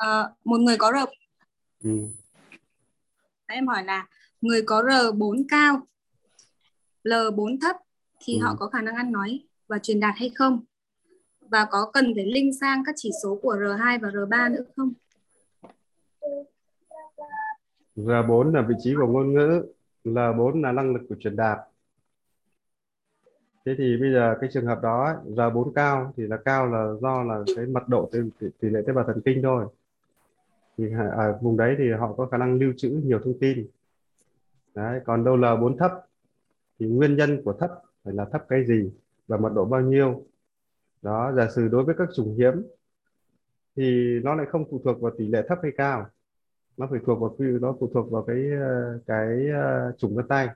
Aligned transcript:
Ờ, 0.00 0.32
một 0.44 0.60
người 0.60 0.76
có 0.78 0.92
R 0.92 0.96
ừ. 1.84 1.90
em 3.46 3.66
hỏi 3.66 3.84
là 3.84 4.06
người 4.40 4.62
có 4.66 4.82
R4 4.82 5.42
cao 5.48 5.86
L4 7.04 7.60
thấp 7.60 7.76
thì 8.20 8.34
Ừ. 8.38 8.40
họ 8.42 8.56
có 8.58 8.66
khả 8.68 8.82
năng 8.82 8.94
ăn 8.94 9.12
nói 9.12 9.44
và 9.68 9.78
truyền 9.78 10.00
đạt 10.00 10.14
hay 10.16 10.30
không 10.34 10.60
và 11.40 11.66
có 11.70 11.90
cần 11.92 12.12
phải 12.14 12.26
link 12.26 12.54
sang 12.60 12.82
các 12.86 12.94
chỉ 12.98 13.10
số 13.22 13.38
của 13.42 13.54
R2 13.56 13.98
và 14.02 14.08
R3 14.08 14.48
nữa 14.48 14.62
không 14.76 14.92
R4 17.96 18.54
là 18.54 18.62
vị 18.68 18.74
trí 18.82 18.94
của 18.94 19.06
ngôn 19.06 19.32
ngữ 19.34 19.62
L4 20.04 20.62
là 20.62 20.72
năng 20.72 20.94
lực 20.94 21.02
của 21.08 21.14
truyền 21.20 21.36
đạt 21.36 21.58
thế 23.64 23.74
thì 23.78 23.96
bây 24.00 24.12
giờ 24.12 24.34
cái 24.40 24.50
trường 24.52 24.66
hợp 24.66 24.78
đó 24.82 25.04
ấy, 25.04 25.14
R4 25.36 25.72
cao 25.72 26.14
thì 26.16 26.22
là 26.26 26.36
cao 26.44 26.66
là 26.66 26.92
do 27.00 27.22
là 27.22 27.40
cái 27.56 27.66
mật 27.66 27.88
độ 27.88 28.10
tỷ, 28.12 28.18
tỷ 28.60 28.68
lệ 28.68 28.80
tế 28.86 28.92
bào 28.92 29.04
thần 29.04 29.20
kinh 29.24 29.40
thôi 29.42 29.66
thì 30.80 30.94
ở 31.12 31.38
vùng 31.42 31.56
đấy 31.56 31.74
thì 31.78 31.90
họ 31.90 32.12
có 32.12 32.26
khả 32.26 32.38
năng 32.38 32.54
lưu 32.54 32.72
trữ 32.76 32.88
nhiều 33.04 33.20
thông 33.24 33.38
tin. 33.40 33.66
Đấy, 34.74 35.00
còn 35.04 35.24
đâu 35.24 35.36
là 35.36 35.56
4 35.56 35.76
thấp 35.76 35.92
thì 36.78 36.86
nguyên 36.86 37.16
nhân 37.16 37.42
của 37.44 37.52
thấp 37.52 37.70
phải 38.04 38.14
là 38.14 38.24
thấp 38.32 38.44
cái 38.48 38.64
gì 38.66 38.90
và 39.28 39.36
mật 39.36 39.52
độ 39.54 39.64
bao 39.64 39.80
nhiêu. 39.80 40.24
Đó, 41.02 41.32
giả 41.36 41.48
sử 41.54 41.68
đối 41.68 41.84
với 41.84 41.94
các 41.98 42.08
chủng 42.16 42.36
hiếm 42.38 42.62
thì 43.76 44.20
nó 44.24 44.34
lại 44.34 44.46
không 44.50 44.64
phụ 44.70 44.80
thuộc 44.84 45.00
vào 45.00 45.12
tỷ 45.18 45.28
lệ 45.28 45.42
thấp 45.48 45.58
hay 45.62 45.72
cao. 45.76 46.06
Nó 46.76 46.86
phải 46.90 47.00
thuộc 47.06 47.20
vào 47.20 47.36
nó 47.60 47.76
phụ 47.80 47.90
thuộc 47.94 48.10
vào 48.10 48.22
cái 48.22 48.36
ờ, 48.60 48.98
cái 49.06 49.48
ờ, 49.54 49.92
chủng 49.98 50.16
vân 50.16 50.28
tay. 50.28 50.48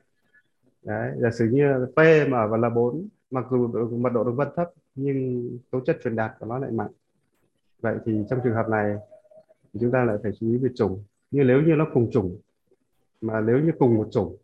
Đấy, 0.82 1.12
giả 1.18 1.30
sử 1.30 1.48
như 1.52 1.86
P 1.96 1.98
mà 2.28 2.38
ở 2.38 2.48
vào 2.48 2.60
là 2.60 2.70
4 2.70 3.08
mặc 3.30 3.44
dù 3.50 3.68
mật 3.98 4.10
độ 4.12 4.24
đồng 4.24 4.36
vân 4.36 4.48
thấp 4.56 4.70
nhưng 4.94 5.48
tố 5.70 5.80
chất 5.80 5.98
truyền 6.04 6.16
đạt 6.16 6.32
của 6.40 6.46
nó 6.46 6.58
lại 6.58 6.70
mạnh. 6.70 6.90
Vậy 7.80 7.96
thì 8.06 8.24
trong 8.30 8.40
trường 8.44 8.54
hợp 8.54 8.68
này 8.68 8.96
thì 9.74 9.80
chúng 9.80 9.90
ta 9.90 10.04
lại 10.04 10.16
phải 10.22 10.32
chú 10.40 10.46
ý 10.46 10.56
về 10.56 10.68
chủng. 10.74 11.04
Như 11.30 11.44
nếu 11.44 11.62
như 11.62 11.74
nó 11.74 11.86
cùng 11.94 12.10
chủng 12.10 12.40
mà 13.20 13.40
nếu 13.40 13.58
như 13.58 13.72
cùng 13.78 13.94
một 13.94 14.08
chủng 14.10 14.36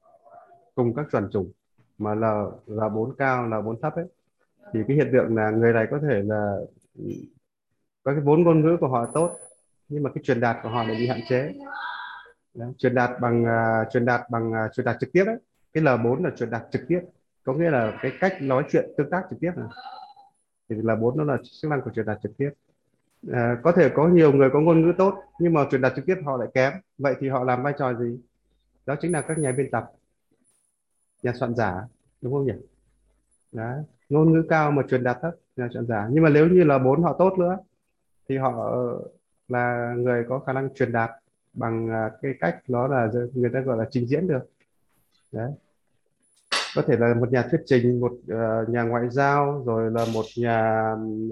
cùng 0.74 0.94
các 0.94 1.06
chuẩn 1.12 1.30
chủng 1.30 1.52
mà 1.98 2.14
là 2.14 2.44
là 2.66 2.88
bốn 2.88 3.14
cao 3.16 3.48
là 3.48 3.60
bốn 3.60 3.80
thấp 3.80 3.94
ấy 3.94 4.06
thì 4.72 4.80
cái 4.88 4.96
hiện 4.96 5.10
tượng 5.12 5.36
là 5.36 5.50
người 5.50 5.72
này 5.72 5.86
có 5.90 5.98
thể 6.02 6.22
là 6.22 6.56
có 8.02 8.12
cái 8.12 8.20
vốn 8.20 8.42
ngôn 8.42 8.60
ngữ 8.60 8.76
của 8.80 8.88
họ 8.88 9.06
tốt 9.14 9.36
nhưng 9.88 10.02
mà 10.02 10.10
cái 10.14 10.22
truyền 10.24 10.40
đạt 10.40 10.56
của 10.62 10.68
họ 10.68 10.82
lại 10.84 10.96
bị 10.98 11.06
hạn 11.06 11.20
chế. 11.28 11.52
Đấy, 12.54 12.72
truyền 12.78 12.94
đạt 12.94 13.10
bằng 13.20 13.44
à, 13.44 13.84
truyền 13.92 14.04
đạt 14.04 14.20
bằng 14.30 14.52
à, 14.52 14.68
truyền 14.72 14.84
đạt 14.84 14.96
trực 15.00 15.12
tiếp 15.12 15.24
ấy. 15.26 15.36
Cái 15.72 15.84
L4 15.84 16.24
là 16.24 16.30
truyền 16.36 16.50
đạt 16.50 16.62
trực 16.72 16.82
tiếp 16.88 17.00
có 17.44 17.52
nghĩa 17.52 17.70
là 17.70 17.98
cái 18.02 18.12
cách 18.20 18.32
nói 18.42 18.64
chuyện 18.70 18.90
tương 18.96 19.10
tác 19.10 19.22
trực 19.30 19.40
tiếp 19.40 19.52
này. 19.56 19.68
Thì 20.68 20.76
L4 20.76 21.16
nó 21.16 21.24
là 21.24 21.36
chức 21.42 21.70
năng 21.70 21.80
của 21.82 21.90
truyền 21.94 22.06
đạt 22.06 22.18
trực 22.22 22.36
tiếp 22.36 22.50
à, 23.32 23.56
có 23.62 23.72
thể 23.72 23.88
có 23.94 24.08
nhiều 24.08 24.32
người 24.32 24.50
có 24.52 24.60
ngôn 24.60 24.80
ngữ 24.82 24.92
tốt 24.98 25.14
nhưng 25.38 25.52
mà 25.52 25.66
truyền 25.70 25.80
đạt 25.80 25.92
trực 25.96 26.06
tiếp 26.06 26.16
họ 26.24 26.36
lại 26.36 26.48
kém. 26.54 26.72
Vậy 26.98 27.14
thì 27.20 27.28
họ 27.28 27.44
làm 27.44 27.62
vai 27.62 27.72
trò 27.78 27.94
gì? 27.94 28.20
Đó 28.86 28.96
chính 29.00 29.12
là 29.12 29.20
các 29.20 29.38
nhà 29.38 29.52
biên 29.52 29.70
tập. 29.70 29.90
Nhà 31.22 31.32
soạn 31.40 31.54
giả 31.54 31.82
đúng 32.22 32.32
không 32.32 32.46
nhỉ? 32.46 32.52
Đấy. 33.52 33.82
ngôn 34.08 34.32
ngữ 34.32 34.42
cao 34.48 34.70
mà 34.70 34.82
truyền 34.90 35.04
đạt 35.04 35.18
thấp 35.22 35.34
nhà 35.56 35.68
soạn 35.72 35.86
giả. 35.86 36.08
Nhưng 36.10 36.24
mà 36.24 36.30
nếu 36.30 36.48
như 36.48 36.64
là 36.64 36.78
bốn 36.78 37.02
họ 37.02 37.16
tốt 37.18 37.38
nữa 37.38 37.58
thì 38.28 38.36
họ 38.38 38.76
là 39.48 39.94
người 39.96 40.24
có 40.28 40.38
khả 40.38 40.52
năng 40.52 40.74
truyền 40.74 40.92
đạt 40.92 41.10
bằng 41.52 41.90
à, 41.90 42.10
cái 42.22 42.34
cách 42.40 42.60
đó 42.68 42.86
là 42.86 43.08
người 43.34 43.50
ta 43.52 43.60
gọi 43.60 43.76
là 43.76 43.84
trình 43.90 44.06
diễn 44.06 44.28
được. 44.28 44.50
Đấy. 45.32 45.50
Có 46.74 46.82
thể 46.86 46.96
là 46.96 47.14
một 47.14 47.32
nhà 47.32 47.42
thuyết 47.50 47.60
trình 47.66 48.00
một 48.00 48.12
ờ, 48.28 48.64
nhà 48.68 48.82
ngoại 48.82 49.10
giao 49.10 49.62
rồi 49.66 49.90
là 49.90 50.06
một 50.14 50.24
nhà 50.36 50.60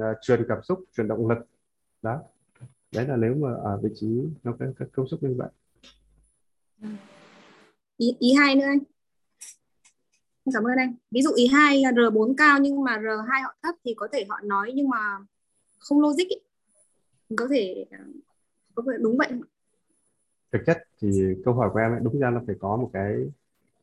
à, 0.00 0.14
truyền 0.22 0.46
cảm 0.48 0.62
xúc 0.62 0.80
truyền 0.96 1.08
động 1.08 1.28
lực 1.28 1.38
đó. 2.02 2.20
Đấy 2.92 3.06
là 3.06 3.16
nếu 3.16 3.34
mà 3.34 3.48
ở 3.64 3.80
vị 3.82 3.90
trí 3.94 4.06
nó 4.44 4.56
có 4.58 4.66
các 4.78 4.88
công 4.92 5.08
suất 5.08 5.22
như 5.22 5.34
vậy. 5.38 5.48
Ý, 7.96 8.16
ý 8.18 8.32
hai 8.34 8.54
nữa 8.54 8.64
anh. 8.64 8.78
Cảm 10.54 10.64
ơn 10.64 10.76
anh. 10.76 10.94
Ví 11.10 11.22
dụ 11.22 11.30
ý 11.36 11.46
hai 11.46 11.82
R4 11.82 12.34
cao 12.36 12.58
nhưng 12.58 12.84
mà 12.84 12.98
R2 12.98 13.42
họ 13.44 13.54
thấp 13.62 13.74
thì 13.84 13.94
có 13.96 14.08
thể 14.12 14.26
họ 14.28 14.40
nói 14.44 14.72
nhưng 14.74 14.88
mà 14.88 15.18
không 15.78 16.00
logic 16.00 16.28
ý. 16.28 16.36
có 17.36 17.48
thể 17.50 17.84
có 18.74 18.82
thể 18.86 18.98
đúng 19.00 19.16
vậy. 19.18 19.28
Thực 20.52 20.58
chất 20.66 20.78
thì 21.00 21.08
câu 21.44 21.54
hỏi 21.54 21.70
của 21.72 21.78
em 21.78 21.92
ấy, 21.92 22.00
đúng 22.02 22.20
ra 22.20 22.30
nó 22.30 22.40
phải 22.46 22.56
có 22.60 22.76
một 22.76 22.90
cái 22.92 23.14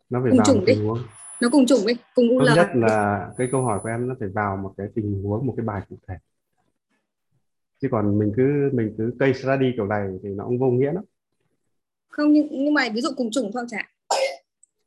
nó 0.09 0.19
phải 0.23 0.31
Cùng 0.31 0.38
vào 0.38 0.45
chủng 0.45 0.63
tình 0.66 0.85
huống. 0.85 1.00
Nó 1.41 1.50
cùng 1.51 1.66
chủng 1.66 1.88
đi 1.88 1.94
cùng 2.16 2.38
UL 2.38 2.45
nhất 2.56 2.68
là 2.73 3.29
cái 3.38 3.47
câu 3.51 3.62
hỏi 3.62 3.79
của 3.84 3.89
em 3.89 4.07
nó 4.07 4.16
phải 4.19 4.29
vào 4.29 4.57
một 4.57 4.73
cái 4.78 4.88
tình 4.95 5.23
huống 5.23 5.45
một 5.47 5.53
cái 5.57 5.66
bài 5.66 5.81
cụ 5.89 5.97
thể 6.07 6.16
chứ 7.85 7.90
còn 7.91 8.19
mình 8.19 8.34
cứ 8.38 8.69
mình 8.73 8.96
cứ 8.97 9.13
case 9.19 9.34
study 9.34 9.66
kiểu 9.75 9.85
này 9.85 10.07
thì 10.23 10.29
nó 10.29 10.46
cũng 10.46 10.59
vô 10.59 10.68
nghĩa 10.68 10.91
lắm. 10.94 11.03
Không 12.07 12.34
nhưng, 12.34 12.47
nhưng 12.51 12.73
mà 12.73 12.88
ví 12.94 13.01
dụ 13.01 13.09
cùng 13.18 13.31
chủng 13.31 13.51
thôi 13.53 13.66
chả. 13.69 13.90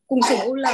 Cùng 0.06 0.20
chủng 0.28 0.50
UL 0.50 0.64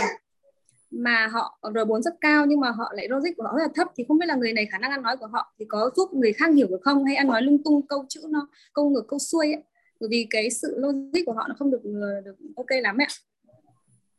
mà 0.91 1.27
họ 1.27 1.59
R4 1.63 2.03
rất 2.03 2.15
cao 2.21 2.47
nhưng 2.47 2.61
mà 2.61 2.71
họ 2.71 2.93
lại 2.95 3.09
logic 3.09 3.31
của 3.37 3.43
họ 3.43 3.53
rất 3.57 3.63
là 3.63 3.69
thấp 3.75 3.89
thì 3.97 4.05
không 4.09 4.19
biết 4.19 4.27
là 4.27 4.35
người 4.35 4.53
này 4.53 4.67
khả 4.67 4.79
năng 4.79 4.91
ăn 4.91 5.03
nói 5.03 5.17
của 5.17 5.27
họ 5.27 5.55
thì 5.59 5.65
có 5.69 5.91
giúp 5.97 6.15
người 6.15 6.33
khác 6.33 6.55
hiểu 6.55 6.67
được 6.71 6.81
không? 6.83 7.05
Hay 7.05 7.17
ăn 7.17 7.27
nói 7.27 7.43
lung 7.43 7.63
tung 7.65 7.87
câu 7.87 8.05
chữ 8.09 8.21
nó 8.31 8.49
câu 8.73 8.91
ngược 8.91 9.05
câu 9.09 9.19
xuôi 9.19 9.53
ấy. 9.53 9.65
bởi 10.01 10.09
vì 10.11 10.27
cái 10.31 10.51
sự 10.51 10.75
logic 10.79 11.21
của 11.27 11.33
họ 11.33 11.45
nó 11.49 11.55
không 11.59 11.71
được 11.71 11.81
được 12.25 12.37
ok 12.57 12.67
lắm 12.83 12.97
ạ. 12.99 13.07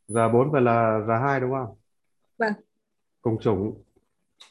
R4 0.07 0.51
và 0.51 0.59
là 0.59 0.99
R2 1.07 1.39
đúng 1.39 1.51
không? 1.51 1.75
Vâng. 2.37 2.53
cùng 3.21 3.39
chủng. 3.39 3.83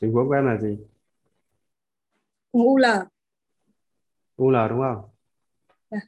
Tình 0.00 0.12
huống 0.12 0.28
của 0.28 0.34
em 0.34 0.46
là 0.46 0.58
gì? 0.58 0.78
Cùng 2.52 2.62
UL 2.62 2.84
UL 4.36 4.56
đúng 4.70 4.80
không? 4.80 5.10
Vâng. 5.90 6.00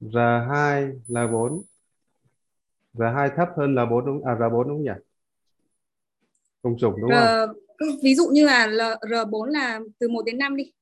R2 0.00 0.92
là 1.08 1.26
4 1.26 1.62
R2 2.94 3.30
thấp 3.36 3.48
hơn 3.56 3.74
L4 3.74 4.06
đúng 4.06 4.24
à 4.24 4.34
R4 4.34 4.62
đúng 4.62 4.72
không 4.72 4.82
nhỉ? 4.82 4.90
Cùng 6.62 6.78
chủng 6.78 7.00
đúng 7.00 7.10
R, 7.10 7.14
không? 7.14 7.56
ví 8.02 8.14
dụ 8.14 8.28
như 8.28 8.46
là 8.46 8.66
L, 8.66 8.80
R4 8.80 9.44
là 9.44 9.80
từ 9.98 10.08
1 10.08 10.22
đến 10.26 10.38
5 10.38 10.56
đi. 10.56 10.72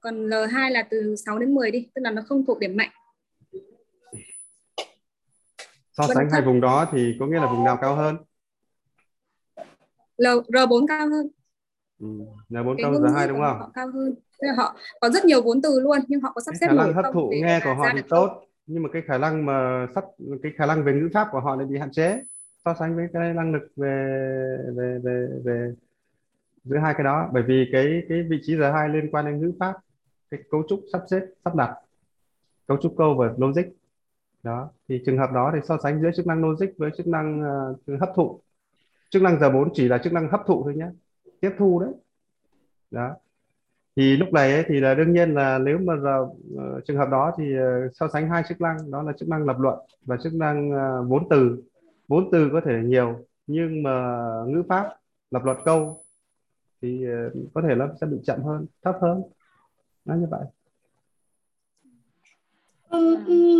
Còn 0.00 0.28
L2 0.28 0.70
là 0.70 0.88
từ 0.90 1.16
6 1.26 1.38
đến 1.38 1.54
10 1.54 1.70
đi 1.70 1.88
tức 1.94 2.02
là 2.04 2.10
nó 2.10 2.22
không 2.26 2.46
thuộc 2.46 2.58
điểm 2.58 2.76
mạnh. 2.76 2.90
So 5.92 6.06
sánh 6.06 6.16
hai 6.16 6.40
thấp. 6.40 6.44
vùng 6.46 6.60
đó 6.60 6.86
thì 6.92 7.16
có 7.20 7.26
nghĩa 7.26 7.38
là 7.38 7.46
vùng 7.46 7.64
nào 7.64 7.78
cao 7.80 7.96
hơn? 7.96 8.16
L, 10.16 10.26
R4 10.26 10.86
cao 10.86 11.08
hơn. 11.08 11.28
Ừ. 11.98 12.06
L4 12.48 12.76
cái 12.76 12.82
cao 12.82 12.92
hơn 12.92 13.02
ngữ 13.02 13.08
R2 13.08 13.26
của 13.26 13.32
đúng 13.32 13.40
không? 13.40 13.70
cao 13.74 13.90
hơn 13.92 14.14
là 14.46 14.52
họ 14.56 14.76
có 15.00 15.10
rất 15.10 15.24
nhiều 15.24 15.42
vốn 15.42 15.62
từ 15.62 15.80
luôn 15.80 15.98
nhưng 16.08 16.20
họ 16.20 16.32
có 16.34 16.40
sắp 16.40 16.52
cái 16.52 16.58
xếp 16.60 16.66
khả 16.66 16.72
năng 16.72 16.92
hấp 16.92 17.04
thụ 17.14 17.30
nghe 17.30 17.60
của 17.64 17.74
họ 17.74 17.84
thì 17.92 17.96
được 17.96 18.06
không? 18.10 18.28
tốt. 18.28 18.42
nhưng 18.66 18.82
mà 18.82 18.88
cái 18.92 19.02
khả 19.06 19.18
năng 19.18 19.46
mà 19.46 19.86
sắp 19.94 20.04
cái 20.42 20.52
khả 20.56 20.66
năng 20.66 20.84
về 20.84 20.92
ngữ 20.92 21.08
pháp 21.14 21.28
của 21.32 21.40
họ 21.40 21.56
lại 21.56 21.66
bị 21.66 21.78
hạn 21.78 21.92
chế. 21.92 22.22
So 22.64 22.74
sánh 22.78 22.96
với 22.96 23.06
cái 23.12 23.34
năng 23.34 23.52
lực 23.52 23.72
về 23.76 24.16
về 24.76 24.98
về 25.02 25.26
về 25.44 25.74
giữa 26.64 26.78
hai 26.78 26.94
cái 26.94 27.04
đó. 27.04 27.28
Bởi 27.32 27.42
vì 27.42 27.68
cái 27.72 28.02
cái 28.08 28.22
vị 28.30 28.40
trí 28.42 28.56
R2 28.56 28.92
liên 28.92 29.10
quan 29.10 29.26
đến 29.26 29.40
ngữ 29.40 29.52
pháp 29.60 29.74
cái 30.30 30.40
cấu 30.50 30.62
trúc 30.68 30.80
sắp 30.92 31.02
xếp 31.10 31.20
sắp 31.44 31.54
đặt 31.54 31.74
cấu 32.66 32.76
trúc 32.82 32.94
câu 32.98 33.14
và 33.14 33.34
logic. 33.36 33.64
Đó 34.42 34.70
thì 34.88 35.02
trường 35.06 35.18
hợp 35.18 35.30
đó 35.34 35.50
thì 35.54 35.60
so 35.68 35.78
sánh 35.82 36.02
giữa 36.02 36.10
chức 36.16 36.26
năng 36.26 36.44
logic 36.44 36.66
với 36.78 36.90
chức 36.96 37.06
năng 37.06 37.42
ờ, 37.42 37.96
hấp 38.00 38.10
thụ. 38.14 38.40
Chức 39.10 39.22
năng 39.22 39.38
R4 39.38 39.70
chỉ 39.74 39.88
là 39.88 39.98
chức 39.98 40.12
năng 40.12 40.28
hấp 40.28 40.40
thụ 40.46 40.62
thôi 40.64 40.74
nhé 40.76 40.86
tiếp 41.40 41.50
thu 41.58 41.80
đấy. 41.80 41.92
Đó 42.90 43.16
thì 43.98 44.16
lúc 44.16 44.32
này 44.32 44.52
ấy, 44.52 44.64
thì 44.68 44.80
là 44.80 44.94
đương 44.94 45.12
nhiên 45.12 45.34
là 45.34 45.58
nếu 45.58 45.78
mà 45.78 45.94
giờ, 46.02 46.26
ờ, 46.56 46.80
trường 46.86 46.96
hợp 46.96 47.08
đó 47.10 47.32
thì 47.38 47.56
ờ, 47.56 47.88
so 47.94 48.08
sánh 48.12 48.30
hai 48.30 48.42
chức 48.48 48.60
năng 48.60 48.90
đó 48.90 49.02
là 49.02 49.12
chức 49.18 49.28
năng 49.28 49.44
lập 49.44 49.56
luận 49.58 49.78
và 50.06 50.16
chức 50.22 50.34
năng 50.34 50.70
ờ, 50.70 51.02
vốn 51.02 51.28
từ. 51.30 51.62
Vốn 52.08 52.28
từ 52.32 52.50
có 52.52 52.60
thể 52.64 52.72
là 52.72 52.82
nhiều 52.82 53.16
nhưng 53.46 53.82
mà 53.82 54.18
ngữ 54.46 54.62
pháp 54.68 54.94
lập 55.30 55.44
luận 55.44 55.56
câu 55.64 56.02
thì 56.82 57.06
ờ, 57.06 57.30
có 57.54 57.62
thể 57.68 57.74
nó 57.74 57.88
sẽ 58.00 58.06
bị 58.06 58.16
chậm 58.24 58.42
hơn 58.42 58.66
thấp 58.84 58.94
hơn. 59.00 59.22
Nó 60.04 60.14
như 60.14 60.26
vậy. 60.30 60.44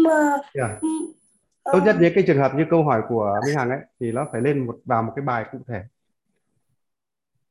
Mà 0.04 0.36
yeah. 0.54 0.80
ừ, 0.80 0.88
tốt 1.64 1.80
nhất 1.84 1.96
những 2.00 2.12
cái 2.14 2.24
trường 2.26 2.38
hợp 2.38 2.52
như 2.54 2.64
câu 2.70 2.84
hỏi 2.84 3.02
của 3.08 3.40
Minh 3.46 3.56
Hằng 3.56 3.70
ấy 3.70 3.80
thì 4.00 4.12
nó 4.12 4.26
phải 4.32 4.40
lên 4.40 4.66
một 4.66 4.78
vào 4.84 5.02
một 5.02 5.12
cái 5.16 5.24
bài 5.24 5.44
cụ 5.52 5.58
thể 5.68 5.82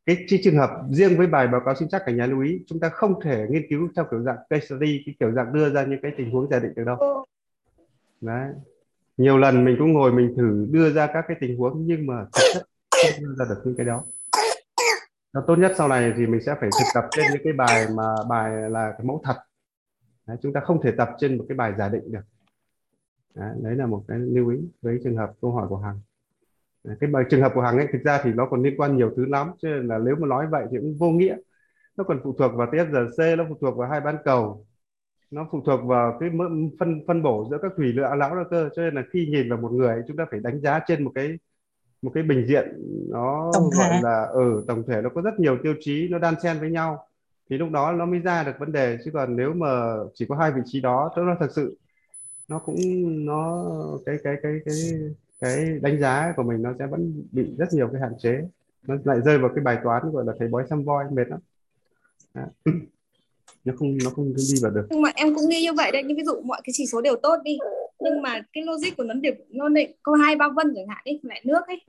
cái, 0.07 0.25
cái 0.29 0.39
trường 0.43 0.57
hợp 0.57 0.69
riêng 0.91 1.17
với 1.17 1.27
bài 1.27 1.47
báo 1.47 1.61
cáo 1.65 1.75
sinh 1.75 1.89
chắc 1.89 2.01
cả 2.05 2.11
nhà 2.11 2.25
lưu 2.25 2.41
ý 2.41 2.63
chúng 2.67 2.79
ta 2.79 2.89
không 2.89 3.21
thể 3.21 3.45
nghiên 3.49 3.63
cứu 3.69 3.89
theo 3.95 4.05
kiểu 4.11 4.23
dạng 4.23 4.37
case 4.49 4.65
study 4.65 5.03
cái 5.05 5.15
kiểu 5.19 5.31
dạng 5.31 5.53
đưa 5.53 5.69
ra 5.69 5.85
những 5.85 5.99
cái 6.01 6.11
tình 6.17 6.31
huống 6.31 6.49
giả 6.49 6.59
định 6.59 6.73
được 6.75 6.83
đâu. 6.83 7.25
Đấy. 8.21 8.49
Nhiều 9.17 9.37
lần 9.37 9.65
mình 9.65 9.75
cũng 9.79 9.93
ngồi 9.93 10.11
mình 10.11 10.33
thử 10.37 10.67
đưa 10.71 10.93
ra 10.93 11.07
các 11.07 11.25
cái 11.27 11.37
tình 11.39 11.57
huống 11.57 11.85
nhưng 11.85 12.07
mà 12.07 12.25
thực 12.33 12.43
chất 12.53 12.63
không 12.91 13.23
đưa 13.23 13.35
ra 13.35 13.45
được 13.49 13.61
những 13.65 13.75
cái 13.77 13.85
đó. 13.85 14.03
Nó 15.33 15.43
tốt 15.47 15.55
nhất 15.55 15.71
sau 15.77 15.87
này 15.87 16.13
thì 16.17 16.27
mình 16.27 16.41
sẽ 16.45 16.55
phải 16.59 16.69
thực 16.79 16.85
tập 16.93 17.03
trên 17.11 17.25
những 17.33 17.41
cái 17.43 17.53
bài 17.53 17.87
mà 17.95 18.15
bài 18.29 18.69
là 18.69 18.91
cái 18.97 19.05
mẫu 19.05 19.21
thật. 19.23 19.35
Đấy, 20.27 20.37
chúng 20.41 20.53
ta 20.53 20.59
không 20.59 20.81
thể 20.81 20.91
tập 20.91 21.09
trên 21.19 21.37
một 21.37 21.45
cái 21.49 21.55
bài 21.55 21.73
giả 21.77 21.89
định 21.89 22.11
được. 22.11 22.21
Đấy, 23.35 23.55
đấy 23.61 23.75
là 23.75 23.85
một 23.85 24.03
cái 24.07 24.19
lưu 24.19 24.49
ý 24.49 24.57
với 24.81 24.99
trường 25.03 25.17
hợp 25.17 25.31
câu 25.41 25.51
hỏi 25.51 25.67
của 25.69 25.77
Hằng 25.77 25.99
cái 26.99 27.09
bài 27.09 27.23
trường 27.29 27.41
hợp 27.41 27.51
của 27.55 27.61
Hằng 27.61 27.77
ấy 27.77 27.87
thực 27.93 28.01
ra 28.03 28.21
thì 28.23 28.33
nó 28.33 28.45
còn 28.45 28.63
liên 28.63 28.73
quan 28.77 28.97
nhiều 28.97 29.11
thứ 29.17 29.25
lắm 29.25 29.51
cho 29.57 29.69
nên 29.69 29.87
là 29.87 29.97
nếu 29.97 30.15
mà 30.15 30.27
nói 30.27 30.47
vậy 30.51 30.65
thì 30.71 30.77
cũng 30.77 30.95
vô 30.99 31.09
nghĩa. 31.09 31.37
Nó 31.97 32.03
còn 32.03 32.19
phụ 32.23 32.35
thuộc 32.39 32.51
vào 32.55 32.67
TSRC 32.71 33.37
nó 33.37 33.45
phụ 33.49 33.55
thuộc 33.61 33.77
vào 33.77 33.89
hai 33.89 34.01
bán 34.01 34.17
cầu. 34.25 34.65
Nó 35.31 35.47
phụ 35.51 35.61
thuộc 35.65 35.79
vào 35.85 36.17
cái 36.19 36.29
phân 36.79 36.99
phân 37.07 37.23
bổ 37.23 37.47
giữa 37.51 37.57
các 37.61 37.71
thủy 37.77 37.93
lượng 37.93 38.17
lão 38.17 38.35
đó 38.35 38.43
cơ. 38.51 38.69
Cho 38.75 38.81
nên 38.81 38.95
là 38.95 39.03
khi 39.11 39.27
nhìn 39.31 39.49
vào 39.49 39.59
một 39.59 39.71
người 39.71 40.03
chúng 40.07 40.17
ta 40.17 40.25
phải 40.31 40.39
đánh 40.39 40.61
giá 40.61 40.79
trên 40.87 41.03
một 41.03 41.11
cái 41.15 41.37
một 42.01 42.11
cái 42.13 42.23
bình 42.23 42.45
diện 42.47 42.65
nó 43.09 43.51
tổng 43.53 43.69
thể. 43.77 43.89
gọi 43.89 44.01
là 44.01 44.21
ở 44.21 44.33
ừ, 44.33 44.63
tổng 44.67 44.83
thể. 44.87 45.01
Nó 45.01 45.09
có 45.09 45.21
rất 45.21 45.39
nhiều 45.39 45.57
tiêu 45.63 45.73
chí 45.79 46.07
nó 46.11 46.19
đan 46.19 46.33
xen 46.43 46.59
với 46.59 46.69
nhau. 46.71 47.07
Thì 47.49 47.57
lúc 47.57 47.69
đó 47.71 47.91
nó 47.91 48.05
mới 48.05 48.19
ra 48.19 48.43
được 48.43 48.59
vấn 48.59 48.71
đề. 48.71 48.97
Chứ 49.05 49.11
còn 49.13 49.35
nếu 49.35 49.53
mà 49.53 49.95
chỉ 50.13 50.25
có 50.29 50.35
hai 50.35 50.51
vị 50.51 50.61
trí 50.65 50.81
đó 50.81 51.11
tức 51.15 51.23
là 51.23 51.35
thật 51.39 51.49
sự 51.55 51.77
nó 52.47 52.59
cũng 52.59 52.75
nó 53.25 53.65
cái 54.05 54.17
cái 54.23 54.35
cái 54.43 54.53
cái 54.65 54.75
cái 55.39 55.79
đánh 55.81 55.99
giá 55.99 56.33
của 56.35 56.43
mình 56.43 56.61
nó 56.61 56.73
sẽ 56.79 56.87
vẫn 56.87 57.23
bị 57.31 57.55
rất 57.57 57.65
nhiều 57.71 57.89
cái 57.93 58.01
hạn 58.01 58.13
chế. 58.19 58.41
Nó 58.87 58.95
lại 59.03 59.17
rơi 59.25 59.37
vào 59.37 59.51
cái 59.55 59.63
bài 59.63 59.77
toán 59.83 60.11
gọi 60.11 60.25
là 60.25 60.33
thầy 60.39 60.47
bói 60.47 60.63
xăm 60.69 60.83
voi 60.83 61.05
mệt 61.11 61.27
lắm. 61.27 61.39
Nó 63.65 63.73
không 63.77 63.97
nó 64.03 64.09
không 64.09 64.33
đi 64.35 64.43
vào 64.61 64.71
được. 64.71 64.87
Nhưng 64.89 65.01
mà 65.01 65.11
em 65.15 65.35
cũng 65.35 65.49
nghĩ 65.49 65.61
như 65.61 65.73
vậy 65.73 65.91
đấy 65.91 66.03
nhưng 66.05 66.17
ví 66.17 66.23
dụ 66.23 66.41
mọi 66.41 66.61
cái 66.63 66.73
chỉ 66.73 66.85
số 66.85 67.01
đều 67.01 67.15
tốt 67.15 67.35
đi 67.43 67.57
nhưng 67.99 68.21
mà 68.21 68.41
cái 68.53 68.63
logic 68.63 68.97
của 68.97 69.03
nó 69.03 69.13
đều 69.13 69.33
nó 69.49 69.69
lại 69.69 69.93
có 70.03 70.13
hai 70.13 70.35
ba 70.35 70.49
vân 70.55 70.73
chẳng 70.75 70.87
hạn 70.87 71.01
đi 71.05 71.19
lại 71.23 71.41
nước 71.45 71.67
ấy 71.67 71.81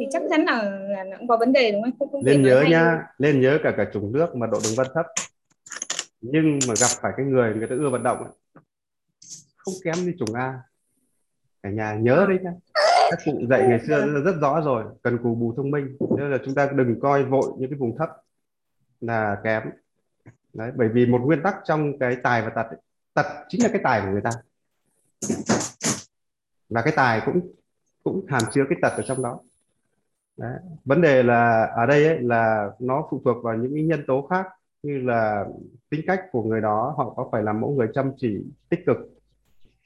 thì 0.00 0.06
chắc 0.12 0.22
chắn 0.30 0.44
là, 0.44 0.62
là 0.88 1.04
nó 1.04 1.16
cũng 1.18 1.28
có 1.28 1.36
vấn 1.36 1.52
đề 1.52 1.72
đúng 1.72 1.82
không? 1.82 1.98
không, 1.98 2.12
không 2.12 2.24
lên 2.24 2.42
nhớ 2.42 2.64
nha 2.68 3.06
lên 3.18 3.40
nhớ 3.40 3.58
cả 3.62 3.74
cả 3.76 3.86
chủng 3.92 4.12
nước 4.12 4.36
mà 4.36 4.46
độ 4.46 4.58
đường 4.64 4.72
vân 4.76 4.86
thấp. 4.94 5.06
Nhưng 6.20 6.58
mà 6.68 6.74
gặp 6.80 6.88
phải 7.02 7.12
cái 7.16 7.26
người 7.26 7.54
người 7.54 7.68
ta 7.68 7.74
ưa 7.74 7.90
vận 7.90 8.02
động 8.02 8.18
ấy, 8.18 8.32
không 9.56 9.74
kém 9.84 9.94
như 10.04 10.12
chủng 10.18 10.34
A. 10.34 10.58
Cả 11.62 11.70
nhà 11.70 11.94
nhớ 11.94 12.26
đấy 12.28 12.38
nhá 12.42 12.52
các 13.10 13.18
cụ 13.24 13.46
dạy 13.50 13.68
ngày 13.68 13.80
xưa 13.86 14.06
rất, 14.06 14.20
rất 14.24 14.36
rõ 14.40 14.60
rồi 14.60 14.84
cần 15.02 15.18
cù 15.22 15.34
bù 15.34 15.54
thông 15.56 15.70
minh. 15.70 15.96
Nên 16.18 16.30
là 16.30 16.38
chúng 16.44 16.54
ta 16.54 16.70
đừng 16.74 17.00
coi 17.00 17.24
vội 17.24 17.52
những 17.58 17.70
cái 17.70 17.78
vùng 17.78 17.96
thấp 17.98 18.10
là 19.00 19.40
kém. 19.44 19.62
Đấy 20.54 20.72
bởi 20.76 20.88
vì 20.88 21.06
một 21.06 21.20
nguyên 21.24 21.42
tắc 21.42 21.56
trong 21.64 21.98
cái 21.98 22.16
tài 22.22 22.42
và 22.42 22.50
tật 22.50 22.76
tật 23.14 23.26
chính 23.48 23.62
là 23.62 23.68
cái 23.72 23.80
tài 23.84 24.00
của 24.00 24.10
người 24.12 24.22
ta. 24.24 24.30
Và 26.68 26.82
cái 26.82 26.92
tài 26.96 27.22
cũng 27.26 27.40
cũng 28.04 28.26
hàm 28.28 28.42
chứa 28.52 28.64
cái 28.68 28.78
tật 28.82 28.92
ở 28.96 29.02
trong 29.02 29.22
đó. 29.22 29.40
Đấy. 30.36 30.58
vấn 30.84 31.00
đề 31.00 31.22
là 31.22 31.64
ở 31.64 31.86
đây 31.86 32.06
ấy, 32.06 32.18
là 32.20 32.70
nó 32.78 33.08
phụ 33.10 33.20
thuộc 33.24 33.44
vào 33.44 33.56
những 33.56 33.74
cái 33.74 33.82
nhân 33.82 34.04
tố 34.06 34.26
khác 34.30 34.46
như 34.82 34.98
là 34.98 35.46
tính 35.90 36.00
cách 36.06 36.24
của 36.32 36.42
người 36.42 36.60
đó 36.60 36.94
họ 36.96 37.14
có 37.16 37.28
phải 37.32 37.42
là 37.42 37.52
mẫu 37.52 37.70
người 37.70 37.88
chăm 37.94 38.12
chỉ 38.16 38.44
tích 38.68 38.80
cực. 38.86 38.96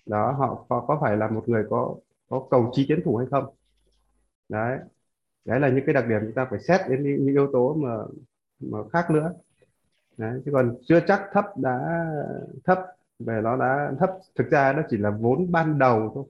Đó 0.06 0.32
họ 0.32 0.65
có, 0.69 0.85
có 0.88 0.99
phải 1.00 1.17
là 1.17 1.29
một 1.29 1.49
người 1.49 1.65
có 1.71 1.94
có 2.29 2.47
cầu 2.50 2.71
trí 2.75 2.87
tiến 2.88 3.00
thủ 3.05 3.17
hay 3.17 3.26
không. 3.31 3.55
Đấy. 4.49 4.79
Đấy 5.44 5.61
là 5.61 5.69
những 5.69 5.85
cái 5.87 5.94
đặc 5.94 6.05
điểm 6.09 6.21
chúng 6.23 6.35
ta 6.35 6.47
phải 6.50 6.61
xét 6.61 6.81
đến 6.88 7.03
những, 7.03 7.25
những 7.25 7.35
yếu 7.35 7.50
tố 7.53 7.75
mà 7.75 7.97
mà 8.61 8.79
khác 8.93 9.11
nữa. 9.11 9.32
Đấy 10.17 10.43
chứ 10.44 10.50
còn 10.55 10.76
chưa 10.82 11.00
chắc 11.06 11.23
thấp 11.32 11.44
đã 11.56 12.06
thấp 12.65 12.79
về 13.19 13.41
nó 13.43 13.56
đã 13.56 13.93
thấp. 14.00 14.11
Thực 14.37 14.50
ra 14.50 14.73
nó 14.73 14.82
chỉ 14.91 14.97
là 14.97 15.11
vốn 15.11 15.53
ban 15.53 15.79
đầu 15.79 16.12
thôi. 16.15 16.25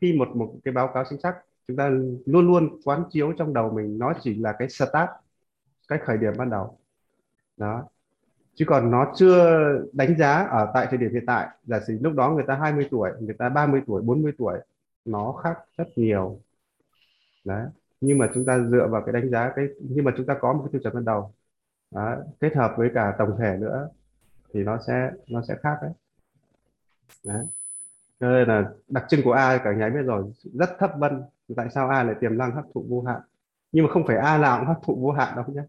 Khi 0.00 0.12
một 0.18 0.28
một 0.36 0.54
cái 0.64 0.74
báo 0.74 0.90
cáo 0.94 1.04
chính 1.10 1.20
xác 1.20 1.34
chúng 1.68 1.76
ta 1.76 1.88
luôn 2.26 2.46
luôn 2.46 2.80
quán 2.84 3.04
chiếu 3.10 3.32
trong 3.38 3.54
đầu 3.54 3.70
mình 3.70 3.98
nó 3.98 4.12
chỉ 4.20 4.34
là 4.34 4.52
cái 4.58 4.68
start 4.68 5.10
cái 5.88 5.98
khởi 6.04 6.16
điểm 6.18 6.32
ban 6.38 6.50
đầu. 6.50 6.78
Đó. 7.56 7.84
Chứ 8.54 8.64
còn 8.68 8.90
nó 8.90 9.12
chưa 9.16 9.60
đánh 9.92 10.18
giá 10.18 10.32
ở 10.44 10.70
tại 10.74 10.86
thời 10.90 10.98
điểm 10.98 11.12
hiện 11.12 11.26
tại. 11.26 11.48
Giả 11.64 11.80
sử 11.86 11.98
lúc 12.00 12.14
đó 12.14 12.30
người 12.30 12.44
ta 12.46 12.54
20 12.54 12.88
tuổi 12.90 13.10
người 13.20 13.34
ta 13.34 13.48
30 13.48 13.82
tuổi 13.86 14.02
40 14.02 14.32
tuổi 14.38 14.58
nó 15.04 15.32
khác 15.32 15.58
rất 15.76 15.88
nhiều. 15.96 16.40
Đấy 17.44 17.66
nhưng 18.00 18.18
mà 18.18 18.30
chúng 18.34 18.44
ta 18.44 18.58
dựa 18.58 18.88
vào 18.90 19.02
cái 19.06 19.12
đánh 19.12 19.30
giá 19.30 19.52
cái 19.56 19.66
nhưng 19.80 20.04
mà 20.04 20.12
chúng 20.16 20.26
ta 20.26 20.36
có 20.40 20.52
một 20.52 20.60
cái 20.64 20.72
tiêu 20.72 20.80
chuẩn 20.82 20.94
ban 20.94 21.04
đầu. 21.04 21.32
Đó, 21.90 22.16
kết 22.40 22.56
hợp 22.56 22.74
với 22.76 22.90
cả 22.94 23.14
tổng 23.18 23.36
thể 23.38 23.56
nữa 23.56 23.88
thì 24.54 24.64
nó 24.64 24.78
sẽ 24.86 25.10
nó 25.28 25.42
sẽ 25.48 25.54
khác 25.62 25.76
đấy. 25.82 25.92
Đấy 27.24 27.46
cho 28.20 28.30
nên 28.30 28.48
là 28.48 28.70
đặc 28.88 29.04
trưng 29.08 29.20
của 29.24 29.32
A 29.32 29.58
cả 29.58 29.72
nhà 29.72 29.88
biết 29.88 30.02
rồi 30.02 30.32
rất 30.54 30.70
thấp 30.78 30.90
vân. 30.98 31.22
Tại 31.56 31.68
sao 31.74 31.88
A 31.88 32.02
lại 32.02 32.14
tiềm 32.20 32.38
năng 32.38 32.54
hấp 32.54 32.64
thụ 32.74 32.86
vô 32.88 33.02
hạn? 33.02 33.20
Nhưng 33.72 33.86
mà 33.86 33.92
không 33.92 34.06
phải 34.06 34.16
A 34.16 34.38
nào 34.38 34.58
cũng 34.58 34.68
hấp 34.68 34.82
thụ 34.82 34.96
vô 35.00 35.10
hạn 35.10 35.36
đâu 35.36 35.44
nhé. 35.48 35.62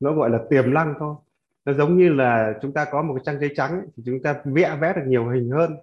Nó 0.00 0.12
gọi 0.12 0.30
là 0.30 0.38
tiềm 0.50 0.74
năng 0.74 0.94
thôi. 0.98 1.14
Nó 1.64 1.72
giống 1.72 1.98
như 1.98 2.08
là 2.12 2.54
chúng 2.62 2.72
ta 2.72 2.84
có 2.84 3.02
một 3.02 3.14
cái 3.14 3.22
trang 3.24 3.40
giấy 3.40 3.50
trắng 3.56 3.86
thì 3.96 4.02
chúng 4.06 4.22
ta 4.22 4.42
vẽ 4.44 4.78
vẽ 4.80 4.92
được 4.96 5.02
nhiều 5.06 5.28
hình 5.28 5.50
hơn 5.50 5.76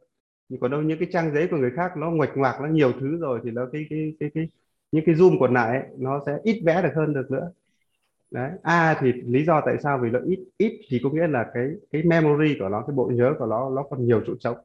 nhưng 0.54 0.60
còn 0.60 0.72
đâu 0.72 0.82
những 0.82 1.00
cái 1.00 1.10
trang 1.12 1.34
giấy 1.34 1.48
của 1.52 1.58
người 1.58 1.72
khác 1.72 1.98
nó 1.98 2.12
ngoạch 2.12 2.38
ngoạc 2.38 2.62
nó 2.62 2.68
nhiều 2.68 2.92
thứ 3.00 3.18
rồi 3.18 3.40
thì 3.44 3.52
nó 3.52 3.66
cái 3.74 3.86
cái 3.90 4.14
cái 4.20 4.32
cái 4.34 4.50
những 4.92 5.06
cái 5.06 5.16
zoom 5.16 5.40
còn 5.40 5.54
lại 5.54 5.80
ấy, 5.80 5.88
nó 5.98 6.22
sẽ 6.26 6.38
ít 6.44 6.62
vẽ 6.66 6.82
được 6.82 6.90
hơn 6.96 7.14
được 7.14 7.32
nữa. 7.32 7.52
Đấy 8.32 8.52
a 8.64 8.98
thì 9.00 9.12
lý 9.12 9.46
do 9.46 9.62
tại 9.66 9.78
sao 9.84 10.00
vì 10.04 10.10
nó 10.10 10.20
ít 10.26 10.40
ít 10.58 10.82
thì 10.90 11.02
có 11.04 11.10
nghĩa 11.10 11.28
là 11.28 11.52
cái 11.54 11.68
cái 11.92 12.04
memory 12.04 12.56
của 12.60 12.70
nó 12.70 12.84
cái 12.88 12.96
bộ 12.96 13.12
nhớ 13.14 13.34
của 13.40 13.46
nó 13.46 13.70
nó 13.70 13.84
còn 13.84 14.06
nhiều 14.06 14.22
chỗ 14.28 14.34
trống. 14.40 14.58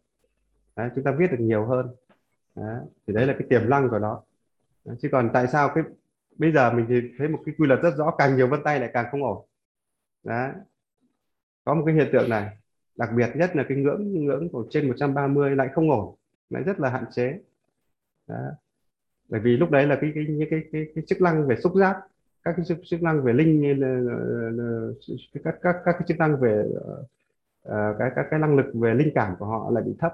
Đấy, 0.76 0.90
chúng 0.94 1.04
ta 1.04 1.10
viết 1.18 1.30
được 1.30 1.40
nhiều 1.40 1.64
hơn. 1.66 1.86
Đấy, 2.54 2.80
thì 3.06 3.14
đấy 3.14 3.26
là 3.26 3.34
cái 3.38 3.48
tiềm 3.50 3.70
năng 3.70 3.88
của 3.88 3.98
nó. 3.98 4.22
Đấy, 4.84 4.96
chứ 5.00 5.08
còn 5.12 5.30
tại 5.32 5.46
sao 5.46 5.70
cái 5.74 5.84
bây 6.38 6.52
giờ 6.52 6.72
mình 6.72 6.86
thì 6.88 6.94
thấy 7.18 7.28
một 7.28 7.38
cái 7.46 7.54
quy 7.58 7.66
luật 7.66 7.82
rất 7.82 7.96
rõ 7.96 8.14
càng 8.18 8.36
nhiều 8.36 8.48
vân 8.48 8.62
tay 8.64 8.80
lại 8.80 8.90
càng 8.92 9.06
không 9.10 9.24
ổn. 9.24 9.46
Đấy 10.24 10.50
có 11.64 11.74
một 11.74 11.82
cái 11.86 11.94
hiện 11.94 12.08
tượng 12.12 12.30
này 12.30 12.56
đặc 12.98 13.10
biệt 13.16 13.30
nhất 13.34 13.56
là 13.56 13.64
cái 13.68 13.78
ngưỡng 13.78 14.24
ngưỡng 14.24 14.48
của 14.48 14.66
trên 14.70 14.88
130 14.88 15.56
lại 15.56 15.68
không 15.74 15.90
ổn 15.90 16.14
lại 16.50 16.62
rất 16.62 16.80
là 16.80 16.90
hạn 16.90 17.04
chế. 17.10 17.38
Đó. 18.26 18.36
bởi 19.28 19.40
vì 19.40 19.56
lúc 19.56 19.70
đấy 19.70 19.86
là 19.86 19.98
cái 20.00 20.12
cái 20.14 20.26
những 20.28 20.50
cái, 20.50 20.60
cái, 20.72 20.86
cái 20.94 21.04
chức 21.06 21.20
năng 21.20 21.46
về 21.46 21.56
xúc 21.62 21.72
giác 21.74 21.96
các 22.44 22.54
cái 22.56 22.64
chức, 22.68 22.78
chức 22.84 23.02
năng 23.02 23.22
về 23.22 23.32
linh 23.32 23.60
như 23.60 23.74
là, 23.74 23.88
là, 24.50 24.88
các 25.44 25.54
các 25.62 25.76
các 25.84 25.92
cái 25.92 26.02
chức 26.08 26.18
năng 26.18 26.40
về 26.40 26.64
uh, 27.68 27.96
cái 27.98 28.10
các 28.16 28.26
cái 28.30 28.40
năng 28.40 28.56
lực 28.56 28.66
về 28.74 28.94
linh 28.94 29.12
cảm 29.14 29.36
của 29.38 29.46
họ 29.46 29.70
lại 29.70 29.84
bị 29.86 29.92
thấp. 29.98 30.12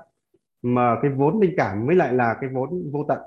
Mà 0.62 0.96
cái 1.02 1.10
vốn 1.10 1.40
linh 1.40 1.54
cảm 1.56 1.86
mới 1.86 1.96
lại 1.96 2.14
là 2.14 2.36
cái 2.40 2.50
vốn 2.50 2.90
vô 2.92 3.04
tận. 3.08 3.18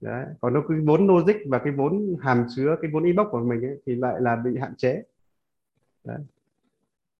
Đấy 0.00 0.26
còn 0.40 0.54
nó 0.54 0.62
cái 0.68 0.78
vốn 0.80 1.06
logic 1.06 1.36
và 1.48 1.58
cái 1.58 1.72
vốn 1.72 2.16
hàm 2.20 2.46
chứa 2.56 2.76
cái 2.82 2.90
vốn 2.94 3.04
inbox 3.04 3.26
của 3.30 3.40
mình 3.40 3.64
ấy, 3.64 3.82
thì 3.86 3.94
lại 3.94 4.20
là 4.20 4.36
bị 4.36 4.58
hạn 4.58 4.74
chế. 4.76 5.02
Đấy 6.04 6.18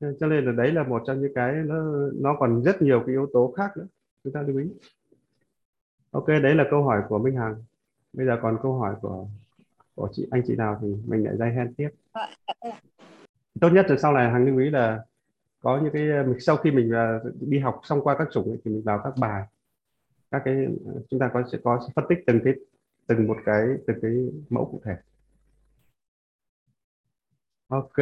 cho 0.00 0.26
nên 0.26 0.44
là 0.44 0.52
đấy 0.52 0.72
là 0.72 0.82
một 0.82 1.02
trong 1.06 1.20
những 1.20 1.34
cái 1.34 1.52
nó 1.52 2.08
nó 2.14 2.36
còn 2.38 2.62
rất 2.62 2.82
nhiều 2.82 3.02
cái 3.06 3.14
yếu 3.14 3.30
tố 3.32 3.54
khác 3.56 3.76
nữa. 3.76 3.86
Chúng 4.24 4.32
ta 4.32 4.42
lưu 4.42 4.58
ý. 4.58 4.70
Ok 6.10 6.26
đấy 6.26 6.54
là 6.54 6.64
câu 6.70 6.82
hỏi 6.82 7.02
của 7.08 7.18
Minh 7.18 7.36
Hằng. 7.36 7.62
Bây 8.12 8.26
giờ 8.26 8.38
còn 8.42 8.58
câu 8.62 8.78
hỏi 8.78 8.94
của 9.00 9.26
của 9.94 10.08
chị 10.12 10.26
anh 10.30 10.42
chị 10.46 10.56
nào 10.56 10.78
thì 10.82 10.94
mình 11.06 11.24
lại 11.24 11.36
dây 11.36 11.52
hand 11.52 11.70
tiếp. 11.76 11.88
Tốt 13.60 13.68
nhất 13.68 13.86
là 13.88 13.96
sau 13.98 14.12
này 14.12 14.30
Hằng 14.30 14.46
lưu 14.46 14.58
ý 14.58 14.70
là 14.70 15.04
có 15.60 15.80
những 15.82 15.92
cái 15.92 16.08
sau 16.40 16.56
khi 16.56 16.70
mình 16.70 16.90
à, 16.92 17.20
đi 17.40 17.58
học 17.58 17.80
xong 17.82 18.00
qua 18.00 18.16
các 18.18 18.28
chủng 18.32 18.56
thì 18.64 18.70
mình 18.70 18.82
vào 18.82 19.00
các 19.04 19.14
bài. 19.20 19.44
Các 20.30 20.42
cái 20.44 20.66
chúng 21.10 21.20
ta 21.20 21.30
có 21.34 21.42
sẽ 21.52 21.58
có 21.64 21.88
phân 21.94 22.04
tích 22.08 22.18
từng 22.26 22.40
cái 22.44 22.54
từng 23.06 23.26
một 23.26 23.36
cái 23.44 23.66
từng 23.86 23.98
cái 24.02 24.12
mẫu 24.50 24.64
cụ 24.64 24.80
thể. 24.84 24.96
Ok. 27.68 27.96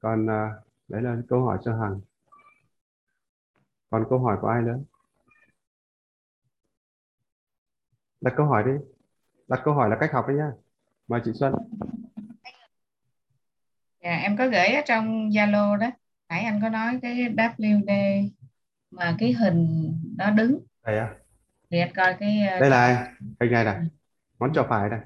Còn 0.00 0.26
uh, 0.26 0.69
đấy 0.90 1.02
là 1.02 1.16
câu 1.28 1.44
hỏi 1.44 1.58
cho 1.64 1.76
hằng 1.76 2.00
còn 3.90 4.04
câu 4.10 4.18
hỏi 4.18 4.38
của 4.40 4.48
ai 4.48 4.62
nữa? 4.62 4.78
Đặt 8.20 8.34
câu 8.36 8.46
hỏi 8.46 8.64
đi. 8.66 8.72
Đặt 9.48 9.60
câu 9.64 9.74
hỏi 9.74 9.90
là 9.90 9.96
cách 10.00 10.12
học 10.12 10.24
đấy 10.28 10.36
nhá 10.36 10.50
mời 11.08 11.20
chị 11.24 11.30
Xuân. 11.34 11.54
Dạ 14.02 14.16
em 14.16 14.36
có 14.36 14.46
gửi 14.46 14.66
ở 14.66 14.82
trong 14.86 15.28
Zalo 15.28 15.76
đó. 15.76 15.90
Nãy 16.28 16.44
anh 16.44 16.58
có 16.62 16.68
nói 16.68 16.98
cái 17.02 17.14
WD 17.14 18.30
mà 18.90 19.16
cái 19.18 19.32
hình 19.32 19.92
đó 20.16 20.30
đứng. 20.30 20.60
Đây 20.82 20.98
à 20.98 21.20
thì 21.70 21.78
anh 21.78 21.92
coi 21.96 22.16
cái 22.20 22.46
ờ, 22.46 22.60
đây 22.60 22.70
là 22.70 23.14
hình 23.40 23.52
này 23.52 23.64
này 23.64 23.86
ngón 24.38 24.52
trỏ 24.54 24.66
phải 24.68 24.88
này 24.88 25.00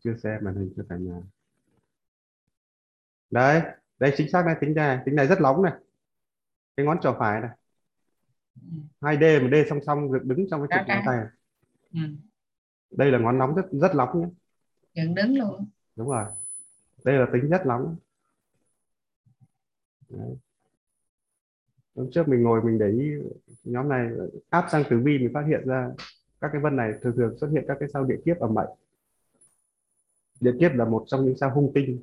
chưa 0.00 0.16
xem 0.22 0.38
màn 0.42 0.54
hình 0.54 0.72
cho 0.76 0.82
cả 0.88 0.96
nhà 0.96 1.20
đấy 3.30 3.62
đây 3.98 4.14
chính 4.16 4.30
xác 4.30 4.46
này 4.46 4.56
tính 4.60 4.74
này 4.74 4.98
tính 5.04 5.14
này 5.14 5.26
rất 5.26 5.40
nóng 5.40 5.62
này. 5.62 5.72
Cái 6.76 6.86
ngón 6.86 7.00
trỏ 7.00 7.16
phải 7.18 7.40
này. 7.40 7.50
Hai 9.00 9.16
d 9.16 9.42
một 9.42 9.48
d 9.52 9.54
song 9.68 9.80
song 9.86 10.12
được 10.12 10.24
đứng 10.24 10.46
trong 10.50 10.66
cái 10.68 10.78
trục 10.78 10.88
ngón 10.88 11.02
tay. 11.06 11.16
Này. 11.16 11.26
Ừ. 11.92 12.00
đây 12.90 13.10
là 13.10 13.18
ngón 13.18 13.38
nóng 13.38 13.54
rất 13.54 13.66
rất 13.72 13.94
nóng 13.94 14.20
nhé. 14.20 14.26
Dựng 14.94 15.14
đứng 15.14 15.38
luôn. 15.38 15.68
Đúng 15.96 16.08
rồi. 16.08 16.24
Đây 17.04 17.18
là 17.18 17.26
tính 17.32 17.50
rất 17.50 17.66
nóng 17.66 17.96
Đấy. 20.08 20.36
hôm 21.94 22.10
trước 22.10 22.28
mình 22.28 22.42
ngồi 22.42 22.62
mình 22.62 22.78
để 22.78 22.88
ý 22.88 23.12
nhóm 23.64 23.88
này 23.88 24.10
áp 24.50 24.66
sang 24.72 24.84
tử 24.90 25.00
vi 25.04 25.18
mình 25.18 25.30
phát 25.34 25.44
hiện 25.48 25.66
ra 25.66 25.90
các 26.40 26.50
cái 26.52 26.60
vân 26.60 26.76
này 26.76 26.92
thường 27.02 27.16
thường 27.16 27.38
xuất 27.38 27.48
hiện 27.48 27.64
các 27.68 27.76
cái 27.80 27.88
sao 27.92 28.04
địa 28.04 28.18
kiếp 28.24 28.38
ở 28.38 28.48
mệnh. 28.48 28.68
Địa 30.40 30.54
kiếp 30.60 30.74
là 30.74 30.84
một 30.84 31.04
trong 31.06 31.24
những 31.24 31.36
sao 31.36 31.50
hung 31.54 31.72
tinh 31.74 32.02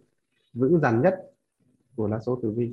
vững 0.54 0.80
dằn 0.82 1.02
nhất 1.02 1.16
của 1.96 2.08
lá 2.08 2.20
số 2.20 2.40
tử 2.44 2.52
vi. 2.58 2.72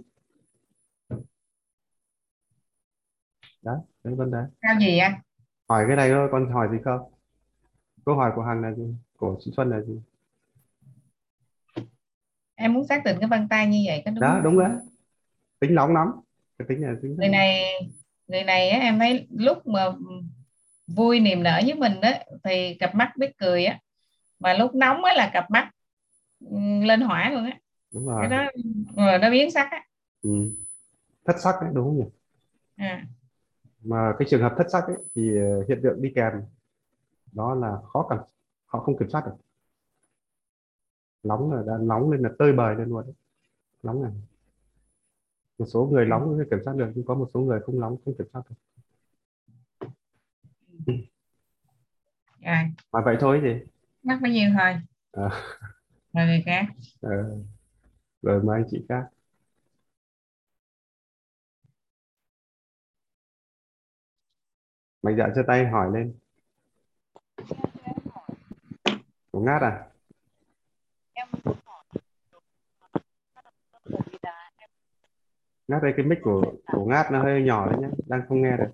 Đó 3.63 3.83
đấy 4.05 4.15
vấn 4.15 4.31
đề 4.31 4.39
sao 4.63 4.75
gì 4.81 4.99
anh? 4.99 5.15
Hỏi 5.69 5.85
cái 5.89 5.97
này 5.97 6.11
thôi 6.11 6.29
còn 6.33 6.53
hỏi 6.53 6.69
gì 6.73 6.79
không? 6.85 7.01
Câu 8.05 8.15
hỏi 8.17 8.33
của 8.37 8.43
hằng 8.43 8.63
là 8.63 8.73
gì? 8.75 8.95
Của 9.17 9.37
chị 9.41 9.51
xuân 9.57 9.71
là 9.71 9.81
gì? 9.81 10.01
Em 12.55 12.75
muốn 12.75 12.87
xác 12.87 13.05
định 13.05 13.17
cái 13.21 13.29
vân 13.29 13.49
tay 13.49 13.67
như 13.67 13.83
vậy 13.87 14.03
có 14.05 14.11
đúng 14.11 14.21
đó 14.21 14.35
không? 14.35 14.43
đúng 14.45 14.59
đấy 14.59 14.71
tính 15.61 15.75
nóng 15.75 15.95
lắm. 15.95 16.09
Cái 16.59 16.67
tính 16.69 16.83
là 16.83 16.95
tính 17.03 17.17
người 17.19 17.29
này 17.29 17.65
người 18.29 18.45
này 18.45 18.71
á, 18.71 18.79
em 18.79 18.99
thấy 18.99 19.27
lúc 19.31 19.67
mà 19.67 19.85
vui 20.87 21.21
niềm 21.21 21.43
nở 21.43 21.61
với 21.65 21.75
mình 21.75 22.01
đó 22.01 22.11
thì 22.45 22.75
cặp 22.81 22.95
mắt 22.95 23.13
biết 23.19 23.31
cười 23.39 23.65
á. 23.65 23.79
Mà 24.41 24.55
lúc 24.55 24.75
nóng 24.75 25.05
á 25.05 25.15
là 25.15 25.31
cặp 25.33 25.51
mắt 25.51 25.71
ừ, 26.41 26.57
lên 26.85 27.01
hỏa 27.01 27.31
luôn 27.31 27.45
á 27.45 27.59
đúng 27.93 28.07
rồi. 28.07 28.19
cái 28.21 28.31
đó 28.31 28.51
rồi 28.97 29.19
nó 29.19 29.31
biến 29.31 29.51
sắc 29.51 29.69
á. 29.71 29.85
Ừ. 30.23 30.31
thất 31.25 31.37
sắc 31.43 31.55
đấy 31.63 31.71
đúng 31.75 31.85
không 31.85 31.97
nhỉ? 31.99 32.05
À. 32.77 33.07
mà 33.83 34.13
cái 34.19 34.29
trường 34.31 34.43
hợp 34.43 34.55
thất 34.59 34.67
sắc 34.73 34.85
ấy 34.87 34.97
thì 35.15 35.37
ờ, 35.37 35.65
hiện 35.69 35.81
tượng 35.83 36.03
đi 36.03 36.13
kèm 36.15 36.33
đó 37.33 37.55
là 37.55 37.77
khó 37.93 38.07
cảm 38.11 38.19
họ 38.67 38.81
không 38.81 38.99
kiểm 38.99 39.11
soát 39.11 39.27
được. 39.27 39.33
Nóng 41.23 41.53
là 41.53 41.63
đã 41.67 41.73
nóng 41.81 42.11
lên 42.11 42.23
là 42.23 42.31
tơi 42.39 42.53
bời 42.53 42.75
lên 42.75 42.89
luôn 42.89 43.07
đấy. 43.07 43.15
nóng 43.83 44.03
này 44.03 44.13
một 45.59 45.67
số 45.67 45.89
người 45.93 46.07
nóng 46.07 46.39
kiểm 46.51 46.59
soát 46.65 46.77
được 46.77 46.91
nhưng 46.95 47.05
có 47.05 47.15
một 47.15 47.29
số 47.35 47.41
người 47.41 47.61
không 47.61 47.81
nóng 47.81 47.97
không 48.05 48.15
kiểm 48.19 48.27
soát 48.33 48.43
được. 48.51 48.57
Rồi. 52.41 52.71
Mà 52.93 53.01
vậy 53.05 53.17
thôi 53.21 53.41
gì 53.43 53.71
mắc 54.03 54.19
bao 54.23 54.33
nhiêu 54.33 54.51
thôi? 54.59 54.75
À, 55.13 55.29
rồi 56.13 56.27
người 56.27 56.43
khác. 56.47 56.65
Ờ, 57.01 57.11
rồi 58.23 58.43
anh 58.55 58.65
chị 58.71 58.87
khác. 58.89 59.05
Mạnh 65.03 65.17
dạn 65.19 65.35
giơ 65.35 65.43
tay 65.47 65.67
hỏi 65.67 65.91
lên. 65.95 66.19
Của 69.31 69.41
ngát 69.41 69.63
à? 69.63 69.85
Ngát 75.69 75.83
đây 75.83 75.93
cái 75.97 76.07
mic 76.07 76.19
của 76.23 76.53
của 76.73 76.85
ngát 76.85 77.07
nó 77.13 77.23
hơi 77.23 77.43
nhỏ 77.43 77.67
đấy 77.71 77.81
nhé 77.81 77.89
đang 78.07 78.23
không 78.29 78.43
nghe 78.43 78.57
được. 78.57 78.71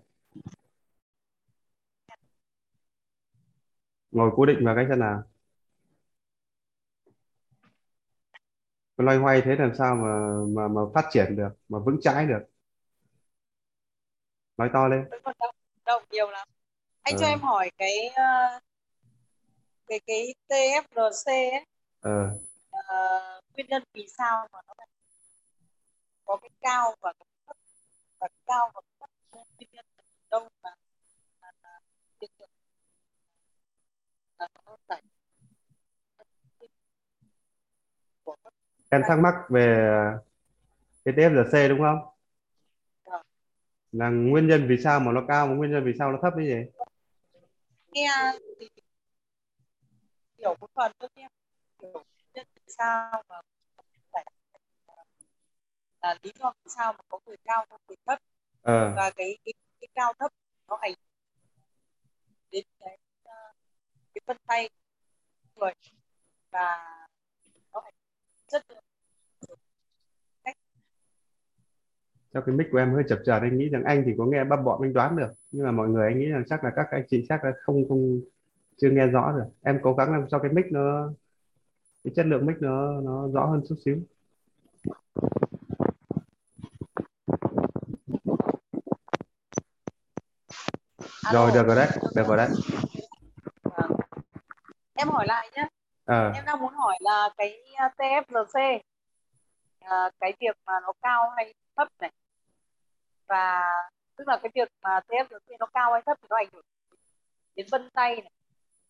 Ngồi 4.10 4.30
cố 4.36 4.46
định 4.46 4.64
vào 4.64 4.74
cái 4.76 4.86
chân 4.88 4.98
nào 4.98 5.22
loay 8.96 9.16
hoay 9.18 9.40
thế 9.44 9.56
làm 9.58 9.72
sao 9.78 9.94
mà 9.96 10.08
mà 10.48 10.68
mà 10.68 10.80
phát 10.94 11.04
triển 11.12 11.36
được 11.36 11.48
mà 11.68 11.78
vững 11.78 11.96
chãi 12.02 12.26
được? 12.26 12.38
Nói 14.56 14.70
to 14.72 14.88
lên. 14.88 15.04
Vẫn 15.10 15.22
còn 15.84 16.02
nhiều 16.10 16.30
lắm. 16.30 16.48
Anh 17.02 17.14
Ờ. 17.14 17.20
cho 17.20 17.26
em 17.26 17.40
hỏi 17.40 17.70
cái 17.78 18.08
ờ, 18.16 18.60
cái 19.86 20.00
cái 20.06 20.34
TFRC 20.48 21.50
ấy. 21.50 21.64
Ờ. 22.00 22.38
Ờ, 22.70 23.40
nguyên 23.54 23.66
nhân 23.68 23.82
vì 23.94 24.06
sao 24.18 24.48
mà 24.52 24.58
nó 24.68 24.74
có 26.24 26.36
cái 26.42 26.50
cao 26.60 26.94
và 27.00 27.12
cái 27.18 27.26
thấp 27.46 27.56
và 28.20 28.28
cái 28.28 28.38
cao 28.46 28.70
và 28.74 28.80
cái 28.80 28.93
em 38.94 39.02
thắc 39.08 39.18
mắc 39.18 39.34
về 39.50 39.90
cái 41.04 41.14
TFRC 41.14 41.68
đúng 41.68 41.78
không? 41.78 41.98
Là 43.92 44.08
nguyên 44.08 44.46
nhân 44.46 44.66
vì 44.68 44.76
sao 44.84 45.00
mà 45.00 45.12
nó 45.12 45.22
cao 45.28 45.46
và 45.46 45.54
nguyên 45.54 45.70
nhân 45.70 45.84
vì 45.84 45.92
sao 45.98 46.12
nó 46.12 46.18
thấp 46.22 46.32
như 46.36 46.50
vậy? 46.50 46.86
Nghe 47.92 48.08
hiểu 50.38 50.56
một 50.60 50.70
phần 50.74 50.92
thôi 51.00 51.08
nhé 51.16 51.28
hiểu 51.82 51.92
nguyên 51.92 52.04
nhân 52.34 52.46
vì 52.54 52.72
sao 52.78 53.22
mà 53.28 53.40
giải 54.12 54.24
là 56.02 56.16
lý 56.22 56.32
do 56.38 56.52
vì 56.64 56.70
sao 56.76 56.92
mà 56.92 56.98
có 57.08 57.18
người 57.26 57.36
cao 57.44 57.66
có 57.70 57.78
người 57.88 57.96
thấp. 58.06 58.18
Ờ. 58.62 58.94
Và 58.96 59.10
cái 59.16 59.38
cái, 59.44 59.52
cái 59.80 59.88
cao 59.94 60.12
thấp 60.18 60.32
nó 60.68 60.76
ảnh 60.80 60.94
đến 62.50 62.64
cái 62.80 62.98
ờ, 63.24 63.52
cái 64.14 64.20
vân 64.26 64.36
tay 64.46 64.68
người. 65.56 65.72
Và 66.50 66.96
nó 67.72 67.80
ảnh 67.80 67.94
chất 68.46 68.62
lượng 68.68 68.83
cho 72.34 72.40
cái 72.40 72.54
mic 72.54 72.66
của 72.72 72.78
em 72.78 72.92
hơi 72.92 73.02
chập 73.08 73.18
chờn 73.26 73.42
anh 73.42 73.58
nghĩ 73.58 73.68
rằng 73.68 73.84
anh 73.84 74.02
thì 74.06 74.12
có 74.18 74.24
nghe 74.24 74.44
bắp 74.44 74.64
bọm 74.64 74.84
anh 74.84 74.92
đoán 74.92 75.16
được. 75.16 75.28
Nhưng 75.52 75.64
mà 75.64 75.72
mọi 75.72 75.88
người 75.88 76.08
anh 76.08 76.18
nghĩ 76.18 76.26
rằng 76.26 76.44
chắc 76.48 76.64
là 76.64 76.70
các 76.76 76.86
anh 76.90 77.02
chị 77.10 77.26
chắc 77.28 77.44
là 77.44 77.52
không 77.62 77.88
không 77.88 78.20
chưa 78.76 78.90
nghe 78.90 79.06
rõ 79.06 79.32
được. 79.32 79.44
Em 79.62 79.78
cố 79.82 79.94
gắng 79.94 80.12
làm 80.12 80.28
cho 80.28 80.38
cái 80.38 80.52
mic 80.52 80.64
nó 80.72 81.10
cái 82.04 82.12
chất 82.16 82.26
lượng 82.26 82.46
mic 82.46 82.56
nó 82.60 83.00
nó 83.00 83.28
rõ 83.28 83.46
hơn 83.46 83.62
chút 83.68 83.76
xíu. 83.84 83.96
Rồi 91.32 91.50
Alo. 91.50 91.54
được 91.54 91.66
rồi 91.66 91.76
đấy 91.76 91.88
được 92.14 92.26
rồi 92.28 92.36
đấy. 92.36 92.48
Vâng. 93.62 93.90
em 94.94 95.08
hỏi 95.08 95.24
lại 95.28 95.50
nhé 95.56 95.68
ờ. 96.04 96.30
Em 96.34 96.44
đang 96.46 96.60
muốn 96.60 96.72
hỏi 96.72 96.96
là 97.00 97.28
cái 97.36 97.62
ờ, 97.76 97.88
TFRC 97.98 98.80
ờ, 99.80 100.10
cái 100.20 100.32
việc 100.40 100.56
mà 100.66 100.72
nó 100.82 100.92
cao 101.02 101.30
hay 101.36 101.54
thấp 101.76 101.88
này 102.00 102.10
và 103.28 103.62
tức 104.16 104.28
là 104.28 104.38
cái 104.42 104.50
việc 104.54 104.68
mà 104.82 105.00
TFRC 105.08 105.56
nó 105.58 105.66
cao 105.66 105.92
hay 105.92 106.02
thấp 106.06 106.18
thì 106.22 106.26
nó 106.30 106.36
ảnh 106.36 106.48
hưởng 106.52 106.64
đến 107.54 107.66
vân 107.70 107.90
tay 107.90 108.16
này 108.16 108.30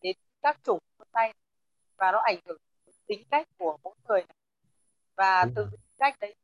đến 0.02 0.16
các 0.42 0.58
chủng 0.64 0.78
vân 0.98 1.08
tay 1.12 1.26
này, 1.26 1.34
và 1.96 2.12
nó 2.12 2.18
ảnh 2.18 2.38
hưởng 2.46 2.58
đến 2.86 2.94
tính 3.06 3.22
cách 3.30 3.48
của 3.58 3.78
mỗi 3.82 3.94
người 4.08 4.24
này. 4.28 4.36
và 5.16 5.44
Đúng 5.44 5.54
từ 5.56 5.68
tính 5.70 5.80
cách 5.98 6.14
đấy 6.20 6.34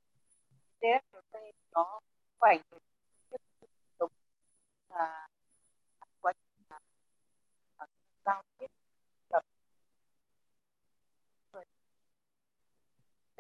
TFRC 0.81 1.53
nó 1.73 2.01
có 2.39 2.49
ảnh 2.49 2.61
hưởng 2.71 2.81
đến 3.31 3.41
sống 3.99 4.13
và 4.89 5.29
quá 6.21 6.33
trình 6.33 6.65
là 6.69 6.79
giao 8.25 8.43
tiếp 8.59 8.67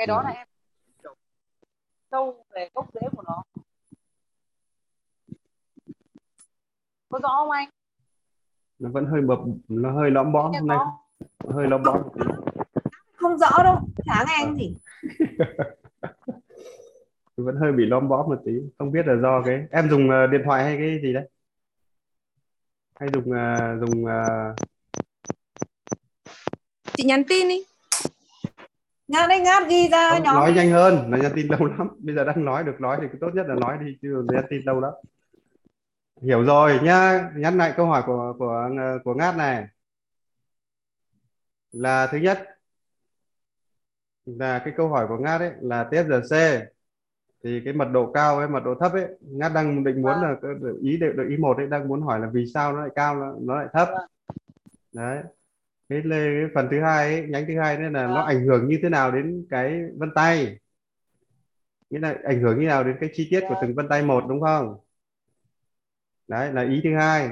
cái 0.01 0.07
đó 0.07 0.23
Rồi. 0.23 0.25
là 0.25 0.31
em 0.39 0.49
hiểu 1.03 1.15
sâu 2.11 2.45
về 2.51 2.69
gốc 2.75 2.87
rễ 2.95 3.01
của 3.17 3.23
nó 3.23 3.43
có 7.11 7.19
rõ 7.23 7.29
không 7.29 7.51
anh? 7.51 7.69
Nó 8.79 8.91
vẫn 8.91 9.07
hơi 9.07 9.21
mập 9.21 9.39
nó 9.69 9.93
hơi 9.93 10.11
lõm 10.11 10.33
bõm 10.33 10.53
hôm 10.53 10.67
nay. 10.67 10.79
hơi 11.55 11.67
lõm 11.69 11.83
bõm. 11.83 12.03
Không 13.17 13.39
rõ 13.39 13.63
đâu 13.65 13.79
chả 14.05 14.25
nghe 14.29 14.35
anh 14.35 14.57
gì. 14.57 14.77
Vẫn 17.37 17.57
hơi 17.57 17.73
bị 17.73 17.87
lõm 17.87 18.09
bõm 18.09 18.29
một 18.29 18.39
tí 18.45 18.53
không 18.79 18.93
biết 18.93 19.07
là 19.07 19.17
do 19.23 19.43
cái 19.47 19.67
em 19.71 19.91
dùng 19.91 20.11
ờ, 20.11 20.27
điện 20.27 20.41
thoại 20.45 20.65
hay 20.65 20.77
cái 20.77 21.01
gì 21.03 21.13
đấy? 21.13 21.29
Hay 23.01 23.09
dùng 23.13 23.33
ờ, 23.33 23.79
dùng 23.81 24.07
ờ, 24.07 24.55
chị 26.93 27.05
nhắn 27.05 27.23
tin 27.29 27.49
đi. 27.49 27.65
Ngát 29.09 29.29
đấy 29.29 29.41
ngát 29.41 29.69
ghi 29.69 29.89
ra 29.89 30.11
không, 30.11 30.23
nhóm. 30.23 30.35
nói 30.35 30.53
nhanh 30.53 30.71
hơn 30.71 31.11
là 31.11 31.19
nhắn 31.19 31.33
tin 31.35 31.47
lâu 31.47 31.65
lắm. 31.65 31.89
Bây 31.99 32.15
giờ 32.15 32.25
đang 32.25 32.45
nói 32.45 32.65
được 32.65 32.81
nói 32.81 32.99
thì 33.01 33.09
tốt 33.21 33.31
nhất 33.35 33.47
là 33.49 33.55
nói 33.55 33.79
đi 33.85 33.97
chứ 34.03 34.25
nhắn 34.33 34.45
tin 34.51 34.63
lâu 34.65 34.81
lắm 34.81 34.93
hiểu 36.23 36.45
rồi 36.45 36.81
nhá. 36.83 37.31
Nhắn 37.37 37.59
lại 37.59 37.73
câu 37.77 37.87
hỏi 37.87 38.03
của 38.07 38.35
của 38.39 38.69
của 39.05 39.15
ngát 39.15 39.37
này. 39.37 39.67
Là 41.73 42.07
thứ 42.07 42.19
nhất 42.19 42.39
là 44.27 44.59
cái 44.65 44.75
câu 44.77 44.89
hỏi 44.89 45.07
của 45.09 45.19
ngát 45.19 45.41
ấy 45.41 45.53
là 45.61 45.89
TFRC 45.91 46.61
thì 47.45 47.63
cái 47.65 47.75
mật 47.75 47.89
độ 47.93 48.13
cao 48.13 48.37
với 48.37 48.49
mật 48.49 48.61
độ 48.65 48.75
thấp 48.81 48.93
ấy 48.93 49.07
ngát 49.21 49.53
đang 49.55 49.85
định 49.85 50.03
muốn 50.03 50.23
là 50.23 50.37
cái 50.43 50.51
ý 50.83 50.97
được 50.97 51.27
ý 51.29 51.37
một 51.37 51.57
ấy 51.57 51.67
đang 51.67 51.89
muốn 51.89 52.03
hỏi 52.03 52.21
là 52.21 52.29
vì 52.33 52.47
sao 52.55 52.73
nó 52.73 52.81
lại 52.81 52.91
cao 52.95 53.17
nó, 53.17 53.35
nó 53.41 53.57
lại 53.57 53.67
thấp. 53.73 53.89
Đấy. 54.93 55.23
Cái, 55.89 56.03
cái 56.11 56.21
phần 56.55 56.69
thứ 56.71 56.81
hai 56.81 57.15
ấy, 57.15 57.27
nhánh 57.29 57.45
thứ 57.49 57.59
hai 57.61 57.79
nữa 57.79 57.89
là 57.89 58.07
nó 58.07 58.15
Vâng. 58.15 58.27
ảnh 58.27 58.47
hưởng 58.47 58.69
như 58.69 58.79
thế 58.83 58.89
nào 58.89 59.13
đến 59.13 59.47
cái 59.51 59.83
vân 59.97 60.11
tay? 60.15 60.59
Nghĩa 61.91 61.99
là 61.99 62.17
ảnh 62.25 62.41
hưởng 62.41 62.61
như 62.61 62.67
nào 62.67 62.85
đến 62.85 62.97
cái 63.01 63.11
chi 63.13 63.29
tiết 63.31 63.41
của 63.41 63.55
Vâng. 63.55 63.59
từng 63.63 63.75
vân 63.75 63.89
tay 63.89 64.03
một 64.03 64.25
đúng 64.29 64.41
không 64.41 64.77
đấy 66.31 66.53
là 66.53 66.63
ý 66.63 66.81
thứ 66.85 66.91
hai. 66.97 67.29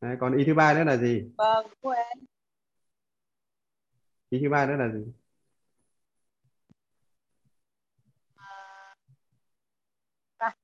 Đấy, 0.00 0.16
còn 0.20 0.36
ý 0.36 0.44
thứ 0.46 0.54
ba 0.54 0.74
nữa 0.74 0.84
là 0.84 0.96
gì? 0.96 1.22
Vâng 1.36 1.66
anh 1.82 2.18
ý 4.30 4.38
thứ 4.42 4.50
ba 4.50 4.66
nữa 4.66 4.76
là 4.76 4.88
gì? 4.88 5.12
À, 10.38 10.54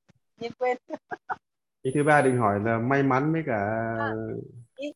nhìn 0.41 0.53
quên. 0.59 0.77
Ý 1.83 1.91
thứ 1.95 2.05
ba 2.05 2.23
định 2.23 2.37
hỏi 2.39 2.61
là 2.65 2.79
may 2.79 3.03
mắn 3.03 3.33
với 3.33 3.43
cả 3.47 3.87
ý, 4.77 4.93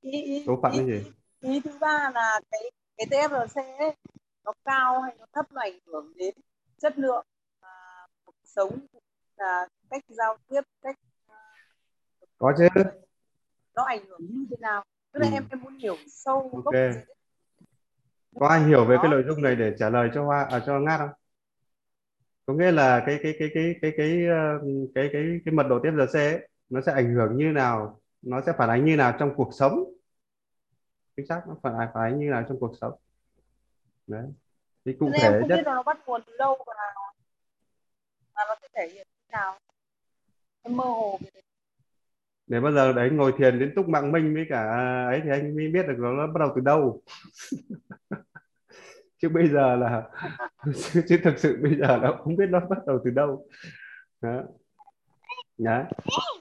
ý, 0.00 0.44
số 0.46 0.58
phận 0.62 0.72
ý, 0.72 0.78
cái 0.78 0.86
gì? 0.86 1.10
ý, 1.40 1.50
ý 1.52 1.60
thứ 1.60 1.78
ba 1.80 2.10
là 2.14 2.40
cái 2.50 2.60
cái 2.96 3.06
TFRC 3.10 3.56
ấy, 3.78 3.96
nó 4.44 4.52
cao 4.64 5.00
hay 5.00 5.16
nó 5.18 5.26
thấp 5.32 5.52
nó 5.52 5.60
ảnh 5.60 5.78
hưởng 5.86 6.12
đến 6.16 6.34
chất 6.78 6.98
lượng 6.98 7.26
à, 7.60 7.70
cuộc 8.24 8.34
sống 8.44 8.78
là 9.36 9.68
cách 9.90 10.04
giao 10.08 10.36
tiếp 10.48 10.60
cách 10.82 10.96
có 12.38 12.52
chứ. 12.58 12.82
Nó 13.74 13.82
ảnh 13.82 14.06
hưởng 14.08 14.20
như 14.20 14.46
thế 14.50 14.56
nào? 14.60 14.84
Tức 15.12 15.20
là 15.20 15.26
Ừ. 15.26 15.32
em 15.32 15.44
em 15.50 15.60
muốn 15.62 15.78
hiểu 15.78 15.96
sâu 16.06 16.62
gốc 16.64 16.74
có 18.40 18.48
ai 18.48 18.64
hiểu 18.64 18.84
về 18.84 18.96
cái 18.96 19.04
Đó. 19.04 19.10
nội 19.10 19.24
dung 19.28 19.42
này 19.42 19.56
để 19.56 19.74
trả 19.78 19.90
lời 19.90 20.10
cho 20.14 20.24
hoa 20.24 20.46
à, 20.50 20.60
cho 20.66 20.78
ngát 20.78 21.00
không? 21.00 21.10
Có 22.46 22.54
nghĩa 22.54 22.70
là 22.72 23.02
cái 23.06 23.18
cái 23.22 23.34
cái 23.38 23.48
cái 23.54 23.74
cái 23.82 23.92
cái 23.96 24.26
ờ, 24.26 24.60
cái 24.94 25.08
cái 25.12 25.22
cái 25.44 25.54
mật 25.54 25.62
độ 25.62 25.78
tiếp 25.82 25.90
giờ 25.96 26.06
ấy, 26.20 26.48
nó 26.68 26.80
sẽ 26.80 26.92
ảnh 26.92 27.14
hưởng 27.14 27.36
như 27.36 27.44
nào 27.44 28.00
nó 28.22 28.40
sẽ 28.46 28.52
phản 28.58 28.68
ánh 28.68 28.84
như 28.84 28.96
nào 28.96 29.16
trong 29.18 29.34
cuộc 29.36 29.50
sống? 29.52 29.84
Chính 31.16 31.26
xác 31.26 31.42
nó 31.48 31.56
phản 31.62 31.78
ánh 31.78 31.88
phản 31.94 32.02
ánh 32.02 32.18
như 32.18 32.30
nào 32.30 32.44
trong 32.48 32.60
cuộc 32.60 32.72
sống? 32.80 32.92
Đấy. 34.06 34.26
Thì 34.84 34.92
cụ 34.98 35.06
Nên 35.06 35.20
thể 35.20 35.28
em 35.28 35.40
không 35.40 35.48
nhất 35.48 35.56
biết 35.56 35.66
là 35.66 35.74
nó 35.74 35.82
bắt 35.82 35.98
nguồn 36.06 36.22
từ 36.26 36.36
đâu 36.38 36.64
và 36.66 36.74
và 38.34 38.44
nó 38.48 38.54
sẽ 38.62 38.68
thể 38.74 38.88
hiện 38.94 39.06
như 39.16 39.26
nào. 39.32 39.58
Em 40.62 40.76
mơ 40.76 40.84
hồ 40.84 41.18
về 41.20 41.30
để 42.46 42.60
bao 42.60 42.72
giờ 42.72 42.92
đấy, 42.92 43.10
ngồi 43.10 43.32
thiền 43.38 43.58
đến 43.58 43.72
túc 43.76 43.88
mạng 43.88 44.12
minh 44.12 44.34
với 44.34 44.46
cả 44.48 44.62
ấy 45.08 45.20
thì 45.24 45.30
anh 45.30 45.56
mới 45.56 45.68
biết 45.68 45.88
được 45.88 45.98
nó 45.98 46.26
bắt 46.26 46.40
đầu 46.40 46.52
từ 46.56 46.60
đâu 46.60 47.02
chứ 49.22 49.28
bây 49.28 49.48
giờ 49.48 49.76
là 49.76 50.02
chứ 51.08 51.18
thực 51.24 51.38
sự 51.38 51.58
bây 51.62 51.74
giờ 51.74 51.98
nó 52.02 52.18
không 52.24 52.36
biết 52.36 52.46
nó 52.50 52.60
bắt 52.60 52.78
đầu 52.86 53.00
từ 53.04 53.10
đâu 53.10 53.46
đó. 54.22 54.42
Đó. 55.58 55.82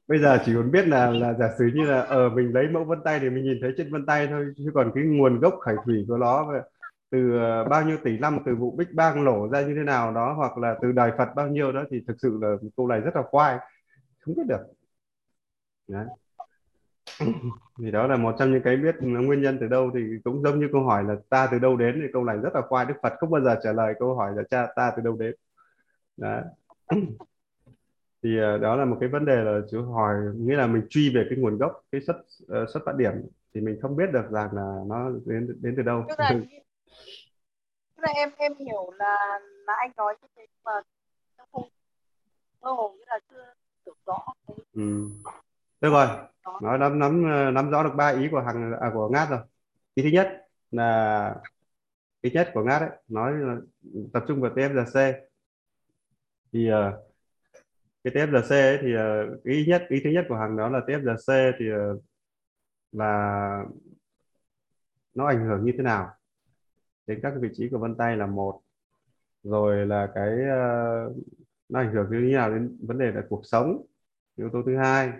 bây 0.08 0.20
giờ 0.20 0.38
chỉ 0.46 0.54
còn 0.56 0.72
biết 0.72 0.88
là 0.88 1.10
là 1.10 1.34
giả 1.34 1.50
sử 1.60 1.66
như 1.74 1.84
là 1.86 2.02
ở 2.02 2.30
mình 2.30 2.54
lấy 2.54 2.68
mẫu 2.68 2.84
vân 2.84 3.00
tay 3.04 3.20
thì 3.20 3.30
mình 3.30 3.44
nhìn 3.44 3.58
thấy 3.62 3.74
trên 3.78 3.92
vân 3.92 4.06
tay 4.06 4.28
thôi, 4.28 4.54
chứ 4.58 4.72
còn 4.74 4.92
cái 4.96 5.04
nguồn 5.04 5.40
gốc 5.40 5.54
khởi 5.60 5.76
thủy 5.86 6.06
của 6.08 6.18
nó 6.18 6.54
từ 7.12 7.38
ờ, 7.38 7.64
bao 7.64 7.84
nhiêu 7.84 7.98
tỷ 8.04 8.18
năm, 8.18 8.40
từ 8.46 8.56
vụ 8.56 8.76
bích 8.78 8.94
Bang 8.94 9.26
nổ 9.26 9.50
ra 9.52 9.62
như 9.62 9.76
thế 9.76 9.84
nào 9.84 10.14
đó, 10.14 10.34
hoặc 10.34 10.58
là 10.58 10.76
từ 10.82 10.92
đời 10.92 11.12
Phật 11.18 11.30
bao 11.36 11.48
nhiêu 11.48 11.72
đó 11.72 11.84
thì 11.92 12.04
thực 12.08 12.16
sự 12.20 12.40
là 12.42 12.56
câu 12.78 12.88
này 12.88 13.00
rất 13.00 13.16
là 13.16 13.22
khoai 13.22 13.58
không 14.20 14.36
biết 14.36 14.44
được 14.48 14.62
Đấy. 15.88 16.06
thì 17.78 17.92
đó 17.92 18.08
là 18.08 18.16
một 18.16 18.36
trong 18.40 18.52
những 18.52 18.62
cái 18.64 18.78
biết 18.78 18.96
nguyên 19.02 19.42
nhân 19.42 19.58
từ 19.62 19.68
đâu 19.68 19.92
thì 19.94 20.00
cũng 20.24 20.42
giống 20.44 20.60
như 20.60 20.70
câu 20.72 20.84
hỏi 20.84 21.04
là 21.04 21.16
ta 21.30 21.48
từ 21.52 21.60
đâu 21.60 21.78
đến 21.78 22.00
thì 22.02 22.08
câu 22.14 22.24
này 22.24 22.38
rất 22.38 22.56
là 22.56 22.62
khoai 22.62 22.86
Đức 22.86 22.94
Phật 23.02 23.14
không 23.20 23.32
bao 23.32 23.42
giờ 23.42 23.60
trả 23.64 23.72
lời 23.74 23.94
câu 24.00 24.16
hỏi 24.16 24.32
là 24.36 24.44
cha 24.50 24.68
ta 24.76 24.94
từ 24.96 25.02
đâu 25.04 25.16
đến 25.20 25.36
Đấy. 26.18 26.44
thì 28.24 28.38
ờ, 28.40 28.58
đó 28.58 28.76
là 28.76 28.86
một 28.86 28.98
cái 29.00 29.10
vấn 29.10 29.26
đề 29.26 29.44
là 29.44 29.60
chú 29.72 29.82
hỏi 29.84 30.16
nghĩa 30.36 30.56
là 30.56 30.68
mình 30.68 30.88
truy 30.90 31.16
về 31.16 31.26
cái 31.30 31.40
nguồn 31.40 31.58
gốc 31.58 31.82
cái 31.92 32.02
xuất 32.02 32.16
ờ, 32.48 32.66
xuất 32.74 32.84
phát 32.86 32.96
điểm 32.96 33.12
thì 33.54 33.62
mình 33.62 33.80
không 33.82 33.96
biết 33.96 34.06
được 34.14 34.26
rằng 34.32 34.50
là 34.54 34.80
nó 34.88 35.10
đến 35.26 35.58
đến 35.62 35.74
từ 35.78 35.84
đâu 35.84 36.06
tức 36.10 36.20
là 36.20 36.30
tức 37.96 38.04
là 38.04 38.14
em 38.16 38.30
em 38.38 38.54
hiểu 38.60 38.92
là 38.98 39.40
là 39.68 39.74
anh 39.78 39.92
nói 39.98 40.16
như 40.22 40.28
thế 40.36 40.46
mà 40.64 40.72
không 41.52 41.70
mơ 42.62 42.72
hồ 42.72 42.96
như 42.98 43.04
là 43.08 43.20
chưa 43.30 43.54
hiểu 43.86 43.96
rõ 44.06 44.18
cái 44.48 44.58
ừ. 44.74 45.10
Được 45.82 45.90
rồi. 45.90 46.08
Nói 46.62 46.78
nắm 46.78 47.00
nắm 47.00 47.24
nắm 47.54 47.70
rõ 47.72 47.84
được 47.84 47.94
ba 47.96 48.10
ý 48.10 48.28
của 48.32 48.42
hàng 48.42 48.74
à, 48.82 48.92
của 48.94 49.10
ngát 49.10 49.30
rồi. 49.30 49.40
Ý 49.96 50.04
thứ 50.04 50.10
nhất 50.10 50.48
là 50.72 51.36
ý 52.22 52.32
nhất 52.32 52.52
của 52.54 52.64
ngát 52.64 52.82
ấy 52.82 52.90
nói 53.08 53.34
là 53.34 53.56
tập 54.14 54.24
trung 54.28 54.42
vào 54.42 54.52
TFGC 54.52 55.14
thì 56.54 56.72
uh, 56.72 56.94
cái 58.04 58.14
TFGC 58.14 58.50
ấy 58.50 58.78
thì 58.82 58.96
uh, 58.96 59.44
ý 59.44 59.66
nhất 59.66 59.86
ý 59.90 60.02
thứ 60.04 60.10
nhất 60.10 60.26
của 60.30 60.36
hàng 60.36 60.58
đó 60.58 60.70
là 60.70 60.80
TFGC 60.80 61.54
thì 61.60 61.66
uh, 61.74 62.04
là 62.92 63.64
nó 65.14 65.28
ảnh 65.28 65.46
hưởng 65.46 65.66
như 65.66 65.72
thế 65.78 65.84
nào? 65.84 66.10
Đến 67.08 67.20
các 67.24 67.34
vị 67.42 67.50
trí 67.54 67.70
của 67.70 67.78
vân 67.78 67.96
tay 67.96 68.18
là 68.18 68.26
một 68.28 68.62
rồi 69.44 69.86
là 69.86 70.12
cái 70.16 70.30
uh, 70.34 71.18
nó 71.70 71.80
ảnh 71.80 71.94
hưởng 71.94 72.12
như 72.12 72.28
thế 72.28 72.34
nào 72.36 72.50
đến 72.50 72.78
vấn 72.82 72.98
đề 72.98 73.12
là 73.12 73.24
cuộc 73.30 73.42
sống 73.46 73.86
yếu 74.36 74.50
tố 74.54 74.64
thứ 74.66 74.78
hai 74.78 75.12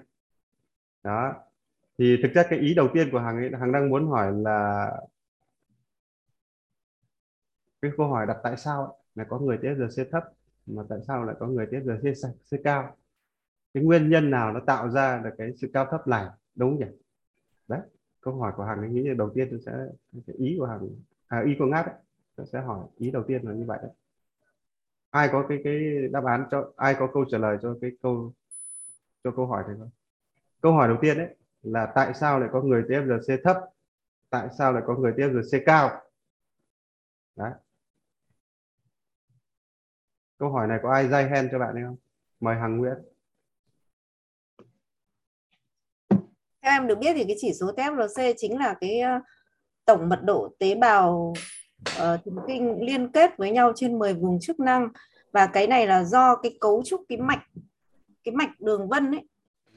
đó. 1.06 1.34
Thì 1.98 2.18
thực 2.24 2.34
ra 2.36 2.44
cái 2.50 2.60
ý 2.60 2.74
đầu 2.76 2.88
tiên 2.94 3.10
của 3.12 3.20
hàng 3.20 3.38
ấy 3.38 3.52
hàng 3.60 3.72
đang 3.72 3.90
muốn 3.90 4.08
hỏi 4.08 4.34
là 4.38 4.92
cái 7.82 7.92
câu 7.98 8.08
hỏi 8.08 8.26
đặt 8.28 8.38
tại 8.44 8.58
sao 8.58 8.86
ấy, 8.86 8.94
là 9.16 9.24
có 9.30 9.40
người 9.40 9.58
TSGC 9.58 10.04
thấp 10.12 10.24
mà 10.66 10.84
tại 10.90 11.00
sao 11.08 11.24
lại 11.26 11.36
có 11.40 11.48
người 11.48 11.66
TSGC 11.66 12.30
C 12.52 12.64
cao? 12.64 12.98
Cái 13.74 13.84
nguyên 13.84 14.10
nhân 14.10 14.32
nào 14.32 14.54
nó 14.54 14.60
tạo 14.68 14.90
ra 14.92 15.22
được 15.24 15.30
cái 15.38 15.52
sự 15.62 15.72
cao 15.74 15.88
thấp 15.92 16.08
này? 16.08 16.26
Đúng 16.56 16.72
không 16.72 16.80
nhỉ? 16.80 16.98
Đấy 17.68 17.82
câu 18.22 18.36
hỏi 18.36 18.54
của 18.58 18.64
hàng 18.64 18.80
ấy 18.80 18.90
nghĩ 18.90 19.04
là 19.10 19.14
đầu 19.14 19.32
tiên 19.36 19.48
tôi 19.52 19.60
sẽ 19.66 19.72
cái 20.28 20.38
ý 20.38 20.56
của 20.60 20.66
hàng 20.66 20.90
à, 21.28 21.44
ý 21.48 21.56
của 21.60 21.66
ngát 21.66 21.86
ấy, 21.86 21.96
tôi 22.36 22.48
sẽ 22.54 22.62
hỏi 22.62 22.88
ý 22.98 23.12
đầu 23.12 23.24
tiên 23.28 23.42
là 23.44 23.54
như 23.54 23.66
vậy 23.68 23.80
đấy. 23.82 23.92
Ai 25.10 25.30
có 25.32 25.46
cái 25.50 25.62
cái 25.64 25.74
đáp 26.12 26.26
án 26.26 26.46
cho 26.52 26.72
ai 26.78 26.96
có 27.00 27.08
câu 27.14 27.26
trả 27.32 27.38
lời 27.38 27.58
cho 27.62 27.78
cái 27.82 27.92
câu 28.02 28.34
cho 29.24 29.32
câu 29.36 29.48
hỏi 29.48 29.64
này 29.68 29.76
không? 29.80 29.90
Câu 30.66 30.74
hỏi 30.74 30.88
đầu 30.88 30.98
tiên 31.02 31.18
đấy 31.18 31.28
là 31.62 31.92
tại 31.96 32.14
sao 32.14 32.40
lại 32.40 32.50
có 32.54 32.62
người 32.62 32.82
TFGC 32.82 33.38
thấp 33.44 33.58
tại 34.30 34.48
sao 34.58 34.74
lại 34.74 34.84
có 34.88 34.96
người 34.96 35.12
TFGC 35.12 35.64
cao? 35.66 36.02
Đấy. 37.36 37.52
Câu 40.38 40.50
hỏi 40.50 40.68
này 40.68 40.80
có 40.84 40.92
ai 40.92 41.08
dây 41.08 41.30
hen 41.30 41.50
cho 41.52 41.60
bạn 41.60 41.76
hay 41.76 41.84
không? 41.84 41.96
Mời 42.40 42.56
hằng 42.56 42.78
nguyễn. 42.78 42.94
Theo 46.62 46.72
em 46.74 46.88
được 46.88 46.96
biết 47.00 47.14
thì 47.16 47.24
cái 47.28 47.36
chỉ 47.40 47.54
số 47.60 47.68
TFRC 47.68 48.34
chính 48.38 48.58
là 48.58 48.76
cái 48.82 49.00
ờ, 49.00 49.20
tổng 49.86 50.10
mật 50.10 50.20
độ 50.24 50.56
tế 50.60 50.76
bào 50.76 51.34
uh, 51.80 51.96
thần 51.98 52.38
kinh 52.48 52.80
liên 52.80 53.12
kết 53.12 53.38
với 53.38 53.52
nhau 53.52 53.74
trên 53.76 54.00
10 54.00 54.14
vùng 54.14 54.40
chức 54.42 54.60
năng. 54.60 54.90
Và 55.32 55.48
cái 55.48 55.68
này 55.68 55.88
là 55.88 56.04
do 56.04 56.36
cái 56.36 56.58
cấu 56.62 56.84
trúc 56.86 57.02
cái 57.10 57.18
mạch 57.18 57.44
cái 58.24 58.36
mạch 58.36 58.60
đường 58.60 58.90
vân 58.90 59.12
ấy 59.12 59.28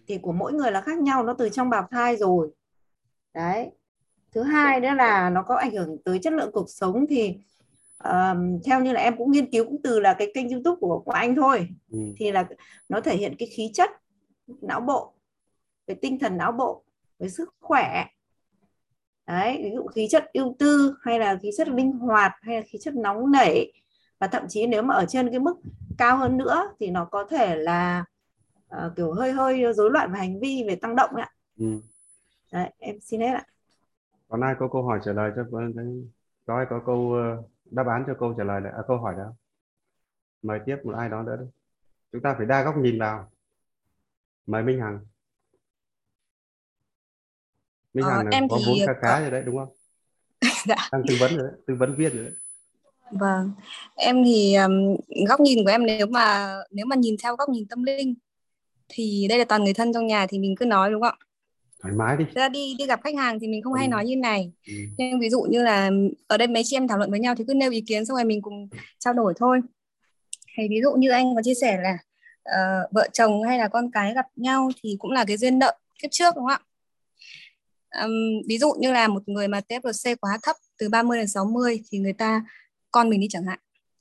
thì 0.09 0.18
của 0.18 0.33
mỗi 0.33 0.53
người 0.53 0.71
là 0.73 0.81
khác 0.81 0.99
nhau 0.99 1.23
nó 1.23 1.33
từ 1.38 1.49
trong 1.49 1.71
bào 1.71 1.88
thai 1.90 2.16
rồi. 2.16 2.51
Đấy. 3.35 3.71
Thứ 4.33 4.42
hai 4.42 4.81
nữa 4.81 4.94
là 4.97 5.31
nó 5.31 5.42
có 5.42 5.55
ảnh 5.55 5.71
hưởng 5.71 5.97
tới 6.05 6.18
chất 6.18 6.33
lượng 6.33 6.51
cuộc 6.53 6.71
sống 6.71 7.07
thì 7.09 7.37
um, 8.05 8.61
theo 8.64 8.81
như 8.81 8.92
là 8.92 9.01
em 9.01 9.16
cũng 9.16 9.31
nghiên 9.31 9.51
cứu 9.51 9.64
cũng 9.64 9.83
từ 9.83 10.01
là 10.01 10.14
cái 10.14 10.31
kênh 10.35 10.49
youtube 10.49 10.77
của 10.81 11.03
của 11.05 11.12
anh 11.12 11.35
thôi. 11.37 11.68
Ừ. 11.90 11.99
thì 12.16 12.33
là 12.33 12.49
nó 12.88 13.01
thể 13.01 13.16
hiện 13.16 13.35
cái 13.38 13.49
khí 13.49 13.71
chất 13.75 13.90
não 14.62 14.81
bộ 14.81 15.14
cái 15.87 15.97
tinh 16.03 16.18
thần 16.18 16.37
não 16.37 16.53
bộ 16.53 16.83
với 17.18 17.31
sức 17.31 17.55
khỏe. 17.61 18.07
Đấy 19.27 19.61
ví 19.62 19.71
dụ 19.75 19.87
khí 19.87 20.09
chất 20.11 20.33
ưu 20.33 20.57
tư 20.59 20.94
hay 21.03 21.18
là 21.18 21.38
khí 21.42 21.51
chất 21.57 21.68
linh 21.68 21.92
hoạt 21.92 22.33
hay 22.42 22.57
là 22.57 22.62
khí 22.66 22.79
chất 22.83 22.94
nóng 22.94 23.31
nảy. 23.31 23.73
Và 24.18 24.27
thậm 24.27 24.42
chí 24.49 24.66
nếu 24.66 24.83
mà 24.83 24.94
ở 24.94 25.07
trên 25.09 25.31
cái 25.31 25.38
mức 25.38 25.57
cao 25.99 26.16
hơn 26.16 26.37
nữa 26.37 26.71
thì 26.81 26.90
nó 26.90 27.05
có 27.05 27.25
thể 27.31 27.57
là 27.57 28.05
uh, 28.76 28.96
kiểu 28.96 29.12
hơi 29.12 29.33
hơi 29.33 29.72
rối 29.72 29.90
loạn 29.90 30.12
về 30.12 30.18
hành 30.18 30.40
vi 30.40 30.64
về 30.68 30.76
tăng 30.76 30.96
động 30.96 31.11
ạ. 31.14 31.31
Ừ. 31.59 31.81
đấy 32.52 32.70
em 32.78 33.00
xin 33.00 33.20
hết 33.20 33.33
ạ. 33.35 33.44
Còn 34.28 34.40
ai 34.40 34.54
có 34.59 34.68
câu 34.72 34.83
hỏi 34.83 35.00
trả 35.04 35.12
lời 35.12 35.33
cho 35.37 35.44
có 36.46 36.57
ai 36.57 36.66
có 36.70 36.83
câu 36.87 37.12
ờ, 37.12 37.42
đáp 37.70 37.87
án 37.87 38.04
cho 38.07 38.14
câu 38.20 38.35
trả 38.38 38.44
lời 38.44 38.61
này, 38.61 38.72
à, 38.76 38.83
câu 38.88 38.98
hỏi 38.98 39.14
đó. 39.18 39.33
Mời 40.42 40.61
tiếp 40.66 40.76
một 40.85 40.94
ai 40.98 41.09
đó 41.09 41.22
nữa 41.22 41.37
đi. 41.40 41.46
Chúng 42.12 42.22
ta 42.22 42.35
phải 42.38 42.46
đa 42.46 42.62
góc 42.62 42.76
nhìn 42.76 42.98
vào. 42.98 43.31
Mời 44.46 44.62
Minh 44.62 44.81
Hằng. 44.81 45.00
Minh 47.94 48.04
Ờ, 48.04 48.11
Hằng 48.11 48.26
em 48.31 48.48
có 48.48 48.57
thì 48.59 48.64
vốn 48.66 48.78
khá 48.87 48.92
khá 49.02 49.14
có- 49.14 49.20
rồi 49.20 49.31
đấy 49.31 49.42
đúng 49.46 49.57
không? 49.57 49.68
Dạ. 50.66 50.88
đang 50.92 51.02
tư 51.09 51.14
vấn 51.20 51.37
rồi 51.37 51.48
đấy 51.50 51.61
tư 51.66 51.74
vấn 51.74 51.94
viên 51.94 52.16
rồi 52.16 52.24
đấy. 52.24 52.35
Vâng, 53.11 53.52
em 53.96 54.24
thì 54.24 54.54
um, 54.54 54.96
góc 55.28 55.40
nhìn 55.40 55.64
của 55.64 55.70
em 55.70 55.87
nếu 55.87 56.07
mà 56.07 56.54
nếu 56.70 56.87
mà 56.87 56.96
nhìn 56.96 57.16
theo 57.22 57.37
góc 57.37 57.48
nhìn 57.48 57.66
tâm 57.68 57.83
linh 57.83 58.14
thì 58.88 59.27
đây 59.29 59.38
là 59.38 59.44
toàn 59.44 59.64
người 59.64 59.74
thân 59.74 59.92
trong 59.92 60.07
nhà 60.07 60.27
thì 60.27 60.38
mình 60.38 60.55
cứ 60.57 60.64
nói 60.64 60.90
đúng 60.90 61.03
không 61.03 61.11
ạ? 61.20 61.24
thoải 61.83 61.94
mái 61.94 62.16
đi 62.16 62.24
ra 62.35 62.48
đi 62.48 62.74
đi 62.79 62.87
gặp 62.87 63.01
khách 63.05 63.14
hàng 63.14 63.40
thì 63.40 63.48
mình 63.48 63.62
không 63.62 63.72
hay 63.74 63.87
Ừ. 63.87 63.90
nói 63.90 64.05
như 64.07 64.16
này. 64.16 64.53
ừ. 64.66 64.72
Nhưng 64.98 65.20
ví 65.20 65.31
dụ 65.31 65.42
như 65.42 65.62
là 65.62 65.90
ở 66.27 66.37
đây 66.37 66.48
mấy 66.48 66.62
chị 66.66 66.77
em 66.77 66.88
thảo 66.88 66.98
luận 66.98 67.11
với 67.11 67.20
nhau 67.20 67.35
thì 67.35 67.44
cứ 67.48 67.55
nêu 67.55 67.70
ý 67.70 67.81
kiến 67.81 68.05
xong 68.07 68.14
rồi 68.16 68.24
mình 68.24 68.42
cùng 68.42 68.68
trao 68.98 69.14
đổi 69.14 69.35
thôi. 69.37 69.61
Thì 70.57 70.68
ví 70.70 70.81
dụ 70.83 70.92
như 70.92 71.11
anh 71.11 71.35
có 71.35 71.42
chia 71.42 71.55
sẻ 71.55 71.79
là 71.83 71.98
ờ, 72.42 72.88
vợ 72.90 73.09
chồng 73.12 73.42
hay 73.42 73.59
là 73.59 73.68
con 73.68 73.90
cái 73.90 74.14
gặp 74.14 74.27
nhau 74.37 74.70
thì 74.83 74.96
cũng 74.98 75.11
là 75.11 75.24
cái 75.24 75.37
duyên 75.37 75.59
nợ 75.59 75.77
kiếp 76.03 76.11
trước 76.11 76.35
đúng 76.37 76.44
không 76.46 76.51
ạ? 76.53 76.61
Ừm, 78.03 78.12
ví 78.48 78.59
dụ 78.59 78.72
như 78.79 78.92
là 78.92 79.09
một 79.09 79.29
người 79.29 79.48
mà 79.48 79.61
TFRC 79.61 80.16
quá 80.20 80.38
thấp 80.42 80.57
từ 80.79 80.88
30 80.88 81.18
đến 81.18 81.29
60 81.29 81.81
thì 81.90 81.98
người 81.98 82.12
ta 82.12 82.44
con 82.90 83.11
mình 83.11 83.20
đi 83.20 83.27
chẳng 83.31 83.44
hạn 83.44 83.59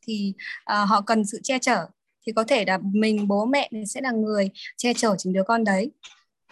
thì 0.08 0.34
ờ, 0.64 0.86
họ 0.86 1.02
cần 1.02 1.26
sự 1.26 1.40
che 1.44 1.60
chở 1.60 1.88
thì 2.28 2.34
có 2.34 2.44
thể 2.44 2.66
là 2.68 2.80
mình 2.82 3.28
bố 3.28 3.46
mẹ 3.46 3.70
sẽ 3.88 4.02
là 4.02 4.12
người 4.12 4.50
che 4.78 4.94
chở 4.94 5.16
chính 5.18 5.34
đứa 5.34 5.44
con 5.44 5.64
đấy. 5.64 5.92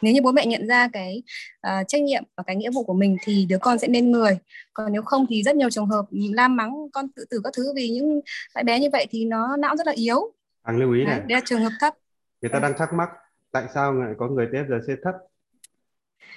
Nếu 0.01 0.13
như 0.13 0.21
bố 0.21 0.31
mẹ 0.31 0.45
nhận 0.45 0.67
ra 0.67 0.87
cái 0.93 1.23
ờ, 1.61 1.83
trách 1.87 2.01
nhiệm 2.01 2.23
và 2.37 2.43
cái 2.47 2.55
nghĩa 2.55 2.69
vụ 2.71 2.83
của 2.83 2.93
mình 2.93 3.17
thì 3.23 3.45
đứa 3.49 3.57
con 3.57 3.79
sẽ 3.79 3.87
nên 3.87 4.11
người. 4.11 4.37
Còn 4.73 4.93
nếu 4.93 5.01
không 5.01 5.25
thì 5.29 5.43
rất 5.43 5.55
nhiều 5.55 5.69
trường 5.69 5.87
hợp 5.87 6.05
la 6.11 6.47
mắng 6.47 6.71
con 6.93 7.09
tự 7.09 7.25
tử 7.29 7.41
các 7.43 7.53
thứ 7.57 7.73
vì 7.75 7.89
những 7.89 8.19
loại 8.53 8.63
bé 8.63 8.79
như 8.79 8.89
vậy 8.91 9.07
thì 9.09 9.25
nó 9.25 9.57
não 9.57 9.75
rất 9.75 9.87
là 9.87 9.93
yếu. 9.95 10.33
Hằng 10.63 10.77
lưu 10.77 10.93
ý 10.93 11.05
này. 11.05 11.19
Đây 11.19 11.27
là 11.29 11.41
trường 11.45 11.61
hợp 11.61 11.71
thấp. 11.79 11.93
Người 12.41 12.49
ta 12.49 12.59
đang 12.59 12.73
thắc 12.77 12.93
mắc 12.93 13.09
tại 13.51 13.67
sao 13.73 13.93
lại 13.93 14.13
có 14.17 14.27
người 14.27 14.45
TFGC 14.45 14.95
thấp? 15.03 15.15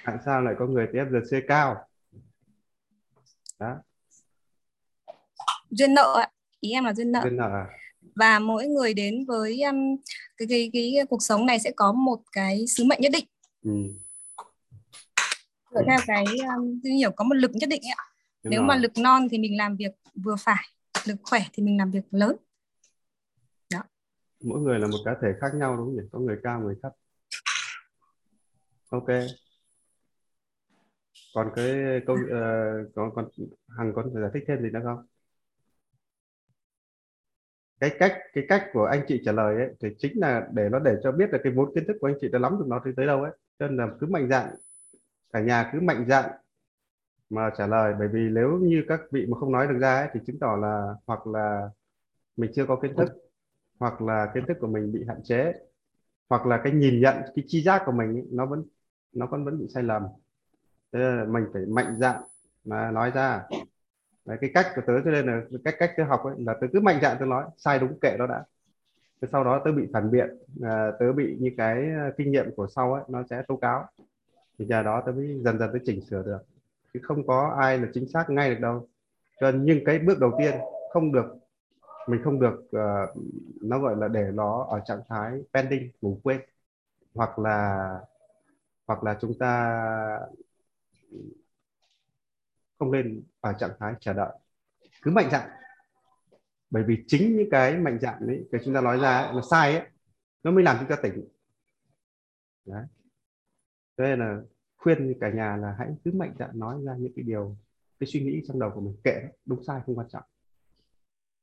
Tại 0.05 0.17
sao 0.25 0.41
lại 0.41 0.55
có 0.59 0.65
người 0.65 0.87
TFGC 0.93 1.41
cao? 1.47 1.75
Đó. 3.59 3.75
Duyên 5.69 5.93
nợ 5.93 6.19
ạ. 6.21 6.29
ý 6.59 6.71
em 6.71 6.83
là 6.83 6.93
duyên 6.93 7.11
nợ. 7.11 7.21
Duyên 7.23 7.37
nợ 7.37 7.49
à? 7.53 7.78
Và 8.19 8.39
mỗi 8.39 8.67
người 8.67 8.93
đến 8.93 9.25
với 9.25 9.61
um, 9.61 9.75
cái, 10.37 10.47
cái 10.49 10.69
cái 10.73 11.05
cuộc 11.09 11.23
sống 11.23 11.45
này 11.45 11.59
sẽ 11.59 11.71
có 11.75 11.91
một 11.91 12.19
cái 12.31 12.67
sứ 12.67 12.83
mệnh 12.83 13.01
nhất 13.01 13.11
định. 13.11 13.25
Ừ. 13.63 13.71
dựa 15.71 15.81
theo 15.87 15.99
cái 16.07 16.25
um, 16.25 16.79
như 16.83 16.91
hiểu 16.97 17.11
có 17.11 17.23
một 17.23 17.35
lực 17.35 17.51
nhất 17.53 17.69
định 17.69 17.81
ấy 17.81 17.93
ạ. 17.97 18.03
Đúng 18.43 18.51
nếu 18.51 18.59
rồi. 18.59 18.67
mà 18.67 18.75
lực 18.75 18.91
non 18.97 19.27
thì 19.31 19.37
mình 19.37 19.57
làm 19.57 19.75
việc 19.75 19.91
vừa 20.23 20.35
phải 20.39 20.63
lực 21.05 21.17
khỏe 21.23 21.41
thì 21.53 21.63
mình 21.63 21.77
làm 21.77 21.91
việc 21.91 22.03
lớn. 22.11 22.35
Mỗi 24.43 24.59
người 24.59 24.79
là 24.79 24.87
một 24.87 24.97
cá 25.05 25.15
thể 25.21 25.27
khác 25.41 25.47
nhau 25.55 25.77
đúng 25.77 25.85
không 25.85 25.95
nhỉ? 25.95 26.01
Có 26.11 26.19
người 26.19 26.37
cao 26.43 26.61
người 26.61 26.75
thấp. 26.83 26.91
Ok. 28.89 29.07
Còn 31.33 31.47
cái 31.55 31.73
câu 32.07 32.15
uh, 32.15 32.95
còn 32.95 33.11
còn 33.15 33.25
hằng 33.77 33.91
có 33.95 34.03
giải 34.21 34.29
thích 34.33 34.43
thêm 34.47 34.61
gì 34.61 34.69
nữa 34.73 34.79
không 34.83 35.05
cái 37.79 37.95
cách 37.99 38.13
cái 38.33 38.45
cách 38.49 38.63
của 38.73 38.85
anh 38.85 39.01
chị 39.07 39.21
trả 39.25 39.31
lời 39.31 39.55
ấy 39.55 39.69
thì 39.79 39.89
chính 39.97 40.19
là 40.19 40.47
để 40.53 40.69
nó 40.69 40.79
để 40.79 40.95
cho 41.03 41.11
biết 41.11 41.29
là 41.31 41.39
cái 41.43 41.53
vốn 41.53 41.75
kiến 41.75 41.83
thức 41.87 41.97
của 42.01 42.07
anh 42.07 42.15
chị 42.21 42.29
đã 42.31 42.39
lắm 42.39 42.55
được 42.59 42.65
nó 42.67 42.81
tới 42.83 42.93
tới 42.97 43.05
đâu 43.05 43.23
ấy. 43.23 43.31
Cho 43.59 43.67
nên 43.67 43.77
là 43.77 43.87
cứ 43.99 44.07
mạnh 44.07 44.29
dạn 44.29 44.55
cả 45.33 45.39
nhà 45.39 45.69
cứ 45.73 45.79
mạnh 45.81 46.05
dạn 46.07 46.25
mà 47.29 47.49
trả 47.57 47.67
lời. 47.67 47.93
Bởi 47.99 48.07
vì 48.07 48.19
nếu 48.19 48.57
như 48.61 48.83
các 48.87 48.99
vị 49.11 49.25
mà 49.29 49.37
không 49.39 49.51
nói 49.51 49.67
được 49.67 49.79
ra 49.79 49.95
ấy, 49.95 50.07
thì 50.13 50.19
chứng 50.27 50.39
tỏ 50.39 50.57
là 50.61 50.93
hoặc 51.07 51.27
là 51.27 51.69
mình 52.37 52.51
chưa 52.55 52.65
có 52.65 52.75
kiến 52.75 52.95
thức 52.97 53.09
hoặc 53.79 54.01
là 54.01 54.31
kiến 54.33 54.45
thức 54.47 54.57
của 54.59 54.67
mình 54.67 54.91
bị 54.91 55.05
hạn 55.07 55.23
chế 55.23 55.53
hoặc 56.29 56.45
là 56.45 56.61
cái 56.63 56.73
nhìn 56.73 57.01
nhận 57.01 57.15
cái 57.35 57.45
chi 57.47 57.61
giác 57.61 57.81
của 57.85 57.91
mình 57.91 58.15
ấy, 58.15 58.25
nó 58.31 58.45
vẫn 58.45 58.63
nó 59.13 59.25
vẫn 59.25 59.45
vẫn 59.45 59.59
bị 59.59 59.67
sai 59.73 59.83
lầm. 59.83 60.03
Thế 60.93 60.99
là 60.99 61.25
mình 61.29 61.43
phải 61.53 61.65
mạnh 61.65 61.97
dạn 61.99 62.21
mà 62.65 62.91
nói 62.91 63.11
ra. 63.15 63.43
Đấy, 64.29 64.37
cái 64.41 64.49
cách 64.53 64.67
của 64.75 64.81
tớ 64.87 64.93
cho 65.05 65.11
nên 65.11 65.25
là 65.25 65.41
cách 65.65 65.75
cách 65.79 65.93
tớ 65.97 66.03
học 66.03 66.23
ấy, 66.23 66.35
là 66.37 66.53
tớ 66.61 66.67
cứ 66.73 66.79
mạnh 66.79 66.99
dạn 67.01 67.17
tớ 67.19 67.25
nói 67.25 67.45
sai 67.57 67.79
đúng 67.79 67.99
kệ 67.99 68.17
đó 68.17 68.27
đã. 68.27 68.43
Thế 69.21 69.27
sau 69.31 69.43
đó 69.43 69.61
tớ 69.65 69.71
bị 69.71 69.87
phản 69.93 70.11
biện 70.11 70.29
à, 70.63 70.91
tớ 70.99 71.13
bị 71.13 71.37
như 71.39 71.51
cái 71.57 71.75
à, 71.75 72.11
kinh 72.17 72.31
nghiệm 72.31 72.55
của 72.55 72.67
sau 72.67 72.93
ấy 72.93 73.03
nó 73.07 73.23
sẽ 73.29 73.43
tố 73.47 73.55
cáo. 73.55 73.85
Thì 74.59 74.65
giờ 74.65 74.83
đó 74.83 75.03
tớ 75.05 75.11
mới 75.11 75.39
dần 75.43 75.59
dần 75.59 75.69
tớ 75.73 75.79
chỉnh 75.85 76.01
sửa 76.01 76.23
được. 76.23 76.39
Chứ 76.93 76.99
không 77.03 77.27
có 77.27 77.55
ai 77.59 77.77
là 77.77 77.87
chính 77.93 78.07
xác 78.09 78.29
ngay 78.29 78.49
được 78.49 78.59
đâu. 78.59 78.87
Cho 79.39 79.51
nên 79.51 79.65
nhưng 79.65 79.85
cái 79.85 79.99
bước 79.99 80.19
đầu 80.19 80.31
tiên 80.39 80.55
không 80.93 81.11
được 81.11 81.35
mình 82.07 82.21
không 82.23 82.39
được 82.39 82.59
uh, 82.59 83.17
nó 83.61 83.79
gọi 83.79 83.95
là 83.95 84.07
để 84.07 84.31
nó 84.33 84.67
ở 84.69 84.79
trạng 84.85 85.01
thái 85.09 85.41
pending 85.53 85.91
ngủ 86.01 86.19
quên. 86.23 86.41
Hoặc 87.15 87.39
là 87.39 87.89
hoặc 88.87 89.03
là 89.03 89.17
chúng 89.21 89.33
ta 89.39 89.81
không 92.79 92.91
nên 92.91 93.23
vào 93.41 93.53
trạng 93.59 93.71
thái 93.79 93.93
chờ 93.99 94.13
đợi. 94.13 94.37
Cứ 95.01 95.11
mạnh 95.11 95.29
dạn. 95.31 95.49
Bởi 96.69 96.83
vì 96.83 97.03
chính 97.07 97.37
những 97.37 97.49
cái 97.51 97.77
mạnh 97.77 97.99
dạn 98.01 98.27
đấy 98.27 98.47
cái 98.51 98.61
chúng 98.65 98.73
ta 98.73 98.81
nói 98.81 98.99
ra 98.99 99.17
ấy, 99.17 99.35
là 99.35 99.41
sai 99.51 99.77
ấy 99.77 99.87
nó 100.43 100.51
mới 100.51 100.63
làm 100.63 100.77
chúng 100.79 100.89
ta 100.89 100.95
tỉnh. 101.03 101.27
Đấy. 102.65 102.83
Cho 103.97 104.03
nên 104.03 104.19
là 104.19 104.41
khuyên 104.77 105.13
cả 105.21 105.31
nhà 105.31 105.57
là 105.57 105.75
hãy 105.79 105.87
cứ 106.03 106.11
mạnh 106.11 106.33
dạn 106.39 106.59
nói 106.59 106.83
ra 106.83 106.95
những 106.99 107.13
cái 107.15 107.23
điều 107.23 107.57
cái 107.99 108.07
suy 108.07 108.19
nghĩ 108.19 108.43
trong 108.47 108.59
đầu 108.59 108.71
của 108.75 108.81
mình 108.81 108.95
kệ 109.03 109.23
đúng 109.45 109.63
sai 109.63 109.81
không 109.85 109.97
quan 109.97 110.09
trọng. 110.09 110.23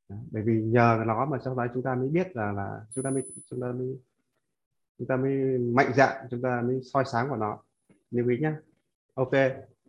Đấy. 0.08 0.18
bởi 0.30 0.42
vì 0.42 0.62
nhờ 0.62 1.02
nó 1.06 1.26
mà 1.26 1.38
sau 1.44 1.54
đó 1.54 1.66
chúng 1.74 1.82
ta 1.82 1.94
mới 1.94 2.08
biết 2.08 2.36
là 2.36 2.52
là 2.52 2.80
chúng 2.90 3.04
ta 3.04 3.10
mới 3.10 3.22
chúng 3.50 3.60
ta 3.60 3.72
mới 3.72 3.98
chúng 4.98 5.08
ta 5.08 5.16
mới 5.16 5.58
mạnh 5.58 5.92
dạn 5.96 6.26
chúng 6.30 6.42
ta 6.42 6.62
mới 6.66 6.80
soi 6.92 7.04
sáng 7.12 7.28
vào 7.28 7.38
nó. 7.38 7.62
Lưu 8.10 8.28
ý 8.28 8.38
nhé 8.38 8.52
ok. 9.14 9.32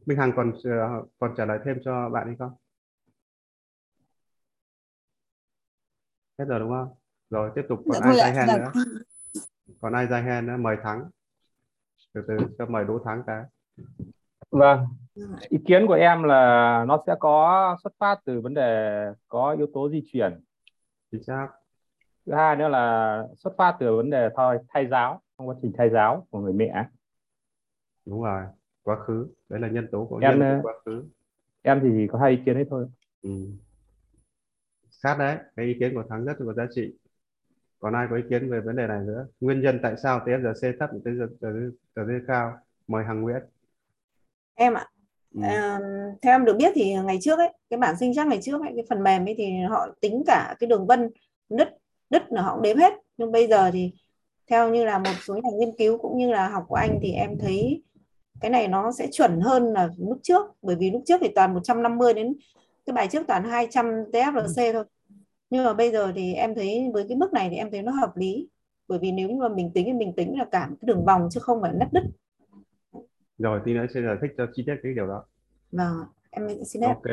Minh 0.07 0.17
Hằng 0.17 0.31
còn 0.35 0.51
ờ, 0.63 1.05
còn 1.19 1.33
trả 1.37 1.45
lời 1.45 1.59
thêm 1.65 1.77
cho 1.85 2.09
bạn 2.09 2.27
hay 2.27 2.35
không? 2.39 2.51
Hết 6.39 6.45
rồi 6.45 6.59
đúng 6.59 6.69
không? 6.69 6.95
Rồi 7.29 7.51
tiếp 7.55 7.61
tục 7.69 7.79
còn 7.85 8.01
Dạ 8.01 8.07
ai 8.09 8.17
dài 8.17 8.33
hand 8.33 8.49
dạ. 8.49 8.57
nữa? 8.57 8.71
Còn 9.81 9.93
ai 9.93 10.07
dài 10.07 10.23
hand 10.23 10.47
nữa? 10.47 10.57
Mời 10.57 10.77
thắng. 10.83 11.09
Từ 12.13 12.21
từ 12.27 12.37
cho 12.57 12.65
mời 12.65 12.85
đỗ 12.85 12.99
thắng 13.05 13.23
cái. 13.27 13.43
Vâng, 14.51 14.85
ý 15.49 15.57
kiến 15.65 15.85
của 15.87 15.93
em 15.93 16.23
là 16.23 16.85
nó 16.87 17.03
sẽ 17.07 17.15
có 17.19 17.77
xuất 17.83 17.93
phát 17.99 18.19
từ 18.25 18.41
vấn 18.41 18.53
đề 18.53 18.91
có 19.27 19.55
yếu 19.57 19.67
tố 19.73 19.89
di 19.89 20.03
chuyển. 20.13 20.43
chính 21.11 21.23
xác. 21.23 21.47
Thứ 22.25 22.33
hai 22.33 22.55
nữa 22.55 22.67
là 22.67 23.23
xuất 23.37 23.53
phát 23.57 23.77
từ 23.79 23.95
vấn 23.95 24.09
đề 24.09 24.29
thôi 24.35 24.57
thay 24.69 24.87
giáo 24.91 25.21
trong 25.37 25.47
quá 25.47 25.55
trình 25.61 25.71
thay 25.77 25.89
giáo 25.89 26.27
của 26.29 26.39
người 26.39 26.53
mẹ. 26.53 26.85
đúng 28.05 28.23
rồi 28.23 28.43
quá 28.87 28.95
khứ. 29.07 29.27
Đấy 29.49 29.59
là 29.59 29.67
nhân 29.67 29.87
tố 29.91 30.05
của 30.09 30.19
Em, 30.23 30.39
nhân 30.39 30.49
ờ, 30.49 30.59
của 30.61 30.67
quá 30.67 30.73
khứ. 30.85 31.03
Em 31.61 31.79
thì 31.83 31.89
chỉ 31.97 32.07
có 32.11 32.19
hai 32.19 32.31
ý 32.31 32.37
kiến 32.45 32.55
đấy 32.55 32.65
thôi. 32.69 32.85
ừ. 33.21 33.29
sát 34.91 35.15
đấy. 35.19 35.37
Cái 35.55 35.65
ý 35.65 35.73
kiến 35.79 35.93
của 35.95 36.03
thắng 36.09 36.25
rất 36.25 36.33
là 36.39 36.45
có 36.45 36.53
giá 36.53 36.65
trị. 36.75 36.93
Còn 37.79 37.93
ai 37.93 38.07
có 38.09 38.15
ý 38.15 38.21
kiến 38.29 38.49
về 38.51 38.59
vấn 38.59 38.75
đề 38.75 38.87
này 38.87 38.99
nữa? 39.05 39.27
Nguyên 39.39 39.61
nhân 39.61 39.79
tại 39.83 39.95
sao 40.03 40.19
TSRC 40.19 40.67
thấp 40.79 40.89
TSRC 41.03 42.27
cao? 42.27 42.57
Mời 42.87 43.03
Hằng 43.05 43.21
Nguyễn. 43.21 43.41
Em 44.55 44.73
ạ. 44.73 44.85
Ừ. 45.35 45.41
À, 45.43 45.79
theo 46.21 46.33
em 46.35 46.45
được 46.45 46.55
biết 46.57 46.71
thì 46.75 46.93
ngày 46.93 47.17
trước 47.21 47.39
ấy 47.39 47.53
cái 47.69 47.79
bản 47.79 47.95
sinh 47.99 48.13
chắc 48.15 48.27
ngày 48.27 48.39
trước 48.41 48.61
ấy 48.61 48.71
cái 48.75 48.85
phần 48.89 49.03
mềm 49.03 49.25
ấy 49.25 49.35
thì 49.37 49.45
họ 49.69 49.87
tính 50.01 50.23
cả 50.27 50.55
cái 50.59 50.67
đường 50.67 50.87
vân 50.87 51.09
nứt 51.49 51.69
đứt 52.09 52.23
là 52.29 52.41
họ 52.41 52.53
cũng 52.53 52.63
đếm 52.63 52.77
hết. 52.77 52.93
Nhưng 53.17 53.31
bây 53.31 53.47
giờ 53.47 53.71
thì 53.71 53.91
theo 54.47 54.69
như 54.69 54.85
là 54.85 54.99
một 54.99 55.13
số 55.21 55.35
nhà 55.35 55.49
nghiên 55.59 55.75
cứu 55.77 55.97
cũng 55.97 56.17
như 56.17 56.31
là 56.31 56.47
học 56.49 56.65
của 56.67 56.75
anh 56.75 56.99
thì 57.01 57.11
em 57.11 57.37
thấy 57.39 57.83
cái 58.41 58.51
này 58.51 58.67
nó 58.67 58.91
sẽ 58.91 59.07
chuẩn 59.11 59.41
hơn 59.41 59.73
là 59.73 59.89
lúc 59.97 60.19
trước 60.23 60.45
bởi 60.61 60.75
vì 60.75 60.91
lúc 60.91 61.01
trước 61.05 61.17
thì 61.21 61.31
toàn 61.35 61.53
150 61.53 62.13
đến 62.13 62.35
cái 62.85 62.93
bài 62.93 63.07
trước 63.11 63.27
toàn 63.27 63.43
200 63.43 63.85
TFRC 63.85 64.73
thôi. 64.73 64.83
Nhưng 65.49 65.65
mà 65.65 65.73
bây 65.73 65.91
giờ 65.91 66.11
thì 66.15 66.33
em 66.33 66.55
thấy 66.55 66.89
với 66.93 67.05
cái 67.09 67.17
mức 67.17 67.33
này 67.33 67.49
thì 67.49 67.55
em 67.55 67.71
thấy 67.71 67.81
nó 67.81 67.91
hợp 67.91 68.17
lý. 68.17 68.49
Bởi 68.87 68.99
vì 68.99 69.11
nếu 69.11 69.29
như 69.29 69.35
mà 69.35 69.49
mình 69.49 69.71
tính 69.73 69.85
thì 69.85 69.93
mình 69.93 70.13
tính 70.15 70.39
là 70.39 70.45
cả 70.45 70.67
cái 70.69 70.77
đường 70.81 71.05
vòng 71.05 71.27
chứ 71.31 71.39
không 71.39 71.61
phải 71.61 71.73
nứt 71.73 71.87
đứt. 71.91 72.03
Rồi 73.37 73.61
tí 73.65 73.73
nữa 73.73 73.85
sẽ 73.93 74.01
giải 74.01 74.15
thích 74.21 74.31
cho 74.37 74.47
chi 74.53 74.63
tiết 74.65 74.75
cái 74.83 74.93
điều 74.93 75.07
đó. 75.07 75.23
Vâng 75.71 75.97
em 76.29 76.47
xin 76.65 76.81
phép. 76.81 76.87
Ok. 76.87 77.11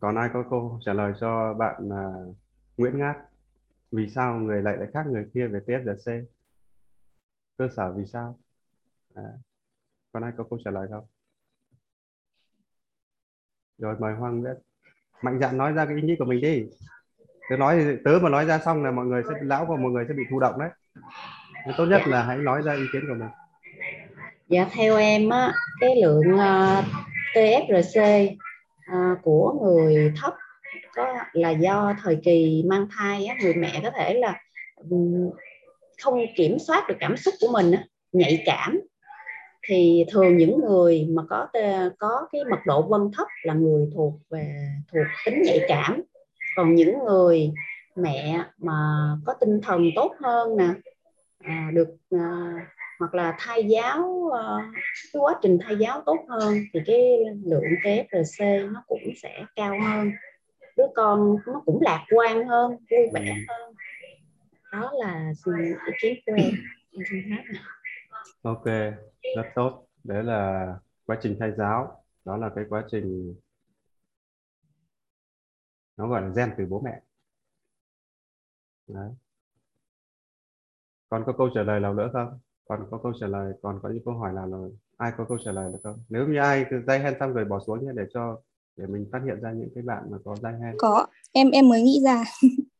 Còn 0.00 0.14
ai 0.14 0.30
có 0.34 0.44
câu 0.50 0.80
trả 0.84 0.92
lời 0.92 1.12
cho 1.20 1.54
bạn 1.54 1.90
à, 1.92 2.12
Nguyễn 2.76 2.98
Ngát? 2.98 3.16
Vì 3.92 4.08
sao 4.08 4.34
người 4.34 4.62
lại 4.62 4.76
lại 4.76 4.88
khác 4.92 5.06
người 5.06 5.26
kia 5.34 5.46
về 5.46 5.60
TSRC 5.60 6.12
cơ 7.58 7.68
sở 7.76 7.92
vì 7.92 8.06
sao? 8.06 8.38
À 9.14 9.22
con 10.16 10.24
ai 10.24 10.32
có 10.36 10.44
câu 10.50 10.58
trả 10.64 10.70
lời 10.70 10.88
không? 10.90 11.04
Rồi 13.78 13.96
mời 13.98 14.14
Hoàng 14.14 14.40
Nguyễn 14.40 14.54
mạnh 15.22 15.38
dạn 15.40 15.56
nói 15.56 15.72
ra 15.72 15.84
cái 15.86 15.96
ý 15.96 16.02
nghĩ 16.02 16.16
của 16.18 16.24
mình 16.24 16.40
đi. 16.40 16.64
Tớ 17.50 17.56
nói 17.56 17.98
tớ 18.04 18.18
mà 18.22 18.28
nói 18.28 18.44
ra 18.44 18.58
xong 18.58 18.84
là 18.84 18.90
mọi 18.90 19.06
người 19.06 19.22
sẽ 19.28 19.34
lão 19.40 19.64
và 19.64 19.76
mọi 19.76 19.90
người 19.90 20.04
sẽ 20.08 20.14
bị 20.14 20.22
thụ 20.30 20.40
động 20.40 20.58
đấy. 20.58 20.68
Nên 21.66 21.74
tốt 21.78 21.86
nhất 21.86 22.02
là 22.06 22.22
hãy 22.22 22.36
nói 22.36 22.62
ra 22.62 22.72
ý 22.72 22.82
kiến 22.92 23.02
của 23.08 23.14
mình. 23.14 23.28
Dạ 24.48 24.66
theo 24.72 24.96
em 24.96 25.28
á, 25.28 25.54
cái 25.80 25.96
lượng 26.02 26.38
ờ, 26.38 26.78
uh, 26.78 26.84
TFRC 27.34 28.24
uh, 28.24 28.38
ờ, 28.92 29.16
của 29.22 29.52
người 29.62 30.12
thấp 30.22 30.34
có 30.94 31.14
là 31.32 31.50
do 31.50 31.94
thời 32.02 32.18
kỳ 32.24 32.64
mang 32.68 32.86
thai 32.90 33.26
á, 33.26 33.36
người 33.42 33.54
mẹ 33.54 33.80
có 33.82 33.90
thể 33.90 34.14
là 34.14 34.40
um, 34.76 35.30
không 36.02 36.18
kiểm 36.36 36.58
soát 36.58 36.88
được 36.88 36.96
cảm 37.00 37.16
xúc 37.16 37.34
của 37.40 37.48
mình 37.52 37.72
á, 37.72 37.84
nhạy 38.12 38.42
cảm 38.46 38.80
thì 39.66 40.04
thường 40.12 40.36
những 40.36 40.60
người 40.60 41.06
mà 41.10 41.22
có 41.28 41.48
có 41.98 42.28
cái 42.32 42.44
mật 42.50 42.60
độ 42.66 42.82
vân 42.82 43.00
thấp 43.16 43.26
là 43.42 43.54
người 43.54 43.90
thuộc 43.94 44.14
về 44.30 44.68
thuộc 44.92 45.06
tính 45.24 45.42
nhạy 45.42 45.60
cảm. 45.68 46.02
Còn 46.56 46.74
những 46.74 47.04
người 47.04 47.52
mẹ 47.96 48.44
mà 48.58 48.72
có 49.26 49.34
tinh 49.40 49.60
thần 49.62 49.90
tốt 49.96 50.14
hơn 50.20 50.56
nè 50.56 50.68
à, 51.38 51.70
được 51.74 51.88
à, 52.10 52.52
hoặc 52.98 53.14
là 53.14 53.36
thai 53.38 53.64
giáo 53.64 54.30
à, 54.34 54.72
cái 55.12 55.20
quá 55.20 55.34
trình 55.42 55.58
thai 55.62 55.76
giáo 55.76 56.02
tốt 56.06 56.18
hơn 56.28 56.54
thì 56.72 56.80
cái 56.86 57.18
lượng 57.44 57.64
TFRC 57.84 58.72
nó 58.72 58.82
cũng 58.86 59.02
sẽ 59.22 59.44
cao 59.56 59.74
hơn. 59.88 60.10
Đứa 60.76 60.86
con 60.94 61.36
nó 61.46 61.62
cũng 61.66 61.82
lạc 61.82 62.04
quan 62.14 62.48
hơn 62.48 62.70
vui 62.70 63.06
vẻ 63.12 63.36
hơn. 63.48 63.74
Đó 64.72 64.92
là 64.94 65.32
ý 65.86 65.92
kiến 66.02 66.14
của 66.26 66.32
em. 66.36 66.50
Em 66.92 67.02
xin 67.10 67.30
hết 67.30 67.42
ạ. 67.54 67.75
Ok 68.42 68.64
rất 69.36 69.46
tốt. 69.54 69.86
Đấy 70.04 70.24
là 70.24 70.74
quá 71.06 71.18
trình 71.22 71.36
thai 71.40 71.52
giáo. 71.58 72.04
Đó 72.24 72.36
là 72.36 72.50
cái 72.54 72.64
quá 72.68 72.84
trình 72.90 73.34
nó 75.96 76.08
gọi 76.08 76.22
là 76.22 76.28
gen 76.36 76.54
từ 76.58 76.66
bố 76.66 76.80
mẹ. 76.80 77.00
Đấy. 78.86 79.10
Còn 81.08 81.22
có 81.26 81.32
câu 81.32 81.48
trả 81.54 81.62
lời 81.62 81.80
nào 81.80 81.94
nữa 81.94 82.10
không? 82.12 82.38
Còn 82.68 82.86
có 82.90 82.98
câu 83.02 83.12
trả 83.20 83.26
lời 83.26 83.52
còn 83.62 83.80
có 83.82 83.88
những 83.88 84.04
câu 84.04 84.14
hỏi 84.14 84.32
nào 84.32 84.50
rồi? 84.50 84.70
Ai 84.96 85.12
có 85.18 85.24
câu 85.28 85.38
trả 85.44 85.52
lời 85.52 85.72
được 85.72 85.78
không? 85.82 85.98
Nếu 86.08 86.26
như 86.28 86.38
ai 86.38 86.66
cứ 86.70 86.82
dây 86.86 86.98
hand 86.98 87.16
xong 87.20 87.32
rồi 87.32 87.44
bỏ 87.44 87.60
xuống 87.66 87.84
nhé 87.84 87.92
để 87.94 88.02
cho 88.14 88.40
để 88.76 88.86
mình 88.86 89.08
phát 89.12 89.20
hiện 89.24 89.40
ra 89.40 89.52
những 89.52 89.68
cái 89.74 89.82
bạn 89.82 90.02
mà 90.10 90.18
có 90.24 90.36
dây 90.42 90.52
hand 90.52 90.76
có. 90.78 91.06
Em 91.32 91.50
em 91.50 91.68
mới 91.68 91.82
nghĩ 91.82 92.00
ra. 92.04 92.24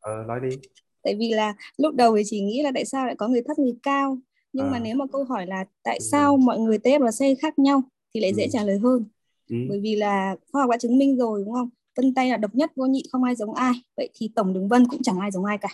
Ờ 0.00 0.24
nói 0.28 0.40
đi. 0.40 0.56
Tại 1.02 1.16
vì 1.18 1.32
là 1.32 1.54
lúc 1.76 1.94
đầu 1.94 2.16
thì 2.16 2.22
chỉ 2.26 2.40
nghĩ 2.40 2.62
là 2.62 2.70
tại 2.74 2.84
sao 2.84 3.06
lại 3.06 3.14
có 3.18 3.28
người 3.28 3.42
thấp 3.46 3.58
người 3.58 3.76
cao 3.82 4.18
nhưng 4.56 4.70
mà 4.70 4.76
À. 4.76 4.80
nếu 4.80 4.96
mà 4.96 5.04
câu 5.12 5.24
hỏi 5.24 5.46
là 5.46 5.64
tại 5.82 6.00
sao 6.00 6.36
mọi 6.36 6.58
người 6.58 6.78
TFRC 6.78 7.34
khác 7.40 7.58
nhau 7.58 7.82
thì 8.14 8.20
lại 8.20 8.34
dễ 8.34 8.44
Ừ. 8.44 8.48
trả 8.52 8.62
lời 8.64 8.78
hơn. 8.78 9.04
Ừ. 9.50 9.56
bởi 9.68 9.80
vì 9.80 9.96
là 9.96 10.36
khoa 10.52 10.62
học 10.62 10.70
đã 10.70 10.76
chứng 10.78 10.98
minh 10.98 11.16
rồi 11.18 11.42
đúng 11.44 11.54
không? 11.54 11.68
Vân 11.96 12.14
tay 12.14 12.30
là 12.30 12.36
độc 12.36 12.54
nhất 12.54 12.72
vô 12.76 12.86
nhị 12.86 13.02
không 13.12 13.22
ai 13.24 13.34
giống 13.36 13.54
ai. 13.54 13.72
Vậy 13.96 14.10
thì 14.14 14.30
tổng 14.34 14.52
đường 14.52 14.68
vân 14.68 14.86
cũng 14.90 15.02
chẳng 15.02 15.18
ai 15.18 15.30
giống 15.30 15.44
ai 15.44 15.58
cả. 15.58 15.68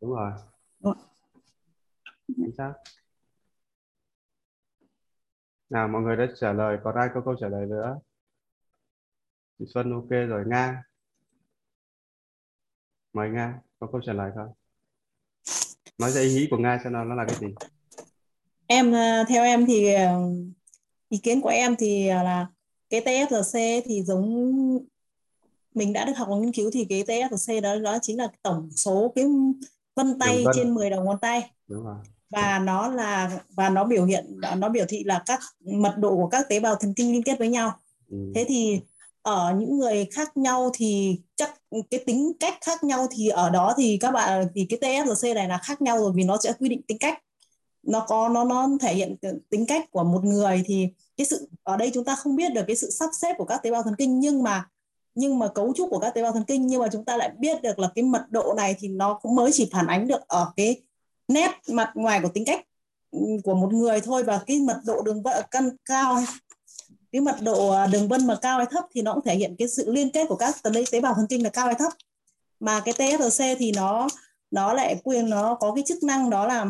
Đúng 0.00 0.10
rồi. 0.10 0.32
Đúng 0.80 0.94
chính 2.36 2.52
xác. 2.58 2.72
Nào 5.70 5.88
mọi 5.88 6.02
người 6.02 6.16
đã 6.16 6.26
trả 6.40 6.52
lời 6.52 6.78
còn 6.84 6.94
ai 6.94 7.08
có 7.14 7.20
câu 7.24 7.34
trả 7.40 7.48
lời 7.48 7.66
nữa? 7.66 7.98
Chị 9.58 9.64
Xuân 9.74 9.92
ok 9.92 10.08
rồi. 10.10 10.44
Nga. 10.46 10.82
Mời 13.12 13.30
Nga 13.30 13.60
có 13.78 13.86
câu 13.92 14.00
trả 14.06 14.12
lời 14.12 14.30
không? 14.34 14.52
Nói 15.98 16.10
ra 16.10 16.20
ý 16.20 16.34
nghĩ 16.34 16.48
của 16.50 16.56
nga 16.58 16.78
xem 16.84 16.92
nào 16.92 17.04
nó 17.04 17.14
là 17.14 17.24
cái 17.28 17.36
gì 17.40 17.46
em 18.66 18.92
ờ, 18.92 19.24
theo 19.28 19.44
em 19.44 19.66
thì 19.66 19.92
ờ, 19.92 20.20
ý 21.08 21.18
kiến 21.18 21.40
của 21.40 21.48
em 21.48 21.76
thì 21.76 22.06
là 22.06 22.46
cái 22.90 23.00
TFRC 23.00 23.82
thì 23.84 24.02
giống 24.02 24.52
mình 25.74 25.92
đã 25.92 26.04
được 26.04 26.16
học 26.16 26.28
và 26.30 26.36
nghiên 26.36 26.52
cứu 26.52 26.70
thì 26.72 26.86
cái 26.88 27.02
TFRC 27.02 27.60
đó 27.60 27.76
đó 27.76 27.98
chính 28.02 28.18
là 28.18 28.28
tổng 28.42 28.70
số 28.70 29.12
cái 29.14 29.24
vân 29.96 30.18
tay 30.18 30.42
vân. 30.44 30.54
trên 30.56 30.74
10 30.74 30.90
đầu 30.90 31.04
ngón 31.04 31.18
tay 31.18 31.50
đúng 31.68 31.84
rồi 31.84 31.96
và 32.30 32.58
nó 32.58 32.88
là 32.88 33.40
và 33.56 33.68
nó 33.68 33.84
biểu 33.84 34.04
hiện 34.04 34.40
nó 34.56 34.68
biểu 34.68 34.84
thị 34.88 35.04
là 35.04 35.22
các 35.26 35.40
mật 35.60 35.94
độ 35.98 36.16
của 36.16 36.28
các 36.28 36.48
tế 36.48 36.60
bào 36.60 36.74
thần 36.74 36.94
kinh 36.94 37.12
liên 37.12 37.22
kết 37.22 37.38
với 37.38 37.48
nhau 37.48 37.72
ừ. 38.10 38.32
thế 38.34 38.44
thì 38.48 38.80
ở 39.22 39.54
những 39.58 39.78
người 39.78 40.08
khác 40.12 40.36
nhau 40.36 40.70
thì 40.74 41.20
chắc 41.36 41.54
cái 41.90 42.00
tính 42.06 42.32
cách 42.40 42.54
khác 42.60 42.84
nhau 42.84 43.06
thì 43.10 43.28
ở 43.28 43.50
đó 43.50 43.74
thì 43.76 43.98
các 44.00 44.10
bạn 44.10 44.46
thì 44.54 44.66
cái 44.68 44.78
TFRC 44.80 45.34
này 45.34 45.48
là 45.48 45.58
khác 45.58 45.82
nhau 45.82 45.98
rồi 45.98 46.12
vì 46.14 46.24
nó 46.24 46.38
sẽ 46.42 46.52
quy 46.58 46.68
định 46.68 46.82
tính 46.82 46.98
cách 46.98 47.18
nó 47.86 48.04
có, 48.08 48.28
nó 48.28 48.44
nó 48.44 48.68
thể 48.80 48.94
hiện 48.94 49.16
tính 49.50 49.66
cách 49.66 49.90
của 49.90 50.04
một 50.04 50.24
người 50.24 50.62
thì 50.66 50.88
cái 51.16 51.26
sự, 51.26 51.48
ở 51.62 51.76
đây 51.76 51.90
chúng 51.94 52.04
ta 52.04 52.16
không 52.16 52.36
biết 52.36 52.52
được 52.54 52.62
cái 52.66 52.76
sự 52.76 52.90
sắp 52.90 53.10
xếp 53.12 53.34
của 53.38 53.44
các 53.44 53.62
tế 53.62 53.70
bào 53.70 53.82
thần 53.82 53.94
kinh, 53.98 54.20
nhưng 54.20 54.42
mà 54.42 54.68
nhưng 55.14 55.38
mà 55.38 55.48
cấu 55.48 55.72
trúc 55.76 55.90
của 55.90 55.98
các 55.98 56.14
tế 56.14 56.22
bào 56.22 56.32
thần 56.32 56.44
kinh, 56.44 56.66
nhưng 56.66 56.80
mà 56.80 56.88
chúng 56.92 57.04
ta 57.04 57.16
lại 57.16 57.30
biết 57.38 57.62
được 57.62 57.78
là 57.78 57.88
cái 57.94 58.02
mật 58.02 58.26
độ 58.30 58.54
này 58.56 58.76
thì 58.78 58.88
nó 58.88 59.18
cũng 59.22 59.34
mới 59.34 59.52
chỉ 59.52 59.68
phản 59.72 59.86
ánh 59.86 60.08
được 60.08 60.28
ở 60.28 60.52
cái 60.56 60.82
nét 61.28 61.50
mặt 61.68 61.90
ngoài 61.94 62.20
của 62.22 62.28
tính 62.28 62.44
cách 62.44 62.66
của 63.44 63.54
một 63.54 63.72
người 63.72 64.00
thôi. 64.00 64.22
Và 64.22 64.40
cái 64.46 64.60
mật 64.60 64.80
độ 64.84 65.02
đường 65.02 65.22
vân, 65.22 65.34
cân 65.50 65.76
cao 65.84 66.18
cái 67.12 67.20
mật 67.20 67.36
độ 67.42 67.70
à, 67.70 67.86
đường 67.86 68.08
vân 68.08 68.26
mà 68.26 68.36
cao 68.42 68.58
hay 68.58 68.66
thấp 68.70 68.84
thì 68.94 69.02
nó 69.02 69.14
cũng 69.14 69.24
thể 69.24 69.36
hiện 69.36 69.56
cái 69.58 69.68
sự 69.68 69.92
liên 69.92 70.10
kết 70.10 70.26
của 70.28 70.36
các 70.36 70.56
tế 70.90 71.00
bào 71.00 71.14
thần 71.14 71.26
kinh 71.26 71.42
là 71.44 71.50
cao 71.50 71.66
hay 71.66 71.74
thấp. 71.74 71.92
Mà 72.60 72.80
cái 72.80 72.94
TSC 72.94 73.42
thì 73.58 73.72
nó 73.72 74.08
nó 74.50 74.72
lại 74.72 75.00
quyền, 75.04 75.30
nó 75.30 75.54
có 75.54 75.72
cái 75.74 75.84
chức 75.86 76.02
năng 76.02 76.30
đó 76.30 76.46
là 76.46 76.66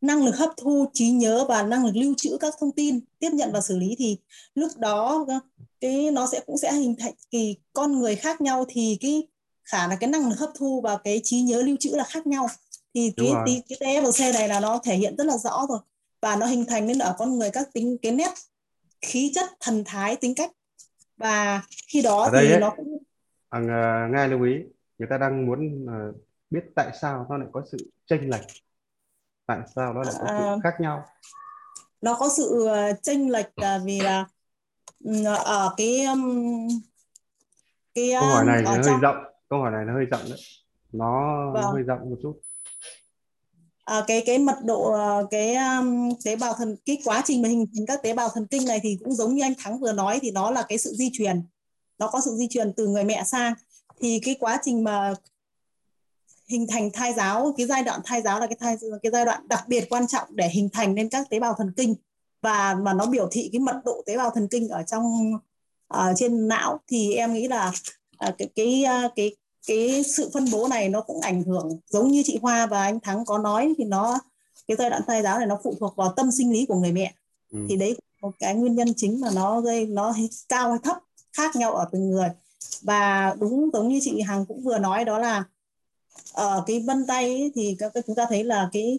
năng 0.00 0.24
lực 0.24 0.36
hấp 0.36 0.50
thu 0.56 0.90
trí 0.92 1.10
nhớ 1.10 1.44
và 1.48 1.62
năng 1.62 1.86
lực 1.86 1.96
lưu 1.96 2.14
trữ 2.16 2.36
các 2.40 2.54
thông 2.60 2.72
tin 2.72 3.00
tiếp 3.18 3.30
nhận 3.32 3.52
và 3.52 3.60
xử 3.60 3.78
lý 3.78 3.94
thì 3.98 4.18
lúc 4.54 4.70
đó 4.76 5.26
cái 5.80 6.10
nó 6.10 6.26
sẽ 6.26 6.40
cũng 6.46 6.58
sẽ 6.58 6.72
hình 6.72 6.94
thành 6.98 7.12
kỳ 7.30 7.56
con 7.72 7.98
người 7.98 8.16
khác 8.16 8.40
nhau 8.40 8.64
thì 8.68 8.98
cái 9.00 9.28
khả 9.64 9.88
là 9.88 9.96
cái 10.00 10.10
năng 10.10 10.28
lực 10.28 10.38
hấp 10.38 10.50
thu 10.58 10.80
và 10.80 10.98
cái 11.04 11.20
trí 11.24 11.40
nhớ 11.40 11.62
lưu 11.62 11.76
trữ 11.80 11.90
là 11.94 12.04
khác 12.04 12.26
nhau. 12.26 12.46
Thì 12.94 13.12
cái 13.16 13.32
cái, 13.46 13.62
cái 13.68 14.02
TFC 14.02 14.32
này 14.32 14.48
là 14.48 14.60
nó 14.60 14.80
thể 14.84 14.96
hiện 14.96 15.16
rất 15.16 15.24
là 15.24 15.36
rõ 15.36 15.66
rồi 15.68 15.78
và 16.20 16.36
nó 16.36 16.46
hình 16.46 16.64
thành 16.68 16.86
nên 16.86 16.98
ở 16.98 17.14
con 17.18 17.38
người 17.38 17.50
các 17.50 17.68
tính 17.72 17.96
cái 18.02 18.12
nét 18.12 18.30
khí 19.00 19.32
chất 19.34 19.50
thần 19.60 19.82
thái 19.86 20.16
tính 20.16 20.34
cách. 20.34 20.50
Và 21.16 21.62
khi 21.88 22.02
đó 22.02 22.28
thì 22.32 22.50
ấy, 22.50 22.60
nó 22.60 22.74
cũng 22.76 22.98
à, 23.48 24.08
nghe 24.12 24.28
lưu 24.28 24.42
ý 24.42 24.52
người 24.98 25.08
ta 25.10 25.18
đang 25.18 25.46
muốn 25.46 25.84
uh, 25.84 26.16
biết 26.50 26.60
tại 26.74 26.90
sao 27.00 27.26
nó 27.30 27.36
lại 27.36 27.48
có 27.52 27.62
sự 27.72 27.78
chênh 28.06 28.30
lệch 28.30 28.46
tại 29.48 29.58
sao 29.76 29.92
nó 29.92 30.02
lại 30.02 30.14
có 30.20 30.26
sự 30.28 30.34
à, 30.34 30.56
khác 30.62 30.74
nhau? 30.80 31.04
Nó 32.00 32.14
có 32.14 32.28
sự 32.36 32.66
ờ, 32.66 32.92
chênh 33.02 33.30
lệch 33.30 33.58
là 33.58 33.80
vì 33.84 34.00
là 34.00 34.24
ừ, 35.04 35.24
ở 35.44 35.74
cái 35.76 36.06
cái 37.94 38.10
câu 38.20 38.28
hỏi 38.28 38.44
này 38.44 38.62
nó 38.62 38.74
trong... 38.74 38.84
hơi 38.84 39.00
rộng 39.00 39.16
câu 39.48 39.60
hỏi 39.60 39.70
này 39.70 39.84
nó 39.84 39.94
hơi 39.94 40.04
rộng 40.04 40.22
đấy. 40.28 40.38
Nó, 40.92 41.40
vâng. 41.54 41.62
nó 41.62 41.70
hơi 41.70 41.82
rộng 41.82 42.10
một 42.10 42.16
chút. 42.22 42.40
À, 43.84 44.04
cái 44.06 44.22
cái 44.26 44.38
mật 44.38 44.56
độ 44.64 44.92
ờ, 44.92 45.26
cái 45.30 45.54
um, 45.54 46.10
tế 46.24 46.36
bào 46.36 46.54
thần 46.54 46.76
cái 46.86 46.98
quá 47.04 47.22
trình 47.24 47.42
mà 47.42 47.48
hình 47.48 47.66
thành 47.76 47.86
các 47.86 48.02
tế 48.02 48.14
bào 48.14 48.28
thần 48.34 48.46
kinh 48.46 48.64
này 48.64 48.80
thì 48.82 48.98
cũng 49.04 49.12
giống 49.12 49.34
như 49.34 49.42
anh 49.42 49.54
Thắng 49.58 49.78
vừa 49.80 49.92
nói 49.92 50.18
thì 50.22 50.30
nó 50.30 50.50
là 50.50 50.62
cái 50.68 50.78
sự 50.78 50.90
di 50.90 51.10
truyền. 51.12 51.42
Nó 51.98 52.08
có 52.08 52.20
sự 52.24 52.30
di 52.36 52.48
truyền 52.48 52.72
từ 52.76 52.86
người 52.86 53.04
mẹ 53.04 53.22
sang. 53.24 53.54
Thì 54.00 54.20
cái 54.24 54.36
quá 54.40 54.58
trình 54.62 54.84
mà 54.84 55.14
hình 56.48 56.66
thành 56.70 56.90
thai 56.92 57.14
giáo 57.14 57.54
cái 57.56 57.66
giai 57.66 57.82
đoạn 57.82 58.00
thai 58.04 58.22
giáo 58.22 58.40
là 58.40 58.46
cái 58.46 58.56
thai 58.60 58.76
cái 59.02 59.12
giai 59.12 59.24
đoạn 59.24 59.48
đặc 59.48 59.64
biệt 59.68 59.86
quan 59.90 60.06
trọng 60.06 60.28
để 60.30 60.48
hình 60.48 60.68
thành 60.72 60.94
nên 60.94 61.08
các 61.08 61.30
tế 61.30 61.40
bào 61.40 61.54
thần 61.58 61.72
kinh. 61.76 61.94
Và 62.42 62.74
mà 62.74 62.92
nó 62.92 63.06
biểu 63.06 63.28
thị 63.32 63.48
cái 63.52 63.60
mật 63.60 63.80
độ 63.84 64.02
tế 64.06 64.16
bào 64.16 64.30
thần 64.30 64.48
kinh 64.48 64.68
ở 64.68 64.82
trong 64.82 65.32
uh, 65.94 66.00
trên 66.16 66.48
não. 66.48 66.80
Thì 66.88 67.14
em 67.14 67.32
nghĩ 67.32 67.48
là 67.48 67.72
uh, 68.28 68.34
cái 68.38 68.48
cái 68.56 68.84
uh, 69.06 69.12
cái 69.16 69.36
cái 69.66 70.02
sự 70.02 70.30
phân 70.34 70.44
bố 70.52 70.68
này 70.68 70.88
nó 70.88 71.00
cũng 71.00 71.20
ảnh 71.20 71.42
hưởng 71.42 71.78
giống 71.88 72.08
như 72.08 72.22
chị 72.26 72.38
Hoa 72.42 72.66
và 72.66 72.82
anh 72.82 73.00
Thắng 73.00 73.24
có 73.24 73.38
nói 73.38 73.74
thì 73.78 73.84
nó 73.84 74.18
cái 74.68 74.76
giai 74.76 74.90
đoạn 74.90 75.02
thai 75.06 75.22
giáo 75.22 75.38
này 75.38 75.46
nó 75.46 75.58
phụ 75.64 75.74
thuộc 75.80 75.96
vào 75.96 76.12
tâm 76.16 76.30
sinh 76.30 76.52
lý 76.52 76.66
của 76.66 76.74
người 76.74 76.92
mẹ. 76.92 77.14
Ừ. 77.52 77.58
thì 77.68 77.76
đấy 77.76 77.96
một 78.22 78.32
cái 78.38 78.54
nguyên 78.54 78.74
nhân 78.74 78.88
chính 78.96 79.20
mà 79.20 79.28
nó 79.34 79.60
gây 79.60 79.86
nó 79.86 80.14
cao 80.48 80.70
hay 80.70 80.78
thấp 80.82 80.96
khác 81.32 81.56
nhau 81.56 81.72
ở 81.72 81.88
từng 81.92 82.10
người. 82.10 82.28
Và 82.82 83.34
đúng 83.40 83.70
giống 83.72 83.88
như 83.88 83.98
chị 84.02 84.20
Hằng 84.20 84.46
cũng 84.46 84.62
vừa 84.62 84.78
nói 84.78 85.04
đó 85.04 85.18
là 85.18 85.44
ở 86.32 86.48
ờ, 86.48 86.64
cái 86.66 86.84
vân 86.86 87.06
tay 87.06 87.24
ấy, 87.24 87.52
thì 87.54 87.76
các 87.78 87.92
chúng 88.06 88.16
ta 88.16 88.26
thấy 88.28 88.44
là 88.44 88.68
cái 88.72 88.98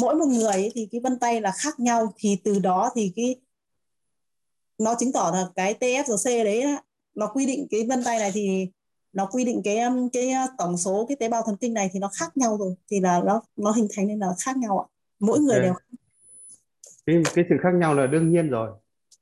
mỗi 0.00 0.14
một 0.14 0.26
người 0.26 0.52
ấy, 0.52 0.72
thì 0.74 0.88
cái 0.92 1.00
vân 1.00 1.18
tay 1.18 1.40
là 1.40 1.52
khác 1.56 1.80
nhau. 1.80 2.12
Thì 2.16 2.36
từ 2.44 2.58
đó 2.58 2.90
thì 2.94 3.12
cái 3.16 3.36
nó 4.78 4.94
chứng 4.98 5.12
tỏ 5.12 5.30
là 5.34 5.48
cái 5.54 5.74
TFRC 5.80 6.44
đấy 6.44 6.64
nó 7.14 7.26
quy 7.26 7.46
định 7.46 7.66
cái 7.70 7.86
vân 7.88 8.04
tay 8.04 8.18
này 8.18 8.30
thì 8.34 8.70
nó 9.12 9.26
quy 9.26 9.44
định 9.44 9.60
cái 9.64 9.80
um, 9.80 10.08
cái 10.12 10.32
uh, 10.44 10.50
tổng 10.58 10.76
số 10.76 11.06
cái 11.08 11.16
tế 11.20 11.28
bào 11.28 11.42
thần 11.46 11.56
kinh 11.56 11.74
này 11.74 11.90
thì 11.92 12.00
nó 12.00 12.10
khác 12.18 12.36
nhau 12.36 12.56
rồi. 12.56 12.74
Thì 12.90 13.00
là 13.00 13.20
nó 13.24 13.42
nó 13.56 13.70
hình 13.70 13.88
thành 13.96 14.06
nên 14.06 14.18
là 14.18 14.26
khác 14.40 14.56
nhau 14.56 14.78
ạ. 14.78 14.86
Mỗi 15.20 15.40
người 15.40 15.60
đều 15.60 15.74
cái 17.06 17.22
cái 17.34 17.44
sự 17.48 17.56
khác 17.62 17.74
nhau 17.74 17.94
là 17.94 18.06
đương 18.06 18.30
nhiên 18.30 18.50
rồi. 18.50 18.70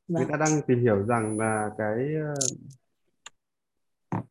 Vâng. 0.08 0.22
người 0.22 0.26
ta 0.30 0.36
đang 0.36 0.62
tìm 0.66 0.82
hiểu 0.82 1.06
rằng 1.06 1.38
là 1.38 1.70
cái 1.78 1.96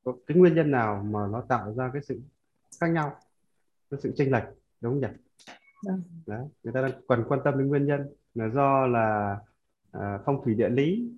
uh, 0.06 0.26
cái 0.28 0.38
nguyên 0.38 0.56
nhân 0.56 0.72
nào 0.72 1.04
mà 1.12 1.20
nó 1.32 1.44
tạo 1.50 1.74
ra 1.74 1.90
cái 1.94 2.02
sự 2.08 2.20
khác 2.82 2.88
nhau 2.88 3.16
có 3.92 3.98
sự 4.04 4.14
chênh 4.18 4.32
lệch 4.32 4.44
đúng 4.82 4.94
không 4.94 5.02
nhỉ 5.02 5.18
vâng. 5.86 6.04
Đấy. 6.26 6.48
người 6.64 6.74
ta 6.74 6.82
đang 6.82 6.92
còn 7.08 7.26
quan 7.28 7.40
tâm 7.44 7.58
đến 7.58 7.68
nguyên 7.68 7.86
nhân 7.86 8.08
là 8.34 8.50
do 8.50 8.88
là 8.88 9.38
à, 9.92 10.20
phong 10.26 10.42
thủy 10.46 10.56
địa 10.56 10.70
lý 10.70 11.12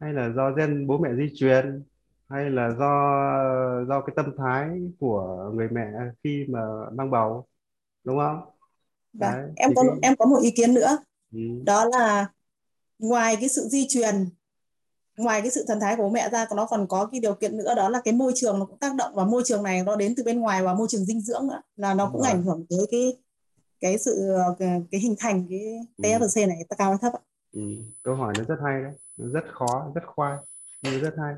hay 0.00 0.12
là 0.12 0.30
do 0.36 0.50
gen 0.50 0.86
bố 0.86 0.98
mẹ 0.98 1.10
di 1.16 1.32
truyền 1.34 1.82
hay 2.28 2.50
là 2.50 2.70
do 2.70 3.84
do 3.88 4.00
cái 4.00 4.14
tâm 4.16 4.34
thái 4.38 4.68
của 4.98 5.52
người 5.54 5.68
mẹ 5.68 5.90
khi 6.24 6.46
mà 6.48 6.60
mang 6.92 7.10
bầu 7.10 7.46
đúng 8.04 8.18
không 8.18 8.50
Vâng. 9.12 9.32
Đấy, 9.32 9.50
em 9.56 9.70
có 9.76 9.82
cái... 9.82 9.98
em 10.02 10.16
có 10.16 10.26
một 10.26 10.38
ý 10.42 10.50
kiến 10.50 10.74
nữa 10.74 10.98
ừ. 11.32 11.38
đó 11.64 11.84
là 11.84 12.26
ngoài 12.98 13.36
cái 13.40 13.48
sự 13.48 13.62
di 13.62 13.86
truyền 13.88 14.14
ngoài 15.22 15.40
cái 15.40 15.50
sự 15.50 15.64
thần 15.68 15.80
thái 15.80 15.96
của 15.96 16.02
bố 16.02 16.08
mẹ 16.10 16.28
ra 16.30 16.46
nó 16.56 16.66
còn 16.66 16.86
có 16.88 17.06
cái 17.12 17.20
điều 17.20 17.34
kiện 17.34 17.56
nữa 17.56 17.74
đó 17.74 17.88
là 17.88 18.00
cái 18.04 18.14
môi 18.14 18.32
trường 18.34 18.58
nó 18.58 18.64
cũng 18.64 18.78
tác 18.78 18.94
động 18.94 19.14
và 19.14 19.24
môi 19.24 19.42
trường 19.44 19.62
này 19.62 19.82
nó 19.82 19.96
đến 19.96 20.14
từ 20.16 20.22
bên 20.22 20.40
ngoài 20.40 20.62
và 20.62 20.74
môi 20.74 20.88
trường 20.90 21.04
dinh 21.04 21.20
dưỡng 21.20 21.46
nữa 21.46 21.62
là 21.76 21.94
nó 21.94 22.10
cũng 22.12 22.22
ảnh 22.22 22.42
hưởng 22.42 22.66
tới 22.70 22.86
cái 22.90 23.16
cái 23.80 23.98
sự 23.98 24.32
cái, 24.58 24.82
cái 24.90 25.00
hình 25.00 25.14
thành 25.18 25.46
cái 25.50 25.60
TFC 25.98 26.48
này 26.48 26.56
cao 26.78 26.90
hay 26.90 26.98
thấp 27.00 27.12
ạ. 27.12 27.22
Ừ. 27.52 27.60
câu 28.02 28.14
hỏi 28.14 28.34
nó 28.38 28.44
rất 28.44 28.56
hay 28.64 28.82
đấy 28.82 28.92
nó 29.16 29.28
rất 29.28 29.44
khó 29.52 29.92
rất 29.94 30.02
khoai 30.06 30.38
nhưng 30.82 31.00
rất 31.00 31.14
hay. 31.18 31.34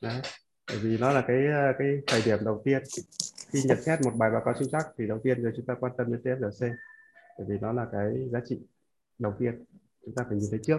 Đấy 0.00 0.20
bởi 0.68 0.78
vì 0.78 0.98
nó 0.98 1.12
là 1.12 1.24
cái 1.26 1.36
cái 1.78 1.88
thời 2.06 2.22
điểm 2.22 2.38
đầu 2.44 2.62
tiên. 2.64 2.82
Khi 3.52 3.62
nhận 3.64 3.82
xét 3.82 4.00
một 4.02 4.10
bài 4.14 4.30
báo 4.30 4.42
cáo 4.44 4.54
chính 4.58 4.70
xác 4.70 4.82
thì 4.98 5.06
đầu 5.06 5.18
tiên 5.24 5.42
rồi 5.42 5.52
chúng 5.56 5.66
ta 5.66 5.74
quan 5.80 5.92
tâm 5.98 6.12
đến 6.12 6.20
TFC 6.24 6.74
bởi 7.38 7.46
vì 7.48 7.58
nó 7.60 7.72
là 7.72 7.86
cái 7.92 8.28
giá 8.32 8.40
trị 8.46 8.58
đầu 9.18 9.32
tiên. 9.38 9.64
Chúng 10.04 10.14
ta 10.14 10.24
phải 10.28 10.38
nhìn 10.38 10.50
thấy 10.50 10.60
trước 10.62 10.78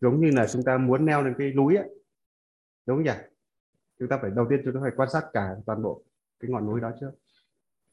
giống 0.00 0.20
như 0.20 0.30
là 0.30 0.46
chúng 0.52 0.62
ta 0.62 0.78
muốn 0.78 1.06
leo 1.06 1.22
lên 1.22 1.34
cái 1.38 1.52
núi 1.52 1.76
ấy. 1.76 1.88
Đúng 2.86 2.96
không 2.96 3.04
nhỉ? 3.04 3.12
Chúng 3.98 4.08
ta 4.08 4.18
phải, 4.22 4.30
đầu 4.30 4.46
tiên 4.50 4.60
chúng 4.64 4.74
ta 4.74 4.80
phải 4.82 4.92
quan 4.96 5.10
sát 5.10 5.24
cả 5.32 5.56
toàn 5.66 5.82
bộ 5.82 6.02
cái 6.40 6.50
ngọn 6.50 6.66
núi 6.66 6.80
đó 6.80 6.92
trước. 7.00 7.10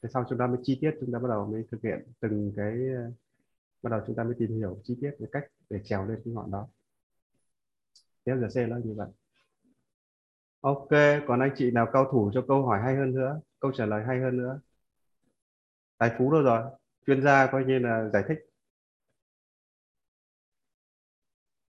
Thế 0.02 0.10
sau 0.14 0.26
chúng 0.30 0.40
ta 0.40 0.48
mới 0.48 0.58
chi 0.64 0.78
tiết, 0.82 0.98
chúng 1.00 1.12
ta 1.12 1.20
bắt 1.20 1.28
đầu 1.30 1.46
mới 1.46 1.66
thực 1.72 1.82
hiện 1.82 2.08
từng 2.20 2.54
cái, 2.56 2.74
bắt 3.82 3.90
đầu 3.90 4.02
chúng 4.08 4.16
ta 4.16 4.24
mới 4.24 4.34
tìm 4.40 4.56
hiểu 4.58 4.80
chi 4.84 4.98
tiết 5.02 5.12
về 5.20 5.28
cách 5.32 5.48
để 5.70 5.80
trèo 5.84 6.08
lên 6.08 6.22
cái 6.26 6.34
ngọn 6.34 6.52
đó. 6.52 6.68
Thế 8.26 8.34
giờ 8.42 8.48
C 8.48 8.70
nó 8.70 8.78
như 8.78 8.94
vậy. 8.94 9.08
Ok, 10.62 10.90
còn 11.28 11.40
anh 11.40 11.52
chị 11.56 11.72
nào 11.72 11.88
cao 11.94 12.10
thủ 12.12 12.32
cho 12.34 12.46
câu 12.48 12.66
hỏi 12.66 12.80
hay 12.82 12.96
hơn 12.96 13.14
nữa, 13.14 13.42
câu 13.60 13.72
trả 13.72 13.86
lời 13.86 14.04
hay 14.08 14.20
hơn 14.20 14.38
nữa? 14.38 14.60
Tài 15.98 16.16
phú 16.18 16.32
đâu 16.32 16.42
rồi? 16.42 16.72
Chuyên 17.08 17.22
gia 17.22 17.48
coi 17.52 17.66
như 17.66 17.80
là 17.80 18.10
giải 18.14 18.24
thích. 18.28 18.38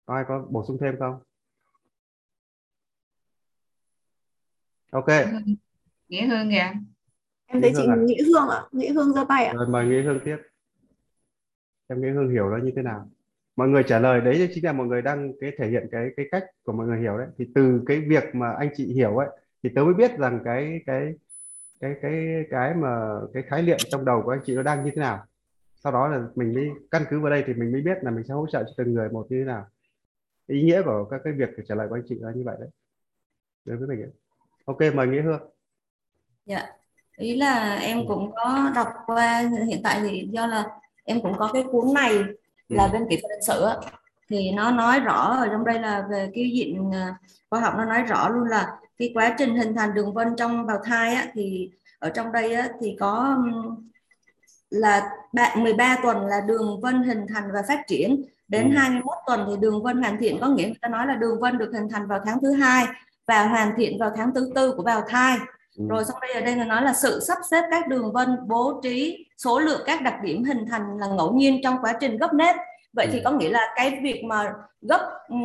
Có 0.06 0.14
ai 0.14 0.24
có 0.28 0.46
bổ 0.50 0.64
sung 0.68 0.78
thêm 0.80 0.94
không? 0.98 1.18
Ok. 4.90 5.06
Nghĩa 6.08 6.26
hương. 6.26 6.50
Kìa. 6.50 6.72
Em 7.46 7.62
thấy 7.62 7.72
chị 7.76 7.86
à? 7.88 7.96
nghĩa 7.96 8.22
hương 8.24 8.48
ạ. 8.48 8.56
À? 8.56 8.68
nghĩa 8.72 8.92
hương 8.92 9.12
giơ 9.12 9.24
tay 9.28 9.44
ạ. 9.44 9.52
À? 9.52 9.56
rồi 9.56 9.66
mời 9.68 9.86
nghĩa 9.86 10.02
hương 10.02 10.20
tiếp. 10.24 10.36
Em 11.88 12.00
nghĩa 12.00 12.10
hương 12.10 12.30
hiểu 12.30 12.50
nó 12.50 12.56
như 12.56 12.72
thế 12.76 12.82
nào. 12.82 13.08
Mọi 13.56 13.68
người 13.68 13.82
trả 13.88 13.98
lời 13.98 14.20
đấy 14.20 14.50
chính 14.54 14.64
là 14.64 14.72
mọi 14.72 14.86
người 14.86 15.02
đang 15.02 15.32
cái 15.40 15.52
thể 15.58 15.68
hiện 15.68 15.88
cái 15.92 16.08
cái 16.16 16.26
cách 16.30 16.44
của 16.64 16.72
mọi 16.72 16.86
người 16.86 17.00
hiểu 17.00 17.18
đấy. 17.18 17.26
Thì 17.38 17.48
từ 17.54 17.82
cái 17.86 18.00
việc 18.00 18.24
mà 18.34 18.52
anh 18.58 18.70
chị 18.76 18.92
hiểu 18.94 19.16
ấy 19.16 19.28
thì 19.62 19.70
tớ 19.74 19.84
mới 19.84 19.94
biết 19.94 20.18
rằng 20.18 20.40
cái 20.44 20.80
cái 20.86 21.14
cái 21.80 21.94
cái 22.02 22.44
cái 22.50 22.74
mà 22.74 23.20
cái 23.34 23.42
khái 23.42 23.62
niệm 23.62 23.76
trong 23.78 24.04
đầu 24.04 24.22
của 24.24 24.30
anh 24.30 24.40
chị 24.44 24.54
nó 24.54 24.62
đang 24.62 24.84
như 24.84 24.90
thế 24.94 25.00
nào. 25.00 25.24
Sau 25.74 25.92
đó 25.92 26.08
là 26.08 26.26
mình 26.34 26.54
mới 26.54 26.70
căn 26.90 27.02
cứ 27.10 27.20
vào 27.20 27.30
đây 27.30 27.44
thì 27.46 27.54
mình 27.54 27.72
mới 27.72 27.82
biết 27.82 27.98
là 28.02 28.10
mình 28.10 28.24
sẽ 28.28 28.34
hỗ 28.34 28.46
trợ 28.52 28.64
cho 28.64 28.72
từng 28.76 28.94
người 28.94 29.08
một 29.08 29.26
như 29.30 29.38
thế 29.38 29.44
nào 29.44 29.66
ý 30.46 30.62
nghĩa 30.62 30.82
của 30.82 31.08
các 31.10 31.20
cái 31.24 31.32
việc 31.32 31.48
trả 31.68 31.74
lời 31.74 31.86
của 31.88 31.96
anh 31.96 32.02
chị 32.08 32.14
là 32.20 32.32
như 32.34 32.42
vậy 32.44 32.56
đấy. 32.60 32.68
Đối 33.64 33.76
với 33.76 33.88
mình 33.88 34.00
ấy. 34.00 34.10
ok 34.64 34.94
mời 34.94 35.06
nghĩa 35.06 35.22
hương. 35.22 35.40
Dạ. 36.46 36.68
Ý 37.16 37.36
là 37.36 37.74
em 37.74 38.06
cũng 38.08 38.32
có 38.34 38.72
đọc 38.74 38.88
qua 39.06 39.50
hiện 39.68 39.80
tại 39.84 40.00
thì 40.00 40.28
do 40.30 40.46
là 40.46 40.70
em 41.04 41.20
cũng 41.22 41.34
có 41.38 41.50
cái 41.52 41.64
cuốn 41.72 41.94
này 41.94 42.18
là 42.68 42.88
bên 42.92 43.06
kỹ 43.10 43.18
thuật 43.20 43.30
hình 43.30 43.42
sự 43.42 43.66
thì 44.28 44.50
nó 44.50 44.70
nói 44.70 45.00
rõ 45.00 45.14
ở 45.14 45.48
trong 45.48 45.64
đây 45.64 45.80
là 45.80 46.06
về 46.10 46.30
cái 46.34 46.50
diện 46.54 46.90
à, 46.92 47.14
khoa 47.50 47.60
học 47.60 47.74
nó 47.76 47.84
nói 47.84 48.02
rõ 48.02 48.28
luôn 48.28 48.48
là 48.48 48.76
cái 48.98 49.10
quá 49.14 49.34
trình 49.38 49.56
hình 49.56 49.74
thành 49.74 49.94
đường 49.94 50.14
vân 50.14 50.36
trong 50.36 50.66
bào 50.66 50.78
thai 50.84 51.14
á, 51.14 51.26
thì 51.34 51.70
ở 51.98 52.10
trong 52.10 52.32
đây 52.32 52.54
á, 52.54 52.68
thì 52.80 52.96
có 53.00 53.38
là 54.70 55.10
bạn 55.32 55.62
13 55.62 55.96
tuần 56.02 56.26
là 56.26 56.40
đường 56.40 56.80
vân 56.80 57.02
hình 57.02 57.26
thành 57.34 57.52
và 57.52 57.62
phát 57.68 57.82
triển 57.86 58.22
đến 58.52 58.70
Ừ. 58.70 58.76
21 58.78 59.14
tuần 59.26 59.44
thì 59.48 59.56
đường 59.60 59.82
vân 59.82 60.02
hoàn 60.02 60.18
thiện 60.18 60.38
có 60.40 60.46
nghĩa 60.48 60.64
người 60.64 60.76
ta 60.82 60.88
nói 60.88 61.06
là 61.06 61.14
đường 61.14 61.40
vân 61.40 61.58
được 61.58 61.70
hình 61.74 61.88
thành 61.92 62.06
vào 62.06 62.20
tháng 62.26 62.38
thứ 62.42 62.52
hai 62.52 62.86
và 63.28 63.46
hoàn 63.46 63.72
thiện 63.76 63.98
vào 64.00 64.10
tháng 64.16 64.34
thứ 64.34 64.52
tư 64.54 64.74
của 64.76 64.82
bào 64.82 65.02
thai 65.08 65.38
Ừ. 65.78 65.84
rồi 65.90 66.04
sau 66.04 66.16
đây 66.20 66.32
ở 66.32 66.40
đây 66.40 66.56
là 66.56 66.64
nói 66.64 66.82
là 66.82 66.92
sự 66.92 67.20
sắp 67.20 67.38
xếp 67.50 67.62
các 67.70 67.88
đường 67.88 68.12
vân 68.12 68.36
bố 68.48 68.80
trí 68.82 69.26
số 69.36 69.58
lượng 69.58 69.80
các 69.86 70.02
đặc 70.02 70.14
điểm 70.22 70.44
hình 70.44 70.66
thành 70.70 70.98
là 70.98 71.06
ngẫu 71.06 71.32
nhiên 71.32 71.60
trong 71.64 71.76
quá 71.82 71.92
trình 72.00 72.16
gấp 72.18 72.34
nếp 72.34 72.56
vậy 72.96 73.06
thì 73.12 73.18
Ừ. 73.18 73.22
có 73.24 73.30
nghĩa 73.30 73.50
là 73.50 73.72
cái 73.76 74.00
việc 74.02 74.22
mà 74.24 74.52
gấp 74.82 75.10
ừm, 75.28 75.40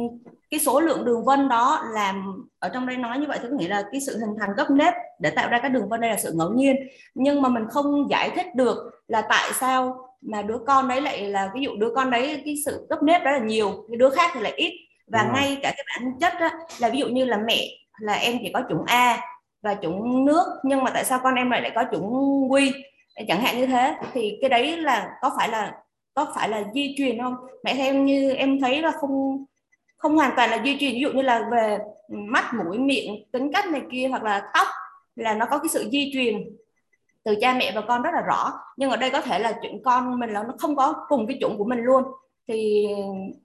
cái 0.51 0.59
số 0.59 0.79
lượng 0.79 1.05
đường 1.05 1.25
vân 1.25 1.49
đó 1.49 1.83
làm 1.93 2.43
ở 2.59 2.69
trong 2.69 2.87
đây 2.87 2.97
nói 2.97 3.19
như 3.19 3.25
vậy 3.27 3.39
thì 3.41 3.47
có 3.51 3.55
nghĩa 3.57 3.67
là 3.67 3.83
cái 3.91 4.01
sự 4.01 4.17
hình 4.19 4.35
thành 4.39 4.49
gấp 4.57 4.71
nếp 4.71 4.93
để 5.19 5.29
tạo 5.29 5.49
ra 5.49 5.59
các 5.63 5.69
đường 5.69 5.89
vân 5.89 6.01
đây 6.01 6.09
là 6.09 6.17
sự 6.17 6.31
ngẫu 6.35 6.49
nhiên 6.53 6.75
nhưng 7.15 7.41
mà 7.41 7.49
mình 7.49 7.63
không 7.69 8.09
giải 8.09 8.29
thích 8.35 8.55
được 8.55 8.77
là 9.07 9.21
tại 9.21 9.51
sao 9.59 10.06
mà 10.21 10.41
đứa 10.41 10.57
con 10.67 10.87
đấy 10.87 11.01
lại 11.01 11.21
là 11.21 11.51
ví 11.55 11.61
dụ 11.61 11.75
đứa 11.77 11.91
con 11.95 12.11
đấy 12.11 12.41
cái 12.45 12.55
sự 12.65 12.87
gấp 12.89 13.03
nếp 13.03 13.23
đó 13.23 13.31
là 13.31 13.39
nhiều 13.39 13.85
cái 13.89 13.97
đứa 13.97 14.09
khác 14.09 14.31
thì 14.33 14.41
lại 14.41 14.53
ít. 14.55 14.73
Và 15.07 15.23
Đúng 15.23 15.33
rồi. 15.33 15.41
ngay 15.41 15.57
cả 15.61 15.73
cái 15.77 15.85
bản 15.87 16.11
chất 16.21 16.33
đó, 16.39 16.49
là 16.79 16.89
ví 16.89 16.99
dụ 16.99 17.07
như 17.07 17.25
là 17.25 17.37
mẹ 17.37 17.67
là 17.99 18.13
em 18.13 18.37
chỉ 18.43 18.51
có 18.53 18.63
chủng 18.69 18.83
A 18.85 19.19
và 19.61 19.73
chủng 19.73 20.25
nước 20.25 20.45
nhưng 20.63 20.83
mà 20.83 20.91
tại 20.93 21.05
sao 21.05 21.19
con 21.23 21.35
em 21.35 21.49
lại 21.49 21.61
lại 21.61 21.71
có 21.75 21.83
chủng 21.91 22.11
quy 22.51 22.73
chẳng 23.27 23.41
hạn 23.41 23.57
như 23.57 23.65
thế. 23.65 23.95
Thì 24.13 24.37
cái 24.41 24.49
đấy 24.49 24.77
là 24.77 25.09
có 25.21 25.31
phải 25.37 25.49
là 25.49 25.73
có 26.13 26.31
phải 26.35 26.49
là 26.49 26.63
di 26.73 26.95
truyền 26.97 27.21
không? 27.21 27.35
Mẹ 27.63 27.73
theo 27.73 27.85
em 27.85 28.05
như 28.05 28.31
em 28.31 28.61
thấy 28.61 28.81
là 28.81 28.91
không 28.91 29.45
không 29.97 30.15
hoàn 30.15 30.31
toàn 30.35 30.49
là 30.49 30.61
di 30.63 30.77
truyền. 30.79 30.93
Ví 30.93 30.99
dụ 30.99 31.11
như 31.11 31.21
là 31.21 31.49
về 31.51 31.77
mắt 32.09 32.53
mũi 32.53 32.77
miệng 32.77 33.25
tính 33.31 33.51
cách 33.53 33.65
này 33.67 33.81
kia 33.91 34.07
hoặc 34.07 34.23
là 34.23 34.51
tóc 34.53 34.67
là 35.15 35.33
nó 35.33 35.45
có 35.45 35.57
cái 35.57 35.69
sự 35.69 35.89
di 35.91 36.11
truyền 36.13 36.35
từ 37.27 37.35
cha 37.41 37.53
mẹ 37.53 37.71
và 37.75 37.81
con 37.81 38.01
rất 38.01 38.09
là 38.13 38.21
rõ. 38.21 38.51
Nhưng 38.77 38.89
ở 38.89 38.97
đây 38.97 39.09
có 39.09 39.21
thể 39.21 39.39
là 39.39 39.53
chuyện 39.61 39.83
con 39.83 40.19
mình 40.19 40.29
là 40.29 40.43
nó 40.43 40.53
không 40.59 40.75
có 40.75 40.93
cùng 41.07 41.27
cái 41.27 41.37
chủng 41.41 41.57
của 41.57 41.65
mình 41.65 41.79
luôn. 41.79 42.03
Thì 42.47 42.87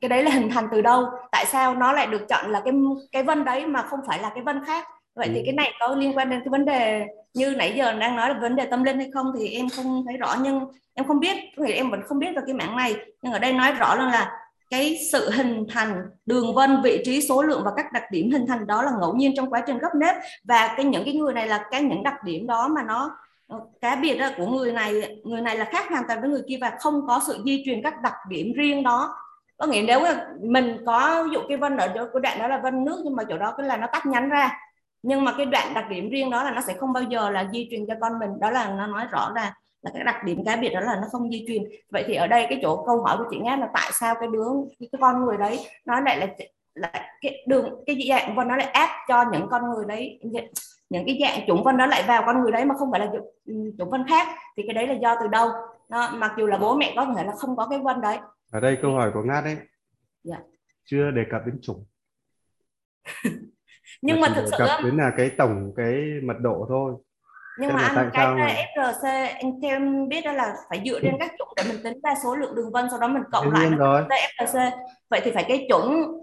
cái 0.01 0.09
đấy 0.09 0.23
là 0.23 0.31
hình 0.31 0.51
thành 0.51 0.69
từ 0.73 0.83
đâu? 0.83 1.05
Tại 1.33 1.47
sao 1.47 1.75
nó 1.75 1.93
lại 1.93 2.07
được 2.07 2.29
chọn 2.29 2.51
là 2.53 2.61
cái 2.65 2.75
cái 3.13 3.23
vân 3.23 3.45
đấy 3.45 3.67
mà 3.67 3.83
không 3.83 4.01
phải 4.07 4.19
là 4.19 4.31
cái 4.35 4.45
vân 4.45 4.65
khác? 4.65 4.87
Vậy 5.15 5.27
Ừ. 5.27 5.33
thì 5.35 5.43
cái 5.45 5.55
này 5.55 5.73
có 5.81 5.95
liên 5.95 6.17
quan 6.17 6.31
đến 6.31 6.41
cái 6.41 6.49
vấn 6.49 6.65
đề 6.65 7.07
như 7.35 7.55
nãy 7.57 7.73
giờ 7.77 7.93
đang 7.93 8.17
nói 8.17 8.29
là 8.29 8.39
vấn 8.41 8.57
đề 8.57 8.65
tâm 8.65 8.85
linh 8.85 8.99
hay 8.99 9.11
không 9.15 9.33
thì 9.39 9.49
em 9.49 9.69
không 9.77 10.05
thấy 10.07 10.17
rõ 10.17 10.37
nhưng 10.43 10.61
em 10.95 11.07
không 11.07 11.21
biết 11.21 11.37
thì 11.67 11.73
em 11.73 11.91
vẫn 11.91 12.01
không 12.07 12.19
biết 12.19 12.29
về 12.37 12.43
cái 12.47 12.55
mảng 12.55 12.77
này. 12.77 12.97
Nhưng 13.23 13.33
ở 13.33 13.39
đây 13.39 13.53
nói 13.53 13.73
rõ 13.73 13.95
là, 13.95 14.05
là 14.05 14.39
cái 14.71 14.99
sự 15.13 15.31
hình 15.31 15.67
thành 15.71 16.03
đường 16.27 16.55
vân 16.55 16.83
vị 16.85 17.03
trí 17.05 17.21
số 17.21 17.43
lượng 17.43 17.63
và 17.65 17.71
các 17.77 17.93
đặc 17.93 18.03
điểm 18.11 18.31
hình 18.31 18.47
thành 18.49 18.67
đó 18.67 18.83
là 18.83 18.91
ngẫu 19.01 19.15
nhiên 19.15 19.33
trong 19.37 19.51
quá 19.51 19.63
trình 19.67 19.79
gấp 19.79 19.95
nếp. 19.97 20.15
Và 20.45 20.75
cái 20.77 20.85
những 20.85 21.05
cái 21.05 21.15
người 21.15 21.33
này 21.35 21.47
là 21.47 21.65
cái 21.71 21.83
những 21.83 22.03
đặc 22.03 22.15
điểm 22.25 22.47
đó 22.47 22.69
mà 22.69 22.83
nó 22.83 23.11
cá 23.81 23.97
biệt 23.97 24.19
đó, 24.19 24.29
của 24.37 24.47
người 24.47 24.73
này 24.73 25.21
người 25.25 25.41
này 25.41 25.59
là 25.59 25.65
khác 25.65 25.89
hoàn 25.91 26.05
toàn 26.09 26.21
với 26.21 26.31
người 26.31 26.43
kia 26.49 26.59
và 26.61 26.73
không 26.81 27.07
có 27.07 27.21
sự 27.27 27.43
di 27.45 27.63
truyền 27.67 27.83
các 27.83 27.95
đặc 28.03 28.15
điểm 28.29 28.53
riêng 28.53 28.83
đó. 28.83 29.17
Có 29.57 29.67
nghĩa 29.67 29.83
nếu 29.87 30.01
mình 30.41 30.83
có 30.87 31.25
ví 31.25 31.31
dụ 31.35 31.41
cái 31.49 31.57
vân 31.57 31.77
ở 31.77 31.89
chỗ 31.95 32.05
cái 32.13 32.21
đoạn 32.23 32.39
đó 32.39 32.49
là 32.49 32.59
vân 32.59 32.85
nước 32.85 33.03
nhưng 33.05 33.17
mà 33.17 33.25
chỗ 33.29 33.39
đó 33.39 33.55
cái 33.57 33.67
là 33.67 33.77
nó 33.77 33.87
tách 33.93 34.07
nhánh 34.07 34.29
ra. 34.29 34.59
Nhưng 35.03 35.25
mà 35.25 35.35
cái 35.37 35.47
đoạn 35.47 35.75
đặc 35.75 35.85
điểm 35.91 36.11
riêng 36.11 36.31
đó 36.31 36.45
là 36.45 36.51
nó 36.51 36.61
sẽ 36.61 36.75
không 36.75 36.93
bao 36.93 37.03
giờ 37.03 37.31
là 37.31 37.49
di 37.53 37.69
truyền 37.71 37.87
cho 37.87 37.95
con 38.01 38.19
mình. 38.19 38.41
Đó 38.41 38.51
là 38.51 38.71
nó 38.71 38.87
nói 38.87 39.07
rõ 39.11 39.33
ra 39.35 39.55
là 39.83 39.91
cái 39.95 40.05
đặc 40.05 40.25
điểm 40.25 40.45
cá 40.45 40.57
biệt 40.57 40.69
đó 40.69 40.81
là 40.81 40.97
nó 40.97 41.07
không 41.13 41.31
di 41.31 41.45
truyền. 41.49 41.63
Vậy 41.91 42.05
thì 42.07 42.15
ở 42.15 42.27
đây 42.27 42.47
cái 42.49 42.59
chỗ 42.63 42.85
câu 42.87 43.03
hỏi 43.03 43.17
của 43.19 43.25
chị 43.31 43.39
Ngát 43.39 43.59
là 43.59 43.69
tại 43.75 43.91
sao 43.93 44.15
cái 44.21 44.29
đứa 44.33 44.47
cái, 44.81 44.89
con 45.01 45.25
người 45.25 45.37
đấy 45.37 45.61
nó 45.85 46.01
lại 46.01 46.19
là 46.19 46.27
là 46.75 46.93
cái 47.21 47.45
đường 47.47 47.83
cái 47.87 48.07
dạng 48.09 48.35
vân 48.35 48.49
nó 48.49 48.57
lại 48.57 48.67
áp 48.67 48.89
cho 49.09 49.25
những 49.33 49.49
con 49.51 49.63
người 49.71 49.85
đấy? 49.89 50.21
Những 50.93 51.07
cái 51.07 51.19
dạng 51.23 51.47
chủng 51.47 51.65
vân 51.65 51.77
đó 51.77 51.87
lại 51.87 52.03
vào 52.09 52.23
con 52.27 52.43
người 52.43 52.53
đấy 52.53 52.65
mà 52.65 52.75
không 52.79 52.91
phải 52.91 53.01
là 53.01 53.07
chủng- 53.07 53.73
chủng 53.79 53.91
vân 53.91 54.05
khác 54.09 54.29
thì 54.57 54.63
cái 54.67 54.75
đấy 54.75 54.87
là 54.87 54.95
do 54.95 55.17
từ 55.21 55.29
đâu? 55.29 55.49
Đó, 55.89 56.11
mặc 56.15 56.33
dù 56.39 56.47
là 56.47 56.59
bố 56.59 56.75
mẹ 56.77 56.93
có 56.97 57.07
thể 57.17 57.25
là 57.25 57.33
không 57.39 57.57
có 57.57 57.67
cái 57.71 57.79
vân 57.79 58.01
đấy. 58.01 58.19
Ở 58.53 58.61
đây 58.61 58.79
câu 58.83 58.93
hỏi 58.93 59.11
của 59.15 59.23
Ngát 59.23 59.45
đấy 59.45 59.57
Dạ. 60.25 60.37
chưa 60.85 61.11
đề 61.11 61.23
cập 61.31 61.43
đến 61.47 61.59
chủng. 61.63 61.85
Nhưng 64.03 64.21
mà 64.21 64.29
chỉ 64.29 64.35
thực 64.35 64.47
sự 64.51 64.57
cập 64.59 64.81
đến 64.85 64.97
là 64.97 65.11
cái 65.17 65.31
tổng 65.39 65.73
cái 65.77 65.95
mật 66.23 66.37
độ 66.41 66.67
thôi. 66.69 66.95
Nhưng 67.59 67.71
Thế 67.71 67.77
mà 67.77 67.83
mà 67.95 68.01
anh 68.03 68.11
cái 68.13 68.27
mà- 68.27 68.55
FRC 68.77 69.09
anh 69.43 69.61
theo 69.63 69.71
em 69.71 70.09
biết 70.09 70.21
đó 70.25 70.33
là 70.33 70.55
phải 70.71 70.83
dựa 70.87 71.01
trên 71.03 71.15
các 71.21 71.33
chủng 71.39 71.49
để 71.57 71.63
mình 71.69 71.83
tính 71.85 72.01
ra 72.03 72.15
số 72.25 72.37
lượng 72.37 72.55
đường 72.55 72.73
vân 72.73 72.87
sau 72.91 72.99
đó 73.01 73.09
mình 73.09 73.23
cộng 73.33 73.45
Đương 73.45 73.55
lại 73.55 73.71
nó 73.79 74.01
FRC 74.39 74.71
vậy 75.11 75.21
thì 75.25 75.31
phải 75.35 75.45
cái 75.49 75.67
chủng 75.71 76.21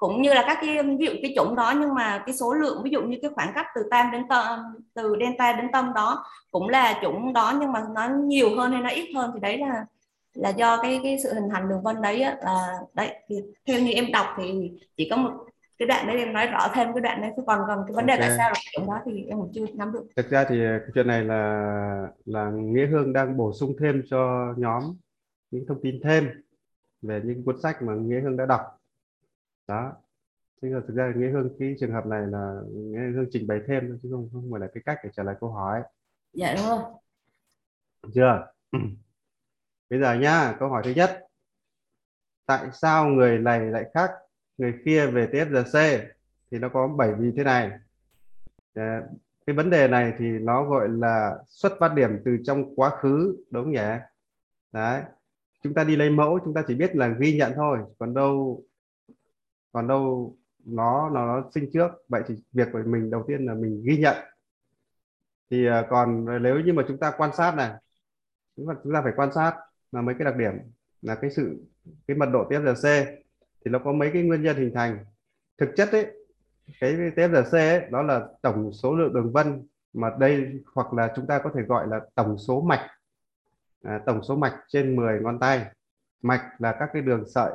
cũng 0.00 0.22
như 0.22 0.34
là 0.34 0.44
các 0.46 0.58
cái 0.60 0.82
ví 0.82 1.06
dụ 1.06 1.12
cái 1.22 1.32
chủng 1.36 1.54
đó 1.54 1.74
nhưng 1.80 1.94
mà 1.94 2.22
cái 2.26 2.34
số 2.34 2.54
lượng 2.54 2.82
ví 2.84 2.90
dụ 2.90 3.02
như 3.02 3.18
cái 3.22 3.30
khoảng 3.34 3.52
cách 3.54 3.66
từ 3.74 3.82
tam 3.90 4.10
đến 4.12 4.22
tâm 4.28 4.58
từ 4.94 5.16
delta 5.20 5.52
đến 5.52 5.66
tâm 5.72 5.92
đó 5.94 6.24
cũng 6.50 6.68
là 6.68 7.00
chủng 7.02 7.32
đó 7.32 7.52
nhưng 7.60 7.72
mà 7.72 7.84
nó 7.94 8.08
nhiều 8.08 8.56
hơn 8.56 8.72
hay 8.72 8.82
nó 8.82 8.88
ít 8.88 9.14
hơn 9.14 9.30
thì 9.34 9.40
đấy 9.40 9.58
là 9.58 9.84
là 10.34 10.48
do 10.48 10.82
cái 10.82 11.00
cái 11.02 11.18
sự 11.22 11.34
hình 11.34 11.48
thành 11.50 11.68
đường 11.68 11.82
vân 11.82 12.02
đấy 12.02 12.22
á, 12.22 12.36
là 12.42 12.78
đấy 12.94 13.14
thì 13.28 13.36
theo 13.66 13.80
như 13.80 13.92
em 13.92 14.12
đọc 14.12 14.26
thì 14.38 14.72
chỉ 14.96 15.08
có 15.10 15.16
một 15.16 15.30
cái 15.78 15.86
đoạn 15.86 16.06
đấy 16.06 16.18
em 16.18 16.32
nói 16.32 16.46
rõ 16.46 16.68
thêm 16.74 16.92
cái 16.92 17.00
đoạn 17.00 17.20
đấy 17.20 17.30
chứ 17.36 17.42
còn 17.46 17.58
còn 17.66 17.84
cái 17.86 17.94
vấn 17.94 18.06
đề 18.06 18.16
tại 18.20 18.30
sao 18.36 18.50
là 18.50 18.54
cái 18.54 18.72
chủng 18.76 18.86
đó 18.86 19.00
thì 19.06 19.24
em 19.28 19.38
cũng 19.38 19.50
chưa 19.54 19.66
nắm 19.74 19.92
được. 19.92 20.04
Thực 20.16 20.30
ra 20.30 20.44
thì 20.48 20.56
cái 20.58 20.90
chuyện 20.94 21.06
này 21.06 21.24
là 21.24 22.08
là 22.24 22.50
Nghĩa 22.50 22.86
Hương 22.86 23.12
đang 23.12 23.36
bổ 23.36 23.52
sung 23.52 23.76
thêm 23.80 24.02
cho 24.10 24.54
nhóm 24.56 24.82
những 25.50 25.64
thông 25.68 25.82
tin 25.82 26.00
thêm 26.04 26.28
về 27.02 27.20
những 27.24 27.44
cuốn 27.44 27.60
sách 27.62 27.82
mà 27.82 27.92
Nghĩa 27.94 28.20
Hương 28.20 28.36
đã 28.36 28.46
đọc 28.46 28.79
đó. 29.70 29.92
Chứ 30.62 30.68
là 30.68 30.80
thực 30.88 30.94
ra 30.94 31.12
Nghĩa 31.16 31.30
Hương 31.30 31.50
cái 31.58 31.74
trường 31.80 31.92
hợp 31.92 32.06
này 32.06 32.26
là 32.26 32.60
Nghĩa 32.72 32.98
Hương 32.98 33.26
trình 33.30 33.46
bày 33.46 33.60
thêm 33.66 33.88
thôi, 33.88 33.98
chứ 34.02 34.08
không 34.12 34.28
không 34.32 34.48
phải 34.52 34.60
là 34.60 34.68
cái 34.74 34.82
cách 34.86 34.98
để 35.04 35.10
trả 35.16 35.22
lời 35.22 35.34
câu 35.40 35.50
hỏi. 35.50 35.82
Dạ 36.32 36.54
đúng 36.54 36.66
rồi. 36.66 36.82
Chưa? 38.14 38.52
Bây 39.90 40.00
giờ 40.00 40.14
nhá 40.14 40.56
câu 40.58 40.68
hỏi 40.68 40.82
thứ 40.84 40.90
nhất. 40.90 41.26
Tại 42.46 42.68
sao 42.72 43.06
người 43.06 43.38
này 43.38 43.60
lại 43.60 43.84
khác 43.94 44.10
người 44.58 44.74
kia 44.84 45.06
về 45.06 45.26
TFRC 45.26 46.00
thì 46.50 46.58
nó 46.58 46.68
có 46.68 46.88
bảy 46.88 47.14
vì 47.14 47.32
thế 47.36 47.44
này. 47.44 47.70
Ờ, 48.74 48.82
cái 49.46 49.56
vấn 49.56 49.70
đề 49.70 49.88
này 49.88 50.12
thì 50.18 50.26
nó 50.26 50.64
gọi 50.64 50.88
là 50.88 51.38
xuất 51.48 51.72
phát 51.80 51.94
điểm 51.94 52.10
từ 52.24 52.36
trong 52.44 52.74
quá 52.74 52.90
khứ 53.00 53.36
đúng 53.50 53.64
không 53.64 53.72
nhỉ? 53.72 53.88
Đấy. 54.72 55.02
Chúng 55.62 55.74
ta 55.74 55.84
đi 55.84 55.96
lấy 55.96 56.10
mẫu 56.10 56.38
chúng 56.44 56.54
ta 56.54 56.64
chỉ 56.68 56.74
biết 56.74 56.96
là 56.96 57.08
ghi 57.08 57.36
nhận 57.38 57.52
thôi 57.56 57.78
còn 57.98 58.14
đâu 58.14 58.62
còn 59.72 59.88
đâu 59.88 60.36
nó 60.64 61.10
nó, 61.10 61.26
nó 61.26 61.50
sinh 61.54 61.70
trước. 61.72 61.88
Vậy 62.08 62.22
thì 62.26 62.34
việc 62.52 62.68
của 62.72 62.82
mình 62.86 63.10
đầu 63.10 63.24
tiên 63.28 63.46
là 63.46 63.54
mình 63.54 63.82
ghi 63.84 63.98
nhận. 63.98 64.16
Thì 65.50 65.66
à, 65.66 65.86
còn 65.90 66.26
nếu 66.42 66.60
như 66.60 66.72
mà 66.72 66.84
chúng 66.88 66.98
ta 66.98 67.12
quan 67.16 67.30
sát 67.36 67.54
này 67.54 67.72
chúng 68.56 68.66
ta, 68.66 68.74
chúng 68.84 68.92
ta 68.94 69.02
phải 69.02 69.12
quan 69.16 69.32
sát 69.32 69.56
là 69.92 70.02
mấy 70.02 70.14
cái 70.18 70.24
đặc 70.24 70.36
điểm 70.36 70.52
là 71.02 71.14
cái 71.14 71.30
sự 71.30 71.64
cái 72.06 72.16
mật 72.16 72.26
độ 72.26 72.48
TFRC 72.48 73.04
thì 73.64 73.70
nó 73.70 73.78
có 73.78 73.92
mấy 73.92 74.10
cái 74.12 74.22
nguyên 74.22 74.42
nhân 74.42 74.56
hình 74.56 74.72
thành. 74.74 75.04
Thực 75.58 75.68
chất 75.76 75.92
ấy 75.92 76.06
cái 76.80 76.92
TFRC 76.94 77.52
ấy, 77.52 77.90
đó 77.90 78.02
là 78.02 78.26
tổng 78.42 78.72
số 78.72 78.96
lượng 78.96 79.14
đường 79.14 79.32
vân 79.32 79.66
mà 79.92 80.10
đây 80.18 80.62
hoặc 80.74 80.92
là 80.92 81.12
chúng 81.16 81.26
ta 81.26 81.38
có 81.38 81.50
thể 81.54 81.62
gọi 81.62 81.88
là 81.88 82.00
tổng 82.14 82.38
số 82.38 82.60
mạch. 82.60 82.90
À, 83.82 84.00
tổng 84.06 84.22
số 84.22 84.36
mạch 84.36 84.60
trên 84.68 84.96
10 84.96 85.20
ngón 85.20 85.38
tay. 85.38 85.66
Mạch 86.22 86.50
là 86.58 86.76
các 86.78 86.88
cái 86.92 87.02
đường 87.02 87.24
sợi 87.34 87.52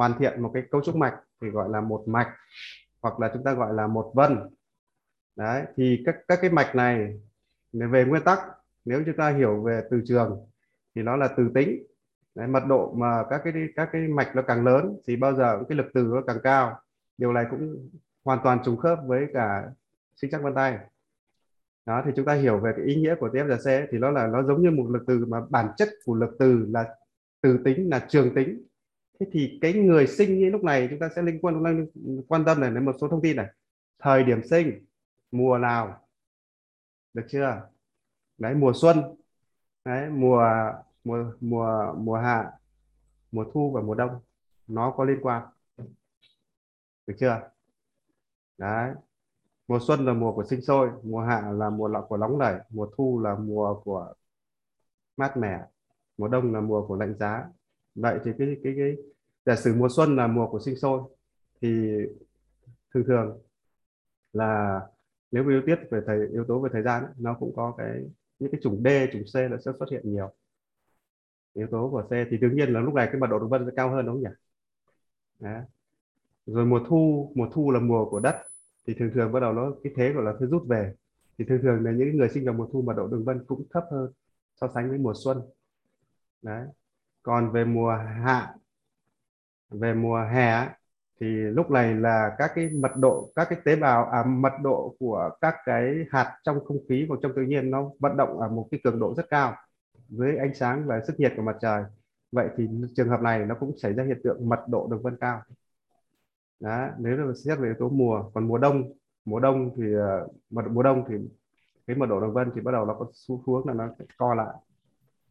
hoàn 0.00 0.18
thiện 0.18 0.42
một 0.42 0.50
cái 0.54 0.62
cấu 0.70 0.80
trúc 0.84 0.96
mạch 0.96 1.14
thì 1.40 1.48
gọi 1.48 1.68
là 1.68 1.80
một 1.80 2.02
mạch 2.06 2.36
hoặc 3.02 3.20
là 3.20 3.30
chúng 3.34 3.44
ta 3.44 3.52
gọi 3.52 3.74
là 3.74 3.86
một 3.86 4.12
vân. 4.14 4.38
Đấy 5.36 5.64
thì 5.76 6.02
các 6.06 6.16
các 6.28 6.38
cái 6.42 6.50
mạch 6.50 6.74
này 6.74 7.20
nếu 7.72 7.88
về 7.88 8.04
nguyên 8.04 8.22
tắc 8.22 8.40
nếu 8.84 9.02
chúng 9.06 9.16
ta 9.16 9.30
hiểu 9.30 9.62
về 9.62 9.82
từ 9.90 10.02
trường 10.06 10.46
thì 10.94 11.02
nó 11.02 11.16
là 11.16 11.28
từ 11.36 11.50
tính 11.54 11.82
đấy, 12.34 12.48
mật 12.48 12.62
độ 12.68 12.92
mà 12.94 13.24
các 13.30 13.40
cái 13.44 13.52
các 13.76 13.88
cái 13.92 14.02
mạch 14.08 14.36
nó 14.36 14.42
càng 14.42 14.64
lớn 14.64 14.96
thì 15.06 15.16
bao 15.16 15.34
giờ 15.34 15.62
cái 15.68 15.78
lực 15.78 15.86
từ 15.94 16.02
nó 16.14 16.22
càng 16.26 16.38
cao. 16.42 16.80
Điều 17.18 17.32
này 17.32 17.46
cũng 17.50 17.88
hoàn 18.24 18.38
toàn 18.44 18.58
trùng 18.64 18.76
khớp 18.76 18.98
với 19.06 19.26
cả 19.34 19.64
sinh 20.16 20.30
chắc 20.30 20.42
vân 20.42 20.54
tay. 20.54 20.78
Đó 21.86 22.02
thì 22.06 22.12
chúng 22.16 22.26
ta 22.26 22.34
hiểu 22.34 22.58
về 22.58 22.72
cái 22.76 22.84
ý 22.86 22.94
nghĩa 22.94 23.14
của 23.14 23.28
TFGC 23.28 23.86
thì 23.90 23.98
nó 23.98 24.10
là 24.10 24.26
nó 24.26 24.42
giống 24.42 24.62
như 24.62 24.70
một 24.70 24.90
lực 24.90 25.02
từ 25.06 25.26
mà 25.28 25.40
bản 25.50 25.68
chất 25.76 25.88
của 26.04 26.14
lực 26.14 26.30
từ 26.38 26.66
là 26.68 26.84
từ 27.40 27.58
tính 27.64 27.90
là 27.90 28.06
trường 28.08 28.34
tính 28.34 28.69
thế 29.20 29.26
thì 29.32 29.58
cái 29.60 29.72
người 29.72 30.06
sinh 30.06 30.38
như 30.38 30.50
lúc 30.50 30.64
này 30.64 30.86
chúng 30.90 30.98
ta 30.98 31.08
sẽ 31.16 31.22
liên 31.22 31.38
quan 31.42 31.86
quan 32.28 32.44
tâm 32.44 32.60
này 32.60 32.70
đến 32.70 32.84
một 32.84 32.92
số 33.00 33.08
thông 33.08 33.22
tin 33.22 33.36
này. 33.36 33.46
Thời 33.98 34.24
điểm 34.24 34.42
sinh, 34.50 34.84
mùa 35.30 35.58
nào? 35.58 36.08
Được 37.14 37.26
chưa? 37.28 37.68
Đấy, 38.38 38.54
mùa 38.54 38.72
xuân. 38.74 39.16
Đấy, 39.84 40.10
mùa 40.10 40.44
mùa 41.04 41.32
mùa 41.40 41.94
mùa 41.96 42.16
hạ, 42.16 42.50
mùa 43.32 43.44
thu 43.54 43.72
và 43.72 43.80
mùa 43.80 43.94
đông. 43.94 44.20
Nó 44.66 44.94
có 44.96 45.04
liên 45.04 45.18
quan. 45.22 45.46
Được 47.06 47.14
chưa? 47.18 47.50
Đấy. 48.58 48.92
Mùa 49.68 49.78
xuân 49.80 50.06
là 50.06 50.12
mùa 50.12 50.32
của 50.32 50.44
sinh 50.44 50.60
sôi, 50.62 50.90
mùa 51.02 51.20
hạ 51.20 51.50
là 51.52 51.70
mùa 51.70 51.88
lọ 51.88 52.06
của 52.08 52.16
nóng 52.16 52.38
nảy, 52.38 52.54
mùa 52.70 52.88
thu 52.96 53.20
là 53.24 53.34
mùa 53.34 53.80
của 53.84 54.14
mát 55.16 55.36
mẻ, 55.36 55.60
mùa 56.18 56.28
đông 56.28 56.54
là 56.54 56.60
mùa 56.60 56.86
của 56.86 56.96
lạnh 56.96 57.14
giá 57.18 57.48
vậy 57.94 58.18
thì 58.24 58.30
cái 58.38 58.56
cái 58.64 58.74
cái 58.76 58.96
giả 59.46 59.56
sử 59.56 59.74
mùa 59.74 59.88
xuân 59.96 60.16
là 60.16 60.26
mùa 60.26 60.46
của 60.50 60.60
sinh 60.60 60.76
sôi 60.76 61.02
thì 61.62 61.68
thường 62.94 63.04
thường 63.06 63.38
là 64.32 64.80
nếu 65.30 65.48
yếu 65.48 65.62
tiết 65.66 65.78
về 65.90 66.00
thời 66.06 66.28
yếu 66.32 66.44
tố 66.48 66.60
về 66.60 66.70
thời 66.72 66.82
gian 66.82 67.04
ấy, 67.04 67.12
nó 67.18 67.36
cũng 67.40 67.52
có 67.56 67.74
cái 67.78 68.02
những 68.38 68.50
cái 68.52 68.60
chủng 68.64 68.82
D 68.84 68.88
chủng 69.12 69.22
C 69.32 69.50
nó 69.50 69.56
sẽ 69.64 69.72
xuất 69.78 69.90
hiện 69.90 70.12
nhiều. 70.12 70.32
Yếu 71.54 71.66
tố 71.70 71.88
của 71.90 72.02
C 72.02 72.10
thì 72.30 72.38
đương 72.38 72.56
nhiên 72.56 72.72
là 72.72 72.80
lúc 72.80 72.94
này 72.94 73.06
cái 73.06 73.20
mật 73.20 73.26
độ 73.26 73.38
đường 73.38 73.48
vân 73.48 73.66
sẽ 73.66 73.72
cao 73.76 73.90
hơn 73.90 74.06
đúng 74.06 74.14
không 74.14 74.22
nhỉ? 74.22 74.36
Đấy. 75.38 75.62
rồi 76.46 76.66
mùa 76.66 76.80
thu 76.88 77.32
mùa 77.36 77.48
thu 77.52 77.70
là 77.70 77.80
mùa 77.80 78.10
của 78.10 78.20
đất 78.20 78.36
thì 78.86 78.94
thường 78.98 79.10
thường 79.14 79.32
bắt 79.32 79.40
đầu 79.40 79.52
nó 79.52 79.72
cái 79.84 79.92
thế 79.96 80.12
gọi 80.12 80.24
là 80.24 80.34
thứ 80.40 80.46
rút 80.46 80.62
về. 80.68 80.94
Thì 81.38 81.44
thường 81.48 81.60
thường 81.62 81.84
là 81.84 81.92
những 81.92 82.16
người 82.16 82.28
sinh 82.28 82.44
vào 82.44 82.54
mùa 82.54 82.66
thu 82.72 82.82
mật 82.82 82.92
độ 82.96 83.06
đường 83.08 83.24
vân 83.24 83.44
cũng 83.46 83.66
thấp 83.70 83.84
hơn 83.90 84.12
so 84.60 84.68
sánh 84.74 84.88
với 84.88 84.98
mùa 84.98 85.14
xuân. 85.24 85.38
Đấy 86.42 86.66
còn 87.22 87.52
về 87.52 87.64
mùa 87.64 87.90
hạ 88.24 88.54
về 89.70 89.94
mùa 89.94 90.24
hè 90.32 90.68
thì 91.20 91.26
lúc 91.26 91.70
này 91.70 91.94
là 91.94 92.34
các 92.38 92.50
cái 92.54 92.70
mật 92.70 92.90
độ 92.96 93.32
các 93.36 93.46
cái 93.50 93.58
tế 93.64 93.76
bào 93.76 94.04
à, 94.04 94.24
mật 94.26 94.52
độ 94.62 94.96
của 94.98 95.30
các 95.40 95.54
cái 95.64 95.94
hạt 96.10 96.38
trong 96.44 96.64
không 96.64 96.78
khí 96.88 97.06
và 97.08 97.16
trong 97.22 97.32
tự 97.36 97.42
nhiên 97.42 97.70
nó 97.70 97.90
vận 97.98 98.16
động 98.16 98.40
ở 98.40 98.48
một 98.48 98.68
cái 98.70 98.80
cường 98.84 99.00
độ 99.00 99.14
rất 99.14 99.26
cao 99.30 99.56
dưới 100.08 100.36
ánh 100.36 100.54
sáng 100.54 100.86
và 100.86 101.00
sức 101.06 101.20
nhiệt 101.20 101.32
của 101.36 101.42
mặt 101.42 101.56
trời. 101.60 101.84
Vậy 102.32 102.48
thì 102.56 102.68
trường 102.96 103.08
hợp 103.08 103.20
này 103.20 103.46
nó 103.46 103.54
cũng 103.60 103.78
xảy 103.78 103.92
ra 103.92 104.04
hiện 104.04 104.20
tượng 104.24 104.48
mật 104.48 104.60
độ 104.68 104.88
đường 104.90 105.02
vân 105.02 105.16
cao. 105.20 105.42
Đó 106.60 106.88
nếu 106.98 107.16
là 107.16 107.32
xét 107.44 107.58
về 107.58 107.68
yếu 107.68 107.74
tố 107.78 107.88
mùa 107.88 108.30
còn 108.34 108.48
mùa 108.48 108.58
đông 108.58 108.92
mùa 109.24 109.40
đông 109.40 109.70
thì 109.76 109.94
ờ, 109.94 110.28
mật 110.50 110.62
mùa 110.70 110.82
đông 110.82 111.04
thì 111.08 111.14
cái 111.86 111.96
mật 111.96 112.06
độ 112.06 112.20
đường 112.20 112.32
vân 112.32 112.50
thì 112.54 112.60
bắt 112.60 112.72
đầu 112.72 112.86
nó 112.86 112.94
có 112.94 113.06
xu 113.14 113.42
hướng 113.46 113.66
là 113.68 113.74
nó 113.74 113.88
co 114.18 114.34
lại. 114.34 114.54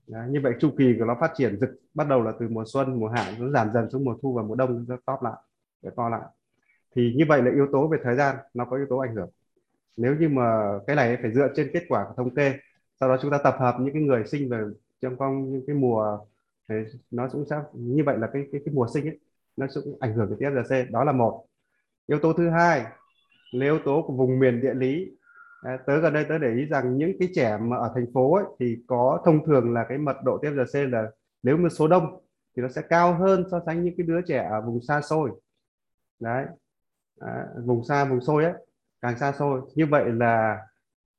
Đấy, 0.10 0.28
như 0.30 0.40
vậy 0.44 0.54
chu 0.60 0.70
kỳ 0.78 0.96
của 1.00 1.06
nó 1.06 1.18
phát 1.20 1.32
triển 1.36 1.60
rực 1.60 1.70
bắt 1.94 2.08
đầu 2.08 2.24
là 2.24 2.34
từ 2.40 2.48
mùa 2.50 2.64
xuân 2.68 3.00
mùa 3.00 3.08
hạ 3.08 3.34
nó 3.40 3.50
giảm 3.50 3.70
dần 3.74 3.90
xuống 3.90 4.06
mùa 4.06 4.16
thu 4.22 4.34
và 4.34 4.44
mùa 4.44 4.56
đông 4.56 4.86
nó 4.88 4.98
top 5.06 5.24
lại 5.24 5.34
để 5.82 5.90
to 5.96 6.10
lại. 6.10 6.22
Thì 6.96 7.14
như 7.18 7.26
vậy 7.28 7.42
là 7.42 7.52
yếu 7.52 7.68
tố 7.72 7.88
về 7.88 7.98
thời 8.04 8.16
gian 8.16 8.36
nó 8.54 8.66
có 8.66 8.78
yếu 8.78 8.86
tố 8.90 8.98
ảnh 8.98 9.16
hưởng. 9.16 9.30
Nếu 9.98 10.16
như 10.16 10.30
mà 10.30 10.64
cái 10.88 10.96
này 10.96 11.18
phải 11.22 11.32
dựa 11.32 11.48
trên 11.56 11.70
kết 11.74 11.84
quả 11.90 12.06
của 12.08 12.14
thống 12.18 12.36
kê 12.36 12.54
sau 13.00 13.10
đó 13.10 13.18
chúng 13.22 13.32
ta 13.32 13.38
tập 13.44 13.56
hợp 13.60 13.76
những 13.80 13.94
cái 13.94 14.02
người 14.02 14.24
sinh 14.28 14.50
về 14.50 14.58
trong 15.02 15.16
vòng 15.16 15.52
những 15.52 15.64
cái 15.68 15.76
mùa 15.76 16.20
nó 17.12 17.28
cũng 17.32 17.46
sẽ 17.50 17.56
như 17.74 18.04
vậy 18.04 18.18
là 18.18 18.28
cái 18.34 18.44
cái, 18.52 18.62
cái 18.66 18.74
mùa 18.74 18.88
sinh 18.94 19.06
ấy 19.06 19.20
nó 19.58 19.68
cũng 19.74 19.98
ảnh 20.00 20.14
hưởng 20.14 20.30
đến 20.30 20.54
TSRC 20.54 20.92
đó 20.92 21.04
là 21.04 21.12
một. 21.12 21.46
Yếu 22.08 22.20
tố 22.20 22.34
thứ 22.34 22.50
hai 22.50 22.84
là 23.52 23.66
yếu 23.66 23.80
tố 23.86 24.04
của 24.08 24.14
vùng 24.14 24.40
miền 24.40 24.62
địa 24.62 24.74
lý. 24.74 25.12
Ờ, 25.62 25.78
tớ 25.88 26.00
gần 26.00 26.14
đây 26.14 26.26
tớ 26.30 26.38
để 26.38 26.54
ý 26.54 26.66
rằng 26.66 26.98
những 26.98 27.12
cái 27.20 27.30
trẻ 27.36 27.58
mà 27.62 27.78
ở 27.78 27.92
thành 27.96 28.06
phố 28.14 28.36
ấy, 28.36 28.46
thì 28.60 28.78
có 28.88 29.22
thông 29.26 29.46
thường 29.46 29.74
là 29.74 29.86
cái 29.90 29.98
mật 29.98 30.16
độ 30.24 30.38
TSC 30.38 30.80
là 30.90 31.12
nếu 31.44 31.58
mà 31.58 31.70
số 31.70 31.88
đông 31.88 32.22
thì 32.56 32.62
nó 32.62 32.70
sẽ 32.70 32.82
cao 32.90 33.14
hơn 33.14 33.44
so 33.52 33.62
sánh 33.66 33.84
những 33.84 33.94
cái 33.98 34.08
đứa 34.08 34.22
trẻ 34.22 34.48
ở 34.52 34.62
vùng 34.62 34.82
xa 34.82 35.02
xôi. 35.02 35.32
Đấy 36.20 36.46
à, 37.20 37.46
vùng 37.66 37.86
xa 37.86 38.06
vùng 38.06 38.22
xôi 38.22 38.44
ấy 38.44 38.54
càng 39.02 39.18
xa 39.18 39.32
xôi. 39.32 39.62
Như 39.76 39.86
vậy 39.86 40.06
là 40.12 40.58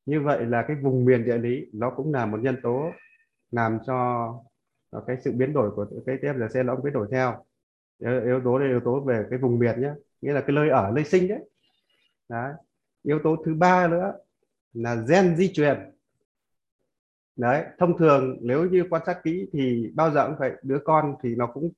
như 0.07 0.20
vậy 0.20 0.47
là 0.47 0.64
cái 0.68 0.76
vùng 0.82 1.05
miền 1.05 1.24
địa 1.24 1.38
lý 1.38 1.66
nó 1.72 1.91
cũng 1.91 2.12
là 2.12 2.26
một 2.26 2.38
nhân 2.41 2.57
tố 2.62 2.91
làm 3.51 3.78
cho 3.86 4.28
cái 5.07 5.16
sự 5.24 5.32
biến 5.32 5.53
đổi 5.53 5.70
của 5.70 5.86
cái 6.07 6.16
TFGC 6.16 6.64
nó 6.64 6.74
cũng 6.74 6.84
biến 6.84 6.93
đổi 6.93 7.09
theo. 7.12 7.45
Yếu 7.99 8.41
tố 8.45 8.59
đây 8.59 8.68
yếu 8.68 8.80
tố 8.80 9.01
về 9.01 9.24
cái 9.30 9.38
vùng 9.38 9.59
miền 9.59 9.80
nhé 9.80 9.91
nghĩa 10.20 10.32
là 10.32 10.41
cái 10.41 10.57
nơi 10.57 10.68
ở 10.68 10.93
nơi 10.95 11.05
sinh 11.05 11.28
đấy. 11.28 11.51
Đấy 12.28 12.53
yếu 13.03 13.18
tố 13.24 13.36
thứ 13.47 13.55
ba 13.55 13.88
nữa 13.88 14.12
là 14.73 14.95
gen 15.09 15.37
di 15.37 15.53
truyền. 15.53 15.77
Đấy, 17.37 17.64
thông 17.79 17.99
thường 17.99 18.37
nếu 18.41 18.64
như 18.64 18.85
quan 18.91 19.03
sát 19.07 19.21
kỹ 19.25 19.47
thì 19.53 19.91
bao 19.95 20.11
giờ 20.11 20.27
cũng 20.27 20.37
vậy 20.39 20.53
đứa 20.62 20.79
con 20.85 21.14
thì 21.23 21.35
nó 21.35 21.47
cũng 21.47 21.71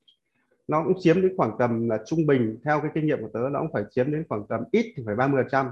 nó 0.68 0.84
cũng 0.84 0.94
chiếm 1.00 1.22
đến 1.22 1.34
khoảng 1.36 1.56
tầm 1.58 1.88
là 1.88 1.98
trung 2.06 2.26
bình, 2.26 2.58
theo 2.64 2.80
cái 2.80 2.90
kinh 2.94 3.06
nghiệm 3.06 3.20
của 3.20 3.28
tớ 3.32 3.40
nó 3.52 3.60
cũng 3.60 3.72
phải 3.72 3.84
chiếm 3.90 4.12
đến 4.12 4.24
khoảng 4.28 4.46
tầm 4.48 4.64
ít 4.70 4.92
thì 4.96 5.02
phải 5.06 5.14
30 5.16 5.44
trăm, 5.50 5.70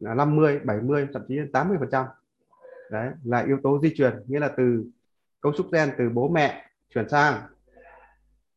là 0.00 0.14
50 0.14 0.60
70 0.64 1.08
thậm 1.12 1.22
chí 1.28 1.36
đến 1.36 1.52
80 1.52 1.76
phần 1.80 1.88
trăm. 1.92 2.06
Đấy, 2.90 3.10
là 3.24 3.44
yếu 3.46 3.58
tố 3.62 3.80
di 3.82 3.94
truyền, 3.94 4.12
nghĩa 4.26 4.40
là 4.40 4.48
từ 4.56 4.84
cấu 5.40 5.52
trúc 5.52 5.72
gen 5.72 5.90
từ 5.98 6.08
bố 6.08 6.28
mẹ 6.28 6.70
chuyển 6.94 7.08
sang. 7.08 7.40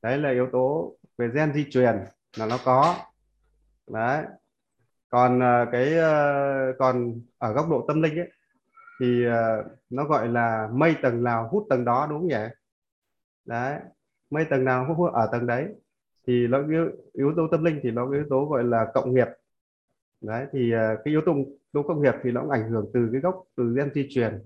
Đấy 0.01 0.17
là 0.17 0.29
yếu 0.29 0.47
tố 0.51 0.95
về 1.17 1.29
gen 1.33 1.53
di 1.53 1.65
truyền 1.69 1.95
là 2.37 2.45
nó 2.45 2.59
có. 2.65 2.95
Đấy 3.87 4.25
còn 5.15 5.39
ờ, 5.39 5.65
cái 5.71 5.97
ờ, 5.97 6.73
còn 6.79 7.21
ở 7.37 7.53
góc 7.53 7.69
độ 7.69 7.85
tâm 7.87 8.01
linh 8.01 8.15
ấy 8.19 8.29
thì 9.01 9.25
ờ, 9.25 9.65
nó 9.89 10.05
gọi 10.05 10.27
là 10.27 10.69
mây 10.73 10.95
tầng 11.01 11.23
nào 11.23 11.49
hút 11.51 11.65
tầng 11.69 11.85
đó 11.85 12.07
đúng 12.09 12.19
không 12.19 12.27
nhỉ? 12.27 12.35
Đấy 13.45 13.79
mây 14.29 14.45
tầng 14.49 14.65
nào 14.65 14.95
hút 14.95 15.13
ở 15.13 15.29
tầng 15.31 15.47
đấy 15.47 15.67
thì 16.27 16.47
nó 16.47 16.67
yếu, 16.69 16.89
yếu 17.13 17.33
tố 17.37 17.47
tâm 17.51 17.63
linh 17.63 17.79
thì 17.83 17.91
nó 17.91 18.11
yếu 18.11 18.23
tố 18.29 18.45
gọi 18.45 18.63
là 18.63 18.87
cộng 18.93 19.13
nghiệp. 19.13 19.27
Đấy 20.21 20.45
thì 20.51 20.71
cái 20.73 21.11
yếu 21.11 21.21
tố 21.25 21.33
tố 21.73 21.83
cộng 21.83 22.01
nghiệp 22.01 22.13
thì 22.23 22.31
nó 22.31 22.41
cũng 22.41 22.49
ảnh 22.49 22.69
hưởng 22.69 22.91
từ 22.93 23.09
cái 23.11 23.21
gốc 23.21 23.43
từ 23.57 23.75
gen 23.77 23.91
di 23.95 24.07
truyền. 24.09 24.43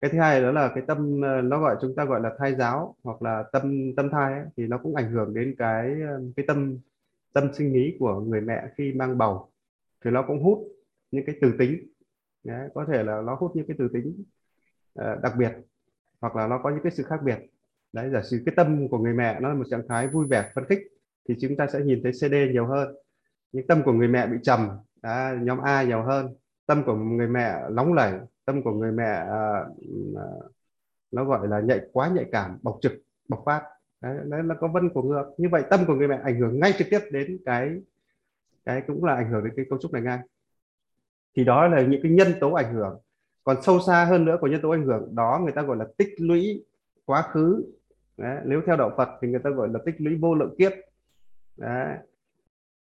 Cái 0.00 0.10
thứ 0.12 0.18
hai 0.20 0.42
đó 0.42 0.52
là 0.52 0.72
cái 0.74 0.84
tâm 0.86 1.20
nó 1.50 1.60
gọi 1.60 1.76
chúng 1.82 1.94
ta 1.96 2.04
gọi 2.04 2.20
là 2.20 2.30
thai 2.38 2.54
giáo 2.54 2.96
hoặc 3.04 3.22
là 3.22 3.44
tâm 3.52 3.94
tâm 3.96 4.10
thai 4.10 4.32
ấy, 4.34 4.44
thì 4.56 4.66
nó 4.66 4.78
cũng 4.78 4.94
ảnh 4.96 5.12
hưởng 5.12 5.34
đến 5.34 5.54
cái 5.58 5.96
cái 6.36 6.46
tâm 6.48 6.78
tâm 7.34 7.54
sinh 7.54 7.72
lý 7.74 7.96
của 8.00 8.20
người 8.20 8.40
mẹ 8.40 8.62
khi 8.76 8.92
mang 8.92 9.18
bầu 9.18 9.50
thì 10.04 10.10
nó 10.10 10.24
cũng 10.26 10.42
hút 10.42 10.58
những 11.10 11.26
cái 11.26 11.36
từ 11.40 11.54
tính. 11.58 11.86
Đấy, 12.44 12.68
có 12.74 12.84
thể 12.92 13.02
là 13.02 13.22
nó 13.26 13.34
hút 13.34 13.52
những 13.56 13.66
cái 13.66 13.76
từ 13.78 13.88
tính 13.88 14.24
uh, 15.00 15.22
đặc 15.22 15.32
biệt 15.38 15.52
hoặc 16.20 16.36
là 16.36 16.46
nó 16.46 16.60
có 16.62 16.70
những 16.70 16.82
cái 16.82 16.92
sự 16.92 17.02
khác 17.02 17.20
biệt. 17.24 17.38
Đấy 17.92 18.10
giả 18.10 18.22
sử 18.22 18.42
cái 18.46 18.54
tâm 18.56 18.88
của 18.88 18.98
người 18.98 19.14
mẹ 19.14 19.40
nó 19.40 19.48
là 19.48 19.54
một 19.54 19.64
trạng 19.70 19.88
thái 19.88 20.08
vui 20.08 20.26
vẻ 20.26 20.50
phấn 20.54 20.64
khích 20.64 20.78
thì 21.28 21.34
chúng 21.40 21.56
ta 21.56 21.66
sẽ 21.66 21.80
nhìn 21.80 22.02
thấy 22.02 22.12
CD 22.12 22.52
nhiều 22.52 22.66
hơn. 22.66 22.94
Những 23.52 23.66
tâm 23.66 23.82
của 23.84 23.92
người 23.92 24.08
mẹ 24.08 24.26
bị 24.26 24.36
trầm 24.42 24.68
đó, 25.02 25.34
nhóm 25.42 25.60
A 25.60 25.82
nhiều 25.82 26.02
hơn. 26.02 26.34
Tâm 26.66 26.82
của 26.86 26.94
người 26.94 27.28
mẹ 27.28 27.54
nóng 27.70 27.92
lẩy 27.92 28.12
tâm 28.44 28.62
của 28.62 28.72
người 28.72 28.92
mẹ 28.92 29.24
uh, 29.24 29.76
nó 31.10 31.24
gọi 31.24 31.48
là 31.48 31.60
nhạy 31.60 31.80
quá 31.92 32.08
nhạy 32.08 32.24
cảm 32.32 32.58
bộc 32.62 32.78
trực 32.82 32.92
bộc 33.28 33.42
phát. 33.46 33.62
Đấy, 34.00 34.18
đấy 34.24 34.42
là 34.42 34.54
có 34.54 34.68
vân 34.68 34.88
của 34.88 35.02
ngược. 35.02 35.24
Như 35.38 35.48
vậy 35.48 35.62
tâm 35.70 35.80
của 35.86 35.94
người 35.94 36.08
mẹ 36.08 36.20
ảnh 36.24 36.40
hưởng 36.40 36.60
ngay 36.60 36.72
trực 36.78 36.86
tiếp 36.90 37.00
đến 37.10 37.38
cái 37.44 37.80
cái 38.68 38.82
cũng 38.86 39.04
là 39.04 39.14
ảnh 39.14 39.30
hưởng 39.30 39.44
đến 39.44 39.52
cái 39.56 39.66
cấu 39.70 39.78
trúc 39.78 39.92
này 39.92 40.02
ngay 40.02 40.18
thì 41.36 41.44
đó 41.44 41.68
là 41.68 41.82
những 41.82 42.02
cái 42.02 42.12
nhân 42.12 42.28
tố 42.40 42.52
ảnh 42.52 42.74
hưởng. 42.74 43.00
Còn 43.44 43.62
sâu 43.62 43.80
xa 43.80 44.04
hơn 44.04 44.24
nữa 44.24 44.36
của 44.40 44.46
nhân 44.46 44.60
tố 44.62 44.70
ảnh 44.70 44.86
hưởng 44.86 45.14
đó 45.14 45.40
người 45.42 45.52
ta 45.52 45.62
gọi 45.62 45.76
là 45.76 45.86
tích 45.96 46.08
lũy 46.18 46.64
quá 47.04 47.22
khứ. 47.22 47.64
Đấy, 48.16 48.36
nếu 48.44 48.62
theo 48.66 48.76
đạo 48.76 48.90
Phật 48.96 49.08
thì 49.22 49.28
người 49.28 49.40
ta 49.44 49.50
gọi 49.50 49.68
là 49.68 49.80
tích 49.86 49.94
lũy 49.98 50.14
vô 50.14 50.34
lượng 50.34 50.54
kiếp. 50.58 50.72
Đấy. 51.56 51.96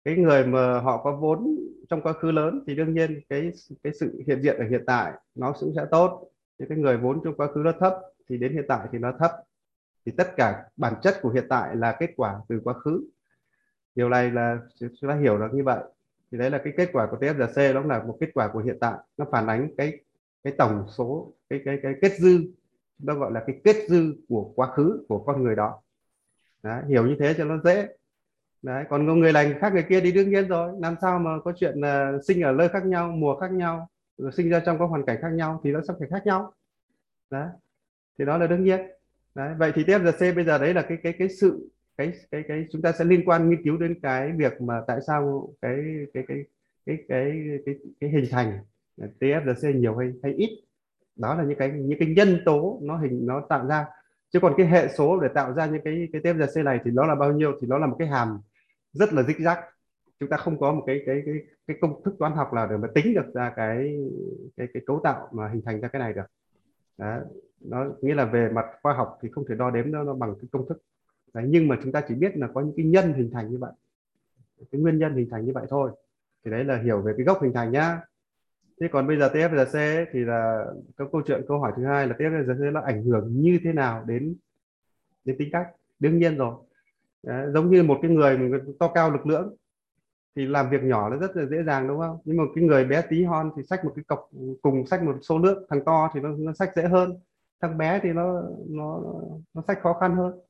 cái 0.05 0.17
người 0.17 0.47
mà 0.47 0.81
họ 0.81 1.03
có 1.03 1.17
vốn 1.17 1.57
trong 1.89 2.03
quá 2.03 2.13
khứ 2.13 2.31
lớn 2.31 2.65
thì 2.67 2.75
đương 2.75 2.95
nhiên 2.95 3.21
cái 3.29 3.53
cái 3.83 3.93
sự 4.01 4.23
hiện 4.27 4.43
diện 4.43 4.57
ở 4.59 4.65
hiện 4.65 4.85
tại 4.87 5.13
nó 5.35 5.53
cũng 5.61 5.73
sẽ 5.77 5.87
tốt. 5.91 6.31
Những 6.59 6.69
cái 6.69 6.79
người 6.79 6.97
vốn 6.97 7.21
trong 7.25 7.35
quá 7.37 7.47
khứ 7.47 7.61
nó 7.65 7.73
thấp 7.81 7.95
thì 8.29 8.39
đến 8.39 8.53
hiện 8.53 8.65
tại 8.69 8.89
thì 8.93 8.99
nó 8.99 9.13
thấp. 9.19 9.31
Thì 10.07 10.13
tất 10.17 10.37
cả 10.37 10.65
bản 10.77 10.95
chất 11.03 11.19
của 11.23 11.31
hiện 11.31 11.47
tại 11.49 11.77
là 11.77 11.97
kết 12.01 12.11
quả 12.17 12.41
từ 12.49 12.61
quá 12.65 12.75
khứ 12.75 13.01
điều 13.97 14.09
này 14.09 14.31
là 14.31 14.59
chúng 14.79 15.11
ta 15.11 15.17
hiểu 15.17 15.39
được 15.39 15.49
như 15.53 15.65
vậy. 15.65 15.81
Thì 16.33 16.39
đấy 16.39 16.51
là 16.51 16.59
cái 16.65 16.73
kết 16.77 16.89
quả 16.93 17.07
của 17.11 17.17
TFGC 17.17 17.75
nó 17.75 17.81
là 17.81 18.03
một 18.03 18.17
kết 18.21 18.29
quả 18.35 18.49
của 18.49 18.59
hiện 18.59 18.77
tại. 18.81 18.95
Nó 19.17 19.27
phản 19.33 19.47
ánh 19.47 19.69
cái 19.77 20.01
cái 20.45 20.53
tổng 20.59 20.85
số 20.89 21.33
cái 21.51 21.61
cái 21.65 21.79
cái 21.83 21.95
kết 22.03 22.13
dư 22.19 22.39
chúng 22.99 23.07
ta 23.07 23.15
gọi 23.15 23.33
là 23.33 23.43
cái 23.47 23.61
kết 23.65 23.77
dư 23.89 24.15
của 24.29 24.53
quá 24.55 24.67
khứ 24.67 25.05
của 25.09 25.19
con 25.19 25.43
người 25.43 25.57
đó. 25.57 25.81
Đấy, 26.63 26.83
hiểu 26.89 27.07
như 27.07 27.17
thế 27.19 27.35
cho 27.39 27.45
nó 27.45 27.59
dễ. 27.65 27.89
Đấy 28.63 28.85
còn 28.91 29.21
người 29.21 29.33
lành 29.33 29.59
khác 29.61 29.73
người 29.73 29.87
kia 29.89 30.01
thì 30.01 30.13
đương 30.13 30.31
nhiên 30.31 30.49
rồi. 30.49 30.73
Làm 30.81 30.95
sao 31.01 31.19
mà 31.19 31.31
có 31.45 31.53
chuyện 31.57 31.81
là 31.81 32.13
sinh 32.27 32.43
ở 32.43 32.53
nơi 32.53 32.69
khác 32.69 32.87
nhau 32.87 33.09
mùa 33.09 33.37
khác 33.37 33.53
nhau 33.53 33.89
rồi 34.19 34.33
sinh 34.33 34.51
ra 34.51 34.61
trong 34.67 34.79
các 34.79 34.85
hoàn 34.85 35.07
cảnh 35.07 35.19
khác 35.23 35.33
nhau 35.33 35.61
thì 35.65 35.73
nó 35.73 35.81
sẽ 35.89 35.95
phải 35.99 36.09
khác 36.09 36.27
nhau. 36.27 36.53
Đấy 37.31 37.49
thì 38.19 38.25
đó 38.25 38.39
là 38.39 38.47
đương 38.47 38.65
nhiên. 38.65 38.81
Đấy 39.35 39.55
vậy 39.59 39.73
thì 39.75 39.85
TFGC 39.85 40.35
bây 40.35 40.45
giờ 40.45 40.59
đấy 40.59 40.75
là 40.75 40.83
cái 40.83 40.99
cái 41.03 41.15
cái 41.19 41.29
sự 41.29 41.69
cái 41.97 42.13
cái 42.31 42.43
cái 42.49 42.67
chúng 42.73 42.83
ta 42.83 42.93
sẽ 42.93 43.05
liên 43.05 43.29
quan 43.29 43.51
nghiên 43.51 43.63
cứu 43.65 43.77
đến 43.77 44.01
cái 44.03 44.33
việc 44.33 44.61
mà 44.61 44.83
tại 44.87 44.99
sao 45.07 45.49
cái 45.63 45.77
cái 46.15 46.25
cái 46.29 46.45
cái 46.87 46.97
cái 47.09 47.59
cái, 47.67 47.75
cái 48.01 48.11
hình 48.11 48.25
thành 48.31 48.59
TFRC 49.21 49.79
nhiều 49.79 49.97
hay 49.97 50.13
hay 50.23 50.33
ít 50.33 50.51
đó 51.17 51.35
là 51.35 51.45
những 51.45 51.59
cái 51.59 51.71
những 51.71 51.99
cái 51.99 52.09
nhân 52.17 52.39
tố 52.45 52.81
nó 52.83 52.97
hình 52.97 53.27
nó 53.27 53.41
tạo 53.49 53.67
ra 53.67 53.87
chứ 54.33 54.41
còn 54.41 54.55
cái 54.57 54.67
hệ 54.67 54.89
số 54.89 55.21
để 55.21 55.29
tạo 55.35 55.55
ra 55.55 55.67
những 55.67 55.83
cái 55.85 56.09
cái 56.13 56.23
TFRC 56.23 56.65
này 56.65 56.81
thì 56.85 56.91
nó 56.91 57.07
là 57.07 57.15
bao 57.15 57.33
nhiêu 57.33 57.53
thì 57.61 57.67
nó 57.67 57.79
là 57.79 57.87
một 57.87 57.97
cái 57.99 58.09
hàm 58.09 58.41
rất 58.93 59.13
là 59.13 59.23
rích 59.23 59.39
rắc 59.39 59.59
chúng 60.21 60.29
ta 60.29 60.37
không 60.37 60.59
có 60.59 60.73
một 60.73 60.83
cái 60.87 61.03
cái 61.07 61.23
cái 61.27 61.35
cái 61.67 61.77
công 61.81 62.03
thức 62.05 62.15
toán 62.19 62.33
học 62.33 62.53
nào 62.53 62.69
để 62.71 62.77
mà 62.77 62.89
tính 62.95 63.15
được 63.15 63.35
ra 63.35 63.53
cái 63.57 63.99
cái 64.57 64.67
cái 64.75 64.83
cấu 64.87 65.01
tạo 65.05 65.29
mà 65.33 65.49
hình 65.49 65.63
thành 65.65 65.81
ra 65.81 65.89
cái 65.89 66.01
này 66.01 66.13
được 66.13 66.27
đó 66.99 67.19
nó 67.61 67.87
nghĩa 68.03 68.15
là 68.15 68.25
về 68.25 68.49
mặt 68.49 68.65
khoa 68.83 68.95
học 68.95 69.19
thì 69.23 69.29
không 69.33 69.45
thể 69.49 69.55
đo 69.55 69.71
đếm 69.71 69.93
nó, 69.93 70.03
nó 70.05 70.15
bằng 70.15 70.35
cái 70.41 70.49
công 70.53 70.69
thức 70.69 70.83
Đấy, 71.37 71.45
nhưng 71.49 71.69
mà 71.69 71.79
chúng 71.83 71.93
ta 71.93 72.03
chỉ 72.09 72.15
biết 72.15 72.37
là 72.37 72.49
có 72.55 72.61
những 72.61 72.73
cái 72.77 72.87
nhân 72.87 73.13
hình 73.13 73.31
thành 73.33 73.51
như 73.51 73.59
vậy. 73.59 73.73
Cái 74.73 74.81
nguyên 74.81 74.99
nhân 74.99 75.15
hình 75.15 75.29
thành 75.31 75.45
như 75.45 75.53
vậy 75.55 75.67
thôi. 75.69 75.91
Thì 76.45 76.51
đấy 76.51 76.65
là 76.65 76.83
hiểu 76.83 77.01
về 77.01 77.13
cái 77.17 77.27
gốc 77.27 77.43
hình 77.43 77.53
thành 77.53 77.73
nhá. 77.73 78.01
Thế 78.81 78.89
còn 78.93 79.07
bây 79.07 79.19
giờ 79.19 79.29
TFRC 79.29 80.07
thì 80.13 80.25
là 80.25 80.67
cái 80.97 81.09
câu 81.13 81.23
chuyện 81.27 81.45
câu 81.49 81.59
hỏi 81.59 81.73
thứ 81.77 81.85
hai 81.85 82.07
là 82.07 82.15
TFRC 82.19 82.73
nó 82.73 82.81
ảnh 82.81 83.05
hưởng 83.05 83.41
như 83.41 83.59
thế 83.65 83.73
nào 83.73 84.05
đến 84.07 84.35
đến 85.25 85.37
tính 85.39 85.49
cách? 85.53 85.67
Đương 85.99 86.19
nhiên 86.19 86.37
rồi. 86.37 86.55
Đấy, 87.23 87.51
giống 87.55 87.71
như 87.71 87.83
một 87.83 87.99
cái 88.03 88.11
người 88.11 88.39
to 88.79 88.89
cao 88.89 89.11
lực 89.11 89.27
lưỡng 89.27 89.55
thì 90.37 90.47
làm 90.47 90.71
việc 90.71 90.83
nhỏ 90.83 91.11
nó 91.11 91.17
rất 91.17 91.37
là 91.37 91.47
dễ 91.47 91.63
dàng 91.63 91.89
đúng 91.89 92.01
không? 92.01 92.19
Nhưng 92.25 92.37
mà 92.37 92.45
cái 92.55 92.65
người 92.65 92.85
bé 92.85 93.03
tí 93.09 93.25
hon 93.25 93.51
thì 93.57 93.63
sách 93.63 93.85
một 93.85 93.93
cái 93.97 94.05
cọc 94.05 94.31
cùng 94.63 94.87
sách 94.87 95.03
một 95.03 95.17
số 95.23 95.39
lượng 95.39 95.67
thằng 95.69 95.85
to 95.85 96.11
thì 96.15 96.21
nó, 96.21 96.29
nó 96.39 96.53
sách 96.53 96.73
dễ 96.77 96.83
hơn. 96.83 97.19
Thằng 97.61 97.79
bé 97.79 98.01
thì 98.03 98.13
nó 98.13 98.43
nó 98.69 99.03
nó 99.55 99.63
sách 99.67 99.79
khó 99.83 99.93
khăn 99.93 100.17
hơn 100.17 100.41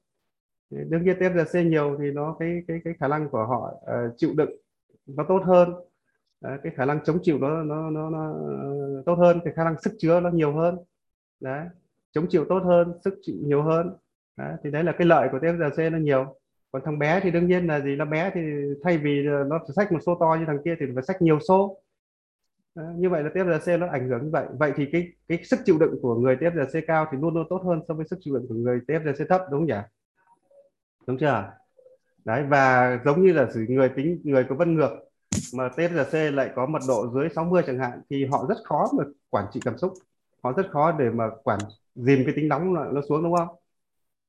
đương 0.70 1.04
nhiên 1.04 1.18
TFRC 1.18 1.68
nhiều 1.68 1.96
thì 2.00 2.10
nó 2.10 2.36
cái 2.38 2.62
cái 2.68 2.80
cái 2.84 2.94
khả 3.00 3.08
năng 3.08 3.28
của 3.28 3.46
họ 3.46 3.72
uh, 3.80 4.14
chịu 4.16 4.30
đựng 4.36 4.50
nó 5.06 5.24
tốt 5.28 5.42
hơn. 5.44 5.74
Đấy, 6.40 6.58
cái 6.62 6.72
khả 6.76 6.84
năng 6.84 7.04
chống 7.04 7.18
chịu 7.22 7.38
nó 7.38 7.62
nó 7.62 7.90
nó, 7.90 8.10
nó 8.10 8.32
ờ, 8.32 9.02
tốt 9.06 9.14
hơn 9.14 9.40
cái 9.44 9.52
khả 9.56 9.64
năng 9.64 9.80
sức 9.82 9.92
chứa 9.98 10.20
nó 10.20 10.30
nhiều 10.30 10.52
hơn. 10.52 10.78
Đấy 11.40 11.66
chống 12.12 12.26
chịu 12.30 12.44
tốt 12.48 12.58
hơn 12.58 12.92
sức 13.04 13.14
chịu 13.22 13.36
nhiều 13.42 13.62
hơn. 13.62 13.96
Đấy, 14.36 14.56
thì 14.64 14.70
đấy 14.70 14.84
là 14.84 14.92
cái 14.92 15.06
lợi 15.06 15.28
của 15.32 15.38
TFRC 15.38 15.92
nó 15.92 15.98
nhiều. 15.98 16.36
Còn 16.72 16.82
thằng 16.84 16.98
bé 16.98 17.20
thì 17.20 17.30
đương 17.30 17.46
nhiên 17.46 17.66
là 17.66 17.80
gì 17.80 17.96
nó 17.96 18.04
bé 18.04 18.30
thì 18.34 18.40
thay 18.84 18.98
vì 18.98 19.22
nó 19.22 19.58
phải 19.58 19.74
sách 19.76 19.92
một 19.92 19.98
số 20.06 20.14
to 20.20 20.36
như 20.38 20.44
thằng 20.46 20.58
kia 20.64 20.74
thì 20.80 20.86
phải 20.94 21.02
sách 21.02 21.22
nhiều 21.22 21.38
số. 21.48 21.82
Đấy, 22.74 22.94
như 22.98 23.10
vậy 23.10 23.22
là 23.22 23.30
TFRC 23.30 23.78
nó 23.78 23.86
ảnh 23.86 24.08
hưởng 24.08 24.24
như 24.24 24.30
vậy. 24.30 24.46
Vậy 24.58 24.72
thì 24.76 24.86
cái 24.92 25.12
cái 25.28 25.44
sức 25.44 25.60
chịu 25.64 25.78
đựng 25.78 25.98
của 26.02 26.14
người 26.14 26.36
TFRC 26.36 26.82
cao 26.86 27.06
thì 27.12 27.18
luôn 27.20 27.34
luôn 27.34 27.46
tốt 27.50 27.62
hơn 27.64 27.80
so 27.88 27.94
với 27.94 28.06
sức 28.10 28.18
chịu 28.20 28.34
đựng 28.34 28.46
của 28.48 28.54
người 28.54 28.80
TFRC 28.88 29.26
thấp 29.28 29.40
đúng 29.50 29.60
không 29.60 29.66
nhỉ? 29.66 29.95
Đúng 31.06 31.18
chưa? 31.18 31.52
Đấy, 32.24 32.44
và 32.48 32.98
giống 33.04 33.26
như 33.26 33.32
là 33.32 33.48
người 33.68 33.88
tính, 33.96 34.20
người 34.24 34.46
có 34.48 34.54
vân 34.54 34.74
ngược, 34.74 34.90
mà 35.54 35.68
TFRC 35.76 36.30
lại 36.34 36.50
có 36.56 36.66
mật 36.66 36.82
độ 36.88 37.08
dưới 37.14 37.28
60 37.34 37.62
chẳng 37.66 37.78
hạn, 37.78 38.00
thì 38.10 38.24
họ 38.24 38.46
rất 38.48 38.56
khó 38.64 38.88
mà 38.98 39.04
quản 39.30 39.46
trị 39.52 39.60
cảm 39.64 39.78
xúc. 39.78 39.92
Họ 40.42 40.52
rất 40.52 40.66
khó 40.70 40.92
để 40.92 41.10
mà 41.10 41.30
quản, 41.44 41.58
dìm 41.94 42.22
cái 42.26 42.34
tính 42.36 42.48
nóng 42.48 42.74
nó 42.74 43.00
xuống, 43.08 43.22
đúng 43.22 43.36
không? 43.36 43.48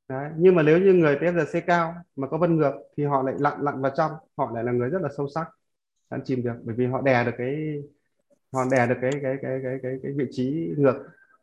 Đấy. 0.08 0.32
nhưng 0.38 0.56
mà 0.56 0.64
nếu 0.64 0.80
như 0.80 0.94
người 0.94 1.16
TFRC 1.16 1.62
cao 1.68 1.96
mà 2.16 2.28
có 2.28 2.38
vân 2.38 2.58
ngược 2.58 2.74
thì 2.98 3.04
họ 3.06 3.24
lại 3.24 3.36
lặn 3.40 3.62
lặn 3.62 3.82
vào 3.82 3.92
trong, 3.98 4.12
họ 4.38 4.52
lại 4.54 4.64
là 4.64 4.72
người 4.72 4.90
rất 4.90 5.02
là 5.02 5.10
sâu 5.18 5.28
sắc. 5.36 5.48
Ăn 6.10 6.22
chìm 6.26 6.44
được, 6.44 6.54
bởi 6.64 6.76
vì 6.76 6.86
họ 6.86 7.02
đè 7.02 7.24
được 7.26 7.32
cái, 7.38 7.84
họ 8.54 8.66
đè 8.72 8.88
được 8.88 8.96
cái 9.02 9.12
cái 9.24 9.38
cái 9.42 9.60
cái 9.64 9.80
cái 9.84 10.00
cái 10.04 10.12
vị 10.18 10.26
trí 10.32 10.74
ngược. 10.78 10.96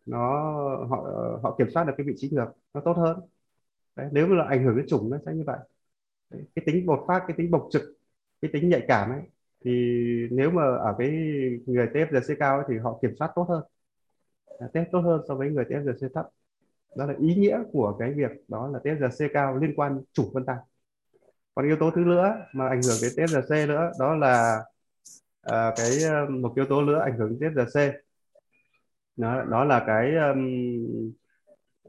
Nó, 0.06 0.18
họ 0.90 0.96
họ 1.42 1.54
kiểm 1.58 1.70
soát 1.74 1.84
được 1.84 1.92
cái 1.96 2.06
vị 2.06 2.14
trí 2.16 2.30
ngược, 2.32 2.48
nó 2.74 2.80
tốt 2.84 2.92
hơn. 2.96 3.20
Đấy. 3.96 4.08
nếu 4.12 4.26
mà 4.26 4.36
là 4.36 4.44
ảnh 4.44 4.64
hưởng 4.64 4.76
đến 4.76 4.86
chủng 4.88 5.10
nó 5.10 5.18
sẽ 5.26 5.34
như 5.34 5.44
vậy 5.46 5.58
Đấy. 6.30 6.42
cái 6.54 6.62
tính 6.66 6.86
bột 6.86 7.04
phát 7.08 7.24
cái 7.28 7.36
tính 7.36 7.50
bộc 7.50 7.68
trực 7.72 7.82
cái 8.42 8.50
tính 8.52 8.68
nhạy 8.68 8.84
cảm 8.88 9.10
ấy 9.10 9.20
thì 9.64 9.70
nếu 10.30 10.50
mà 10.50 10.62
ở 10.62 10.94
cái 10.98 11.10
người 11.66 11.86
TFGC 11.86 12.36
cao 12.38 12.56
ấy, 12.56 12.64
thì 12.68 12.78
họ 12.78 12.98
kiểm 13.02 13.16
soát 13.18 13.32
tốt 13.34 13.46
hơn 13.48 13.62
test 14.72 14.88
tốt 14.92 15.00
hơn 15.00 15.20
so 15.28 15.34
với 15.34 15.50
người 15.50 15.64
TFGC 15.64 16.08
thấp 16.14 16.26
đó 16.96 17.06
là 17.06 17.14
ý 17.18 17.34
nghĩa 17.34 17.58
của 17.72 17.96
cái 17.98 18.12
việc 18.12 18.30
đó 18.48 18.68
là 18.68 18.78
TFGC 18.78 19.28
cao 19.32 19.56
liên 19.56 19.72
quan 19.76 20.02
chủ 20.12 20.30
phân 20.34 20.44
tăng 20.44 20.58
còn 21.54 21.66
yếu 21.66 21.76
tố 21.80 21.90
thứ 21.90 22.00
nữa 22.00 22.34
mà 22.52 22.68
ảnh 22.68 22.80
hưởng 22.82 22.96
đến 23.02 23.12
TFGC 23.16 23.68
nữa 23.68 23.90
đó 23.98 24.14
là 24.14 24.62
uh, 25.46 25.74
cái 25.76 25.90
um, 26.04 26.42
một 26.42 26.52
yếu 26.56 26.66
tố 26.66 26.82
nữa 26.82 27.00
ảnh 27.00 27.18
hưởng 27.18 27.38
đến 27.40 27.54
TFGC 27.54 27.92
đó, 29.16 29.44
đó 29.44 29.64
là 29.64 29.84
cái 29.86 30.14
um, 30.16 31.12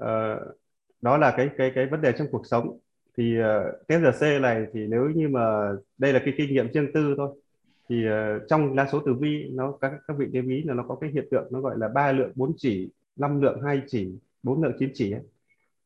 uh, 0.03 0.58
đó 1.02 1.18
là 1.18 1.34
cái 1.38 1.50
cái 1.58 1.72
cái 1.76 1.86
vấn 1.86 2.02
đề 2.02 2.12
trong 2.18 2.28
cuộc 2.32 2.46
sống. 2.46 2.80
Thì 3.18 3.39
ờ, 3.39 3.60
uh, 3.60 3.88
TFRC 3.88 4.41
này 4.41 4.66
thì 4.74 4.88
nếu 4.88 5.10
như 5.16 5.28
mà 5.28 5.72
đây 5.98 6.14
là 6.14 6.20
cái 6.26 6.34
kinh 6.38 6.54
nghiệm 6.54 6.72
riêng 6.72 6.91
tư 6.93 7.14
thôi 7.18 7.41
thì 7.89 8.06
uh, 8.08 8.41
trong 8.50 8.74
lá 8.74 8.88
số 8.91 9.00
tử 9.00 9.14
vi 9.14 9.50
nó 9.52 9.72
các 9.82 9.91
các 10.08 10.18
vị 10.18 10.26
lưu 10.34 10.50
ý 10.50 10.64
là 10.64 10.74
nó 10.74 10.84
có 10.88 10.96
cái 11.02 11.10
hiện 11.14 11.28
tượng 11.32 11.48
nó 11.52 11.62
gọi 11.62 11.78
là 11.78 11.88
ba 11.88 12.12
lượng 12.12 12.32
bốn 12.36 12.54
chỉ 12.58 12.89
năm 13.16 13.41
lượng 13.41 13.62
hai 13.62 13.82
chỉ 13.88 14.12
bốn 14.43 14.64
lượng 14.64 14.74
chín 14.80 14.89
chỉ 14.93 15.12
ấy. 15.12 15.22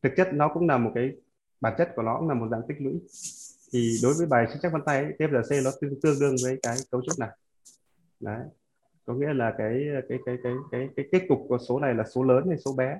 thực 0.04 0.14
chất 0.18 0.34
nó 0.34 0.48
cũng 0.54 0.68
là 0.68 0.78
một 0.78 0.92
cái 0.96 1.12
bản 1.62 1.74
chất 1.78 1.90
của 1.96 2.02
nó 2.02 2.18
cũng 2.20 2.28
là 2.28 2.34
một 2.34 2.48
dạng 2.52 2.62
tích 2.68 2.78
lũy. 2.82 2.94
Thì 3.74 3.98
đối 4.04 4.14
với 4.18 4.28
bài 4.28 4.48
sinh 4.50 4.58
chắc 4.62 4.74
vân 4.74 4.82
tay 4.86 5.06
TFRC 5.20 5.64
nó 5.64 5.72
tương, 5.82 6.02
tương 6.02 6.20
đương 6.20 6.36
với 6.44 6.60
cái 6.64 6.76
cấu 6.92 7.02
trúc 7.02 7.20
này. 7.20 7.30
Đấy. 8.20 8.40
Có 9.06 9.14
nghĩa 9.14 9.34
là 9.34 9.54
cái 9.58 9.86
cái 10.10 10.18
cái 10.26 10.38
cái 10.44 10.54
cái 10.72 10.90
cái 10.96 11.06
kết 11.12 11.26
cục 11.30 11.40
của 11.48 11.58
số 11.58 11.80
này 11.80 11.94
là 11.96 12.04
số 12.04 12.24
lớn 12.24 12.44
hay 12.48 12.58
số 12.58 12.74
bé 12.78 13.00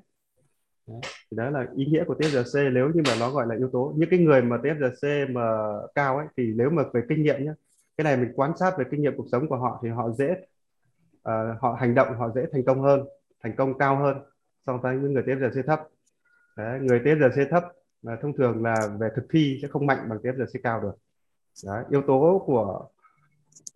thì 1.04 1.38
đó 1.38 1.50
là 1.50 1.66
ý 1.76 1.86
nghĩa 1.86 2.04
của 2.04 2.16
TFRC 2.16 2.74
nếu 2.74 2.90
như 2.94 3.02
mà 3.08 3.14
nó 3.20 3.32
gọi 3.32 3.48
là 3.48 3.56
yếu 3.56 3.70
tố 3.74 3.94
những 3.98 4.10
cái 4.10 4.20
người 4.20 4.42
mà 4.42 4.58
TFRC 4.58 5.34
mà 5.34 5.42
cao 5.96 6.18
ấy 6.18 6.28
thì 6.38 6.54
nếu 6.56 6.70
mà 6.70 6.84
về 6.94 7.02
kinh 7.10 7.24
nghiệm 7.24 7.46
nhé 7.46 7.54
cái 7.98 8.04
này 8.04 8.18
mình 8.18 8.34
quan 8.36 8.52
sát 8.60 8.78
về 8.78 8.86
kinh 8.92 9.02
nghiệm 9.02 9.18
cuộc 9.18 9.26
sống 9.32 9.48
của 9.48 9.58
họ 9.58 9.80
thì 9.84 9.90
họ 9.90 10.12
dễ 10.12 10.36
uh, 11.30 11.62
họ 11.62 11.78
hành 11.80 11.96
động 11.96 12.18
họ 12.18 12.30
dễ 12.36 12.46
thành 12.52 12.64
công 12.66 12.82
hơn 12.82 13.04
thành 13.44 13.56
công 13.56 13.78
cao 13.78 13.98
hơn 13.98 14.18
so 14.66 14.78
với 14.78 14.96
những 14.96 15.14
người 15.14 15.24
TFRC 15.24 15.64
thấp. 15.64 15.82
Đấy, 16.58 16.80
người 16.80 17.00
TFRC 17.00 17.50
thấp 17.50 17.64
mà 18.02 18.18
thông 18.22 18.38
thường 18.38 18.64
là 18.64 18.90
về 19.00 19.10
thực 19.16 19.26
thi 19.30 19.60
sẽ 19.62 19.68
không 19.68 19.86
mạnh 19.86 20.10
bằng 20.10 20.20
TFRC 20.20 20.60
cao 20.64 20.82
được. 20.82 20.96
Đấy, 21.66 21.84
yếu 21.90 22.02
tố 22.02 22.44
của 22.46 22.86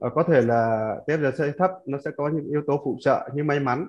uh, 0.05 0.13
có 0.15 0.23
thể 0.23 0.41
là 0.41 0.95
TFRC 1.07 1.51
thấp 1.57 1.71
nó 1.85 1.97
sẽ 2.05 2.11
có 2.17 2.29
những 2.29 2.45
yếu 2.45 2.61
tố 2.67 2.81
phụ 2.83 2.97
trợ 2.99 3.29
như 3.33 3.43
may 3.43 3.59
mắn 3.59 3.87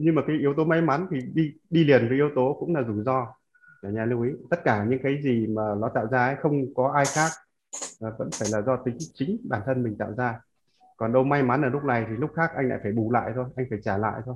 nhưng 0.00 0.14
mà 0.14 0.22
cái 0.26 0.36
yếu 0.36 0.54
tố 0.54 0.64
may 0.64 0.82
mắn 0.82 1.06
thì 1.10 1.18
đi 1.34 1.54
đi 1.70 1.84
liền 1.84 2.08
với 2.08 2.16
yếu 2.16 2.30
tố 2.34 2.56
cũng 2.60 2.74
là 2.74 2.82
rủi 2.82 3.04
ro. 3.04 3.26
Cả 3.82 3.88
nhà 3.88 4.04
lưu 4.04 4.22
ý 4.22 4.30
tất 4.50 4.60
cả 4.64 4.84
những 4.84 5.00
cái 5.02 5.22
gì 5.22 5.46
mà 5.46 5.62
nó 5.80 5.88
tạo 5.88 6.06
ra 6.06 6.26
ấy, 6.26 6.36
không 6.42 6.74
có 6.74 6.92
ai 6.94 7.04
khác 7.04 7.30
à, 8.00 8.08
vẫn 8.18 8.28
phải 8.38 8.48
là 8.52 8.62
do 8.62 8.76
tính 8.76 8.96
chính 9.14 9.36
bản 9.48 9.62
thân 9.66 9.82
mình 9.82 9.96
tạo 9.98 10.14
ra. 10.16 10.40
Còn 10.96 11.12
đâu 11.12 11.24
may 11.24 11.42
mắn 11.42 11.62
ở 11.62 11.68
lúc 11.68 11.84
này 11.84 12.06
thì 12.08 12.16
lúc 12.16 12.30
khác 12.36 12.50
anh 12.56 12.68
lại 12.68 12.78
phải 12.82 12.92
bù 12.92 13.10
lại 13.12 13.32
thôi 13.34 13.44
anh 13.56 13.66
phải 13.70 13.78
trả 13.84 13.98
lại 13.98 14.20
thôi. 14.26 14.34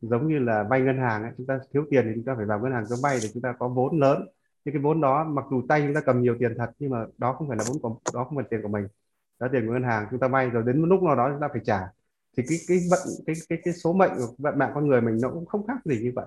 Giống 0.00 0.28
như 0.28 0.38
là 0.38 0.62
vay 0.62 0.80
ngân 0.80 0.98
hàng 0.98 1.22
ấy, 1.22 1.32
chúng 1.36 1.46
ta 1.46 1.58
thiếu 1.72 1.84
tiền 1.90 2.04
thì 2.06 2.12
chúng 2.14 2.24
ta 2.24 2.34
phải 2.36 2.46
vào 2.46 2.60
ngân 2.60 2.72
hàng 2.72 2.84
cho 2.88 2.96
vay 3.02 3.18
để 3.22 3.28
chúng 3.34 3.42
ta 3.42 3.54
có 3.58 3.68
vốn 3.68 4.00
lớn. 4.00 4.28
Nhưng 4.64 4.74
cái 4.74 4.82
vốn 4.82 5.00
đó 5.00 5.24
mặc 5.24 5.44
dù 5.50 5.62
tay 5.68 5.82
chúng 5.86 5.94
ta 5.94 6.00
cầm 6.00 6.22
nhiều 6.22 6.36
tiền 6.38 6.54
thật 6.58 6.70
nhưng 6.78 6.90
mà 6.90 7.04
đó 7.18 7.32
không 7.32 7.48
phải 7.48 7.56
là 7.56 7.64
vốn 7.68 7.78
của 7.82 8.00
đó 8.14 8.24
không 8.24 8.36
phải 8.36 8.46
tiền 8.50 8.62
của 8.62 8.68
mình. 8.68 8.86
Đó 9.40 9.48
tiền 9.52 9.66
của 9.66 9.72
ngân 9.72 9.84
hàng 9.84 10.06
chúng 10.10 10.20
ta 10.20 10.28
vay 10.28 10.50
rồi 10.50 10.62
đến 10.66 10.82
lúc 10.82 11.02
nào 11.02 11.16
đó 11.16 11.30
chúng 11.32 11.40
ta 11.40 11.48
phải 11.52 11.62
trả 11.64 11.80
thì 12.36 12.42
cái 12.48 12.58
cái 12.68 12.78
vận 12.90 13.00
cái 13.26 13.36
cái 13.48 13.58
cái 13.64 13.74
số 13.74 13.92
mệnh 13.92 14.10
của 14.16 14.34
vận 14.38 14.58
mạng 14.58 14.70
con 14.74 14.88
người 14.88 15.00
mình 15.00 15.18
nó 15.22 15.30
cũng 15.30 15.46
không 15.46 15.66
khác 15.66 15.76
gì 15.84 15.98
như 16.02 16.12
vậy. 16.14 16.26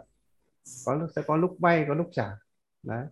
Có 0.86 1.08
sẽ 1.16 1.22
có 1.28 1.38
lúc 1.38 1.56
vay 1.60 1.86
có 1.88 1.94
lúc 1.94 2.08
trả. 2.12 2.32
Đấy. 2.84 3.06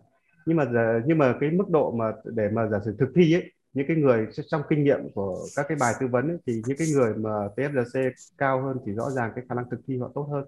Nhưng 0.46 0.56
mà 0.56 0.64
giờ 0.64 1.00
nhưng 1.06 1.18
mà 1.18 1.34
cái 1.40 1.50
mức 1.50 1.70
độ 1.70 1.90
mà 1.90 2.12
để 2.24 2.48
mà 2.48 2.66
giả 2.66 2.80
sử 2.84 2.96
thực 2.98 3.12
thi 3.14 3.34
ấy 3.34 3.52
những 3.72 3.86
cái 3.88 3.96
người 3.96 4.26
trong 4.46 4.62
kinh 4.68 4.84
nghiệm 4.84 5.10
của 5.14 5.38
các 5.56 5.66
cái 5.68 5.76
bài 5.80 5.94
tư 6.00 6.06
vấn 6.06 6.28
ấy, 6.28 6.38
thì 6.46 6.62
những 6.66 6.76
cái 6.78 6.88
người 6.94 7.14
mà 7.14 7.30
TFRC 7.56 8.10
cao 8.38 8.62
hơn 8.62 8.76
thì 8.86 8.92
rõ 8.92 9.10
ràng 9.10 9.32
cái 9.34 9.44
khả 9.48 9.54
năng 9.54 9.70
thực 9.70 9.80
thi 9.86 9.98
họ 9.98 10.10
tốt 10.14 10.22
hơn. 10.22 10.44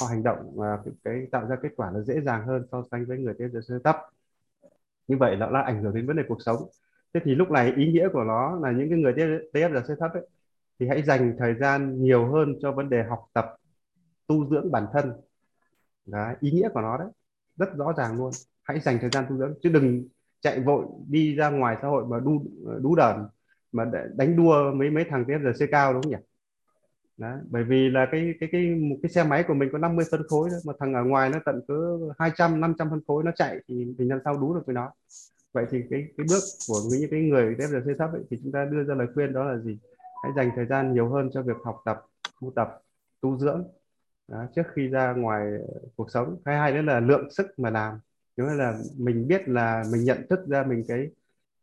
Họ 0.00 0.06
hành 0.06 0.22
động 0.22 0.52
và 0.56 0.78
cái, 0.84 0.94
cái 1.04 1.26
tạo 1.32 1.46
ra 1.46 1.56
kết 1.62 1.68
quả 1.76 1.90
nó 1.94 2.00
dễ 2.00 2.20
dàng 2.20 2.46
hơn 2.46 2.66
so 2.72 2.82
sánh 2.90 3.04
với 3.04 3.18
người 3.18 3.34
TFRC 3.34 3.80
thấp. 3.84 3.96
Như 5.08 5.16
vậy 5.16 5.36
nó 5.36 5.50
là 5.50 5.60
ảnh 5.62 5.82
hưởng 5.82 5.94
đến 5.94 6.06
vấn 6.06 6.16
đề 6.16 6.22
cuộc 6.28 6.42
sống. 6.42 6.68
Thế 7.14 7.20
thì 7.24 7.34
lúc 7.34 7.50
này 7.50 7.72
ý 7.76 7.92
nghĩa 7.92 8.08
của 8.12 8.24
nó 8.24 8.58
là 8.62 8.72
những 8.72 8.90
cái 8.90 8.98
người 8.98 9.12
TFRC 9.52 9.96
thấp 9.96 10.12
ấy, 10.12 10.28
thì 10.82 10.88
hãy 10.88 11.02
dành 11.02 11.34
thời 11.38 11.54
gian 11.54 12.02
nhiều 12.02 12.26
hơn 12.26 12.54
cho 12.62 12.72
vấn 12.72 12.90
đề 12.90 13.02
học 13.02 13.26
tập 13.32 13.56
tu 14.26 14.50
dưỡng 14.50 14.72
bản 14.72 14.86
thân. 14.92 15.12
Đấy, 16.06 16.34
ý 16.40 16.50
nghĩa 16.50 16.68
của 16.74 16.80
nó 16.80 16.98
đấy. 16.98 17.08
Rất 17.56 17.76
rõ 17.76 17.92
ràng 17.96 18.16
luôn. 18.16 18.30
Hãy 18.62 18.80
dành 18.80 18.98
thời 19.00 19.10
gian 19.10 19.24
tu 19.28 19.36
dưỡng. 19.36 19.54
Chứ 19.62 19.70
đừng 19.70 20.04
chạy 20.40 20.60
vội 20.60 20.86
đi 21.08 21.34
ra 21.34 21.50
ngoài 21.50 21.76
xã 21.82 21.88
hội 21.88 22.06
mà 22.06 22.20
đu 22.20 22.44
đú 22.80 22.94
đờn 22.96 23.16
mà 23.72 23.90
đánh 24.14 24.36
đua 24.36 24.72
mấy 24.74 24.90
mấy 24.90 25.04
thằng 25.10 25.24
TFRC 25.24 25.66
cao 25.70 25.92
đúng 25.92 26.02
không 26.02 26.12
nhỉ? 26.12 26.18
Đấy, 27.16 27.38
bởi 27.50 27.64
vì 27.64 27.90
là 27.90 28.06
cái 28.12 28.34
cái 28.40 28.48
cái 28.52 28.74
một 28.74 28.96
cái 29.02 29.10
xe 29.10 29.24
máy 29.24 29.44
của 29.48 29.54
mình 29.54 29.68
có 29.72 29.78
50 29.78 30.04
phân 30.10 30.22
khối 30.28 30.50
đó, 30.50 30.56
mà 30.64 30.72
thằng 30.78 30.94
ở 30.94 31.04
ngoài 31.04 31.30
nó 31.30 31.38
tận 31.44 31.60
cứ 31.68 32.10
200 32.18 32.60
500 32.60 32.90
phân 32.90 33.00
khối 33.06 33.24
nó 33.24 33.30
chạy 33.34 33.60
thì 33.68 33.74
mình 33.98 34.08
làm 34.08 34.18
sao 34.24 34.38
đú 34.38 34.54
được 34.54 34.62
với 34.66 34.74
nó? 34.74 34.92
Vậy 35.52 35.66
thì 35.70 35.82
cái 35.90 36.06
cái 36.16 36.26
bước 36.28 36.42
của 36.68 36.80
những 36.90 37.10
cái 37.10 37.20
người 37.20 37.54
TFRC 37.58 37.98
thấp 37.98 38.12
ấy, 38.12 38.22
thì 38.30 38.38
chúng 38.42 38.52
ta 38.52 38.64
đưa 38.64 38.84
ra 38.84 38.94
lời 38.94 39.06
khuyên 39.14 39.32
đó 39.32 39.44
là 39.44 39.58
gì? 39.58 39.78
Hãy 40.22 40.32
dành 40.36 40.50
thời 40.56 40.66
gian 40.66 40.94
nhiều 40.94 41.08
hơn 41.08 41.30
cho 41.32 41.42
việc 41.42 41.56
học 41.64 41.82
tập 41.84 42.06
tu 42.40 42.52
tập 42.56 42.80
tu 43.20 43.38
dưỡng. 43.38 43.64
Đó, 44.28 44.44
trước 44.56 44.66
khi 44.74 44.88
ra 44.88 45.12
ngoài 45.12 45.46
cuộc 45.96 46.10
sống. 46.10 46.36
Cái 46.44 46.56
hai 46.56 46.72
nữa 46.72 46.82
là 46.82 47.00
lượng 47.00 47.30
sức 47.30 47.58
mà 47.58 47.70
làm. 47.70 47.98
Nếu 48.36 48.46
là 48.46 48.78
mình 48.98 49.28
biết 49.28 49.48
là 49.48 49.84
mình 49.92 50.04
nhận 50.04 50.26
thức 50.30 50.40
ra 50.48 50.64
mình 50.64 50.84
cái 50.88 51.10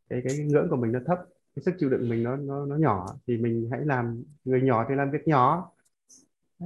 cái 0.09 0.21
cái 0.23 0.37
ngưỡng 0.37 0.69
của 0.69 0.75
mình 0.75 0.91
nó 0.91 0.99
thấp 1.05 1.19
cái 1.55 1.63
sức 1.63 1.75
chịu 1.79 1.89
đựng 1.89 2.09
mình 2.09 2.23
nó 2.23 2.35
nó 2.35 2.65
nó 2.65 2.75
nhỏ 2.75 3.15
thì 3.27 3.37
mình 3.37 3.69
hãy 3.71 3.81
làm 3.85 4.23
người 4.45 4.61
nhỏ 4.61 4.85
thì 4.89 4.95
làm 4.95 5.11
việc 5.11 5.27
nhỏ. 5.27 5.71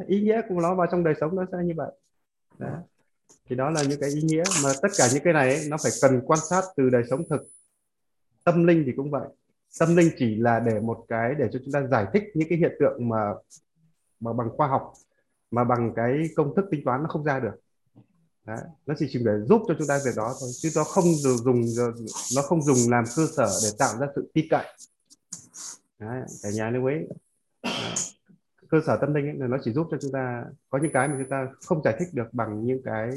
Ý 0.08 0.22
nghĩa 0.22 0.42
của 0.50 0.62
nó 0.62 0.76
vào 0.76 0.88
trong 0.92 1.04
đời 1.04 1.14
sống 1.22 1.36
nó 1.36 1.46
sẽ 1.52 1.58
như 1.64 1.74
vậy. 1.78 1.92
Đó. 2.60 2.78
thì 3.50 3.56
đó 3.56 3.70
là 3.70 3.84
những 3.90 4.00
cái 4.00 4.10
ý 4.10 4.22
nghĩa 4.22 4.44
mà 4.64 4.70
tất 4.82 4.88
cả 4.98 5.08
những 5.14 5.24
cái 5.24 5.34
này 5.34 5.56
ấy, 5.56 5.66
nó 5.70 5.78
phải 5.84 5.92
cần 6.02 6.22
quan 6.26 6.40
sát 6.50 6.62
từ 6.76 6.90
đời 6.90 7.04
sống 7.10 7.24
thực. 7.30 7.48
Tâm 8.44 8.68
linh 8.68 8.84
thì 8.86 8.92
cũng 8.96 9.12
vậy 9.12 9.28
tâm 9.80 9.96
linh 9.96 10.10
chỉ 10.18 10.36
là 10.36 10.60
để 10.60 10.80
một 10.80 11.06
cái 11.08 11.36
để 11.40 11.50
cho 11.54 11.60
chúng 11.64 11.72
ta 11.72 11.88
giải 11.88 12.06
thích 12.14 12.24
những 12.34 12.50
cái 12.50 12.58
hiện 12.58 12.76
tượng 12.80 13.10
mà 13.10 13.34
mà 14.20 14.34
bằng 14.34 14.50
khoa 14.50 14.68
học 14.68 14.94
mà 15.52 15.64
bằng 15.64 15.94
cái 15.96 16.30
công 16.36 16.56
thức 16.56 16.66
tính 16.72 16.82
toán 16.86 17.04
nó 17.04 17.10
không 17.10 17.24
ra 17.24 17.40
được. 17.40 17.56
Đấy, 18.46 18.60
nó 18.86 18.96
chỉ 18.98 19.08
chỉ 19.10 19.20
để 19.26 19.32
giúp 19.50 19.62
cho 19.68 19.76
chúng 19.80 19.88
ta 19.88 20.00
việc 20.06 20.12
đó 20.16 20.36
thôi 20.40 20.50
chứ 20.62 20.70
nó 20.76 20.84
không 20.84 21.06
dùng 21.16 21.66
nó 22.36 22.42
không 22.42 22.62
dùng 22.62 22.92
làm 22.92 23.04
cơ 23.16 23.28
sở 23.38 23.50
để 23.64 23.70
tạo 23.80 23.98
ra 24.00 24.08
sự 24.16 24.32
tin 24.34 24.46
cậy. 24.50 24.66
Đấy, 26.00 26.22
cả 26.44 26.50
nhà 26.54 26.70
lưu 26.70 26.86
ý. 26.86 26.96
Cơ 28.70 28.82
sở 28.86 28.98
tâm 29.02 29.14
linh 29.14 29.26
ấy, 29.26 29.36
là 29.38 29.48
nó 29.48 29.58
chỉ 29.64 29.74
giúp 29.74 29.88
cho 29.92 29.98
chúng 30.02 30.12
ta 30.12 30.46
có 30.70 30.78
những 30.78 30.92
cái 30.92 31.08
mà 31.08 31.16
chúng 31.20 31.30
ta 31.30 31.48
không 31.66 31.82
giải 31.84 31.96
thích 32.00 32.08
được 32.14 32.28
bằng 32.32 32.66
những 32.66 32.82
cái 32.86 33.10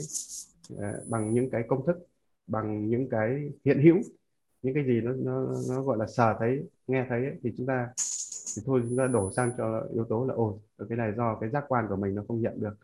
ờ, 0.78 1.02
bằng 1.06 1.34
những 1.34 1.50
cái 1.50 1.62
công 1.68 1.86
thức 1.86 1.96
bằng 2.46 2.88
những 2.88 3.08
cái 3.10 3.50
hiện 3.64 3.82
hữu 3.82 3.96
những 4.66 4.74
cái 4.74 4.84
gì 4.84 5.00
nó 5.00 5.12
nó 5.12 5.46
nó 5.68 5.82
gọi 5.82 5.98
là 5.98 6.06
sờ 6.06 6.36
thấy 6.38 6.62
nghe 6.86 7.06
thấy 7.08 7.24
ấy, 7.24 7.38
thì 7.42 7.52
chúng 7.56 7.66
ta 7.66 7.88
thì 8.56 8.62
thôi 8.66 8.82
chúng 8.88 8.98
ta 8.98 9.06
đổ 9.06 9.32
sang 9.32 9.50
cho 9.58 9.86
yếu 9.94 10.04
tố 10.04 10.26
là 10.26 10.34
ồ 10.34 10.58
cái 10.88 10.98
này 10.98 11.12
do 11.16 11.38
cái 11.40 11.50
giác 11.50 11.64
quan 11.68 11.86
của 11.88 11.96
mình 11.96 12.14
nó 12.14 12.22
không 12.28 12.40
nhận 12.40 12.60
được 12.60 12.74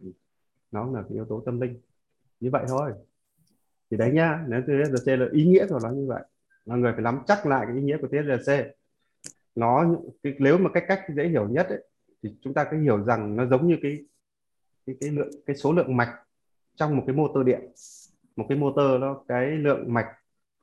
nó 0.72 0.90
là 0.92 1.02
cái 1.02 1.12
yếu 1.12 1.24
tố 1.24 1.42
tâm 1.46 1.60
linh. 1.60 1.80
Như 2.40 2.50
vậy 2.50 2.64
thôi. 2.68 2.92
Thì 3.90 3.96
đấy 3.96 4.12
nhá 4.12 4.44
nếu 4.48 4.60
TSRC 4.62 5.06
là 5.06 5.26
ý 5.32 5.44
nghĩa 5.44 5.66
của 5.68 5.78
nó 5.82 5.90
như 5.90 6.06
vậy. 6.06 6.22
Mọi 6.66 6.78
người 6.78 6.92
phải 6.92 7.02
nắm 7.02 7.22
chắc 7.26 7.46
lại 7.46 7.66
cái 7.66 7.76
ý 7.76 7.82
nghĩa 7.82 7.96
của 8.00 8.08
TSRC 8.08 8.52
nó 9.54 9.94
cái, 10.22 10.34
nếu 10.38 10.58
mà 10.58 10.70
cách 10.74 10.84
cách 10.88 11.00
dễ 11.16 11.28
hiểu 11.28 11.48
nhất 11.48 11.66
ấy, 11.68 11.84
thì 12.22 12.36
chúng 12.40 12.54
ta 12.54 12.64
cứ 12.70 12.80
hiểu 12.80 13.04
rằng 13.04 13.36
nó 13.36 13.46
giống 13.46 13.68
như 13.68 13.76
cái 13.82 13.98
cái 14.86 14.96
cái 15.00 15.10
lượng 15.10 15.30
cái 15.46 15.56
số 15.56 15.72
lượng 15.72 15.96
mạch 15.96 16.14
trong 16.76 16.96
một 16.96 17.02
cái 17.06 17.16
motor 17.16 17.46
điện. 17.46 17.60
Một 18.36 18.46
cái 18.48 18.58
motor 18.58 19.00
nó 19.00 19.24
cái 19.28 19.50
lượng 19.50 19.94
mạch 19.94 20.06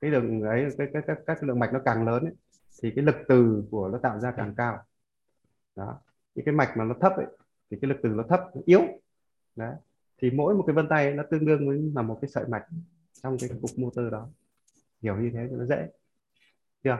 cái 0.02 0.12
đường 0.12 0.42
ấy 0.42 0.68
cái 0.78 0.88
cái 0.94 1.02
các 1.08 1.20
các 1.26 1.44
lượng 1.44 1.60
mạch 1.60 1.74
nó 1.74 1.80
càng 1.86 2.06
lớn 2.06 2.24
ấy, 2.24 2.34
thì 2.82 2.92
cái 2.96 3.06
lực 3.06 3.16
từ 3.28 3.64
của 3.72 3.90
nó 3.90 3.98
tạo 3.98 4.20
ra 4.20 4.34
càng 4.38 4.54
cao. 4.58 4.84
Đó. 5.76 6.02
Những 6.36 6.46
cái 6.46 6.56
mạch 6.56 6.78
mà 6.78 6.86
nó 6.86 6.96
thấp 7.02 7.14
ấy 7.16 7.26
thì 7.72 7.78
cái 7.82 7.90
lực 7.90 7.98
từ 8.04 8.10
nó 8.10 8.24
thấp 8.30 8.42
nó 8.56 8.62
yếu. 8.66 8.82
Đấy. 9.56 9.76
Thì 10.18 10.32
mỗi 10.32 10.56
một 10.56 10.64
cái 10.68 10.74
vân 10.74 10.88
tay 10.90 11.14
nó 11.14 11.24
tương 11.32 11.46
đương 11.46 11.68
với 11.68 11.92
là 11.96 12.02
một 12.02 12.18
cái 12.22 12.30
sợi 12.30 12.48
mạch 12.48 12.66
trong 13.24 13.38
cái 13.40 13.50
cục 13.62 13.72
motor 13.78 14.12
đó. 14.12 14.28
Hiểu 15.02 15.16
như 15.16 15.32
thế 15.34 15.48
thì 15.50 15.56
nó 15.56 15.66
dễ. 15.66 15.88
Chưa? 16.84 16.98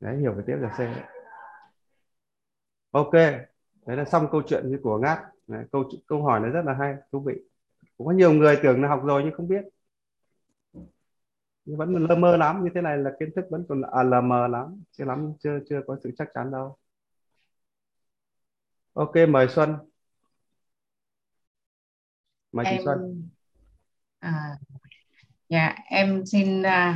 Đấy 0.00 0.16
hiểu 0.16 0.32
về 0.32 0.42
tiếp 0.46 0.56
là 0.60 0.68
C. 0.68 0.78
Đấy. 0.78 1.02
ok 2.90 3.12
đấy 3.86 3.96
là 3.96 4.04
xong 4.04 4.28
câu 4.32 4.42
chuyện 4.46 4.70
như 4.70 4.78
của 4.82 4.98
ngát. 4.98 5.18
Đấy, 5.46 5.64
câu 5.72 5.84
câu 6.06 6.22
hỏi 6.22 6.40
nó 6.40 6.48
rất 6.48 6.62
là 6.64 6.74
hay 6.74 6.96
thú 7.12 7.20
vị. 7.20 7.34
Cũng 7.98 8.06
có 8.06 8.12
nhiều 8.12 8.32
người 8.32 8.58
tưởng 8.62 8.82
là 8.82 8.88
học 8.88 9.02
rồi 9.04 9.22
nhưng 9.24 9.34
không 9.34 9.48
biết 9.48 9.64
nhưng 11.68 11.76
vẫn 11.76 12.06
lơ 12.08 12.16
mơ 12.16 12.36
lắm 12.36 12.64
như 12.64 12.70
thế 12.74 12.80
này 12.80 12.98
là 12.98 13.10
kiến 13.20 13.30
thức 13.36 13.44
vẫn 13.50 13.64
còn 13.68 13.82
à, 13.82 14.02
lờ 14.02 14.20
mờ 14.20 14.48
lắm 14.48 14.82
chưa 14.92 15.04
lắm 15.04 15.32
chưa 15.40 15.58
chưa 15.68 15.80
có 15.86 15.96
sự 16.04 16.10
chắc 16.18 16.28
chắn 16.34 16.50
đâu. 16.50 16.76
Ok 18.92 19.14
mời 19.28 19.48
xuân. 19.48 19.76
Mời 22.52 22.64
chị 22.68 22.70
em 22.70 22.80
xuân. 22.84 23.28
à, 24.18 24.58
dạ 25.48 25.74
em 25.84 26.26
xin 26.26 26.62
uh, 26.62 26.94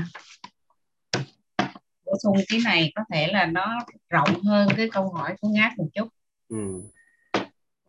bổ 2.05 2.13
sung 2.23 2.37
cái 2.49 2.61
này 2.65 2.93
có 2.95 3.05
thể 3.13 3.27
là 3.33 3.47
nó 3.47 3.79
rộng 4.09 4.43
hơn 4.45 4.69
cái 4.77 4.89
câu 4.93 5.13
hỏi 5.13 5.37
của 5.41 5.49
ngát 5.49 5.73
một 5.79 5.87
chút. 5.95 6.09
Ừ. 6.49 6.83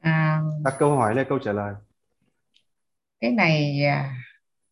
à, 0.01 0.41
đặt 0.63 0.73
câu 0.79 0.95
hỏi 0.95 1.15
lên 1.15 1.25
câu 1.29 1.39
trả 1.39 1.51
lời. 1.51 1.73
cái 3.19 3.31
này 3.31 3.83
à, 3.85 4.15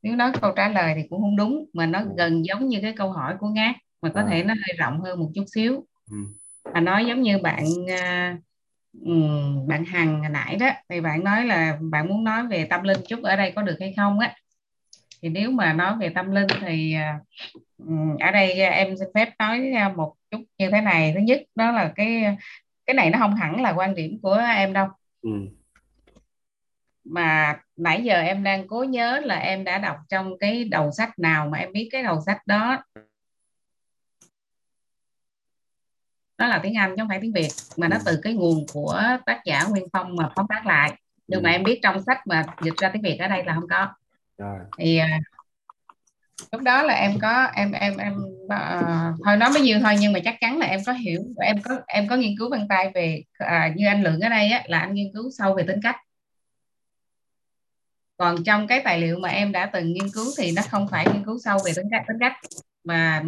nếu 0.02 0.16
nói 0.16 0.32
câu 0.42 0.52
trả 0.56 0.70
lời 0.70 0.94
thì 0.96 1.04
cũng 1.10 1.22
không 1.22 1.36
đúng 1.36 1.66
mà 1.74 1.86
nó 1.86 2.00
Ừ. 2.00 2.06
gần 2.18 2.46
giống 2.46 2.68
như 2.68 2.80
cái 2.82 2.94
câu 2.98 3.12
hỏi 3.12 3.36
của 3.40 3.48
ngát 3.48 3.76
mà 4.02 4.10
có 4.16 4.22
À. 4.22 4.28
thể 4.30 4.44
nó 4.44 4.54
hơi 4.54 4.78
rộng 4.78 5.02
hơn 5.02 5.20
một 5.20 5.32
chút 5.36 5.44
xíu 5.56 5.86
ừ. 6.12 6.18
à, 6.74 6.82
nói 6.82 7.06
giống 7.06 7.22
như 7.22 7.38
bạn 7.38 7.66
à, 7.90 8.38
ừm, 9.06 9.68
bạn 9.68 9.86
Hằng 9.86 10.20
hồi 10.20 10.30
nãy 10.30 10.56
đó 10.56 10.70
thì 10.90 11.02
bạn 11.02 11.24
nói 11.24 11.46
là 11.46 11.78
bạn 11.82 12.08
muốn 12.08 12.24
nói 12.24 12.48
về 12.48 12.66
tâm 12.66 12.84
linh 12.84 12.98
chút 13.10 13.24
ở 13.24 13.36
đây 13.36 13.52
có 13.56 13.62
được 13.62 13.78
hay 13.80 13.94
không 13.98 14.20
á 14.20 14.36
thì 15.22 15.30
nếu 15.30 15.52
mà 15.52 15.74
nói 15.74 15.96
về 16.00 16.10
tâm 16.10 16.32
linh 16.32 16.48
thì 16.62 16.94
à, 16.94 17.20
ừm, 17.78 18.18
ở 18.20 18.32
đây 18.32 18.52
em 18.54 18.98
xin 18.98 19.08
phép 19.16 19.30
nói 19.40 19.72
một 19.96 20.14
chút 20.32 20.42
như 20.58 20.70
thế 20.72 20.82
này 20.82 21.12
thứ 21.16 21.20
nhất 21.20 21.42
đó 21.56 21.72
là 21.72 21.92
cái 21.96 22.24
cái 22.86 22.94
này 22.94 23.10
nó 23.10 23.20
không 23.20 23.36
hẳn 23.36 23.62
là 23.62 23.72
quan 23.72 23.96
điểm 23.96 24.20
của 24.22 24.34
em 24.56 24.74
đâu 24.74 24.88
Ừ. 25.22 25.30
mà 27.04 27.60
nãy 27.82 28.04
giờ 28.04 28.16
em 28.22 28.44
đang 28.44 28.68
cố 28.68 28.84
nhớ 28.84 29.20
là 29.24 29.36
em 29.36 29.64
đã 29.64 29.78
đọc 29.78 29.98
trong 30.10 30.38
cái 30.40 30.64
đầu 30.64 30.92
sách 30.92 31.20
nào 31.20 31.50
mà 31.50 31.58
em 31.58 31.72
biết 31.72 31.90
cái 31.92 32.04
đầu 32.04 32.22
sách 32.26 32.48
đó. 32.48 32.84
Nó 36.38 36.48
là 36.48 36.60
tiếng 36.64 36.78
Anh 36.78 36.90
chứ 36.90 36.96
không 36.98 37.10
phải 37.10 37.20
tiếng 37.22 37.34
Việt 37.34 37.48
mà 37.78 37.88
nó 37.88 37.96
Ừ. 37.98 38.02
từ 38.06 38.20
cái 38.24 38.34
nguồn 38.34 38.66
của 38.74 39.02
tác 39.26 39.42
giả 39.46 39.64
Nguyên 39.70 39.86
Phong 39.94 40.16
mà 40.16 40.30
phóng 40.36 40.46
tác 40.50 40.66
lại. 40.66 40.94
Nhưng 41.28 41.40
Ừ. 41.40 41.44
mà 41.44 41.50
em 41.50 41.64
biết 41.64 41.80
trong 41.84 42.04
sách 42.04 42.28
mà 42.28 42.44
dịch 42.62 42.78
ra 42.78 42.90
tiếng 42.94 43.02
Việt 43.02 43.18
ở 43.20 43.28
đây 43.28 43.44
là 43.44 43.54
không 43.56 43.68
có. 43.70 43.88
Rồi. 44.38 44.60
Thì 44.78 44.98
à, 44.98 45.20
lúc 46.52 46.62
đó 46.62 46.84
là 46.84 46.94
em 46.94 47.20
có 47.22 47.44
em 47.56 47.72
em 47.72 47.98
em 47.98 48.14
à, 48.50 49.12
thôi 49.26 49.38
nói 49.38 49.50
bấy 49.54 49.62
nhiêu 49.62 49.80
thôi 49.84 49.96
nhưng 50.00 50.14
mà 50.14 50.20
chắc 50.26 50.36
chắn 50.42 50.58
là 50.60 50.66
em 50.66 50.80
có 50.86 50.92
hiểu 50.94 51.22
em 51.42 51.62
có 51.64 51.80
em 51.88 52.08
có 52.08 52.16
nghiên 52.16 52.36
cứu 52.40 52.50
vân 52.50 52.68
tay 52.68 52.92
về 52.96 53.24
à, 53.38 53.74
như 53.76 53.88
anh 53.88 54.04
Lượng 54.04 54.20
ở 54.20 54.30
đây 54.30 54.52
á, 54.52 54.64
là 54.68 54.80
anh 54.80 54.94
nghiên 54.94 55.12
cứu 55.14 55.30
sâu 55.38 55.56
về 55.56 55.64
tính 55.68 55.80
cách 55.84 55.96
còn 58.22 58.44
trong 58.44 58.68
cái 58.68 58.82
tài 58.84 59.02
liệu 59.02 59.20
mà 59.20 59.30
em 59.30 59.52
đã 59.52 59.70
từng 59.74 59.94
nghiên 59.94 60.10
cứu 60.14 60.26
thì 60.38 60.52
nó 60.52 60.62
không 60.70 60.88
phải 60.88 61.08
nghiên 61.14 61.26
cứu 61.26 61.40
sâu 61.40 61.58
về 61.66 61.72
tính 61.76 61.86
cách 61.92 62.04
tính 62.08 62.18
cách 62.20 62.34
mà 62.84 63.24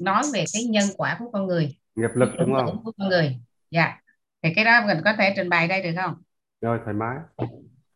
nói 0.00 0.22
về 0.32 0.44
cái 0.52 0.62
nhân 0.62 0.84
quả 0.96 1.16
của 1.18 1.30
con 1.32 1.46
người. 1.46 1.76
Nghiệp 1.94 2.10
lực 2.14 2.28
đúng 2.38 2.54
không? 2.54 2.84
của 2.84 2.92
con 2.98 3.08
người. 3.08 3.36
Dạ. 3.70 4.00
Thì 4.42 4.54
cái 4.54 4.64
đó 4.64 4.86
mình 4.86 4.98
có 5.04 5.12
thể 5.18 5.32
trình 5.36 5.48
bày 5.48 5.68
đây 5.68 5.82
được 5.82 5.92
không? 5.96 6.22
Rồi 6.60 6.78
thoải 6.84 6.94
mái. 6.94 7.16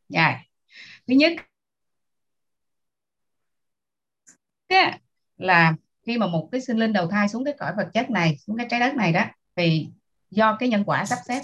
Dạ. 0.09 0.41
Thứ 1.09 1.15
nhất 1.15 1.33
là 5.37 5.75
khi 6.07 6.19
mà 6.19 6.27
một 6.27 6.49
cái 6.53 6.61
sinh 6.61 6.77
linh 6.77 6.93
đầu 6.93 7.07
thai 7.07 7.29
xuống 7.29 7.45
cái 7.45 7.55
cõi 7.59 7.73
vật 7.77 7.89
chất 7.95 8.11
này 8.11 8.37
xuống 8.39 8.57
cái 8.57 8.67
trái 8.71 8.81
đất 8.81 8.95
này 8.95 9.13
đó 9.13 9.25
thì 9.57 9.89
do 10.31 10.57
cái 10.61 10.69
nhân 10.69 10.85
quả 10.87 11.05
sắp 11.05 11.19
xếp 11.29 11.43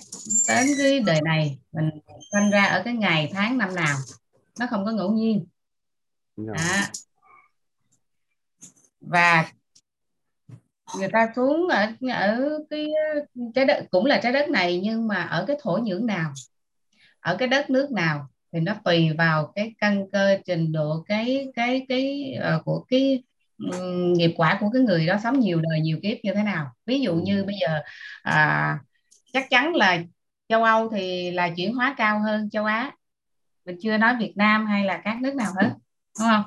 đến 0.49 0.67
cái 0.79 1.01
đời 1.01 1.21
này 1.23 1.59
mình 1.73 1.91
sinh 2.33 2.51
ra 2.51 2.65
ở 2.65 2.83
cái 2.85 2.95
ngày 2.95 3.31
tháng 3.35 3.59
năm 3.59 3.75
nào 3.75 3.97
nó 4.59 4.67
không 4.71 4.85
có 4.85 4.91
ngẫu 4.91 5.13
nhiên. 5.13 5.47
Đó. 6.37 6.55
và 9.01 9.53
người 10.99 11.09
ta 11.13 11.33
xuống 11.37 11.69
ở 11.69 11.87
ở 12.13 12.59
cái 12.71 12.89
trái 13.55 13.65
đất 13.65 13.87
cũng 13.91 14.07
là 14.07 14.21
trái 14.23 14.33
đất 14.33 14.49
này 14.49 14.81
nhưng 14.83 15.09
mà 15.09 15.23
ở 15.23 15.45
cái 15.49 15.57
thổ 15.63 15.77
nhưỡng 15.77 16.07
nào 16.07 16.33
ở 17.21 17.37
cái 17.37 17.49
đất 17.49 17.71
nước 17.71 17.93
nào 17.93 18.29
thì 18.53 18.61
nó 18.61 18.75
tùy 18.85 19.09
vào 19.19 19.53
cái 19.55 19.75
căn 19.79 20.11
cơ 20.13 20.39
trình 20.45 20.73
độ 20.73 21.05
cái 21.09 21.47
cái 21.55 21.87
cái 21.89 22.35
uh, 22.57 22.65
của 22.65 22.85
cái 22.89 23.23
um, 23.59 24.13
nghiệp 24.13 24.35
quả 24.37 24.59
của 24.61 24.71
cái 24.73 24.83
người 24.83 25.07
đó 25.07 25.17
sống 25.23 25.41
nhiều 25.41 25.61
đời 25.61 25.81
nhiều 25.81 25.99
kiếp 26.03 26.19
như 26.23 26.35
thế 26.35 26.43
nào. 26.43 26.73
Ví 26.87 27.01
dụ 27.01 27.15
như 27.15 27.45
bây 27.45 27.55
giờ 27.61 27.81
à, 28.23 28.79
chắc 29.33 29.51
chắn 29.51 29.75
là 29.75 29.99
châu 30.49 30.65
Âu 30.65 30.89
thì 30.89 31.31
là 31.31 31.49
chuyển 31.57 31.75
hóa 31.75 31.95
cao 31.99 32.21
hơn 32.21 32.51
châu 32.51 32.65
Á 32.65 32.93
mình 33.65 33.77
chưa 33.81 33.97
nói 33.97 34.17
Việt 34.19 34.33
Nam 34.37 34.67
hay 34.67 34.85
là 34.85 35.01
các 35.05 35.21
nước 35.21 35.35
nào 35.35 35.53
hết 35.61 35.69
đúng 36.19 36.29
không? 36.29 36.43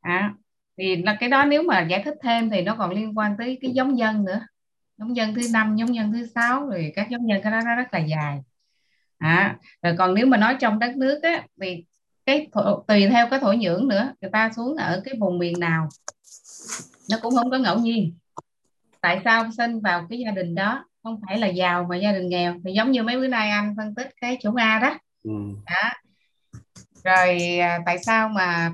À, 0.00 0.34
thì 0.78 0.96
là 0.96 1.16
cái 1.20 1.28
đó 1.28 1.44
nếu 1.44 1.62
mà 1.62 1.80
giải 1.82 2.02
thích 2.04 2.14
thêm 2.22 2.50
thì 2.50 2.62
nó 2.62 2.74
còn 2.78 2.90
liên 2.90 3.18
quan 3.18 3.36
tới 3.38 3.58
cái 3.62 3.70
giống 3.70 3.98
dân 3.98 4.24
nữa. 4.24 4.40
Giống 4.98 5.16
dân 5.16 5.34
thứ 5.34 5.42
năm 5.52 5.76
giống 5.76 5.94
dân 5.94 6.12
thứ 6.12 6.26
sáu 6.34 6.66
rồi 6.66 6.92
các 6.96 7.08
giống 7.10 7.28
dân 7.28 7.40
cái 7.42 7.52
đó 7.52 7.60
nó 7.64 7.76
rất 7.76 7.94
là 7.94 7.98
dài. 7.98 8.40
À, 9.18 9.56
rồi 9.82 9.94
còn 9.98 10.14
nếu 10.14 10.26
mà 10.26 10.36
nói 10.36 10.56
trong 10.60 10.78
đất 10.78 10.96
nước 10.96 11.22
á, 11.22 11.46
thì 11.60 11.84
cái 12.26 12.48
tùy 12.88 13.08
theo 13.10 13.28
cái 13.30 13.40
thổ 13.40 13.52
nhưỡng 13.52 13.88
nữa 13.88 14.12
người 14.20 14.30
ta 14.30 14.50
xuống 14.56 14.76
ở 14.76 15.02
cái 15.04 15.14
vùng 15.20 15.38
miền 15.38 15.60
nào 15.60 15.88
nó 17.10 17.18
cũng 17.22 17.34
không 17.36 17.50
có 17.50 17.58
ngẫu 17.58 17.78
nhiên. 17.78 18.14
Tại 19.00 19.20
sao 19.24 19.50
sinh 19.56 19.80
vào 19.80 20.06
cái 20.10 20.18
gia 20.18 20.30
đình 20.30 20.54
đó? 20.54 20.84
Không 21.02 21.20
phải 21.26 21.38
là 21.38 21.46
giàu 21.46 21.86
mà 21.90 21.96
gia 21.96 22.12
đình 22.12 22.28
nghèo. 22.28 22.54
Thì 22.64 22.72
giống 22.72 22.90
như 22.90 23.02
mấy 23.02 23.16
bữa 23.16 23.26
nay 23.26 23.50
anh 23.50 23.74
phân 23.76 23.94
tích 23.94 24.08
cái 24.20 24.38
chủng 24.42 24.56
A 24.56 24.78
đó. 24.78 24.98
Ừ. 25.24 25.30
đó 25.66 25.90
rồi 27.04 27.58
à, 27.58 27.78
tại 27.86 27.98
sao 27.98 28.28
mà 28.28 28.72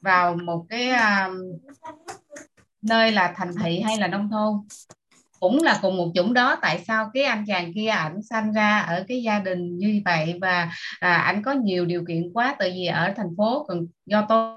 vào 0.00 0.36
một 0.36 0.66
cái 0.68 0.88
à, 0.88 1.30
nơi 2.82 3.12
là 3.12 3.32
thành 3.36 3.50
thị 3.62 3.80
hay 3.80 3.96
là 3.98 4.06
nông 4.06 4.30
thôn? 4.30 4.54
Cũng 5.40 5.62
là 5.62 5.78
cùng 5.82 5.96
một 5.96 6.12
chủng 6.14 6.34
đó 6.34 6.58
tại 6.62 6.84
sao 6.86 7.10
cái 7.14 7.22
anh 7.22 7.44
chàng 7.46 7.72
kia 7.74 7.86
ảnh 7.86 8.22
sanh 8.22 8.52
ra 8.52 8.78
ở 8.78 9.04
cái 9.08 9.22
gia 9.22 9.38
đình 9.38 9.78
như 9.78 10.02
vậy 10.04 10.38
và 10.40 10.70
à, 11.00 11.16
ảnh 11.16 11.42
có 11.42 11.52
nhiều 11.52 11.84
điều 11.84 12.04
kiện 12.08 12.32
quá? 12.34 12.56
Tại 12.58 12.70
vì 12.70 12.86
ở 12.86 13.12
thành 13.16 13.36
phố 13.36 13.64
còn 13.68 13.86
do 14.06 14.26
tôi 14.28 14.56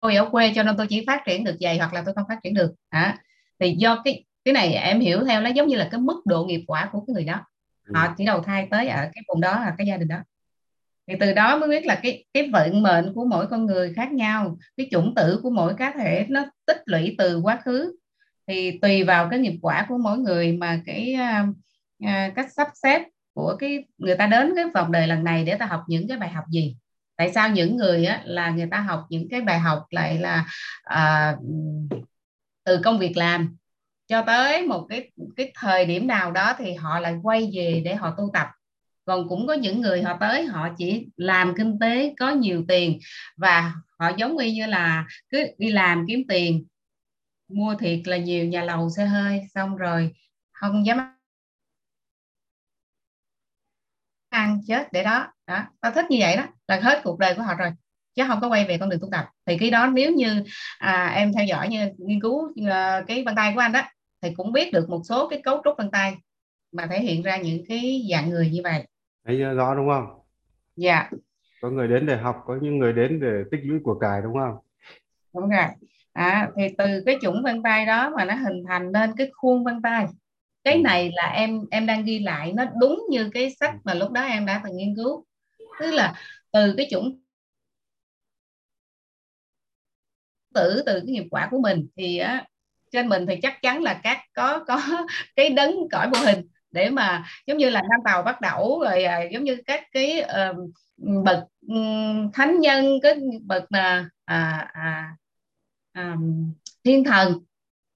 tôi 0.00 0.14
ở 0.16 0.28
quê 0.30 0.52
cho 0.54 0.62
nên 0.62 0.76
tôi 0.76 0.86
chỉ 0.90 1.04
phát 1.06 1.22
triển 1.26 1.44
được 1.44 1.56
vậy 1.60 1.78
hoặc 1.78 1.92
là 1.92 2.02
tôi 2.04 2.14
không 2.14 2.24
phát 2.28 2.38
triển 2.42 2.54
được. 2.54 2.74
Hả? 2.90 3.18
Thì 3.60 3.74
do 3.78 4.02
cái 4.04 4.24
cái 4.44 4.54
này 4.54 4.74
em 4.74 5.00
hiểu 5.00 5.24
theo 5.24 5.40
nó 5.40 5.50
giống 5.50 5.68
như 5.68 5.76
là 5.76 5.88
cái 5.90 6.00
mức 6.00 6.22
độ 6.26 6.44
nghiệp 6.44 6.64
quả 6.66 6.88
của 6.92 7.04
cái 7.06 7.14
người 7.14 7.24
đó 7.24 7.44
họ 7.94 8.14
chỉ 8.16 8.24
đầu 8.24 8.40
thai 8.40 8.68
tới 8.70 8.88
ở 8.88 9.08
cái 9.14 9.22
vùng 9.28 9.40
đó 9.40 9.60
là 9.60 9.74
cái 9.78 9.86
gia 9.86 9.96
đình 9.96 10.08
đó. 10.08 10.18
Thì 11.08 11.14
từ 11.20 11.32
đó 11.32 11.58
mới 11.58 11.68
biết 11.68 11.86
là 11.86 12.00
cái 12.02 12.24
cái 12.34 12.48
vận 12.52 12.82
mệnh 12.82 13.12
của 13.14 13.24
mỗi 13.24 13.46
con 13.46 13.66
người 13.66 13.92
khác 13.94 14.12
nhau 14.12 14.58
cái 14.76 14.88
chủng 14.90 15.14
tử 15.14 15.40
của 15.42 15.50
mỗi 15.50 15.74
cá 15.74 15.90
thể 15.90 16.26
nó 16.28 16.44
tích 16.66 16.82
lũy 16.84 17.14
từ 17.18 17.40
quá 17.40 17.60
khứ. 17.64 17.96
Thì 18.46 18.78
tùy 18.82 19.04
vào 19.04 19.28
cái 19.30 19.38
nghiệp 19.38 19.58
quả 19.62 19.86
của 19.88 19.98
mỗi 19.98 20.18
người 20.18 20.52
mà 20.52 20.80
cái 20.86 21.14
à, 21.14 22.32
cách 22.34 22.52
sắp 22.52 22.68
xếp 22.74 23.02
của 23.34 23.56
cái 23.58 23.84
người 23.98 24.16
ta 24.16 24.26
đến 24.26 24.52
cái 24.56 24.64
vòng 24.74 24.92
đời 24.92 25.06
lần 25.06 25.24
này 25.24 25.44
để 25.44 25.54
ta 25.54 25.66
học 25.66 25.84
những 25.88 26.08
cái 26.08 26.18
bài 26.18 26.28
học 26.28 26.44
gì. 26.50 26.76
Tại 27.16 27.32
sao 27.32 27.48
những 27.50 27.76
người 27.76 28.04
á, 28.04 28.22
là 28.24 28.50
người 28.50 28.68
ta 28.70 28.80
học 28.80 29.06
những 29.10 29.28
cái 29.30 29.40
bài 29.40 29.58
học 29.58 29.86
lại 29.90 30.18
là 30.18 30.46
à, 30.82 31.36
từ 32.64 32.80
công 32.84 32.98
việc 32.98 33.16
làm 33.16 33.56
cho 34.06 34.22
tới 34.26 34.62
một 34.66 34.86
cái 34.88 35.10
cái 35.36 35.52
thời 35.54 35.84
điểm 35.84 36.06
nào 36.06 36.30
đó 36.30 36.54
thì 36.58 36.74
họ 36.74 37.00
lại 37.00 37.16
quay 37.22 37.50
về 37.54 37.82
để 37.84 37.94
họ 37.94 38.14
tu 38.18 38.30
tập. 38.32 38.48
Còn 39.04 39.28
cũng 39.28 39.46
có 39.46 39.54
những 39.54 39.80
người 39.80 40.02
họ 40.02 40.16
tới 40.20 40.44
họ 40.44 40.68
chỉ 40.78 41.06
làm 41.16 41.54
kinh 41.56 41.78
tế 41.78 42.14
có 42.18 42.30
nhiều 42.30 42.64
tiền 42.68 42.98
và 43.36 43.72
họ 43.98 44.10
giống 44.16 44.36
như 44.36 44.66
là 44.66 45.06
cứ 45.30 45.46
đi 45.58 45.72
làm 45.72 46.04
kiếm 46.08 46.22
tiền 46.28 46.64
mua 47.48 47.74
thiệt 47.74 48.00
là 48.04 48.16
nhiều 48.16 48.44
nhà 48.44 48.64
lầu 48.64 48.90
xe 48.90 49.06
hơi 49.06 49.40
xong 49.54 49.76
rồi 49.76 50.14
không 50.52 50.86
dám 50.86 50.98
ăn 54.28 54.60
chết 54.66 54.92
để 54.92 55.02
đó 55.04 55.32
đó. 55.46 55.62
Tao 55.80 55.92
thích 55.92 56.04
như 56.10 56.16
vậy 56.20 56.36
đó 56.36 56.44
là 56.68 56.80
hết 56.82 57.00
cuộc 57.04 57.18
đời 57.18 57.34
của 57.34 57.42
họ 57.42 57.54
rồi 57.54 57.70
chứ 58.14 58.24
không 58.28 58.40
có 58.40 58.48
quay 58.48 58.64
về 58.64 58.78
con 58.78 58.88
đường 58.88 59.00
tu 59.00 59.08
tập. 59.12 59.26
Thì 59.46 59.58
cái 59.58 59.70
đó 59.70 59.86
nếu 59.86 60.12
như 60.12 60.44
à, 60.78 61.12
em 61.14 61.32
theo 61.32 61.44
dõi 61.44 61.68
như 61.68 61.90
nghiên 61.98 62.20
cứu 62.20 62.34
uh, 62.34 63.06
cái 63.06 63.24
vân 63.24 63.34
tay 63.34 63.52
của 63.54 63.60
anh 63.60 63.72
đó 63.72 63.82
thì 64.22 64.30
cũng 64.36 64.52
biết 64.52 64.72
được 64.72 64.90
một 64.90 65.00
số 65.04 65.28
cái 65.28 65.42
cấu 65.42 65.60
trúc 65.64 65.74
vân 65.78 65.90
tay 65.90 66.16
mà 66.72 66.86
thể 66.86 67.00
hiện 67.00 67.22
ra 67.22 67.36
những 67.36 67.64
cái 67.68 68.06
dạng 68.10 68.30
người 68.30 68.50
như 68.50 68.60
vậy. 68.64 68.86
Thấy 69.24 69.36
rõ 69.36 69.74
đúng 69.74 69.88
không? 69.88 70.20
Dạ. 70.76 71.10
Có 71.60 71.70
người 71.70 71.88
đến 71.88 72.06
để 72.06 72.16
học 72.16 72.36
có 72.46 72.58
những 72.62 72.78
người 72.78 72.92
đến 72.92 73.20
để 73.20 73.42
tích 73.50 73.60
lũy 73.64 73.78
của 73.84 73.98
cải 73.98 74.20
đúng 74.22 74.34
không? 74.34 74.56
Đúng 75.34 75.48
rồi. 75.50 75.66
À, 76.12 76.50
thì 76.56 76.62
từ 76.78 77.02
cái 77.06 77.18
chủng 77.22 77.42
vân 77.42 77.62
tay 77.62 77.86
đó 77.86 78.10
mà 78.16 78.24
nó 78.24 78.34
hình 78.34 78.64
thành 78.68 78.92
nên 78.92 79.10
cái 79.16 79.30
khuôn 79.32 79.64
vân 79.64 79.82
tay. 79.82 80.06
Cái 80.64 80.74
ừ. 80.74 80.80
này 80.84 81.10
là 81.14 81.32
em 81.36 81.60
em 81.70 81.86
đang 81.86 82.04
ghi 82.04 82.18
lại 82.18 82.52
nó 82.52 82.64
đúng 82.80 83.02
như 83.10 83.30
cái 83.34 83.50
sách 83.60 83.74
mà 83.84 83.94
lúc 83.94 84.10
đó 84.10 84.22
em 84.22 84.46
đã 84.46 84.60
từng 84.64 84.76
nghiên 84.76 84.94
cứu. 84.96 85.24
Tức 85.80 85.90
là 85.90 86.14
từ 86.52 86.74
cái 86.76 86.88
chủng 86.90 87.20
tử 90.54 90.82
từ 90.86 91.00
cái 91.00 91.12
nghiệp 91.12 91.24
quả 91.30 91.48
của 91.50 91.60
mình 91.60 91.86
thì 91.96 92.18
á, 92.18 92.46
trên 92.96 93.08
mình 93.08 93.26
thì 93.26 93.36
chắc 93.42 93.62
chắn 93.62 93.82
là 93.82 94.00
các 94.02 94.18
có 94.34 94.64
có 94.66 94.80
cái 95.36 95.50
đấng 95.50 95.74
cõi 95.90 96.10
vô 96.14 96.20
hình 96.20 96.48
để 96.70 96.90
mà 96.90 97.24
giống 97.46 97.58
như 97.58 97.70
là 97.70 97.80
nam 97.80 98.00
tàu 98.04 98.22
bắt 98.22 98.40
đầu 98.40 98.80
rồi 98.84 99.04
à, 99.04 99.22
giống 99.32 99.44
như 99.44 99.56
các 99.66 99.84
cái 99.92 100.22
uh, 100.22 100.56
bậc 101.24 101.44
um, 101.68 102.30
thánh 102.32 102.60
nhân 102.60 102.98
cái 103.02 103.14
bậc 103.42 103.72
là 103.72 104.08
à, 104.24 104.68
à, 104.72 105.16
à, 105.92 106.16
thiên 106.84 107.04
thần 107.04 107.32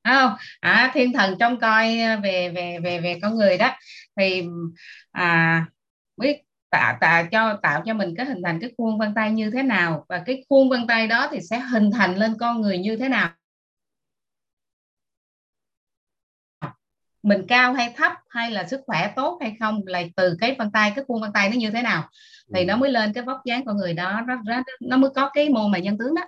không? 0.04 0.34
À, 0.60 0.90
thiên 0.94 1.12
thần 1.12 1.36
trong 1.40 1.60
coi 1.60 1.86
về 2.22 2.48
về 2.48 2.78
về 2.82 3.00
về 3.00 3.18
con 3.22 3.34
người 3.36 3.58
đó. 3.58 3.70
Thì 4.16 4.44
à, 5.12 5.66
biết 6.16 6.42
tạo 6.70 6.98
tạo 7.00 7.26
cho 7.32 7.58
tạo 7.62 7.82
cho 7.86 7.94
mình 7.94 8.14
cái 8.16 8.26
hình 8.26 8.42
thành 8.44 8.60
cái 8.60 8.70
khuôn 8.78 8.98
vân 8.98 9.14
tay 9.14 9.30
như 9.32 9.50
thế 9.50 9.62
nào 9.62 10.04
và 10.08 10.22
cái 10.26 10.44
khuôn 10.48 10.68
vân 10.68 10.86
tay 10.86 11.06
đó 11.06 11.28
thì 11.32 11.38
sẽ 11.50 11.58
hình 11.58 11.90
thành 11.90 12.16
lên 12.16 12.34
con 12.40 12.60
người 12.60 12.78
như 12.78 12.96
thế 12.96 13.08
nào. 13.08 13.30
Mình 17.22 17.46
cao 17.48 17.72
hay 17.72 17.92
thấp 17.96 18.12
hay 18.28 18.50
là 18.50 18.66
sức 18.66 18.80
khỏe 18.86 19.12
tốt 19.16 19.38
hay 19.40 19.56
không 19.60 19.80
là 19.86 20.02
từ 20.16 20.36
cái 20.40 20.56
vân 20.58 20.70
tay 20.70 20.92
cái 20.96 21.04
khuôn 21.08 21.20
vân 21.20 21.32
tay 21.32 21.48
nó 21.48 21.56
như 21.56 21.70
thế 21.70 21.82
nào 21.82 22.08
thì 22.54 22.64
nó 22.64 22.76
mới 22.76 22.90
lên 22.90 23.12
cái 23.12 23.24
vóc 23.24 23.40
dáng 23.44 23.64
con 23.64 23.76
người 23.76 23.94
đó 23.94 24.20
nó, 24.26 24.34
nó, 24.44 24.62
nó 24.80 24.96
mới 24.96 25.10
có 25.14 25.30
cái 25.34 25.48
mô 25.48 25.68
mà 25.68 25.78
nhân 25.78 25.98
tướng 25.98 26.14
đó. 26.14 26.22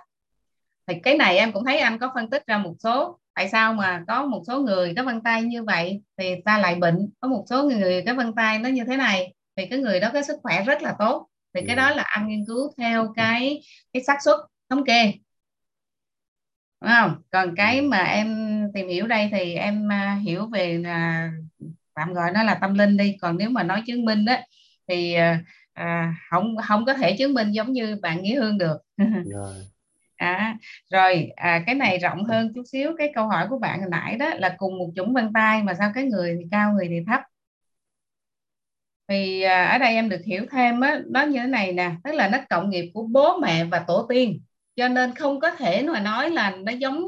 Thì 0.87 0.95
cái 1.03 1.17
này 1.17 1.37
em 1.37 1.51
cũng 1.51 1.65
thấy 1.65 1.77
anh 1.77 1.99
có 1.99 2.11
phân 2.15 2.29
tích 2.29 2.47
ra 2.47 2.57
một 2.57 2.73
số 2.79 3.19
tại 3.33 3.49
sao 3.49 3.73
mà 3.73 4.03
có 4.07 4.25
một 4.25 4.43
số 4.47 4.59
người 4.59 4.93
có 4.97 5.03
vân 5.03 5.21
tay 5.21 5.41
như 5.41 5.63
vậy 5.63 6.01
thì 6.17 6.35
ta 6.45 6.57
lại 6.57 6.75
bệnh 6.75 7.09
có 7.19 7.27
một 7.27 7.45
số 7.49 7.63
người 7.63 8.03
cái 8.05 8.15
vân 8.15 8.33
tay 8.33 8.59
nó 8.59 8.69
như 8.69 8.83
thế 8.83 8.97
này 8.97 9.33
thì 9.55 9.65
cái 9.65 9.79
người 9.79 9.99
đó 9.99 10.09
cái 10.13 10.23
sức 10.23 10.39
khỏe 10.43 10.63
rất 10.63 10.81
là 10.81 10.95
tốt. 10.99 11.27
Thì 11.53 11.61
cái 11.67 11.75
đó 11.75 11.89
là 11.89 12.03
anh 12.03 12.27
nghiên 12.27 12.45
cứu 12.45 12.73
theo 12.77 13.13
cái 13.15 13.61
cái 13.93 14.03
xác 14.03 14.17
suất 14.23 14.37
thống 14.69 14.85
kê 14.85 15.13
đúng 16.83 16.91
không? 16.91 17.21
Còn 17.31 17.55
cái 17.55 17.81
mà 17.81 17.97
em 17.97 18.59
tìm 18.73 18.87
hiểu 18.87 19.07
đây 19.07 19.29
thì 19.31 19.53
em 19.55 19.87
uh, 19.87 20.23
hiểu 20.23 20.45
về 20.45 20.77
là 20.77 21.31
tạm 21.93 22.13
gọi 22.13 22.31
nó 22.31 22.43
là 22.43 22.55
tâm 22.55 22.73
linh 22.73 22.97
đi. 22.97 23.17
Còn 23.21 23.37
nếu 23.37 23.49
mà 23.49 23.63
nói 23.63 23.83
chứng 23.87 24.05
minh 24.05 24.25
đó 24.25 24.35
thì 24.87 25.15
uh, 25.79 25.85
không 26.29 26.55
không 26.67 26.85
có 26.85 26.93
thể 26.93 27.15
chứng 27.17 27.33
minh 27.33 27.51
giống 27.51 27.73
như 27.73 27.97
bạn 28.01 28.23
nghĩa 28.23 28.35
hương 28.35 28.57
được. 28.57 28.77
Rồi 29.33 29.53
à, 30.15 30.57
rồi 30.91 31.31
à, 31.35 31.63
cái 31.65 31.75
này 31.75 31.97
rộng 31.99 32.23
hơn 32.25 32.51
chút 32.55 32.63
xíu 32.71 32.91
cái 32.97 33.11
câu 33.15 33.27
hỏi 33.27 33.47
của 33.49 33.59
bạn 33.59 33.79
hồi 33.79 33.89
nãy 33.89 34.17
đó 34.17 34.29
là 34.35 34.55
cùng 34.57 34.77
một 34.77 34.89
chủng 34.95 35.13
vân 35.13 35.33
tay 35.33 35.63
mà 35.63 35.73
sao 35.73 35.91
cái 35.95 36.03
người 36.03 36.35
thì 36.39 36.47
cao 36.51 36.73
người 36.73 36.87
thì 36.89 36.99
thấp? 37.07 37.21
Thì 39.07 39.41
à, 39.41 39.65
ở 39.65 39.77
đây 39.77 39.93
em 39.93 40.09
được 40.09 40.21
hiểu 40.25 40.45
thêm 40.51 40.79
á 40.81 40.99
nó 41.05 41.21
như 41.23 41.39
thế 41.39 41.47
này 41.47 41.73
nè 41.73 41.91
tức 42.03 42.11
là 42.15 42.29
nó 42.29 42.37
cộng 42.49 42.69
nghiệp 42.69 42.91
của 42.93 43.03
bố 43.11 43.37
mẹ 43.39 43.63
và 43.65 43.79
tổ 43.87 44.05
tiên 44.09 44.39
cho 44.75 44.87
nên 44.87 45.15
không 45.15 45.39
có 45.39 45.51
thể 45.51 45.83
mà 45.83 45.99
nói 45.99 46.29
là 46.29 46.49
nó 46.49 46.71
giống 46.71 47.05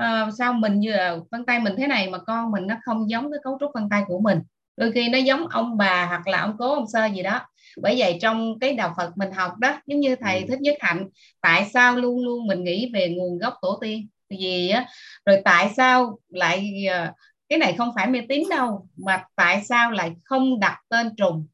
uh, 0.00 0.34
sao 0.38 0.52
mình 0.52 0.80
như 0.80 0.92
là 0.92 1.16
vân 1.30 1.44
tay 1.46 1.60
mình 1.60 1.74
thế 1.78 1.86
này 1.86 2.10
mà 2.10 2.18
con 2.18 2.50
mình 2.50 2.66
nó 2.66 2.76
không 2.84 3.10
giống 3.10 3.30
cái 3.30 3.40
cấu 3.44 3.56
trúc 3.60 3.70
vân 3.74 3.88
tay 3.88 4.02
của 4.06 4.20
mình. 4.20 4.38
Đôi 4.76 4.92
khi 4.92 5.08
nó 5.08 5.18
giống 5.18 5.46
ông 5.48 5.76
bà 5.76 6.06
hoặc 6.06 6.26
là 6.26 6.40
ông 6.40 6.56
cố 6.58 6.74
ông 6.74 6.86
sơ 6.92 7.06
gì 7.06 7.22
đó. 7.22 7.40
Bởi 7.82 7.94
vậy 7.98 8.18
trong 8.22 8.58
cái 8.60 8.74
đạo 8.74 8.94
Phật 8.96 9.12
mình 9.16 9.32
học 9.32 9.58
đó 9.58 9.80
giống 9.86 10.00
như 10.00 10.16
thầy 10.16 10.40
ừ. 10.40 10.46
thích 10.48 10.60
nhất 10.60 10.76
hạnh 10.80 11.08
tại 11.40 11.70
sao 11.74 11.96
luôn 11.96 12.24
luôn 12.24 12.46
mình 12.46 12.64
nghĩ 12.64 12.90
về 12.94 13.08
nguồn 13.08 13.38
gốc 13.38 13.54
tổ 13.62 13.78
tiên? 13.80 14.08
Gì 14.30 14.68
á 14.68 14.86
rồi 15.26 15.42
tại 15.44 15.70
sao 15.76 16.18
lại 16.28 16.84
ờ, 16.90 17.12
cái 17.48 17.58
này 17.58 17.74
không 17.78 17.90
phải 17.94 18.06
mê 18.06 18.20
tín 18.28 18.42
đâu 18.50 18.88
mà 18.96 19.24
tại 19.36 19.62
sao 19.64 19.90
lại 19.90 20.12
không 20.24 20.60
đặt 20.60 20.78
tên 20.88 21.16
trùng? 21.16 21.46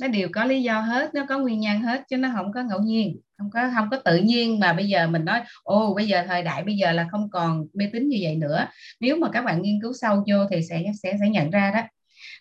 Nó 0.00 0.08
đều 0.08 0.28
có 0.32 0.44
lý 0.44 0.62
do 0.62 0.80
hết 0.80 1.14
nó 1.14 1.26
có 1.28 1.38
nguyên 1.38 1.60
nhân 1.60 1.80
hết 1.80 2.02
chứ 2.08 2.16
nó 2.16 2.28
không 2.36 2.52
có 2.52 2.62
ngẫu 2.62 2.80
nhiên 2.80 3.20
không 3.42 3.50
có 3.50 3.70
không 3.74 3.88
có 3.90 3.96
tự 3.96 4.16
nhiên 4.16 4.60
mà 4.60 4.72
bây 4.72 4.88
giờ 4.88 5.06
mình 5.06 5.24
nói 5.24 5.40
ô 5.62 5.94
bây 5.94 6.06
giờ 6.06 6.24
thời 6.28 6.42
đại 6.42 6.64
bây 6.64 6.76
giờ 6.76 6.92
là 6.92 7.06
không 7.10 7.30
còn 7.30 7.66
mê 7.74 7.90
tín 7.92 8.08
như 8.08 8.18
vậy 8.22 8.36
nữa. 8.36 8.66
Nếu 9.00 9.16
mà 9.16 9.28
các 9.32 9.42
bạn 9.44 9.62
nghiên 9.62 9.80
cứu 9.82 9.92
sâu 10.00 10.16
vô 10.16 10.36
thì 10.50 10.62
sẽ 10.62 10.82
sẽ 11.02 11.14
sẽ 11.20 11.28
nhận 11.28 11.50
ra 11.50 11.70
đó. 11.74 11.82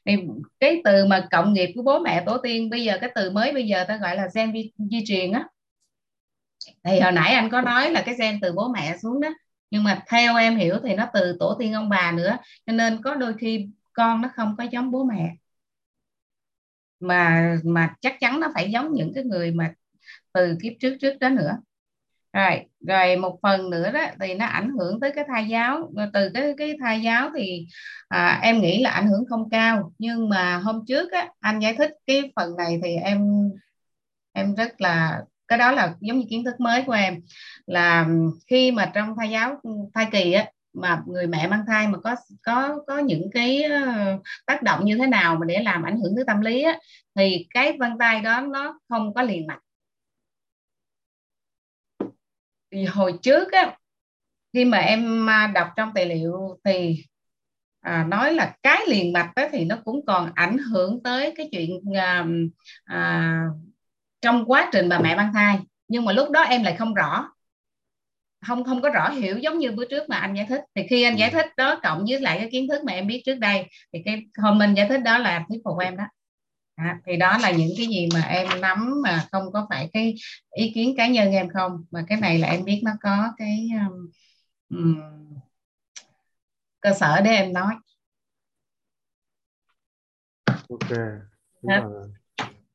Thì 0.05 0.15
cái 0.59 0.81
từ 0.83 1.05
mà 1.05 1.27
cộng 1.31 1.53
nghiệp 1.53 1.71
của 1.75 1.81
bố 1.83 1.99
mẹ 1.99 2.23
tổ 2.25 2.37
tiên 2.37 2.69
bây 2.69 2.83
giờ 2.83 2.97
cái 3.01 3.11
từ 3.15 3.31
mới 3.31 3.53
bây 3.53 3.67
giờ 3.67 3.85
ta 3.87 3.97
gọi 3.97 4.15
là 4.15 4.27
gen 4.35 4.53
di, 4.53 4.71
di 4.91 5.03
truyền 5.05 5.31
á. 5.31 5.45
Thì 6.83 6.99
hồi 6.99 7.11
nãy 7.11 7.33
anh 7.33 7.49
có 7.49 7.61
nói 7.61 7.91
là 7.91 8.01
cái 8.05 8.15
gen 8.19 8.39
từ 8.41 8.53
bố 8.53 8.67
mẹ 8.73 8.97
xuống 8.97 9.21
đó 9.21 9.29
nhưng 9.71 9.83
mà 9.83 10.03
theo 10.09 10.37
em 10.37 10.55
hiểu 10.55 10.75
thì 10.83 10.95
nó 10.95 11.07
từ 11.13 11.37
tổ 11.39 11.55
tiên 11.59 11.73
ông 11.73 11.89
bà 11.89 12.11
nữa 12.11 12.37
cho 12.65 12.73
nên 12.73 13.01
có 13.03 13.15
đôi 13.15 13.33
khi 13.39 13.67
con 13.93 14.21
nó 14.21 14.29
không 14.35 14.55
có 14.57 14.63
giống 14.71 14.91
bố 14.91 15.03
mẹ. 15.03 15.35
Mà 16.99 17.55
mà 17.63 17.93
chắc 18.01 18.19
chắn 18.19 18.39
nó 18.39 18.51
phải 18.53 18.71
giống 18.71 18.93
những 18.93 19.11
cái 19.15 19.23
người 19.23 19.51
mà 19.51 19.73
từ 20.33 20.57
kiếp 20.63 20.73
trước 20.79 20.97
trước 21.01 21.19
đó 21.19 21.29
nữa. 21.29 21.57
Rồi 22.33 22.65
rồi 22.87 23.15
một 23.17 23.39
phần 23.43 23.69
nữa 23.69 23.91
đó 23.91 24.05
thì 24.21 24.33
nó 24.33 24.45
ảnh 24.45 24.69
hưởng 24.79 24.99
tới 24.99 25.11
cái 25.15 25.25
thai 25.27 25.47
giáo. 25.47 25.91
Từ 26.13 26.29
cái 26.33 26.53
cái 26.57 26.77
thai 26.81 27.01
giáo 27.01 27.29
thì 27.37 27.67
à, 28.07 28.39
em 28.43 28.61
nghĩ 28.61 28.81
là 28.83 28.89
ảnh 28.89 29.07
hưởng 29.07 29.25
không 29.29 29.49
cao. 29.49 29.93
Nhưng 29.99 30.29
mà 30.29 30.57
hôm 30.57 30.83
trước 30.87 31.11
á, 31.11 31.29
anh 31.39 31.59
giải 31.59 31.75
thích 31.77 31.91
cái 32.07 32.31
phần 32.35 32.55
này 32.57 32.79
thì 32.83 32.95
em 32.95 33.49
em 34.33 34.55
rất 34.55 34.81
là 34.81 35.23
cái 35.47 35.57
đó 35.59 35.71
là 35.71 35.95
giống 36.01 36.19
như 36.19 36.25
kiến 36.29 36.43
thức 36.43 36.59
mới 36.59 36.83
của 36.87 36.93
em. 36.93 37.21
Là 37.65 38.07
khi 38.47 38.71
mà 38.71 38.91
trong 38.95 39.15
thai 39.17 39.29
giáo 39.29 39.61
thai 39.93 40.07
kỳ 40.11 40.33
á 40.33 40.45
mà 40.73 41.01
người 41.07 41.27
mẹ 41.27 41.47
mang 41.47 41.63
thai 41.67 41.87
mà 41.87 41.97
có 42.03 42.15
có 42.43 42.79
có 42.87 42.97
những 42.99 43.29
cái 43.33 43.63
ờ, 43.63 43.81
tác 44.45 44.63
động 44.63 44.85
như 44.85 44.97
thế 44.97 45.07
nào 45.07 45.35
mà 45.35 45.45
để 45.45 45.59
làm 45.63 45.83
ảnh 45.83 45.99
hưởng 46.01 46.15
tới 46.15 46.23
tâm 46.27 46.41
lý 46.41 46.63
á, 46.63 46.79
thì 47.15 47.47
cái 47.49 47.77
vân 47.79 47.97
tay 47.99 48.21
đó 48.21 48.41
nó 48.41 48.79
không 48.89 49.13
có 49.13 49.21
liền 49.21 49.47
mạch 49.47 49.59
thì 52.71 52.85
hồi 52.85 53.13
trước 53.21 53.51
á 53.51 53.77
khi 54.53 54.65
mà 54.65 54.77
em 54.77 55.27
đọc 55.53 55.67
trong 55.75 55.91
tài 55.95 56.05
liệu 56.05 56.59
thì 56.63 57.03
à, 57.81 58.03
nói 58.03 58.33
là 58.33 58.55
cái 58.63 58.81
liền 58.87 59.13
mạch 59.13 59.31
đó 59.35 59.43
thì 59.51 59.65
nó 59.65 59.77
cũng 59.85 60.05
còn 60.05 60.31
ảnh 60.35 60.57
hưởng 60.57 61.03
tới 61.03 61.33
cái 61.37 61.49
chuyện 61.51 61.79
à, 61.95 62.25
à, 62.83 63.43
trong 64.21 64.45
quá 64.45 64.69
trình 64.71 64.89
bà 64.89 64.99
mẹ 64.99 65.15
mang 65.15 65.33
thai. 65.33 65.59
Nhưng 65.87 66.05
mà 66.05 66.11
lúc 66.11 66.29
đó 66.29 66.41
em 66.41 66.63
lại 66.63 66.75
không 66.75 66.93
rõ. 66.93 67.29
Không 68.45 68.63
không 68.63 68.81
có 68.81 68.89
rõ 68.89 69.09
hiểu 69.09 69.37
giống 69.37 69.57
như 69.57 69.71
bữa 69.71 69.85
trước 69.85 70.09
mà 70.09 70.17
anh 70.17 70.33
giải 70.33 70.45
thích. 70.49 70.61
Thì 70.75 70.83
khi 70.89 71.03
anh 71.03 71.15
giải 71.15 71.29
thích 71.29 71.45
đó 71.57 71.79
cộng 71.83 72.05
với 72.09 72.19
lại 72.19 72.37
cái 72.39 72.49
kiến 72.51 72.67
thức 72.67 72.83
mà 72.83 72.93
em 72.93 73.07
biết 73.07 73.21
trước 73.25 73.35
đây 73.35 73.65
thì 73.93 73.99
cái 74.05 74.23
hôm 74.37 74.57
mình 74.57 74.73
giải 74.73 74.87
thích 74.89 75.01
đó 75.03 75.17
là 75.17 75.45
thuyết 75.49 75.59
phục 75.63 75.79
em 75.79 75.97
đó 75.97 76.03
à, 76.75 76.99
thì 77.05 77.17
đó 77.17 77.37
là 77.37 77.51
những 77.51 77.71
cái 77.77 77.87
gì 77.87 78.07
mà 78.13 78.21
em 78.21 78.61
nắm 78.61 79.01
mà 79.03 79.27
không 79.31 79.51
có 79.53 79.67
phải 79.69 79.89
cái 79.93 80.15
ý 80.51 80.71
kiến 80.75 80.93
cá 80.97 81.07
nhân 81.07 81.31
em 81.31 81.49
không. 81.49 81.85
Mà 81.91 82.05
cái 82.07 82.19
này 82.21 82.39
là 82.39 82.47
em 82.47 82.65
biết 82.65 82.81
nó 82.83 82.91
có 83.01 83.33
cái 83.37 83.69
um, 84.69 85.01
cơ 86.79 86.93
sở 86.99 87.21
để 87.21 87.31
em 87.31 87.53
nói. 87.53 87.75
Ok 90.45 90.91
là 91.61 91.83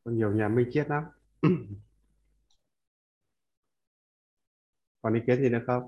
có 0.05 0.11
nhiều 0.11 0.33
nhà 0.33 0.49
minh 0.49 0.69
triết 0.73 0.89
lắm. 0.89 1.05
Còn 5.03 5.15
ý 5.15 5.21
kiến 5.27 5.43
gì 5.43 5.49
nữa 5.49 5.61
không? 5.67 5.83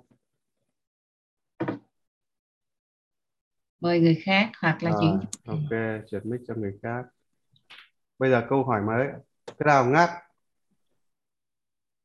Mời 3.80 4.00
người 4.00 4.22
khác 4.24 4.50
hoặc 4.60 4.82
là 4.82 4.90
à, 4.90 4.94
chuyển 5.00 5.20
ok 5.46 5.70
chuyển 6.10 6.22
mic 6.24 6.40
cho 6.48 6.54
người 6.54 6.72
khác 6.82 7.02
bây 8.18 8.30
giờ 8.30 8.46
câu 8.48 8.64
hỏi 8.64 8.80
mới. 8.80 9.06
Cái 9.46 9.66
nào 9.66 9.84
ngắt 9.84 10.10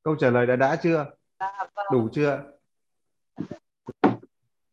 câu 0.03 0.16
trả 0.20 0.30
lời 0.30 0.45
đã 0.45 0.55
đã 0.55 0.76
chưa? 0.84 1.05
À, 1.38 1.68
vâng. 1.74 1.86
đủ 1.91 2.09
chưa? 2.14 2.43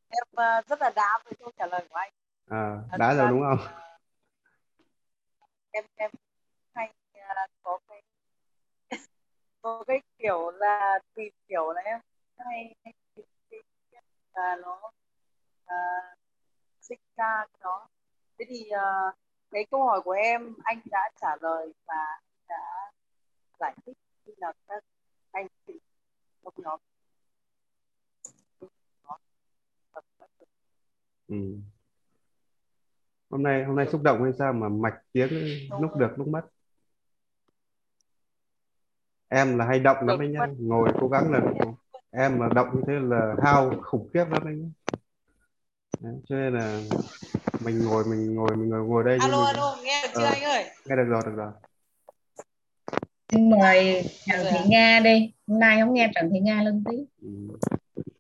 Em 0.08 0.28
uh, 0.32 0.66
rất 0.66 0.80
là 0.80 0.90
đã 0.96 1.18
với 1.24 1.34
câu 1.38 1.50
trả 1.58 1.66
lời 1.66 1.86
của 1.90 1.96
anh. 1.96 2.12
À, 2.50 2.96
đã 2.98 3.14
rồi 3.14 3.28
đúng 3.28 3.40
không? 3.40 3.58
em 5.70 5.84
em 5.96 6.10
hay 6.74 6.92
uh, 7.14 7.50
có 7.62 7.78
cái 7.88 8.02
có 9.62 9.84
cái 9.86 10.02
kiểu 10.18 10.50
là 10.50 10.98
tìm 11.14 11.32
kiểu 11.48 11.72
là 11.72 11.82
em 11.82 12.00
hay, 12.36 12.74
hay 12.84 12.94
tìm 13.14 13.26
cái 13.50 13.60
là 14.34 14.56
nó 14.62 14.80
uh, 15.64 16.18
sinh 16.80 17.00
ra 17.16 17.46
nó. 17.60 17.88
Thế 18.38 18.44
thì 18.48 18.70
uh, 18.74 19.14
cái 19.50 19.66
câu 19.70 19.84
hỏi 19.84 20.00
của 20.04 20.10
em 20.10 20.54
anh 20.64 20.78
đã 20.90 21.10
trả 21.20 21.28
lời 21.40 21.72
và 21.86 22.20
đã 22.48 22.92
giải 23.60 23.74
thích 23.86 23.96
như 24.26 24.32
là 24.36 24.52
các 24.68 24.84
anh 25.30 25.46
chị 25.66 25.72
trong 26.44 26.54
nhóm. 26.56 26.80
Ừ. 31.28 31.36
hôm 33.30 33.42
nay 33.42 33.64
hôm 33.64 33.76
nay 33.76 33.86
xúc 33.92 34.02
động 34.02 34.22
hay 34.22 34.32
sao 34.38 34.52
mà 34.52 34.68
mạch 34.68 34.94
tiếng 35.12 35.28
lúc 35.80 35.96
được 35.96 36.10
lúc 36.16 36.28
mất? 36.28 36.42
Em 39.28 39.58
là 39.58 39.66
hay 39.66 39.80
động 39.80 39.96
lắm 40.06 40.18
đấy 40.18 40.28
nhá 40.28 40.46
ngồi 40.58 40.88
cố 41.00 41.08
gắng 41.08 41.32
là 41.32 41.40
em 42.10 42.38
mà 42.38 42.48
động 42.54 42.68
như 42.74 42.82
thế 42.86 42.92
là 43.02 43.34
hao 43.42 43.72
khủng 43.82 44.10
khiếp 44.14 44.24
lắm 44.30 44.44
đấy 44.44 44.54
nhá 44.54 44.68
cho 46.02 46.36
nên 46.36 46.54
là 46.54 46.80
mình 47.60 47.84
ngồi 47.84 48.04
mình 48.04 48.34
ngồi 48.34 48.56
mình 48.56 48.68
ngồi 48.68 48.84
ngồi 48.84 49.04
đây 49.04 49.18
alo 49.20 49.36
mình... 49.36 49.46
alo 49.46 49.76
nghe 49.82 50.02
được 50.02 50.08
chưa 50.14 50.24
ờ, 50.24 50.30
anh 50.30 50.42
ơi? 50.42 50.64
nghe 50.86 50.96
được 50.96 51.04
rồi 51.08 51.22
được 51.26 51.32
rồi. 51.36 51.52
Xin 53.32 53.50
mời 53.50 54.02
Trần 54.26 54.46
Thị 54.50 54.58
Nga 54.68 55.00
đi. 55.00 55.32
Hôm 55.46 55.58
nay 55.60 55.80
không 55.80 55.94
nghe 55.94 56.10
Trần 56.14 56.30
Thị 56.32 56.40
Nga 56.40 56.62
lên 56.62 56.84
tí. 56.90 56.96
Ừ. 57.22 57.28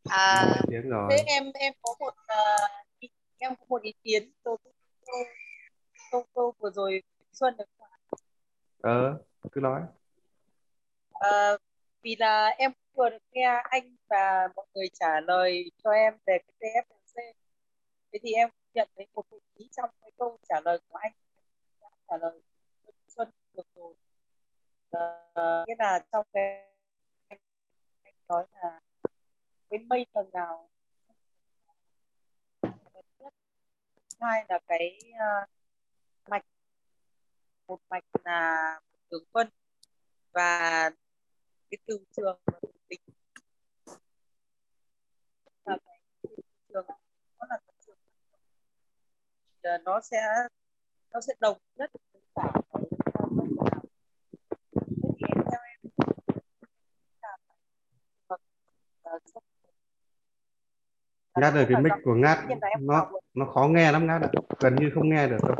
à 0.08 0.54
tiếng 0.68 0.88
rồi. 0.88 1.08
thế 1.10 1.24
em 1.26 1.44
em 1.54 1.72
có 1.82 1.94
một 2.00 2.14
uh, 2.14 3.10
em 3.38 3.54
có 3.54 3.64
một 3.68 3.82
ý 3.82 3.94
kiến. 4.04 4.32
Tôi 4.42 4.56
câu 5.06 5.22
câu 6.10 6.24
câu 6.34 6.54
vừa 6.58 6.70
rồi 6.70 7.02
Xuân 7.32 7.56
được 7.56 7.64
không? 7.78 7.88
ờ 8.80 9.18
cứ 9.52 9.60
nói. 9.60 9.80
À, 11.12 11.56
vì 12.02 12.16
là 12.18 12.46
em 12.46 12.72
vừa 12.94 13.10
được 13.10 13.22
nghe 13.32 13.62
anh 13.64 13.96
và 14.10 14.48
mọi 14.56 14.66
người 14.74 14.88
trả 15.00 15.20
lời 15.20 15.70
cho 15.84 15.90
em 15.90 16.14
về 16.26 16.38
cái 16.38 16.54
TFC 16.60 16.99
thế 18.12 18.18
thì 18.22 18.32
em 18.32 18.50
nhận 18.74 18.88
thấy 18.96 19.06
một 19.14 19.24
vị 19.30 19.38
trí 19.58 19.68
trong 19.72 19.90
cái 20.00 20.10
câu 20.18 20.38
trả 20.48 20.60
lời 20.64 20.78
của 20.88 20.96
anh. 20.96 21.12
Đã 21.80 21.88
trả 22.08 22.16
lời 22.16 22.40
Xuân 23.08 23.30
được 23.54 23.66
rồi. 23.74 23.94
À, 24.90 25.64
nghĩa 25.66 25.74
là 25.78 26.04
trong 26.12 26.26
cái 26.32 26.72
anh 27.28 27.38
nói 28.28 28.46
là 28.52 28.80
cái 29.70 29.78
mây 29.78 30.06
tầng 30.12 30.30
nào. 30.32 30.70
Hai 34.20 34.44
là 34.48 34.58
cái 34.66 34.98
uh, 35.10 35.48
mạch. 36.30 36.46
Một 37.66 37.80
mạch 37.90 38.04
là 38.24 38.80
đường 39.10 39.24
quân 39.32 39.48
và 40.32 40.90
cái 41.70 41.78
từ 41.86 42.04
trường 42.16 42.40
và 42.46 42.58
từ 42.62 42.68
tính 42.88 43.00
là 45.64 45.76
cái 45.86 45.98
từ 46.22 46.36
trường 46.68 46.86
nó 47.38 47.46
là 47.50 47.58
từ 47.66 47.72
trường 47.86 47.96
thì 48.12 48.38
nó 49.84 50.00
sẽ 50.10 50.22
nó 51.12 51.20
sẽ 51.20 51.32
đồng 51.40 51.56
nhất 51.76 51.90
với 52.12 52.22
cả 52.34 52.52
cái 52.72 52.82
thế 55.02 55.08
thì 55.18 55.24
em 55.28 55.44
theo 55.50 55.60
em 55.70 55.80
là 61.34 61.40
ngát 61.40 61.54
rồi 61.54 61.66
cái 61.68 61.82
mic 61.82 61.92
của 62.04 62.14
ngát 62.14 62.38
nó 62.80 63.10
nó 63.34 63.46
khó 63.46 63.68
nghe 63.68 63.92
lắm 63.92 64.06
ngát 64.06 64.22
ạ. 64.22 64.28
Gần 64.60 64.76
như 64.76 64.90
không 64.94 65.08
nghe 65.08 65.28
được 65.28 65.36
đâu. 65.42 65.56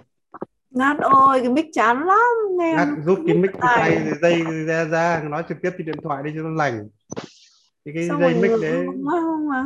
Ngát 0.70 0.96
ơi, 0.98 1.40
cái 1.40 1.48
mic 1.48 1.66
chán 1.72 2.06
lắm 2.06 2.28
nghe. 2.58 2.74
ngát 2.74 2.88
rút 3.04 3.18
cái 3.26 3.36
mic 3.36 3.50
tay 3.60 4.12
dây 4.22 4.64
ra 4.66 4.84
ra 4.84 5.22
nói 5.22 5.44
trực 5.48 5.58
tiếp 5.62 5.70
trên 5.78 5.86
điện 5.86 5.96
thoại 6.02 6.22
đi 6.22 6.32
cho 6.34 6.42
nó 6.42 6.50
lành. 6.50 6.88
Cái 7.84 7.94
cái 7.94 8.08
Xong 8.08 8.20
dây 8.20 8.34
mic 8.34 8.50
đấy 8.62 8.86
không 8.86 9.04
không 9.06 9.48
mà. 9.48 9.64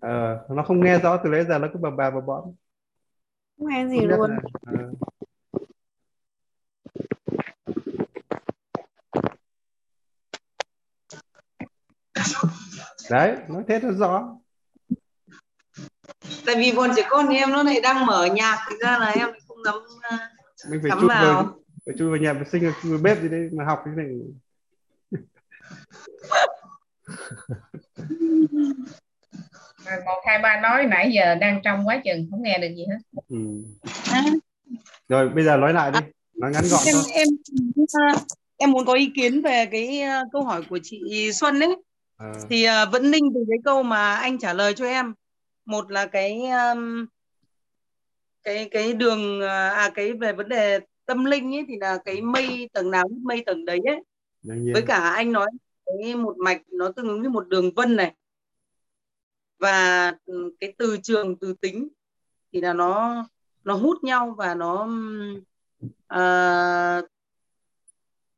Ờ, 0.00 0.46
nó 0.50 0.62
không 0.62 0.84
nghe 0.84 0.98
rõ 0.98 1.16
từ 1.16 1.30
lấy 1.30 1.44
giờ 1.44 1.58
nó 1.58 1.68
cứ 1.72 1.78
bà 1.82 1.90
bà 1.90 2.10
bà 2.10 2.20
bõm 2.20 2.44
không 3.58 3.68
nghe 3.68 3.86
gì 3.88 4.00
Không 4.00 4.08
luôn. 4.08 4.30
là- 4.30 4.38
ờ. 4.66 4.92
đấy 13.10 13.36
nói 13.48 13.62
thế 13.68 13.80
nó 13.82 13.90
rõ 13.92 14.36
tại 16.46 16.54
vì 16.58 16.72
bọn 16.76 16.90
trẻ 16.96 17.02
con 17.10 17.28
em 17.28 17.50
nó 17.50 17.62
lại 17.62 17.80
đang 17.82 18.06
mở 18.06 18.26
nhạc 18.26 18.66
thì 18.70 18.76
ra 18.80 18.98
là 18.98 19.06
em 19.06 19.28
lại 19.30 19.40
không 19.48 19.64
dám 19.64 19.74
à, 20.00 20.30
mình 20.70 20.80
phải 20.82 20.90
Cắm 20.90 20.98
chui 21.00 21.08
vào. 21.08 21.22
vào 21.34 21.54
phải 21.86 21.94
chui 21.98 22.08
vào 22.08 22.16
nhà 22.16 22.32
vệ 22.32 22.44
sinh 22.52 22.72
chui 22.82 22.92
vào 22.92 23.00
bếp 23.02 23.22
gì 23.22 23.28
đấy 23.28 23.48
mà 23.52 23.64
học 23.64 23.82
cái 23.84 23.94
này 23.96 24.06
một 29.84 30.20
hai 30.26 30.38
ba 30.38 30.60
nói 30.60 30.86
nãy 30.86 31.12
giờ 31.12 31.34
đang 31.34 31.60
trong 31.64 31.86
quá 31.86 32.00
chừng 32.04 32.28
không 32.30 32.42
nghe 32.42 32.58
được 32.58 32.74
gì 32.76 32.84
hết. 32.90 33.20
Ừ. 33.28 33.36
rồi 35.08 35.28
bây 35.28 35.44
giờ 35.44 35.56
nói 35.56 35.72
lại 35.72 35.90
đi. 35.90 35.98
Nói 36.34 36.50
ngắn 36.52 36.64
gọn 36.70 36.80
em 36.86 36.94
thôi. 36.94 37.12
em 37.12 37.28
à, 37.92 38.14
em 38.56 38.70
muốn 38.70 38.84
có 38.84 38.92
ý 38.92 39.10
kiến 39.14 39.42
về 39.42 39.66
cái 39.66 40.00
à, 40.00 40.22
câu 40.32 40.42
hỏi 40.42 40.62
của 40.70 40.78
chị 40.82 41.30
Xuân 41.32 41.60
đấy 41.60 41.76
Ờ, 42.18 42.32
thì 42.50 42.64
à, 42.64 42.84
vẫn 42.84 43.10
ninh 43.10 43.24
từ 43.34 43.44
cái 43.48 43.58
câu 43.64 43.82
mà 43.82 44.14
anh 44.14 44.38
trả 44.38 44.52
lời 44.52 44.74
cho 44.74 44.86
em 44.86 45.14
một 45.64 45.90
là 45.90 46.06
cái 46.06 46.42
um, 46.48 47.06
cái 48.42 48.68
cái 48.70 48.92
đường 48.92 49.40
à 49.40 49.68
à, 49.68 49.90
cái 49.94 50.12
về 50.12 50.32
vấn 50.32 50.48
đề 50.48 50.80
tâm 51.06 51.24
linh 51.24 51.54
ấy 51.54 51.64
thì 51.68 51.74
là 51.80 51.98
cái 52.04 52.20
mây 52.20 52.68
tầng 52.72 52.90
nào 52.90 53.08
mây 53.22 53.42
tầng 53.46 53.64
đấy 53.64 53.80
ấy. 53.86 54.00
Với 54.72 54.82
cả 54.82 55.10
anh 55.10 55.32
nói 55.32 55.50
cái 55.86 56.14
một 56.14 56.36
mạch 56.38 56.62
nó 56.72 56.92
tương 56.96 57.08
ứng 57.08 57.20
với 57.20 57.30
một 57.30 57.48
đường 57.48 57.74
vân 57.74 57.96
này 57.96 58.14
và 59.58 60.12
ừ, 60.26 60.52
cái 60.60 60.72
từ 60.78 60.96
trường 61.02 61.36
từ 61.36 61.54
tính 61.60 61.88
thì 62.52 62.60
là 62.60 62.72
nó 62.72 63.24
nó 63.64 63.74
hút 63.74 64.04
nhau 64.04 64.34
và 64.38 64.54
nó 64.54 64.88
à, 66.06 67.02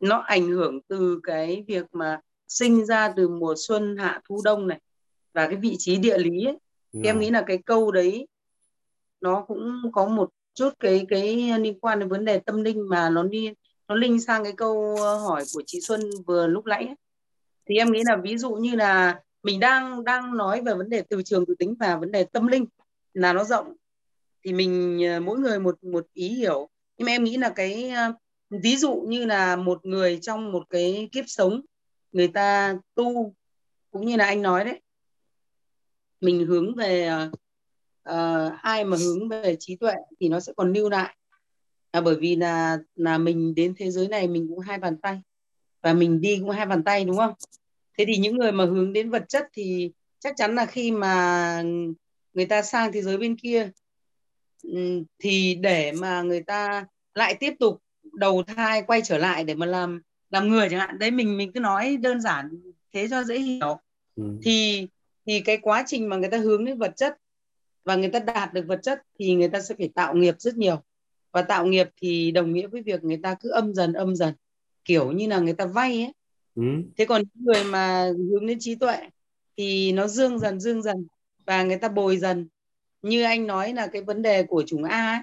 nó 0.00 0.16
ảnh 0.16 0.48
hưởng 0.48 0.80
từ 0.88 1.20
cái 1.22 1.64
việc 1.68 1.86
mà 1.92 2.20
sinh 2.48 2.86
ra 2.86 3.12
từ 3.16 3.28
mùa 3.28 3.54
xuân 3.58 3.96
hạ 3.96 4.20
thu 4.28 4.40
đông 4.44 4.68
này 4.68 4.80
và 5.32 5.46
cái 5.46 5.56
vị 5.56 5.76
trí 5.78 5.96
địa 5.96 6.18
lý 6.18 6.44
ấy 6.44 6.58
thì 6.92 7.00
em 7.08 7.14
Nào. 7.14 7.22
nghĩ 7.22 7.30
là 7.30 7.44
cái 7.46 7.58
câu 7.66 7.90
đấy 7.90 8.26
nó 9.20 9.44
cũng 9.48 9.82
có 9.92 10.06
một 10.06 10.30
chút 10.54 10.70
cái 10.80 11.06
cái 11.08 11.58
liên 11.58 11.80
quan 11.80 11.98
đến 12.00 12.08
vấn 12.08 12.24
đề 12.24 12.38
tâm 12.38 12.62
linh 12.62 12.88
mà 12.88 13.10
nó 13.10 13.22
đi 13.22 13.52
nó 13.88 13.94
linh 13.94 14.20
sang 14.20 14.44
cái 14.44 14.52
câu 14.56 14.96
hỏi 14.96 15.44
của 15.54 15.62
chị 15.66 15.80
Xuân 15.80 16.00
vừa 16.26 16.46
lúc 16.46 16.66
nãy 16.66 16.84
ấy. 16.86 16.96
thì 17.66 17.74
em 17.74 17.92
nghĩ 17.92 18.02
là 18.06 18.16
ví 18.16 18.38
dụ 18.38 18.50
như 18.54 18.74
là 18.76 19.20
mình 19.42 19.60
đang 19.60 20.04
đang 20.04 20.36
nói 20.36 20.62
về 20.62 20.74
vấn 20.74 20.90
đề 20.90 21.02
từ 21.02 21.22
trường 21.22 21.46
từ 21.46 21.54
tính 21.58 21.74
và 21.80 21.96
vấn 21.96 22.12
đề 22.12 22.24
tâm 22.24 22.46
linh 22.46 22.66
là 23.14 23.32
nó 23.32 23.44
rộng. 23.44 23.76
Thì 24.44 24.52
mình 24.52 25.00
ờ, 25.08 25.20
mỗi 25.20 25.38
người 25.38 25.58
một 25.58 25.84
một 25.84 26.06
ý 26.12 26.28
hiểu. 26.28 26.68
Nhưng 26.96 27.06
mà 27.06 27.12
em 27.12 27.24
nghĩ 27.24 27.36
là 27.36 27.48
cái 27.48 27.90
ờ, 27.90 28.12
ví 28.50 28.76
dụ 28.76 29.04
như 29.08 29.26
là 29.26 29.56
một 29.56 29.86
người 29.86 30.18
trong 30.22 30.52
một 30.52 30.70
cái 30.70 31.08
kiếp 31.12 31.24
sống 31.26 31.60
người 32.12 32.28
ta 32.28 32.76
tu 32.94 33.34
cũng 33.90 34.06
như 34.06 34.16
là 34.16 34.24
anh 34.24 34.42
nói 34.42 34.64
đấy 34.64 34.80
mình 36.20 36.46
hướng 36.46 36.74
về 36.74 37.10
uh, 38.10 38.52
ai 38.62 38.84
mà 38.84 38.96
hướng 38.96 39.28
về 39.28 39.56
trí 39.58 39.76
tuệ 39.76 39.94
thì 40.20 40.28
nó 40.28 40.40
sẽ 40.40 40.52
còn 40.56 40.72
lưu 40.72 40.88
lại. 40.88 41.16
À, 41.90 42.00
bởi 42.00 42.16
vì 42.16 42.36
là 42.36 42.78
là 42.94 43.18
mình 43.18 43.54
đến 43.54 43.74
thế 43.76 43.90
giới 43.90 44.08
này 44.08 44.28
mình 44.28 44.46
cũng 44.48 44.58
hai 44.58 44.78
bàn 44.78 44.96
tay 44.96 45.20
và 45.82 45.92
mình 45.92 46.20
đi 46.20 46.38
cũng 46.40 46.50
hai 46.50 46.66
bàn 46.66 46.84
tay 46.84 47.04
đúng 47.04 47.16
không? 47.16 47.32
Thế 48.00 48.06
thì 48.06 48.16
những 48.16 48.38
người 48.38 48.52
mà 48.52 48.64
hướng 48.64 48.92
đến 48.92 49.10
vật 49.10 49.24
chất 49.28 49.48
thì 49.52 49.92
chắc 50.18 50.36
chắn 50.36 50.54
là 50.54 50.66
khi 50.66 50.90
mà 50.90 51.62
người 52.34 52.46
ta 52.46 52.62
sang 52.62 52.92
thế 52.92 53.02
giới 53.02 53.16
bên 53.16 53.36
kia 53.36 53.70
ừm, 54.62 55.04
thì 55.18 55.54
để 55.54 55.92
mà 55.92 56.22
người 56.22 56.42
ta 56.42 56.86
lại 57.14 57.34
tiếp 57.34 57.54
tục 57.60 57.82
đầu 58.12 58.42
thai 58.42 58.82
quay 58.82 59.00
trở 59.04 59.18
lại 59.18 59.44
để 59.44 59.54
mà 59.54 59.66
làm 59.66 60.02
làm 60.30 60.48
người 60.48 60.68
chẳng 60.70 60.80
hạn. 60.80 60.98
Đấy 60.98 61.10
mình 61.10 61.36
mình 61.36 61.52
cứ 61.52 61.60
nói 61.60 61.96
đơn 61.96 62.20
giản 62.20 62.62
thế 62.92 63.06
cho 63.10 63.24
dễ 63.24 63.38
hiểu. 63.38 63.80
Ừ. 64.16 64.24
thì 64.42 64.88
thì 65.26 65.40
cái 65.40 65.56
quá 65.56 65.84
trình 65.86 66.08
mà 66.08 66.16
người 66.16 66.30
ta 66.30 66.38
hướng 66.38 66.64
đến 66.64 66.78
vật 66.78 66.92
chất 66.96 67.16
và 67.84 67.96
người 67.96 68.10
ta 68.10 68.18
đạt 68.18 68.52
được 68.52 68.64
vật 68.66 68.80
chất 68.82 69.02
thì 69.18 69.34
người 69.34 69.48
ta 69.48 69.60
sẽ 69.60 69.74
phải 69.78 69.90
tạo 69.94 70.14
nghiệp 70.14 70.34
rất 70.38 70.56
nhiều. 70.56 70.82
Và 71.32 71.42
tạo 71.42 71.66
nghiệp 71.66 71.88
thì 71.96 72.30
đồng 72.30 72.52
nghĩa 72.52 72.66
với 72.66 72.82
việc 72.82 73.04
người 73.04 73.20
ta 73.22 73.36
cứ 73.40 73.50
âm 73.50 73.74
dần 73.74 73.92
âm 73.92 74.16
dần. 74.16 74.34
Kiểu 74.84 75.12
như 75.12 75.26
là 75.26 75.38
người 75.38 75.54
ta 75.54 75.66
vay 75.66 76.02
ấy 76.02 76.12
Ừ. 76.54 76.62
thế 76.96 77.04
còn 77.04 77.22
những 77.34 77.44
người 77.44 77.64
mà 77.64 78.12
hướng 78.30 78.46
đến 78.46 78.58
trí 78.60 78.74
tuệ 78.74 78.98
thì 79.56 79.92
nó 79.92 80.08
dương 80.08 80.38
dần 80.38 80.60
dương 80.60 80.82
dần 80.82 81.06
và 81.46 81.62
người 81.62 81.76
ta 81.76 81.88
bồi 81.88 82.16
dần 82.16 82.48
như 83.02 83.22
anh 83.22 83.46
nói 83.46 83.72
là 83.72 83.86
cái 83.86 84.02
vấn 84.02 84.22
đề 84.22 84.42
của 84.42 84.64
chúng 84.66 84.84
A 84.84 85.12
ấy, 85.12 85.20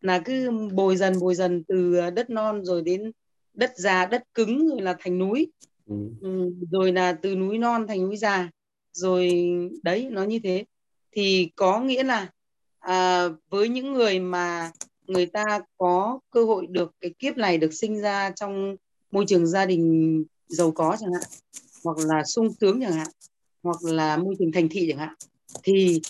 là 0.00 0.18
cứ 0.24 0.50
bồi 0.72 0.96
dần 0.96 1.18
bồi 1.20 1.34
dần 1.34 1.64
từ 1.64 2.10
đất 2.10 2.30
non 2.30 2.64
rồi 2.64 2.82
đến 2.82 3.12
đất 3.54 3.72
già 3.76 4.06
đất 4.06 4.22
cứng 4.34 4.68
rồi 4.68 4.80
là 4.82 4.96
thành 4.98 5.18
núi 5.18 5.50
Ừ. 5.86 5.94
Ừ, 6.20 6.54
rồi 6.70 6.92
là 6.92 7.12
từ 7.12 7.36
núi 7.36 7.58
non 7.58 7.86
thành 7.86 8.02
núi 8.02 8.16
già 8.16 8.50
rồi 8.92 9.30
đấy 9.82 10.08
nó 10.10 10.22
như 10.24 10.38
thế 10.44 10.64
thì 11.12 11.50
có 11.56 11.80
nghĩa 11.80 12.02
là 12.02 12.30
à, 12.78 13.28
với 13.50 13.68
những 13.68 13.92
người 13.92 14.20
mà 14.20 14.70
người 15.06 15.26
ta 15.26 15.60
có 15.78 16.20
cơ 16.30 16.44
hội 16.44 16.66
được 16.66 16.92
cái 17.00 17.14
kiếp 17.18 17.36
này 17.36 17.58
được 17.58 17.74
sinh 17.74 18.00
ra 18.00 18.30
trong 18.30 18.76
môi 19.10 19.24
trường 19.28 19.46
gia 19.46 19.66
đình 19.66 20.24
giàu 20.48 20.70
có 20.70 20.96
chẳng 21.00 21.12
hạn 21.12 21.22
hoặc 21.84 21.98
là 21.98 22.24
sung 22.24 22.52
sướng 22.60 22.80
chẳng 22.80 22.92
hạn 22.92 23.08
hoặc 23.62 23.82
là 23.82 24.16
môi 24.16 24.34
trường 24.38 24.52
thành 24.52 24.68
thị 24.68 24.86
chẳng 24.88 24.98
hạn 24.98 25.14
thì 25.62 26.00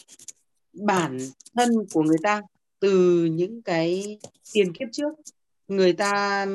bản 0.72 1.18
thân 1.54 1.70
của 1.92 2.02
người 2.02 2.18
ta 2.22 2.42
từ 2.80 3.24
những 3.24 3.62
cái 3.62 4.18
tiền 4.52 4.72
kiếp 4.72 4.88
trước 4.92 5.12
người 5.68 5.92
ta 5.92 6.46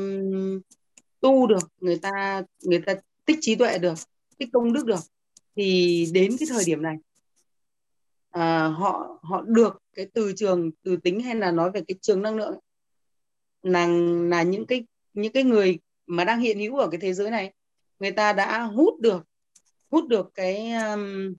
tu 1.19 1.47
được 1.47 1.71
người 1.80 1.97
ta 1.97 2.43
người 2.63 2.82
ta 2.86 2.95
tích 3.25 3.38
trí 3.41 3.55
tuệ 3.55 3.77
được 3.77 3.93
tích 4.38 4.49
công 4.53 4.73
đức 4.73 4.86
được 4.86 4.99
thì 5.55 6.05
đến 6.13 6.36
cái 6.39 6.47
thời 6.49 6.63
điểm 6.65 6.82
này 6.82 6.95
à, 8.30 8.67
họ 8.67 9.19
họ 9.23 9.41
được 9.41 9.82
cái 9.93 10.07
từ 10.13 10.34
trường 10.36 10.71
từ 10.84 10.97
tính 10.97 11.19
hay 11.19 11.36
là 11.36 11.51
nói 11.51 11.71
về 11.71 11.82
cái 11.88 11.95
trường 12.01 12.21
năng 12.21 12.36
lượng 12.36 12.59
là 13.61 13.88
là 14.30 14.43
những 14.43 14.65
cái 14.65 14.86
những 15.13 15.32
cái 15.32 15.43
người 15.43 15.80
mà 16.07 16.23
đang 16.23 16.39
hiện 16.39 16.59
hữu 16.59 16.77
ở 16.77 16.88
cái 16.91 16.99
thế 16.99 17.13
giới 17.13 17.32
này 17.32 17.53
người 18.00 18.12
ta 18.12 18.34
đã 18.34 18.62
hút 18.62 19.00
được 19.00 19.26
hút 19.91 20.08
được 20.08 20.32
cái 20.36 20.72
um, 20.72 21.34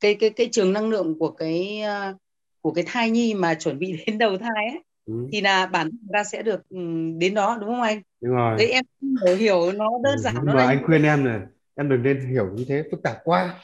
cái 0.00 0.14
cái 0.14 0.30
cái 0.30 0.48
trường 0.52 0.72
năng 0.72 0.88
lượng 0.88 1.18
của 1.18 1.30
cái 1.30 1.82
uh, 2.10 2.16
của 2.60 2.72
cái 2.72 2.84
thai 2.86 3.10
nhi 3.10 3.34
mà 3.34 3.54
chuẩn 3.54 3.78
bị 3.78 3.96
đến 4.06 4.18
đầu 4.18 4.38
thai 4.38 4.66
ấy 4.70 4.82
ừ. 5.06 5.14
thì 5.32 5.40
là 5.40 5.66
bản 5.66 5.90
thân 5.90 6.08
ta 6.12 6.24
sẽ 6.24 6.42
được 6.42 6.68
um, 6.68 7.18
đến 7.18 7.34
đó 7.34 7.58
đúng 7.60 7.70
không 7.70 7.82
anh? 7.82 8.02
Đúng 8.20 8.34
rồi. 8.34 8.56
Đấy 8.58 8.70
em 8.70 8.84
hiểu 9.26 9.36
hiểu 9.36 9.72
nó 9.72 9.90
đơn 10.02 10.16
ừ, 10.16 10.22
giản 10.22 10.34
nó 10.44 10.54
mà 10.54 10.66
anh 10.66 10.82
khuyên 10.86 11.02
em 11.02 11.24
này 11.24 11.40
em 11.74 11.88
đừng 11.88 12.02
nên 12.02 12.30
hiểu 12.30 12.46
như 12.54 12.64
thế 12.68 12.84
phức 12.90 13.02
tạp 13.02 13.16
quá. 13.24 13.54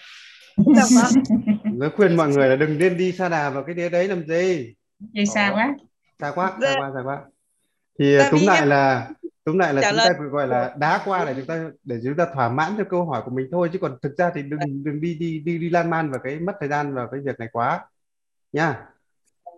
Nó 1.74 1.90
khuyên 1.96 2.16
mọi 2.16 2.28
người 2.28 2.48
là 2.48 2.56
đừng 2.56 2.78
nên 2.78 2.96
đi 2.96 3.12
xa 3.12 3.28
đà 3.28 3.50
vào 3.50 3.64
cái 3.64 3.74
đấy 3.74 3.90
đấy 3.90 4.08
làm 4.08 4.26
gì. 4.26 4.74
Đi 5.12 5.26
xa 5.26 5.50
quá. 5.54 5.74
Xa 6.20 6.32
quá, 6.34 6.58
xa 6.62 6.74
quá, 6.78 6.90
xa 6.94 7.02
quá. 7.04 7.20
Thì 7.98 8.16
Tại 8.18 8.30
túm 8.30 8.40
lại 8.46 8.58
em... 8.60 8.68
là 8.68 9.10
túm 9.44 9.58
lại 9.58 9.74
là 9.74 9.82
chúng 9.82 9.96
lời. 9.96 10.08
ta 10.18 10.24
gọi 10.24 10.48
là 10.48 10.74
đá 10.78 11.02
qua 11.04 11.24
để 11.24 11.34
chúng 11.36 11.46
ta 11.46 11.70
để 11.84 12.00
chúng 12.04 12.16
ta 12.16 12.26
thỏa 12.34 12.48
mãn 12.48 12.72
cho 12.78 12.84
câu 12.90 13.04
hỏi 13.04 13.22
của 13.24 13.30
mình 13.30 13.48
thôi 13.52 13.70
chứ 13.72 13.78
còn 13.78 13.98
thực 14.02 14.16
ra 14.16 14.30
thì 14.34 14.42
đừng 14.42 14.84
đừng 14.84 15.00
đi 15.00 15.14
đi 15.14 15.38
đi 15.38 15.58
đi 15.58 15.70
lan 15.70 15.90
man 15.90 16.10
vào 16.10 16.20
cái 16.24 16.40
mất 16.40 16.52
thời 16.60 16.68
gian 16.68 16.94
vào 16.94 17.08
cái 17.12 17.20
việc 17.20 17.38
này 17.38 17.48
quá 17.52 17.86
nha. 18.52 18.88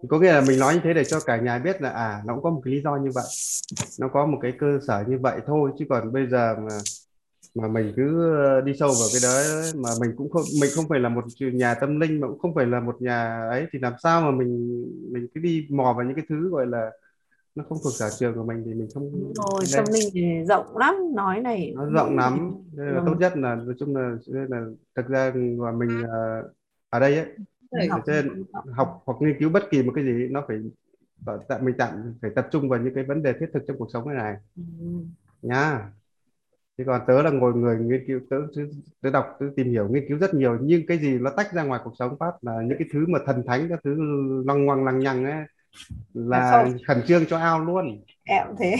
Có 0.08 0.18
nghĩa 0.18 0.32
là 0.32 0.40
mình 0.40 0.58
nói 0.58 0.74
như 0.74 0.80
thế 0.84 0.94
để 0.94 1.04
cho 1.04 1.20
cả 1.20 1.36
nhà 1.36 1.58
biết 1.58 1.82
là 1.82 1.90
à 1.90 2.22
nó 2.26 2.34
cũng 2.34 2.42
có 2.42 2.50
một 2.50 2.60
cái 2.64 2.74
lý 2.74 2.82
do 2.82 2.96
như 2.96 3.10
vậy. 3.14 3.24
Nó 4.00 4.08
có 4.08 4.26
một 4.26 4.38
cái 4.42 4.52
cơ 4.58 4.78
sở 4.86 5.04
như 5.06 5.18
vậy 5.22 5.40
thôi 5.46 5.70
chứ 5.78 5.84
còn 5.88 6.12
bây 6.12 6.26
giờ 6.26 6.56
mà 6.58 6.78
mà 7.54 7.68
mình 7.68 7.92
cứ 7.96 8.34
đi 8.64 8.72
sâu 8.78 8.88
vào 8.88 9.08
cái 9.12 9.20
đó 9.22 9.62
mà 9.74 9.90
mình 10.00 10.14
cũng 10.16 10.30
không 10.30 10.42
mình 10.60 10.70
không 10.74 10.84
phải 10.88 11.00
là 11.00 11.08
một 11.08 11.24
nhà 11.40 11.74
tâm 11.74 12.00
linh 12.00 12.20
mà 12.20 12.28
cũng 12.28 12.38
không 12.38 12.54
phải 12.54 12.66
là 12.66 12.80
một 12.80 12.96
nhà 13.02 13.48
ấy 13.50 13.66
thì 13.72 13.78
làm 13.78 13.92
sao 14.02 14.20
mà 14.20 14.30
mình 14.30 14.84
mình 15.12 15.26
cứ 15.34 15.40
đi 15.40 15.66
mò 15.70 15.94
vào 15.96 16.06
những 16.06 16.14
cái 16.16 16.24
thứ 16.28 16.50
gọi 16.50 16.66
là 16.66 16.90
nó 17.54 17.64
không 17.68 17.78
thuộc 17.84 17.92
sở 17.92 18.08
trường 18.18 18.34
của 18.34 18.44
mình 18.44 18.62
thì 18.64 18.74
mình 18.74 18.88
không 18.94 19.32
rồi 19.34 19.62
tâm 19.76 19.84
linh 19.92 20.08
thì 20.12 20.44
rộng 20.48 20.76
lắm 20.76 20.94
nói 21.14 21.40
này. 21.40 21.72
Nó 21.76 21.84
rộng 21.84 22.16
lắm 22.16 22.52
nên 22.72 22.86
là 22.86 23.02
tốt 23.06 23.14
nhất 23.20 23.36
là 23.36 23.54
nói 23.54 23.74
chung 23.78 23.96
là 23.96 24.16
nên 24.26 24.46
là 24.48 24.66
thực 24.96 25.08
ra 25.08 25.32
mà 25.34 25.72
mình 25.72 26.00
uh, 26.00 26.52
ở 26.90 27.00
đây 27.00 27.14
ấy 27.70 27.88
học, 27.88 28.00
trên 28.06 28.44
học 28.72 29.02
hoặc 29.04 29.16
nghiên 29.20 29.38
cứu 29.38 29.50
bất 29.50 29.70
kỳ 29.70 29.82
một 29.82 29.92
cái 29.94 30.04
gì 30.04 30.28
nó 30.30 30.44
phải 30.48 30.58
tại 31.48 31.62
mình 31.62 31.74
tạm 31.78 32.14
phải 32.22 32.30
tập 32.34 32.48
trung 32.50 32.68
vào 32.68 32.80
những 32.80 32.94
cái 32.94 33.04
vấn 33.04 33.22
đề 33.22 33.32
thiết 33.32 33.46
thực 33.54 33.62
trong 33.66 33.78
cuộc 33.78 33.88
sống 33.92 34.08
này 34.08 34.16
này. 34.16 34.36
Ừ. 34.56 34.62
nhá. 35.42 35.90
Chứ 36.78 36.84
còn 36.86 37.00
tớ 37.06 37.22
là 37.22 37.30
ngồi 37.30 37.54
người 37.54 37.76
nghiên 37.76 38.04
cứu 38.06 38.20
tớ, 38.30 38.36
tớ, 39.00 39.10
đọc 39.10 39.36
tớ 39.40 39.46
tìm 39.56 39.70
hiểu 39.70 39.88
nghiên 39.88 40.08
cứu 40.08 40.18
rất 40.18 40.34
nhiều 40.34 40.58
nhưng 40.60 40.86
cái 40.86 40.98
gì 40.98 41.18
nó 41.18 41.30
tách 41.36 41.52
ra 41.52 41.62
ngoài 41.62 41.80
cuộc 41.84 41.92
sống 41.98 42.16
phát 42.20 42.32
là 42.42 42.62
những 42.62 42.78
cái 42.78 42.88
thứ 42.92 43.06
mà 43.08 43.18
thần 43.26 43.42
thánh 43.46 43.68
các 43.68 43.80
thứ 43.84 43.94
lăng 44.46 44.64
ngoằng 44.64 44.84
lăng 44.84 44.98
nhằng 44.98 45.24
ấy 45.24 45.44
là 46.14 46.68
khẩn 46.86 47.02
trương 47.06 47.26
cho 47.26 47.38
ao 47.38 47.60
luôn. 47.60 48.02
Em 48.24 48.46
thế. 48.58 48.76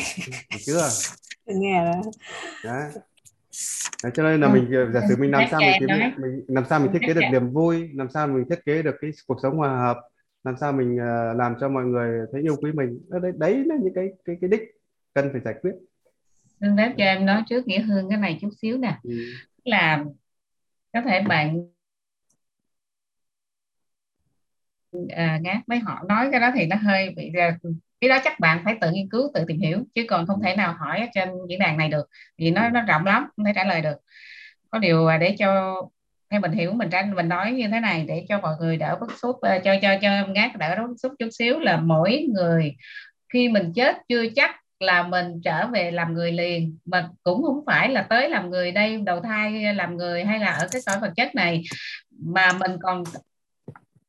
Được 0.53 0.59
chưa? 0.66 0.88
Nghe 1.47 1.84
đó 1.84 2.11
đấy. 2.64 2.90
Đấy, 4.03 4.12
cho 4.14 4.22
nên 4.22 4.40
là 4.40 4.49
mình 4.49 4.70
giả 4.95 5.01
sử 5.09 5.16
mình 5.18 5.30
làm 5.30 5.49
sao 5.51 5.61
mình, 5.61 5.86
mình, 5.88 6.12
mình 6.18 6.45
làm 6.49 6.64
sao 6.70 6.80
mình 6.80 6.92
thiết 6.92 6.99
kế 7.07 7.14
được 7.14 7.20
niềm 7.32 7.51
vui 7.51 7.90
làm 7.95 8.11
sao 8.11 8.26
mình 8.26 8.45
thiết 8.51 8.64
kế 8.64 8.82
được 8.82 8.95
cái 9.01 9.11
cuộc 9.26 9.36
sống 9.42 9.57
hòa 9.57 9.78
hợp 9.78 9.97
làm 10.45 10.57
sao 10.61 10.72
mình 10.72 10.95
uh, 10.95 11.36
làm 11.36 11.55
cho 11.61 11.68
mọi 11.68 11.84
người 11.84 12.26
thấy 12.32 12.42
yêu 12.42 12.57
quý 12.57 12.72
mình. 12.72 13.01
Đấy, 13.09 13.32
đấy 13.36 13.64
là 13.66 13.74
những 13.82 13.95
cái 13.95 14.09
cái 14.24 14.36
cái 14.40 14.51
đích 14.51 14.62
cần 15.14 15.28
phải 15.32 15.40
giải 15.45 15.55
quyết. 15.62 15.72
Hương 16.61 16.76
đáp 16.76 16.95
cho 16.99 17.05
em 17.05 17.26
nói 17.26 17.42
trước 17.49 17.66
nghĩa 17.66 17.80
hương 17.80 18.09
cái 18.09 18.18
này 18.18 18.38
chút 18.40 18.51
xíu 18.62 18.78
nè. 18.78 18.99
Ừ. 19.03 19.11
là 19.64 20.05
có 20.92 21.01
thể 21.01 21.20
bạn 21.28 21.68
à, 25.09 25.38
ngát 25.42 25.68
mấy 25.68 25.78
họ 25.78 26.03
nói 26.09 26.28
cái 26.32 26.40
đó 26.40 26.51
thì 26.55 26.66
nó 26.66 26.76
hơi 26.76 27.11
bị 27.16 27.32
à, 27.38 27.59
cái 28.01 28.09
đó 28.09 28.18
chắc 28.24 28.40
bạn 28.40 28.61
phải 28.64 28.76
tự 28.80 28.90
nghiên 28.92 29.09
cứu 29.09 29.30
tự 29.34 29.45
tìm 29.49 29.61
hiểu 29.61 29.84
chứ 29.95 30.05
còn 30.09 30.26
không 30.26 30.42
thể 30.42 30.57
nào 30.57 30.74
hỏi 30.78 31.09
trên 31.14 31.28
diễn 31.49 31.59
đàn 31.59 31.76
này 31.76 31.88
được 31.88 32.07
vì 32.38 32.51
nó 32.51 32.68
nó 32.68 32.82
rộng 32.82 33.05
lắm 33.07 33.26
không 33.36 33.47
thể 33.47 33.53
trả 33.55 33.64
lời 33.64 33.80
được. 33.82 33.97
Có 34.70 34.78
điều 34.78 35.09
để 35.20 35.36
cho 35.38 35.82
theo 36.30 36.40
mình 36.40 36.53
hiểu 36.53 36.72
mình 36.72 36.90
tranh 36.90 37.14
mình 37.14 37.28
nói 37.28 37.53
như 37.53 37.68
thế 37.68 37.80
này 37.80 38.05
để 38.09 38.26
cho 38.28 38.40
mọi 38.40 38.55
người 38.61 38.76
đỡ 38.76 38.97
bức 39.01 39.18
xúc 39.18 39.40
à, 39.40 39.59
cho 39.64 39.74
cho 39.82 39.88
cho 40.03 40.26
ngát 40.26 40.59
đỡ 40.59 40.76
bức 40.88 40.97
xúc 41.03 41.12
chút 41.18 41.28
xíu 41.32 41.59
là 41.59 41.76
mỗi 41.76 42.26
người 42.34 42.76
khi 43.32 43.49
mình 43.49 43.72
chết 43.74 43.97
chưa 44.09 44.24
chắc 44.36 44.57
là 44.80 45.03
mình 45.03 45.40
trở 45.45 45.66
về 45.66 45.90
làm 45.90 46.14
người 46.14 46.32
liền 46.32 46.78
mà 46.84 47.09
cũng 47.22 47.42
không 47.42 47.64
phải 47.66 47.88
là 47.88 48.03
tới 48.03 48.28
làm 48.28 48.51
người 48.51 48.72
đây 48.72 49.01
đầu 49.07 49.20
thai 49.20 49.74
làm 49.74 49.97
người 49.97 50.24
hay 50.24 50.38
là 50.38 50.47
ở 50.47 50.68
cái 50.72 50.82
cõi 50.86 50.97
vật 51.01 51.12
chất 51.16 51.34
này 51.34 51.62
mà 52.24 52.53
mình 52.53 52.76
còn 52.82 53.05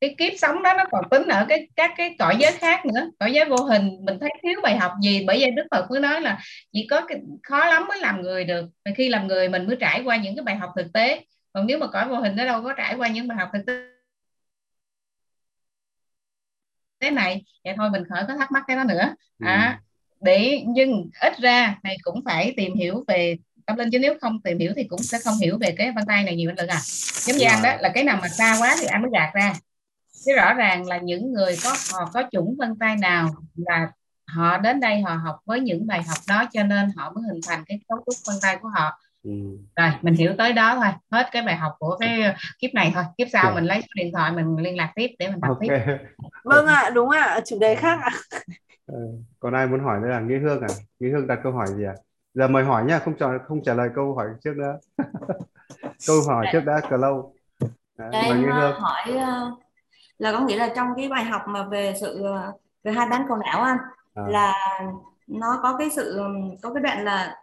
cái 0.00 0.14
kiếp 0.18 0.32
sống 0.38 0.62
đó 0.62 0.74
nó 0.78 0.84
còn 0.90 1.04
tính 1.10 1.28
ở 1.28 1.46
cái 1.48 1.68
các 1.76 1.90
cái 1.96 2.16
cõi 2.18 2.36
giới 2.40 2.52
khác 2.52 2.86
nữa. 2.86 3.10
Cõi 3.18 3.32
giới 3.32 3.44
vô 3.44 3.56
hình 3.56 3.90
mình 4.04 4.18
thấy 4.20 4.30
thiếu 4.42 4.60
bài 4.62 4.76
học 4.76 4.92
gì? 5.02 5.24
Bởi 5.26 5.40
vậy 5.40 5.50
đức 5.50 5.66
phật 5.70 5.90
mới 5.90 6.00
nói 6.00 6.20
là 6.20 6.38
chỉ 6.72 6.86
có 6.90 7.00
cái 7.08 7.18
khó 7.42 7.64
lắm 7.66 7.86
mới 7.88 7.98
làm 7.98 8.22
người 8.22 8.44
được. 8.44 8.66
Và 8.84 8.92
khi 8.96 9.08
làm 9.08 9.26
người 9.26 9.48
mình 9.48 9.66
mới 9.66 9.76
trải 9.80 10.02
qua 10.04 10.16
những 10.16 10.36
cái 10.36 10.42
bài 10.42 10.56
học 10.56 10.70
thực 10.76 10.92
tế. 10.92 11.24
Còn 11.52 11.66
nếu 11.66 11.78
mà 11.78 11.86
cõi 11.86 12.08
vô 12.08 12.16
hình 12.16 12.36
nó 12.36 12.44
đâu 12.44 12.62
có 12.62 12.72
trải 12.72 12.94
qua 12.94 13.08
những 13.08 13.28
bài 13.28 13.38
học 13.38 13.50
thực 13.52 13.66
tế. 13.66 13.72
Thế 17.00 17.10
này 17.10 17.44
vậy 17.64 17.74
thôi 17.76 17.90
mình 17.90 18.02
khỏi 18.08 18.24
có 18.28 18.36
thắc 18.36 18.52
mắc 18.52 18.62
cái 18.66 18.76
đó 18.76 18.84
nữa. 18.84 19.14
Ừ. 19.38 19.46
à, 19.46 19.80
để 20.20 20.62
nhưng 20.66 21.10
ít 21.20 21.38
ra 21.38 21.76
này 21.82 21.96
cũng 22.02 22.20
phải 22.24 22.54
tìm 22.56 22.74
hiểu 22.74 23.04
về 23.08 23.36
tâm 23.66 23.76
linh 23.76 23.88
chứ 23.92 23.98
nếu 23.98 24.14
không 24.20 24.42
tìm 24.42 24.58
hiểu 24.58 24.72
thì 24.76 24.84
cũng 24.84 25.02
sẽ 25.02 25.18
không 25.24 25.34
hiểu 25.42 25.58
về 25.60 25.74
cái 25.78 25.92
vân 25.92 26.04
tay 26.06 26.24
này 26.24 26.36
nhiều 26.36 26.52
hơn 26.58 26.68
à. 26.68 26.80
Giống 27.26 27.36
như 27.36 27.44
anh 27.46 27.62
đó 27.62 27.76
là 27.80 27.88
cái 27.94 28.04
nào 28.04 28.18
mà 28.22 28.28
xa 28.28 28.56
quá 28.60 28.76
thì 28.80 28.86
anh 28.86 29.02
mới 29.02 29.10
gạt 29.14 29.30
ra 29.34 29.52
chứ 30.26 30.32
rõ 30.36 30.54
ràng 30.54 30.86
là 30.86 30.98
những 30.98 31.32
người 31.32 31.56
có 31.64 31.70
họ 31.92 32.10
có 32.14 32.22
chủng 32.32 32.56
vân 32.58 32.78
tay 32.78 32.96
nào 32.96 33.28
là 33.56 33.90
họ 34.26 34.58
đến 34.58 34.80
đây 34.80 35.00
họ 35.00 35.14
học 35.14 35.36
với 35.44 35.60
những 35.60 35.86
bài 35.86 36.02
học 36.02 36.18
đó 36.28 36.44
cho 36.52 36.62
nên 36.62 36.90
họ 36.96 37.12
mới 37.12 37.24
hình 37.32 37.40
thành 37.46 37.64
cái 37.66 37.80
cấu 37.88 37.98
trúc 37.98 38.14
vân 38.26 38.36
tay 38.42 38.58
của 38.62 38.68
họ 38.68 39.00
ừ. 39.22 39.30
rồi 39.76 39.90
mình 40.02 40.14
hiểu 40.14 40.34
tới 40.38 40.52
đó 40.52 40.74
thôi 40.74 40.92
hết 41.10 41.28
cái 41.32 41.42
bài 41.42 41.56
học 41.56 41.72
của 41.78 41.96
cái 42.00 42.34
kiếp 42.58 42.74
này 42.74 42.92
thôi 42.94 43.04
kiếp 43.18 43.28
sau 43.32 43.54
mình 43.54 43.64
lấy 43.64 43.80
số 43.80 43.88
điện 43.96 44.12
thoại 44.12 44.32
mình 44.32 44.56
liên 44.56 44.76
lạc 44.76 44.92
tiếp 44.94 45.10
để 45.18 45.28
mình 45.28 45.40
tập 45.40 45.48
okay. 45.48 45.68
tiếp 45.68 45.96
vâng 46.44 46.66
ạ 46.66 46.82
à, 46.84 46.90
đúng 46.90 47.10
ạ 47.10 47.22
à, 47.22 47.40
chủ 47.46 47.58
đề 47.60 47.74
khác 47.74 47.98
ạ 48.02 48.10
à. 48.30 48.38
ừ. 48.86 48.98
còn 49.40 49.54
ai 49.54 49.66
muốn 49.66 49.80
hỏi 49.80 50.00
nữa 50.02 50.08
là 50.08 50.20
nghĩa 50.20 50.38
hương 50.38 50.60
à 50.60 50.68
nghĩa 51.00 51.10
hương 51.10 51.26
đặt 51.26 51.38
câu 51.42 51.52
hỏi 51.52 51.66
gì 51.76 51.84
à 51.84 51.94
giờ 52.34 52.48
mời 52.48 52.64
hỏi 52.64 52.84
nha 52.84 52.98
không 52.98 53.14
trả 53.18 53.26
không 53.48 53.62
trả 53.64 53.74
lời 53.74 53.88
câu 53.94 54.14
hỏi 54.14 54.26
trước 54.44 54.56
nữa 54.56 54.78
câu 56.06 56.22
hỏi 56.28 56.46
trước 56.52 56.60
đã 56.60 56.80
cờ 56.90 56.96
lâu 56.96 57.32
Đấy, 57.98 58.10
em 58.12 58.42
hương. 58.42 58.80
hỏi 58.80 59.04
uh, 59.08 59.65
là 60.18 60.32
có 60.32 60.40
nghĩa 60.40 60.56
là 60.56 60.72
trong 60.76 60.88
cái 60.96 61.08
bài 61.08 61.24
học 61.24 61.42
mà 61.46 61.62
về 61.62 61.94
sự 62.00 62.24
về 62.84 62.92
hai 62.92 63.08
bán 63.08 63.24
cầu 63.28 63.36
não 63.36 63.62
anh 63.62 63.78
à. 64.14 64.22
là 64.28 64.54
nó 65.26 65.58
có 65.62 65.76
cái 65.78 65.90
sự 65.90 66.20
có 66.62 66.74
cái 66.74 66.82
đoạn 66.82 67.04
là 67.04 67.36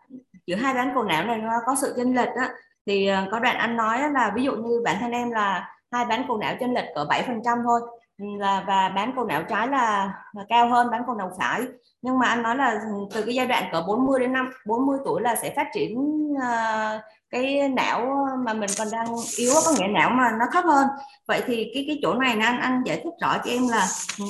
giữa 0.48 0.56
hai 0.56 0.74
bán 0.74 0.92
cầu 0.94 1.04
não 1.04 1.26
này 1.26 1.38
nó 1.38 1.60
có 1.66 1.76
sự 1.76 1.94
chênh 1.98 2.16
lệch 2.16 2.30
á 2.36 2.50
thì 2.86 3.08
ờ, 3.08 3.28
có 3.32 3.40
đoạn 3.40 3.58
anh 3.58 3.78
nói 3.78 4.12
là 4.12 4.32
ví 4.36 4.44
dụ 4.44 4.56
như 4.56 4.82
bản 4.86 4.98
thân 5.00 5.12
em 5.12 5.32
là 5.32 5.70
hai 5.92 6.06
bán 6.06 6.26
cầu 6.28 6.38
não 6.38 6.56
chênh 6.60 6.74
lệch 6.74 6.86
cỡ 6.96 7.06
7% 7.10 7.64
thôi 7.64 7.82
là 8.18 8.64
và 8.68 8.90
bán 8.90 9.12
cầu 9.16 9.26
não 9.26 9.44
trái 9.44 9.68
là, 9.68 10.14
là 10.34 10.44
cao 10.50 10.70
hơn 10.70 10.92
bán 10.92 11.04
cầu 11.06 11.16
não 11.16 11.32
phải 11.40 11.62
nhưng 12.02 12.20
mà 12.20 12.28
anh 12.28 12.44
nói 12.44 12.56
là 12.56 12.82
từ 13.14 13.24
cái 13.26 13.36
giai 13.36 13.48
đoạn 13.48 13.64
cỡ 13.72 13.84
40 13.88 14.20
đến 14.20 14.34
năm 14.34 14.50
40 14.66 15.00
tuổi 15.06 15.22
là 15.22 15.36
sẽ 15.36 15.54
phát 15.56 15.68
triển 15.74 15.98
uh, 16.34 17.02
cái 17.34 17.70
não 17.70 18.00
ờ, 18.00 18.36
mà 18.46 18.54
mình 18.54 18.70
còn 18.78 18.88
đang 18.92 19.08
yếu 19.38 19.54
có 19.66 19.72
nghĩa 19.72 19.88
não 19.88 20.10
mà 20.10 20.32
nó 20.40 20.46
thấp 20.54 20.64
hơn. 20.66 20.88
Vậy 21.28 21.42
thì 21.48 21.72
cái 21.74 21.84
cái 21.88 22.00
chỗ 22.02 22.14
này 22.14 22.38
anh 22.42 22.60
anh 22.62 22.84
giải 22.86 23.02
thích 23.04 23.14
rõ 23.22 23.38
cho 23.46 23.52
em 23.52 23.68
là 23.68 23.88
ừ, 24.20 24.26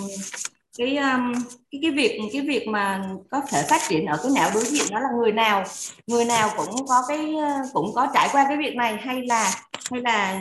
cái 0.78 1.00
cái 1.72 1.80
cái 1.82 1.92
việc 1.92 2.20
cái 2.34 2.42
việc 2.42 2.68
mà 2.68 3.04
có 3.32 3.42
thể 3.50 3.64
phát 3.70 3.82
triển 3.90 4.06
ở 4.06 4.18
cái 4.24 4.32
não 4.36 4.50
đối 4.54 4.64
diện 4.64 4.86
đó 4.92 5.00
là 5.00 5.10
người 5.18 5.32
nào? 5.32 5.64
Người 6.08 6.26
nào 6.26 6.50
cũng 6.58 6.88
có 6.88 7.04
cái 7.08 7.36
ờ, 7.42 7.50
cũng 7.74 7.92
có 7.96 8.08
trải 8.14 8.30
qua 8.32 8.46
cái 8.48 8.58
việc 8.58 8.76
này 8.76 8.98
hay 9.02 9.22
là 9.28 9.52
hay 9.92 10.02
là 10.02 10.40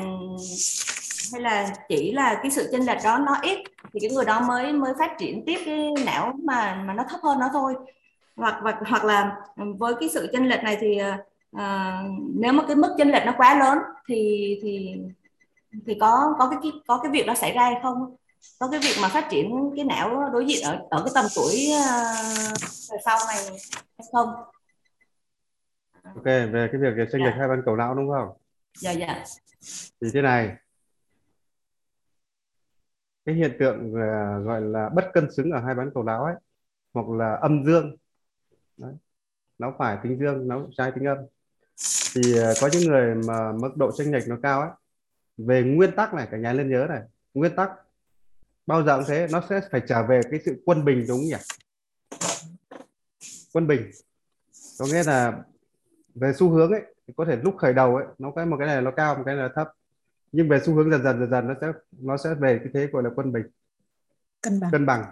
hay 1.33 1.41
là 1.41 1.69
chỉ 1.89 2.13
là 2.13 2.35
cái 2.43 2.51
sự 2.51 2.69
chênh 2.73 2.87
lệch 2.87 2.99
đó 3.05 3.19
nó 3.19 3.37
ít 3.43 3.59
thì 3.93 4.01
cái 4.01 4.11
người 4.11 4.25
đó 4.25 4.41
mới 4.41 4.73
mới 4.73 4.93
phát 4.99 5.19
triển 5.19 5.45
tiếp 5.47 5.59
cái 5.67 5.91
não 6.07 6.33
mà 6.45 6.75
mà 6.87 6.95
nó 6.95 7.05
thấp 7.11 7.21
hơn 7.23 7.39
nó 7.41 7.49
thôi. 7.53 7.75
Hoặc 8.37 8.55
hoặc 8.63 8.77
hoặc 8.87 9.05
là 9.05 9.37
ừ, 9.57 9.65
với 9.79 9.95
cái 10.01 10.09
sự 10.09 10.29
chênh 10.33 10.49
lệch 10.49 10.63
này 10.63 10.77
thì 10.81 10.99
ờ, 10.99 11.17
à, 11.53 12.03
nếu 12.34 12.53
mà 12.53 12.64
cái 12.66 12.76
mức 12.76 12.94
chênh 12.98 13.11
lệch 13.11 13.26
nó 13.26 13.34
quá 13.36 13.59
lớn 13.59 13.78
thì 14.09 14.59
thì 14.62 14.96
thì 15.86 15.96
có 16.00 16.36
có 16.38 16.50
cái 16.50 16.72
có 16.86 17.00
cái 17.03 17.12
việc 17.12 17.26
đó 17.26 17.34
xảy 17.34 17.53
ra 17.53 17.62
hay 17.62 17.74
không? 17.82 18.16
Có 18.59 18.68
cái 18.70 18.80
việc 18.80 18.94
mà 19.03 19.09
phát 19.09 19.26
triển 19.30 19.70
cái 19.76 19.84
não 19.84 20.30
đối 20.32 20.46
diện 20.46 20.64
ở 20.64 20.78
ở 20.90 21.03
cái 21.05 21.12
tầm 21.14 21.24
tuổi 21.36 21.68
uh, 21.76 22.59
sau 23.05 23.18
này 23.28 23.36
hay 23.98 24.09
không? 24.12 24.28
Ok 26.03 26.24
về 26.24 26.68
cái 26.72 26.80
việc 26.80 27.09
chênh 27.12 27.24
lệch 27.24 27.34
dạ. 27.34 27.38
hai 27.38 27.48
ban 27.48 27.62
cầu 27.64 27.76
não 27.76 27.94
đúng 27.94 28.11
không? 28.11 28.28
Dạ 28.78 28.90
dạ. 28.90 29.24
Thì 30.00 30.09
thế 30.14 30.22
này. 30.22 30.57
Cái 33.24 33.34
hiện 33.34 33.57
tượng 33.59 33.92
uh, 33.92 34.46
gọi 34.46 34.61
là 34.61 34.88
bất 34.94 35.11
cân 35.14 35.30
xứng 35.32 35.50
ở 35.50 35.61
hai 35.61 35.74
bán 35.74 35.90
cầu 35.94 36.03
não 36.03 36.24
ấy 36.24 36.34
hoặc 36.94 37.09
là 37.09 37.34
âm 37.34 37.64
dương. 37.64 37.96
Đấy. 38.76 38.92
não 39.62 39.74
phải 39.78 39.98
tính 40.03 40.18
dương 40.18 40.48
não 40.48 40.68
trái 40.76 40.92
tính 40.94 41.05
âm 41.05 41.18
thì 42.14 42.41
uh, 42.41 42.57
có 42.61 42.68
những 42.73 42.91
người 42.91 43.14
mà 43.14 43.53
mức 43.53 43.77
độ 43.77 43.91
chênh 43.97 44.12
lệch 44.12 44.29
nó 44.29 44.37
cao 44.43 44.61
ấy 44.61 44.70
về 45.37 45.62
nguyên 45.62 45.93
tắc 45.97 46.14
này 46.14 46.29
cả 46.31 46.37
nhà 46.37 46.53
lên 46.53 46.70
nhớ 46.70 46.87
này 46.89 47.01
nguyên 47.35 47.57
tắc 47.57 47.70
bao 48.66 48.83
giờ 48.83 48.97
cũng 48.97 49.05
thế 49.09 49.27
nó 49.31 49.43
sẽ 49.51 49.61
phải 49.70 49.83
trở 49.89 50.07
về 50.07 50.20
cái 50.31 50.41
sự 50.45 50.62
quân 50.64 50.85
bình 50.85 51.05
đúng 51.09 51.20
nhỉ? 51.20 51.37
Quân 53.53 53.66
bình. 53.66 53.91
Có 54.79 54.87
nghĩa 54.87 55.03
là 55.03 55.43
về 56.14 56.33
xu 56.33 56.51
hướng 56.51 56.70
ấy 56.70 56.83
có 57.16 57.25
thể 57.25 57.37
lúc 57.37 57.57
khởi 57.59 57.75
đầu 57.75 57.97
ấy 57.97 58.07
nó 58.18 58.33
cái 58.37 58.47
một 58.47 58.57
cái 58.59 58.66
này 58.66 58.83
nó 58.83 58.91
cao 58.91 59.14
một 59.14 59.23
cái 59.27 59.35
này 59.35 59.49
nó 59.49 59.55
thấp. 59.55 59.73
Nhưng 60.33 60.49
về 60.49 60.61
xu 60.64 60.75
hướng 60.75 60.91
dần 60.91 61.03
dần 61.03 61.20
dần 61.20 61.31
dần 61.31 61.49
nó 61.49 61.55
sẽ 61.61 61.73
nó 62.01 62.16
sẽ 62.16 62.35
về 62.35 62.59
cái 62.59 62.68
thế 62.75 62.87
gọi 62.93 63.03
là 63.03 63.11
quân 63.16 63.33
bình. 63.33 63.45
Cân 64.43 64.61
bằng. 64.61 64.70
Cân 64.73 64.87
bằng. 64.87 65.05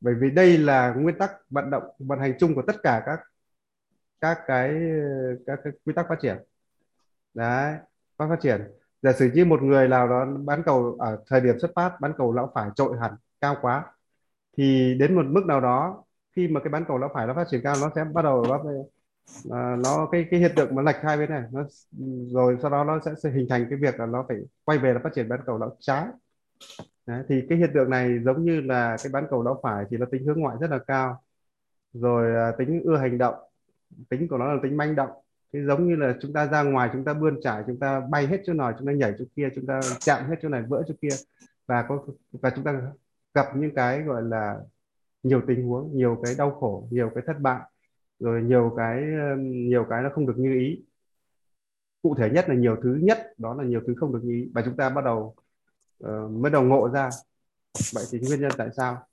Bởi 0.00 0.14
vì 0.14 0.30
đây 0.30 0.58
là 0.58 0.94
nguyên 0.94 1.18
tắc 1.18 1.50
vận 1.50 1.70
động 1.70 1.84
vận 1.98 2.18
hành 2.18 2.34
chung 2.38 2.54
của 2.54 2.62
tất 2.66 2.76
cả 2.82 3.02
các 3.06 3.20
các 4.20 4.38
cái 4.46 4.74
các 5.46 5.60
cái 5.64 5.72
quy 5.84 5.92
tắc 5.92 6.06
phát 6.08 6.18
triển. 6.22 6.36
Đấy 7.34 7.76
phát 8.18 8.26
phát 8.28 8.40
triển. 8.40 8.60
Giả 9.02 9.12
sử 9.12 9.30
như 9.34 9.44
một 9.44 9.62
người 9.62 9.88
nào 9.88 10.08
đó 10.08 10.26
bán 10.44 10.62
cầu 10.66 10.96
ở 10.98 11.22
thời 11.26 11.40
điểm 11.40 11.58
xuất 11.58 11.70
phát 11.74 12.00
bán 12.00 12.12
cầu 12.18 12.32
lão 12.32 12.52
phải 12.54 12.70
trội 12.74 12.98
hẳn 13.00 13.12
cao 13.40 13.56
quá 13.60 13.84
thì 14.56 14.96
đến 14.98 15.16
một 15.16 15.26
mức 15.26 15.46
nào 15.46 15.60
đó 15.60 16.04
khi 16.36 16.48
mà 16.48 16.60
cái 16.60 16.68
bán 16.70 16.84
cầu 16.88 16.98
lão 16.98 17.10
phải 17.14 17.26
nó 17.26 17.34
phát 17.34 17.46
triển 17.50 17.60
cao 17.64 17.74
nó 17.80 17.90
sẽ 17.94 18.04
bắt 18.04 18.22
đầu 18.22 18.44
nó 18.48 18.62
à, 19.50 19.76
nó 19.84 20.08
cái 20.12 20.26
cái 20.30 20.40
hiện 20.40 20.52
tượng 20.56 20.74
mà 20.74 20.82
lệch 20.82 20.96
hai 21.02 21.16
bên 21.16 21.30
này 21.30 21.42
nó 21.52 21.64
rồi 22.32 22.56
sau 22.62 22.70
đó 22.70 22.84
nó 22.84 23.00
sẽ, 23.04 23.12
sẽ 23.22 23.30
hình 23.30 23.46
thành 23.50 23.66
cái 23.70 23.78
việc 23.78 24.00
là 24.00 24.06
nó 24.06 24.24
phải 24.28 24.36
quay 24.64 24.78
về 24.78 24.92
là 24.94 25.00
phát 25.04 25.10
triển 25.14 25.28
bán 25.28 25.40
cầu 25.46 25.58
lão 25.58 25.76
trái. 25.80 26.06
Đấy, 27.06 27.22
thì 27.28 27.42
cái 27.48 27.58
hiện 27.58 27.70
tượng 27.74 27.90
này 27.90 28.18
giống 28.24 28.44
như 28.44 28.60
là 28.60 28.96
cái 29.02 29.12
bán 29.12 29.26
cầu 29.30 29.42
lão 29.42 29.60
phải 29.62 29.84
thì 29.90 29.96
nó 29.96 30.06
tính 30.12 30.24
hướng 30.24 30.40
ngoại 30.40 30.56
rất 30.60 30.70
là 30.70 30.78
cao. 30.86 31.22
Rồi 31.92 32.36
à, 32.36 32.52
tính 32.58 32.82
ưa 32.84 32.96
hành 32.96 33.18
động 33.18 33.34
tính 34.08 34.28
của 34.28 34.38
nó 34.38 34.54
là 34.54 34.60
tính 34.62 34.76
manh 34.76 34.94
động. 34.94 35.10
Thế 35.52 35.60
giống 35.66 35.88
như 35.88 35.96
là 35.96 36.14
chúng 36.20 36.32
ta 36.32 36.46
ra 36.46 36.62
ngoài 36.62 36.90
chúng 36.92 37.04
ta 37.04 37.14
bươn 37.14 37.36
trải 37.42 37.62
chúng 37.66 37.78
ta 37.78 38.00
bay 38.00 38.26
hết 38.26 38.42
chỗ 38.46 38.52
nào 38.52 38.72
chúng 38.78 38.86
ta 38.86 38.92
nhảy 38.92 39.14
chỗ 39.18 39.24
kia 39.36 39.48
chúng 39.54 39.66
ta 39.66 39.80
chạm 40.00 40.24
hết 40.28 40.36
chỗ 40.42 40.48
này 40.48 40.62
vỡ 40.68 40.82
chỗ 40.88 40.94
kia. 41.02 41.16
Và 41.66 41.84
có 41.88 42.04
và 42.32 42.50
chúng 42.50 42.64
ta 42.64 42.82
gặp 43.34 43.56
những 43.56 43.74
cái 43.74 44.02
gọi 44.02 44.22
là 44.22 44.58
nhiều 45.22 45.42
tình 45.46 45.66
huống 45.66 45.96
nhiều 45.96 46.20
cái 46.24 46.34
đau 46.38 46.50
khổ 46.50 46.88
nhiều 46.90 47.10
cái 47.14 47.24
thất 47.26 47.40
bại 47.40 47.60
rồi 48.18 48.42
nhiều 48.42 48.74
cái 48.76 49.02
nhiều 49.38 49.86
cái 49.90 50.02
nó 50.02 50.10
không 50.14 50.26
được 50.26 50.38
như 50.38 50.54
ý. 50.54 50.84
Cụ 52.02 52.14
thể 52.14 52.30
nhất 52.30 52.48
là 52.48 52.54
nhiều 52.54 52.76
thứ 52.82 52.98
nhất 53.02 53.18
đó 53.38 53.54
là 53.54 53.64
nhiều 53.64 53.80
thứ 53.86 53.94
không 54.00 54.12
được 54.12 54.20
như 54.22 54.32
ý. 54.32 54.50
Và 54.54 54.62
chúng 54.64 54.76
ta 54.76 54.90
bắt 54.90 55.04
đầu 55.04 55.34
uh, 56.04 56.30
mới 56.30 56.50
đầu 56.50 56.62
ngộ 56.62 56.88
ra. 56.88 57.10
Vậy 57.94 58.04
thì 58.10 58.18
nguyên 58.18 58.40
nhân 58.40 58.52
tại 58.56 58.68
sao? 58.76 59.06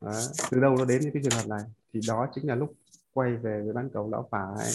Đó, 0.00 0.12
từ 0.50 0.60
đâu 0.60 0.76
nó 0.76 0.84
đến 0.84 1.00
những 1.00 1.12
cái 1.12 1.22
trường 1.22 1.38
hợp 1.38 1.48
này? 1.48 1.60
Thì 1.92 2.00
đó 2.08 2.28
chính 2.34 2.48
là 2.48 2.54
lúc 2.54 2.74
quay 3.12 3.36
về 3.36 3.62
với 3.64 3.72
bán 3.72 3.88
cầu 3.92 4.10
lão 4.10 4.28
phải 4.30 4.72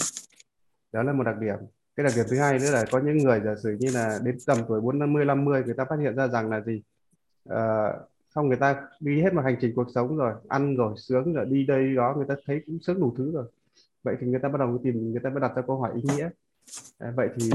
đó 0.92 1.02
là 1.02 1.12
một 1.12 1.24
đặc 1.24 1.38
điểm. 1.38 1.56
Cái 1.96 2.04
đặc 2.04 2.12
điểm 2.16 2.26
thứ 2.30 2.38
hai 2.38 2.58
nữa 2.58 2.70
là 2.70 2.84
có 2.90 3.00
những 3.00 3.18
người 3.18 3.40
giả 3.44 3.54
sử 3.62 3.76
như 3.80 3.90
là 3.94 4.18
đến 4.24 4.38
tầm 4.46 4.58
tuổi 4.68 4.80
40 4.80 5.24
50 5.24 5.62
người 5.64 5.74
ta 5.74 5.84
phát 5.84 5.98
hiện 6.00 6.16
ra 6.16 6.28
rằng 6.28 6.50
là 6.50 6.60
gì? 6.60 6.82
Ờ, 7.44 7.86
à, 7.86 7.92
xong 8.34 8.48
người 8.48 8.56
ta 8.56 8.88
đi 9.00 9.22
hết 9.22 9.34
một 9.34 9.42
hành 9.44 9.56
trình 9.60 9.72
cuộc 9.76 9.86
sống 9.94 10.16
rồi 10.16 10.34
ăn 10.48 10.76
rồi 10.76 10.94
sướng 10.96 11.32
rồi 11.34 11.46
đi 11.46 11.66
đây 11.66 11.94
đó 11.94 12.14
người 12.16 12.26
ta 12.28 12.34
thấy 12.46 12.62
cũng 12.66 12.78
sướng 12.82 13.00
đủ 13.00 13.14
thứ 13.18 13.32
rồi. 13.32 13.44
Vậy 14.02 14.16
thì 14.20 14.26
người 14.26 14.40
ta 14.40 14.48
bắt 14.48 14.58
đầu 14.58 14.78
tìm 14.84 15.10
người 15.10 15.20
ta 15.20 15.30
mới 15.30 15.40
đặt 15.40 15.52
ra 15.56 15.62
câu 15.66 15.80
hỏi 15.80 15.92
ý 15.94 16.02
nghĩa. 16.02 16.28
À, 16.98 17.12
vậy 17.16 17.28
thì 17.36 17.50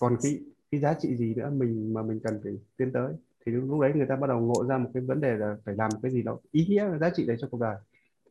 còn 0.00 0.16
cái 0.22 0.38
cái 0.70 0.80
giá 0.80 0.94
trị 1.00 1.16
gì 1.16 1.34
nữa 1.34 1.50
mình 1.50 1.94
mà 1.94 2.02
mình 2.02 2.20
cần 2.24 2.40
phải 2.44 2.52
tiến 2.76 2.92
tới? 2.92 3.12
Thì 3.46 3.52
lúc 3.52 3.80
đấy 3.80 3.92
người 3.94 4.06
ta 4.06 4.16
bắt 4.16 4.26
đầu 4.26 4.40
ngộ 4.40 4.64
ra 4.68 4.78
một 4.78 4.90
cái 4.94 5.02
vấn 5.02 5.20
đề 5.20 5.36
là 5.36 5.56
phải 5.64 5.74
làm 5.74 5.90
cái 6.02 6.12
gì 6.12 6.22
đó 6.22 6.38
ý 6.50 6.66
nghĩa 6.68 6.98
giá 7.00 7.10
trị 7.10 7.26
đấy 7.26 7.36
cho 7.40 7.48
cuộc 7.50 7.60
đời 7.60 7.76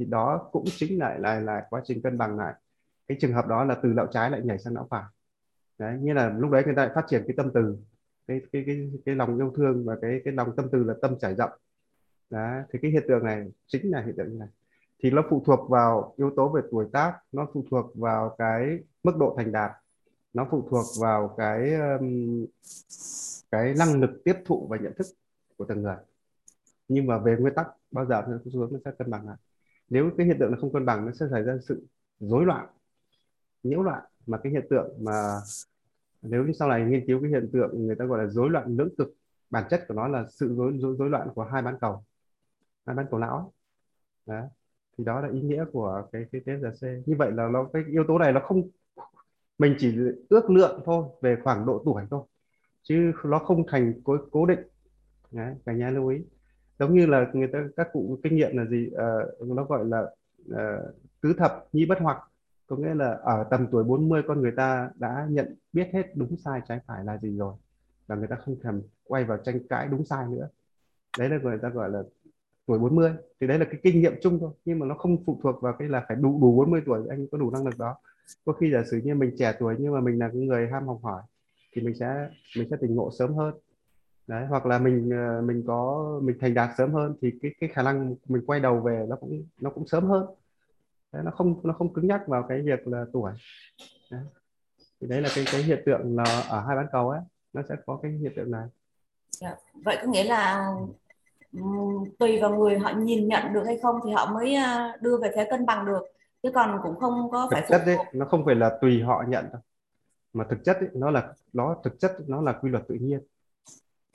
thì 0.02 0.08
đó 0.08 0.50
cũng 0.52 0.66
chính 0.66 1.00
lại 1.00 1.20
là 1.20 1.40
là 1.40 1.68
quá 1.70 1.82
trình 1.86 2.02
cân 2.02 2.18
bằng 2.18 2.38
lại. 2.38 2.54
Cái 3.08 3.18
trường 3.22 3.34
hợp 3.34 3.48
đó 3.48 3.64
là 3.64 3.76
từ 3.84 3.90
não 3.90 4.08
trái 4.08 4.32
lại 4.32 4.42
nhảy 4.44 4.60
sang 4.60 4.74
não 4.74 4.88
phải. 4.90 5.04
Đấy 5.78 5.98
như 6.02 6.14
là 6.14 6.30
lúc 6.30 6.52
đấy 6.52 6.64
người 6.66 6.76
ta 6.76 6.86
lại 6.86 6.92
phát 6.96 7.06
triển 7.08 7.24
cái 7.28 7.34
tâm 7.38 7.52
từ, 7.54 7.78
cái 8.28 8.42
cái 8.52 8.64
cái 8.66 8.92
cái 9.06 9.16
lòng 9.16 9.38
yêu 9.38 9.54
thương 9.56 9.86
và 9.86 9.96
cái 10.02 10.22
cái 10.26 10.34
lòng 10.34 10.56
tâm 10.56 10.68
từ 10.72 10.84
là 10.84 10.94
tâm 11.02 11.16
trải 11.20 11.36
rộng. 11.36 11.52
Đó 12.30 12.62
thì 12.72 12.80
cái 12.82 12.92
hiện 12.92 13.04
tượng 13.08 13.24
này 13.24 13.52
chính 13.68 13.92
là 13.92 14.02
hiện 14.02 14.16
tượng 14.18 14.40
này. 14.40 14.48
Thì 15.04 15.12
nó 15.12 15.24
phụ 15.30 15.44
thuộc 15.46 15.70
vào 15.70 16.14
yếu 16.18 16.32
tố 16.36 16.50
về 16.50 16.62
tuổi 16.72 16.86
tác, 16.94 17.14
nó 17.32 17.48
phụ 17.54 17.66
thuộc 17.72 17.92
vào 17.96 18.36
cái 18.38 18.80
mức 19.04 19.18
độ 19.20 19.36
thành 19.38 19.52
đạt, 19.52 19.72
nó 20.34 20.48
phụ 20.52 20.68
thuộc 20.70 20.86
vào 21.02 21.36
cái 21.38 21.72
cái 23.52 23.74
năng 23.78 24.02
lực 24.02 24.22
tiếp 24.26 24.36
thụ 24.46 24.68
và 24.70 24.78
nhận 24.78 24.94
thức 24.94 25.08
của 25.58 25.66
từng 25.66 25.82
người. 25.84 25.96
Nhưng 26.88 27.08
mà 27.08 27.18
về 27.18 27.36
nguyên 27.40 27.54
tắc, 27.56 27.68
bao 27.92 28.06
giờ 28.06 28.24
nó 28.28 28.38
xuống, 28.54 28.74
nó 28.74 28.80
sẽ 28.86 28.92
cân 28.98 29.10
bằng 29.12 29.28
lại 29.28 29.38
nếu 29.92 30.12
cái 30.18 30.28
hiện 30.28 30.38
tượng 30.40 30.52
nó 30.52 30.58
không 30.62 30.74
cân 30.74 30.86
bằng 30.86 31.06
nó 31.06 31.12
sẽ 31.12 31.26
xảy 31.32 31.44
ra 31.44 31.58
sự 31.68 31.86
rối 32.20 32.46
loạn 32.46 32.68
nhiễu 33.64 33.84
loạn. 33.84 34.04
Mà 34.28 34.38
cái 34.38 34.52
hiện 34.52 34.68
tượng 34.70 34.90
mà 35.00 35.38
nếu 36.22 36.46
như 36.46 36.54
sau 36.54 36.70
này 36.70 36.86
nghiên 36.86 37.08
cứu 37.08 37.22
cái 37.22 37.30
hiện 37.30 37.50
tượng 37.54 37.86
người 37.88 37.96
ta 37.96 38.06
gọi 38.06 38.24
là 38.24 38.30
rối 38.30 38.50
loạn 38.50 38.78
lưỡng 38.78 38.96
cực 38.98 39.14
bản 39.50 39.64
chất 39.70 39.86
của 39.88 39.94
nó 39.94 40.08
là 40.08 40.26
sự 40.30 40.56
rối 40.56 40.78
rối, 40.80 40.96
rối 41.00 41.10
loạn 41.10 41.28
của 41.36 41.44
hai 41.44 41.62
bán 41.62 41.78
cầu 41.82 42.04
hai 42.86 42.96
bán 42.96 43.06
cầu 43.12 43.20
não. 43.20 43.54
Đó 44.26 44.42
thì 44.98 45.04
đó 45.04 45.22
là 45.22 45.30
ý 45.34 45.42
nghĩa 45.42 45.66
của 45.72 46.08
cái 46.12 46.26
cái 46.32 46.42
TSC 46.42 46.88
như 47.06 47.16
vậy 47.18 47.32
là 47.32 47.48
nó 47.48 47.70
cái 47.74 47.84
yếu 47.92 48.04
tố 48.08 48.18
này 48.18 48.34
nó 48.34 48.40
không 48.40 48.70
mình 49.58 49.76
chỉ 49.80 49.98
ước 50.30 50.50
lượng 50.50 50.82
thôi 50.86 51.06
về 51.22 51.38
khoảng 51.44 51.66
độ 51.66 51.82
tuổi 51.86 52.04
thôi 52.10 52.24
chứ 52.84 53.12
nó 53.26 53.40
không 53.40 53.64
thành 53.68 53.94
cố, 54.04 54.18
cố 54.32 54.46
định. 54.46 54.60
Đấy, 55.32 55.56
cả 55.66 55.74
nhà 55.74 55.90
lưu 55.90 56.08
ý 56.08 56.18
giống 56.82 56.94
như 56.94 57.06
là 57.06 57.32
người 57.34 57.48
ta 57.48 57.60
các 57.78 57.88
cụ 57.94 58.20
kinh 58.24 58.36
nghiệm 58.36 58.58
là 58.58 58.66
gì? 58.66 58.90
Uh, 59.42 59.48
nó 59.48 59.64
gọi 59.64 59.86
là 59.86 60.02
uh, 60.52 60.96
tứ 61.22 61.34
thập 61.38 61.68
nhi 61.74 61.86
bất 61.86 61.98
hoặc 62.02 62.18
có 62.68 62.76
nghĩa 62.76 62.94
là 62.94 63.20
ở 63.24 63.48
tầm 63.50 63.68
tuổi 63.72 63.84
40 63.84 64.24
con 64.28 64.42
người 64.42 64.52
ta 64.58 64.90
đã 64.96 65.28
nhận 65.30 65.56
biết 65.74 65.90
hết 65.94 66.16
đúng 66.16 66.38
sai 66.38 66.62
trái 66.68 66.80
phải 66.88 67.06
là 67.06 67.18
gì 67.18 67.38
rồi 67.38 67.54
và 68.08 68.16
người 68.16 68.28
ta 68.28 68.36
không 68.36 68.56
thèm 68.64 68.82
quay 69.04 69.24
vào 69.24 69.38
tranh 69.38 69.68
cãi 69.70 69.88
đúng 69.88 70.06
sai 70.06 70.26
nữa. 70.30 70.50
Đấy 71.18 71.30
là 71.30 71.38
người 71.38 71.58
ta 71.62 71.70
gọi 71.70 71.90
là 71.90 72.04
tuổi 72.66 72.80
40 72.80 73.12
thì 73.42 73.48
đấy 73.48 73.60
là 73.60 73.66
cái 73.66 73.80
kinh 73.84 74.02
nghiệm 74.02 74.14
chung 74.22 74.40
thôi 74.40 74.52
nhưng 74.66 74.80
mà 74.80 74.86
nó 74.86 74.96
không 74.96 75.24
phụ 75.26 75.40
thuộc 75.44 75.62
vào 75.62 75.74
cái 75.80 75.88
là 75.88 76.06
phải 76.08 76.18
đủ 76.18 76.40
đủ 76.42 76.56
40 76.56 76.82
tuổi 76.86 77.08
anh 77.10 77.28
có 77.32 77.38
đủ 77.38 77.52
năng 77.52 77.66
lực 77.66 77.78
đó. 77.78 77.96
Có 78.46 78.54
khi 78.54 78.72
giả 78.72 78.84
sử 78.92 79.02
như 79.04 79.16
mình 79.16 79.36
trẻ 79.38 79.54
tuổi 79.60 79.76
nhưng 79.80 79.94
mà 79.94 80.02
mình 80.02 80.20
là 80.20 80.30
cái 80.34 80.42
người 80.42 80.68
ham 80.68 80.88
học 80.88 81.00
hỏi 81.04 81.22
thì 81.76 81.82
mình 81.82 81.96
sẽ 81.96 82.30
mình 82.58 82.68
sẽ 82.70 82.78
tỉnh 82.82 82.96
ngộ 82.96 83.12
sớm 83.20 83.34
hơn 83.34 83.54
đấy 84.28 84.46
hoặc 84.50 84.66
là 84.66 84.80
mình 84.80 85.10
ờ, 85.10 85.42
mình 85.42 85.64
có 85.68 86.10
mình 86.24 86.38
thành 86.42 86.54
đạt 86.54 86.70
sớm 86.78 86.94
hơn 86.94 87.16
thì 87.22 87.32
cái 87.42 87.52
cái 87.60 87.70
khả 87.74 87.84
năng 87.84 88.16
mình 88.28 88.44
quay 88.48 88.60
đầu 88.60 88.80
về 88.80 89.06
nó 89.10 89.16
cũng 89.16 89.46
nó 89.62 89.70
cũng 89.70 89.88
sớm 89.88 90.06
hơn. 90.06 90.26
Đấy, 91.12 91.24
nó 91.26 91.32
không 91.32 91.60
nó 91.64 91.74
không 91.74 91.94
cứng 91.94 92.08
nhắc 92.08 92.28
vào 92.28 92.46
cái 92.50 92.62
việc 92.62 92.88
là 92.88 93.06
tuổi. 93.14 93.32
Đấy. 94.12 94.22
thì 95.02 95.08
đấy 95.08 95.22
là 95.22 95.30
cái 95.36 95.46
cái 95.52 95.62
hiện 95.62 95.84
tượng 95.86 96.16
là 96.16 96.44
ở 96.50 96.66
hai 96.68 96.76
bán 96.76 96.86
cầu 96.92 97.10
ấy 97.10 97.22
nó 97.54 97.62
sẽ 97.70 97.76
có 97.86 98.00
cái 98.04 98.12
hiện 98.12 98.34
tượng 98.36 98.52
này. 98.52 98.68
Dạ. 99.32 99.56
vậy 99.74 99.98
có 100.02 100.12
nghĩa 100.12 100.24
là 100.24 100.74
tùy 102.20 102.40
vào 102.42 102.56
người 102.56 102.80
họ 102.80 102.92
nhìn 102.98 103.28
nhận 103.28 103.54
được 103.54 103.64
hay 103.66 103.80
không 103.82 104.00
thì 104.06 104.12
họ 104.12 104.34
mới 104.34 104.56
à, 104.56 104.98
đưa 105.02 105.18
về 105.18 105.32
thế 105.36 105.48
cân 105.50 105.66
bằng 105.66 105.86
được. 105.86 106.04
Chứ 106.44 106.52
còn 106.56 106.80
cũng 106.84 106.96
không 107.00 107.32
có 107.32 107.48
phải 107.52 107.62
thực 107.62 107.68
chất 107.70 107.82
đấy 107.86 107.98
nó 108.14 108.26
không 108.26 108.46
phải 108.46 108.56
là 108.56 108.78
tùy 108.82 109.02
họ 109.02 109.24
nhận 109.28 109.46
đâu. 109.54 109.62
Mà 110.34 110.46
thực 110.50 110.64
chất 110.64 110.78
ấy, 110.78 110.90
nó 110.94 111.12
là 111.12 111.34
nó 111.54 111.76
thực 111.84 112.00
chất 112.00 112.12
nó 112.28 112.42
là 112.42 112.52
quy 112.52 112.70
luật 112.70 112.84
tự 112.88 112.96
nhiên 112.96 113.20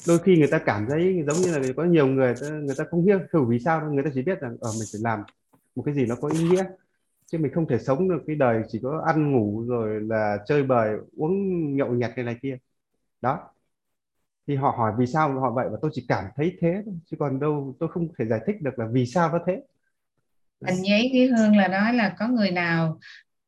đôi 0.07 0.19
khi 0.19 0.37
người 0.37 0.49
ta 0.51 0.59
cảm 0.59 0.87
thấy 0.89 1.25
giống 1.27 1.37
như 1.37 1.59
là 1.59 1.73
có 1.77 1.85
nhiều 1.85 2.07
người 2.07 2.35
người 2.43 2.75
ta 2.79 2.85
không 2.91 3.05
biết 3.05 3.19
hiểu 3.33 3.45
vì 3.45 3.59
sao 3.59 3.93
người 3.93 4.05
ta 4.05 4.11
chỉ 4.15 4.23
biết 4.23 4.41
rằng 4.41 4.57
ở 4.61 4.71
mình 4.73 4.89
phải 4.93 5.01
làm 5.05 5.21
một 5.77 5.83
cái 5.83 5.95
gì 5.95 6.07
nó 6.07 6.15
có 6.21 6.29
ý 6.29 6.49
nghĩa. 6.49 6.65
Chứ 7.27 7.39
mình 7.39 7.53
không 7.53 7.69
thể 7.69 7.79
sống 7.79 8.09
được 8.09 8.23
cái 8.27 8.37
đời 8.37 8.63
chỉ 8.69 8.81
có 8.83 9.03
ăn 9.07 9.33
ngủ 9.33 9.65
rồi 9.69 10.01
là 10.01 10.39
chơi 10.47 10.63
bời, 10.63 10.97
uống 11.17 11.77
nhậu 11.77 11.89
nhạt 11.95 12.13
cái 12.17 12.25
này 12.25 12.37
kia. 12.43 12.59
Đó. 13.21 13.51
Thì 14.47 14.57
họ 14.57 14.75
hỏi 14.79 14.93
vì 14.99 15.07
sao 15.07 15.41
họ 15.41 15.51
vậy? 15.51 15.69
Và 15.71 15.79
tôi 15.83 15.91
chỉ 15.95 16.05
cảm 16.09 16.25
thấy 16.37 16.57
thế 16.61 16.83
thôi. 16.85 16.95
Chứ 17.11 17.17
còn 17.21 17.41
đâu, 17.41 17.77
tôi 17.79 17.89
không 17.89 18.09
thể 18.19 18.25
giải 18.27 18.41
thích 18.47 18.63
được 18.63 18.79
là 18.79 18.87
vì 18.93 19.07
sao 19.07 19.33
nó 19.33 19.39
thế. 19.47 19.63
Anh 20.65 20.77
giấy 20.77 21.11
với 21.13 21.27
hương 21.27 21.57
là 21.57 21.69
nói 21.69 21.95
là 21.95 22.17
có 22.19 22.29
người 22.29 22.51
nào 22.51 22.99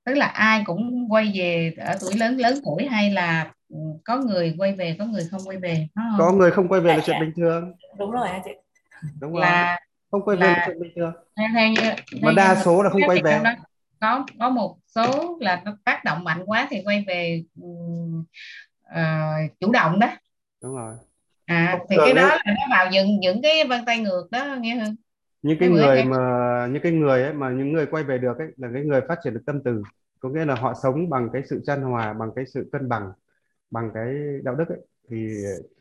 tức 0.08 0.14
là 0.14 0.26
ai 0.26 0.62
cũng 0.64 1.12
quay 1.12 1.32
về 1.34 1.74
ở 1.78 1.96
tuổi 2.00 2.14
lớn 2.16 2.36
lớn 2.36 2.58
tuổi 2.64 2.86
hay 2.86 3.10
là 3.10 3.52
ừ, 3.68 3.76
có 4.04 4.16
người 4.16 4.54
quay 4.58 4.72
về 4.72 4.96
có 4.98 5.04
người 5.04 5.28
không 5.30 5.40
quay 5.44 5.56
về 5.56 5.88
không? 5.94 6.14
có 6.18 6.32
người 6.32 6.50
không 6.50 6.68
quay 6.68 6.80
về 6.80 6.96
là 6.96 7.02
chuyện 7.06 7.20
bình 7.20 7.32
thường. 7.36 7.72
Đúng 7.98 8.10
rồi 8.10 8.28
anh 8.28 8.40
chị? 8.44 8.50
Đúng 9.20 9.32
rồi. 9.32 9.40
Là 9.40 9.80
không 10.10 10.24
quay 10.24 10.36
về 10.36 10.46
là, 10.46 10.52
là 10.52 10.64
chuyện 10.66 10.80
bình 10.80 10.92
thường. 10.96 11.12
Theo, 11.36 11.48
theo, 11.54 11.68
theo, 11.80 11.94
mà 12.22 12.32
đa 12.36 12.54
số 12.54 12.82
là 12.82 12.90
không 12.90 13.00
quay 13.06 13.22
về. 13.22 13.40
đó, 13.44 13.50
có 14.00 14.24
có 14.38 14.50
một 14.50 14.76
số 14.86 15.38
là 15.40 15.62
nó 15.64 15.76
tác 15.84 16.04
động 16.04 16.24
mạnh 16.24 16.42
quá 16.46 16.66
thì 16.70 16.82
quay 16.84 17.04
về 17.06 17.44
uh, 17.60 18.26
chủ 19.60 19.72
động 19.72 19.98
đó. 19.98 20.08
Đúng 20.62 20.76
rồi. 20.76 20.94
À 21.44 21.78
thì 21.90 21.96
cái 22.04 22.14
đó 22.14 22.28
là 22.28 22.42
nó 22.46 22.76
vào 22.76 22.90
những 22.90 23.20
những 23.20 23.42
cái 23.42 23.64
vân 23.64 23.84
tay 23.84 23.98
ngược 23.98 24.30
đó 24.30 24.56
nghe 24.60 24.80
không 24.84 24.96
những 25.42 25.58
cái 25.60 25.68
người 25.68 25.88
em- 25.94 26.04
mà 26.04 26.68
những 26.72 26.82
cái 26.82 26.92
người 26.92 27.22
ấy 27.22 27.32
mà 27.32 27.50
những 27.50 27.72
người 27.72 27.86
quay 27.86 28.04
về 28.04 28.18
được 28.18 28.38
ấy 28.38 28.48
là 28.56 28.68
cái 28.74 28.84
người 28.84 29.00
phát 29.08 29.18
triển 29.24 29.34
được 29.34 29.42
tâm 29.46 29.62
từ. 29.64 29.86
Có 30.20 30.28
nghĩa 30.28 30.44
là 30.44 30.54
họ 30.54 30.74
sống 30.82 31.10
bằng 31.10 31.28
cái 31.32 31.42
sự 31.50 31.60
chan 31.66 31.82
hòa 31.82 32.12
bằng 32.12 32.30
cái 32.36 32.44
sự 32.54 32.68
cân 32.72 32.88
bằng 32.88 33.12
bằng 33.70 33.90
cái 33.94 34.14
đạo 34.44 34.54
đức 34.54 34.68
ấy. 34.68 34.78
Thì 35.10 35.16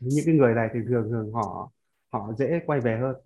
những 0.00 0.24
cái 0.26 0.34
người 0.34 0.54
này 0.54 0.68
thì 0.74 0.80
thường 0.88 1.10
thường 1.10 1.32
họ 1.32 1.70
họ 2.12 2.32
dễ 2.38 2.60
quay 2.66 2.80
về 2.80 2.98
hơn. 2.98 3.16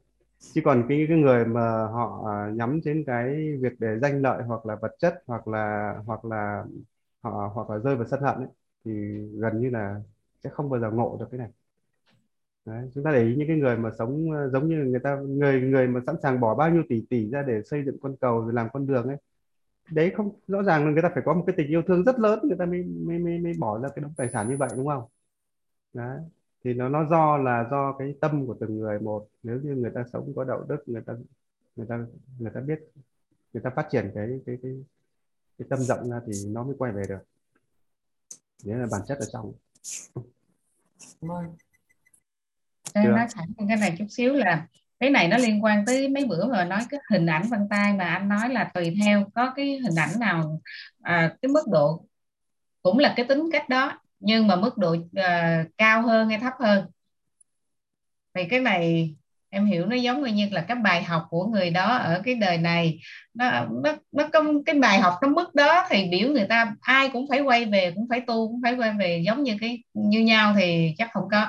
Chứ 0.52 0.60
còn 0.64 0.86
cái 0.88 1.04
cái 1.08 1.18
người 1.18 1.44
mà 1.46 1.60
họ 1.86 2.24
à, 2.32 2.50
nhắm 2.54 2.80
đến 2.84 3.04
cái 3.06 3.58
việc 3.62 3.72
để 3.78 3.98
danh 4.02 4.22
lợi 4.22 4.42
hoặc 4.44 4.66
là 4.66 4.76
vật 4.82 4.96
chất 4.98 5.22
hoặc 5.26 5.48
là 5.48 5.94
hoặc 6.06 6.24
là 6.24 6.64
họ 7.22 7.50
hoặc 7.54 7.70
là 7.70 7.78
rơi 7.78 7.96
vào 7.96 8.06
sân 8.06 8.20
hận 8.22 8.36
ấy, 8.38 8.48
thì 8.84 8.92
gần 9.40 9.60
như 9.60 9.70
là 9.70 9.96
sẽ 10.44 10.50
không 10.50 10.70
bao 10.70 10.80
giờ 10.80 10.90
ngộ 10.90 11.16
được 11.20 11.26
cái 11.30 11.38
này 11.38 11.48
Đấy, 12.64 12.90
chúng 12.94 13.04
ta 13.04 13.12
để 13.12 13.22
ý 13.24 13.34
những 13.36 13.48
cái 13.48 13.56
người 13.56 13.76
mà 13.76 13.90
sống 13.98 14.30
ờ, 14.30 14.50
giống 14.50 14.68
như 14.68 14.76
người 14.76 15.00
ta 15.00 15.16
người 15.16 15.60
người 15.60 15.88
mà 15.88 16.00
sẵn 16.06 16.16
sàng 16.22 16.40
bỏ 16.40 16.54
bao 16.54 16.70
nhiêu 16.70 16.82
tỷ 16.88 17.04
tỷ 17.10 17.30
ra 17.30 17.42
để 17.42 17.62
xây 17.62 17.84
dựng 17.84 17.98
con 18.02 18.16
cầu 18.20 18.48
làm 18.50 18.68
con 18.72 18.86
đường 18.86 19.06
ấy 19.08 19.16
đấy 19.92 20.12
không 20.16 20.40
rõ 20.48 20.62
ràng 20.62 20.84
là 20.86 20.90
người 20.92 21.02
ta 21.02 21.10
phải 21.14 21.22
có 21.26 21.34
một 21.34 21.44
cái 21.46 21.54
tình 21.58 21.68
yêu 21.68 21.82
thương 21.88 22.04
rất 22.04 22.18
lớn 22.18 22.40
người 22.42 22.56
ta 22.58 22.66
mới 22.66 22.82
mới 22.84 23.18
mới, 23.18 23.38
mới 23.38 23.52
bỏ 23.58 23.78
ra 23.80 23.88
cái 23.88 24.02
đống 24.02 24.14
tài 24.16 24.30
sản 24.30 24.50
như 24.50 24.56
vậy 24.56 24.68
đúng 24.76 24.86
không? 24.86 25.04
Đấy 25.94 26.18
thì 26.64 26.74
nó 26.74 26.88
nó 26.88 27.08
do 27.10 27.38
là 27.38 27.68
do 27.70 27.96
cái 27.98 28.14
tâm 28.20 28.46
của 28.46 28.56
từng 28.60 28.78
người 28.78 29.00
một. 29.00 29.28
Nếu 29.42 29.60
như 29.62 29.74
người 29.74 29.90
ta 29.94 30.04
sống 30.12 30.32
có 30.36 30.44
đạo 30.44 30.66
đức 30.68 30.88
người 30.88 31.02
ta 31.06 31.14
người 31.76 31.86
ta 31.86 32.06
người 32.38 32.50
ta 32.54 32.60
biết 32.60 32.80
người 33.52 33.62
ta 33.62 33.70
phát 33.76 33.88
triển 33.90 34.12
cái 34.14 34.40
cái 34.46 34.58
cái 34.62 34.84
cái 35.58 35.68
tâm 35.70 35.78
rộng 35.80 36.10
ra 36.10 36.20
thì 36.26 36.32
nó 36.48 36.64
mới 36.64 36.74
quay 36.78 36.92
về 36.92 37.02
được. 37.08 37.22
Đấy 38.64 38.78
là 38.78 38.86
bản 38.92 39.02
chất 39.08 39.18
ở 39.18 39.26
trong. 39.32 39.52
Vâng. 41.20 41.56
Chưa. 42.94 43.00
nói 43.00 43.26
thẳng 43.34 43.46
cái 43.68 43.76
này 43.76 43.94
chút 43.98 44.06
xíu 44.10 44.32
là 44.32 44.66
cái 45.00 45.10
này 45.10 45.28
nó 45.28 45.36
liên 45.36 45.64
quan 45.64 45.86
tới 45.86 46.08
mấy 46.08 46.24
bữa 46.24 46.44
mà 46.44 46.64
nói 46.64 46.80
cái 46.90 47.00
hình 47.10 47.26
ảnh 47.26 47.42
vân 47.50 47.68
tay 47.70 47.92
mà 47.92 48.04
anh 48.04 48.28
nói 48.28 48.48
là 48.48 48.64
tùy 48.74 48.96
theo 49.04 49.24
có 49.34 49.52
cái 49.56 49.78
hình 49.78 49.94
ảnh 49.96 50.20
nào 50.20 50.60
à, 51.02 51.34
cái 51.42 51.48
mức 51.48 51.62
độ 51.72 52.04
cũng 52.82 52.98
là 52.98 53.12
cái 53.16 53.26
tính 53.26 53.48
cách 53.52 53.68
đó 53.68 53.98
nhưng 54.20 54.46
mà 54.46 54.56
mức 54.56 54.78
độ 54.78 54.96
à, 55.14 55.64
cao 55.78 56.02
hơn 56.02 56.28
hay 56.28 56.38
thấp 56.38 56.52
hơn. 56.60 56.84
Thì 58.34 58.44
cái 58.50 58.60
này 58.60 59.14
em 59.50 59.66
hiểu 59.66 59.86
nó 59.86 59.96
giống 59.96 60.22
như 60.22 60.48
là 60.50 60.60
cái 60.60 60.76
bài 60.76 61.02
học 61.02 61.26
của 61.30 61.46
người 61.46 61.70
đó 61.70 61.96
ở 61.96 62.22
cái 62.24 62.34
đời 62.34 62.58
này. 62.58 63.00
Nó 63.34 63.66
nó 63.82 63.96
nó 64.12 64.28
có 64.32 64.44
cái 64.66 64.74
bài 64.74 64.98
học 65.00 65.14
nó 65.22 65.28
mức 65.28 65.54
đó 65.54 65.86
thì 65.90 66.08
biểu 66.10 66.28
người 66.28 66.46
ta 66.48 66.74
ai 66.80 67.08
cũng 67.12 67.28
phải 67.28 67.40
quay 67.40 67.64
về 67.64 67.92
cũng 67.94 68.06
phải 68.10 68.20
tu 68.20 68.48
cũng 68.48 68.60
phải 68.62 68.74
quay 68.76 68.92
về 68.98 69.22
giống 69.26 69.42
như 69.42 69.56
cái 69.60 69.82
như 69.94 70.20
nhau 70.20 70.54
thì 70.56 70.94
chắc 70.98 71.10
không 71.12 71.28
có 71.30 71.46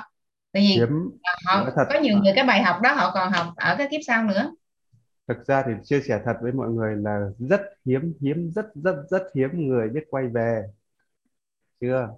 tại 0.54 0.62
vì 0.62 0.74
hiếm 0.74 1.10
họ 1.46 1.66
thật 1.76 1.84
có 1.88 2.00
nhiều 2.00 2.18
người 2.18 2.32
cái 2.36 2.44
bài 2.44 2.62
học 2.62 2.80
đó 2.82 2.92
họ 2.92 3.10
còn 3.14 3.32
học 3.32 3.46
ở 3.56 3.76
cái 3.78 3.88
kiếp 3.90 4.00
sau 4.06 4.24
nữa. 4.24 4.54
Thực 5.28 5.46
ra 5.46 5.62
thì 5.66 5.72
chia 5.84 6.00
sẻ 6.00 6.20
thật 6.24 6.34
với 6.42 6.52
mọi 6.52 6.68
người 6.68 6.96
là 6.96 7.20
rất 7.38 7.60
hiếm 7.84 8.14
hiếm 8.20 8.50
rất 8.54 8.66
rất 8.84 8.96
rất 9.10 9.22
hiếm 9.34 9.48
người 9.68 9.88
biết 9.88 10.00
quay 10.10 10.24
về. 10.26 10.62
Chưa? 11.80 12.08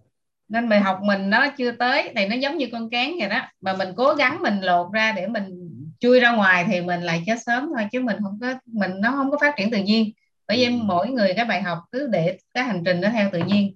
Nên 0.48 0.68
bài 0.68 0.80
học 0.80 1.00
mình 1.02 1.30
nó 1.30 1.48
chưa 1.58 1.72
tới 1.72 2.12
thì 2.16 2.26
nó 2.26 2.34
giống 2.34 2.56
như 2.56 2.68
con 2.72 2.90
cán 2.90 3.14
vậy 3.20 3.28
đó. 3.28 3.42
Mà 3.60 3.72
mình 3.72 3.88
cố 3.96 4.14
gắng 4.14 4.42
mình 4.42 4.60
lột 4.60 4.92
ra 4.92 5.12
để 5.12 5.26
mình 5.26 5.70
chui 6.00 6.20
ra 6.20 6.32
ngoài 6.32 6.64
thì 6.68 6.80
mình 6.80 7.00
lại 7.00 7.22
chết 7.26 7.36
sớm 7.46 7.70
thôi 7.76 7.86
chứ 7.92 8.00
mình 8.00 8.16
không 8.22 8.38
có 8.40 8.54
mình 8.66 8.90
nó 9.00 9.10
không 9.10 9.30
có 9.30 9.38
phát 9.40 9.54
triển 9.56 9.70
tự 9.70 9.78
nhiên. 9.78 10.12
Bởi 10.48 10.56
vì 10.56 10.68
mỗi 10.68 11.08
người 11.08 11.32
cái 11.36 11.44
bài 11.44 11.62
học 11.62 11.78
cứ 11.92 12.06
để 12.06 12.38
cái 12.54 12.64
hành 12.64 12.82
trình 12.84 13.00
nó 13.00 13.08
theo 13.10 13.30
tự 13.32 13.38
nhiên. 13.46 13.74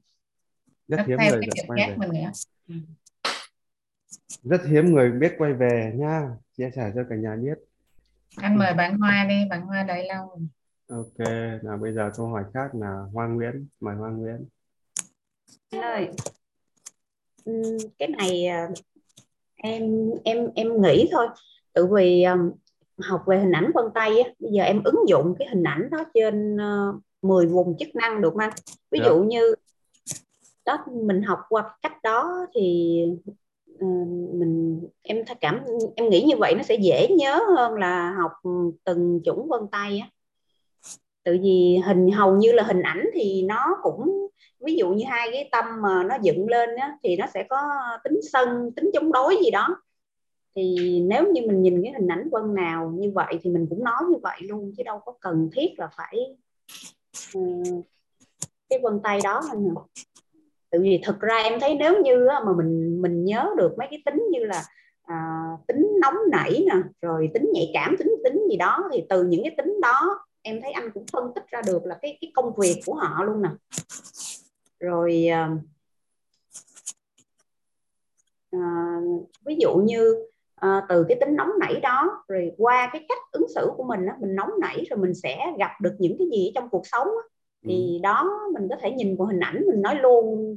Rất 0.89 0.97
nó 0.97 1.05
hiếm 1.07 1.19
theo 1.19 1.31
người 1.31 1.41
cái 1.57 1.65
quay 1.66 1.89
về. 1.89 1.97
mình 1.97 2.11
nữa 2.12 2.31
rất 4.43 4.61
hiếm 4.66 4.85
người 4.85 5.11
biết 5.11 5.35
quay 5.39 5.52
về 5.52 5.93
nha. 5.97 6.28
Chia 6.57 6.70
sẻ 6.77 6.93
cho 6.94 7.05
cả 7.11 7.16
nhà 7.16 7.36
biết. 7.36 7.59
Anh 8.36 8.59
mời 8.59 8.74
bạn 8.74 8.98
Hoa 8.98 9.27
đi 9.28 9.35
bạn 9.51 9.66
Hoa 9.66 9.82
đợi 9.82 10.07
lâu 10.09 10.28
rồi. 10.28 10.47
ok 10.89 11.19
nào 11.62 11.78
bây 11.78 11.94
giờ 11.94 12.11
câu 12.16 12.27
hỏi 12.27 12.44
khác 12.55 12.74
là 12.74 13.05
Hoa 13.12 13.27
Nguyễn 13.27 13.66
mời 13.81 13.97
Hoa 13.97 14.11
Nguyễn. 14.11 14.47
Ơi 15.70 16.09
ừm, 17.44 17.77
cái 17.98 18.09
này 18.09 18.47
à, 18.47 18.69
em 19.57 20.11
em 20.24 20.48
em 20.55 20.82
nghĩ 20.82 21.09
thôi. 21.12 21.27
Tự 21.73 21.86
vì 21.86 22.23
um, 22.24 22.51
học 22.98 23.23
về 23.27 23.39
hình 23.39 23.52
ảnh 23.52 23.70
vân 23.74 23.85
tay 23.94 24.20
á, 24.20 24.31
bây 24.39 24.51
giờ 24.52 24.62
em 24.62 24.82
ứng 24.85 25.09
dụng 25.09 25.35
cái 25.39 25.48
hình 25.48 25.62
ảnh 25.62 25.90
đó 25.90 26.05
trên 26.15 26.57
uh, 26.57 27.02
10 27.23 27.47
vùng 27.47 27.77
chức 27.78 27.89
năng 27.94 28.23
được 28.23 28.31
không 28.31 28.40
anh? 28.40 28.51
Ví 28.90 28.98
Được. 28.98 29.05
dụ 29.05 29.23
như 29.23 29.55
đó 30.66 30.85
mình 30.93 31.23
học 31.23 31.39
qua 31.48 31.74
cách 31.82 32.02
đó 32.02 32.47
thì 32.55 33.02
Ờ, 33.81 33.86
mình 34.32 34.81
em 35.02 35.24
cảm 35.40 35.65
em 35.97 36.11
nghĩ 36.11 36.23
như 36.23 36.36
vậy 36.36 36.55
nó 36.57 36.62
sẽ 36.62 36.74
dễ 36.74 37.09
nhớ 37.19 37.40
hơn 37.57 37.74
là 37.74 38.11
học 38.11 38.32
từng 38.85 39.20
chủng 39.24 39.48
vân 39.48 39.61
tay 39.73 39.98
á. 39.98 40.09
Tự 41.24 41.39
vì 41.43 41.81
hình 41.86 42.11
hầu 42.11 42.36
như 42.36 42.52
là 42.52 42.62
hình 42.62 42.82
ảnh 42.82 43.11
thì 43.15 43.43
nó 43.43 43.77
cũng 43.82 44.28
ví 44.61 44.77
dụ 44.77 44.90
như 44.90 45.05
hai 45.09 45.28
cái 45.32 45.48
tâm 45.52 45.65
mà 45.82 46.02
nó 46.02 46.16
dựng 46.23 46.48
lên 46.48 46.77
á, 46.77 46.98
thì 47.02 47.16
nó 47.16 47.27
sẽ 47.35 47.43
có 47.48 47.61
tính 48.05 48.20
sân 48.32 48.70
tính 48.77 48.90
chống 48.93 49.12
đối 49.12 49.36
gì 49.44 49.51
đó. 49.51 49.69
Thì 50.57 50.77
nếu 51.07 51.32
như 51.32 51.43
mình 51.47 51.62
nhìn 51.62 51.82
cái 51.82 51.93
hình 51.93 52.09
ảnh 52.09 52.28
vân 52.32 52.55
nào 52.55 52.93
như 52.97 53.11
vậy 53.15 53.39
thì 53.43 53.51
mình 53.51 53.66
cũng 53.70 53.85
nói 53.85 54.02
như 54.11 54.16
vậy 54.23 54.39
luôn 54.40 54.73
chứ 54.77 54.82
đâu 54.82 55.01
có 55.05 55.12
cần 55.20 55.51
thiết 55.52 55.69
là 55.78 55.89
phải 55.97 56.36
uh, 57.39 57.85
cái 58.69 58.78
vân 58.82 59.01
tay 59.02 59.19
đó 59.24 59.43
anh 59.51 59.74
tại 60.70 60.78
tự 60.78 60.82
vì 60.82 61.01
thực 61.05 61.20
ra 61.20 61.36
em 61.36 61.60
thấy 61.60 61.76
nếu 61.80 62.02
như 62.02 62.26
mà 62.47 62.52
mình 62.56 63.02
mình 63.02 63.24
nhớ 63.24 63.51
được 63.56 63.78
mấy 63.78 63.88
cái 63.90 64.02
tính 64.05 64.22
như 64.30 64.44
là 64.44 64.64
à, 65.02 65.44
tính 65.68 65.86
nóng 66.01 66.16
nảy 66.30 66.64
nè 66.66 66.76
rồi 67.02 67.30
tính 67.34 67.51
nhạy 67.52 67.70
cảm 67.74 67.97
tính 67.97 68.14
tính 68.24 68.42
gì 68.51 68.56
đó 68.56 68.88
thì 68.92 69.05
từ 69.09 69.24
những 69.24 69.42
cái 69.44 69.55
tính 69.56 69.80
đó 69.82 70.26
em 70.42 70.60
thấy 70.62 70.72
anh 70.72 70.90
cũng 70.90 71.05
phân 71.12 71.32
tích 71.34 71.44
ra 71.48 71.62
được 71.66 71.86
là 71.86 71.98
cái 72.02 72.18
cái 72.20 72.32
công 72.34 72.52
việc 72.56 72.80
của 72.86 72.94
họ 72.94 73.24
luôn 73.24 73.42
nè 73.42 73.48
rồi 74.80 75.26
à, 75.26 75.51
à, 78.51 78.59
ví 79.44 79.56
dụ 79.60 79.74
như 79.74 80.26
à, 80.55 80.82
từ 80.88 81.05
cái 81.09 81.18
tính 81.20 81.36
nóng 81.36 81.51
nảy 81.60 81.80
đó 81.80 82.24
rồi 82.28 82.52
qua 82.59 82.90
cái 82.92 83.05
cách 83.09 83.18
ứng 83.32 83.48
xử 83.55 83.70
của 83.76 83.84
mình 83.84 84.06
á, 84.06 84.16
mình 84.20 84.34
nóng 84.34 84.51
nảy 84.60 84.84
rồi 84.90 84.98
mình 84.98 85.14
sẽ 85.14 85.52
gặp 85.59 85.70
được 85.80 85.94
những 85.98 86.16
cái 86.18 86.28
gì 86.32 86.52
trong 86.55 86.68
cuộc 86.68 86.86
sống 86.86 87.06
á 87.06 87.24
thì 87.62 88.01
đó 88.03 88.31
mình 88.55 88.69
có 88.70 88.77
thể 88.82 88.91
nhìn 88.91 89.16
vào 89.16 89.27
hình 89.27 89.41
ảnh 89.41 89.65
mình 89.70 89.82
nói 89.82 89.95
luôn. 89.95 90.57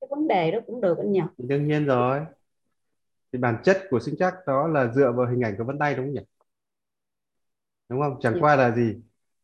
Cái 0.00 0.08
vấn 0.10 0.28
đề 0.28 0.50
đó 0.50 0.58
cũng 0.66 0.80
được 0.80 0.98
anh 0.98 1.12
nhỉ 1.12 1.20
đương 1.38 1.68
nhiên 1.68 1.86
rồi. 1.86 2.20
Thì 3.32 3.38
bản 3.38 3.56
chất 3.64 3.78
của 3.90 4.00
sinh 4.00 4.14
chắc 4.18 4.34
đó 4.46 4.68
là 4.68 4.92
dựa 4.92 5.12
vào 5.12 5.26
hình 5.26 5.44
ảnh 5.44 5.54
của 5.58 5.64
vân 5.64 5.78
tay 5.78 5.94
đúng 5.94 6.06
không 6.06 6.14
nhỉ? 6.14 6.20
Đúng 7.88 8.00
không? 8.00 8.18
Chẳng 8.20 8.34
Dạ. 8.34 8.40
qua 8.40 8.56
là 8.56 8.76
gì? 8.76 8.94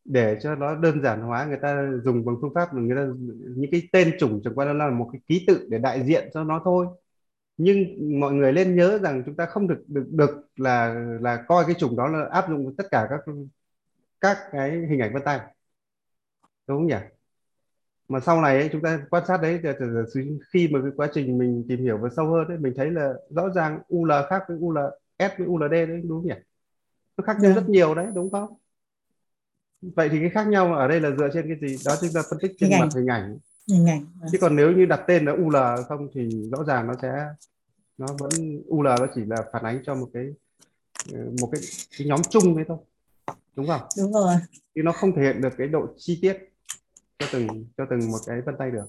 Để 0.05 0.37
cho 0.41 0.55
nó 0.55 0.75
đơn 0.75 1.01
giản 1.03 1.21
hóa 1.21 1.45
người 1.45 1.59
ta 1.61 1.91
dùng 2.03 2.25
bằng 2.25 2.35
phương 2.41 2.53
pháp 2.55 2.73
mà 2.73 2.81
người 2.81 2.95
ta 2.95 3.07
những 3.57 3.71
cái 3.71 3.81
tên 3.91 4.13
chủng 4.19 4.41
chẳng 4.43 4.55
qua 4.55 4.65
đó 4.65 4.73
là 4.73 4.89
một 4.89 5.09
cái 5.13 5.21
ký 5.27 5.43
tự 5.47 5.67
để 5.69 5.77
đại 5.77 6.03
diện 6.05 6.29
cho 6.33 6.43
nó 6.43 6.61
thôi. 6.65 6.87
Nhưng 7.57 7.77
mọi 8.19 8.33
người 8.33 8.51
nên 8.51 8.75
nhớ 8.75 8.99
rằng 9.03 9.23
chúng 9.25 9.35
ta 9.35 9.45
không 9.45 9.67
được 9.67 9.83
được 9.87 10.05
được 10.11 10.47
là 10.55 10.93
là 11.21 11.43
coi 11.47 11.65
cái 11.65 11.75
chủng 11.75 11.95
đó 11.97 12.07
là 12.07 12.27
áp 12.31 12.49
dụng 12.49 12.75
tất 12.77 12.83
cả 12.91 13.07
các 13.09 13.33
các 14.21 14.37
cái 14.51 14.71
hình 14.71 14.99
ảnh 14.99 15.13
vân 15.13 15.23
tay 15.25 15.39
đúng 16.67 16.77
không 16.77 16.87
nhỉ? 16.87 16.95
Mà 18.07 18.19
sau 18.19 18.41
này 18.41 18.57
ấy, 18.59 18.69
chúng 18.71 18.81
ta 18.81 18.99
quan 19.09 19.23
sát 19.27 19.41
đấy 19.41 19.59
thì- 19.63 19.69
thì- 19.79 19.85
thì 20.15 20.21
khi 20.53 20.67
mà 20.67 20.79
cái 20.81 20.91
quá 20.95 21.07
trình 21.13 21.37
mình 21.37 21.65
tìm 21.69 21.79
hiểu 21.79 21.97
và 21.97 22.09
sâu 22.15 22.27
hơn 22.27 22.47
ấy, 22.47 22.57
mình 22.57 22.73
thấy 22.75 22.91
là 22.91 23.13
rõ 23.29 23.49
ràng 23.55 23.79
UL 23.87 24.11
khác 24.29 24.43
với 24.47 24.57
UL 24.57 24.77
S 25.19 25.31
với 25.37 25.47
ULD 25.47 25.71
đấy 25.71 26.01
đúng 26.03 26.21
không 26.21 26.27
nhỉ? 26.27 26.35
Nó 27.17 27.23
khác 27.23 27.37
nhau 27.41 27.51
Dạ. 27.51 27.55
rất 27.61 27.69
nhiều 27.69 27.95
đấy 27.95 28.07
đúng 28.15 28.31
không? 28.31 28.49
Vậy 29.81 30.09
thì 30.09 30.19
cái 30.19 30.29
khác 30.29 30.47
nhau 30.47 30.73
ở 30.75 30.87
đây 30.87 30.99
là 31.01 31.11
dựa 31.11 31.29
trên 31.33 31.47
cái 31.47 31.69
gì? 31.69 31.77
Đó 31.85 31.95
chúng 32.01 32.09
ta 32.13 32.21
phân 32.29 32.39
tích 32.41 32.51
trên 32.59 32.69
Hình 32.69 32.79
mặt 32.79 32.87
hình 32.95 33.07
ảnh. 33.07 33.37
Hình 33.71 33.85
ảnh 33.89 34.05
chứ 34.31 34.37
còn 34.41 34.55
nếu 34.55 34.71
như 34.71 34.85
đặt 34.85 35.03
tên 35.07 35.25
là 35.25 35.31
UL 35.31 35.55
không 35.87 36.07
thì 36.13 36.29
rõ 36.51 36.63
ràng 36.63 36.87
nó 36.87 36.93
sẽ 37.01 37.27
nó 37.97 38.07
vẫn 38.19 38.31
UL 38.67 38.87
nó 38.87 39.07
chỉ 39.15 39.21
là 39.25 39.37
phản 39.53 39.63
ánh 39.63 39.79
cho 39.85 39.95
một 39.95 40.07
cái 40.13 40.25
ờ, 41.13 41.19
một 41.41 41.49
cái, 41.51 41.61
cái 41.97 42.07
nhóm 42.07 42.21
chung 42.29 42.55
đấy 42.55 42.65
thôi. 42.67 42.77
Đúng 43.55 43.67
không? 43.67 43.81
Đúng 43.97 44.13
rồi. 44.13 44.35
Chứ 44.75 44.81
nó 44.83 44.91
không 44.91 45.15
thể 45.15 45.21
hiện 45.21 45.41
được 45.41 45.53
cái 45.57 45.67
độ 45.67 45.87
chi 45.97 46.19
tiết 46.21 46.37
cho 47.19 47.25
từng 47.31 47.47
cho 47.77 47.83
từng 47.89 48.11
một 48.11 48.19
cái 48.25 48.41
vân 48.45 48.55
tay 48.59 48.71
được. 48.71 48.85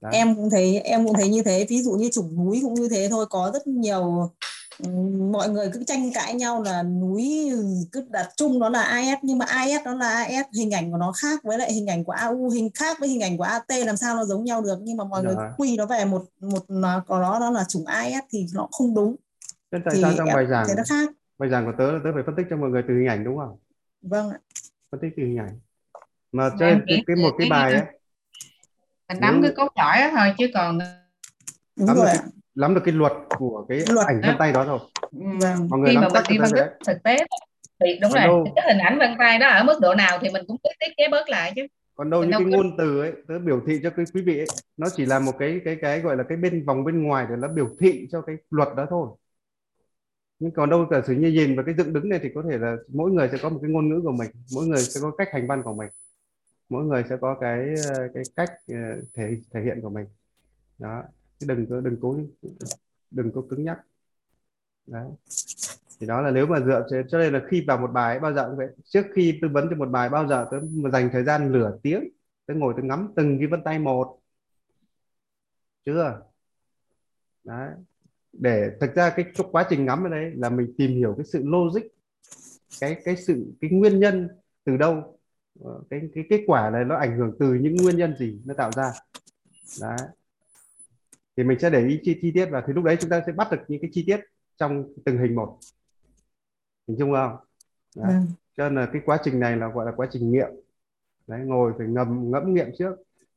Đấy. 0.00 0.12
em 0.14 0.34
cũng 0.36 0.50
thấy 0.50 0.80
em 0.80 1.04
cũng 1.04 1.14
thấy 1.14 1.28
như 1.28 1.42
thế. 1.42 1.66
Ví 1.68 1.82
dụ 1.82 1.92
như 1.92 2.10
chủng 2.12 2.36
núi 2.36 2.60
cũng 2.62 2.74
như 2.74 2.88
thế 2.88 3.08
thôi. 3.10 3.26
Có 3.30 3.50
rất 3.54 3.66
nhiều 3.66 4.30
ừm, 4.78 5.32
mọi 5.32 5.48
người 5.48 5.70
cứ 5.72 5.84
tranh 5.84 6.12
cãi 6.14 6.34
nhau 6.34 6.62
là 6.62 6.82
núi 6.82 7.50
cứ 7.92 8.04
đặt 8.10 8.28
chung 8.36 8.58
nó 8.58 8.68
là 8.68 8.82
AS 8.82 9.18
nhưng 9.22 9.38
mà 9.38 9.44
AS 9.48 9.84
nó 9.84 9.94
là 9.94 10.08
AS 10.08 10.46
hình 10.58 10.70
ảnh 10.70 10.90
của 10.90 10.96
nó 10.96 11.12
khác 11.12 11.40
với 11.44 11.58
lại 11.58 11.72
hình 11.72 11.86
ảnh 11.86 12.04
của 12.04 12.12
AU 12.12 12.48
hình 12.50 12.70
khác 12.74 12.96
với 13.00 13.08
hình 13.08 13.20
ảnh 13.20 13.36
của 13.36 13.44
AT 13.44 13.68
làm 13.86 13.96
sao 13.96 14.16
nó 14.16 14.24
giống 14.24 14.44
nhau 14.44 14.62
được? 14.62 14.78
Nhưng 14.82 14.96
mà 14.96 15.04
mọi 15.04 15.24
người 15.24 15.34
Rồi. 15.34 15.50
quy 15.58 15.76
nó 15.76 15.86
về 15.86 16.04
một 16.04 16.24
một 16.40 16.64
nó 16.68 17.04
có 17.06 17.20
nó 17.20 17.40
đó 17.40 17.50
là 17.50 17.64
chủng 17.68 17.84
AS 17.84 18.24
thì 18.30 18.46
nó 18.54 18.68
không 18.72 18.94
đúng. 18.94 19.16
Thế 19.72 19.78
tại 19.84 19.94
thì 19.94 20.02
sao 20.02 20.12
trong 20.16 20.26
em 20.26 20.36
bài 20.36 20.46
giảng 20.46 20.66
thấy 20.66 20.76
nó 20.76 20.82
khác. 20.88 21.10
bài 21.38 21.50
giảng 21.50 21.66
của 21.66 21.72
tớ 21.78 21.92
là 21.92 21.98
tớ 22.04 22.10
phải 22.14 22.22
phân 22.26 22.34
tích 22.36 22.46
cho 22.50 22.56
mọi 22.56 22.70
người 22.70 22.82
từ 22.88 22.94
hình 22.94 23.06
ảnh 23.08 23.24
đúng 23.24 23.38
không? 23.38 23.56
Vâng 24.02 24.30
ạ. 24.30 24.38
phân 24.90 25.00
tích 25.00 25.12
từ 25.16 25.22
hình 25.22 25.38
ảnh 25.38 25.58
mà 26.32 26.48
Dạ, 26.50 26.56
trên 26.60 26.68
em 26.68 26.84
cái, 26.88 27.04
cái 27.06 27.16
một 27.16 27.30
cái 27.38 27.38
cái- 27.38 27.48
bài 27.50 27.72
ấy 27.72 27.82
mình 29.08 29.20
nắm 29.20 29.42
cái 29.42 29.52
cốt 29.56 29.68
lõi 29.76 29.98
đó 30.00 30.10
thôi 30.16 30.34
chứ 30.38 30.46
còn 30.54 30.78
đúng 31.76 31.86
Nắm 31.86 31.96
rồi 31.96 32.06
được 32.06 32.18
ạ. 32.18 32.24
nắm 32.54 32.74
được 32.74 32.80
cái 32.84 32.94
luật 32.94 33.12
của 33.38 33.66
cái 33.68 33.78
Luật 33.90 34.06
ảnh 34.06 34.20
vân 34.26 34.36
tay 34.38 34.52
đó 34.52 34.64
rồi 34.64 34.78
Ừm, 35.12 35.38
mọi 35.68 35.80
người 35.80 35.90
khi 35.90 35.94
nắm 35.94 36.02
mà 36.02 36.08
mình 36.08 36.12
chắc 36.14 36.24
đi 36.30 36.38
phân 36.38 36.52
tích 36.52 36.64
thực 36.86 37.02
tế 37.02 37.16
thì 37.80 37.98
đúng 38.02 38.10
còn 38.10 38.20
rồi 38.20 38.26
đâu? 38.26 38.52
cái 38.56 38.64
hình 38.74 38.78
ảnh 38.78 38.98
vân 38.98 39.14
tay 39.18 39.38
đó 39.38 39.48
ở 39.48 39.64
mức 39.64 39.78
độ 39.80 39.94
nào 39.94 40.18
thì 40.22 40.28
mình 40.30 40.44
cũng 40.48 40.56
biết 40.64 40.70
thiết 40.80 40.92
kế 40.96 41.08
bớt 41.10 41.28
lại 41.28 41.52
chứ. 41.56 41.62
Còn 41.94 42.10
đâu 42.10 42.20
mình 42.20 42.30
những 42.30 42.38
đâu 42.38 42.40
cái 42.50 42.52
ngôn 42.58 42.76
từ 42.78 43.00
ấy 43.00 43.12
tớ 43.28 43.38
biểu 43.38 43.60
thị 43.66 43.80
cho 43.82 43.90
cái 43.90 44.04
quý 44.14 44.22
vị 44.22 44.38
ấy, 44.38 44.46
nó 44.76 44.86
chỉ 44.96 45.06
là 45.06 45.18
một 45.18 45.32
cái 45.38 45.60
cái 45.64 45.76
cái 45.82 46.00
gọi 46.00 46.16
là 46.16 46.22
cái 46.28 46.38
bên 46.38 46.64
vòng 46.66 46.84
bên 46.84 47.02
ngoài 47.02 47.26
để 47.30 47.36
nó 47.38 47.48
biểu 47.48 47.68
thị 47.80 48.08
cho 48.12 48.20
cái 48.22 48.36
luật 48.50 48.68
đó 48.76 48.86
thôi. 48.90 49.08
Nhưng 50.38 50.50
còn 50.50 50.70
đâu 50.70 50.86
cả 50.90 51.02
sự 51.06 51.14
như 51.14 51.28
nhìn 51.28 51.56
vào 51.56 51.64
cái 51.66 51.74
dựng 51.78 51.92
đứng 51.92 52.08
này 52.08 52.20
thì 52.22 52.28
có 52.34 52.42
thể 52.50 52.58
là 52.58 52.76
mỗi 52.94 53.10
người 53.10 53.28
sẽ 53.32 53.38
có 53.42 53.48
một 53.48 53.58
cái 53.62 53.70
ngôn 53.70 53.88
ngữ 53.88 54.00
của 54.04 54.12
mình 54.12 54.30
mỗi 54.54 54.66
người 54.66 54.78
sẽ 54.80 55.00
có 55.02 55.10
cách 55.18 55.28
hành 55.32 55.46
văn 55.46 55.62
của 55.64 55.74
mình 55.74 55.88
mỗi 56.70 56.84
người 56.84 57.04
sẽ 57.08 57.16
có 57.20 57.36
cái 57.40 57.74
ờ, 57.88 58.08
cái 58.14 58.22
cách 58.36 58.50
ờ, 58.68 58.74
thể 59.14 59.36
thể 59.52 59.60
hiện 59.62 59.80
của 59.82 59.90
mình. 59.90 60.06
Đó 60.78 61.02
chứ 61.38 61.46
đừng 61.48 61.66
có 61.70 61.80
đừng 61.80 61.96
cố 62.00 62.18
đừng 63.10 63.32
có 63.32 63.42
cứng 63.50 63.64
nhắc. 63.64 63.80
Đấy. 64.86 65.06
Thì 66.00 66.06
đó 66.06 66.20
là 66.20 66.30
nếu 66.30 66.46
mà 66.46 66.60
dựa 66.60 66.86
cho, 66.90 66.96
cho 67.08 67.18
nên 67.18 67.32
là 67.32 67.40
khi 67.48 67.64
vào 67.66 67.78
một 67.78 67.90
bài 67.92 68.14
ấy, 68.14 68.20
bao 68.20 68.34
giờ 68.34 68.46
cũng 68.48 68.56
vậy. 68.56 68.68
Trước 68.84 69.06
khi 69.14 69.38
tư 69.42 69.48
vấn 69.52 69.66
cho 69.70 69.76
một 69.76 69.88
bài 69.88 70.08
bao 70.08 70.28
giờ 70.28 70.46
tôi 70.50 70.60
dành 70.92 71.10
thời 71.12 71.24
gian 71.24 71.52
nửa 71.52 71.78
tiếng 71.82 72.08
tôi 72.46 72.56
ngồi 72.56 72.74
tôi 72.76 72.84
ngắm 72.84 73.12
từng 73.16 73.38
cái 73.38 73.46
vân 73.46 73.62
tay 73.64 73.78
một. 73.78 74.18
Chưa? 75.84 76.20
Đấy. 77.44 77.70
Để 78.32 78.70
thực 78.80 78.94
ra 78.94 79.10
cái 79.10 79.24
trong 79.34 79.52
quá 79.52 79.66
trình 79.70 79.84
ngắm 79.84 80.04
ở 80.04 80.08
đây 80.08 80.32
là 80.36 80.50
mình 80.50 80.74
tìm 80.78 80.90
hiểu 80.90 81.14
cái 81.16 81.24
sự 81.24 81.42
logic 81.44 81.82
cái 82.80 83.02
cái 83.04 83.16
sự 83.16 83.52
cái 83.60 83.70
nguyên 83.70 84.00
nhân 84.00 84.28
từ 84.64 84.76
đâu 84.76 85.19
cái 85.90 86.00
cái 86.14 86.24
kết 86.30 86.44
quả 86.46 86.70
này 86.70 86.84
nó 86.84 86.96
ảnh 86.96 87.18
hưởng 87.18 87.36
từ 87.38 87.54
những 87.54 87.76
nguyên 87.76 87.96
nhân 87.96 88.16
gì 88.18 88.40
nó 88.44 88.54
tạo 88.54 88.70
ra? 88.72 88.92
Đấy. 89.80 89.96
Thì 91.36 91.44
mình 91.44 91.58
sẽ 91.58 91.70
để 91.70 91.86
ý 91.88 92.00
chi, 92.02 92.18
chi 92.22 92.32
tiết 92.34 92.46
và 92.46 92.62
thì 92.66 92.72
lúc 92.72 92.84
đấy 92.84 92.96
chúng 93.00 93.10
ta 93.10 93.22
sẽ 93.26 93.32
bắt 93.32 93.48
được 93.50 93.58
những 93.68 93.80
cái 93.80 93.90
chi 93.92 94.04
tiết 94.06 94.20
trong 94.56 94.84
từng 95.04 95.18
hình 95.18 95.34
một. 95.34 95.58
Hình 96.88 96.98
dung 96.98 97.12
không? 97.12 97.36
Đấy. 97.96 98.06
Vâng. 98.06 98.26
cho 98.56 98.68
nên 98.68 98.74
là 98.74 98.90
cái 98.92 99.02
quá 99.04 99.18
trình 99.24 99.40
này 99.40 99.56
là 99.56 99.68
gọi 99.68 99.86
là 99.86 99.92
quá 99.96 100.08
trình 100.12 100.32
nghiệm. 100.32 100.50
Đấy 101.26 101.40
ngồi 101.44 101.72
phải 101.78 101.86
ngầm 101.86 102.30
ngẫm 102.30 102.54
nghiệm 102.54 102.66
trước 102.78 102.94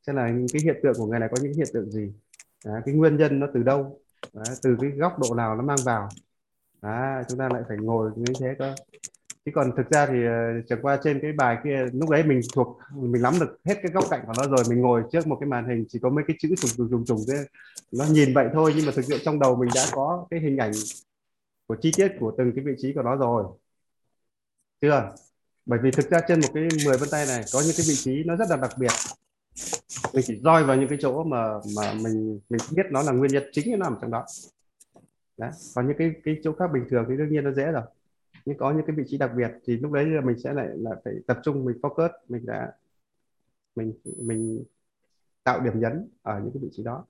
xem 0.08 0.16
là 0.16 0.32
cái 0.54 0.62
hiện 0.64 0.80
tượng 0.84 0.94
của 0.98 1.06
người 1.06 1.20
này 1.20 1.30
có 1.32 1.38
những 1.42 1.54
hiện 1.54 1.68
tượng 1.74 1.92
gì. 1.92 2.14
Đấy, 2.66 2.82
cái 2.86 2.96
nguyên 2.96 3.18
nhân 3.18 3.40
nó 3.40 3.48
từ 3.54 3.64
đâu? 3.64 4.00
Đấy, 4.34 4.56
từ 4.62 4.78
cái 4.82 4.90
góc 4.90 5.20
độ 5.20 5.36
nào 5.36 5.56
nó 5.56 5.64
mang 5.64 5.78
vào? 5.86 6.10
Đấy, 6.82 7.24
chúng 7.30 7.40
ta 7.40 7.50
lại 7.50 7.62
phải 7.68 7.78
ngồi 7.78 8.12
như 8.16 8.34
thế 8.40 8.56
cơ 8.60 8.76
chứ 9.46 9.52
còn 9.56 9.72
thực 9.78 9.90
ra 9.90 10.06
thì 10.06 10.26
ờ, 10.26 10.62
chẳng 10.68 10.80
qua 10.82 11.00
trên 11.04 11.20
cái 11.22 11.32
bài 11.32 11.58
kia, 11.64 11.86
lúc 11.94 12.10
đấy 12.10 12.24
mình 12.24 12.42
thuộc, 12.54 12.78
mình 12.96 13.22
nắm 13.22 13.34
được 13.40 13.60
hết 13.66 13.76
cái 13.84 13.92
góc 13.92 14.04
cạnh 14.10 14.24
của 14.28 14.34
nó 14.38 14.48
rồi, 14.48 14.66
mình 14.70 14.82
ngồi 14.82 15.04
trước 15.12 15.28
một 15.28 15.38
cái 15.40 15.48
màn 15.50 15.68
hình 15.70 15.86
chỉ 15.90 16.00
có 16.00 16.10
mấy 16.10 16.24
cái 16.28 16.38
chữ 16.40 16.50
trùng 16.58 16.72
trùng 16.78 16.90
trùng 16.90 17.06
trùng 17.06 17.20
thế. 17.28 17.46
Nó 17.92 18.06
nhìn 18.12 18.34
vậy 18.34 18.48
thôi 18.54 18.74
nhưng 18.76 18.86
mà 18.86 18.92
thực 18.96 19.06
sự 19.06 19.18
trong 19.26 19.40
đầu 19.40 19.56
mình 19.56 19.70
đã 19.76 19.86
có 19.92 20.28
cái 20.30 20.40
hình 20.40 20.58
ảnh 20.58 20.72
của 21.68 21.76
chi 21.82 21.92
tiết 21.98 22.12
của 22.20 22.34
từng 22.38 22.52
cái 22.56 22.66
vị 22.66 22.74
trí 22.78 22.94
của 22.94 23.02
nó 23.02 23.16
rồi. 23.16 23.44
Chưa? 24.82 25.12
Bởi 25.66 25.80
vì 25.84 25.92
thực 25.92 26.10
ra 26.10 26.20
trên 26.28 26.40
một 26.42 26.48
cái 26.54 26.68
10 26.86 26.98
vân 26.98 27.10
tay 27.12 27.26
này 27.26 27.44
có 27.54 27.62
những 27.62 27.76
cái 27.78 27.86
vị 27.90 27.96
trí 27.96 28.24
nó 28.24 28.36
rất 28.36 28.50
là 28.50 28.58
đặc 28.58 28.72
biệt. 28.80 28.92
Mình 30.14 30.24
chỉ 30.28 30.40
roi 30.44 30.64
vào 30.64 30.78
những 30.78 30.90
cái 30.90 30.98
chỗ 31.02 31.24
mà 31.24 31.54
mà 31.76 31.94
mình 31.94 32.40
mình 32.50 32.62
biết 32.76 32.86
nó 32.92 33.04
là 33.04 33.12
nguyên 33.12 33.32
nhân 33.32 33.44
chính 33.52 33.72
nó 33.72 33.78
nằm 33.78 33.98
trong 34.02 34.12
đó. 34.12 34.26
Đấy, 35.38 35.52
còn 35.76 35.88
những 35.88 35.98
cái 35.98 36.12
cái 36.24 36.38
chỗ 36.44 36.54
khác 36.60 36.68
bình 36.74 36.84
thường 36.90 37.06
thì 37.10 37.18
đương 37.18 37.30
nhiên 37.30 37.44
nó 37.44 37.52
dễ 37.52 37.72
rồi 37.72 37.84
nhưng 38.46 38.58
có 38.58 38.72
những 38.72 38.86
cái 38.88 38.96
vị 38.96 39.04
trí 39.08 39.18
đặc 39.18 39.32
biệt 39.38 39.52
thì 39.66 39.78
lúc 39.78 39.92
đấy 39.92 40.06
là 40.06 40.22
mình 40.22 40.40
sẽ 40.40 40.54
lại 40.54 40.68
là 40.74 40.92
phải 41.06 41.14
tập 41.28 41.38
trung 41.44 41.66
mình 41.66 41.78
focus 41.82 42.10
mình 42.30 42.46
đã 42.46 42.72
mình 43.76 43.94
mình 44.18 44.64
tạo 45.44 45.62
điểm 45.62 45.80
nhấn 45.80 46.10
ở 46.22 46.40
những 46.40 46.52
cái 46.54 46.64
vị 46.64 46.70
trí 46.72 46.84
đó. 46.84 47.06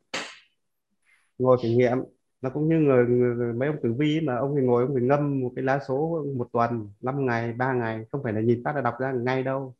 Ngồi 1.37 1.57
thử 1.63 1.69
nghiệm 1.69 1.97
nó 2.41 2.49
cũng 2.49 2.69
như 2.69 2.75
người, 2.79 3.05
người, 3.07 3.53
mấy 3.53 3.67
ông 3.67 3.77
tử 3.83 3.93
vi 3.93 4.21
mà 4.21 4.35
ông 4.35 4.55
thì 4.55 4.61
ngồi 4.61 4.83
ông 4.83 4.95
thì 4.95 5.05
ngâm 5.05 5.39
một 5.39 5.51
cái 5.55 5.63
lá 5.63 5.79
số 5.87 6.25
một 6.35 6.49
tuần 6.51 6.89
5 7.01 7.25
ngày 7.25 7.53
3 7.53 7.73
ngày 7.73 8.05
không 8.11 8.23
phải 8.23 8.33
là 8.33 8.41
nhìn 8.41 8.61
phát 8.63 8.75
là 8.75 8.81
đọc 8.81 8.95
ra 8.99 9.11
ngay 9.11 9.43
đâu 9.43 9.75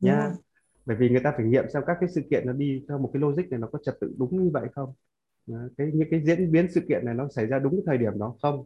Đúng 0.00 0.10
nhá. 0.10 0.24
Rồi. 0.24 0.32
bởi 0.86 0.96
vì 0.96 1.08
người 1.08 1.20
ta 1.24 1.32
phải 1.36 1.46
nghiệm 1.46 1.64
xem 1.72 1.82
các 1.86 1.96
cái 2.00 2.08
sự 2.08 2.22
kiện 2.30 2.46
nó 2.46 2.52
đi 2.52 2.84
theo 2.88 2.98
một 2.98 3.10
cái 3.12 3.20
logic 3.20 3.50
này 3.50 3.60
nó 3.60 3.68
có 3.72 3.78
trật 3.84 4.00
tự 4.00 4.14
đúng 4.18 4.44
như 4.44 4.50
vậy 4.52 4.68
không? 4.74 4.92
Cái 5.76 5.90
những 5.94 6.08
cái 6.10 6.22
diễn 6.24 6.52
biến 6.52 6.66
sự 6.70 6.80
kiện 6.88 7.04
này 7.04 7.14
nó 7.14 7.28
xảy 7.28 7.46
ra 7.46 7.58
đúng 7.58 7.72
cái 7.72 7.82
thời 7.86 7.98
điểm 7.98 8.18
đó 8.18 8.34
không 8.42 8.64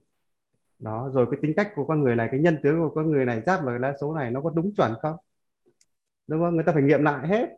đó 0.84 1.10
rồi 1.14 1.26
cái 1.30 1.40
tính 1.42 1.52
cách 1.56 1.72
của 1.74 1.84
con 1.86 2.02
người 2.02 2.16
này 2.16 2.28
cái 2.30 2.40
nhân 2.40 2.58
tướng 2.62 2.78
của 2.80 2.90
con 2.94 3.10
người 3.10 3.24
này 3.24 3.42
giáp 3.46 3.60
vào 3.64 3.68
cái 3.74 3.80
lá 3.80 3.94
số 4.00 4.14
này 4.14 4.30
nó 4.30 4.40
có 4.40 4.50
đúng 4.50 4.74
chuẩn 4.76 4.92
không? 5.02 5.16
Đúng 6.26 6.40
không? 6.40 6.54
Người 6.54 6.64
ta 6.64 6.72
phải 6.72 6.82
nghiệm 6.82 7.02
lại 7.02 7.28
hết. 7.28 7.48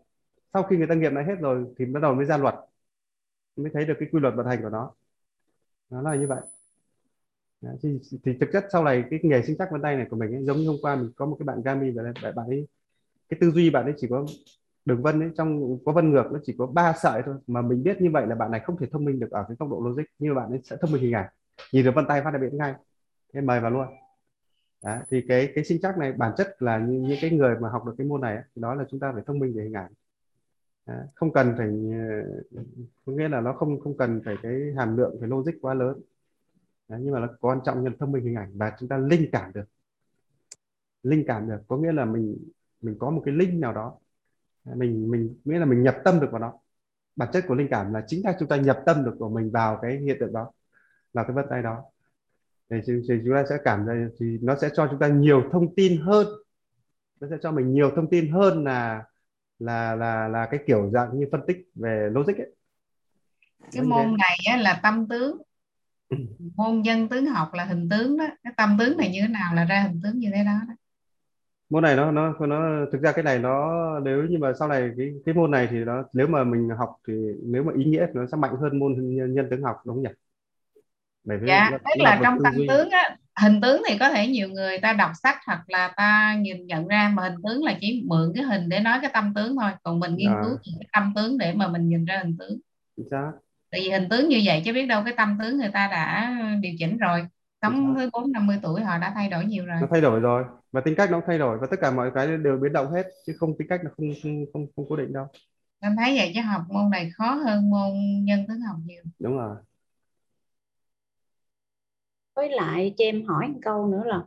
Sau 0.55 0.63
khi 0.63 0.77
người 0.77 0.87
ta 0.87 0.95
nghiệm 0.95 1.15
lại 1.15 1.25
hết 1.25 1.35
rồi 1.41 1.67
thì 1.79 1.85
bắt 1.85 2.01
đầu 2.01 2.15
mới 2.15 2.27
ra 2.27 2.37
luật 2.37 2.55
mới 3.57 3.71
thấy 3.75 3.85
được 3.85 3.95
cái 4.01 4.09
quy 4.13 4.21
luật 4.21 4.35
vận 4.37 4.47
hành 4.47 4.63
của 4.63 4.71
nó. 4.71 4.93
Nó 5.91 6.03
là 6.03 6.15
như 6.17 6.27
vậy. 6.27 6.41
Thì, 7.83 7.99
thì 8.25 8.33
thực 8.41 8.49
chất 8.53 8.65
sau 8.73 8.85
này 8.85 9.05
cái 9.11 9.21
nghề 9.23 9.43
sinh 9.43 9.57
chắc 9.59 9.69
vân 9.73 9.83
tay 9.83 9.97
này 9.97 10.07
của 10.11 10.17
mình 10.17 10.35
ấy, 10.35 10.45
giống 10.45 10.57
như 10.57 10.69
hôm 10.69 10.77
qua 10.83 10.97
mình 10.97 11.11
có 11.17 11.27
một 11.27 11.37
cái 11.39 11.45
bạn 11.45 11.63
Gami 11.63 11.91
và 11.91 12.03
bạn, 12.23 12.35
bạn 12.37 12.47
ấy 12.47 12.69
cái 13.29 13.39
tư 13.41 13.51
duy 13.51 13.71
bạn 13.71 13.85
ấy 13.85 13.95
chỉ 13.97 14.07
có 14.11 14.27
đường 14.85 15.03
vân 15.03 15.21
ấy 15.21 15.31
trong 15.39 15.79
có 15.85 15.93
vân 15.93 16.11
ngược 16.11 16.25
nó 16.33 16.39
chỉ 16.45 16.55
có 16.59 16.67
ba 16.67 16.95
sợi 17.03 17.23
thôi. 17.27 17.35
Mà 17.47 17.63
mình 17.63 17.83
biết 17.83 18.01
như 18.01 18.11
vậy 18.13 18.27
là 18.27 18.35
bạn 18.35 18.51
này 18.51 18.61
không 18.65 18.79
thể 18.79 18.87
thông 18.93 19.05
minh 19.05 19.21
được 19.21 19.31
ở 19.31 19.45
cái 19.49 19.57
tốc 19.59 19.71
độ 19.71 19.81
logic 19.81 20.05
như 20.19 20.35
bạn 20.35 20.51
ấy 20.51 20.61
sẽ 20.65 20.77
thông 20.81 20.93
minh 20.93 21.03
hình 21.03 21.13
ảnh. 21.13 21.27
Nhìn 21.73 21.85
được 21.85 21.93
vân 21.95 22.07
tay 22.09 22.23
phát 22.25 22.31
là 22.35 22.39
biết 22.39 22.53
ngay 22.53 22.75
thế 23.33 23.41
mời 23.41 23.61
vào 23.61 23.71
luôn. 23.71 23.87
Đó, 24.85 24.99
thì 25.09 25.25
cái 25.29 25.53
cái 25.55 25.65
sinh 25.65 25.79
chắc 25.83 25.99
này 25.99 26.13
bản 26.13 26.33
chất 26.37 26.63
là 26.63 26.79
như, 26.79 27.01
những 27.01 27.19
cái 27.21 27.31
người 27.31 27.57
mà 27.61 27.69
học 27.69 27.85
được 27.87 27.95
cái 27.99 28.07
môn 28.07 28.21
này 28.21 28.35
ấy, 28.35 28.45
thì 28.55 28.63
đó 28.63 28.75
là 28.75 28.85
chúng 28.91 29.01
ta 29.01 29.13
phải 29.13 29.23
thông 29.27 29.39
minh 29.39 29.57
về 29.57 29.63
hình 29.63 29.77
ảnh. 29.77 29.93
Đó, 30.87 30.95
không 31.15 31.33
cần 31.33 31.55
phải 31.59 31.69
có 33.07 33.13
nghĩa 33.13 33.29
là 33.29 33.41
nó 33.41 33.53
không 33.53 33.81
không 33.81 33.97
cần 33.97 34.21
phải 34.25 34.37
cái 34.43 34.75
hàm 34.77 34.97
lượng 34.97 35.17
phải 35.21 35.29
logic 35.29 35.53
quá 35.61 35.75
lớn. 35.75 36.01
Đó, 36.89 36.97
nhưng 37.01 37.15
mà 37.15 37.21
nó 37.21 37.29
quan 37.41 37.61
trọng 37.65 37.85
là 37.85 37.91
thông 37.99 38.13
minh 38.13 38.25
hình 38.25 38.35
ảnh 38.35 38.51
và 38.55 38.73
chúng 38.79 38.89
ta 38.89 38.99
linh 38.99 39.29
cảm 39.33 39.53
được. 39.53 39.65
Linh 41.03 41.25
cảm 41.27 41.49
được 41.49 41.59
có 41.69 41.77
nghĩa 41.77 41.93
là 41.93 42.05
mình 42.05 42.39
mình 42.83 42.97
có 42.99 43.11
một 43.11 43.23
cái 43.25 43.35
linh 43.35 43.61
nào 43.61 43.73
đó. 43.73 43.99
Mình 44.65 45.11
mình 45.11 45.37
nghĩa 45.45 45.59
là 45.59 45.65
mình 45.65 45.83
nhập 45.83 45.97
tâm 46.05 46.21
được 46.21 46.29
vào 46.31 46.41
nó. 46.41 46.59
Bản 47.17 47.29
chất 47.33 47.45
của 47.49 47.55
linh 47.55 47.69
cảm 47.71 47.95
là 47.95 48.05
chính 48.07 48.25
là 48.25 48.37
chúng 48.39 48.49
ta 48.49 48.57
nhập 48.57 48.83
tâm 48.87 49.05
được 49.05 49.17
của 49.19 49.29
mình 49.29 49.51
vào 49.51 49.79
cái 49.83 49.99
hiện 49.99 50.17
tượng 50.21 50.33
đó 50.33 50.53
vào 51.13 51.25
cái 51.25 51.35
vân 51.35 51.45
tay 51.51 51.63
đó 51.63 51.85
thì, 52.71 52.77
thì 52.87 53.15
chúng 53.25 53.35
ta 53.35 53.45
sẽ 53.49 53.59
cảm 53.65 53.85
thấy 53.87 53.97
thì 54.21 54.27
nó 54.43 54.57
sẽ 54.61 54.71
cho 54.75 54.89
chúng 54.91 54.99
ta 54.99 55.09
nhiều 55.09 55.43
thông 55.53 55.75
tin 55.75 56.01
hơn. 56.03 56.27
Nó 57.21 57.29
sẽ 57.31 57.37
cho 57.43 57.53
mình 57.53 57.75
nhiều 57.75 57.91
thông 57.97 58.11
tin 58.11 58.33
hơn 58.33 58.65
là 58.65 59.05
là 59.59 59.95
là 59.97 60.29
là 60.29 60.49
cái 60.51 60.61
kiểu 60.67 60.91
dạng 60.91 61.19
như 61.19 61.27
phân 61.33 61.41
tích 61.47 61.57
về 61.75 62.09
logic 62.13 62.37
ấy. 62.39 62.57
Cái 63.73 63.83
thế. 63.83 63.83
môn 63.83 64.17
này 64.19 64.39
á, 64.51 64.57
là 64.57 64.81
tâm 64.83 65.09
tướng. 65.09 65.43
Môn 66.57 66.83
dân 66.83 67.09
tướng 67.09 67.27
học 67.27 67.49
là 67.55 67.65
hình 67.65 67.89
tướng 67.91 68.17
đó. 68.19 68.25
Cái 68.45 68.53
tâm 68.57 68.77
tướng 68.79 68.97
này 68.99 69.11
như 69.13 69.21
thế 69.23 69.29
nào 69.29 69.55
là 69.55 69.65
ra 69.65 69.83
hình 69.83 70.01
tướng 70.03 70.19
như 70.19 70.31
thế 70.35 70.45
đó, 70.45 70.53
đó. 70.69 70.75
môn 71.71 71.83
này 71.83 71.97
nó 71.97 72.11
nó 72.11 72.35
nó 72.47 72.87
thực 72.93 73.03
ra 73.03 73.13
cái 73.13 73.25
này 73.25 73.39
nó 73.39 74.01
nếu 74.01 74.25
như 74.25 74.39
mà 74.39 74.53
sau 74.59 74.69
này 74.69 74.91
cái 74.99 75.13
cái 75.27 75.35
môn 75.35 75.51
này 75.51 75.69
thì 75.71 75.77
nó 75.79 76.05
nếu 76.13 76.27
mà 76.27 76.45
mình 76.45 76.69
học 76.79 76.97
thì 77.09 77.15
nếu 77.43 77.65
mà 77.65 77.73
ý 77.77 77.85
nghĩa 77.85 78.07
thì 78.07 78.13
nó 78.15 78.27
sẽ 78.33 78.37
mạnh 78.37 78.57
hơn 78.57 78.79
môn 78.79 78.95
nhân, 79.17 79.35
nhân 79.35 79.47
tướng 79.51 79.63
học 79.63 79.77
đúng 79.85 79.97
không 79.97 80.03
nhỉ 80.03 80.11
vì 81.27 81.47
dạ 81.49 81.69
nó- 81.73 81.79
tức 81.79 81.91
nó 81.99 82.05
là 82.05 82.21
trong 82.23 82.39
tâm 82.45 82.55
tướng 82.69 82.91
á 82.91 83.17
hình 83.43 83.61
tướng 83.61 83.83
thì 83.89 83.99
có 83.99 84.11
thể 84.11 84.27
nhiều 84.27 84.49
người 84.49 84.79
ta 84.79 84.93
đọc 84.93 85.11
sách 85.23 85.37
hoặc 85.47 85.63
là 85.67 85.89
ta 85.97 86.37
nhìn 86.41 86.67
nhận 86.67 86.89
ra 86.89 87.13
mà 87.15 87.23
hình 87.23 87.41
tướng 87.49 87.65
là 87.65 87.75
chỉ 87.81 88.05
mượn 88.07 88.33
cái 88.35 88.45
hình 88.45 88.69
để 88.69 88.81
nói 88.81 88.99
cái 89.03 89.11
tâm 89.15 89.33
tướng 89.35 89.57
thôi. 89.61 89.71
Còn 89.83 90.01
mình 90.01 90.17
nghiên 90.17 90.29
Dạ. 90.31 90.41
cứu 90.45 90.59
cái 90.65 90.89
tâm 90.93 91.13
tướng 91.17 91.39
để 91.39 91.53
mà 91.53 91.69
mình 91.69 91.89
nhìn 91.89 92.05
ra 92.05 92.19
hình 92.25 92.37
tướng. 92.39 92.59
Xác. 93.11 93.31
Tại 93.71 93.81
vì 93.81 93.91
hình 93.91 94.09
tướng 94.09 94.29
như 94.29 94.41
vậy 94.45 94.63
chứ 94.65 94.73
biết 94.73 94.87
đâu 94.87 95.03
cái 95.05 95.15
tâm 95.17 95.39
tướng 95.43 95.59
người 95.59 95.71
ta 95.73 95.89
đã 95.91 96.31
điều 96.61 96.73
chỉnh 96.79 96.97
rồi. 96.99 97.27
Sống 97.63 97.95
với 97.95 98.09
bốn 98.13 98.33
năm 98.33 98.47
mươi 98.47 98.59
tuổi 98.63 98.81
họ 98.81 98.99
đã 98.99 99.13
thay 99.15 99.29
đổi 99.29 99.45
nhiều 99.45 99.67
rồi. 99.67 99.77
Nó 99.81 99.87
thay 99.91 100.01
đổi 100.01 100.21
rồi. 100.21 100.45
Và 100.73 100.81
tính 100.81 100.95
cách 100.97 101.11
nó 101.11 101.19
cũng 101.21 101.27
thay 101.29 101.39
đổi 101.39 101.59
và 101.61 101.67
tất 101.71 101.77
cả 101.81 101.91
mọi 101.91 102.11
cái 102.15 102.27
đều 102.27 102.59
biến 102.63 102.73
động 102.73 102.91
hết 102.93 103.07
chứ 103.27 103.33
không 103.39 103.59
tính 103.59 103.69
cách 103.71 103.81
nó 103.85 103.91
không 103.97 104.07
không 104.23 104.45
không, 104.53 104.67
không 104.77 104.85
cố 104.89 104.97
định 104.97 105.13
đâu. 105.13 105.27
Em 105.81 105.97
thấy 105.97 106.17
vậy 106.19 106.33
chứ 106.35 106.41
học 106.41 106.63
môn 106.69 106.91
này 106.91 107.11
khó 107.15 107.35
hơn 107.35 107.71
môn 107.71 107.91
nhân 108.25 108.45
tướng 108.49 108.61
học 108.61 108.77
nhiều. 108.85 109.03
Đúng 109.19 109.37
rồi 109.37 109.57
với 112.37 112.51
lại 112.51 112.95
cho 112.99 113.05
em 113.05 113.25
hỏi 113.25 113.49
một 113.49 113.59
câu 113.63 113.87
nữa 113.87 114.03
là 114.05 114.25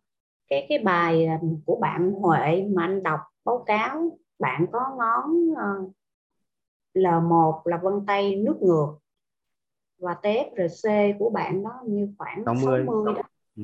cái 0.48 0.66
cái 0.70 0.80
bài 0.80 1.26
à, 1.26 1.40
của 1.66 1.76
bạn 1.76 2.12
Huệ 2.12 2.66
mà 2.76 2.84
anh 2.84 3.04
đọc 3.04 3.20
báo 3.46 3.64
cáo 3.66 4.18
bạn 4.40 4.66
có 4.72 4.80
ngón 4.98 5.56
ờ, 5.58 5.86
L1 6.94 7.62
là 7.66 7.78
vân 7.78 7.94
tay 8.08 8.36
nước 8.36 8.62
ngược 8.62 8.98
và 9.98 10.16
TFRC 10.22 11.18
của 11.20 11.30
bạn 11.30 11.64
đó 11.64 11.82
như 11.86 12.14
khoảng 12.18 12.44
60. 12.46 12.84
60 12.88 13.14
đó 13.14 13.22
ừ. 13.58 13.64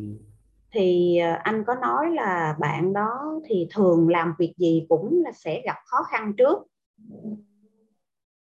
thì 0.72 1.18
ờ, 1.18 1.32
anh 1.44 1.64
có 1.68 1.76
nói 1.76 2.12
là 2.12 2.56
bạn 2.60 2.94
đó 2.94 3.40
thì 3.46 3.68
thường 3.74 4.10
làm 4.10 4.34
việc 4.40 4.54
gì 4.58 4.86
cũng 4.90 5.24
là 5.26 5.32
sẽ 5.32 5.62
gặp 5.66 5.76
khó 5.86 6.04
khăn 6.04 6.34
trước 6.38 6.68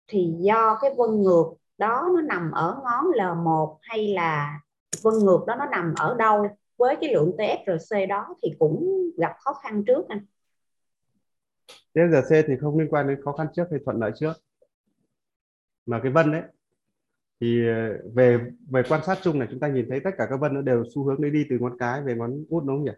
thì 0.07 0.33
do 0.39 0.77
cái 0.81 0.91
vân 0.97 1.23
ngược 1.23 1.53
đó 1.77 2.09
nó 2.13 2.21
nằm 2.21 2.51
ở 2.51 2.81
ngón 2.83 3.05
L1 3.11 3.77
hay 3.81 4.07
là 4.07 4.59
vân 5.03 5.13
ngược 5.13 5.43
đó 5.47 5.55
nó 5.55 5.65
nằm 5.65 5.93
ở 5.97 6.15
đâu? 6.19 6.47
Với 6.77 6.95
cái 7.01 7.13
lượng 7.13 7.31
TFRC 7.37 8.07
đó 8.07 8.35
thì 8.43 8.53
cũng 8.59 9.01
gặp 9.17 9.31
khó 9.39 9.53
khăn 9.53 9.83
trước 9.87 10.09
anh. 10.09 10.25
TFRC 11.93 12.43
thì 12.47 12.53
không 12.61 12.79
liên 12.79 12.87
quan 12.89 13.07
đến 13.07 13.21
khó 13.21 13.31
khăn 13.31 13.47
trước 13.55 13.67
hay 13.71 13.79
thuận 13.85 13.99
lợi 13.99 14.11
trước. 14.19 14.33
Mà 15.85 15.99
cái 16.03 16.11
vân 16.11 16.31
đấy 16.31 16.41
thì 17.41 17.67
ờ, 17.67 18.09
về 18.13 18.39
về 18.69 18.83
quan 18.89 19.01
sát 19.05 19.17
chung 19.23 19.39
này 19.39 19.47
chúng 19.51 19.59
ta 19.59 19.67
nhìn 19.67 19.85
thấy 19.89 19.99
tất 19.99 20.11
cả 20.17 20.27
các 20.29 20.37
vân 20.37 20.53
nó 20.53 20.61
đều 20.61 20.83
xu 20.95 21.03
hướng 21.03 21.21
để 21.21 21.29
đi 21.29 21.45
từ 21.49 21.57
ngón 21.59 21.77
cái 21.79 22.01
về 22.01 22.15
ngón 22.15 22.45
út 22.49 22.63
đúng 22.63 22.77
không 22.77 22.85
nhỉ? 22.85 22.91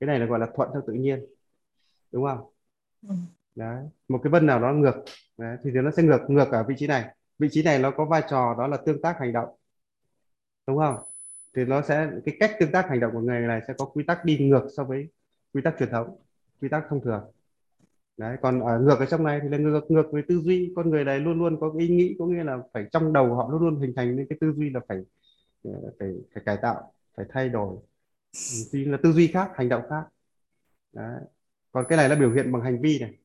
Cái 0.00 0.06
này 0.06 0.18
là 0.18 0.26
gọi 0.26 0.38
là 0.38 0.46
thuận 0.56 0.70
theo 0.72 0.82
tự 0.86 0.92
nhiên 0.92 1.26
đúng 2.12 2.24
không? 2.24 2.38
Ừ. 3.08 3.14
đấy 3.54 3.84
một 4.08 4.20
cái 4.22 4.30
vân 4.30 4.46
nào 4.46 4.60
đó 4.60 4.72
ngược 4.72 4.94
đấy, 5.38 5.56
thì 5.64 5.70
nó 5.70 5.90
sẽ 5.90 6.02
ngược 6.02 6.20
ngược 6.28 6.48
ở 6.52 6.64
vị 6.68 6.74
trí 6.78 6.86
này. 6.86 7.14
Vị 7.38 7.48
trí 7.50 7.62
này 7.62 7.78
nó 7.78 7.90
có 7.90 8.04
vai 8.04 8.22
trò 8.30 8.54
đó 8.58 8.66
là 8.66 8.76
tương 8.86 9.02
tác 9.02 9.16
hành 9.20 9.32
động 9.32 9.48
đúng 10.66 10.78
không 10.78 10.96
thì 11.58 11.64
nó 11.64 11.82
sẽ 11.82 12.10
cái 12.26 12.36
cách 12.40 12.56
tương 12.60 12.72
tác 12.72 12.88
hành 12.88 13.00
động 13.00 13.12
của 13.12 13.20
người 13.20 13.40
này 13.40 13.60
sẽ 13.68 13.74
có 13.78 13.84
quy 13.84 14.04
tắc 14.04 14.24
đi 14.24 14.38
ngược 14.38 14.68
so 14.76 14.84
với 14.84 15.08
quy 15.52 15.62
tắc 15.62 15.74
truyền 15.78 15.90
thống 15.90 16.16
quy 16.60 16.68
tắc 16.68 16.84
thông 16.88 17.00
thường. 17.00 17.24
Đấy 18.16 18.36
còn 18.42 18.60
ở 18.60 18.80
ngược 18.80 18.98
ở 18.98 19.06
trong 19.06 19.24
này 19.24 19.40
thì 19.42 19.48
là 19.48 19.58
ngược 19.58 19.90
ngược 19.90 20.06
với 20.12 20.22
tư 20.28 20.40
duy. 20.40 20.72
Con 20.76 20.90
người 20.90 21.04
này 21.04 21.20
luôn 21.20 21.38
luôn 21.38 21.60
có 21.60 21.72
cái 21.78 21.88
ý 21.88 21.96
nghĩ 21.96 22.16
có 22.18 22.26
nghĩa 22.26 22.44
là 22.44 22.58
phải 22.74 22.86
trong 22.92 23.12
đầu 23.12 23.34
họ 23.34 23.48
luôn 23.50 23.62
luôn 23.62 23.80
hình 23.80 23.92
thành 23.96 24.16
nên 24.16 24.26
cái 24.30 24.38
tư 24.40 24.52
duy 24.56 24.70
là 24.70 24.80
phải 24.88 24.98
ờ, 25.64 25.72
phải 25.98 26.08
phải 26.34 26.42
cải 26.46 26.56
tạo 26.62 26.92
phải 27.16 27.26
thay 27.28 27.48
đổi. 27.48 27.76
Tuy 28.72 28.84
là 28.84 28.98
tư 29.02 29.12
duy 29.12 29.26
khác 29.26 29.50
hành 29.54 29.68
động 29.68 29.82
khác. 29.90 30.04
Đấy. 30.92 31.20
còn 31.72 31.84
cái 31.88 31.96
này 31.98 32.08
là 32.08 32.14
biểu 32.14 32.32
hiện 32.32 32.52
bằng 32.52 32.62
hành 32.62 32.82
vi 32.82 32.98
này. 32.98 33.18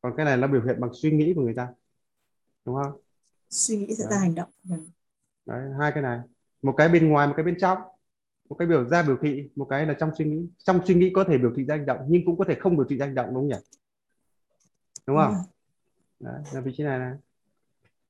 Còn 0.00 0.12
cái 0.16 0.26
này 0.26 0.38
là 0.38 0.46
biểu 0.46 0.62
hiện 0.62 0.80
bằng 0.80 0.90
suy 0.94 1.10
nghĩ 1.10 1.32
của 1.36 1.42
người 1.42 1.54
ta. 1.54 1.68
Đúng 2.64 2.76
không? 2.82 3.00
Suy 3.50 3.76
nghĩ 3.76 3.94
sẽ 3.94 4.04
ra 4.10 4.18
hành 4.18 4.34
động. 4.34 4.48
Đấy 5.46 5.70
hai 5.80 5.92
cái 5.94 6.02
này 6.02 6.20
một 6.62 6.74
cái 6.76 6.88
bên 6.88 7.08
ngoài 7.08 7.26
một 7.26 7.34
cái 7.36 7.44
bên 7.44 7.58
trong. 7.60 7.78
Một 8.48 8.56
cái 8.58 8.68
biểu 8.68 8.84
ra 8.84 9.02
biểu 9.02 9.16
thị 9.22 9.50
một 9.56 9.64
cái 9.70 9.86
là 9.86 9.94
trong 9.94 10.10
suy 10.18 10.24
nghĩ 10.24 10.46
trong 10.58 10.86
suy 10.86 10.94
nghĩ 10.94 11.12
có 11.14 11.24
thể 11.24 11.38
biểu 11.38 11.52
thị 11.56 11.64
ra 11.64 11.76
hành 11.76 11.86
động 11.86 11.98
nhưng 12.08 12.24
cũng 12.24 12.38
có 12.38 12.44
thể 12.48 12.54
không 12.54 12.76
biểu 12.76 12.86
thị 12.88 12.96
ra 12.96 13.06
hành 13.06 13.14
động 13.14 13.26
đúng 13.26 13.34
không 13.34 13.48
nhỉ? 13.48 13.56
Đúng 15.06 15.16
không? 15.16 15.34
Đấy 16.20 16.42
là 16.52 16.60
vị 16.60 16.72
trí 16.76 16.84
này 16.84 16.98
này. 16.98 17.14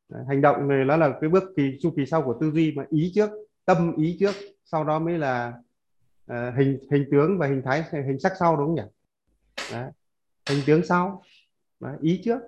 Đấy, 0.09 0.25
hành 0.29 0.41
động 0.41 0.69
này 0.69 0.85
nó 0.85 0.97
là 0.97 1.19
cái 1.21 1.31
bước 1.31 1.43
kỳ 1.57 1.79
chu 1.81 1.91
kỳ 1.97 2.07
sau 2.07 2.23
của 2.23 2.39
tư 2.41 2.51
duy 2.51 2.73
mà 2.73 2.85
ý 2.91 3.13
trước 3.15 3.31
tâm 3.65 3.97
ý 3.97 4.17
trước 4.21 4.35
sau 4.65 4.85
đó 4.85 4.99
mới 4.99 5.19
là 5.19 5.53
ờ, 6.27 6.51
hình 6.51 6.79
hình 6.91 7.05
tướng 7.11 7.39
và 7.39 7.47
hình 7.47 7.63
thái 7.65 7.85
hình 7.93 8.21
sắc 8.21 8.33
sau 8.39 8.57
đúng 8.57 8.67
không 8.67 8.75
nhỉ? 8.75 8.83
Đấy. 9.73 9.91
hình 10.49 10.63
tướng 10.67 10.87
sau 10.87 11.23
đấy, 11.81 11.97
ý 12.01 12.21
trước. 12.25 12.39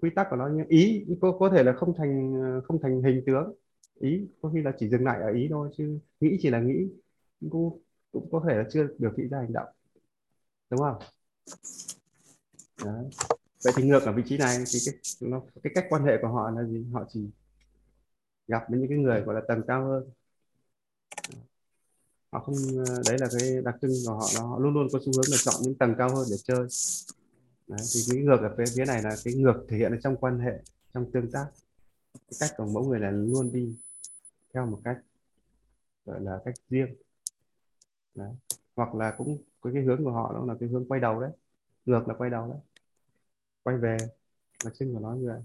Quy 0.00 0.10
tắc 0.10 0.26
của 0.30 0.36
nó 0.36 0.48
như 0.48 0.64
ý 0.68 1.06
có 1.20 1.32
có 1.32 1.50
thể 1.50 1.62
là 1.62 1.72
không 1.72 1.94
thành 1.98 2.34
không 2.64 2.82
thành 2.82 3.02
hình 3.02 3.22
tướng 3.26 3.54
ý 4.00 4.28
có 4.42 4.50
khi 4.54 4.62
là 4.62 4.72
chỉ 4.78 4.88
dừng 4.88 5.04
lại 5.04 5.20
ở 5.20 5.32
ý 5.32 5.48
thôi 5.50 5.70
chứ 5.76 5.98
nghĩ 6.20 6.38
chỉ 6.40 6.50
là 6.50 6.60
nghĩ. 6.60 6.88
Cũng 7.50 7.80
cũng 8.12 8.28
có 8.32 8.44
thể 8.48 8.56
là 8.56 8.64
chưa 8.70 8.86
biểu 8.98 9.12
thị 9.16 9.22
ra 9.30 9.38
hành 9.38 9.52
động. 9.52 9.68
Đúng 10.70 10.80
không? 10.80 10.98
Đấy. 12.84 13.04
vậy 13.64 13.72
thì 13.76 13.82
ngược 13.82 14.02
ở 14.02 14.12
vị 14.12 14.22
trí 14.26 14.38
này 14.38 14.58
thì 14.72 14.78
cái 14.86 14.94
nó 15.20 15.42
cái 15.62 15.72
cách 15.74 15.86
quan 15.88 16.04
hệ 16.04 16.12
của 16.22 16.28
họ 16.28 16.50
là 16.50 16.64
gì? 16.64 16.86
Họ 16.92 17.04
chỉ 17.08 17.30
gặp 18.48 18.62
với 18.68 18.78
những 18.80 18.88
cái 18.88 18.98
người 18.98 19.20
gọi 19.20 19.34
là 19.34 19.40
tầng 19.48 19.62
cao 19.66 19.86
hơn. 19.86 20.10
Họ 22.32 22.40
không 22.40 22.54
ờ, 22.86 23.02
đấy 23.08 23.16
là 23.20 23.28
cái 23.38 23.62
đặc 23.64 23.74
trưng 23.82 23.90
của 24.06 24.12
họ 24.12 24.26
đó. 24.36 24.46
họ 24.46 24.58
luôn 24.58 24.74
luôn 24.74 24.88
có 24.92 24.98
xu 25.04 25.12
hướng 25.16 25.30
là 25.30 25.36
chọn 25.44 25.54
những 25.62 25.74
tầng 25.74 25.94
cao 25.98 26.16
hơn 26.16 26.26
để 26.30 26.36
chơi. 26.44 26.66
Đấy, 27.68 27.80
thì 27.94 28.00
cái 28.10 28.22
ngược 28.22 28.40
ở 28.40 28.54
phía 28.58 28.64
phía 28.76 28.84
này 28.84 29.02
là 29.02 29.16
cái 29.24 29.34
ngược 29.34 29.66
thể 29.68 29.76
hiện 29.76 29.92
ở 29.92 29.98
trong 30.02 30.16
quan 30.16 30.38
hệ 30.38 30.52
trong 30.94 31.12
tương 31.12 31.30
tác. 31.30 31.46
Cái 32.14 32.36
cách 32.40 32.50
của 32.56 32.66
mỗi 32.66 32.86
người 32.86 33.00
là 33.00 33.10
luôn 33.10 33.52
đi 33.52 33.76
theo 34.56 34.66
một 34.66 34.80
cách 34.84 34.98
gọi 36.04 36.20
là 36.20 36.40
cách 36.44 36.54
riêng. 36.68 36.94
Đấy. 38.14 38.30
hoặc 38.76 38.94
là 38.94 39.14
cũng 39.18 39.38
có 39.60 39.70
cái 39.74 39.82
hướng 39.82 40.04
của 40.04 40.10
họ 40.10 40.32
đó 40.32 40.44
là 40.46 40.54
cái 40.60 40.68
hướng 40.68 40.88
quay 40.88 41.00
đầu 41.00 41.20
đấy. 41.20 41.30
Ngược 41.86 42.08
là 42.08 42.14
quay 42.14 42.30
đầu 42.30 42.48
đấy. 42.48 42.58
Quay 43.62 43.76
về 43.76 43.96
đặc 44.64 44.74
trưng 44.78 44.94
của 44.94 45.00
nó 45.00 45.14
như 45.14 45.26
vậy. 45.28 45.40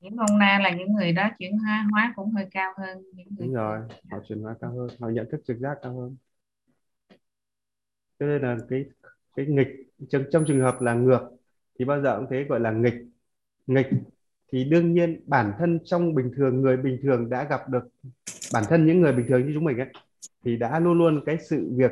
Những 0.00 0.16
ông 0.16 0.38
na 0.38 0.58
là 0.62 0.70
những 0.70 0.92
người 0.92 1.12
đó 1.12 1.30
chuyển 1.38 1.58
hóa 1.58 1.86
hóa 1.90 2.12
cũng 2.16 2.30
hơi 2.30 2.46
cao 2.50 2.74
hơn 2.76 3.02
những 3.14 3.28
người 3.30 3.46
đúng 3.46 3.54
rồi 3.54 3.80
họ 4.10 4.18
chuyển 4.28 4.42
hóa 4.42 4.56
cao 4.60 4.72
hơn 4.72 4.88
họ 5.00 5.08
nhận 5.08 5.26
thức 5.30 5.40
trực 5.46 5.58
giác 5.58 5.78
cao 5.82 5.96
hơn. 5.96 6.16
Cho 8.18 8.26
nên 8.26 8.42
là 8.42 8.56
cái 8.68 8.84
cái 9.36 9.46
nghịch 9.46 9.68
trong, 10.08 10.24
trong 10.32 10.44
trường 10.48 10.60
hợp 10.60 10.80
là 10.80 10.94
ngược 10.94 11.30
thì 11.78 11.84
bao 11.84 12.02
giờ 12.02 12.16
cũng 12.16 12.26
thế 12.30 12.44
gọi 12.48 12.60
là 12.60 12.70
nghịch. 12.70 12.94
Nghịch 13.66 13.88
thì 14.52 14.64
đương 14.64 14.94
nhiên 14.94 15.20
bản 15.26 15.52
thân 15.58 15.78
trong 15.84 16.14
bình 16.14 16.32
thường 16.36 16.60
người 16.60 16.76
bình 16.76 16.98
thường 17.02 17.30
đã 17.30 17.44
gặp 17.44 17.68
được 17.68 17.88
bản 18.52 18.64
thân 18.68 18.86
những 18.86 19.00
người 19.00 19.12
bình 19.12 19.26
thường 19.28 19.46
như 19.46 19.50
chúng 19.54 19.64
mình 19.64 19.78
ấy 19.78 19.88
thì 20.44 20.56
đã 20.56 20.78
luôn 20.78 20.98
luôn 20.98 21.20
cái 21.26 21.38
sự 21.50 21.70
việc 21.76 21.90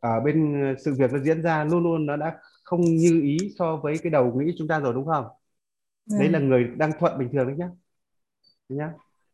ở 0.00 0.20
bên 0.20 0.74
sự 0.84 0.94
việc 0.94 1.12
nó 1.12 1.18
diễn 1.18 1.42
ra 1.42 1.64
luôn 1.64 1.82
luôn 1.82 2.06
nó 2.06 2.16
đã 2.16 2.36
không 2.62 2.80
như 2.80 3.20
ý 3.22 3.36
so 3.58 3.76
với 3.76 3.98
cái 3.98 4.10
đầu 4.10 4.34
nghĩ 4.34 4.54
chúng 4.58 4.68
ta 4.68 4.80
rồi 4.80 4.94
đúng 4.94 5.06
không? 5.06 5.26
Đấy 6.18 6.28
là 6.28 6.38
người 6.38 6.64
đang 6.76 6.92
thuận 6.98 7.18
bình 7.18 7.28
thường 7.32 7.46
đấy 7.46 7.56
nhá. 7.56 7.68
Đấy 8.68 8.78
nhá. 8.78 8.92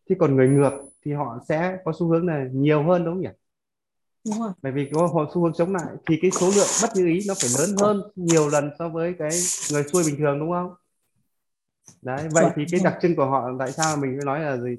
Thì 0.09 0.15
còn 0.19 0.37
người 0.37 0.49
ngược 0.49 0.73
thì 1.05 1.13
họ 1.13 1.39
sẽ 1.49 1.79
có 1.85 1.93
xu 1.99 2.09
hướng 2.09 2.27
là 2.27 2.49
nhiều 2.53 2.83
hơn 2.83 3.05
đúng 3.05 3.15
không 3.15 3.23
nhỉ? 3.23 3.29
Đúng 4.27 4.39
rồi. 4.41 4.53
Bởi 4.63 4.73
vì 4.73 4.91
có 4.93 5.07
họ 5.07 5.31
xu 5.35 5.43
hướng 5.43 5.53
chống 5.53 5.75
lại 5.75 5.95
thì 6.09 6.19
cái 6.23 6.31
số 6.31 6.47
lượng 6.57 6.69
bất 6.83 6.91
như 6.95 7.07
ý 7.07 7.21
nó 7.29 7.35
phải 7.41 7.51
lớn 7.59 7.77
hơn 7.81 8.03
nhiều 8.17 8.49
lần 8.49 8.71
so 8.79 8.89
với 8.89 9.15
cái 9.19 9.31
người 9.73 9.83
xuôi 9.83 10.03
bình 10.07 10.17
thường 10.19 10.39
đúng 10.39 10.51
không 10.51 10.75
đấy 12.05 12.28
vậy 12.31 12.44
Chuẩn, 12.44 12.52
thì 12.56 12.64
cái 12.70 12.81
đặc 12.85 12.98
trưng 13.02 13.16
của 13.16 13.26
họ 13.26 13.51
tại 13.59 13.72
sao 13.72 13.97
mình 13.97 14.16
mới 14.16 14.24
nói 14.24 14.40
là 14.40 14.56
gì? 14.56 14.76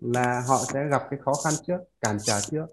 Là 0.00 0.42
họ 0.48 0.58
sẽ 0.72 0.88
gặp 0.88 1.02
cái 1.10 1.20
khó 1.24 1.32
khăn 1.44 1.54
trước 1.66 1.78
cản 2.00 2.18
trở 2.20 2.40
trước. 2.40 2.66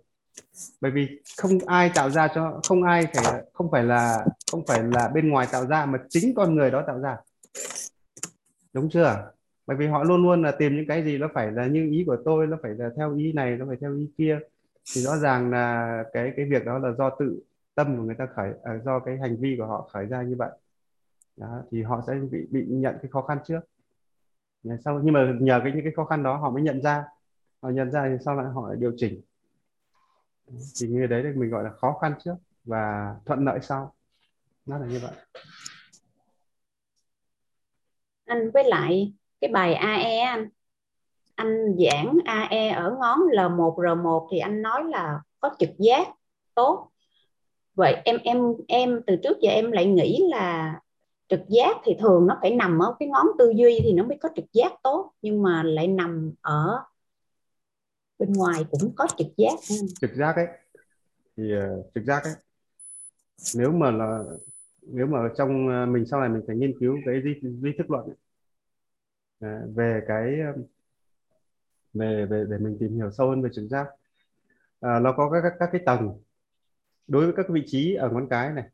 Bởi 0.81 0.91
vì 0.91 1.22
không 1.38 1.51
ai 1.65 1.91
tạo 1.95 2.09
ra 2.09 2.27
cho 2.35 2.59
không 2.68 2.84
ai 2.84 3.07
phải 3.14 3.43
không 3.53 3.72
phải 3.72 3.84
là 3.84 4.26
không 4.51 4.65
phải 4.68 4.84
là 4.84 5.07
bên 5.07 5.30
ngoài 5.30 5.47
tạo 5.51 5.65
ra 5.65 5.85
mà 5.85 5.99
chính 6.09 6.34
con 6.35 6.55
người 6.55 6.72
đó 6.72 6.84
tạo 6.88 6.99
ra. 6.99 7.18
Đúng 8.73 8.89
chưa? 8.89 9.31
Bởi 9.68 9.77
vì 9.77 9.88
họ 9.88 10.03
luôn 10.03 10.23
luôn 10.23 10.43
là 10.43 10.51
tìm 10.51 10.76
những 10.76 10.88
cái 10.88 11.03
gì 11.03 11.18
nó 11.18 11.27
phải 11.34 11.51
là 11.51 11.65
như 11.65 11.89
ý 11.91 12.03
của 12.07 12.18
tôi 12.26 12.47
nó 12.47 12.57
phải 12.64 12.72
là 12.77 12.89
theo 12.97 13.15
ý 13.15 13.34
này 13.34 13.57
nó 13.57 13.65
phải 13.68 13.77
theo 13.81 13.95
ý 13.95 14.09
kia. 14.18 14.39
Thì 14.95 15.01
rõ 15.01 15.18
ràng 15.18 15.51
là 15.51 16.03
cái 16.14 16.34
cái 16.35 16.45
việc 16.45 16.65
đó 16.65 16.77
là 16.77 16.91
do 16.97 17.09
tự 17.19 17.39
tâm 17.76 17.97
của 17.97 18.03
người 18.03 18.15
ta 18.15 18.27
khởi 18.35 18.51
à, 18.64 18.80
do 18.85 18.99
cái 18.99 19.18
hành 19.18 19.38
vi 19.38 19.55
của 19.57 19.65
họ 19.65 19.89
khởi 19.93 20.05
ra 20.05 20.22
như 20.22 20.35
vậy. 20.35 20.49
Đó, 21.38 21.61
thì 21.72 21.84
họ 21.84 22.01
sẽ 22.07 22.14
bị 22.31 22.47
bị 22.49 22.65
nhận 22.68 22.95
cái 23.01 23.11
khó 23.11 23.22
khăn 23.22 23.38
trước 23.45 23.59
sau 24.85 24.99
nhưng 25.03 25.14
mà 25.14 25.34
nhờ 25.39 25.60
cái, 25.64 25.72
những 25.72 25.84
cái 25.84 25.94
khó 25.95 26.06
khăn 26.06 26.23
đó 26.23 26.38
họ 26.38 26.49
mới 26.49 26.64
nhận 26.64 26.81
ra. 26.81 27.03
Họ 27.61 27.69
nhận 27.69 27.91
ra 27.91 28.10
thì 28.10 28.23
sau 28.26 28.35
lại 28.35 28.45
họ 28.53 28.68
lại 28.68 28.77
điều 28.80 28.91
chỉnh. 28.98 29.22
Thì 30.80 30.88
như 30.88 31.07
đấy 31.07 31.22
thì 31.23 31.39
mình 31.39 31.49
gọi 31.49 31.64
là 31.64 31.69
khó 31.69 31.98
khăn 32.02 32.14
trước 32.23 32.35
và 32.64 33.15
thuận 33.26 33.45
lợi 33.45 33.60
sau. 33.61 33.94
Nó 34.65 34.77
là 34.77 34.88
như 34.88 34.99
vậy. 34.99 35.11
Anh, 38.26 38.52
với 38.52 38.64
lại 38.64 39.14
cái 39.41 39.52
bài 39.52 39.73
AE 39.73 40.18
anh. 40.19 40.49
Anh 41.35 41.76
giảng 41.77 42.18
AE 42.26 42.69
ở 42.69 42.95
ngón 42.99 43.19
L1 43.19 43.76
R1 43.76 44.27
thì 44.31 44.39
anh 44.39 44.61
nói 44.61 44.84
là 44.84 45.22
có 45.39 45.56
trực 45.60 45.69
giác 45.77 46.07
tốt. 46.56 46.89
Vậy 47.76 48.02
em 48.06 48.18
em 48.23 48.53
em 48.68 49.02
từ 49.07 49.15
trước 49.23 49.38
giờ 49.41 49.52
em 49.52 49.72
lại 49.72 49.85
nghĩ 49.85 50.23
là 50.30 50.80
trực 51.30 51.40
giác 51.48 51.78
thì 51.84 51.95
thường 51.99 52.28
nó 52.28 52.38
phải 52.41 52.56
nằm 52.56 52.80
ở 52.80 52.95
cái 52.99 53.10
ngón 53.10 53.26
tư 53.38 53.54
duy 53.56 53.80
thì 53.84 53.94
nó 53.94 54.04
mới 54.04 54.18
có 54.22 54.30
trực 54.36 54.45
giác 54.54 54.74
tốt 54.84 55.12
nhưng 55.22 55.44
mà 55.44 55.64
lại 55.64 55.88
nằm 55.88 56.34
ở 56.41 56.80
bên 58.20 58.34
ngoài 58.34 58.66
cũng 58.72 58.95
có 58.95 59.08
trực 59.18 59.28
giác. 59.38 59.54
Ừ. 59.70 59.76
Trực 60.02 60.12
giác 60.16 60.36
ấy 60.36 60.48
thì 61.38 61.44
uh, 61.58 61.86
trực 61.95 62.04
giác 62.04 62.24
ấy 62.24 62.34
nếu 63.56 63.72
mà 63.72 63.91
là 63.91 64.24
nếu 64.82 65.08
mà 65.08 65.20
trong 65.38 65.68
uh, 65.68 65.90
mình 65.90 66.06
sau 66.06 66.20
này 66.20 66.30
mình 66.30 66.41
phải 66.48 66.56
nghiên 66.56 66.80
cứu 66.80 66.98
cái 67.06 67.22
di, 67.24 67.49
di 67.62 67.72
thức 67.78 67.91
luận 67.91 68.06
ấy, 68.06 68.16
À, 69.40 69.62
về 69.76 70.02
cái 70.08 70.40
ờ, 70.40 70.54
về 71.94 72.26
về 72.26 72.45
để 72.49 72.58
mình 72.58 72.78
tìm 72.80 72.95
hiểu 72.95 73.12
sâu 73.12 73.30
hơn 73.30 73.41
về 73.41 73.49
trực 73.54 73.68
giác 73.70 73.88
à, 74.80 74.99
nó 74.99 75.14
có 75.18 75.30
các, 75.30 75.41
các 75.44 75.54
các 75.60 75.70
cái 75.72 75.82
tầng. 75.86 76.22
Đối 77.08 77.26
với 77.26 77.34
các 77.38 77.45
vị 77.49 77.64
trí 77.68 77.95
ở 77.95 78.10
ngón 78.10 78.28
cái 78.30 78.54
này 78.54 78.70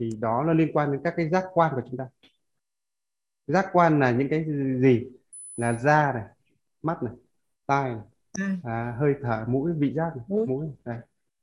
thì 0.00 0.10
đó 0.20 0.44
nó 0.46 0.52
liên 0.52 0.72
quan 0.72 0.92
đến 0.92 1.00
các 1.04 1.14
cái 1.16 1.28
giác 1.28 1.44
quan 1.54 1.74
của 1.74 1.82
chúng 1.86 1.96
ta. 1.96 2.08
Giác 3.46 3.66
quan 3.72 4.00
là 4.00 4.10
những 4.10 4.28
cái 4.28 4.44
gì? 4.80 5.06
Là 5.56 5.72
da 5.72 6.12
này 6.12 6.24
mắt 6.82 7.02
này 7.02 7.14
tai 7.66 7.90
này 7.90 8.00
à, 8.64 8.96
hơi 8.98 9.14
thở 9.22 9.44
mũi 9.48 9.72
vị 9.78 9.92
giác 9.94 10.16
này, 10.16 10.24
Mũi. 10.28 10.46
mũi 10.46 10.66
đây 10.84 10.96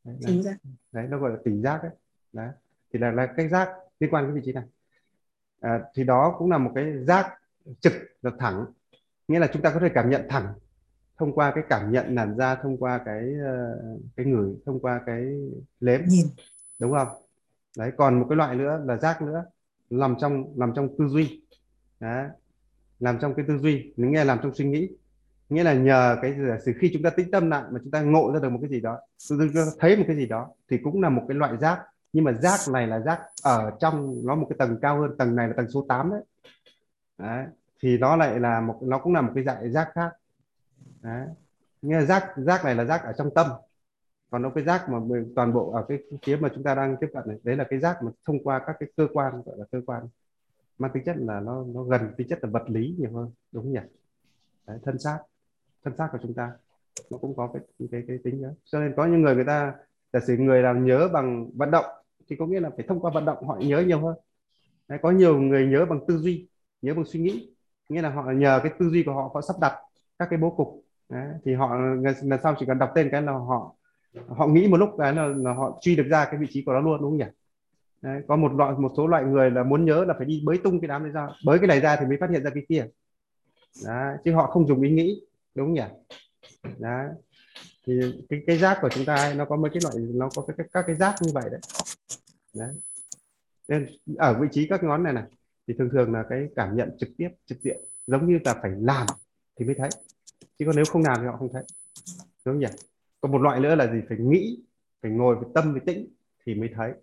đấy, 0.04 0.16
đấy. 0.22 0.42
ra. 0.44 0.58
đấy 0.92 1.08
nó 1.10 1.18
gọi 1.18 1.32
là 1.32 1.38
tỉnh 1.46 1.62
giác 1.62 1.84
đấy. 1.84 1.92
Đấy 2.34 2.50
thì 2.94 3.00
là 3.00 3.12
là 3.12 3.34
cái 3.38 3.50
giác 3.50 3.70
liên 4.00 4.10
quan 4.14 4.26
đến 4.26 4.36
vị 4.36 4.42
trí 4.46 4.54
này. 4.54 4.64
À, 5.62 5.80
thì 5.96 6.04
đó 6.04 6.36
cũng 6.40 6.52
là 6.52 6.58
một 6.58 6.72
cái 6.76 7.04
giác 7.04 7.34
trực 7.80 7.94
là 8.22 8.32
thẳng 8.40 8.66
nghĩa 9.28 9.40
là 9.40 9.48
chúng 9.54 9.62
ta 9.62 9.72
có 9.74 9.80
thể 9.80 9.90
cảm 9.94 10.10
nhận 10.10 10.22
thẳng 10.30 10.54
thông 11.18 11.34
qua 11.34 11.52
cái 11.56 11.64
cảm 11.70 11.92
nhận 11.92 12.16
làn 12.16 12.38
da 12.38 12.56
thông 12.56 12.78
qua 12.78 13.02
cái 13.06 13.34
ờ, 13.46 13.80
cái 14.16 14.26
ngửi 14.26 14.56
thông 14.66 14.80
qua 14.80 15.02
cái 15.06 15.26
nếm 15.80 16.02
nhìn. 16.08 16.26
Đúng 16.80 16.92
không 16.92 17.08
đấy 17.78 17.92
còn 17.98 18.20
một 18.20 18.26
cái 18.30 18.36
loại 18.36 18.56
nữa 18.56 18.82
là 18.86 18.98
giác 18.98 19.22
nữa 19.22 19.46
nằm 19.90 20.16
trong 20.20 20.60
nằm 20.60 20.74
trong 20.76 20.90
tư 20.98 21.08
duy. 21.08 21.42
Đấy 22.00 22.28
làm 23.00 23.20
trong 23.20 23.34
cái 23.34 23.46
tư 23.48 23.58
duy 23.58 23.94
mình 23.98 24.12
nghe 24.12 24.24
làm 24.24 24.40
trong 24.44 24.54
suy 24.54 24.66
nghĩ. 24.66 24.90
Nghĩa 25.50 25.64
là 25.64 25.74
nhờ 25.74 26.18
cái 26.22 26.36
sự 26.66 26.74
khi 26.80 26.90
chúng 26.94 27.04
ta 27.04 27.10
tĩnh 27.10 27.32
tâm 27.32 27.50
lại 27.50 27.64
mà 27.72 27.80
chúng 27.84 27.92
ta 27.92 28.02
ngộ 28.02 28.32
ra 28.34 28.40
được 28.40 28.50
một 28.50 28.60
cái 28.62 28.70
gì 28.70 28.82
đó 28.82 29.00
chúng 29.30 29.54
ta 29.54 29.66
thấy 29.80 29.98
một 29.98 30.04
cái 30.08 30.16
gì 30.16 30.26
đó 30.26 30.50
thì 30.70 30.78
cũng 30.84 31.02
là 31.02 31.10
một 31.10 31.26
cái 31.28 31.38
loại 31.38 31.58
giác 31.58 31.80
nhưng 32.14 32.24
mà 32.24 32.34
giác 32.34 32.60
này 32.74 32.88
là 32.88 33.00
giác 33.00 33.22
ở 33.44 33.72
trong 33.80 34.22
nó 34.24 34.36
một 34.36 34.48
cái 34.50 34.58
tầng 34.60 34.78
cao 34.82 35.02
hơn 35.02 35.18
tầng 35.18 35.36
này 35.36 35.48
là 35.48 35.54
tầng 35.58 35.70
số 35.70 35.86
8 35.90 36.12
đấy, 36.12 36.22
đấy. 37.18 37.46
thì 37.82 37.98
nó 37.98 38.16
lại 38.16 38.40
là 38.40 38.62
một 38.62 38.80
nó 38.82 38.98
cũng 38.98 39.14
là 39.14 39.22
một 39.22 39.32
cái 39.36 39.44
dạng 39.44 39.72
giác 39.72 39.90
khác. 39.94 40.12
Đấy 41.02 41.28
nghĩa 41.82 41.96
là 41.96 42.06
giác 42.06 42.24
giác 42.38 42.66
này 42.66 42.76
là 42.76 42.86
giác 42.86 43.04
ở 43.04 43.14
trong 43.18 43.34
tâm 43.36 43.48
còn 44.30 44.42
nó 44.42 44.50
cái 44.50 44.64
rác 44.64 44.90
mà 44.90 45.00
mình- 45.00 45.34
toàn 45.36 45.54
bộ 45.54 45.72
ở 45.72 45.86
cái 45.88 45.98
phía 46.26 46.38
mà 46.38 46.50
chúng 46.56 46.64
ta 46.64 46.76
đang 46.76 46.96
tiếp 47.02 47.08
cận 47.14 47.24
này 47.28 47.38
đấy 47.44 47.56
là 47.56 47.64
cái 47.70 47.80
rác 47.80 48.04
mà 48.04 48.12
thông 48.26 48.44
qua 48.44 48.62
các 48.68 48.76
cái 48.80 48.90
cơ 48.98 49.08
quan 49.14 49.42
gọi 49.46 49.58
là 49.58 49.66
cơ 49.72 49.82
quan 49.86 50.08
mang 50.78 50.92
tính 50.94 51.04
chất 51.06 51.16
là 51.20 51.40
nó 51.40 51.66
nó 51.74 51.84
gần 51.84 52.02
tính 52.18 52.28
chất 52.28 52.40
là 52.42 52.50
vật 52.50 52.64
lý 52.70 52.96
nhiều 53.00 53.12
hơn 53.14 53.32
đúng 53.52 53.64
không 53.64 53.74
nhỉ? 53.74 53.80
Đấy, 54.68 54.80
thân 54.84 55.00
xác 55.00 55.20
thân 55.84 55.98
xác 55.98 56.10
của 56.12 56.18
chúng 56.22 56.34
ta 56.34 56.52
nó 57.10 57.18
cũng 57.18 57.36
có 57.36 57.50
cái 57.54 57.62
cái 57.92 58.04
cái 58.08 58.18
tính 58.24 58.44
đó 58.44 58.50
cho 58.66 58.80
nên 58.80 58.94
có 58.98 59.06
những 59.06 59.22
người 59.22 59.36
người 59.36 59.46
ta 59.46 59.76
giả 60.14 60.20
sử 60.20 60.38
người 60.38 60.62
làm 60.62 60.86
nhớ 60.86 61.10
bằng 61.14 61.50
vận 61.54 61.72
động 61.72 61.86
thì 62.30 62.36
có 62.36 62.46
nghĩa 62.46 62.60
là 62.60 62.70
phải 62.70 62.86
thông 62.88 63.00
qua 63.00 63.12
vận 63.14 63.26
động 63.26 63.48
họ 63.48 63.58
nhớ 63.60 63.84
nhiều 63.88 64.00
hơn. 64.00 64.16
Đấy, 64.88 65.00
có 65.02 65.12
nhiều 65.12 65.40
người 65.40 65.68
nhớ 65.68 65.86
bằng 65.86 66.00
tư 66.08 66.18
duy 66.18 66.48
nhớ 66.82 66.94
bằng 66.94 67.06
suy 67.06 67.20
nghĩ 67.20 67.50
nghĩa 67.90 68.02
là 68.02 68.10
họ 68.10 68.32
nhờ 68.32 68.60
cái 68.64 68.74
tư 68.80 68.90
duy 68.90 69.04
của 69.04 69.14
họ 69.14 69.32
họ 69.34 69.42
sắp 69.42 69.56
đặt 69.62 69.74
các 70.20 70.28
cái 70.30 70.40
bố 70.40 70.50
cục. 70.50 70.84
Đấy, 71.10 71.28
thì 71.46 71.54
họ 71.54 71.78
lần 72.24 72.40
sau 72.44 72.56
chỉ 72.60 72.66
cần 72.66 72.80
đọc 72.80 72.92
tên 72.96 73.10
cái 73.12 73.22
là 73.22 73.32
họ 73.32 73.76
họ 74.28 74.48
nghĩ 74.48 74.68
một 74.68 74.78
lúc 74.78 74.90
cái 74.98 75.14
là, 75.14 75.28
là 75.28 75.54
họ 75.54 75.80
truy 75.82 75.96
được 75.96 76.08
ra 76.10 76.26
cái 76.26 76.38
vị 76.38 76.48
trí 76.50 76.64
của 76.64 76.74
nó 76.74 76.80
luôn 76.80 77.02
đúng 77.02 77.12
không 77.12 77.18
nhỉ? 77.18 77.26
Đấy, 78.02 78.22
có 78.28 78.36
một 78.36 78.52
loại 78.54 78.74
một 78.78 78.92
số 78.98 79.08
loại 79.08 79.24
người 79.24 79.52
là 79.52 79.64
muốn 79.64 79.86
nhớ 79.86 80.06
là 80.06 80.14
phải 80.18 80.26
đi 80.26 80.42
bới 80.46 80.58
tung 80.58 80.80
cái 80.82 80.88
đám 80.88 81.04
đấy 81.04 81.12
ra 81.12 81.28
bới 81.46 81.60
cái 81.60 81.68
này 81.68 81.80
ra 81.80 81.96
thì 81.96 82.06
mới 82.06 82.18
phát 82.20 82.30
hiện 82.30 82.44
ra 82.44 82.50
cái 82.54 82.66
kia. 82.70 82.88
Đấy, 83.86 84.18
chứ 84.26 84.34
họ 84.34 84.48
không 84.48 84.68
dùng 84.68 84.82
ý 84.82 84.92
nghĩ 84.92 85.22
đúng 85.56 85.68
không 85.68 85.74
nhỉ? 85.74 85.84
Đấy 86.78 87.08
thì 87.86 87.94
cái 88.30 88.42
cái 88.48 88.58
giác 88.58 88.78
của 88.82 88.90
chúng 88.90 89.06
ta 89.06 89.16
ấy, 89.16 89.36
nó 89.36 89.46
có 89.46 89.56
mấy 89.56 89.72
cái 89.74 89.82
loại 89.84 89.96
nó 89.98 90.30
có 90.36 90.42
cái, 90.42 90.68
các 90.74 90.84
cái 90.88 90.96
giác 90.96 91.16
như 91.22 91.32
vậy 91.34 91.50
đấy. 91.52 91.60
Đấy. 92.54 92.70
Nên 93.68 93.88
ở 94.18 94.40
vị 94.42 94.48
trí 94.52 94.68
các 94.68 94.84
ngón 94.84 95.04
này 95.04 95.14
này 95.14 95.24
thì 95.68 95.74
thường 95.78 95.90
thường 95.92 96.14
là 96.14 96.24
cái 96.30 96.48
cảm 96.56 96.76
nhận 96.76 96.98
trực 97.00 97.10
tiếp 97.18 97.30
trực 97.46 97.58
diện 97.62 97.78
giống 98.08 98.28
như 98.28 98.40
là 98.44 98.54
phải 98.62 98.72
làm 98.80 99.08
thì 99.60 99.66
mới 99.66 99.76
thấy. 99.76 99.90
Chứ 100.60 100.66
còn 100.66 100.76
nếu 100.76 100.86
không 100.90 101.04
làm 101.04 101.18
thì 101.20 101.26
họ 101.26 101.38
không 101.38 101.50
thấy 101.54 101.64
đúng 102.46 102.56
không 102.56 102.60
nhỉ? 102.60 102.68
Còn 103.28 103.32
một 103.32 103.42
loại 103.44 103.60
nữa 103.60 103.76
là 103.76 103.94
gì? 103.94 104.02
Phải 104.10 104.18
nghĩ 104.18 104.64
phải 105.02 105.12
ngồi 105.12 105.36
với 105.36 105.50
tâm 105.56 105.72
với 105.72 105.82
tĩnh 105.86 106.08
thì 106.46 106.56
mới 106.56 106.70
thấy. 106.76 106.94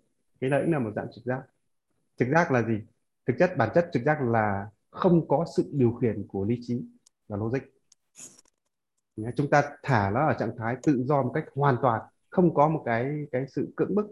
Cái 0.41 0.49
đấy 0.49 0.61
cũng 0.63 0.73
là 0.73 0.79
một 0.79 0.91
dạng 0.95 1.07
trực 1.15 1.23
giác. 1.23 1.41
Trực 2.17 2.27
giác 2.27 2.51
là 2.51 2.61
gì? 2.61 2.81
Thực 3.25 3.33
chất 3.39 3.57
bản 3.57 3.69
chất 3.75 3.89
trực 3.93 4.03
giác 4.03 4.21
là 4.21 4.69
không 4.89 5.27
có 5.27 5.45
sự 5.57 5.69
điều 5.73 5.93
khiển 5.93 6.27
của 6.27 6.45
lý 6.45 6.59
trí 6.61 6.85
và 7.27 7.37
logic. 7.37 7.59
Chúng 9.35 9.49
ta 9.49 9.63
thả 9.83 10.09
nó 10.09 10.27
ở 10.27 10.33
trạng 10.39 10.57
thái 10.57 10.75
tự 10.83 11.03
do 11.03 11.23
một 11.23 11.31
cách 11.33 11.45
hoàn 11.53 11.77
toàn 11.81 12.01
không 12.29 12.53
có 12.53 12.67
một 12.69 12.83
cái 12.85 13.27
cái 13.31 13.45
sự 13.47 13.73
cưỡng 13.75 13.95
bức 13.95 14.05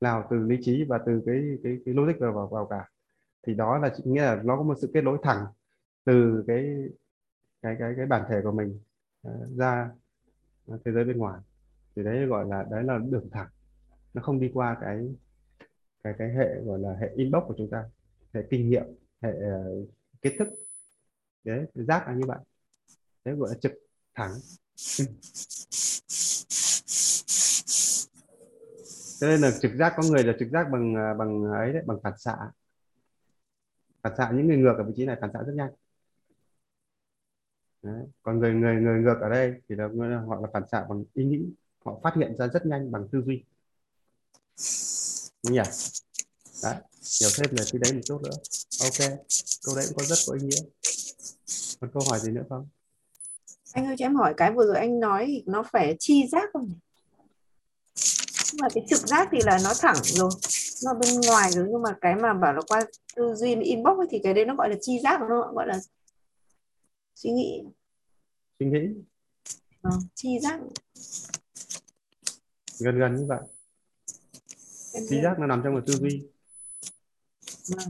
nào 0.00 0.26
từ 0.30 0.36
lý 0.36 0.56
trí 0.62 0.84
và 0.84 0.98
từ 1.06 1.22
cái 1.26 1.58
cái 1.62 1.78
cái 1.84 1.94
logic 1.94 2.20
vào 2.20 2.32
vào, 2.32 2.46
vào 2.46 2.66
cả. 2.66 2.88
Thì 3.46 3.54
đó 3.54 3.78
là 3.78 3.94
nghĩa 4.04 4.22
là 4.22 4.42
nó 4.44 4.56
có 4.56 4.62
một 4.62 4.74
sự 4.80 4.90
kết 4.94 5.02
nối 5.02 5.18
thẳng 5.22 5.46
từ 6.04 6.44
cái 6.46 6.66
cái 7.62 7.76
cái 7.78 7.94
cái 7.96 8.06
bản 8.06 8.22
thể 8.28 8.40
của 8.44 8.52
mình 8.52 8.80
uh, 9.28 9.56
ra 9.56 9.90
thế 10.66 10.92
giới 10.92 11.04
bên 11.04 11.18
ngoài. 11.18 11.40
Thì 11.96 12.02
đấy 12.02 12.26
gọi 12.26 12.46
là 12.48 12.66
đấy 12.70 12.84
là 12.84 12.98
đường 13.10 13.30
thẳng. 13.32 13.48
Nó 14.14 14.22
không 14.22 14.40
đi 14.40 14.50
qua 14.54 14.76
cái 14.80 15.14
cái 16.04 16.14
cái 16.18 16.28
hệ 16.34 16.60
gọi 16.64 16.78
là 16.78 16.96
hệ 17.00 17.10
inbox 17.16 17.42
của 17.46 17.54
chúng 17.58 17.70
ta 17.70 17.84
hệ 18.34 18.42
kinh 18.50 18.70
nghiệm 18.70 18.84
hệ 19.22 19.30
uh, 19.30 19.88
kiến 20.22 20.32
thức. 20.38 20.48
Đấy 21.44 21.66
giác 21.74 22.08
là 22.08 22.14
như 22.14 22.26
vậy. 22.26 22.38
Đấy 23.24 23.34
gọi 23.34 23.50
là 23.50 23.56
trực 23.60 23.72
thẳng. 24.14 24.32
Cho 29.20 29.26
nên 29.26 29.40
là 29.40 29.50
trực 29.60 29.72
giác 29.74 29.92
có 29.96 30.02
người 30.02 30.24
là 30.24 30.32
trực 30.38 30.48
giác 30.48 30.66
bằng 30.72 30.94
ờ, 30.94 31.14
bằng 31.14 31.44
ấy 31.44 31.72
đấy 31.72 31.82
bằng 31.86 31.98
phản 32.02 32.18
xạ. 32.18 32.36
Phản 34.02 34.16
xạ 34.16 34.30
những 34.34 34.46
người 34.46 34.56
ngược 34.56 34.74
ở 34.78 34.84
vị 34.84 34.92
trí 34.96 35.06
này 35.06 35.16
phản 35.20 35.30
xạ 35.32 35.38
rất 35.46 35.52
nhanh 35.54 35.70
đấy. 37.84 38.06
còn 38.22 38.38
người 38.38 38.52
người 38.54 38.74
người 38.74 39.00
ngược 39.00 39.16
ở 39.20 39.28
đây 39.28 39.54
thì 39.68 39.74
là 39.74 39.88
họ 40.28 40.40
là 40.40 40.48
phản 40.52 40.62
xạ 40.72 40.86
bằng 40.88 41.04
ý 41.14 41.24
nghĩ. 41.24 41.40
Họ 41.84 42.00
phát 42.02 42.14
hiện 42.16 42.36
ra 42.38 42.48
rất 42.48 42.66
nhanh 42.66 42.92
bằng 42.92 43.08
tư 43.12 43.22
duy. 43.26 43.44
Đúng 45.44 45.52
nhỉ? 45.52 45.60
Đấy 46.62 46.74
hiểu 47.20 47.30
thêm 47.36 47.54
về 47.56 47.64
cái 47.72 47.78
đấy 47.82 47.92
một 47.92 48.00
chút 48.04 48.22
nữa. 48.22 48.36
Ok 48.82 49.18
câu 49.66 49.74
đấy 49.76 49.84
cũng 49.88 49.96
có 49.96 50.04
rất 50.04 50.18
có 50.26 50.34
ý 50.34 50.46
nghĩa. 50.46 50.62
Còn 51.80 51.90
câu 51.94 52.02
hỏi 52.10 52.20
gì 52.20 52.32
nữa 52.32 52.44
không? 52.48 52.68
Anh 53.72 53.86
ơi 53.86 53.96
cho 53.98 54.06
em 54.06 54.14
hỏi 54.14 54.34
cái 54.36 54.52
vừa 54.52 54.66
rồi 54.66 54.76
anh 54.76 55.00
nói 55.00 55.24
thì 55.26 55.42
nó 55.46 55.62
phải 55.72 55.96
chi 55.98 56.26
giác 56.26 56.50
không 56.52 56.68
nhỉ? 56.68 56.74
nhưng 58.54 58.62
mà 58.62 58.68
cái 58.74 58.84
trực 58.88 59.08
giác 59.08 59.28
thì 59.32 59.38
là 59.44 59.58
nó 59.64 59.74
thẳng 59.80 59.96
rồi 60.02 60.30
nó 60.84 60.94
bên 60.94 61.20
ngoài 61.20 61.50
rồi. 61.52 61.66
Nhưng 61.70 61.82
mà 61.82 61.96
cái 62.00 62.14
mà 62.14 62.34
bảo 62.34 62.54
là 62.54 62.60
qua 62.68 62.80
tư 63.16 63.34
duy 63.34 63.54
inbox 63.54 63.98
ấy, 63.98 64.06
thì 64.10 64.20
cái 64.22 64.34
đấy 64.34 64.44
nó 64.44 64.54
gọi 64.54 64.70
là 64.70 64.76
chi 64.80 65.00
giác 65.04 65.20
nó 65.20 65.52
gọi 65.54 65.66
là 65.66 65.78
suy 67.14 67.30
nghĩ. 67.30 67.64
Suy 68.58 68.66
nghĩ. 68.66 68.78
À, 69.82 69.90
chi 70.14 70.38
giác. 70.40 70.60
Gần 72.78 72.98
gần 72.98 73.16
như 73.16 73.26
vậy. 73.26 73.40
Chi 75.08 75.20
giác 75.22 75.38
nó 75.38 75.46
nằm 75.46 75.60
trong 75.64 75.74
một 75.74 75.80
tư 75.86 75.94
duy. 75.94 76.22
À. 77.78 77.84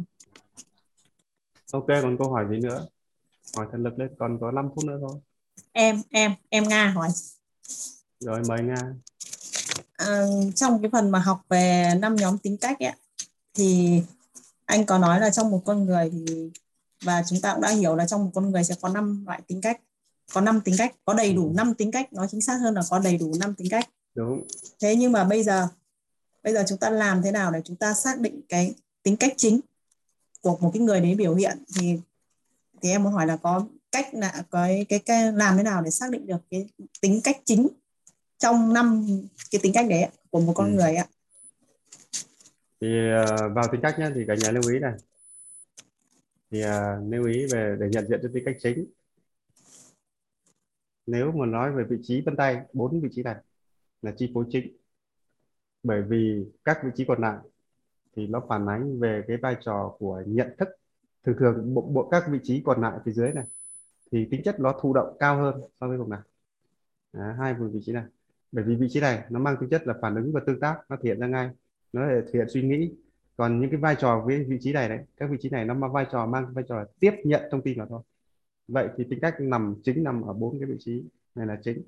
ok 1.73 1.87
còn 1.87 2.19
câu 2.19 2.33
hỏi 2.33 2.47
gì 2.51 2.61
nữa? 2.61 2.87
Hỏi 3.57 3.67
thần 3.73 3.83
lực 3.83 3.99
lên 3.99 4.15
còn 4.19 4.39
có 4.41 4.51
5 4.51 4.69
phút 4.75 4.85
nữa 4.85 4.99
thôi. 5.01 5.21
Em 5.73 6.03
em 6.11 6.33
em 6.49 6.69
nga 6.69 6.91
hỏi. 6.91 7.09
Rồi 8.21 8.43
mời 8.49 8.63
nga. 8.63 8.95
À, 9.97 10.25
trong 10.55 10.83
cái 10.83 10.91
phần 10.93 11.11
mà 11.11 11.19
học 11.19 11.41
về 11.49 11.93
năm 11.99 12.17
nhóm 12.17 12.39
tính 12.39 12.57
cách 12.61 12.81
ấy, 12.81 12.93
thì 13.55 14.03
anh 14.65 14.87
có 14.87 14.99
nói 14.99 15.21
là 15.21 15.31
trong 15.31 15.51
một 15.51 15.63
con 15.65 15.85
người 15.85 16.11
thì 16.13 16.51
và 17.05 17.23
chúng 17.29 17.41
ta 17.41 17.53
cũng 17.53 17.63
đã 17.63 17.71
hiểu 17.71 17.97
là 17.97 18.07
trong 18.07 18.25
một 18.25 18.31
con 18.35 18.51
người 18.51 18.65
sẽ 18.65 18.75
có 18.81 18.89
năm 18.89 19.25
loại 19.27 19.41
tính 19.47 19.61
cách 19.61 19.81
có 20.33 20.41
năm 20.41 20.61
tính 20.61 20.75
cách 20.79 20.95
có 21.05 21.15
đầy 21.15 21.33
đủ 21.33 21.53
năm 21.57 21.75
tính 21.75 21.91
cách 21.91 22.13
nói 22.13 22.27
chính 22.31 22.41
xác 22.41 22.57
hơn 22.57 22.75
là 22.75 22.83
có 22.91 22.99
đầy 22.99 23.19
đủ 23.19 23.33
năm 23.41 23.55
tính 23.55 23.69
cách. 23.71 23.89
Đúng. 24.15 24.47
Thế 24.81 24.97
nhưng 24.97 25.13
mà 25.13 25.25
bây 25.25 25.43
giờ 25.43 25.69
bây 26.43 26.53
giờ 26.53 26.65
chúng 26.69 26.79
ta 26.79 26.91
làm 26.91 27.23
thế 27.23 27.33
nào 27.33 27.51
để 27.51 27.61
chúng 27.65 27.77
ta 27.77 27.95
xác 27.95 28.21
định 28.21 28.41
cái 28.49 28.75
tính 29.03 29.17
cách 29.17 29.35
chính 29.37 29.61
của 30.41 30.57
một 30.61 30.71
cái 30.75 30.83
người 30.83 31.01
đấy 31.01 31.15
biểu 31.15 31.35
hiện? 31.35 31.59
Thì 31.77 31.99
thì 32.83 32.91
em 32.91 33.03
muốn 33.03 33.13
hỏi 33.13 33.27
là 33.27 33.37
có 33.37 33.67
cách 33.93 34.15
là 34.15 34.45
cái, 34.51 34.87
cái 34.89 34.99
cái 34.99 35.33
làm 35.33 35.57
thế 35.57 35.63
nào 35.63 35.83
để 35.83 35.91
xác 35.91 36.11
định 36.11 36.27
được 36.27 36.41
cái 36.51 36.67
tính 37.01 37.21
cách 37.25 37.37
chính 37.45 37.69
trong 38.39 38.73
năm 38.73 39.07
cái 39.51 39.61
tính 39.63 39.73
cách 39.73 39.87
đấy 39.91 40.07
của 40.31 40.41
một 40.41 40.53
con 40.57 40.71
ừ. 40.71 40.77
người 40.77 40.95
ạ? 40.97 41.07
Thì 42.81 42.89
uh, 43.23 43.55
vào 43.55 43.69
tính 43.73 43.81
cách 43.83 43.99
nhé 43.99 44.07
thì 44.15 44.21
cả 44.29 44.35
nhà 44.35 44.51
lưu 44.51 44.63
ý 44.73 44.79
này 44.79 44.93
thì 46.55 46.65
uh, 46.65 47.13
lưu 47.13 47.27
ý 47.27 47.47
về 47.53 47.77
để 47.81 47.89
nhận 47.89 48.07
diện 48.07 48.21
cho 48.23 48.29
tư 48.35 48.41
cách 48.45 48.57
chính. 48.59 48.87
Nếu 51.07 51.33
mà 51.33 51.47
nói 51.47 51.73
về 51.73 51.85
vị 51.85 51.97
trí 52.03 52.21
vân 52.21 52.37
tay 52.37 52.63
bốn 52.73 53.01
vị 53.01 53.09
trí 53.13 53.23
này 53.23 53.37
là 54.03 54.13
chi 54.17 54.31
phối 54.35 54.45
chính. 54.51 54.77
Bởi 55.83 56.03
vì 56.03 56.47
các 56.65 56.79
vị 56.85 56.91
trí 56.95 57.05
còn 57.05 57.21
lại 57.21 57.39
thì 58.17 58.27
nó 58.27 58.47
phản 58.49 58.67
ánh 58.67 59.01
về 59.01 59.25
cái 59.29 59.37
vai 59.37 59.57
trò 59.61 59.97
của 59.99 60.23
nhận 60.27 60.49
thức. 60.59 60.69
Thường 61.25 61.37
thường 61.39 61.75
bộ, 61.75 61.83
bộ 61.83 62.09
các 62.09 62.25
vị 62.31 62.39
trí 62.43 62.63
còn 62.65 62.83
lại 62.83 62.99
phía 63.05 63.13
dưới 63.13 63.33
này 63.33 63.45
thì 64.13 64.29
tính 64.31 64.43
chất 64.45 64.61
nó 64.61 64.79
thụ 64.81 64.95
động 64.95 65.17
cao 65.21 65.37
hơn 65.37 65.61
so 65.81 65.89
với 65.89 65.99
vùng 65.99 66.11
này 66.11 66.21
à, 67.13 67.37
hai 67.39 67.55
vùng 67.55 67.73
vị 67.73 67.81
trí 67.83 67.93
này. 67.93 68.05
Bởi 68.53 68.65
vì 68.65 68.75
vị 68.75 68.87
trí 68.91 69.01
này 69.01 69.25
nó 69.31 69.39
mang 69.39 69.57
tính 69.61 69.71
chất 69.71 69.87
là 69.87 69.95
phản 70.03 70.15
ứng 70.15 70.33
và 70.33 70.41
tương 70.47 70.61
tác 70.61 70.77
nó 70.89 70.97
thể 71.03 71.09
hiện 71.09 71.21
ra 71.21 71.27
ngay 71.27 71.51
nó 71.93 72.09
thể 72.09 72.31
hiện 72.33 72.47
suy 72.49 72.63
nghĩ 72.63 72.95
còn 73.37 73.61
những 73.61 73.71
cái 73.71 73.81
vai 73.81 73.97
trò 73.99 74.23
với 74.27 74.45
vị 74.45 74.59
trí 74.61 74.73
này 74.73 74.89
đấy 74.89 74.99
các 75.17 75.31
vị 75.31 75.37
trí 75.41 75.49
này 75.51 75.65
nó 75.65 75.75
mang 75.75 75.93
vai 75.93 76.07
trò 76.13 76.27
mang 76.27 76.55
vai 76.55 76.65
trò 76.69 76.77
là 76.77 76.87
tiếp 77.01 77.13
nhận 77.25 77.43
thông 77.51 77.63
tin 77.63 77.79
vào 77.79 77.87
thôi. 77.87 78.03
Vậy 78.69 78.89
thì 78.97 79.05
tính 79.11 79.21
cách 79.21 79.35
nằm 79.41 79.75
chính 79.85 80.05
nằm 80.05 80.23
ở 80.23 80.33
bốn 80.33 80.59
cái 80.59 80.69
vị 80.69 80.77
trí 80.79 81.05
này 81.35 81.47
là 81.47 81.59
chính. 81.63 81.83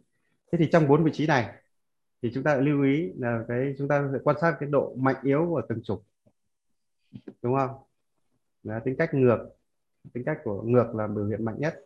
Thế 0.52 0.58
thì 0.58 0.68
trong 0.72 0.88
bốn 0.88 1.04
vị 1.04 1.10
trí 1.14 1.26
này 1.26 1.54
thì 2.22 2.30
chúng 2.34 2.44
ta 2.44 2.56
lưu 2.56 2.82
ý 2.82 3.12
là 3.18 3.44
cái 3.48 3.74
chúng 3.78 3.88
ta 3.88 4.08
sẽ 4.12 4.18
quan 4.24 4.36
sát 4.40 4.56
cái 4.60 4.68
độ 4.68 4.94
mạnh 4.94 5.16
yếu 5.22 5.46
của 5.50 5.62
từng 5.68 5.82
trục 5.82 6.04
đúng 7.42 7.56
không? 7.56 7.70
Là 8.62 8.80
tính 8.80 8.96
cách 8.98 9.14
ngược. 9.14 9.38
Tính 10.12 10.24
cách 10.24 10.38
của 10.44 10.62
ngược 10.62 10.94
là 10.94 11.06
biểu 11.06 11.26
hiện 11.26 11.44
mạnh 11.44 11.56
nhất. 11.58 11.84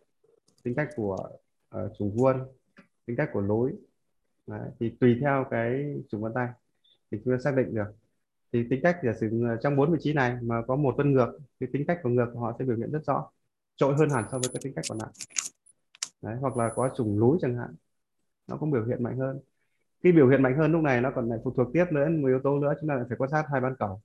Tính 0.63 0.75
cách 0.75 0.89
của 0.95 1.29
ờ, 1.69 1.89
uh, 2.03 2.13
vuông 2.15 2.39
tính 3.05 3.15
cách 3.15 3.29
của 3.33 3.41
lối. 3.41 3.73
Đấy, 4.47 4.69
thì 4.79 4.89
tùy 4.99 5.17
theo 5.21 5.45
cái 5.51 5.95
chủng 6.09 6.21
vân 6.21 6.33
tay. 6.33 6.47
Thì 7.11 7.17
chúng 7.25 7.33
ta 7.33 7.39
xác 7.43 7.55
định 7.55 7.75
được 7.75 8.00
thì 8.53 8.67
tính 8.69 8.79
cách 8.83 8.97
giả 9.03 9.11
sử 9.19 9.43
ờ, 9.49 9.57
trong 9.61 9.75
bốn 9.75 9.91
vị 9.91 9.97
trí 10.01 10.13
này 10.13 10.37
mà 10.41 10.61
có 10.67 10.75
một 10.75 10.95
vân 10.97 11.13
ngược 11.13 11.37
thì 11.59 11.67
tính 11.73 11.83
cách 11.87 11.99
của 12.03 12.09
ngược 12.09 12.25
của 12.33 12.39
họ 12.39 12.55
sẽ 12.59 12.65
biểu 12.65 12.77
hiện 12.77 12.91
rất 12.91 13.05
rõ 13.05 13.31
trội 13.75 13.95
hơn 13.95 14.09
hẳn 14.09 14.23
so 14.31 14.39
với 14.39 14.49
cái 14.53 14.61
tính 14.63 14.73
cách 14.75 14.85
còn 14.89 14.97
lại 14.97 15.11
Đấy, 16.21 16.37
hoặc 16.41 16.57
là 16.57 16.69
có 16.75 16.89
trùng 16.97 17.19
lối 17.19 17.37
chẳng 17.41 17.57
hạn 17.57 17.75
nó 18.47 18.57
cũng 18.57 18.71
biểu 18.71 18.85
hiện 18.85 19.03
mạnh 19.03 19.17
hơn. 19.17 19.39
Khi 20.03 20.11
biểu 20.11 20.29
hiện 20.29 20.43
mạnh 20.43 20.57
hơn 20.57 20.71
lúc 20.71 20.81
này 20.83 21.01
nó 21.01 21.11
còn 21.15 21.29
lại 21.29 21.39
phụ 21.43 21.53
thuộc 21.57 21.67
tiếp 21.73 21.85
nữa 21.91 22.09
một 22.09 22.27
yếu 22.27 22.39
tố 22.43 22.59
nữa 22.59 22.73
chúng 22.81 22.89
ta 22.89 22.95
lại 22.95 23.05
phải 23.09 23.17
quan 23.17 23.29
sát 23.31 23.45
hai 23.51 23.61
bán 23.61 23.75
cầu. 23.79 24.01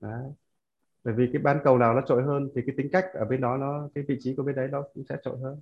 Đấy. 0.00 0.32
bởi 1.04 1.14
vì 1.14 1.30
cái 1.32 1.42
bán 1.42 1.60
cầu 1.64 1.78
nào 1.78 1.94
nó 1.94 2.02
trội 2.08 2.22
hơn 2.22 2.50
thì 2.54 2.62
cái 2.66 2.74
tính 2.78 2.88
cách 2.92 3.04
ở 3.14 3.24
bên 3.24 3.40
đó 3.40 3.56
nó 3.56 3.88
cái 3.94 4.04
vị 4.08 4.18
trí 4.20 4.34
của 4.36 4.42
bên 4.42 4.56
đấy 4.56 4.68
nó 4.72 4.84
cũng 4.94 5.04
sẽ 5.08 5.16
trội 5.24 5.38
hơn. 5.38 5.60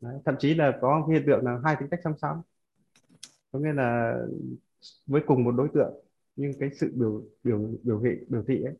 Đấy. 0.00 0.20
thậm 0.24 0.34
chí 0.38 0.54
là 0.54 0.78
có 0.80 1.06
hiện 1.12 1.22
tượng 1.26 1.44
là 1.44 1.60
hai 1.64 1.76
tính 1.80 1.88
cách 1.90 2.00
song 2.04 2.14
song. 2.22 2.42
Có 3.52 3.58
nghĩa 3.58 3.72
là 3.72 4.18
với 5.06 5.22
cùng 5.26 5.44
một 5.44 5.52
đối 5.52 5.68
tượng 5.74 6.05
nhưng 6.36 6.52
cái 6.60 6.70
sự 6.80 6.92
biểu 6.94 7.24
biểu 7.44 7.58
biểu 7.82 8.00
thị 8.04 8.10
biểu 8.28 8.44
thị 8.48 8.62
ấy 8.62 8.74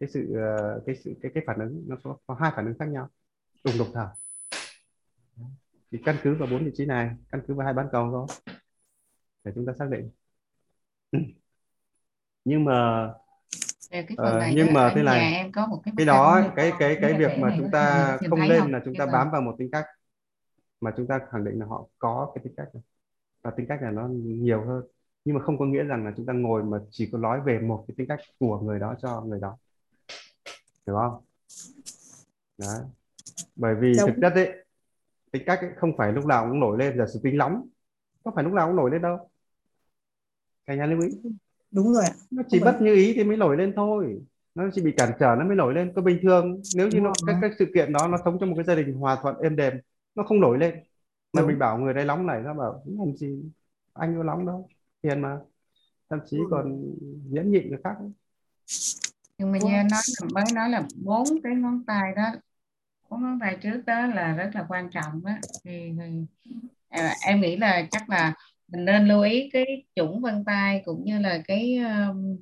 cái 0.00 0.08
sự 0.08 0.34
ờ, 0.34 0.82
cái 0.86 0.96
sự 1.04 1.14
cái 1.22 1.32
cái 1.34 1.44
phản 1.46 1.58
ứng 1.58 1.84
nó 1.88 1.96
có, 2.02 2.16
có 2.26 2.34
hai 2.34 2.52
phản 2.56 2.66
ứng 2.66 2.78
khác 2.78 2.88
nhau. 2.88 3.08
Cùng 3.62 3.72
đồng 3.78 3.88
thời 3.94 4.06
thì 5.92 5.98
căn 6.04 6.16
cứ 6.22 6.34
vào 6.34 6.48
bốn 6.50 6.64
vị 6.64 6.70
trí 6.74 6.86
này 6.86 7.10
căn 7.30 7.40
cứ 7.48 7.54
vào 7.54 7.64
hai 7.64 7.74
bán 7.74 7.86
cầu 7.92 8.10
thôi 8.12 8.26
để 9.44 9.52
chúng 9.54 9.66
ta 9.66 9.72
xác 9.78 9.86
định. 9.90 10.10
Nhưng 12.44 12.64
mà 12.64 13.08
cái 13.90 14.16
này 14.18 14.52
nhưng 14.56 14.72
mà 14.72 14.92
thế 14.94 15.02
này, 15.02 15.34
em 15.34 15.52
có 15.52 15.66
một 15.66 15.80
cái 15.84 15.94
cái 15.96 16.06
đó 16.06 16.42
cái 16.56 16.72
cái 16.78 16.98
cái 17.00 17.14
việc 17.18 17.38
mà 17.38 17.54
chúng 17.58 17.70
ta 17.72 18.18
không 18.30 18.40
lên 18.40 18.72
là 18.72 18.80
chúng 18.84 18.94
ta 18.98 19.06
bám 19.06 19.30
vào 19.30 19.42
một 19.42 19.54
tính 19.58 19.70
cách 19.72 19.84
mà 20.80 20.92
chúng 20.96 21.06
ta 21.06 21.20
khẳng 21.30 21.44
định 21.44 21.58
là 21.58 21.66
họ 21.66 21.86
có 21.98 22.32
cái 22.34 22.44
tính 22.44 22.54
cách 22.56 22.68
này. 22.74 22.82
Và 23.42 23.50
tính 23.56 23.66
cách 23.68 23.82
này 23.82 23.92
nó 23.92 24.08
nhiều 24.08 24.64
hơn 24.66 24.84
nhưng 25.24 25.36
mà 25.36 25.42
không 25.42 25.58
có 25.58 25.64
nghĩa 25.64 25.82
rằng 25.82 26.04
là 26.04 26.12
chúng 26.16 26.26
ta 26.26 26.32
ngồi 26.32 26.64
mà 26.64 26.78
chỉ 26.90 27.08
có 27.12 27.18
nói 27.18 27.40
về 27.40 27.58
một 27.58 27.84
cái 27.88 27.94
tính 27.98 28.08
cách 28.08 28.20
của 28.38 28.60
người 28.60 28.78
đó 28.78 28.94
cho 29.02 29.20
người 29.20 29.40
đó. 29.40 29.56
Hiểu 30.86 30.96
không? 30.96 31.20
Đấy. 32.58 32.80
Bởi 33.56 33.74
vì 33.74 33.92
Đúng. 33.98 34.06
thực 34.06 34.16
chất 34.20 34.32
ấy 34.34 34.64
tính 35.30 35.42
cách 35.46 35.60
ấy 35.60 35.70
không 35.76 35.96
phải 35.96 36.12
lúc 36.12 36.26
nào 36.26 36.46
cũng 36.48 36.60
nổi 36.60 36.78
lên 36.78 36.98
giả 36.98 37.06
sử 37.06 37.20
tính 37.22 37.36
nóng 37.36 37.68
không 38.24 38.34
phải 38.34 38.44
lúc 38.44 38.52
nào 38.52 38.66
cũng 38.66 38.76
nổi 38.76 38.90
lên 38.90 39.02
đâu. 39.02 39.30
Cả 40.66 40.74
nhà 40.74 40.86
lưu 40.86 41.00
ý. 41.00 41.08
Đúng 41.70 41.92
rồi 41.94 42.04
nó 42.30 42.42
chỉ 42.48 42.60
bất 42.60 42.82
như 42.82 42.94
ý 42.94 43.12
thì 43.16 43.24
mới 43.24 43.36
nổi 43.36 43.56
lên 43.56 43.72
thôi. 43.76 44.22
Nó 44.54 44.64
chỉ 44.72 44.82
bị 44.82 44.92
cản 44.96 45.12
trở 45.20 45.34
nó 45.38 45.44
mới 45.44 45.56
nổi 45.56 45.74
lên. 45.74 45.92
Có 45.96 46.02
bình 46.02 46.18
thường 46.22 46.60
nếu 46.76 46.88
như 46.88 47.00
nó 47.00 47.12
các, 47.26 47.36
các 47.42 47.52
sự 47.58 47.66
kiện 47.74 47.92
đó 47.92 48.08
nó 48.08 48.18
sống 48.24 48.38
trong 48.40 48.50
một 48.50 48.56
cái 48.56 48.64
gia 48.64 48.74
đình 48.74 48.94
hòa 48.94 49.18
thuận 49.22 49.36
êm 49.38 49.56
đềm 49.56 49.74
nó 50.14 50.22
không 50.22 50.40
nổi 50.40 50.58
lên. 50.58 50.74
Mà 51.32 51.40
Đúng. 51.40 51.48
mình 51.48 51.58
bảo 51.58 51.78
người 51.78 51.94
đây 51.94 52.04
nóng 52.04 52.26
này 52.26 52.40
nó 52.40 52.54
bảo 52.54 52.82
làm 52.86 53.16
gì 53.16 53.42
anh 53.92 54.16
có 54.16 54.22
nóng 54.22 54.46
đâu 54.46 54.68
hiền 55.02 55.20
mà. 55.20 55.38
Thậm 56.10 56.18
chí 56.30 56.36
Ừ. 56.36 56.44
còn 56.50 56.94
nhẫn 57.30 57.50
nhịn 57.50 57.68
người 57.68 57.78
khác 57.84 57.94
nhưng 59.42 59.52
mà 59.52 59.58
như 59.58 59.74
anh 59.74 59.88
nói 59.88 60.00
là 60.20 60.28
mới 60.34 60.44
nói 60.54 60.70
là 60.70 60.86
bốn 61.04 61.24
cái 61.42 61.54
ngón 61.54 61.84
tay 61.86 62.12
đó 62.16 62.32
bốn 63.10 63.22
ngón 63.22 63.38
tay 63.40 63.56
trước 63.62 63.82
đó 63.86 64.06
là 64.06 64.36
rất 64.36 64.50
là 64.54 64.66
quan 64.68 64.90
trọng 64.90 65.24
đó 65.24 65.32
thì, 65.64 65.92
thì 65.98 66.24
à, 66.88 67.14
em 67.26 67.40
nghĩ 67.40 67.56
là 67.56 67.86
chắc 67.90 68.10
là 68.10 68.34
mình 68.68 68.84
nên 68.84 69.08
lưu 69.08 69.22
ý 69.22 69.50
cái 69.52 69.84
chủng 69.94 70.20
vân 70.20 70.44
tay 70.44 70.82
cũng 70.84 71.04
như 71.04 71.18
là 71.18 71.42
cái 71.48 71.78
um, 71.78 72.36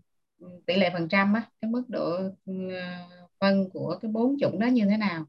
tỷ 0.66 0.76
lệ 0.76 0.90
phần 0.92 1.08
trăm 1.08 1.32
á 1.32 1.42
cái 1.60 1.70
mức 1.70 1.84
độ 1.88 2.26
uh, 2.50 2.72
phân 3.40 3.70
của 3.72 3.98
cái 4.02 4.10
bốn 4.10 4.36
chủng 4.40 4.58
đó 4.60 4.66
như 4.66 4.84
thế 4.90 4.96
nào. 4.96 5.24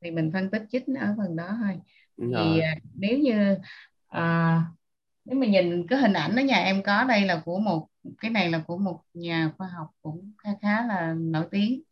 Thì 0.00 0.10
mình 0.10 0.30
phân 0.32 0.50
tích 0.50 0.62
chính 0.70 0.94
ở 0.94 1.14
phần 1.18 1.36
đó 1.36 1.58
thôi. 1.62 1.80
Đúng 2.16 2.28
vì 2.28 2.34
rồi. 2.34 2.60
à, 2.60 2.76
nếu 2.94 3.18
như 3.18 3.56
à, 4.08 4.62
nếu 5.24 5.38
mà 5.38 5.46
nhìn 5.46 5.86
cái 5.86 5.98
hình 5.98 6.12
ảnh 6.12 6.36
ở 6.36 6.42
nhà 6.42 6.56
em 6.56 6.82
có 6.82 7.04
đây 7.04 7.20
là 7.20 7.42
của 7.44 7.58
một 7.58 7.88
cái 8.18 8.30
này 8.30 8.50
là 8.50 8.58
của 8.66 8.78
một 8.78 9.02
nhà 9.14 9.52
khoa 9.58 9.68
học 9.68 9.90
cũng 10.02 10.32
khá 10.38 10.50
khá 10.62 10.86
là 10.86 11.14
nổi 11.18 11.48
tiếng. 11.50 11.82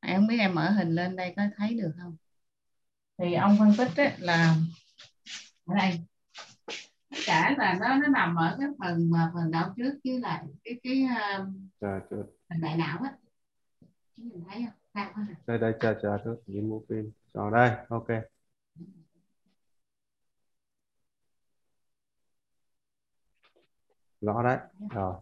Em 0.00 0.16
không 0.16 0.26
biết 0.26 0.38
em 0.38 0.54
mở 0.54 0.70
hình 0.70 0.94
lên 0.94 1.16
đây 1.16 1.34
có 1.36 1.42
thấy 1.56 1.74
được 1.74 1.92
không? 2.02 2.16
Thì 3.18 3.34
ông 3.34 3.56
phân 3.58 3.72
tích 3.78 3.96
ấy, 3.96 4.12
là 4.18 4.56
ở 5.66 5.74
đây. 5.74 6.00
Tất 7.10 7.18
cả 7.26 7.54
là 7.58 7.78
nó 7.80 7.96
nó 7.96 8.06
nằm 8.06 8.34
ở 8.34 8.56
cái 8.60 8.68
phần 8.78 9.10
mà 9.10 9.30
phần 9.34 9.50
não 9.50 9.74
trước 9.76 9.98
với 10.04 10.20
lại 10.20 10.44
cái 10.64 10.80
cái 10.82 11.06
chờ 11.80 12.00
phần 12.48 12.60
đại 12.60 12.76
não 12.76 12.98
á. 13.02 13.12
Mình 14.16 14.44
thấy 14.50 14.66
không? 14.66 14.74
Sao 14.94 15.12
đây 15.46 15.58
đây 15.58 15.72
chờ 15.80 15.94
chờ 16.02 16.18
thôi 16.24 16.36
đi 16.46 16.60
mua 16.60 16.80
pin 16.88 17.10
rồi 17.34 17.50
đây 17.52 17.70
ok 17.88 18.06
rõ 24.20 24.42
đấy. 24.42 24.58
Rồi. 24.90 25.14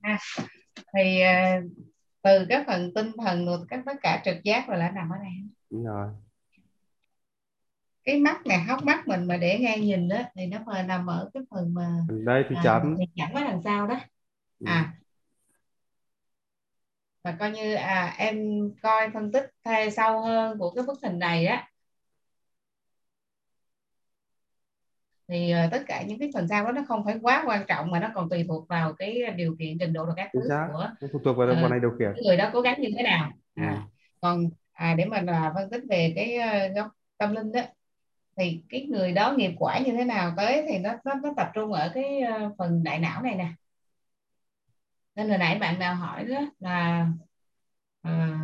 À, 0.00 0.18
thì 0.94 1.20
à, 1.20 1.60
từ 2.22 2.46
cái 2.48 2.64
phần 2.66 2.94
tinh 2.94 3.12
thần 3.18 3.46
rồi 3.46 3.58
các 3.68 3.80
tất 3.86 3.96
cả 4.02 4.22
trực 4.24 4.36
giác 4.44 4.68
rồi 4.68 4.78
là 4.78 4.90
nằm 4.90 5.10
ở 5.10 5.16
đây. 5.18 5.32
Đúng 5.70 5.84
rồi. 5.84 6.08
Cái 8.04 8.20
mắt 8.20 8.46
này 8.46 8.58
hốc 8.58 8.84
mắt 8.84 9.08
mình 9.08 9.24
mà 9.24 9.36
để 9.36 9.58
ngang 9.58 9.80
nhìn 9.80 10.08
đó 10.08 10.22
thì 10.34 10.46
nó 10.46 10.58
phải 10.66 10.82
nằm 10.82 11.06
ở 11.06 11.30
cái 11.34 11.42
phần 11.50 11.74
mà 11.74 11.88
đây 12.08 12.44
thì 12.48 12.56
à, 12.56 12.62
chấm. 12.64 12.96
thì 12.98 13.04
chậm 13.16 13.32
ở 13.32 13.40
đằng 13.40 13.62
sau 13.64 13.86
đó. 13.86 14.00
Ừ. 14.58 14.64
à. 14.66 14.94
Và 17.24 17.36
coi 17.40 17.50
như 17.50 17.74
à 17.74 18.14
em 18.18 18.38
coi 18.82 19.10
phân 19.14 19.32
tích 19.32 19.50
theo 19.64 19.90
sâu 19.90 20.20
hơn 20.20 20.58
của 20.58 20.70
cái 20.70 20.84
bức 20.84 20.98
hình 21.02 21.18
này 21.18 21.46
á 21.46 21.71
thì 25.32 25.50
à, 25.50 25.68
tất 25.70 25.82
cả 25.86 26.02
những 26.02 26.18
cái 26.18 26.30
phần 26.34 26.48
sau 26.48 26.64
đó 26.64 26.72
nó 26.72 26.82
không 26.88 27.04
phải 27.04 27.18
quá 27.22 27.44
quan 27.46 27.64
trọng 27.68 27.90
mà 27.90 28.00
nó 28.00 28.08
còn 28.14 28.28
tùy 28.28 28.44
thuộc 28.48 28.68
vào 28.68 28.92
cái 28.92 29.22
điều 29.36 29.56
kiện 29.58 29.78
trình 29.78 29.92
độ 29.92 30.06
và 30.06 30.12
các 30.16 30.30
thứ 30.34 30.40
của 30.72 30.88
phụ 31.12 31.18
thuộc 31.24 31.36
vào 31.36 31.46
vào 31.46 31.68
này 31.68 31.80
điều 31.80 31.90
cái 32.14 32.22
người 32.24 32.36
đó 32.36 32.50
cố 32.52 32.60
gắng 32.60 32.80
như 32.80 32.88
thế 32.96 33.02
nào. 33.02 33.30
Ừ. 33.56 33.62
à, 33.62 33.82
còn 34.20 34.44
à, 34.72 34.94
để 34.98 35.04
mà 35.04 35.20
là 35.20 35.52
phân 35.54 35.70
tích 35.70 35.82
về 35.90 36.12
cái 36.16 36.36
ờ, 36.36 36.68
góc 36.68 36.86
tâm 37.18 37.34
linh 37.34 37.52
đó 37.52 37.60
thì 38.36 38.62
cái 38.68 38.86
người 38.90 39.12
đó 39.12 39.34
nghiệp 39.36 39.52
quả 39.58 39.78
như 39.78 39.92
thế 39.92 40.04
nào 40.04 40.32
tới 40.36 40.64
thì 40.68 40.78
nó 40.78 40.90
nó, 41.04 41.14
nó 41.14 41.32
tập 41.36 41.50
trung 41.54 41.72
ở 41.72 41.90
cái 41.94 42.20
ờ, 42.20 42.50
phần 42.58 42.82
đại 42.84 42.98
não 42.98 43.22
này 43.22 43.34
nè. 43.34 43.48
Nên 45.14 45.28
hồi 45.28 45.38
nãy 45.38 45.58
bạn 45.58 45.78
nào 45.78 45.94
hỏi 45.94 46.24
đó 46.24 46.40
là 46.60 47.06
à, 48.02 48.38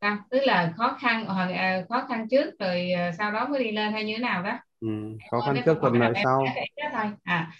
sao? 0.00 0.16
Tức 0.30 0.40
là 0.44 0.72
khó 0.76 0.96
khăn 1.00 1.26
hoặc 1.26 1.48
à, 1.52 1.84
khó 1.88 2.06
khăn 2.08 2.28
trước 2.28 2.58
rồi 2.58 2.92
à, 2.92 3.12
sau 3.18 3.32
đó 3.32 3.48
mới 3.48 3.64
đi 3.64 3.72
lên 3.72 3.92
hay 3.92 4.04
như 4.04 4.14
thế 4.16 4.22
nào 4.22 4.42
đó 4.42 4.58
ừ. 4.80 4.88
khó 5.30 5.40
khăn 5.40 5.62
trước 5.64 5.78
thuận 5.80 5.94
lợi 5.94 6.12
sau. 6.24 6.44
thôi. 6.92 7.10
À 7.22 7.52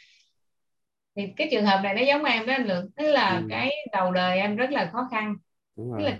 thì 1.16 1.32
cái 1.36 1.48
trường 1.51 1.66
hợp 1.66 1.80
này 1.82 1.94
nó 1.94 2.01
giống 2.02 2.24
em 2.24 2.47
đó 2.47 2.52
anh 2.52 2.66
Lượng 2.66 2.90
tức 2.97 3.10
là 3.10 3.36
Ừ. 3.36 3.47
cái 3.51 3.70
đầu 3.92 4.12
đời 4.12 4.38
em 4.38 4.56
rất 4.56 4.70
là 4.70 4.90
khó 4.92 5.09
khăn. 5.10 5.36
Đúng 5.76 5.90
tức 5.98 6.05
rồi. 6.05 6.10
là 6.10 6.18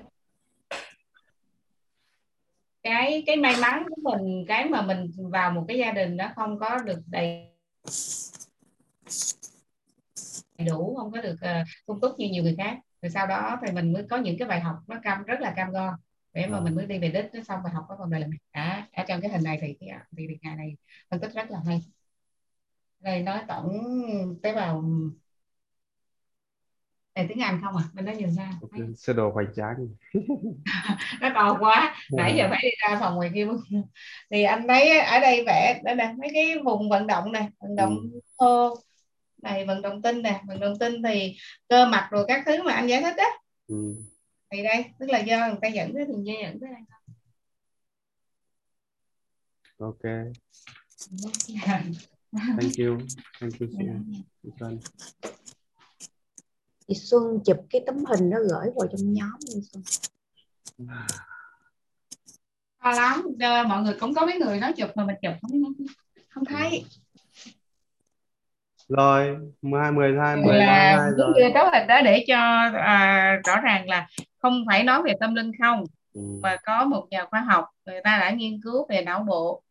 cái 2.82 3.22
cái 3.27 3.36
may 3.36 3.55
mắn 3.62 3.85
của 3.89 4.10
mình 4.10 4.44
cái 4.48 4.68
mà 4.68 4.82
mình 4.82 5.10
vào 5.32 5.51
một 5.51 5.64
cái 5.68 5.78
gia 5.78 5.93
đình 5.93 6.16
đó 6.16 6.31
không 6.36 6.59
có 6.59 6.78
được 6.78 7.01
đầy 7.06 7.47
đủ 10.66 10.97
không 10.98 11.12
có 11.12 11.20
được 11.20 11.36
uh, 11.60 11.66
sung 11.86 12.01
túc 12.01 12.18
như 12.18 12.28
nhiều 12.28 12.43
người 12.43 12.55
khác. 12.59 12.78
Rồi 13.02 13.10
sau 13.10 13.27
đó 13.27 13.59
thì 13.66 13.72
mình 13.72 13.93
mới 13.93 14.06
có 14.10 14.16
những 14.16 14.39
cái 14.39 14.48
bài 14.48 14.60
học 14.60 14.77
nó 14.89 14.97
cam 15.02 15.22
rất 15.24 15.40
là 15.40 15.52
cam 15.56 15.70
go 15.70 15.97
để 16.32 16.47
mà 16.47 16.59
Ờ. 16.59 16.65
mình 16.65 16.74
mới 16.74 16.86
đi 16.86 16.98
về 16.98 17.09
đích 17.09 17.24
nó 17.35 17.43
xong 17.43 17.61
bài 17.65 17.73
học 17.73 17.85
có 17.89 17.97
phần 17.98 18.11
này 18.11 18.20
là 18.20 18.27
đã 18.55 18.89
ở 18.93 19.05
trong 19.09 19.20
cái 19.20 19.31
hình 19.31 19.43
này 19.44 19.59
thì 19.62 19.77
thì, 19.81 19.86
thì, 20.16 20.27
thì 20.28 20.35
ngày 20.43 20.57
này 20.57 20.77
phân 21.11 21.20
tích 21.20 21.32
rất 21.35 21.51
là 21.51 21.61
hay. 21.66 21.81
Đây 23.01 23.23
nói 23.23 23.40
tổng 23.48 23.73
tế 24.43 24.52
bào 24.55 24.82
này 27.15 27.27
tiếng 27.28 27.40
Anh 27.40 27.61
không 27.65 27.77
à? 27.77 27.85
Bên 27.94 28.05
đó 28.05 28.12
nhìn 28.12 28.35
ra 28.36 28.51
sơ 28.97 29.12
đồ 29.12 29.31
hoành 29.31 29.52
tráng 29.57 29.77
nó 31.20 31.31
to 31.35 31.57
quá. 31.61 31.97
Nãy 32.16 32.35
giờ 32.36 32.47
phải 32.51 32.59
đi 32.62 32.69
ra 32.82 32.97
phòng 33.01 33.15
ngoài 33.15 33.31
kia 33.35 33.47
thì 34.31 34.43
anh 34.43 34.69
thấy 34.69 34.98
ở 35.01 35.20
đây 35.20 35.44
vẽ 35.47 35.81
đây 35.85 35.94
nè 35.94 36.15
mấy 36.19 36.31
cái 36.35 36.59
vùng 36.65 36.90
vận 36.90 37.07
động 37.07 37.32
nè 37.32 37.48
vận 37.61 37.77
động 37.77 37.97
Ừ. 38.12 38.20
thô 38.40 38.74
này 39.43 39.66
vận 39.66 39.82
động 39.82 40.02
tinh 40.02 40.23
nè 40.23 40.43
vận 40.48 40.61
động 40.61 40.74
tinh 40.81 41.02
thì 41.02 41.36
cơ 41.69 41.86
mặt 41.86 42.09
rồi 42.11 42.24
các 42.28 42.43
thứ 42.47 42.62
mà 42.62 42.73
anh 42.74 42.86
giải 42.89 43.02
thích 43.02 43.15
đó 43.19 43.24
ừ. 43.69 44.10
Thì 44.51 44.62
đây 44.62 44.85
tức 44.98 45.06
là 45.10 45.18
do 45.18 45.47
người 45.48 45.59
ta 45.62 45.68
dẫn 45.68 45.94
tới 45.94 46.05
đường 46.06 46.27
dây 46.27 46.36
dẫn 46.43 46.60
tới 46.60 46.70
đây. 46.70 46.81
Ok. 49.78 50.02
Thank 52.32 52.78
you. 52.78 52.98
Thank 53.40 53.55
you. 53.60 53.68
Xuân. 54.60 54.78
Chị 56.89 56.94
Xuân 56.94 57.22
chụp 57.44 57.56
cái 57.70 57.82
tấm 57.86 58.05
hình 58.05 58.31
đó 58.31 58.36
gửi 58.51 58.70
vào 58.77 58.89
trong 58.93 59.12
nhóm 59.12 59.39
đi 59.55 59.60
Xuân. 59.72 59.82
To 62.82 62.90
lắm. 62.90 63.22
Đơ, 63.36 63.64
mọi 63.64 63.82
người 63.82 63.94
cũng 64.01 64.14
có 64.14 64.27
mấy 64.27 64.39
người 64.39 64.60
nói 64.60 64.72
chụp 64.72 64.90
mà 64.94 65.05
mình 65.05 65.16
chụp 65.22 65.32
không 65.43 65.62
không 66.28 66.44
thấy. 66.44 66.85
Rồi 68.89 69.36
12 69.62 69.93
12 69.93 70.36
Thì 70.36 70.43
12 70.43 70.59
là 70.66 70.97
2 70.97 70.97
muốn 71.10 71.16
rồi. 71.16 71.32
đưa 71.36 71.55
tấm 71.55 71.66
hình 71.72 71.86
đó 71.86 72.01
để 72.05 72.24
cho 72.28 72.36
à, 72.72 73.36
rõ 73.47 73.60
ràng 73.60 73.89
là 73.89 74.09
không 74.43 74.65
phải 74.67 74.85
nói 74.85 75.03
về 75.03 75.12
tâm 75.21 75.35
linh 75.35 75.53
không 75.62 75.85
ừ. 76.15 76.21
mà 76.43 76.57
có 76.65 76.85
một 76.85 77.07
nhà 77.11 77.25
khoa 77.25 77.41
học 77.41 77.65
người 77.87 78.01
ta 78.05 78.19
đã 78.19 78.31
nghiên 78.31 78.61
cứu 78.62 78.87
về 78.89 79.03
não 79.03 79.25
bộ 79.29 79.62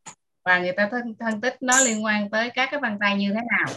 và 0.44 0.60
người 0.60 0.72
ta 0.72 0.88
phân, 0.92 1.16
phân 1.20 1.42
tích 1.42 1.56
nó 1.62 1.80
liên 1.86 2.04
quan 2.04 2.30
tới 2.30 2.50
các 2.50 2.70
cái 2.72 2.80
vân 2.80 3.00
tay 3.00 3.18
như 3.18 3.34
thế 3.34 3.40
nào 3.52 3.76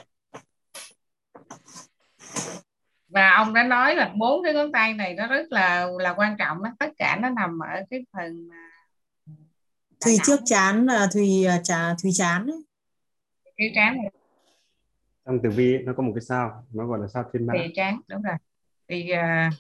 và 3.09 3.31
ông 3.31 3.55
đã 3.55 3.65
nói 3.65 3.97
là 3.97 4.13
bốn 4.17 4.45
cái 4.45 4.55
ngón 4.55 4.73
tay 4.73 4.95
này 4.95 5.15
nó 5.15 5.27
rất 5.27 5.47
là 5.51 5.87
là 5.99 6.15
quan 6.17 6.37
trọng 6.39 6.63
đó. 6.63 6.71
tất 6.79 6.91
cả 6.99 7.19
nó 7.23 7.29
nằm 7.29 7.59
ở 7.59 7.83
cái 7.91 8.01
phần 8.13 8.49
mà 8.49 8.71
thùy 10.05 10.17
trước 10.25 10.41
chán 10.45 10.87
là 10.87 11.09
thùy 11.15 11.47
trà 11.63 11.95
thùy 12.03 12.11
chán 12.15 12.47
ấy. 12.47 12.63
cái 13.57 13.73
trán 13.75 13.97
này 13.97 14.11
trong 15.25 15.39
tử 15.43 15.51
vi 15.51 15.79
nó 15.79 15.93
có 15.97 16.03
một 16.03 16.13
cái 16.15 16.23
sao 16.23 16.65
nó 16.73 16.87
gọi 16.87 16.99
là 16.99 17.09
sao 17.09 17.25
thiên 17.33 17.47
mã 17.47 17.55
thì 17.57 17.73
trán 17.75 18.01
đúng 18.09 18.23
rồi 18.23 18.37
thì 18.89 19.11
à, 19.11 19.51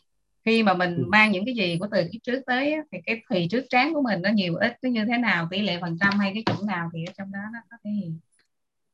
khi 0.44 0.62
mà 0.62 0.74
mình 0.74 0.97
Ừ. 0.97 1.05
mang 1.09 1.32
những 1.32 1.44
cái 1.47 1.55
gì 1.55 1.77
của 1.81 1.89
từ 1.93 2.05
kiếp 2.12 2.20
trước 2.23 2.43
tới 2.47 2.73
á, 2.73 2.82
thì 2.93 2.98
cái 3.06 3.23
thùy 3.31 3.47
trước 3.51 3.64
trán 3.70 3.94
của 3.94 4.02
mình 4.02 4.23
nó 4.23 4.31
nhiều 4.31 4.55
ít 4.56 4.73
nó 4.82 4.90
như 4.90 5.05
thế 5.05 5.19
nào 5.19 5.48
tỷ 5.51 5.62
lệ 5.62 5.78
phần 5.81 5.97
trăm 6.01 6.19
hay 6.19 6.31
cái 6.35 6.43
chủng 6.47 6.66
nào 6.66 6.90
thì 6.93 7.05
ở 7.05 7.12
trong 7.19 7.32
đó 7.32 7.40
nó 7.52 7.59
có 7.70 7.77
cái 7.85 7.93
gì 8.02 8.14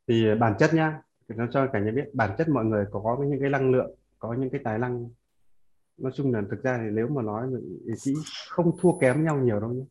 thì 0.08 0.24
bản 0.40 0.54
chất 0.58 0.74
nhá 0.74 1.00
nó 1.28 1.46
cho 1.52 1.66
cả 1.72 1.78
nhà 1.78 1.90
biết 1.90 2.04
bản 2.12 2.30
chất 2.38 2.48
mọi 2.48 2.64
người 2.64 2.84
có 2.90 3.18
những 3.30 3.40
cái 3.40 3.50
năng 3.50 3.70
lượng 3.70 3.90
có 4.18 4.34
những 4.38 4.50
cái 4.50 4.60
tài 4.64 4.78
năng. 4.78 5.08
Nói 5.98 6.12
chung 6.14 6.34
là 6.34 6.42
thực 6.50 6.62
ra 6.62 6.78
thì 6.82 6.90
nếu 6.92 7.08
mà 7.08 7.22
nói 7.22 7.46
thì 7.86 7.92
chỉ 7.98 8.14
không 8.48 8.70
thua 8.80 8.98
kém 8.98 9.24
nhau 9.24 9.38
nhiều 9.38 9.60
đâu 9.60 9.70
nhé 9.70 9.84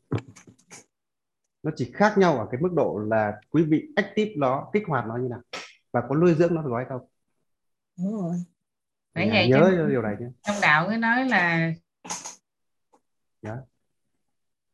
nó 1.63 1.71
chỉ 1.75 1.91
khác 1.93 2.17
nhau 2.17 2.37
ở 2.37 2.47
cái 2.51 2.61
mức 2.61 2.73
độ 2.73 2.99
là 3.09 3.33
quý 3.51 3.63
vị 3.63 3.87
active 3.95 4.31
nó 4.37 4.69
kích 4.73 4.83
hoạt 4.87 5.05
nó 5.07 5.17
như 5.17 5.27
nào 5.29 5.41
và 5.91 6.01
có 6.09 6.15
nuôi 6.15 6.33
dưỡng 6.33 6.55
nó 6.55 6.61
được 6.61 6.71
hay 6.75 6.85
không? 6.89 7.01
Đúng 7.97 8.13
rồi 8.17 8.35
Bởi 9.17 9.29
vậy 9.29 9.49
nhớ 9.49 9.73
trong, 9.77 9.89
điều 9.89 10.01
này 10.01 10.15
nhé 10.19 10.27
trong 10.43 10.55
đạo 10.61 10.87
cứ 10.89 10.97
nói 10.97 11.25
là 11.25 11.73
Dạ. 13.41 13.57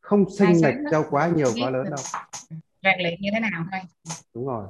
không 0.00 0.30
sinh 0.38 0.62
lệch 0.62 0.74
cho 0.90 1.06
quá 1.10 1.28
nhiều 1.28 1.46
quá 1.62 1.70
lớn 1.70 1.84
đâu. 1.84 2.04
rèn 2.82 3.00
luyện 3.02 3.20
như 3.20 3.30
thế 3.32 3.40
nào 3.40 3.64
thôi. 3.70 3.80
Đúng 4.34 4.46
rồi. 4.46 4.66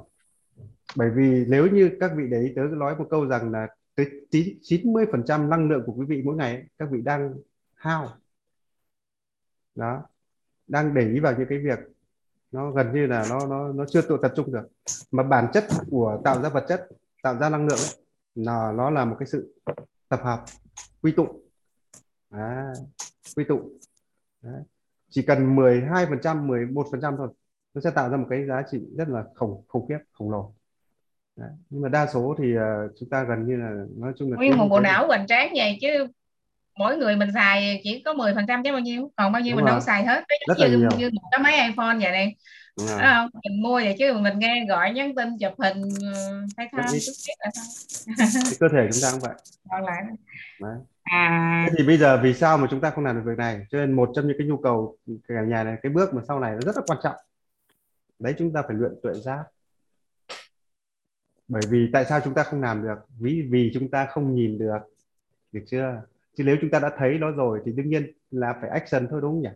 Bởi 0.97 1.11
vì 1.11 1.45
nếu 1.49 1.67
như 1.67 1.91
các 2.01 2.11
vị 2.17 2.25
để 2.31 2.41
ý 2.41 2.53
tớ 2.57 2.63
nói 2.63 2.97
một 2.97 3.07
câu 3.11 3.27
rằng 3.27 3.51
là 3.53 3.67
tới 3.95 4.07
90 4.63 5.07
phần 5.13 5.23
trăm 5.27 5.51
năng 5.51 5.69
lượng 5.69 5.83
của 5.87 5.93
quý 5.93 6.07
vị 6.09 6.23
mỗi 6.25 6.37
ngày 6.37 6.65
các 6.79 6.89
vị 6.91 7.01
đang 7.05 7.35
hao. 7.75 8.09
Đó. 9.75 10.03
Đang 10.67 10.95
để 10.95 11.03
ý 11.03 11.21
vào 11.21 11.35
những 11.39 11.49
cái 11.49 11.59
việc 11.59 11.79
nó 12.53 12.71
gần 12.71 12.95
như 12.95 13.07
là 13.07 13.27
nó 13.29 13.47
nó 13.47 13.73
nó 13.73 13.85
chưa 13.91 14.03
tự 14.03 14.19
tập 14.23 14.33
trung 14.37 14.53
được. 14.53 14.69
Mà 15.11 15.23
bản 15.23 15.47
chất 15.53 15.65
của 15.91 16.21
tạo 16.25 16.43
ra 16.43 16.49
vật 16.49 16.65
chất 16.69 16.89
tạo 17.23 17.39
ra 17.39 17.49
năng 17.49 17.67
lượng 17.67 17.79
ấy, 17.79 18.04
là 18.35 18.73
nó 18.77 18.91
là 18.91 19.05
một 19.05 19.17
cái 19.19 19.27
sự 19.27 19.55
tập 20.09 20.21
hợp 20.23 20.45
quy 21.03 21.13
tụ 21.13 21.27
à, 22.31 22.73
quy 23.37 23.45
tụ 23.49 23.61
Đấy. 24.43 24.63
chỉ 25.11 25.23
cần 25.23 25.57
12 25.57 26.07
phần 26.07 26.19
trăm 26.23 26.47
11 26.47 26.87
phần 26.91 27.01
trăm 27.01 27.15
thôi 27.17 27.29
nó 27.75 27.81
sẽ 27.81 27.91
tạo 27.91 28.11
ra 28.11 28.17
một 28.17 28.27
cái 28.31 28.47
giá 28.49 28.63
trị 28.71 28.79
rất 28.97 29.09
là 29.09 29.25
khủng 29.35 29.65
khủng 29.69 29.89
khiếp 29.89 29.99
khổng 30.13 30.31
lồ 30.31 30.55
Đấy. 31.37 31.51
nhưng 31.71 31.83
mà 31.83 31.89
đa 31.89 32.07
số 32.07 32.35
thì 32.39 32.57
uh, 32.57 32.91
chúng 33.01 33.09
ta 33.09 33.25
gần 33.25 33.47
như 33.47 33.57
là 33.57 33.71
nói 33.97 34.13
chung 34.19 34.31
là 34.31 34.37
nguyên 34.37 34.57
một 34.57 34.69
bộ 34.69 34.81
não 34.81 35.07
hoành 35.07 35.27
tráng 35.27 35.53
vậy 35.57 35.79
chứ 35.81 36.07
mỗi 36.79 36.97
người 36.97 37.17
mình 37.17 37.29
xài 37.35 37.81
chỉ 37.85 38.03
có 38.05 38.15
10 38.15 38.35
phần 38.35 38.45
trăm 38.49 38.63
chứ 38.65 38.73
bao 38.73 38.81
nhiêu 38.81 39.13
còn 39.17 39.33
bao 39.33 39.43
nhiêu 39.43 39.53
Đúng 39.53 39.57
mình 39.57 39.65
rồi. 39.65 39.73
đâu 39.73 39.81
xài 39.81 40.05
hết 40.05 40.25
Rất 40.49 40.55
như, 40.59 40.79
nhiều. 40.79 40.89
như 40.99 41.11
một 41.13 41.29
cái 41.31 41.41
máy 41.41 41.69
iPhone 41.69 41.99
vậy 42.01 42.13
này 42.13 42.37
Đúng 42.79 42.87
rồi. 42.87 42.99
Đúng 42.99 43.07
không? 43.07 43.29
mình 43.45 43.63
mua 43.63 43.75
vậy 43.75 43.97
chứ 43.99 44.15
mình 44.15 44.39
nghe 44.39 44.67
gọi 44.69 44.93
nhắn 44.93 45.15
tin 45.15 45.39
chụp 45.39 45.53
hình 45.59 45.83
ừ, 46.01 46.47
hay 46.57 46.69
tham 46.73 46.85
cái 48.25 48.57
cơ 48.61 48.69
thể 48.73 48.89
chúng 48.93 49.03
ta 49.03 49.11
cũng 49.13 49.21
vậy 49.21 49.35
còn 49.71 49.85
lại 49.85 50.03
Đấy. 50.61 50.77
à 51.03 51.67
Thế 51.69 51.75
thì 51.79 51.87
bây 51.87 51.97
giờ 51.97 52.21
vì 52.23 52.35
sao 52.35 52.59
mà 52.59 52.67
chúng 52.71 52.81
ta 52.81 52.91
không 52.91 53.05
làm 53.05 53.17
được 53.17 53.23
việc 53.25 53.39
này? 53.39 53.67
Cho 53.71 53.79
nên 53.79 53.93
một 53.93 54.11
trong 54.15 54.27
những 54.29 54.37
cái 54.39 54.47
nhu 54.47 54.57
cầu 54.57 54.97
cả 55.29 55.43
nhà 55.43 55.65
này, 55.65 55.77
cái 55.83 55.93
bước 55.93 56.15
mà 56.15 56.23
sau 56.29 56.41
này 56.41 56.53
nó 56.53 56.61
rất 56.61 56.77
là 56.77 56.83
quan 56.87 56.99
trọng. 57.03 57.17
Đấy 58.19 58.35
chúng 58.39 58.53
ta 58.53 58.63
phải 58.63 58.77
luyện 58.77 58.93
tuệ 59.03 59.13
giác. 59.15 59.45
Bởi 61.49 61.63
vì 61.71 61.91
tại 61.93 62.05
sao 62.05 62.21
chúng 62.25 62.35
ta 62.35 62.43
không 62.43 62.63
làm 62.63 62.83
được? 62.83 62.95
Vì 63.19 63.49
vì 63.51 63.71
chúng 63.75 63.91
ta 63.91 64.07
không 64.07 64.35
nhìn 64.35 64.59
được. 64.59 64.79
Được 65.53 65.65
chưa? 65.67 66.03
Chứ 66.37 66.45
nếu 66.45 66.57
chúng 66.61 66.71
ta 66.71 66.79
đã 66.79 66.91
thấy 66.99 67.19
nó 67.19 67.31
rồi 67.31 67.61
thì 67.65 67.73
đương 67.73 67.89
nhiên 67.89 68.13
là 68.31 68.55
phải 68.61 68.71
action 68.71 69.09
thôi 69.11 69.21
đúng 69.23 69.33
không 69.33 69.43
nhỉ? 69.43 69.49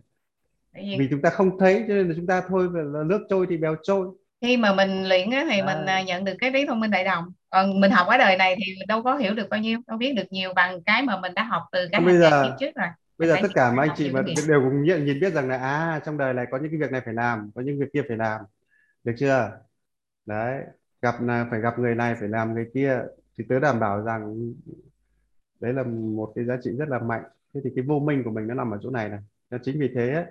Vì 0.73 0.95
Vì 0.99 1.07
chúng 1.11 1.21
ta 1.21 1.29
không 1.29 1.59
thấy 1.59 1.85
cho 1.87 1.93
nên 1.93 2.07
là 2.09 2.13
chúng 2.17 2.27
ta 2.27 2.41
thôi 2.49 2.69
là 2.73 3.03
nước 3.03 3.25
trôi 3.29 3.45
thì 3.49 3.57
bèo 3.57 3.75
trôi. 3.83 4.07
khi 4.41 4.57
mà 4.57 4.73
mình 4.75 5.03
luyện 5.05 5.29
á, 5.31 5.45
thì 5.51 5.59
À. 5.59 5.65
mình 5.65 5.85
à, 5.85 6.01
nhận 6.01 6.25
được 6.25 6.33
cái 6.39 6.51
trí 6.53 6.65
thông 6.67 6.79
minh 6.79 6.91
đại 6.91 7.03
đồng 7.03 7.25
còn 7.49 7.79
mình 7.79 7.91
học 7.91 8.07
ở 8.07 8.17
đời 8.17 8.37
này 8.37 8.55
thì 8.57 8.73
đâu 8.87 9.03
có 9.03 9.15
hiểu 9.17 9.33
được 9.33 9.49
bao 9.49 9.59
nhiêu 9.59 9.79
đâu 9.87 9.97
biết 9.97 10.13
được 10.13 10.23
nhiều 10.31 10.53
bằng 10.55 10.83
cái 10.83 11.03
mà 11.03 11.19
mình 11.19 11.33
đã 11.35 11.43
học 11.43 11.63
từ 11.71 11.87
cái 11.91 12.01
bây 12.01 12.17
giờ- 12.17 12.43
kiếp 12.43 12.53
trước 12.59 12.75
rồi 12.81 12.87
Bây 13.17 13.27
giờ 13.27 13.35
tất 13.41 13.47
cả 13.55 13.71
mà 13.71 13.83
anh 13.83 13.89
chị 13.97 14.11
mà 14.11 14.21
đều 14.47 14.61
cùng 14.63 14.83
nhìn, 14.83 15.05
nhìn 15.05 15.19
biết 15.19 15.33
rằng 15.33 15.49
là 15.49 15.57
à 15.57 15.99
trong 16.05 16.17
đời 16.17 16.33
này 16.33 16.45
có 16.51 16.57
những 16.57 16.71
cái 16.71 16.79
việc 16.79 16.91
này 16.91 17.01
phải 17.05 17.13
làm, 17.13 17.51
có 17.55 17.61
những 17.61 17.79
việc 17.79 17.85
kia 17.93 18.01
phải 18.07 18.17
làm. 18.17 18.41
Được 19.03 19.13
chưa? 19.17 19.51
Đấy, 20.25 20.61
gặp 21.01 21.15
là 21.21 21.47
phải 21.51 21.59
gặp 21.59 21.79
người 21.79 21.95
này 21.95 22.15
phải 22.19 22.29
làm 22.29 22.53
người 22.53 22.65
kia 22.73 22.99
thì 23.37 23.43
tớ 23.49 23.59
đảm 23.59 23.79
bảo 23.79 24.01
rằng 24.03 24.51
đấy 25.59 25.73
là 25.73 25.83
một 25.83 26.31
cái 26.35 26.45
giá 26.45 26.57
trị 26.63 26.71
rất 26.79 26.89
là 26.89 26.99
mạnh. 26.99 27.23
Thế 27.53 27.61
thì 27.63 27.69
cái 27.75 27.85
vô 27.87 27.99
minh 27.99 28.23
của 28.23 28.31
mình 28.31 28.47
nó 28.47 28.53
nằm 28.53 28.71
ở 28.71 28.77
chỗ 28.83 28.89
này 28.89 29.09
này. 29.09 29.19
Chính 29.63 29.79
vì 29.79 29.89
thế 29.95 30.13
ấy, 30.13 30.25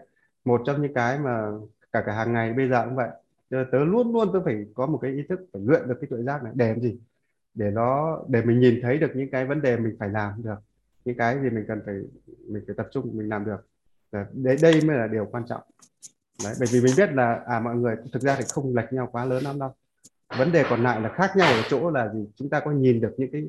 một 0.49 0.62
trong 0.66 0.83
những 0.83 0.95
cái 0.95 1.19
mà 1.19 1.51
cả 1.93 2.03
cả 2.07 2.12
hàng 2.12 2.33
ngày 2.33 2.53
bây 2.53 2.69
giờ 2.69 2.85
cũng 2.85 2.97
vậy. 2.97 3.09
Tớ 3.51 3.85
luôn 3.85 4.12
luôn 4.12 4.33
tớ 4.33 4.41
phải 4.45 4.66
có 4.75 4.87
một 4.87 4.99
cái 5.03 5.11
ý 5.11 5.23
thức 5.29 5.41
phải 5.53 5.62
luyện 5.65 5.89
được 5.89 5.99
cái 6.01 6.09
tuệ 6.11 6.23
giác 6.23 6.43
này. 6.43 6.53
Để 6.57 6.69
làm 6.69 6.81
gì? 6.81 6.99
Để 7.55 7.70
nó 7.70 8.19
để 8.29 8.43
mình 8.43 8.61
nhìn 8.61 8.81
thấy 8.83 8.99
được 8.99 9.11
những 9.15 9.31
cái 9.31 9.45
vấn 9.45 9.62
đề 9.62 9.77
mình 9.77 9.97
phải 9.99 10.09
làm 10.09 10.33
được. 10.43 10.59
Những 11.05 11.16
cái 11.16 11.41
gì 11.43 11.51
mình 11.51 11.65
cần 11.69 11.83
phải 11.87 11.95
mình 12.49 12.62
phải 12.66 12.75
tập 12.77 12.89
trung 12.93 13.11
mình 13.12 13.29
làm 13.29 13.45
được. 13.45 13.66
Đấy 14.33 14.57
đây 14.62 14.81
mới 14.85 14.97
là 14.97 15.07
điều 15.07 15.29
quan 15.33 15.45
trọng. 15.49 15.62
Đấy 16.45 16.55
bởi 16.59 16.69
vì 16.73 16.81
mình 16.81 16.95
biết 16.97 17.12
là 17.12 17.41
à 17.47 17.61
mọi 17.61 17.77
người 17.77 17.97
thực 18.12 18.23
ra 18.23 18.37
thì 18.39 18.45
không 18.49 18.77
lệch 18.77 18.93
nhau 18.93 19.09
quá 19.12 19.25
lớn 19.25 19.45
lắm 19.45 19.59
đâu. 19.59 19.75
Vấn 20.39 20.53
đề 20.53 20.65
còn 20.70 20.83
lại 20.83 21.01
là 21.01 21.09
khác 21.09 21.37
nhau 21.37 21.53
ở 21.53 21.62
chỗ 21.69 21.91
là 21.91 22.09
gì? 22.15 22.27
Chúng 22.37 22.51
ta 22.51 22.61
có 22.61 22.70
nhìn 22.70 23.01
được 23.01 23.15
những 23.19 23.31
cái 23.33 23.43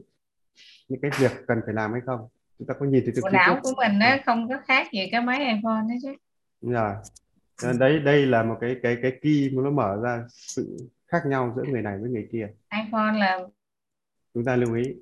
những 0.90 1.02
cái 1.02 1.12
việc 1.20 1.32
cần 1.48 1.62
phải 1.66 1.74
làm 1.74 1.92
hay 1.92 2.02
không? 2.06 2.28
Chúng 2.60 2.68
ta 2.68 2.74
có 2.74 2.86
nhìn 2.86 3.04
thấy 3.06 3.14
được 3.16 3.22
bộ 3.24 3.30
não 3.30 3.60
của 3.64 3.72
mình 3.78 4.00
á 4.00 4.22
không 4.26 4.50
có 4.50 4.56
khác 4.66 4.88
gì 4.94 5.10
cái 5.12 5.22
máy 5.22 5.40
iPhone 5.40 5.82
đó 5.82 5.96
chứ 6.04 6.14
Đúng 6.62 6.72
rồi. 6.72 6.94
Nên 7.64 7.80
đấy 7.80 8.00
đây 8.00 8.26
là 8.26 8.44
một 8.44 8.58
cái 8.62 8.76
cái 8.84 8.98
cái 9.02 9.20
key 9.22 9.50
mà 9.54 9.64
nó 9.64 9.70
mở 9.70 10.00
ra 10.04 10.26
sự 10.30 10.78
khác 11.08 11.26
nhau 11.26 11.54
giữa 11.56 11.64
người 11.64 11.82
này 11.82 11.98
với 11.98 12.10
người 12.10 12.28
kia. 12.32 12.48
iPhone 12.86 13.20
là 13.20 13.40
chúng 14.34 14.46
ta 14.46 14.56
lưu 14.56 14.76
ý. 14.76 14.96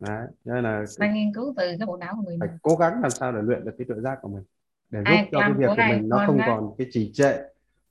Đấy 0.00 0.26
nên 0.44 0.64
là 0.64 0.84
ta 0.98 1.12
nghiên 1.12 1.34
cứu 1.34 1.54
từ 1.56 1.74
cái 1.78 1.86
bộ 1.86 1.96
não 1.96 2.14
của 2.16 2.22
người 2.22 2.36
phải 2.40 2.48
mình 2.48 2.58
cố 2.62 2.76
gắng 2.76 3.02
làm 3.02 3.10
sao 3.10 3.32
để 3.32 3.42
luyện 3.42 3.64
được 3.64 3.74
cái 3.78 3.86
tự 3.88 4.00
giác 4.00 4.18
của 4.22 4.28
mình 4.28 4.42
để 4.90 4.98
giúp 4.98 5.04
Ai 5.04 5.28
cho 5.32 5.40
cái 5.40 5.52
việc 5.52 5.66
của 5.66 5.82
mình 5.88 6.08
nó 6.08 6.24
không 6.26 6.38
á. 6.38 6.44
còn 6.46 6.74
cái 6.78 6.86
trì 6.90 7.12
trệ 7.14 7.36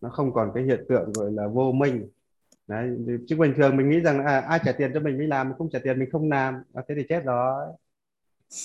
nó 0.01 0.09
không 0.09 0.33
còn 0.33 0.51
cái 0.55 0.63
hiện 0.63 0.85
tượng 0.89 1.13
gọi 1.13 1.31
là 1.31 1.47
vô 1.47 1.71
minh. 1.71 2.07
Đấy 2.67 2.97
chứ 3.27 3.37
bình 3.37 3.53
thường 3.57 3.77
mình 3.77 3.89
nghĩ 3.89 3.99
rằng 3.99 4.25
à, 4.25 4.39
ai 4.39 4.59
trả 4.65 4.71
tiền 4.71 4.91
cho 4.93 4.99
mình 4.99 5.17
mới 5.17 5.27
làm 5.27 5.53
không 5.57 5.69
trả 5.69 5.79
tiền 5.83 5.99
mình 5.99 6.09
không 6.11 6.29
làm. 6.29 6.55
À, 6.73 6.83
thế 6.87 6.95
thì 6.95 7.03
chết 7.09 7.23
rồi 7.25 7.65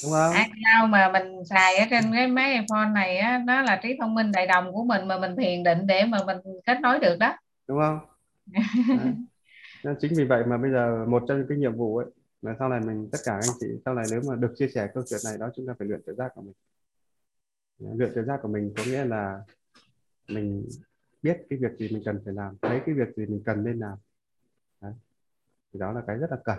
đúng 0.02 0.12
không? 0.12 0.32
iCloud 0.34 0.90
mà 0.90 1.10
mình 1.12 1.44
xài 1.44 1.76
ở 1.76 1.86
trên 1.90 2.04
cái 2.12 2.26
máy 2.26 2.52
iPhone 2.52 2.88
này 2.94 3.16
á 3.18 3.42
nó 3.46 3.62
là 3.62 3.80
trí 3.82 3.96
thông 4.00 4.14
minh 4.14 4.32
đại 4.32 4.46
đồng 4.46 4.72
của 4.72 4.84
mình 4.84 5.08
mà 5.08 5.18
mình 5.18 5.36
thiền 5.36 5.62
định 5.62 5.86
để 5.86 6.04
mà 6.04 6.18
mình 6.26 6.36
kết 6.66 6.80
nối 6.80 6.98
được 6.98 7.16
đó. 7.18 7.36
Đúng 7.68 7.78
không. 7.80 7.98
Nên 9.84 9.96
chính 10.00 10.12
vì 10.16 10.24
vậy 10.24 10.44
mà 10.46 10.58
bây 10.58 10.70
giờ 10.70 11.04
một 11.08 11.22
trong 11.28 11.38
những 11.38 11.46
cái 11.48 11.58
nhiệm 11.58 11.76
vụ 11.76 11.96
ấy 11.96 12.06
là 12.42 12.54
sau 12.58 12.68
này 12.68 12.80
mình 12.80 13.08
tất 13.12 13.18
cả 13.24 13.32
anh 13.32 13.50
chị 13.60 13.66
sau 13.84 13.94
này 13.94 14.04
nếu 14.10 14.20
mà 14.28 14.36
được 14.36 14.54
chia 14.56 14.68
sẻ 14.74 14.88
câu 14.94 15.02
chuyện 15.08 15.20
này 15.24 15.38
đó 15.38 15.50
chúng 15.56 15.66
ta 15.66 15.74
phải 15.78 15.88
luyện 15.88 16.02
tự 16.06 16.14
giác 16.14 16.32
của 16.34 16.42
mình. 16.42 16.54
Luyện 17.98 18.12
tự 18.14 18.24
giác 18.24 18.38
của 18.42 18.48
mình 18.48 18.72
có 18.76 18.82
nghĩa 18.86 19.04
là 19.04 19.40
mình 20.28 20.68
biết 21.22 21.36
cái 21.50 21.58
việc 21.62 21.78
gì 21.78 21.88
mình 21.92 22.02
cần 22.04 22.20
phải 22.24 22.34
làm 22.34 22.56
thấy 22.62 22.80
cái 22.86 22.94
việc 22.94 23.16
gì 23.16 23.26
mình 23.26 23.42
cần 23.44 23.64
nên 23.64 23.78
làm. 23.78 23.98
Đấy. 24.80 24.92
thì 25.72 25.80
đó 25.80 25.92
là 25.92 26.02
cái 26.06 26.16
rất 26.16 26.30
là 26.30 26.36
cần 26.44 26.58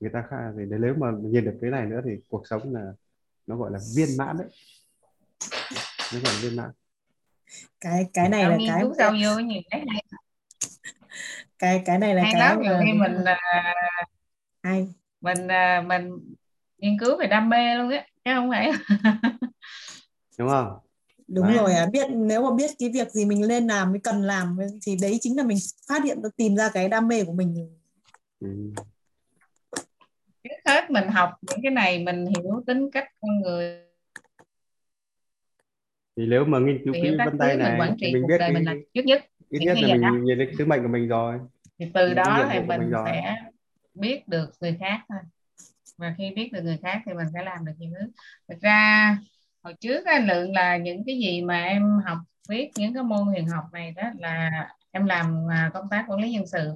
người 0.00 0.10
ta 0.12 0.24
khai 0.30 0.52
thì 0.56 0.62
nếu 0.80 0.94
mà 0.94 1.06
nhìn 1.22 1.44
được 1.44 1.58
cái 1.60 1.70
này 1.70 1.86
nữa 1.86 2.00
thì 2.04 2.10
cuộc 2.28 2.46
sống 2.46 2.74
là 2.74 2.92
nó 3.46 3.56
gọi 3.56 3.70
là 3.70 3.78
viên 3.96 4.16
mãn 4.16 4.36
đấy. 4.38 4.48
Nó 6.12 6.20
gọi 6.20 6.32
là 6.34 6.40
viên 6.42 6.56
mãn. 6.56 6.70
Cái 7.80 8.06
cái 8.14 8.28
này 8.28 8.50
là 8.50 8.58
cái 8.66 8.84
sâu 8.98 9.10
vô 9.10 9.38
nhiều 9.38 9.60
cái 9.70 9.84
hay, 9.88 10.04
cái 11.58 11.82
cái 11.84 11.98
này 11.98 12.14
là 12.14 12.22
hay 12.22 12.32
cái 12.32 12.40
lắm 12.40 12.56
mà 12.56 12.62
nhiều 12.62 12.78
khi 12.84 12.92
mình 12.92 13.12
là 13.12 13.34
à, 13.34 13.74
hay 14.62 14.88
mình 15.20 15.48
à, 15.48 15.84
mình 15.86 16.34
nghiên 16.78 16.98
cứu 16.98 17.18
về 17.18 17.26
đam 17.26 17.48
mê 17.48 17.74
luôn 17.74 17.90
á 17.90 18.06
chứ 18.24 18.30
không 18.34 18.50
phải 18.50 18.70
đúng 20.38 20.48
không? 20.48 20.78
Đúng 21.28 21.46
Đấy. 21.46 21.56
rồi 21.56 21.72
à 21.72 21.86
biết 21.92 22.06
nếu 22.10 22.42
mà 22.42 22.56
biết 22.56 22.70
cái 22.78 22.90
việc 22.94 23.10
gì 23.10 23.24
mình 23.24 23.48
nên 23.48 23.66
làm 23.66 23.90
mới 23.90 24.00
cần 24.00 24.22
làm 24.22 24.58
thì 24.82 24.96
đấy 25.00 25.18
chính 25.20 25.36
là 25.36 25.42
mình 25.42 25.58
phát 25.88 26.04
hiện 26.04 26.22
tìm 26.36 26.56
ra 26.56 26.70
cái 26.74 26.88
đam 26.88 27.08
mê 27.08 27.24
của 27.24 27.32
mình 27.32 27.76
ừ. 28.40 28.48
Trước 30.44 30.56
hết 30.66 30.90
mình 30.90 31.08
học 31.08 31.30
những 31.42 31.58
cái 31.62 31.72
này 31.72 32.04
mình 32.04 32.26
hiểu 32.26 32.62
tính 32.66 32.90
cách 32.90 33.08
con 33.20 33.40
người. 33.40 33.78
Thì 36.16 36.26
nếu 36.26 36.44
mà 36.44 36.58
nghiên 36.58 36.84
cứu 36.84 36.94
kỹ 36.94 37.00
đề 37.00 37.24
mình 37.24 37.38
này 37.38 37.92
thì 38.00 38.12
mình 38.12 38.22
cuộc 38.22 38.28
biết 38.28 38.38
đời 38.38 38.52
mình 38.52 38.64
là 38.64 38.74
trước 38.94 39.04
nhất. 39.04 39.24
ít 39.48 39.58
nhất 39.58 39.76
là 39.80 39.88
mình 39.88 40.00
đó. 40.00 40.10
nhìn 40.22 40.38
được 40.38 40.50
sứ 40.58 40.66
mệnh 40.66 40.82
của 40.82 40.88
mình 40.88 41.08
rồi. 41.08 41.38
Thì 41.78 41.86
từ 41.94 42.06
cái 42.06 42.14
đó 42.14 42.48
thì 42.52 42.60
mình 42.60 42.80
mình 42.80 42.92
sẽ 43.06 43.36
biết 43.94 44.28
được 44.28 44.50
người 44.60 44.76
khác 44.80 45.00
thôi. 45.08 45.18
Và 45.98 46.14
khi 46.18 46.32
biết 46.36 46.52
được 46.52 46.62
người 46.62 46.78
khác 46.82 47.02
thì 47.06 47.12
mình 47.12 47.26
sẽ 47.34 47.42
làm 47.42 47.64
được 47.64 47.72
nhiều 47.78 47.90
thứ. 48.00 48.06
Thực 48.48 48.60
ra 48.60 49.18
hồi 49.62 49.74
trước 49.80 50.06
á, 50.06 50.18
lượng 50.18 50.52
là 50.52 50.76
những 50.76 51.02
cái 51.06 51.18
gì 51.18 51.42
mà 51.42 51.64
em 51.64 51.82
học 52.04 52.18
viết 52.48 52.70
những 52.76 52.94
cái 52.94 53.02
môn 53.02 53.26
huyền 53.26 53.46
học 53.46 53.64
này 53.72 53.92
đó 53.96 54.02
là 54.18 54.68
em 54.90 55.04
làm 55.04 55.50
à, 55.50 55.70
công 55.74 55.88
tác 55.90 56.04
quản 56.08 56.20
lý 56.20 56.30
nhân 56.30 56.46
sự 56.46 56.74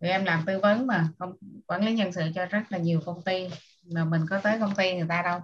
thì 0.00 0.08
em 0.08 0.24
làm 0.24 0.42
tư 0.46 0.58
vấn 0.62 0.86
mà 0.86 1.08
công, 1.18 1.32
quản 1.66 1.84
lý 1.84 1.94
nhân 1.94 2.12
sự 2.12 2.22
cho 2.34 2.46
rất 2.46 2.62
là 2.70 2.78
nhiều 2.78 3.00
công 3.06 3.22
ty. 3.22 3.48
Mà 3.94 4.04
mình 4.04 4.22
có 4.30 4.40
tới 4.40 4.58
công 4.60 4.74
ty 4.76 4.94
người 4.96 5.06
ta 5.08 5.22
đâu. 5.22 5.40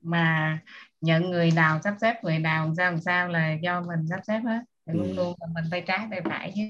Mà 0.00 0.58
nhận 1.00 1.30
người 1.30 1.50
nào 1.50 1.80
sắp 1.84 1.94
xếp 2.00 2.14
người 2.24 2.38
nào 2.38 2.66
làm 2.66 2.74
sao 2.74 2.90
làm 2.90 3.00
sao 3.00 3.28
là 3.28 3.52
do 3.62 3.80
mình 3.80 4.06
sắp 4.10 4.20
xếp 4.26 4.40
hết. 4.44 4.60
Thì 4.86 4.92
luôn 4.92 5.08
Ừ. 5.10 5.16
luôn 5.16 5.34
là 5.40 5.46
mình 5.54 5.64
tay 5.70 5.84
trái 5.86 6.06
tay 6.10 6.20
phải 6.24 6.52
chứ. 6.56 6.62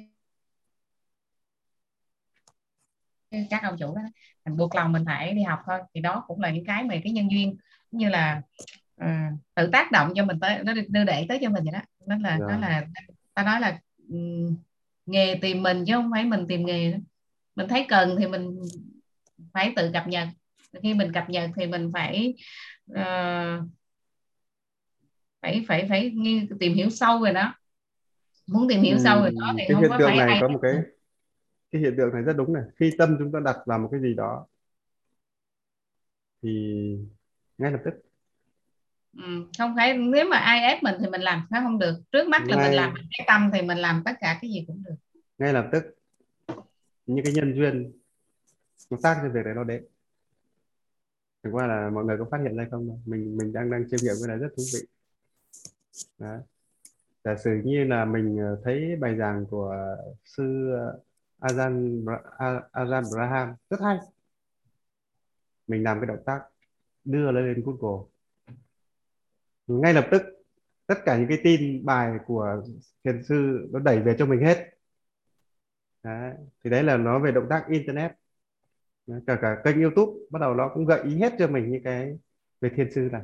Các 3.50 3.62
ông 3.62 3.76
chủ 3.78 3.96
đó 3.96 4.02
mình 4.44 4.56
buộc 4.56 4.74
lòng 4.74 4.92
mình 4.92 5.04
phải 5.06 5.34
đi 5.34 5.42
học 5.42 5.58
thôi. 5.66 5.78
Thì 5.94 6.00
đó 6.00 6.24
cũng 6.26 6.40
là 6.40 6.50
những 6.50 6.64
cái 6.64 6.84
mà 6.84 6.94
cái 7.04 7.12
nhân 7.12 7.30
duyên. 7.30 7.56
Cũng 7.90 8.00
như 8.00 8.08
là 8.08 8.42
ờ, 8.96 9.08
tự 9.54 9.70
tác 9.72 9.92
động 9.92 10.12
cho 10.16 10.24
mình 10.24 10.40
tới 10.40 10.58
nó 10.64 10.72
đưa 10.88 11.04
đẩy 11.04 11.26
tới 11.28 11.38
cho 11.42 11.50
mình 11.50 11.64
vậy 11.64 11.72
đó. 11.72 11.80
Nó 12.06 12.16
là 12.18 12.36
nó 12.36 12.46
Rồi. 12.46 12.58
là 12.58 12.84
ta 13.34 13.42
nói 13.44 13.60
là 13.60 13.80
ừm, 14.08 14.56
nghề 15.06 15.38
tìm 15.42 15.62
mình 15.62 15.84
chứ 15.86 15.92
không 15.94 16.10
phải 16.12 16.24
mình 16.24 16.46
tìm 16.48 16.66
nghề 16.66 16.92
đó. 16.92 16.98
mình 17.54 17.68
thấy 17.68 17.86
cần 17.88 18.16
thì 18.18 18.26
mình 18.26 18.60
phải 19.52 19.72
tự 19.76 19.90
cập 19.92 20.08
nhật. 20.08 20.28
Khi 20.82 20.94
mình 20.94 21.12
cập 21.12 21.30
nhật 21.30 21.50
thì 21.56 21.66
mình 21.66 21.90
phải 21.94 22.34
uh, 22.90 23.64
phải 25.42 25.64
phải 25.68 25.86
phải 25.88 26.10
nghiên, 26.10 26.58
tìm 26.58 26.74
hiểu 26.74 26.90
sâu 26.90 27.18
về 27.18 27.32
nó 27.32 27.54
muốn 28.46 28.68
tìm 28.68 28.82
hiểu 28.82 28.98
sâu 28.98 29.22
về 29.22 29.30
nó 29.34 29.54
thì 29.58 29.64
cái 29.68 29.74
không 29.74 29.82
hiện 29.82 29.90
có 29.90 29.98
tượng 29.98 30.08
phải 30.08 30.16
này 30.16 30.28
ai 30.28 30.38
có 30.40 30.48
một 30.48 30.58
cái 30.62 30.74
cái 31.70 31.82
hiện 31.82 31.94
tượng 31.96 32.12
này 32.12 32.22
rất 32.22 32.32
đúng 32.36 32.52
này. 32.52 32.62
Khi 32.76 32.90
tâm 32.98 33.16
chúng 33.18 33.32
ta 33.32 33.40
đặt 33.44 33.56
vào 33.66 33.78
một 33.78 33.88
cái 33.92 34.00
gì 34.00 34.14
đó 34.14 34.46
thì 36.42 36.50
ngay 37.58 37.70
lập 37.72 37.80
tức 37.84 37.94
ừ, 39.16 39.46
không 39.58 39.72
phải 39.76 39.98
nếu 39.98 40.28
mà 40.30 40.36
ai 40.36 40.60
ép 40.60 40.82
mình 40.82 40.94
thì 41.00 41.06
mình 41.06 41.20
làm 41.20 41.46
nó 41.50 41.60
không 41.60 41.78
được. 41.78 41.94
Trước 42.12 42.28
mắt 42.28 42.42
là 42.46 42.56
ngay, 42.56 42.68
mình 42.68 42.76
làm 42.76 42.94
cái 42.94 43.26
tâm 43.26 43.50
thì 43.52 43.62
mình 43.62 43.78
làm 43.78 44.02
tất 44.04 44.12
cả 44.20 44.38
cái 44.42 44.50
gì 44.50 44.64
cũng 44.66 44.82
được. 44.82 44.94
ngay 45.38 45.52
lập 45.52 45.68
tức 45.72 45.84
những 47.06 47.24
cái 47.24 47.34
nhân 47.34 47.54
duyên 47.56 47.92
nó 48.90 48.98
tác 49.02 49.18
cho 49.22 49.28
việc 49.28 49.44
này 49.44 49.54
nó 49.54 49.64
đến. 49.64 49.84
Chẳng 51.42 51.54
qua 51.54 51.66
là 51.66 51.90
mọi 51.90 52.04
người 52.04 52.18
có 52.18 52.24
phát 52.30 52.38
hiện 52.42 52.56
ra 52.56 52.66
không 52.70 53.00
mình 53.06 53.36
mình 53.36 53.52
đang 53.52 53.70
đang 53.70 53.88
chiêm 53.90 53.98
nghiệm 54.02 54.14
cái 54.20 54.28
này 54.28 54.38
rất 54.38 54.48
thú 54.56 54.62
vị. 54.74 54.80
Đấy. 56.18 56.40
giả 57.24 57.36
sử 57.44 57.60
như 57.64 57.84
là 57.84 58.04
mình 58.04 58.38
ờ, 58.38 58.60
thấy 58.64 58.96
bài 59.00 59.16
giảng 59.16 59.46
của 59.46 59.96
sư 60.24 60.72
ờ, 60.72 60.98
Ajahn 61.40 62.04
Bra- 62.04 62.60
Ajahn 62.72 63.02
Braham 63.14 63.54
rất 63.70 63.80
hay. 63.80 63.98
Mình 65.66 65.82
làm 65.82 66.00
cái 66.00 66.06
động 66.06 66.22
tác 66.26 66.40
đưa 67.04 67.30
lên 67.30 67.62
Google 67.66 68.06
ngay 69.66 69.94
lập 69.94 70.08
tức 70.10 70.22
tất 70.86 70.94
cả 71.04 71.18
những 71.18 71.28
cái 71.28 71.38
tin 71.44 71.84
bài 71.84 72.12
của 72.26 72.62
thiền 73.04 73.22
sư 73.24 73.68
nó 73.72 73.78
đẩy 73.78 74.00
về 74.00 74.16
cho 74.18 74.26
mình 74.26 74.40
hết 74.40 74.70
đấy. 76.02 76.34
thì 76.64 76.70
đấy 76.70 76.82
là 76.82 76.96
nó 76.96 77.18
về 77.18 77.32
động 77.32 77.46
tác 77.50 77.66
internet 77.68 78.12
đấy. 79.06 79.20
cả 79.26 79.38
cả 79.42 79.56
kênh 79.64 79.82
youtube 79.82 80.12
bắt 80.30 80.38
đầu 80.38 80.54
nó 80.54 80.70
cũng 80.74 80.86
gợi 80.86 81.02
ý 81.04 81.16
hết 81.18 81.32
cho 81.38 81.48
mình 81.48 81.70
những 81.70 81.82
cái 81.82 82.18
về 82.60 82.70
thiền 82.76 82.92
sư 82.92 83.08
này 83.12 83.22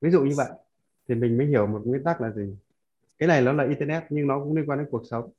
ví 0.00 0.10
dụ 0.10 0.22
như 0.24 0.34
vậy 0.36 0.48
thì 1.08 1.14
mình 1.14 1.38
mới 1.38 1.46
hiểu 1.46 1.66
một 1.66 1.82
nguyên 1.84 2.04
tắc 2.04 2.20
là 2.20 2.30
gì 2.30 2.56
cái 3.18 3.28
này 3.28 3.42
nó 3.42 3.52
là 3.52 3.64
internet 3.64 4.02
nhưng 4.10 4.26
nó 4.26 4.40
cũng 4.40 4.56
liên 4.56 4.66
quan 4.70 4.78
đến 4.78 4.88
cuộc 4.90 5.02
sống 5.10 5.30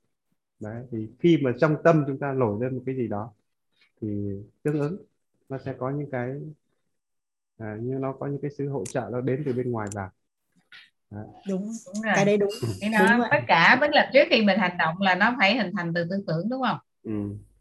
đấy 0.59 0.83
thì 0.91 1.09
khi 1.19 1.37
mà 1.43 1.51
trong 1.59 1.77
tâm 1.83 2.03
chúng 2.07 2.19
ta 2.19 2.33
nổi 2.33 2.63
lên 2.63 2.75
một 2.75 2.83
cái 2.85 2.95
gì 2.95 3.07
đó 3.07 3.31
thì 4.01 4.07
tương 4.63 4.79
ứng 4.79 4.97
nó 5.49 5.57
sẽ 5.57 5.73
có 5.79 5.89
những 5.89 6.09
cái 6.11 6.41
à, 7.57 7.77
như 7.81 7.97
nó 7.99 8.13
có 8.13 8.27
những 8.27 8.41
cái 8.41 8.51
sự 8.51 8.69
hỗ 8.69 8.85
trợ 8.85 9.09
nó 9.11 9.21
đến 9.21 9.43
từ 9.45 9.53
bên 9.53 9.71
ngoài 9.71 9.87
vào 9.93 10.09
đúng 11.11 11.71
đúng 11.85 12.03
rồi. 12.03 12.13
Cái 12.15 12.25
đấy 12.25 12.37
đúng. 12.37 12.49
Thì 12.81 12.87
đúng 12.87 12.91
nó 12.91 13.17
vậy. 13.19 13.27
tất 13.31 13.45
cả 13.47 13.77
tức 13.81 13.87
là 13.93 14.09
trước 14.13 14.23
khi 14.29 14.41
mình 14.45 14.57
hành 14.59 14.77
động 14.79 15.01
là 15.01 15.15
nó 15.15 15.35
phải 15.39 15.55
hình 15.55 15.71
thành 15.77 15.93
từ 15.93 16.03
tư 16.09 16.23
tưởng 16.27 16.49
đúng 16.49 16.61
không? 16.61 16.77
Ừ. 17.03 17.11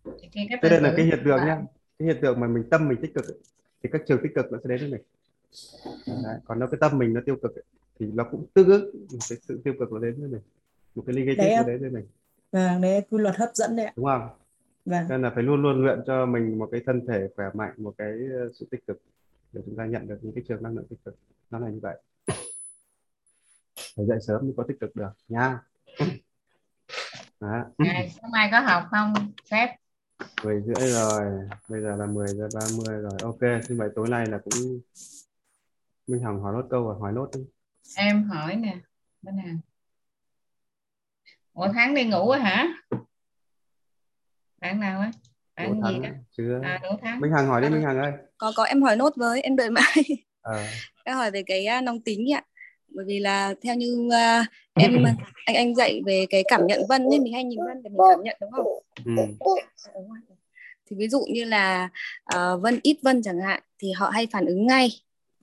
cái 0.05 0.47
thế 0.51 0.57
tư 0.63 0.69
đây 0.69 0.81
là 0.81 0.93
cái 0.97 1.07
hiện 1.07 1.19
tượng 1.25 1.37
là- 1.37 1.47
nhá. 1.47 1.63
Cái 1.99 2.09
hiện 2.09 2.17
tượng 2.23 2.41
mà 2.41 2.47
mình 2.47 2.65
tâm 2.71 2.89
mình 2.89 2.99
tích 3.03 3.15
cực 3.15 3.25
ấy, 3.29 3.39
thì 3.83 3.89
các 3.93 4.03
trường 4.07 4.21
tích 4.23 4.33
cực 4.35 4.53
nó 4.53 4.59
sẽ 4.65 4.69
đến 4.69 4.81
với 4.81 4.91
mình. 4.91 5.03
Đấy. 6.25 6.39
còn 6.45 6.59
nếu 6.59 6.69
cái 6.69 6.79
tâm 6.81 6.99
mình 6.99 7.15
nó 7.15 7.21
tiêu 7.27 7.37
cực 7.43 7.55
ấy, 7.55 7.63
thì 8.01 8.07
nó 8.15 8.25
cũng 8.31 8.47
tương 8.55 8.69
ứng 8.69 8.85
một 9.13 9.19
cái 9.29 9.39
sự 9.49 9.61
tiêu 9.65 9.75
cực 9.79 9.93
nó 9.93 9.99
đến 9.99 10.15
với 10.21 10.29
mình. 10.29 10.41
Một 10.95 11.03
cái 11.07 11.17
negative 11.17 11.49
Đấy 11.49 11.57
nó 11.57 11.63
đến 11.63 11.81
với 11.81 11.91
mình. 11.91 12.07
Vâng, 12.53 12.81
đấy 12.81 13.03
quy 13.11 13.19
luật 13.19 13.37
hấp 13.37 13.51
dẫn 13.55 13.77
đấy 13.77 13.87
ạ. 13.87 13.93
đúng 13.97 14.05
không? 14.05 14.29
Vâng. 14.87 15.05
nên 15.09 15.23
là 15.23 15.31
phải 15.35 15.43
luôn 15.43 15.63
luôn 15.63 15.85
luyện 15.85 15.99
cho 16.07 16.27
mình 16.27 16.59
một 16.59 16.69
cái 16.73 16.81
thân 16.87 17.07
thể 17.09 17.29
khỏe 17.37 17.47
mạnh 17.55 17.73
một 17.77 17.95
cái 17.99 18.13
ờ, 18.33 18.51
sự 18.55 18.67
tích 18.71 18.87
cực 18.87 19.01
để 19.53 19.63
chúng 19.67 19.77
ta 19.77 19.87
nhận 19.87 20.09
được 20.09 20.19
những 20.23 20.33
cái 20.33 20.45
trường 20.49 20.63
năng 20.63 20.75
lượng 20.77 20.87
tích 20.91 20.99
cực. 21.05 21.17
Nó 21.51 21.59
là 21.59 21.69
như 21.69 21.79
vậy 21.83 21.97
phải 23.97 24.07
dậy 24.07 24.19
sớm 24.27 24.41
mới 24.43 24.53
có 24.57 24.65
tích 24.69 24.77
cực 24.81 24.97
được 24.97 25.11
nha. 25.29 25.59
Đó. 27.41 27.65
ngày 27.79 28.11
sáng 28.11 28.31
mai 28.31 28.49
có 28.53 28.61
học 28.61 28.85
không 28.91 29.15
sếp 29.51 29.71
10 30.45 30.63
rưỡi 30.63 30.89
rồi 30.91 31.49
bây 31.69 31.81
giờ 31.83 31.97
là 31.97 32.07
10 32.07 32.29
giờ 32.29 32.49
30 32.55 33.03
rồi. 33.03 33.13
Ok 33.23 33.41
như 33.69 33.77
vậy 33.79 33.89
tối 33.95 34.09
nay 34.09 34.27
là 34.27 34.39
cũng 34.39 34.81
Minh 36.07 36.23
Hằng 36.23 36.41
hỏi 36.41 36.53
nốt 36.55 36.67
câu 36.71 36.85
rồi 36.85 36.97
hỏi 37.01 37.13
nốt 37.13 37.31
đi. 37.35 37.41
Em 37.97 38.25
hỏi 38.25 38.57
nè 38.57 38.77
bên 39.23 39.37
nào? 39.37 39.57
Ủa 41.53 41.69
tháng 41.75 41.95
đi 41.95 42.05
ngủ 42.05 42.29
rồi 42.29 42.41
hả? 42.41 42.69
Bạn 44.61 44.81
nào 44.81 45.01
á? 45.01 45.11
Đỗ 45.57 45.75
bạn 45.83 45.93
gì 45.93 46.01
đó 46.01 46.09
chưa? 46.37 46.61
À 46.63 46.81
đỗ 46.83 46.97
thắng. 47.03 47.21
Minh 47.21 47.33
Hằng 47.33 47.47
hỏi 47.47 47.63
đi 47.63 47.69
Minh 47.69 47.83
Hằng 47.83 47.99
ơi. 47.99 48.13
Có 48.39 48.53
có 48.57 48.65
em 48.65 48.83
hỏi 48.83 48.97
nốt 48.97 49.13
với 49.17 49.41
em 49.41 49.57
đợi 49.57 49.71
mãi. 49.71 50.05
Ờ, 50.41 50.65
em 51.05 51.17
hỏi 51.17 51.31
về 51.31 51.43
cái 51.47 51.67
à, 51.67 51.81
nóng 51.81 52.01
tính 52.01 52.33
ạ 52.33 52.43
bởi 52.95 53.05
vì 53.09 53.19
là 53.21 53.55
theo 53.63 53.75
như 53.75 54.09
à, 54.13 54.47
em 54.75 55.05
anh 55.47 55.57
anh 55.57 55.75
dạy 55.75 56.03
về 56.07 56.27
cái 56.31 56.43
cảm 56.49 56.67
nhận 56.67 56.81
vân 56.89 57.09
nên 57.11 57.23
mình 57.23 57.33
hay 57.33 57.45
nhìn 57.45 57.59
vân 57.69 57.83
để 57.83 57.89
mình 57.91 57.99
cảm 58.11 58.23
nhận 58.23 58.37
đúng 58.41 58.51
không 58.53 58.67
ừ. 59.05 59.13
Rồi. 59.95 60.19
thì 60.87 60.97
ví 60.97 61.09
dụ 61.09 61.25
như 61.29 61.45
là 61.45 61.89
ờ, 62.25 62.59
vân 62.59 62.81
ít 62.83 62.97
vân 63.03 63.23
chẳng 63.23 63.41
hạn 63.41 63.63
thì 63.79 63.93
họ 63.93 64.11
hay 64.11 64.27
phản 64.27 64.47
ứng 64.47 64.67
ngay 64.67 64.91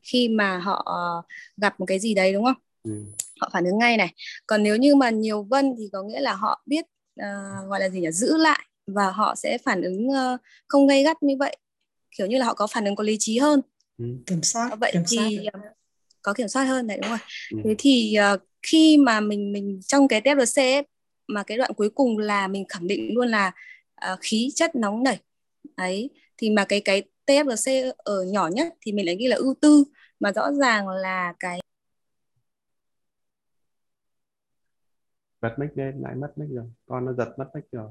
khi 0.03 0.27
mà 0.29 0.57
họ 0.57 0.83
ờ, 0.85 1.21
gặp 1.57 1.79
một 1.79 1.85
cái 1.85 1.99
gì 1.99 2.13
đấy 2.13 2.33
đúng 2.33 2.43
không 2.45 2.55
Ừ. 2.83 3.03
họ 3.41 3.49
phản 3.53 3.65
ứng 3.65 3.77
ngay 3.77 3.97
này 3.97 4.13
còn 4.47 4.63
nếu 4.63 4.75
như 4.75 4.95
mà 4.95 5.09
nhiều 5.09 5.43
vân 5.43 5.73
thì 5.77 5.89
có 5.93 6.03
nghĩa 6.03 6.19
là 6.19 6.33
họ 6.33 6.61
biết 6.65 6.85
ờ, 7.19 7.27
gọi 7.67 7.79
là 7.79 7.89
gì 7.89 8.01
nhỉ 8.01 8.11
giữ 8.11 8.37
lại 8.37 8.59
và 8.87 9.11
họ 9.11 9.35
sẽ 9.35 9.57
phản 9.57 9.81
ứng 9.81 10.09
ờ, 10.09 10.37
không 10.67 10.87
gay 10.87 11.03
gắt 11.03 11.23
như 11.23 11.35
vậy 11.39 11.57
kiểu 12.17 12.27
như 12.27 12.37
là 12.37 12.45
họ 12.45 12.53
có 12.53 12.67
phản 12.67 12.85
ứng 12.85 12.95
có 12.95 13.03
lý 13.03 13.15
trí 13.19 13.37
hơn 13.37 13.61
Ừ. 13.97 14.05
Kiểm 14.25 14.43
soát, 14.43 14.69
vậy 14.79 14.91
kiểm 14.93 15.03
soát 15.05 15.25
thì 15.29 15.37
được. 15.53 15.59
Có 16.21 16.33
kiểm 16.33 16.47
soát 16.47 16.63
hơn 16.63 16.87
đấy 16.87 16.97
đúng 17.01 17.09
rồi 17.09 17.17
Ừ. 17.51 17.57
thế 17.63 17.75
thì 17.77 18.13
ờ, 18.15 18.37
khi 18.61 18.97
mà 18.97 19.19
mình 19.19 19.51
mình 19.53 19.79
trong 19.87 20.07
cái 20.07 20.21
TFLC 20.21 20.73
ấy, 20.73 20.87
mà 21.27 21.43
cái 21.43 21.57
đoạn 21.57 21.71
cuối 21.73 21.89
cùng 21.89 22.17
là 22.17 22.47
mình 22.47 22.65
khẳng 22.69 22.87
định 22.87 23.13
luôn 23.15 23.27
là 23.27 23.51
ờ, 23.95 24.17
khí 24.21 24.49
chất 24.55 24.75
nóng 24.75 25.03
nảy 25.03 25.17
ấy 25.75 26.09
thì 26.37 26.49
mà 26.49 26.65
cái 26.65 26.81
cái 26.81 27.03
TFLC 27.25 27.91
ở 27.97 28.23
nhỏ 28.23 28.47
nhất 28.47 28.73
thì 28.81 28.91
mình 28.91 29.05
lại 29.05 29.15
ghi 29.19 29.27
là 29.27 29.35
ưu 29.35 29.53
tư 29.61 29.83
mà 30.19 30.31
rõ 30.31 30.51
ràng 30.51 30.87
là 30.89 31.33
cái 31.39 31.59
bật 35.41 35.55
mic 35.59 35.69
lên 35.75 36.01
lại 36.01 36.15
mất 36.15 36.33
mic 36.35 36.49
rồi 36.49 36.65
con 36.85 37.05
nó 37.05 37.13
giật 37.13 37.29
mất 37.37 37.45
mic 37.55 37.63
rồi. 37.71 37.89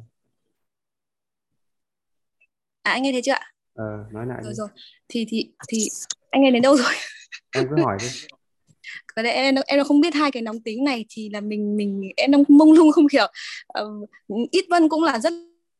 À 2.82 2.92
anh 2.92 3.02
nghe 3.02 3.12
thấy 3.12 3.22
chưa 3.24 3.32
ạ? 3.32 3.52
Ờ, 3.74 3.84
nói 4.12 4.26
lại 4.26 4.38
rồi 4.42 4.52
đi. 4.52 4.56
rồi. 4.56 4.68
Thì 5.08 5.26
thì 5.28 5.50
thì 5.68 5.88
anh 6.30 6.42
nghe 6.42 6.50
đến 6.50 6.62
đâu 6.62 6.76
rồi 6.76 6.92
em 7.52 7.66
cứ 7.70 7.82
hỏi 7.82 7.96
đi. 8.00 8.08
Cái 9.16 9.22
đấy 9.22 9.32
em 9.32 9.54
em 9.66 9.84
không 9.84 10.00
biết 10.00 10.14
hai 10.14 10.30
cái 10.30 10.42
nóng 10.42 10.60
tính 10.60 10.84
này 10.84 11.04
thì 11.10 11.28
là 11.28 11.40
mình 11.40 11.76
mình 11.76 12.02
em 12.16 12.30
đang 12.30 12.44
mông 12.48 12.72
lung 12.72 12.92
không 12.92 13.06
hiểu. 13.12 13.26
Ờ, 13.66 13.88
ít 14.50 14.64
vân 14.70 14.88
cũng 14.88 15.02
là 15.02 15.18
rất 15.18 15.32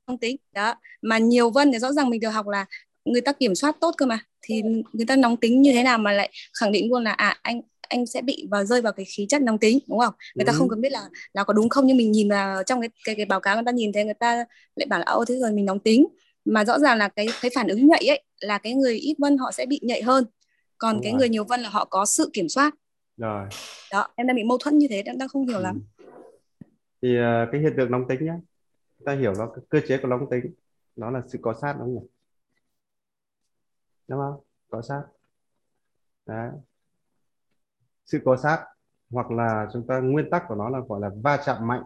nóng 0.06 0.18
tính 0.18 0.36
đó. 0.52 0.74
Mà 1.02 1.18
nhiều 1.18 1.51
vân 1.51 1.72
thì 1.72 1.78
rõ 1.78 1.92
ràng 1.92 2.10
mình 2.10 2.20
được 2.20 2.28
học 2.30 2.48
là 2.48 2.66
người 3.05 3.20
ta 3.20 3.32
kiểm 3.32 3.55
soát 3.55 3.76
tốt 3.80 3.94
cơ 3.98 4.06
mà. 4.06 4.18
Thì 4.42 4.62
người 4.92 5.06
ta 5.06 5.16
nóng 5.16 5.36
tính 5.36 5.62
như 5.62 5.72
thế 5.72 5.82
nào 5.82 5.98
mà 5.98 6.12
lại 6.12 6.30
khẳng 6.60 6.72
định 6.72 6.90
luôn 6.90 7.05
là 7.05 7.12
à 7.12 7.38
anh 7.42 7.60
anh 7.88 8.06
sẽ 8.06 8.22
bị 8.22 8.47
vào 8.51 8.64
rơi 8.64 8.80
vào 8.82 8.92
cái 8.92 9.06
khí 9.16 9.26
chất 9.28 9.42
nóng 9.42 9.59
tính 9.59 9.78
đúng 9.88 9.98
không? 9.98 10.14
Người 10.34 10.44
ta 10.44 10.52
Ừ. 10.52 10.56
không 10.59 10.68
cần 10.68 10.80
biết 10.80 10.92
là 10.92 11.09
là 11.32 11.44
có 11.44 11.52
đúng 11.52 11.68
không? 11.68 11.86
Nhưng 11.86 11.97
mình 11.97 12.12
nhìn 12.12 12.28
vào 12.28 12.62
trong 12.62 12.80
cái 12.80 12.88
cái 13.05 13.14
cái 13.14 13.24
báo 13.26 13.40
cáo 13.40 13.56
người 13.56 13.64
ta 13.66 13.72
nhìn 13.72 13.92
thấy 13.92 14.05
người 14.05 14.14
ta 14.14 14.44
lại 14.76 14.86
bảo 14.86 14.98
là 14.98 15.05
ô 15.12 15.24
thế 15.24 15.34
rồi 15.40 15.52
mình 15.52 15.64
nóng 15.64 15.78
tính. 15.78 16.06
Mà 16.44 16.64
rõ 16.64 16.78
ràng 16.78 16.98
là 16.98 17.09
cái 17.09 17.26
cái 17.42 17.51
phản 17.55 17.68
ứng 17.68 17.88
nhạy 17.88 18.06
ấy 18.09 18.22
là 18.40 18.59
cái 18.59 18.74
người 18.74 18.94
ít 18.94 19.14
vân 19.18 19.38
họ 19.38 19.52
sẽ 19.52 19.66
bị 19.66 19.80
nhạy 19.82 20.02
hơn 20.02 20.24
còn 20.81 20.94
Đúng 20.94 21.02
cái 21.02 21.12
rồi. 21.12 21.19
người 21.19 21.28
nhiều 21.28 21.44
vân 21.44 21.61
là 21.61 21.69
họ 21.69 21.85
có 21.85 22.05
sự 22.05 22.31
kiểm 22.32 22.48
soát. 22.48 22.74
Rồi. 23.16 23.48
Đó 23.93 24.09
em 24.15 24.27
đang 24.27 24.36
bị 24.36 24.44
mâu 24.44 24.59
thuẫn 24.59 24.78
như 24.78 24.86
thế 24.90 25.02
em 25.07 25.19
đang 25.19 25.28
không 25.28 25.47
hiểu 25.47 25.59
lắm. 25.59 25.82
Thì 27.02 27.16
ờ, 27.16 27.47
cái 27.52 27.61
hiện 27.61 27.73
tượng 27.77 27.90
nóng 27.90 28.09
tính 28.09 28.24
nhá. 28.24 28.36
Chúng 28.98 29.05
ta 29.07 29.15
hiểu 29.15 29.35
nó 29.39 29.52
cơ 29.69 29.81
chế 29.89 29.98
của 30.02 30.09
nóng 30.09 30.31
tính 30.31 30.55
nó 30.97 31.11
là 31.11 31.23
sự 31.28 31.39
có 31.43 31.55
sát 31.55 31.73
đúng 31.73 31.81
không 31.81 31.94
nhỉ? 31.94 32.09
Đúng 34.09 34.19
không? 34.19 34.40
Có 34.69 34.82
sát. 34.82 35.02
Đấy. 36.27 36.51
Sự 38.07 38.20
có 38.24 38.36
sát 38.36 38.65
hoặc 39.11 39.31
là 39.31 39.69
chúng 39.73 39.86
ta 39.86 40.01
nguyên 40.01 40.31
tắc 40.31 40.44
của 40.48 40.55
nó 40.55 40.69
là 40.69 40.78
gọi 40.89 41.01
là 41.01 41.11
va 41.23 41.43
chạm 41.47 41.66
mạnh. 41.66 41.82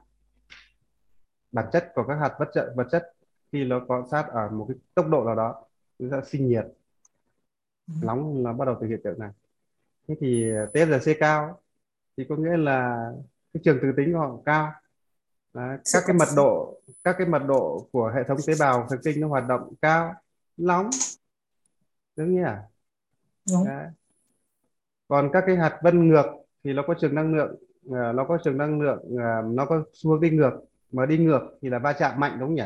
Bản 1.53 1.67
chất 1.73 1.93
của 1.95 2.05
các 2.09 2.15
hạt 2.15 2.37
vật 2.39 2.49
chất 2.55 2.73
vật 2.77 2.87
chất 2.93 3.15
khi 3.53 3.65
nó 3.65 3.81
có 3.89 4.07
sát 4.11 4.27
ở 4.29 4.49
một 4.51 4.67
cái 4.69 4.77
tốc 4.95 5.07
độ 5.09 5.25
nào 5.25 5.35
đó 5.35 5.65
nó 5.99 6.09
sẽ 6.11 6.29
sinh 6.31 6.49
nhiệt 6.49 6.65
nóng 8.03 8.45
là 8.45 8.53
bắt 8.53 8.65
đầu 8.65 8.77
từ 8.81 8.87
hiện 8.87 9.01
tượng 9.05 9.19
này. 9.19 9.31
Thế 10.09 10.15
thì 10.21 10.45
TFRC 10.73 11.15
cao 11.21 11.61
thì 12.17 12.25
có 12.29 12.37
nghĩa 12.37 12.57
là 12.57 13.11
cái 13.55 13.61
trường 13.65 13.79
từ 13.83 13.93
tính 13.97 14.13
của 14.13 14.19
họ 14.19 14.39
cao. 14.47 14.73
Đấy, 15.55 15.79
các 15.93 16.03
cái 16.07 16.17
mật 16.17 16.29
độ 16.37 16.81
các 17.05 17.15
cái 17.19 17.27
mật 17.27 17.43
độ 17.47 17.89
của 17.93 18.13
hệ 18.15 18.25
thống 18.29 18.39
tế 18.47 18.55
bào 18.59 18.87
thần 18.91 18.99
kinh 19.05 19.21
nó 19.21 19.29
hoạt 19.29 19.45
động 19.49 19.75
cao 19.83 20.15
nóng. 20.57 20.91
Đúng 22.17 22.35
nhỉ 22.35 22.51
Đúng. 23.51 23.65
Đấy. 23.67 23.87
còn 25.09 25.31
các 25.33 25.45
cái 25.47 25.57
hạt 25.57 25.79
vân 25.83 26.09
ngược 26.09 26.27
thì 26.65 26.73
nó 26.73 26.83
có 26.87 26.95
trường 27.01 27.15
năng 27.15 27.35
lượng 27.35 27.57
à, 27.93 28.13
nó 28.13 28.25
có 28.25 28.39
trường 28.45 28.59
năng 28.59 28.81
lượng 28.81 29.19
à, 29.19 29.43
nó 29.47 29.67
có 29.67 29.85
xu 29.93 30.11
hướng 30.11 30.21
đi 30.21 30.31
ngược. 30.31 30.53
Mà 30.93 31.07
đi 31.07 31.19
ngược 31.19 31.41
thì 31.63 31.69
là 31.69 31.79
va 31.79 31.93
chạm 31.93 32.21
mạnh 32.21 32.37
đúng 32.41 32.49
không 32.49 32.55
nhỉ 32.55 32.63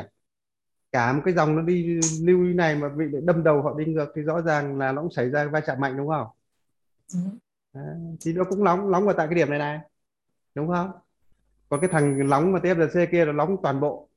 cả 0.91 1.13
một 1.13 1.21
cái 1.25 1.33
dòng 1.33 1.55
nó 1.55 1.61
đi 1.61 1.99
lưu 2.21 2.37
như 2.37 2.53
này 2.53 2.75
mà 2.75 2.89
bị 2.89 3.05
đâm 3.23 3.43
đầu 3.43 3.61
họ 3.61 3.75
đi 3.79 3.85
ngược 3.85 4.11
thì 4.15 4.21
rõ 4.21 4.41
ràng 4.41 4.77
là 4.77 4.91
nó 4.91 5.01
cũng 5.01 5.11
xảy 5.11 5.29
ra 5.29 5.45
va 5.45 5.59
chạm 5.59 5.79
mạnh 5.79 5.97
đúng 5.97 6.07
không 6.07 6.27
Đúng. 7.13 7.37
Đấy. 7.73 7.95
thì 8.21 8.33
nó 8.33 8.43
cũng 8.43 8.63
nóng 8.63 8.91
nóng 8.91 9.05
vào 9.05 9.13
tại 9.17 9.27
cái 9.27 9.35
điểm 9.35 9.49
này 9.49 9.59
này 9.59 9.79
đúng 10.55 10.67
không 10.67 10.91
còn 11.69 11.79
cái 11.81 11.89
thằng 11.93 12.29
nóng 12.29 12.51
mà 12.51 12.59
TFRC 12.59 13.11
kia 13.11 13.25
nó 13.25 13.31
nóng 13.31 13.57
toàn 13.63 13.79
bộ 13.79 14.09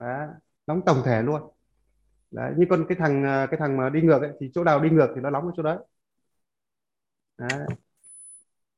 Đấy, 0.00 0.28
nóng 0.66 0.82
tổng 0.86 1.02
thể 1.04 1.22
luôn 1.22 1.42
đấy 2.30 2.52
như 2.56 2.66
con 2.70 2.84
cái 2.88 2.96
thằng 3.00 3.24
ờ, 3.24 3.46
cái 3.50 3.60
thằng 3.60 3.76
mà 3.76 3.88
đi 3.88 4.02
ngược 4.02 4.22
ấy, 4.22 4.32
thì 4.40 4.50
chỗ 4.54 4.64
nào 4.64 4.80
đi 4.80 4.90
ngược 4.90 5.08
thì 5.14 5.20
nó 5.20 5.30
nóng 5.30 5.46
ở 5.46 5.52
chỗ 5.56 5.62
đấy 5.62 5.78
đấy. 7.38 7.66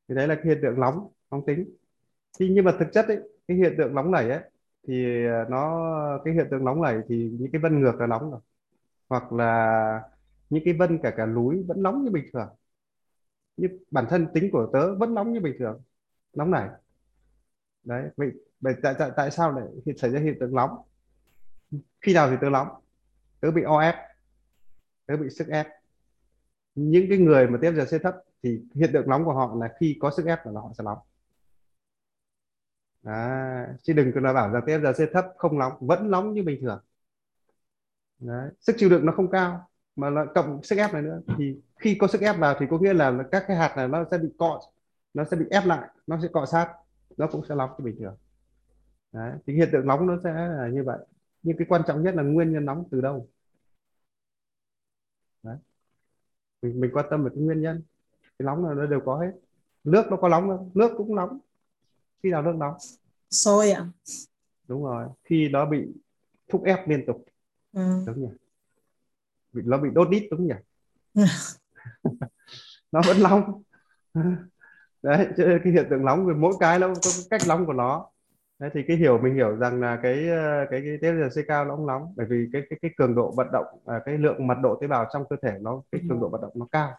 thì 0.08 0.14
đấy 0.14 0.28
là 0.28 0.34
cái 0.34 0.44
hiện 0.44 0.58
tượng 0.62 0.80
nóng 0.80 1.08
nóng 1.30 1.46
tính 1.46 1.76
thì 2.38 2.48
nhưng 2.48 2.64
mà 2.64 2.72
thực 2.78 2.92
chất 2.92 3.08
ấy, 3.08 3.18
cái 3.48 3.56
hiện 3.56 3.74
tượng 3.78 3.94
nóng 3.94 4.10
nảy 4.10 4.30
ấy 4.30 4.40
thì 4.88 5.26
ờ, 5.26 5.44
nó, 5.50 6.18
cái 6.24 6.34
hiện 6.34 6.46
tượng 6.50 6.64
nóng 6.64 6.82
này 6.82 6.98
thì 7.08 7.30
những 7.40 7.52
cái 7.52 7.60
vân 7.60 7.80
ngược 7.80 8.00
là 8.00 8.06
nóng 8.06 8.30
rồi. 8.30 8.40
Hoặc 9.08 9.32
là 9.32 10.02
những 10.50 10.62
cái 10.64 10.74
vân 10.74 10.98
cả 11.02 11.10
cả 11.16 11.26
núi 11.26 11.64
vẫn 11.68 11.82
nóng 11.82 12.04
như 12.04 12.10
bình 12.10 12.24
thường. 12.32 12.48
Như 13.56 13.68
bản 13.90 14.06
thân 14.10 14.26
tính 14.34 14.50
của 14.52 14.70
tớ 14.72 14.94
vẫn 14.94 15.14
nóng 15.14 15.32
như 15.32 15.40
bình 15.40 15.56
thường. 15.58 15.80
Nóng 16.34 16.50
này. 16.50 16.68
Đấy, 17.84 18.10
vậy 18.16 18.30
vậy 18.60 18.74
tại 18.82 18.94
tại 18.98 19.10
tại 19.16 19.30
sao 19.30 19.52
lại 19.52 19.64
hiện, 19.86 19.98
xảy 19.98 20.10
ra 20.10 20.20
hiện 20.20 20.36
tượng 20.40 20.54
nóng? 20.54 20.70
Khi 22.00 22.14
nào 22.14 22.30
thì 22.30 22.36
tớ 22.40 22.50
nóng? 22.50 22.68
Tớ 23.40 23.50
bị 23.50 23.62
o 23.62 23.80
ép. 23.80 23.94
Tớ 25.06 25.16
bị 25.16 25.30
sức 25.30 25.48
ép. 25.48 25.66
Những 26.74 27.06
cái 27.08 27.18
người 27.18 27.48
mà 27.48 27.58
tiếp 27.62 27.72
giờ 27.76 27.98
C 27.98 28.02
thấp 28.02 28.14
thì 28.42 28.60
hiện 28.74 28.90
tượng 28.92 29.08
nóng 29.08 29.24
của 29.24 29.32
họ 29.32 29.54
là 29.60 29.74
khi 29.80 29.96
có 30.00 30.10
sức 30.10 30.26
ép 30.26 30.46
là 30.46 30.52
họ 30.60 30.72
sẽ 30.78 30.84
nóng. 30.84 30.98
Đấy. 33.04 33.66
chứ 33.82 33.92
đừng 33.92 34.12
có 34.14 34.20
nói 34.20 34.34
bảo 34.34 34.52
rằng 34.52 34.62
tiếp 34.66 34.80
giờ 34.82 35.06
thấp, 35.12 35.24
không 35.36 35.58
nóng, 35.58 35.72
vẫn 35.80 36.10
nóng 36.10 36.32
như 36.34 36.42
bình 36.42 36.60
thường 36.62 36.80
Đấy. 38.18 38.50
sức 38.60 38.76
chịu 38.78 38.88
đựng 38.88 39.06
nó 39.06 39.12
không 39.12 39.30
cao, 39.30 39.68
mà 39.96 40.10
nó 40.10 40.26
cộng 40.34 40.62
sức 40.62 40.76
ép 40.78 40.92
này 40.92 41.02
nữa 41.02 41.20
thì 41.38 41.56
khi 41.80 41.96
có 42.00 42.06
sức 42.06 42.20
ép 42.20 42.38
vào 42.38 42.56
thì 42.60 42.66
có 42.70 42.78
nghĩa 42.78 42.94
là 42.94 43.12
các 43.32 43.44
cái 43.48 43.56
hạt 43.56 43.74
này 43.76 43.88
nó 43.88 44.04
sẽ 44.10 44.18
bị 44.18 44.28
cọ, 44.38 44.60
nó 45.14 45.24
sẽ 45.24 45.36
bị 45.36 45.44
ép 45.50 45.64
lại, 45.66 45.88
nó 46.06 46.18
sẽ 46.22 46.28
cọ 46.32 46.46
sát, 46.46 46.74
nó 47.16 47.26
cũng 47.26 47.44
sẽ 47.48 47.54
nóng 47.54 47.70
như 47.78 47.84
bình 47.84 47.96
thường 47.98 48.16
Đấy. 49.12 49.32
thì 49.46 49.54
hiện 49.54 49.68
tượng 49.72 49.86
nóng 49.86 50.06
nó 50.06 50.18
sẽ 50.24 50.32
là 50.32 50.68
như 50.72 50.84
vậy 50.84 50.98
nhưng 51.42 51.56
cái 51.56 51.66
quan 51.70 51.82
trọng 51.86 52.02
nhất 52.02 52.14
là 52.14 52.22
nguyên 52.22 52.52
nhân 52.52 52.64
nóng 52.64 52.84
từ 52.90 53.00
đâu 53.00 53.28
Đấy. 55.42 55.56
mình 56.62 56.80
mình 56.80 56.90
quan 56.94 57.06
tâm 57.10 57.24
về 57.24 57.30
cái 57.34 57.42
nguyên 57.44 57.62
nhân 57.62 57.82
cái 58.38 58.46
nóng 58.46 58.64
là 58.64 58.74
nó 58.74 58.86
đều 58.86 59.00
có 59.04 59.16
hết 59.18 59.32
nước 59.84 60.04
nó 60.10 60.16
có 60.16 60.28
nóng 60.28 60.48
không 60.48 60.70
nước 60.74 60.90
cũng 60.96 61.14
nóng 61.14 61.38
khi 62.24 62.30
nào 62.30 62.42
nước 62.42 62.54
nóng? 62.56 62.74
Sôi 63.30 63.70
ạ. 63.70 63.86
Đúng 64.68 64.84
rồi 64.84 65.06
khi 65.24 65.48
nó 65.48 65.66
bị 65.66 65.78
thúc 66.48 66.64
ép 66.64 66.88
liên 66.88 67.06
tục. 67.06 67.24
Ừ. 67.72 68.04
đúng 68.06 68.20
nhỉ? 68.20 68.28
Bị 69.52 69.62
nó 69.64 69.78
bị 69.78 69.88
đốt 69.92 70.10
đít 70.10 70.22
đúng 70.30 70.46
nhỉ? 70.46 70.54
Nó 72.92 73.00
vẫn 73.06 73.22
nóng. 73.22 73.62
Đấy 75.02 75.26
cho 75.36 75.44
nên 75.44 75.60
cái 75.64 75.72
hiện 75.72 75.86
tượng 75.90 76.04
nóng 76.04 76.26
về 76.26 76.34
mỗi 76.34 76.54
cái 76.60 76.78
nó 76.78 76.88
có 76.88 76.94
cái 77.02 77.24
cách 77.30 77.40
nóng 77.48 77.66
của 77.66 77.72
nó. 77.72 78.06
Đấy 78.58 78.70
thì 78.74 78.80
cái 78.88 78.96
hiểu 78.96 79.18
mình 79.18 79.34
hiểu 79.34 79.56
rằng 79.56 79.80
là 79.80 80.00
cái 80.02 80.26
cái 80.70 80.80
cái 80.84 80.98
tế 81.02 81.12
bào 81.12 81.28
cao 81.48 81.64
nó 81.64 81.76
cũng 81.76 81.86
nóng 81.86 82.14
bởi 82.16 82.26
vì 82.30 82.48
cái 82.52 82.62
cái 82.70 82.78
cái 82.82 82.90
cường 82.96 83.14
độ 83.14 83.34
vận 83.36 83.46
động 83.52 83.66
à, 83.86 84.00
cái 84.04 84.18
lượng 84.18 84.46
mật 84.46 84.56
độ 84.62 84.78
tế 84.80 84.86
bào 84.86 85.06
trong 85.12 85.24
cơ 85.30 85.36
thể 85.42 85.58
nó 85.60 85.82
cái 85.92 86.02
cường 86.08 86.20
độ 86.20 86.28
vận 86.28 86.40
động 86.40 86.52
nó 86.54 86.66
cao 86.72 86.92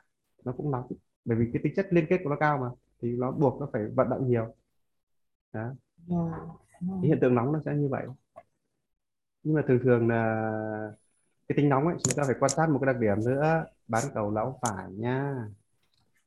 nó 0.46 0.54
cũng 0.58 0.72
nóng. 0.72 0.88
Bởi 1.26 1.38
vì 1.38 1.46
cái 1.54 1.62
tính 1.64 1.74
chất 1.76 1.88
liên 1.92 2.06
kết 2.10 2.20
của 2.24 2.30
nó 2.30 2.36
cao 2.36 2.58
mà 2.58 2.68
thì 3.02 3.12
nó 3.12 3.32
buộc 3.32 3.60
nó 3.60 3.70
phải 3.74 3.82
vận 3.96 4.10
động 4.10 4.30
nhiều 4.30 4.56
đó. 5.56 5.76
cái 6.80 7.10
hiện 7.10 7.18
tượng 7.22 7.36
nóng 7.36 7.52
nó 7.52 7.60
sẽ 7.66 7.74
như 7.76 7.88
vậy. 7.88 8.06
Nhưng 9.44 9.56
mà 9.56 9.62
thường 9.68 9.80
thường 9.84 10.08
là 10.08 10.52
cái 11.48 11.56
tính 11.58 11.70
nóng 11.70 11.88
ấy 11.88 11.96
chúng 12.04 12.14
ta 12.16 12.24
phải 12.24 12.36
quan 12.40 12.50
sát 12.50 12.70
một 12.70 12.80
cái 12.82 12.94
đặc 12.94 13.02
điểm 13.02 13.18
nữa. 13.26 13.66
Bán 13.88 14.04
cầu 14.14 14.32
lão 14.32 14.60
phải 14.62 14.92
nha. 14.92 15.48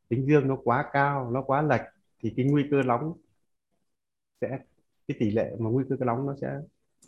Tính 0.09 0.27
dương 0.27 0.49
nó 0.49 0.57
quá 0.65 0.91
cao 0.93 1.31
nó 1.31 1.43
quá 1.43 1.63
lệch 1.63 1.81
thì 2.21 2.35
cái 2.37 2.47
nguy 2.47 2.69
cơ 2.71 2.83
nóng 2.83 3.13
sẽ 4.41 4.49
cái 5.09 5.17
tỷ 5.21 5.31
lệ 5.31 5.57
mà 5.59 5.71
nguy 5.71 5.85
cơ 5.89 5.97
cái 6.01 6.07
nóng 6.07 6.27
nó 6.27 6.35
sẽ 6.41 6.61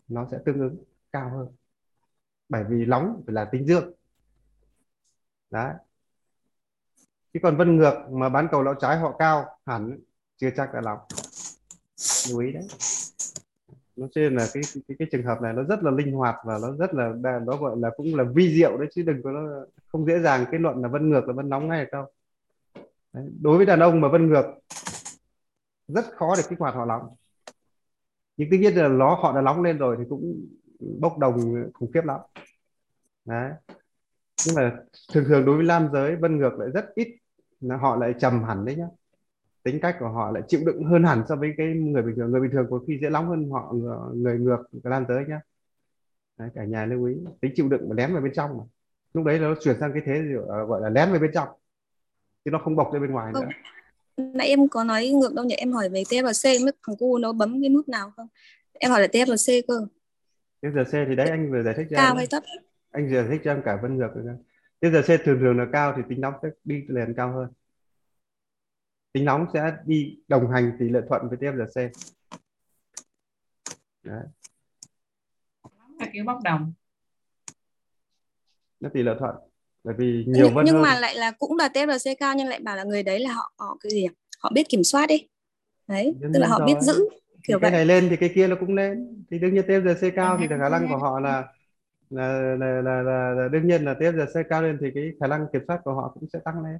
nó 0.08 0.26
sẽ 0.30 0.38
tương 0.44 0.60
ứng 0.60 0.84
cao 1.12 1.30
hơn. 1.30 1.48
Bởi 2.48 2.64
vì 2.68 2.86
nóng 2.86 3.22
phải 3.26 3.34
là 3.34 3.44
tính 3.44 3.66
dương. 3.66 3.92
Đấy. 5.50 5.74
Chứ 7.32 7.40
còn 7.42 7.56
vân 7.56 7.76
ngược 7.76 7.94
mà 8.10 8.28
bán 8.28 8.48
cầu 8.50 8.62
lão 8.62 8.74
trái 8.74 8.98
họ 8.98 9.16
cao 9.18 9.58
hẳn 9.66 9.98
chưa 10.36 10.50
chắc 10.56 10.70
đã 10.74 10.80
nóng 10.80 10.98
lưu 12.30 12.40
ý 12.40 12.52
đấy. 12.52 12.66
Nó 13.96 14.06
trên 14.14 14.36
là 14.36 14.46
cái, 14.52 14.62
cái 14.88 14.96
cái 14.98 15.08
trường 15.12 15.22
hợp 15.22 15.42
này 15.42 15.52
nó 15.52 15.62
rất 15.62 15.82
là 15.82 15.90
linh 15.90 16.12
hoạt 16.12 16.36
và 16.44 16.58
nó 16.62 16.72
rất 16.78 16.94
là 16.94 17.12
nó 17.46 17.56
gọi 17.56 17.76
là 17.78 17.90
cũng 17.96 18.14
là 18.14 18.24
vi 18.34 18.54
diệu 18.54 18.78
đấy 18.78 18.88
chứ 18.94 19.02
đừng 19.02 19.22
có 19.22 19.30
nó 19.30 19.64
không 19.88 20.06
dễ 20.06 20.18
dàng 20.18 20.44
kết 20.52 20.58
luận 20.60 20.82
là 20.82 20.88
vân 20.88 21.10
ngược 21.10 21.28
là 21.28 21.32
vân 21.32 21.48
nóng 21.48 21.68
ngay 21.68 21.86
đâu. 21.92 22.06
Đấy. 23.12 23.24
đối 23.40 23.56
với 23.56 23.66
đàn 23.66 23.80
ông 23.80 24.00
mà 24.00 24.08
vân 24.08 24.28
ngược 24.28 24.44
rất 25.88 26.04
khó 26.14 26.34
để 26.36 26.42
kích 26.48 26.58
hoạt 26.58 26.74
họ 26.74 26.84
nóng 26.84 27.08
nhưng 28.36 28.50
tất 28.50 28.56
nhiên 28.60 28.74
là 28.74 28.88
nó 28.88 29.14
họ 29.14 29.34
đã 29.34 29.40
nóng 29.40 29.62
lên 29.62 29.78
rồi 29.78 29.96
thì 29.98 30.04
cũng 30.08 30.46
bốc 31.00 31.18
đồng 31.18 31.54
khủng 31.74 31.90
khiếp 31.94 32.04
lắm. 32.04 32.20
Đấy. 33.24 33.52
Nhưng 34.46 34.54
mà 34.54 34.76
thường 35.12 35.24
thường 35.28 35.44
đối 35.44 35.56
với 35.56 35.66
nam 35.66 35.88
giới 35.92 36.16
vân 36.16 36.38
ngược 36.38 36.52
lại 36.58 36.68
rất 36.74 36.94
ít 36.94 37.16
là 37.60 37.76
họ 37.76 37.96
lại 37.96 38.14
trầm 38.20 38.44
hẳn 38.44 38.64
đấy 38.64 38.76
nhá 38.76 38.86
tính 39.62 39.80
cách 39.80 39.96
của 40.00 40.08
họ 40.08 40.30
lại 40.30 40.42
chịu 40.48 40.60
đựng 40.66 40.84
hơn 40.84 41.04
hẳn 41.04 41.22
so 41.28 41.36
với 41.36 41.54
cái 41.56 41.66
người 41.66 42.02
bình 42.02 42.16
thường. 42.16 42.30
Người 42.30 42.40
bình 42.40 42.50
thường 42.50 42.66
có 42.70 42.80
khi 42.86 42.98
dễ 43.02 43.10
nóng 43.10 43.28
hơn 43.28 43.50
họ 43.50 43.74
người 44.14 44.38
ngược 44.38 44.62
nam 44.84 45.04
giới 45.08 45.24
nhá. 45.28 45.40
Đấy, 46.38 46.48
cả 46.54 46.64
nhà 46.64 46.86
lưu 46.86 47.04
ý 47.04 47.14
tính 47.40 47.52
chịu 47.54 47.68
đựng 47.68 47.88
mà 47.88 47.94
lén 47.96 48.12
vào 48.12 48.22
bên 48.22 48.32
trong 48.34 48.58
mà. 48.58 48.64
Lúc 49.14 49.24
đấy 49.24 49.38
nó 49.38 49.54
chuyển 49.60 49.76
sang 49.80 49.92
cái 49.92 50.02
thế 50.06 50.22
gì 50.22 50.34
gọi 50.68 50.80
là 50.80 50.88
lén 50.88 51.10
vào 51.10 51.20
bên 51.20 51.30
trong 51.34 51.48
chứ 52.44 52.50
nó 52.50 52.58
không 52.58 52.76
bộc 52.76 52.92
ra 52.92 53.00
bên 53.00 53.10
ngoài 53.10 53.32
nữa. 53.32 53.48
Nãy 54.16 54.48
em 54.48 54.68
có 54.68 54.84
nói 54.84 55.08
ngược 55.08 55.34
đâu 55.34 55.44
nhỉ? 55.44 55.54
Em 55.54 55.72
hỏi 55.72 55.88
về 55.88 56.02
TFC 56.02 56.64
mức 56.64 56.76
thằng 56.86 56.96
cu 56.96 57.18
nó 57.18 57.32
bấm 57.32 57.60
cái 57.62 57.68
nút 57.68 57.88
nào 57.88 58.12
không? 58.16 58.28
Em 58.72 58.90
hỏi 58.90 59.00
là 59.00 59.06
TFC 59.06 59.62
cơ. 59.68 59.86
TFC 60.62 61.08
thì 61.08 61.16
đấy 61.16 61.28
anh 61.28 61.50
vừa 61.50 61.62
giải 61.62 61.74
thích 61.76 61.86
cho 61.90 61.96
cao 61.96 62.10
em. 62.10 62.16
hay 62.16 62.26
thấp? 62.26 62.42
Anh 62.90 63.08
vừa 63.08 63.22
giải 63.22 63.26
thích 63.30 63.40
cho 63.44 63.50
em 63.50 63.62
cả 63.64 63.78
vân 63.82 63.96
ngược 63.96 64.08
rồi 64.14 64.36
TFC 64.80 65.18
thường 65.24 65.38
thường 65.40 65.58
là 65.58 65.66
cao 65.72 65.92
thì 65.96 66.02
tính 66.08 66.20
nóng 66.20 66.34
sẽ 66.42 66.48
đi 66.64 66.84
liền 66.88 67.14
cao 67.16 67.32
hơn 67.32 67.48
tính 69.12 69.24
nóng 69.24 69.46
sẽ 69.54 69.72
đi 69.86 70.18
đồng 70.28 70.50
hành 70.50 70.72
tỷ 70.78 70.88
lệ 70.88 71.00
thuận 71.08 71.28
với 71.28 71.38
TFC 71.38 71.90
đấy. 74.02 74.24
là 75.98 76.06
kiểu 76.12 76.24
bốc 76.24 76.38
đồng. 76.44 76.72
Nó 78.80 78.88
tỷ 78.92 79.02
lệ 79.02 79.12
thuận 79.18 79.34
bởi 79.84 79.94
vì 79.98 80.24
nhiều 80.26 80.46
nhưng, 80.46 80.54
vân 80.54 80.64
nhưng 80.64 80.74
hơn. 80.74 80.82
mà 80.82 81.00
lại 81.00 81.14
là 81.14 81.30
cũng 81.38 81.56
là 81.56 81.68
TFC 81.68 82.14
cao 82.18 82.34
nhưng 82.36 82.48
lại 82.48 82.60
bảo 82.60 82.76
là 82.76 82.84
người 82.84 83.02
đấy 83.02 83.20
là 83.20 83.32
họ 83.32 83.52
họ 83.58 83.76
cái 83.80 83.90
gì 83.90 84.06
họ 84.38 84.50
biết 84.54 84.68
kiểm 84.68 84.84
soát 84.84 85.06
đi. 85.06 85.26
Đấy 85.86 86.14
Đương 86.20 86.32
tức 86.32 86.40
là 86.40 86.48
họ 86.48 86.58
rồi. 86.58 86.66
biết 86.66 86.80
giữ 86.80 87.08
thì 87.10 87.40
kiểu 87.42 87.58
cái 87.58 87.70
vậy. 87.70 87.78
này 87.78 87.86
lên 87.86 88.06
thì 88.10 88.16
cái 88.16 88.30
kia 88.34 88.48
nó 88.48 88.56
cũng 88.60 88.74
lên. 88.74 89.24
Thì 89.30 89.38
đương 89.38 89.54
nhiên 89.54 89.64
TFC 89.66 90.10
cao 90.16 90.36
thì 90.40 90.46
khả 90.48 90.68
năng 90.68 90.88
của 90.88 90.98
họ 90.98 91.20
là 91.20 91.52
là 92.10 92.40
là, 92.58 92.82
là, 92.82 93.02
là, 93.02 93.30
là 93.30 93.48
đương 93.48 93.66
nhiên 93.66 93.84
là 93.84 93.94
TFC 93.94 94.44
cao 94.48 94.62
lên 94.62 94.78
thì 94.80 94.86
cái 94.94 95.12
khả 95.20 95.26
năng 95.26 95.46
kiểm 95.52 95.62
soát 95.66 95.80
của 95.84 95.94
họ 95.94 96.10
cũng 96.14 96.28
sẽ 96.32 96.38
tăng 96.44 96.64
lên 96.64 96.78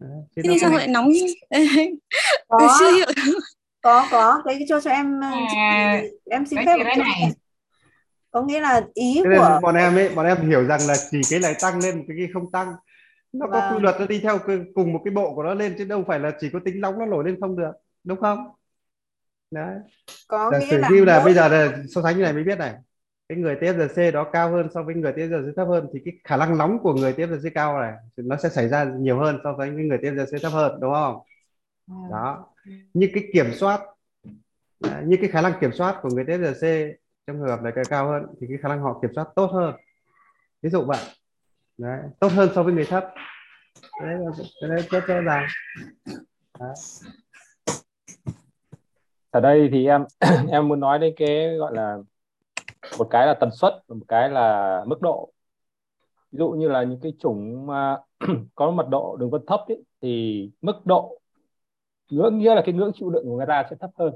thế 0.00 0.42
nó 0.44 0.52
thì 0.52 0.58
sao 0.60 0.70
lại 0.70 0.86
nóng 0.88 1.08
có. 2.48 2.58
Chưa 2.80 2.92
hiểu 2.96 3.06
có. 3.82 4.06
Có 4.10 4.42
cái 4.44 4.58
cho 4.68 4.80
cho 4.80 4.90
em 4.90 5.20
À, 5.22 6.02
em 6.30 6.46
xin 6.46 6.56
cái 6.56 6.66
phép 6.66 6.76
chút 6.78 7.00
này. 7.00 7.32
có 8.30 8.42
nghĩa 8.42 8.60
là 8.60 8.80
ý 8.94 9.20
Thế 9.24 9.30
của 9.38 9.58
bọn 9.62 9.74
em 9.74 9.94
ấy 9.96 10.08
bọn 10.08 10.26
em 10.26 10.48
hiểu 10.48 10.64
rằng 10.66 10.80
là 10.88 10.94
chỉ 11.10 11.20
cái 11.30 11.40
này 11.40 11.54
tăng 11.62 11.78
lên 11.82 12.04
cái 12.08 12.16
kia 12.18 12.30
không 12.34 12.50
tăng. 12.52 12.68
Nó 13.32 13.46
có 13.46 13.60
Vâng. 13.60 13.74
quy 13.74 13.80
luật 13.82 13.96
nó 14.00 14.06
đi 14.06 14.20
theo 14.20 14.38
cái- 14.38 14.58
cùng 14.74 14.92
một 14.92 15.00
cái 15.04 15.12
bộ 15.14 15.34
của 15.34 15.42
nó 15.42 15.54
lên 15.54 15.74
chứ 15.78 15.84
đâu 15.84 16.04
phải 16.08 16.18
là 16.18 16.30
chỉ 16.40 16.50
có 16.52 16.58
tính 16.64 16.80
nóng 16.80 16.98
nó 16.98 17.06
nổi 17.06 17.24
lên 17.26 17.40
không 17.40 17.56
được. 17.56 17.72
Đúng 18.04 18.20
không? 18.20 18.38
Đấy. 19.50 19.74
Có 20.28 20.50
giả 20.52 20.58
nghĩa 20.58 20.78
là 20.78 20.88
là 21.04 21.18
mỗi 21.18 21.24
bây 21.24 21.34
giờ 21.34 21.48
là 21.48 21.68
so 21.94 22.02
sánh 22.02 22.16
như 22.16 22.22
này 22.22 22.32
mới 22.32 22.44
biết 22.44 22.58
này 22.58 22.74
cái 23.30 23.38
người 23.38 23.56
TFGC 23.56 24.12
đó 24.12 24.24
cao 24.24 24.50
hơn 24.50 24.68
so 24.74 24.82
với 24.82 24.94
người 24.94 25.12
TFGC 25.12 25.52
thấp 25.56 25.68
hơn 25.68 25.86
thì 25.92 26.00
cái 26.04 26.14
khả 26.24 26.36
năng 26.36 26.58
nóng 26.58 26.78
của 26.78 26.94
người 26.94 27.12
TFGC 27.12 27.50
cao 27.54 27.80
này 27.80 27.92
nó 28.16 28.36
sẽ 28.36 28.48
xảy 28.48 28.68
ra 28.68 28.84
nhiều 28.84 29.18
hơn 29.18 29.40
so 29.44 29.52
với 29.52 29.70
người 29.70 29.98
TFGC 29.98 30.38
thấp 30.42 30.52
hơn 30.52 30.80
đúng 30.80 30.92
không? 30.92 31.18
Đó. 32.10 32.46
như 32.94 33.10
cái 33.14 33.24
kiểm 33.32 33.52
soát 33.52 33.80
à, 34.80 35.02
như 35.06 35.16
cái 35.20 35.30
khả 35.30 35.40
năng 35.42 35.52
kiểm 35.60 35.72
soát 35.72 35.98
của 36.02 36.08
người 36.12 36.24
TFGC 36.24 36.92
trong 37.26 37.36
trường 37.36 37.48
hợp 37.48 37.62
này 37.62 37.72
cái 37.74 37.84
cao 37.88 38.08
hơn 38.08 38.26
thì 38.40 38.46
cái 38.48 38.58
khả 38.62 38.68
năng 38.68 38.80
họ 38.80 38.98
kiểm 39.02 39.10
soát 39.14 39.28
tốt 39.36 39.50
hơn. 39.52 39.74
Ví 40.62 40.70
dụ 40.70 40.82
vậy 40.84 41.04
đấy, 41.78 42.00
tốt 42.20 42.32
hơn 42.32 42.50
so 42.54 42.62
với 42.62 42.74
người 42.74 42.84
thấp. 42.84 43.04
Đấy 44.02 44.18
đấy 44.68 44.86
rất 44.90 45.06
rõ 45.06 45.20
ràng 45.20 45.46
đấy. 46.60 46.74
ở 49.30 49.40
đây 49.40 49.68
thì 49.72 49.86
em 49.86 50.04
em 50.50 50.68
muốn 50.68 50.80
nói 50.80 50.98
đến 50.98 51.14
cái 51.16 51.56
gọi 51.58 51.74
là 51.74 51.98
một 52.98 53.08
cái 53.10 53.26
là 53.26 53.34
tần 53.34 53.50
suất 53.50 53.74
và 53.88 53.94
một 53.94 54.04
cái 54.08 54.30
là 54.30 54.82
mức 54.86 55.00
độ 55.00 55.32
ví 56.32 56.38
dụ 56.38 56.50
như 56.50 56.68
là 56.68 56.82
những 56.82 57.00
cái 57.00 57.12
chủng 57.18 57.66
mà 57.66 57.98
có 58.54 58.70
mật 58.70 58.88
độ 58.88 59.16
đường 59.16 59.30
vân 59.30 59.42
thấp 59.46 59.60
ấy, 59.68 59.84
thì 60.02 60.50
mức 60.60 60.86
độ 60.86 61.18
ngưỡng 62.10 62.38
nghĩa 62.38 62.54
là 62.54 62.62
cái 62.64 62.74
ngưỡng 62.74 62.92
chịu 62.94 63.10
đựng 63.10 63.24
của 63.24 63.36
người 63.36 63.46
ta 63.46 63.66
sẽ 63.70 63.76
thấp 63.80 63.90
hơn 63.98 64.12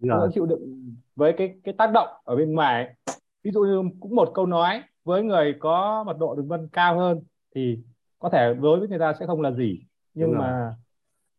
Rồi. 0.00 0.20
ngưỡng 0.20 0.30
chịu 0.34 0.46
đựng 0.46 0.94
với 1.16 1.34
cái 1.38 1.54
cái 1.64 1.74
tác 1.78 1.90
động 1.94 2.08
ở 2.24 2.36
bên 2.36 2.52
ngoài 2.52 2.84
ấy. 2.84 3.16
ví 3.42 3.50
dụ 3.50 3.60
như 3.60 3.82
cũng 4.00 4.16
một 4.16 4.30
câu 4.34 4.46
nói 4.46 4.82
với 5.04 5.22
người 5.22 5.54
có 5.60 6.04
mật 6.04 6.18
độ 6.18 6.34
đường 6.34 6.48
vân 6.48 6.68
cao 6.72 6.98
hơn 6.98 7.22
thì 7.54 7.78
có 8.18 8.28
thể 8.28 8.54
đối 8.54 8.78
với 8.78 8.88
người 8.88 8.98
ta 8.98 9.14
sẽ 9.20 9.26
không 9.26 9.40
là 9.40 9.50
gì 9.50 9.80
nhưng 10.14 10.38
mà 10.38 10.76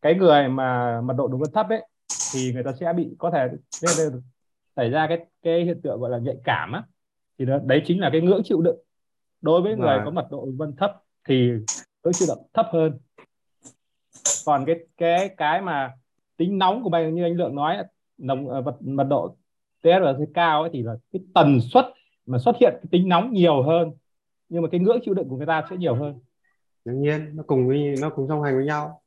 cái 0.02 0.16
người 0.16 0.48
mà 0.48 1.02
mật 1.02 1.14
độ 1.14 1.28
đường 1.28 1.40
vân 1.40 1.52
thấp 1.52 1.70
ấy 1.70 1.88
thì 2.34 2.54
người 2.54 2.64
ta 2.64 2.72
sẽ 2.80 2.94
bị 2.94 3.16
có 3.18 3.32
thể 3.32 3.48
là 3.82 3.94
xảy 4.76 4.90
ra 4.90 5.08
cái 5.08 5.26
cái 5.44 5.64
hiện 5.64 5.82
tượng 5.84 6.00
gọi 6.00 6.10
là 6.10 6.18
nhạy 6.18 6.36
cảm 6.44 6.72
á 6.72 6.84
thì 7.40 7.46
nó, 7.46 7.60
đấy 7.66 7.82
chính 7.86 8.00
là 8.00 8.10
cái 8.12 8.22
ngưỡng 8.22 8.42
chịu 8.44 8.62
đựng. 8.62 8.78
Đối 9.42 9.62
với 9.62 9.76
người 9.76 9.98
Vâng. 9.98 10.02
có 10.06 10.12
mật 10.12 10.28
độ 10.32 10.48
vân 10.58 10.76
thấp 10.76 11.02
thì 11.28 11.52
ngưỡng 12.04 12.14
chịu 12.14 12.28
đựng 12.28 12.46
thấp 12.54 12.68
hơn. 12.72 13.00
Còn 14.46 14.66
cái 14.66 14.76
cái 14.98 15.30
cái 15.38 15.62
mà 15.62 15.92
tính 16.38 16.58
nóng 16.58 16.84
của 16.84 16.90
bạn 16.90 17.16
như 17.16 17.24
anh 17.24 17.34
lượng 17.38 17.56
nói 17.56 17.78
nồng 18.18 18.50
ờ, 18.50 18.62
mật 18.62 18.76
mật 18.82 19.04
độ 19.04 19.36
TSRC 19.82 20.34
cao 20.34 20.62
ấy 20.62 20.70
thì 20.74 20.84
là 20.84 20.96
cái 21.14 21.22
tần 21.34 21.60
suất 21.62 21.86
mà 22.26 22.38
xuất 22.40 22.56
hiện 22.60 22.74
cái 22.74 22.88
tính 22.92 23.10
nóng 23.10 23.34
nhiều 23.34 23.64
hơn 23.64 23.92
nhưng 24.50 24.62
mà 24.62 24.68
cái 24.72 24.80
ngưỡng 24.80 25.00
chịu 25.06 25.14
đựng 25.14 25.30
của 25.30 25.38
người 25.38 25.46
ta 25.46 25.64
sẽ 25.70 25.78
nhiều 25.78 25.96
hơn. 25.96 26.20
Đương 26.86 27.02
nhiên 27.02 27.36
nó 27.36 27.44
cùng 27.48 27.68
với 27.68 27.96
nó 28.02 28.10
cùng 28.10 28.28
song 28.28 28.42
hành 28.42 28.56
với 28.56 28.66
nhau 28.66 29.02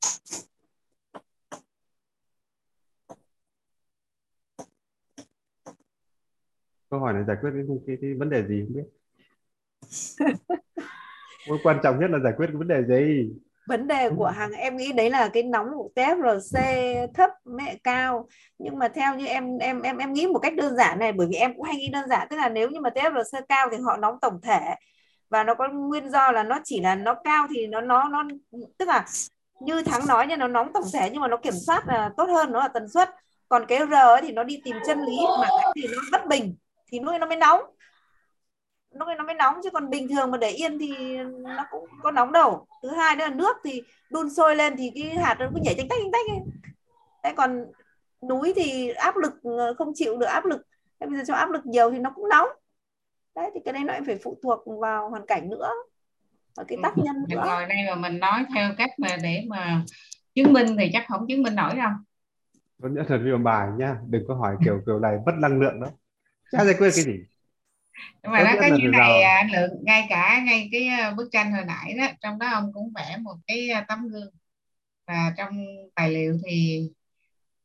câu 6.91 7.01
hỏi 7.01 7.13
này 7.13 7.23
giải 7.27 7.37
quyết 7.41 7.51
cái, 7.55 7.63
cái, 7.87 7.97
cái 8.01 8.15
vấn 8.19 8.31
đề 8.31 8.47
gì 8.47 8.65
không 8.67 8.75
biết? 8.77 8.85
Mối 11.49 11.59
quan 11.63 11.79
trọng 11.83 12.01
nhất 12.01 12.11
là 12.11 12.19
giải 12.25 12.33
quyết 12.37 12.47
cái 12.47 12.57
vấn 12.57 12.69
đề 12.69 12.83
gì? 12.85 13.31
Vấn 13.69 13.87
đề 13.87 14.11
của 14.17 14.27
hàng 14.27 14.53
em 14.53 14.77
nghĩ 14.77 14.93
đấy 14.93 15.11
là 15.11 15.29
cái 15.29 15.43
nóng 15.43 15.67
của 15.75 15.91
TFRC 15.95 16.59
thấp 17.15 17.31
mẹ 17.45 17.77
cao. 17.85 18.29
Nhưng 18.59 18.79
mà 18.79 18.89
theo 18.89 19.15
như 19.15 19.27
em 19.27 19.59
em 19.59 19.83
em 19.83 19.99
em 19.99 20.13
nghĩ 20.13 20.27
một 20.27 20.39
cách 20.39 20.55
đơn 20.57 20.77
giản 20.77 20.99
này 20.99 21.13
bởi 21.13 21.27
vì 21.31 21.37
em 21.37 21.55
cũng 21.55 21.63
hay 21.63 21.77
nghĩ 21.77 21.89
đơn 21.93 22.09
giản. 22.09 22.27
Tức 22.31 22.37
là 22.37 22.49
nếu 22.49 22.71
như 22.71 22.81
mà 22.81 22.91
TFRC 22.91 23.43
cao 23.49 23.69
thì 23.71 23.77
họ 23.85 23.97
nóng 23.97 24.19
tổng 24.21 24.41
thể. 24.43 24.61
Và 25.31 25.45
nó 25.45 25.55
có 25.55 25.69
nguyên 25.69 26.11
do 26.11 26.33
là 26.33 26.43
nó 26.43 26.61
chỉ 26.65 26.81
là 26.81 26.95
nó 26.95 27.15
cao 27.25 27.47
thì 27.55 27.67
nó 27.67 27.81
nó 27.81 28.09
nó 28.09 28.25
tức 28.79 28.89
là 28.89 29.05
như 29.61 29.83
thắng 29.83 30.07
nói 30.07 30.27
nha 30.27 30.37
nó 30.37 30.49
nóng 30.49 30.73
tổng 30.73 30.85
thể 30.95 31.11
nhưng 31.13 31.21
mà 31.21 31.29
nó 31.29 31.37
kiểm 31.37 31.55
soát 31.67 31.83
là 31.87 32.11
tốt 32.17 32.25
hơn 32.25 32.53
nó 32.53 32.61
là 32.61 32.69
tần 32.69 32.89
suất. 32.89 33.11
Còn 33.49 33.67
cái 33.69 33.79
R 33.91 33.93
ấy 33.93 34.21
thì 34.23 34.33
nó 34.33 34.45
đi 34.45 34.61
tìm 34.65 34.77
chân 34.87 34.99
lý 34.99 35.19
mà 35.41 35.49
thì 35.77 35.83
nó 35.93 36.03
bất 36.13 36.27
bình 36.29 36.55
thì 36.87 37.01
nuôi 37.01 37.19
nó 37.19 37.27
mới 37.27 37.37
nóng. 37.37 37.61
Lúc 38.91 39.09
ấy 39.09 39.17
nó 39.17 39.25
mới 39.25 39.35
nóng 39.35 39.61
chứ 39.65 39.71
còn 39.71 39.91
bình 39.91 40.09
thường 40.09 40.31
mà 40.31 40.39
để 40.39 40.51
yên 40.51 40.79
thì 40.79 41.19
nó 41.39 41.65
cũng 41.71 41.89
có 42.03 42.11
nóng 42.11 42.33
đâu. 42.33 42.67
Thứ 42.83 42.91
hai 42.91 43.17
nữa 43.17 43.25
là 43.25 43.35
nước 43.35 43.57
thì 43.65 43.83
đun 44.11 44.31
sôi 44.31 44.57
lên 44.57 44.77
thì 44.77 44.93
cái 44.95 45.17
hạt 45.17 45.37
nó 45.39 45.47
cứ 45.55 45.61
nhảy 45.63 45.75
tách 45.75 45.87
tách 45.89 45.99
tách 46.03 46.11
tách 46.13 46.27
ấy. 46.31 46.41
Thế 47.23 47.33
còn 47.37 47.65
núi 48.29 48.53
thì 48.57 48.89
áp 48.89 49.17
lực 49.17 49.33
ờ, 49.43 49.75
không 49.79 49.93
chịu 49.95 50.17
được 50.17 50.27
áp 50.27 50.45
lực. 50.45 50.67
Thế 51.01 51.07
bây 51.07 51.17
giờ 51.17 51.23
cho 51.27 51.35
áp 51.35 51.51
lực 51.51 51.67
nhiều 51.67 51.91
thì 51.91 51.99
nó 51.99 52.11
cũng 52.11 52.29
nóng. 52.29 52.49
Đấy 53.35 53.51
thì 53.55 53.61
cái 53.65 53.75
đấy 53.75 53.85
nó 53.85 53.95
phải 54.07 54.19
phụ 54.25 54.39
thuộc 54.43 54.63
vào 54.81 55.11
hoàn 55.11 55.27
cảnh 55.27 55.49
nữa. 55.49 55.71
Và 56.57 56.65
cái 56.69 56.79
tác 56.83 56.99
nhân 56.99 57.17
mình 57.29 57.39
nữa. 57.39 57.45
ngồi 57.47 57.67
đây 57.67 57.79
mà 57.89 57.95
mình 57.95 58.19
nói 58.19 58.45
theo 58.55 58.71
cách 58.79 58.91
mà 58.99 59.17
để 59.23 59.45
mà 59.49 59.83
chứng 60.35 60.53
minh 60.53 60.77
thì 60.79 60.91
chắc 60.93 61.05
không 61.09 61.27
chứng 61.29 61.43
minh 61.43 61.55
nổi 61.55 61.75
đâu. 61.75 61.91
Tốt 62.83 62.89
nhất 62.89 63.07
là 63.09 63.17
viết 63.17 63.37
bài 63.43 63.69
nhá 63.79 63.97
đừng 64.09 64.25
có 64.29 64.35
hỏi 64.35 64.57
kiểu 64.65 64.83
kiểu 64.87 64.99
này 64.99 65.19
mất 65.27 65.33
năng 65.39 65.61
lượng 65.61 65.81
đó 65.81 65.89
chả 66.53 66.65
giải 66.65 66.75
quyết 66.79 66.91
cái 66.97 67.05
gì 67.05 67.19
nhưng 68.23 68.33
mà 68.33 68.45
nó 68.45 68.55
có 68.61 68.77
như 68.77 68.89
này 68.89 69.11
giờ. 69.21 69.27
à, 69.27 69.35
anh 69.37 69.51
lượng 69.53 69.85
ngay 69.85 70.07
cả 70.09 70.43
ngay 70.47 70.69
cái 70.73 70.87
à, 70.87 71.11
bức 71.17 71.29
tranh 71.33 71.53
hồi 71.53 71.65
nãy 71.67 71.95
đó 71.99 72.07
trong 72.21 72.39
đó 72.39 72.49
ông 72.53 72.73
cũng 72.73 72.93
vẽ 72.95 73.17
một 73.23 73.37
cái 73.47 73.71
à, 73.71 73.85
tấm 73.89 74.09
gương 74.09 74.31
và 75.07 75.35
trong 75.37 75.65
tài 75.95 76.11
liệu 76.11 76.39
thì 76.47 76.83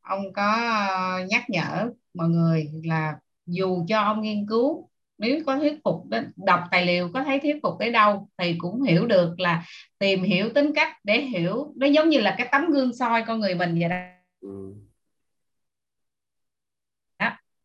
ông 0.01 0.33
có 0.33 0.51
à, 0.51 1.25
nhắc 1.29 1.43
nhở 1.49 1.89
mọi 2.13 2.29
người 2.29 2.71
là 2.83 3.15
dù 3.45 3.85
cho 3.87 4.01
ông 4.01 4.21
nghiên 4.21 4.45
cứu 4.47 4.89
nếu 5.17 5.39
có 5.45 5.57
thuyết 5.57 5.79
phục 5.83 6.09
đến 6.09 6.31
đọc 6.45 6.59
tài 6.71 6.85
liệu 6.85 7.09
có 7.13 7.23
thấy 7.23 7.39
thuyết 7.39 7.55
phục 7.63 7.73
tới 7.79 7.91
đâu 7.91 8.29
thì 8.37 8.55
cũng 8.57 8.83
hiểu 8.83 9.07
được 9.07 9.39
là 9.39 9.65
tìm 9.99 10.23
hiểu 10.23 10.49
tính 10.55 10.71
cách 10.75 10.93
để 11.03 11.21
hiểu 11.21 11.73
nó 11.75 11.87
giống 11.87 12.09
như 12.09 12.19
là 12.19 12.35
cái 12.37 12.47
tấm 12.51 12.71
gương 12.71 12.93
soi 12.93 13.23
con 13.27 13.39
người 13.39 13.55
mình 13.55 13.79
vậy 13.79 13.89
đó 13.89 13.95
ừ. 14.41 14.73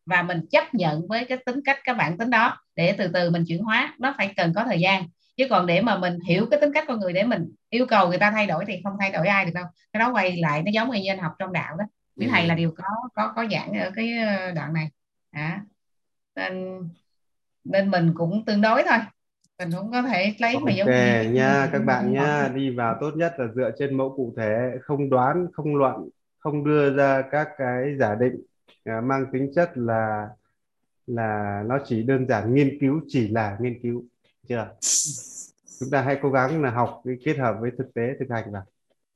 Và 0.07 0.21
mình 0.21 0.41
chấp 0.51 0.73
nhận 0.73 1.07
với 1.07 1.25
cái 1.25 1.37
tính 1.45 1.59
cách 1.65 1.79
các 1.83 1.97
bạn 1.97 2.17
tính 2.17 2.29
đó 2.29 2.57
để 2.75 2.95
từ 2.97 3.07
từ 3.13 3.29
mình 3.29 3.43
chuyển 3.47 3.63
hóa. 3.63 3.95
Nó 3.99 4.13
phải 4.17 4.33
cần 4.37 4.53
có 4.55 4.63
thời 4.63 4.79
gian. 4.79 5.03
Chứ 5.37 5.47
còn 5.49 5.65
để 5.65 5.81
mà 5.81 5.97
mình 5.97 6.19
hiểu 6.27 6.47
cái 6.51 6.61
tính 6.61 6.73
cách 6.73 6.85
con 6.87 6.99
người 6.99 7.13
để 7.13 7.23
mình 7.23 7.45
yêu 7.69 7.85
cầu 7.85 8.09
người 8.09 8.17
ta 8.17 8.31
thay 8.31 8.47
đổi 8.47 8.65
thì 8.67 8.81
không 8.83 8.93
thay 8.99 9.11
đổi 9.11 9.27
ai 9.27 9.45
được 9.45 9.51
đâu. 9.55 9.65
Cái 9.93 9.99
đó 9.99 10.11
quay 10.13 10.37
lại 10.37 10.63
nó 10.63 10.71
giống 10.71 10.91
như 10.91 11.11
anh 11.11 11.19
học 11.19 11.31
trong 11.39 11.53
đạo 11.53 11.77
đó. 11.77 11.85
Quý 12.17 12.25
Ừ. 12.25 12.29
thầy 12.31 12.47
là 12.47 12.55
điều 12.55 12.73
có 12.77 12.83
có 13.13 13.33
có 13.35 13.45
giảng 13.51 13.73
ở 13.79 13.91
cái 13.95 14.17
ờ, 14.17 14.51
đoạn 14.51 14.73
này. 14.73 14.89
Đó. 15.31 15.49
nên 16.35 16.79
nên 17.63 17.91
mình 17.91 18.11
cũng 18.15 18.45
tương 18.45 18.61
đối 18.61 18.83
thôi. 18.83 18.97
Mình 19.59 19.71
không 19.71 19.91
có 19.91 20.01
thể 20.01 20.33
lấy 20.39 20.55
mà 20.59 20.71
giống 20.71 20.87
như 20.87 21.31
nha 21.31 21.69
các 21.71 21.79
bạn 21.79 22.13
nha. 22.13 22.49
Đi 22.55 22.69
vào 22.69 22.97
tốt 23.01 23.11
nhất 23.15 23.33
là 23.37 23.45
dựa 23.55 23.71
trên 23.79 23.97
mẫu 23.97 24.13
cụ 24.17 24.33
thể 24.37 24.71
không 24.81 25.09
đoán 25.09 25.47
không 25.53 25.75
luận 25.75 26.09
không 26.39 26.63
đưa 26.63 26.95
ra 26.95 27.23
các 27.31 27.47
cái 27.57 27.95
giả 27.99 28.15
định 28.15 28.35
à, 28.87 29.01
mang 29.01 29.25
tính 29.33 29.51
chất 29.55 29.71
là 29.75 30.27
là 31.07 31.63
nó 31.67 31.79
chỉ 31.85 32.03
đơn 32.03 32.27
giản 32.27 32.53
nghiên 32.53 32.77
cứu 32.81 33.01
chỉ 33.07 33.27
là 33.27 33.57
nghiên 33.59 33.79
cứu 33.83 34.03
chưa? 34.49 34.75
Chúng 35.79 35.89
ta 35.91 36.01
hãy 36.01 36.19
cố 36.21 36.29
gắng 36.29 36.63
là 36.63 36.71
học 36.71 37.01
kết 37.25 37.37
hợp 37.37 37.55
với 37.59 37.71
thực 37.77 37.93
tế 37.93 38.15
thực 38.19 38.29
hành 38.29 38.51
vào. 38.51 38.63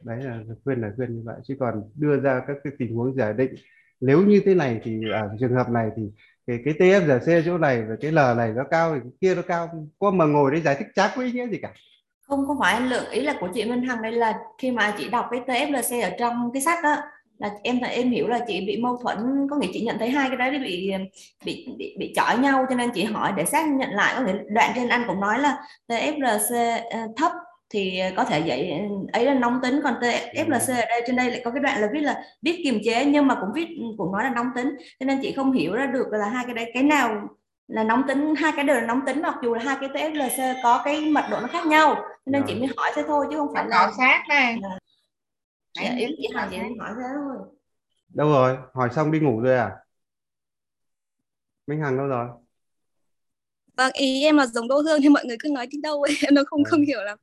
Đấy 0.03 0.23
là 0.23 0.39
khuyên 0.64 0.81
là 0.81 0.91
khuyên 0.95 1.15
như 1.15 1.22
vậy. 1.26 1.35
Chứ 1.43 1.56
còn 1.60 1.84
đưa 1.95 2.19
ra 2.19 2.41
các 2.48 2.57
cái 2.64 2.73
tình 2.80 2.95
huống 2.95 3.15
giả 3.15 3.34
định 3.34 3.56
nếu 4.02 4.22
như 4.22 4.41
thế 4.45 4.56
này 4.56 4.80
thì 4.84 5.10
ở 5.11 5.30
trường 5.39 5.56
hợp 5.56 5.69
này 5.69 5.89
thì 5.95 6.03
cái 6.48 6.60
cái 6.80 7.19
C 7.19 7.45
chỗ 7.45 7.57
này 7.57 7.81
và 7.81 7.95
cái 8.02 8.11
L 8.11 8.19
này 8.38 8.53
nó 8.56 8.64
cao 8.64 8.93
thì 8.95 8.99
cái 9.03 9.11
kia 9.22 9.35
nó 9.35 9.41
cao 9.41 9.88
có 9.99 10.11
mà 10.11 10.26
ngồi 10.26 10.52
đấy 10.52 10.61
giải 10.61 10.76
thích 10.80 10.88
chả 10.95 11.14
có 11.15 11.22
ý 11.22 11.31
nghĩa 11.31 11.48
gì 11.48 11.57
cả. 11.61 11.73
Không 12.22 12.48
không 12.48 12.57
phải. 12.60 12.73
Anh 12.73 12.89
lượng 12.89 13.10
ý 13.11 13.22
là 13.22 13.35
của 13.39 13.49
chị 13.53 13.65
Minh 13.65 13.84
Hằng 13.84 14.02
đây 14.02 14.11
là 14.11 14.39
khi 14.57 14.72
mà 14.72 14.95
chị 14.98 15.10
đọc 15.10 15.26
cái 15.31 15.41
TFLC 15.48 16.03
ở 16.03 16.10
trong 16.19 16.52
cái 16.53 16.61
sách 16.61 16.84
đó 16.84 16.95
là 17.41 17.51
em 17.63 17.80
em 17.81 18.11
hiểu 18.11 18.27
là 18.27 18.39
chị 18.47 18.65
bị 18.68 18.77
mâu 18.77 18.97
thuẫn 18.97 19.47
có 19.49 19.55
nghĩa 19.55 19.68
chị 19.73 19.81
nhận 19.81 19.99
thấy 19.99 20.09
hai 20.09 20.30
cái 20.30 20.38
đấy 20.38 20.59
bị 20.59 20.91
bị 21.45 21.68
bị 21.77 21.95
bị 21.99 22.13
chọi 22.15 22.38
nhau 22.38 22.65
cho 22.69 22.76
nên 22.76 22.89
chị 22.91 23.03
hỏi 23.03 23.34
để 23.38 23.45
xác 23.45 23.68
nhận 23.68 23.89
lại. 23.89 24.13
Có 24.18 24.23
nghĩa 24.23 24.34
đoạn 24.49 24.72
trên 24.76 24.89
anh 24.89 25.03
cũng 25.07 25.19
nói 25.19 25.39
là 25.39 25.57
TFLC 25.88 26.81
ờ, 26.91 26.99
thấp 27.18 27.31
thì 27.69 28.01
có 28.15 28.23
thể 28.23 28.39
dạy 28.39 28.81
ấy 29.13 29.26
là 29.26 29.34
nóng 29.34 29.59
tính. 29.61 29.80
Còn 29.84 29.93
TFLC 30.01 30.76
ở 30.76 30.85
đây 30.89 31.03
trên 31.07 31.15
đây 31.15 31.31
lại 31.31 31.41
có 31.45 31.51
cái 31.51 31.59
đoạn 31.59 31.81
là 31.81 31.89
viết 31.93 32.01
là 32.01 32.23
biết 32.41 32.61
kiềm 32.63 32.80
chế 32.84 33.05
nhưng 33.05 33.27
mà 33.27 33.35
cũng 33.35 33.49
viết 33.53 33.68
cũng 33.97 34.11
nói 34.11 34.23
là 34.23 34.30
nóng 34.30 34.47
tính. 34.55 34.76
Cho 34.99 35.05
nên 35.05 35.19
chị 35.22 35.31
không 35.31 35.51
hiểu 35.51 35.73
ra 35.73 35.85
được 35.85 36.07
là 36.11 36.30
hai 36.30 36.45
cái 36.45 36.55
đấy 36.55 36.72
cái 36.73 36.84
nào 36.84 37.27
là 37.68 37.84
nóng 37.84 38.03
tính 38.07 38.35
hai 38.35 38.51
cái 38.55 38.65
đều 38.65 38.76
là 38.76 38.81
nóng 38.81 39.01
tính 39.05 39.22
mặc 39.22 39.35
dù 39.43 39.53
là 39.53 39.61
hai 39.63 39.77
cái 39.81 39.89
TFLC 39.89 40.55
có 40.63 40.81
cái 40.85 41.01
mật 41.01 41.26
độ 41.31 41.39
nó 41.41 41.47
khác 41.47 41.65
nhau. 41.65 41.95
Cho 41.95 42.31
nên 42.31 42.43
chị 42.47 42.55
mới 42.55 42.69
hỏi 42.77 42.91
thế 42.95 43.03
thôi 43.07 43.26
chứ 43.31 43.38
không 43.38 43.53
phải 43.53 43.65
là 43.68 43.77
khảo 43.77 43.91
sát 43.97 44.23
đây 45.76 45.85
dạ, 45.85 45.95
ý 45.95 46.06
chị 46.18 46.27
Hằng 46.35 46.48
chị 46.52 46.57
hỏi 46.80 46.91
thế 46.98 47.03
thôi 47.15 47.48
đâu 48.10 48.30
rồi 48.30 48.57
hỏi 48.73 48.89
xong 48.95 49.11
đi 49.11 49.19
ngủ 49.19 49.39
rồi 49.41 49.57
à 49.57 49.72
Minh 51.68 51.80
Hằng 51.81 51.98
đâu 51.98 52.07
rồi 52.07 52.27
Vâng, 53.77 53.91
ý 53.93 54.23
em 54.23 54.38
là 54.38 54.45
giống 54.45 54.68
Đỗ 54.68 54.81
Hương 54.81 55.02
thì 55.02 55.10
mọi 55.10 55.26
người 55.26 55.38
cứ 55.39 55.49
nói 55.49 55.68
đi 55.68 55.77
đâu 55.84 56.02
ấy, 56.02 56.15
em 56.23 56.34
nó 56.35 56.41
không 56.48 56.64
không 56.64 56.81
hiểu 56.81 57.02
lắm. 57.03 57.18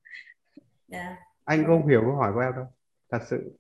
dạ. 0.89 1.17
anh 1.45 1.65
cũng 1.67 1.81
không 1.81 1.89
hiểu 1.91 2.01
câu 2.07 2.17
hỏi 2.17 2.33
của 2.35 2.41
em 2.41 2.53
đâu 2.57 2.65
thật 3.11 3.19
sự 3.31 3.59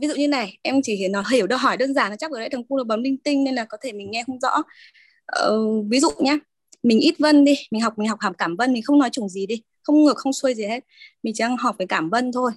Ví 0.00 0.08
dụ 0.08 0.14
như 0.14 0.28
này, 0.28 0.58
em 0.62 0.80
chỉ 0.82 0.96
hiểu 0.96 1.08
nó 1.12 1.22
hiểu 1.32 1.46
được 1.46 1.56
hỏi 1.56 1.76
đơn 1.76 1.94
giản 1.94 2.10
là 2.10 2.16
chắc 2.16 2.30
ở 2.32 2.38
đây 2.40 2.48
thằng 2.52 2.64
cu 2.64 2.76
nó 2.78 2.84
bấm 2.84 3.02
linh 3.02 3.16
tinh 3.18 3.44
nên 3.44 3.54
là 3.54 3.64
có 3.64 3.78
thể 3.82 3.92
mình 3.92 4.10
nghe 4.10 4.24
không 4.26 4.40
rõ. 4.40 4.62
Ờ, 5.26 5.58
ví 5.90 6.00
dụ 6.00 6.08
nhá, 6.18 6.38
mình 6.82 7.00
ít 7.00 7.14
vân 7.18 7.44
đi, 7.44 7.54
mình 7.70 7.80
học 7.82 7.98
mình 7.98 8.08
học 8.08 8.18
hàm 8.20 8.34
cảm 8.34 8.56
vân 8.56 8.72
mình 8.72 8.82
không 8.82 8.98
nói 8.98 9.10
chủng 9.10 9.28
gì 9.28 9.46
đi, 9.46 9.62
không 9.82 10.04
ngược 10.04 10.16
không 10.16 10.32
xuôi 10.32 10.54
gì 10.54 10.64
hết. 10.64 10.84
Mình 11.22 11.34
chỉ 11.36 11.42
đang 11.44 11.56
học 11.56 11.76
về 11.78 11.86
cảm 11.86 12.10
vân 12.10 12.32
thôi. 12.32 12.52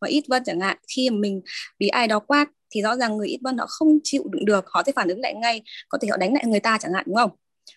Và 0.00 0.08
ít 0.08 0.24
vân 0.28 0.42
chẳng 0.46 0.60
hạn, 0.60 0.78
khi 0.96 1.10
mà 1.10 1.16
mình 1.16 1.40
bị 1.78 1.88
ai 1.88 2.08
đó 2.08 2.18
quát 2.18 2.46
thì 2.70 2.82
rõ 2.82 2.96
ràng 2.96 3.16
người 3.16 3.28
ít 3.28 3.38
vân 3.42 3.58
họ 3.58 3.66
không 3.68 3.98
chịu 4.04 4.24
đựng 4.32 4.44
được, 4.44 4.64
họ 4.66 4.82
sẽ 4.86 4.92
phản 4.92 5.08
ứng 5.08 5.20
lại 5.20 5.34
ngay, 5.34 5.62
có 5.88 5.98
thể 6.02 6.08
họ 6.08 6.16
đánh 6.16 6.34
lại 6.34 6.44
người 6.46 6.60
ta 6.60 6.78
chẳng 6.80 6.92
hạn 6.92 7.04
đúng 7.06 7.16
không? 7.16 7.30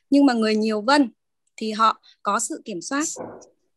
Nhưng 0.10 0.26
mà 0.26 0.34
người 0.34 0.56
nhiều 0.56 0.82
vân 0.82 1.10
thì 1.58 1.72
họ 1.72 2.02
có 2.24 2.40
sự 2.40 2.62
kiểm 2.66 2.82
soát 2.82 3.06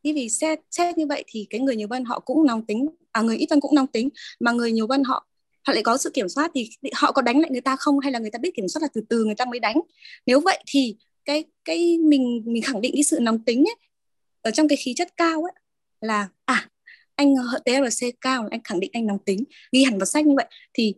Thế 0.05 0.13
vì 0.13 0.29
xét 0.29 0.59
xét 0.71 0.99
như 0.99 1.07
vậy 1.07 1.25
thì 1.27 1.47
cái 1.51 1.61
người 1.61 1.77
nhiều 1.77 1.89
vân 1.89 2.05
họ 2.05 2.21
cũng 2.21 2.47
nóng 2.47 2.67
tính, 2.67 2.87
à 3.13 3.23
người 3.23 3.37
ít 3.37 3.47
vân 3.51 3.61
cũng 3.61 3.75
nóng 3.75 3.87
tính, 3.87 4.09
mà 4.41 4.53
người 4.53 4.73
nhiều 4.73 4.87
vân 4.87 5.05
họ 5.05 5.27
họ 5.67 5.73
lại 5.73 5.83
có 5.83 5.97
sự 5.97 6.11
kiểm 6.11 6.29
soát 6.29 6.51
thì 6.55 6.71
họ 6.95 7.13
có 7.13 7.23
đánh 7.23 7.41
lại 7.41 7.51
người 7.51 7.61
ta 7.61 7.77
không 7.77 7.99
hay 7.99 8.13
là 8.13 8.19
người 8.19 8.31
ta 8.31 8.39
biết 8.39 8.55
kiểm 8.55 8.69
soát 8.69 8.81
là 8.83 8.89
từ 8.95 9.01
từ 9.09 9.25
người 9.25 9.35
ta 9.35 9.45
mới 9.45 9.61
đánh. 9.61 9.81
Nếu 10.27 10.41
vậy 10.41 10.63
thì 10.67 10.97
cái 11.25 11.45
cái 11.65 11.99
mình 11.99 12.43
mình 12.47 12.63
khẳng 12.63 12.81
định 12.81 12.93
cái 12.95 13.03
sự 13.03 13.19
nóng 13.21 13.45
tính 13.45 13.65
ấy 13.69 13.77
ở 14.43 14.51
trong 14.51 14.69
cái 14.69 14.77
khí 14.77 14.95
chất 14.97 15.17
cao 15.17 15.43
ấy 15.43 15.53
là 16.01 16.29
anh 17.17 17.35
TRC 17.65 18.07
cao 18.21 18.49
anh 18.51 18.61
khẳng 18.65 18.81
định 18.81 18.91
anh 18.93 19.07
nóng 19.07 19.19
tính 19.19 19.45
ghi 19.73 19.85
hẳn 19.85 19.99
vào 19.99 20.07
sách 20.07 20.27
như 20.27 20.35
vậy. 20.37 20.47
Thì 20.75 20.95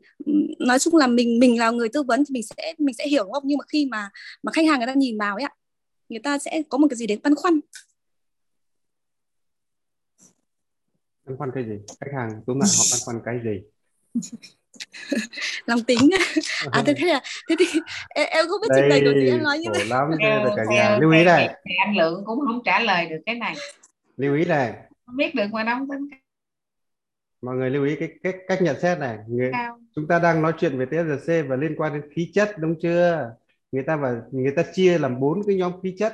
nói 0.58 0.78
chung 0.78 0.96
là 0.96 1.06
mình 1.06 1.38
mình 1.38 1.58
là 1.58 1.70
người 1.70 1.88
tư 1.88 2.02
vấn 2.02 2.24
thì 2.24 2.32
mình 2.32 2.42
sẽ 2.42 2.74
mình 2.78 2.94
sẽ 2.94 3.08
hiểu 3.08 3.24
đúng 3.24 3.32
không? 3.32 3.42
Nhưng 3.46 3.58
mà 3.58 3.64
khi 3.68 3.86
mà 3.86 4.10
mà 4.42 4.52
khách 4.52 4.66
hàng 4.66 4.78
người 4.78 4.86
ta 4.86 4.94
nhìn 4.94 5.18
vào 5.18 5.36
ấy 5.36 5.44
ạ 5.44 5.50
người 6.08 6.20
ta 6.24 6.38
sẽ 6.38 6.62
có 6.68 6.78
một 6.78 6.86
cái 6.90 6.96
gì 6.96 7.06
đấy 7.06 7.20
băn 7.22 7.34
khoăn. 7.34 7.60
Băn 11.26 11.36
khoăn 11.36 11.50
cái 11.54 11.64
gì? 11.64 11.74
Khách 12.00 12.10
hàng 12.16 12.30
túm 12.46 12.58
lại 12.60 12.68
họ 12.78 12.84
băn 12.92 13.00
khoăn 13.04 13.20
cái 13.24 13.40
gì? 13.44 13.62
Lòng 15.66 15.82
tính. 15.82 16.10
À 16.70 16.82
thế 16.86 16.94
thế 16.96 17.06
là 17.06 17.20
thế 17.48 17.56
thì 17.58 17.64
em, 18.08 18.28
em 18.30 18.46
không 18.48 18.60
biết 18.60 18.68
trình 18.74 18.88
bày 18.90 19.00
kiểu 19.00 19.14
gì 19.14 19.30
em 19.30 19.42
nói 19.42 19.58
như 19.58 19.70
vậy 19.70 19.84
lắm 19.84 20.10
thế 20.22 20.28
là 20.28 20.50
cả 20.56 20.64
nhà. 20.70 20.98
lưu 21.00 21.10
ý 21.12 21.24
này. 21.24 21.48
anh 21.86 21.96
lượng 21.96 22.22
cũng 22.26 22.40
không 22.40 22.62
trả 22.64 22.80
lời 22.80 23.06
được 23.06 23.18
cái 23.26 23.34
này. 23.34 23.54
Lưu 24.16 24.34
ý 24.34 24.44
này 24.44 24.74
không 25.06 25.16
biết 25.16 25.34
được 25.34 25.46
mà 25.52 25.64
nóng 25.64 25.88
tính 25.90 26.08
mọi 27.42 27.56
người 27.56 27.70
lưu 27.70 27.84
ý 27.84 27.96
cái 27.96 28.08
cách 28.22 28.36
cách 28.48 28.62
nhận 28.62 28.80
xét 28.80 28.98
này. 28.98 29.18
Người, 29.28 29.52
chúng 29.94 30.06
ta 30.08 30.18
đang 30.18 30.42
nói 30.42 30.52
chuyện 30.58 30.78
về 30.78 30.86
TSC 30.86 31.48
và 31.48 31.56
liên 31.56 31.74
quan 31.76 31.92
đến 31.92 32.02
khí 32.14 32.30
chất 32.34 32.58
đúng 32.58 32.74
chưa? 32.82 33.34
Người 33.72 33.82
ta 33.82 33.96
và 33.96 34.22
người 34.30 34.52
ta 34.56 34.62
chia 34.72 34.98
làm 34.98 35.20
bốn 35.20 35.42
cái 35.46 35.56
nhóm 35.56 35.72
khí 35.82 35.96
chất. 35.98 36.12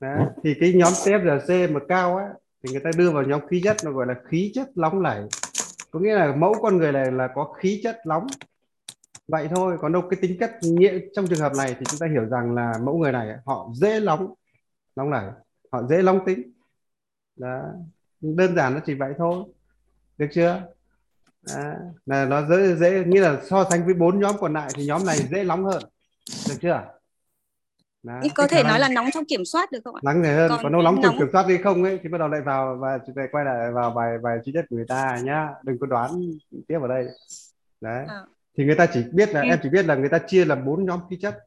Đấy. 0.00 0.26
thì 0.44 0.54
cái 0.60 0.72
nhóm 0.72 0.92
TFRC 0.92 1.72
mà 1.72 1.80
cao 1.88 2.16
á 2.16 2.24
thì 2.62 2.72
người 2.72 2.80
ta 2.84 2.90
đưa 2.96 3.10
vào 3.10 3.22
nhóm 3.22 3.46
khí 3.46 3.60
chất 3.64 3.76
nó 3.84 3.90
gọi 3.90 4.06
là 4.06 4.14
khí 4.28 4.52
chất 4.54 4.76
nóng 4.76 5.02
nảy 5.02 5.22
có 5.90 6.00
nghĩa 6.00 6.14
là 6.14 6.34
mẫu 6.36 6.54
con 6.62 6.76
người 6.76 6.92
này 6.92 7.12
là 7.12 7.28
có 7.34 7.52
khí 7.52 7.80
chất 7.82 7.96
nóng 8.06 8.26
vậy 9.28 9.48
thôi 9.54 9.76
còn 9.80 9.92
đâu 9.92 10.02
cái 10.10 10.18
tính 10.22 10.36
cách 10.40 10.52
nghĩa 10.62 10.98
trong 11.14 11.26
trường 11.26 11.38
hợp 11.38 11.52
này 11.58 11.74
thì 11.78 11.84
chúng 11.84 11.98
ta 11.98 12.06
hiểu 12.06 12.24
rằng 12.24 12.54
là 12.54 12.72
mẫu 12.82 12.98
người 12.98 13.12
này 13.12 13.36
họ 13.46 13.70
dễ 13.74 14.00
nóng 14.00 14.34
nóng 14.96 15.10
nảy 15.10 15.24
họ 15.72 15.82
dễ 15.82 16.02
nóng 16.02 16.24
tính. 16.26 16.52
Đó 17.36 17.62
đơn 18.20 18.56
giản 18.56 18.74
nó 18.74 18.80
chỉ 18.86 18.94
vậy 18.94 19.12
thôi 19.18 19.44
được 20.18 20.28
chưa 20.32 20.62
à, 21.54 21.76
là 22.06 22.24
nó 22.24 22.46
dễ 22.46 22.76
dễ 22.76 23.04
nghĩa 23.04 23.20
là 23.20 23.40
so 23.50 23.64
sánh 23.70 23.84
với 23.84 23.94
bốn 23.94 24.20
nhóm 24.20 24.36
còn 24.38 24.52
lại 24.52 24.70
thì 24.74 24.86
nhóm 24.86 25.06
này 25.06 25.18
dễ 25.30 25.44
nóng 25.44 25.64
hơn 25.64 25.82
được 26.48 26.54
chưa 26.60 26.98
đó, 28.02 28.20
có 28.34 28.46
thể 28.46 28.62
nói 28.62 28.80
là 28.80 28.88
nóng 28.88 29.06
trong 29.14 29.24
kiểm 29.24 29.44
soát 29.44 29.72
được 29.72 29.80
không 29.84 29.94
ạ? 29.94 30.00
Nóng 30.04 30.22
này 30.22 30.34
hơn, 30.34 30.50
còn, 30.50 30.62
còn 30.62 30.72
đâu 30.72 30.82
nóng 30.82 31.00
trong 31.02 31.18
kiểm 31.18 31.28
soát 31.32 31.46
đi 31.48 31.58
không 31.58 31.84
ấy 31.84 32.00
thì 32.02 32.08
bắt 32.08 32.18
đầu 32.18 32.28
lại 32.28 32.40
vào 32.40 32.76
và 32.80 32.98
ta 33.16 33.22
quay 33.32 33.44
lại 33.44 33.72
vào 33.72 33.90
bài 33.90 34.18
bài 34.22 34.38
chi 34.44 34.52
tiết 34.54 34.62
của 34.70 34.76
người 34.76 34.84
ta 34.88 35.18
nhá, 35.22 35.48
đừng 35.62 35.78
có 35.78 35.86
đoán 35.86 36.10
tiếp 36.68 36.78
vào 36.78 36.88
đây. 36.88 37.06
Đấy. 37.80 38.04
À. 38.08 38.22
Thì 38.56 38.64
người 38.64 38.74
ta 38.74 38.86
chỉ 38.86 39.04
biết 39.12 39.34
là 39.34 39.40
ừ. 39.40 39.46
em 39.48 39.58
chỉ 39.62 39.68
biết 39.68 39.86
là 39.86 39.94
người 39.94 40.08
ta 40.08 40.18
chia 40.26 40.44
làm 40.44 40.64
bốn 40.64 40.84
nhóm 40.84 41.00
khí 41.10 41.18
chất. 41.20 41.38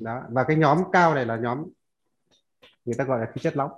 Đó, 0.00 0.22
và 0.28 0.44
cái 0.44 0.56
nhóm 0.56 0.78
cao 0.92 1.14
này 1.14 1.26
là 1.26 1.36
nhóm 1.36 1.64
người 2.84 2.94
ta 2.98 3.04
gọi 3.04 3.20
là 3.20 3.26
khí 3.34 3.40
chất 3.42 3.56
nóng. 3.56 3.70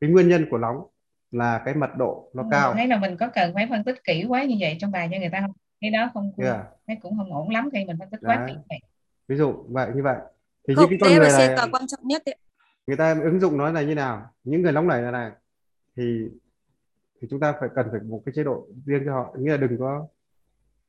Cái 0.00 0.10
nguyên 0.10 0.28
nhân 0.28 0.46
của 0.50 0.58
nóng 0.58 0.86
là 1.30 1.62
cái 1.64 1.74
mật 1.74 1.90
độ 1.96 2.30
nó 2.34 2.44
cao. 2.50 2.74
Thấy 2.74 2.86
là 2.86 2.98
mình 2.98 3.16
có 3.16 3.28
cần 3.34 3.54
phải 3.54 3.66
phân 3.70 3.84
tích 3.84 4.04
kỹ 4.04 4.24
quá 4.28 4.44
như 4.44 4.56
vậy 4.60 4.76
trong 4.80 4.90
bài 4.90 5.08
cho 5.12 5.18
người 5.18 5.30
ta 5.32 5.40
không? 5.40 5.52
Cái 5.80 5.90
đó 5.90 6.10
không, 6.14 6.32
yeah. 6.36 6.66
thấy 6.86 6.96
cũng 7.02 7.16
không 7.16 7.32
ổn 7.32 7.50
lắm 7.50 7.68
khi 7.72 7.84
mình 7.84 7.96
phân 7.98 8.10
tích 8.10 8.22
Đấy. 8.22 8.36
quá 8.36 8.46
kỹ 8.48 8.54
vậy 8.68 8.78
ví 9.28 9.36
dụ 9.36 9.52
vậy 9.68 9.90
như 9.94 10.02
vậy 10.02 10.16
thì 10.68 10.74
những 10.78 10.88
cái 10.90 10.98
con 11.00 11.10
người 11.10 11.28
này 11.38 11.56
là 11.56 11.66
quan 11.72 11.86
trọng 11.86 12.00
nhất 12.02 12.22
đấy. 12.26 12.36
người 12.86 12.96
ta 12.96 13.14
ứng 13.22 13.40
dụng 13.40 13.58
nó 13.58 13.70
là 13.70 13.82
như 13.82 13.94
nào 13.94 14.30
những 14.44 14.62
người 14.62 14.72
nóng 14.72 14.88
nảy 14.88 15.02
là 15.02 15.10
này 15.10 15.30
thì 15.96 16.28
thì 17.20 17.28
chúng 17.30 17.40
ta 17.40 17.54
phải 17.60 17.68
cần 17.74 17.88
phải 17.90 18.00
một 18.00 18.22
cái 18.26 18.32
chế 18.36 18.44
độ 18.44 18.66
riêng 18.86 19.02
cho 19.06 19.12
họ 19.14 19.34
nghĩa 19.38 19.50
là 19.50 19.56
đừng 19.56 19.78
có 19.78 20.06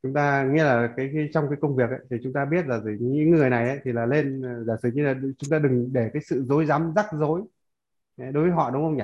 chúng 0.04 0.14
ta 0.14 0.44
nghĩa 0.44 0.64
là 0.64 0.90
cái, 0.98 1.10
cái 1.14 1.30
trong 1.34 1.50
cái 1.50 1.58
công 1.62 1.76
việc 1.76 1.90
ấy, 1.90 2.00
thì 2.10 2.18
chúng 2.24 2.34
ta 2.34 2.46
biết 2.46 2.68
là 2.68 2.80
gì 2.80 2.92
những 3.00 3.32
người 3.32 3.50
này 3.50 3.70
ấy, 3.70 3.80
thì 3.84 3.92
là 3.92 4.06
lên 4.06 4.44
giả 4.68 4.74
sử 4.84 4.92
như 4.94 5.04
là 5.04 5.16
chúng 5.38 5.50
ta 5.50 5.60
đừng 5.60 5.90
để 5.94 6.10
cái 6.14 6.22
sự 6.26 6.46
dối 6.50 6.66
rắm 6.66 6.94
rắc 6.96 7.06
rối 7.12 7.42
đối 8.20 8.44
với 8.44 8.52
họ 8.52 8.72
đúng 8.72 8.84
không 8.84 8.98
nhỉ? 8.98 9.04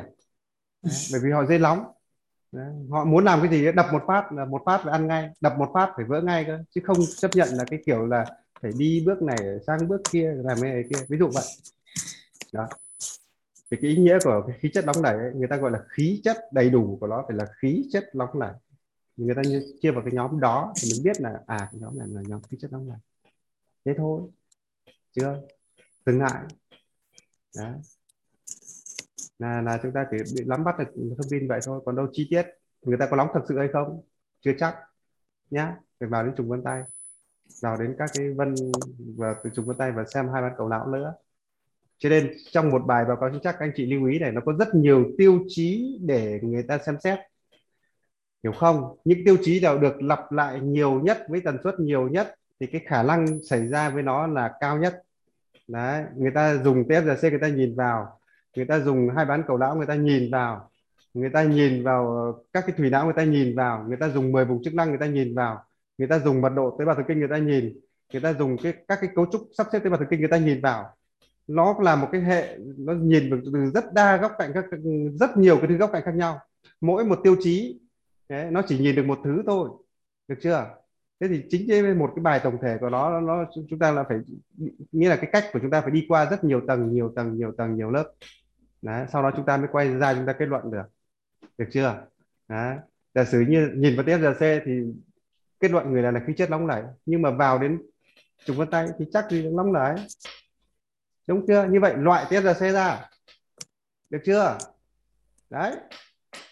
Đấy, 0.84 0.94
bởi 1.12 1.22
vì 1.24 1.32
họ 1.32 1.46
dễ 1.46 1.58
nóng 1.58 1.86
Đấy, 2.52 2.74
họ 2.90 3.06
muốn 3.06 3.26
làm 3.26 3.42
cái 3.42 3.52
gì 3.52 3.72
đập 3.72 3.86
một 3.92 4.04
phát 4.08 4.32
là 4.32 4.46
một 4.46 4.62
phát 4.66 4.82
phải 4.84 4.92
ăn 4.92 5.08
ngay 5.08 5.30
đập 5.42 5.54
một 5.58 5.72
phát 5.74 5.92
phải 5.96 6.06
vỡ 6.06 6.22
ngay 6.22 6.46
cơ 6.48 6.60
chứ 6.72 6.82
không 6.84 6.98
chấp 7.18 7.32
nhận 7.34 7.50
là 7.52 7.66
cái 7.72 7.80
kiểu 7.86 8.06
là 8.06 8.26
phải 8.62 8.72
đi 8.78 9.04
bước 9.06 9.22
này 9.22 9.38
sang 9.68 9.88
bước 9.88 10.02
kia 10.12 10.34
làm 10.36 10.58
cái 10.62 10.74
này 10.74 10.84
kia. 10.90 11.06
Ví 11.10 11.18
dụ 11.18 11.30
vậy. 11.34 11.44
Đó. 12.54 12.68
Thì 13.72 13.78
cái 13.82 13.92
ý 13.92 13.98
nghĩa 13.98 14.18
của 14.24 14.44
cái 14.48 14.58
khí 14.60 14.70
chất 14.74 14.86
nóng 14.86 15.02
nảy 15.02 15.14
ấy, 15.16 15.32
người 15.36 15.48
ta 15.48 15.58
gọi 15.58 15.72
là 15.72 15.80
khí 15.90 16.22
chất 16.24 16.38
đầy 16.52 16.70
đủ 16.70 16.98
của 17.02 17.08
nó 17.08 17.24
phải 17.28 17.38
là 17.38 17.46
khí 17.62 17.90
chất 17.92 18.10
nóng 18.14 18.40
nảy 18.40 18.54
người 19.18 19.36
ta 19.36 19.42
chia 19.82 19.92
vào 19.92 20.02
cái 20.06 20.14
nhóm 20.14 20.40
đó 20.40 20.74
thì 20.82 20.90
mình 20.94 21.04
biết 21.04 21.22
là 21.22 21.30
à 21.48 21.70
cái 21.72 21.82
nhóm 21.82 21.98
này 21.98 22.08
là 22.12 22.22
nhóm 22.28 22.42
khí 22.42 22.58
chất 22.62 22.72
nóng 22.72 22.90
nảy 22.90 22.98
thế 23.86 23.94
thôi. 23.98 24.22
Chưa? 25.12 25.42
Dừng 26.06 26.20
lại. 26.20 26.44
Đó 27.58 27.70
là 29.40 29.62
là 29.62 29.80
chúng 29.84 29.92
ta 29.92 30.08
chỉ 30.12 30.18
bị 30.36 30.44
nắm 30.46 30.64
bắt 30.64 30.76
được 30.80 30.86
thông 30.96 31.30
tin 31.30 31.48
vậy 31.48 31.60
thôi. 31.66 31.82
Còn 31.86 31.96
đâu 31.96 32.08
chi 32.12 32.28
tiết? 32.30 32.46
Người 32.82 32.98
ta 32.98 33.08
có 33.12 33.18
nóng 33.18 33.28
thật 33.34 33.42
sự 33.50 33.58
hay 33.58 33.68
không? 33.74 34.02
Chưa 34.42 34.52
chắc, 34.58 34.76
nhá. 35.50 35.76
Phải 36.00 36.10
vào 36.10 36.24
đến 36.24 36.34
trùng 36.38 36.50
vân 36.50 36.64
tay. 36.64 36.82
Vào 37.62 37.78
đến 37.78 37.96
các 38.00 38.10
cái 38.14 38.34
vân 38.34 38.56
và 39.18 39.36
từ 39.44 39.50
trùng 39.56 39.66
vân 39.66 39.78
tay 39.78 39.92
và 39.92 40.04
xem 40.14 40.30
hai 40.34 40.42
bán 40.42 40.54
cầu 40.58 40.70
não 40.70 40.88
nữa 40.88 41.14
cho 41.98 42.10
nên 42.10 42.34
trong 42.52 42.70
một 42.70 42.82
bài 42.86 43.06
báo 43.06 43.18
cáo 43.22 43.30
chính 43.32 43.42
chắc 43.44 43.60
anh 43.60 43.72
chị 43.76 43.86
lưu 43.86 44.06
ý 44.08 44.20
này, 44.20 44.32
nó 44.32 44.42
có 44.46 44.54
rất 44.60 44.76
nhiều 44.76 45.06
tiêu 45.18 45.40
chí 45.48 45.98
để 46.02 46.40
người 46.44 46.64
ta 46.64 46.78
xem 46.78 46.96
xét. 47.04 47.20
Hiểu 48.44 48.54
không? 48.54 48.98
Những 49.06 49.20
tiêu 49.26 49.38
chí 49.42 49.60
nào 49.60 49.78
được 49.78 50.02
lặp 50.02 50.32
lại 50.32 50.60
nhiều 50.60 51.02
nhất 51.02 51.26
với 51.30 51.42
tần 51.42 51.58
suất 51.64 51.80
nhiều 51.80 52.08
nhất 52.08 52.36
thì 52.60 52.68
cái 52.68 52.82
khả 52.86 53.04
năng 53.04 53.44
xảy 53.44 53.68
ra 53.68 53.90
với 53.90 54.04
nó 54.04 54.28
là 54.28 54.54
cao 54.60 54.78
nhất. 54.78 55.02
Đấy, 55.68 56.04
người 56.18 56.32
ta 56.32 56.58
dùng 56.64 56.84
TFGC 56.84 57.30
người 57.30 57.40
ta 57.40 57.48
nhìn 57.48 57.76
vào 57.76 58.20
người 58.56 58.66
ta 58.66 58.80
dùng 58.80 59.10
hai 59.16 59.26
bán 59.26 59.44
cầu 59.48 59.58
não 59.58 59.76
người 59.76 59.86
ta 59.86 59.96
nhìn 59.96 60.32
vào. 60.32 60.70
Người 61.14 61.30
ta 61.30 61.44
nhìn 61.44 61.84
vào 61.84 62.18
ờ, 62.18 62.44
các 62.54 62.64
cái 62.68 62.76
thủy 62.78 62.90
não 62.90 63.06
người 63.06 63.14
ta 63.14 63.24
nhìn 63.24 63.56
vào. 63.56 63.86
Người 63.88 63.98
ta 63.98 64.10
dùng 64.10 64.32
10 64.32 64.46
vùng 64.46 64.64
chức 64.64 64.74
năng 64.74 64.90
người 64.90 64.98
ta 64.98 65.06
nhìn 65.06 65.36
vào. 65.36 65.64
Người 65.98 66.08
ta 66.08 66.20
dùng 66.20 66.42
mật 66.42 66.50
độ 66.50 66.76
tế 66.80 66.86
bào 66.86 66.96
thần 66.96 67.06
kinh 67.08 67.20
người 67.20 67.28
ta 67.28 67.38
nhìn. 67.38 67.80
Người 68.14 68.22
ta 68.22 68.34
dùng 68.34 68.58
cái 68.64 68.74
các 68.88 68.98
cái 69.02 69.10
cấu 69.16 69.26
trúc 69.32 69.42
sắp 69.58 69.68
xếp 69.72 69.80
tế 69.80 69.90
bào 69.90 70.00
thần 70.00 70.08
kinh 70.12 70.20
người 70.20 70.30
ta 70.30 70.38
nhìn 70.38 70.62
vào. 70.62 70.96
Nó 71.48 71.76
là 71.82 71.96
một 71.96 72.08
cái 72.12 72.22
hệ 72.22 72.58
nó 72.78 72.94
nhìn 72.94 73.30
từ 73.30 73.72
rất 73.74 73.94
đa 73.94 74.18
góc 74.18 74.32
cạnh 74.38 74.52
các 74.54 74.66
rất 75.20 75.38
nhiều 75.38 75.58
cái 75.58 75.68
thứ 75.68 75.76
góc 75.78 75.90
cạnh 75.94 76.02
khác 76.06 76.16
nhau. 76.16 76.40
Mỗi 76.82 77.06
một 77.06 77.20
tiêu 77.24 77.36
chí 77.40 77.80
đấy, 78.30 78.52
nó 78.52 78.62
chỉ 78.68 78.80
nhìn 78.80 78.96
được 78.96 79.06
một 79.06 79.20
thứ 79.24 79.44
thôi. 79.48 79.70
Được 80.28 80.36
chưa? 80.42 80.76
Thế 81.20 81.28
thì 81.28 81.44
chính 81.50 81.68
cái 81.68 81.94
một 81.94 82.12
cái 82.16 82.24
bài 82.24 82.40
tổng 82.44 82.58
thể 82.62 82.78
của 82.82 82.90
nó 82.90 83.22
nó 83.22 83.46
chúng 83.70 83.80
ta 83.80 83.92
là 83.92 84.04
phải 84.10 84.18
nghĩa 84.92 85.10
là 85.10 85.16
cái 85.16 85.30
cách 85.34 85.44
của 85.54 85.60
chúng 85.62 85.72
ta 85.72 85.82
phải 85.82 85.92
đi 85.92 86.06
qua 86.10 86.30
rất 86.30 86.44
nhiều 86.44 86.62
tầng 86.68 86.94
nhiều 86.94 87.14
tầng 87.16 87.38
nhiều 87.38 87.52
tầng 87.58 87.76
nhiều 87.76 87.92
lớp 87.92 88.12
đấy, 88.86 89.06
sau 89.12 89.24
đó 89.24 89.32
chúng 89.36 89.46
ta 89.46 89.58
mới 89.58 89.68
quay 89.72 89.98
ra 89.98 90.14
chúng 90.14 90.26
ta 90.26 90.34
kết 90.34 90.46
luận 90.46 90.72
được. 90.72 90.84
Được 91.58 91.66
chưa? 91.72 92.08
Đấy. 92.48 92.78
giả 93.14 93.26
sử 93.26 93.40
như 93.40 93.70
nhìn 93.76 93.96
vào 93.96 94.06
TFRC 94.06 94.62
thì 94.66 94.72
kết 95.60 95.72
luận 95.72 95.92
người 95.92 96.02
này 96.02 96.12
là 96.12 96.22
khí 96.28 96.34
chất 96.38 96.50
nóng 96.50 96.68
nảy 96.68 96.84
nhưng 97.06 97.22
mà 97.22 97.32
vào 97.32 97.60
đến 97.60 97.82
trùng 98.46 98.58
vân 98.58 98.70
tay 98.70 98.88
thì 99.00 99.06
chắc 99.14 99.32
gì 99.32 99.50
nóng 99.52 99.74
nảy. 99.74 99.96
Đúng 101.28 101.46
chưa? 101.48 101.68
Như 101.72 101.80
vậy 101.80 101.94
loại 101.98 102.26
TSRC 102.26 102.60
ra. 102.60 103.10
Được 104.10 104.20
chưa? 104.26 104.58
Đấy. 105.50 105.76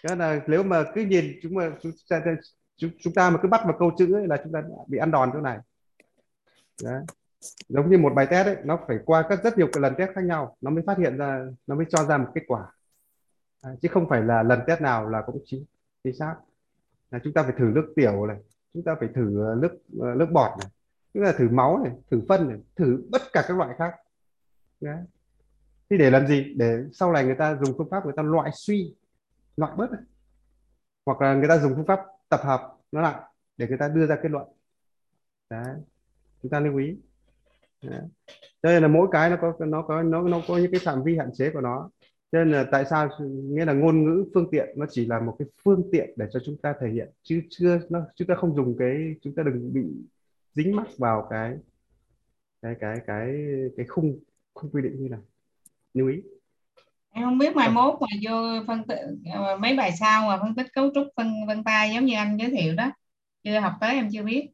Cho 0.03 0.15
là 0.15 0.41
nếu 0.47 0.63
mà 0.63 0.83
cứ 0.95 1.01
nhìn 1.01 1.39
chúng 1.43 1.55
mà 1.55 1.71
chúng 1.81 1.91
ta, 2.09 2.21
chúng, 2.77 2.91
chúng 2.99 3.13
ta 3.13 3.29
mà 3.29 3.39
cứ 3.41 3.47
bắt 3.47 3.61
vào 3.63 3.75
câu 3.79 3.91
chữ 3.97 4.13
ấy 4.13 4.27
là 4.27 4.37
chúng 4.43 4.53
ta 4.53 4.63
bị 4.87 4.97
ăn 4.97 5.11
đòn 5.11 5.29
chỗ 5.33 5.39
này. 5.39 5.57
Đấy 6.83 7.01
giống 7.69 7.89
như 7.89 7.97
một 7.97 8.13
bài 8.15 8.27
test 8.29 8.47
ấy 8.47 8.57
nó 8.63 8.79
phải 8.87 8.97
qua 9.05 9.25
các 9.29 9.43
rất 9.43 9.57
nhiều 9.57 9.67
cái 9.73 9.81
lần 9.81 9.93
test 9.97 10.11
khác 10.15 10.23
nhau 10.23 10.57
nó 10.61 10.71
mới 10.71 10.83
phát 10.87 10.97
hiện 10.97 11.17
ra 11.17 11.45
nó 11.67 11.75
mới 11.75 11.85
cho 11.89 12.03
ra 12.05 12.17
một 12.17 12.31
kết 12.35 12.41
quả 12.47 12.71
à, 13.61 13.71
chứ 13.81 13.87
không 13.91 14.09
phải 14.09 14.21
là 14.21 14.43
lần 14.43 14.59
test 14.67 14.81
nào 14.81 15.09
là 15.09 15.21
cũng 15.25 15.41
chính 15.45 15.65
chính 16.03 16.15
xác 16.15 16.35
là 17.11 17.19
chúng 17.23 17.33
ta 17.33 17.43
phải 17.43 17.53
thử 17.57 17.65
nước 17.75 17.93
tiểu 17.95 18.25
này 18.25 18.37
chúng 18.73 18.83
ta 18.83 18.95
phải 18.99 19.09
thử 19.15 19.51
à, 19.51 19.55
nước 19.55 19.71
à, 20.01 20.15
nước 20.15 20.27
bọt 20.31 20.59
này 20.59 20.69
chúng 21.13 21.23
ta 21.23 21.31
thử 21.31 21.49
máu 21.49 21.77
này 21.83 21.93
thử 22.11 22.21
phân 22.29 22.49
này 22.49 22.57
thử 22.75 23.03
tất 23.11 23.21
cả 23.33 23.45
các 23.47 23.57
loại 23.57 23.75
khác 23.77 23.93
Đấy. 24.81 24.97
thì 25.89 25.97
để 25.97 26.09
làm 26.09 26.27
gì 26.27 26.53
để 26.57 26.83
sau 26.93 27.11
này 27.11 27.25
người 27.25 27.35
ta 27.35 27.55
dùng 27.55 27.77
phương 27.77 27.89
pháp 27.89 28.05
người 28.05 28.13
ta 28.17 28.23
loại 28.23 28.51
suy 28.53 28.95
loại 29.57 29.73
bớt 29.77 29.91
này. 29.91 30.01
hoặc 31.05 31.21
là 31.21 31.33
người 31.33 31.47
ta 31.47 31.57
dùng 31.57 31.75
phương 31.75 31.85
pháp 31.85 31.99
tập 32.29 32.39
hợp 32.43 32.77
nó 32.91 33.01
lại 33.01 33.21
để 33.57 33.67
người 33.67 33.77
ta 33.77 33.87
đưa 33.87 34.07
ra 34.07 34.15
kết 34.23 34.29
luận 34.29 34.47
Đấy. 35.49 35.75
chúng 36.41 36.51
ta 36.51 36.59
lưu 36.59 36.77
ý 36.77 36.97
Đấy. 37.83 38.01
đây 38.63 38.81
là 38.81 38.87
mỗi 38.87 39.07
cái 39.11 39.29
nó 39.29 39.37
có 39.41 39.65
nó 39.65 39.81
có 39.81 40.03
nó 40.03 40.21
nó 40.21 40.41
có 40.47 40.57
những 40.57 40.71
cái 40.71 40.81
phạm 40.83 41.03
vi 41.03 41.17
hạn 41.17 41.29
chế 41.33 41.49
của 41.49 41.61
nó. 41.61 41.89
Cho 42.31 42.39
nên 42.39 42.51
là 42.51 42.65
tại 42.71 42.85
sao 42.89 43.09
nghĩa 43.25 43.65
là 43.65 43.73
ngôn 43.73 44.03
ngữ 44.03 44.25
phương 44.33 44.47
tiện 44.51 44.67
nó 44.75 44.85
chỉ 44.89 45.05
là 45.05 45.19
một 45.19 45.35
cái 45.39 45.47
phương 45.63 45.89
tiện 45.91 46.13
để 46.15 46.25
cho 46.31 46.39
chúng 46.45 46.57
ta 46.57 46.73
thể 46.81 46.87
hiện 46.89 47.09
chứ 47.23 47.41
chưa 47.49 47.79
nó 47.89 47.99
chúng 48.15 48.27
ta 48.27 48.35
không 48.35 48.55
dùng 48.55 48.75
cái 48.79 49.15
chúng 49.21 49.35
ta 49.35 49.43
đừng 49.43 49.73
bị 49.73 49.81
dính 50.53 50.75
mắc 50.75 50.87
vào 50.97 51.27
cái 51.29 51.57
cái 52.61 52.75
cái 52.79 52.97
cái 53.07 53.35
cái 53.77 53.85
khung 53.85 54.19
khung 54.53 54.71
quy 54.71 54.81
định 54.81 54.95
như 54.99 55.09
này 55.09 55.19
lưu 55.93 56.07
ý. 56.07 56.21
Em 57.09 57.23
không 57.23 57.37
biết 57.37 57.55
mai 57.55 57.69
mốt 57.69 57.95
mà 58.01 58.07
vô 58.21 58.63
phân 58.67 58.87
tích 58.87 58.99
mấy 59.59 59.75
bài 59.77 59.91
sau 59.99 60.27
mà 60.27 60.37
phân 60.41 60.55
tích 60.55 60.67
cấu 60.73 60.91
trúc 60.95 61.07
phân 61.15 61.33
vân 61.47 61.63
tay 61.63 61.93
giống 61.93 62.05
như 62.05 62.15
anh 62.15 62.37
giới 62.37 62.49
thiệu 62.49 62.75
đó. 62.75 62.91
Chưa 63.43 63.59
học 63.59 63.73
tới 63.81 63.95
em 63.95 64.09
chưa 64.11 64.23
biết 64.23 64.49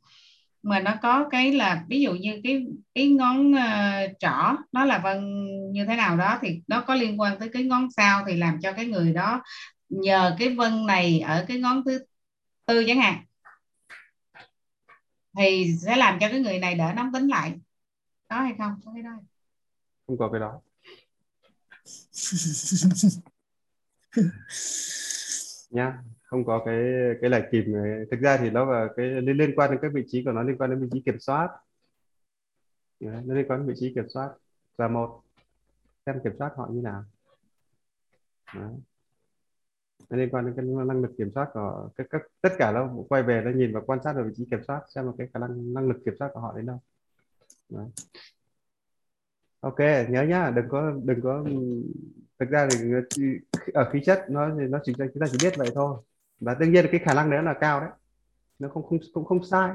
mà 0.64 0.80
nó 0.80 0.96
có 1.02 1.30
cái 1.30 1.52
là 1.52 1.84
ví 1.88 2.02
dụ 2.02 2.14
như 2.14 2.42
cái 2.44 2.66
cái 2.96 3.10
ngón 3.10 3.52
uh, 3.52 4.12
trỏ 4.20 4.56
nó 4.72 4.86
là 4.86 4.98
vân 4.98 5.46
như 5.72 5.86
thế 5.86 5.96
nào 5.96 6.18
đó 6.18 6.38
thì 6.42 6.62
nó 6.68 6.82
có 6.82 6.96
liên 6.96 7.22
quan 7.22 7.40
tới 7.40 7.50
cái 7.54 7.64
ngón 7.64 7.92
sau 7.92 8.24
thì 8.28 8.36
làm 8.36 8.60
cho 8.62 8.74
cái 8.74 8.86
người 8.86 9.14
đó 9.14 9.44
nhờ 9.90 10.36
cái 10.40 10.50
vân 10.50 10.86
này 10.86 11.20
ở 11.20 11.46
cái 11.48 11.60
ngón 11.60 11.84
thứ 11.86 12.06
tư 12.66 12.84
chẳng 12.88 13.00
hạn. 13.00 13.26
Thì 15.38 15.76
sẽ 15.82 15.96
làm 15.96 16.20
cho 16.20 16.30
cái 16.30 16.40
người 16.40 16.60
này 16.60 16.76
đỡ 16.76 16.94
nóng 16.96 17.14
tính 17.14 17.28
lại. 17.28 17.60
Có 18.28 18.36
hay 18.36 18.54
không? 18.58 18.80
Có 18.86 18.92
cái 18.94 19.04
đó 19.04 19.10
không? 20.08 20.18
Có 20.18 20.30
cái 20.32 20.40
đó. 20.40 20.62
Nha 25.70 26.00
không 26.30 26.46
có 26.46 26.62
cái 26.66 26.78
cái 27.22 27.30
lạch 27.30 27.46
kìm 27.52 27.74
này. 27.74 28.06
thực 28.12 28.20
ra 28.20 28.38
thì 28.38 28.50
nó 28.50 28.66
là 28.66 28.88
cái 28.98 29.06
liên 29.06 29.38
liên 29.38 29.56
quan 29.56 29.72
đến 29.72 29.80
các 29.82 29.92
vị 29.94 30.04
trí 30.08 30.24
của 30.24 30.32
nó 30.32 30.44
liên 30.44 30.58
quan 30.58 30.70
đến 30.70 30.80
vị 30.82 30.88
trí 30.92 31.02
kiểm 31.02 31.20
soát 31.20 31.50
Đấy, 33.00 33.24
nó 33.26 33.36
liên 33.36 33.46
quan 33.48 33.60
đến 33.60 33.68
vị 33.68 33.74
trí 33.78 33.94
kiểm 33.96 34.10
soát 34.10 34.30
và 34.78 34.88
một 34.88 35.22
xem 36.06 36.20
kiểm 36.24 36.34
soát 36.40 36.52
họ 36.56 36.68
như 36.72 36.82
nào 36.82 37.04
Đấy. 38.56 38.74
nó 40.10 40.18
liên 40.18 40.30
quan 40.32 40.46
đến 40.46 40.54
cái 40.56 40.66
năng 40.86 41.02
lực 41.02 41.12
kiểm 41.18 41.32
soát 41.36 41.50
của 41.54 41.90
các, 41.96 42.08
các 42.10 42.22
tất 42.42 42.50
cả 42.58 42.72
nó 42.72 42.94
quay 43.10 43.24
về 43.24 43.42
nó 43.46 43.52
nhìn 43.52 43.74
và 43.74 43.82
quan 43.82 44.00
sát 44.04 44.14
được 44.16 44.24
vị 44.28 44.34
trí 44.38 44.46
kiểm 44.52 44.64
soát 44.68 44.82
xem 44.96 45.06
là 45.06 45.12
cái 45.18 45.28
khả 45.34 45.40
năng 45.40 45.74
năng 45.74 45.88
lực 45.88 45.98
kiểm 46.06 46.14
soát 46.20 46.32
của 46.34 46.40
họ 46.40 46.54
đến 46.58 46.66
đâu 46.66 46.80
Đấy. 47.70 47.88
ok 49.60 49.80
nhớ 50.10 50.24
nhá 50.24 50.52
đừng 50.56 50.70
có 50.70 50.94
đừng 51.04 51.22
có 51.22 51.44
thực 52.40 52.50
ra 52.50 52.68
thì 52.72 52.78
ở 53.74 53.90
khí 53.94 54.00
chất 54.06 54.26
nó 54.30 54.48
nó 54.48 54.80
chỉ 54.84 54.94
chúng 54.98 55.20
ta 55.20 55.26
chỉ 55.32 55.38
biết 55.44 55.58
vậy 55.58 55.70
thôi 55.76 55.98
và 56.40 56.54
đương 56.54 56.72
nhiên 56.72 56.86
là 56.86 56.92
cái 56.92 57.00
khả 57.04 57.14
năng 57.14 57.30
đấy 57.30 57.44
là 57.44 57.54
cao 57.54 57.80
đấy. 57.80 57.90
Nó 58.60 58.70
không 58.70 58.84
không 58.84 59.00
cũng 59.14 59.26
không 59.26 59.44
sai. 59.44 59.72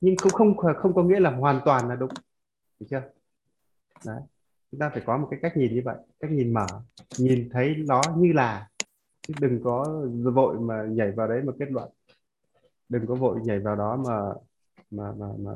Nhưng 0.00 0.14
cũng 0.22 0.32
không 0.32 0.56
không 0.56 0.94
có 0.94 1.02
nghĩa 1.02 1.20
là 1.20 1.30
hoàn 1.30 1.60
toàn 1.64 1.88
là 1.88 1.96
đúng. 1.96 2.10
Được 2.80 2.86
chưa? 2.90 3.02
Đấy. 4.06 4.20
Chúng 4.70 4.80
ta 4.80 4.88
phải 4.90 5.02
có 5.06 5.18
một 5.18 5.28
cái 5.30 5.40
cách 5.42 5.56
nhìn 5.56 5.74
như 5.74 5.82
vậy 5.84 5.96
cách 6.20 6.30
nhìn 6.30 6.52
mở 6.52 6.66
nhìn 7.18 7.48
thấy 7.52 7.76
nó 7.86 8.02
như 8.16 8.32
là. 8.32 8.68
Chứ 9.22 9.34
đừng 9.40 9.60
có 9.64 10.06
vội 10.34 10.60
mà 10.60 10.82
nhảy 10.82 11.12
vào 11.12 11.28
đấy 11.28 11.42
mà 11.42 11.52
kết 11.58 11.70
luận. 11.70 11.90
Đừng 12.88 13.06
có 13.06 13.14
vội 13.14 13.40
nhảy 13.44 13.58
vào 13.58 13.76
đó 13.76 13.96
mà 13.96 14.32
mà 14.90 15.12
mà, 15.18 15.26
mà 15.38 15.52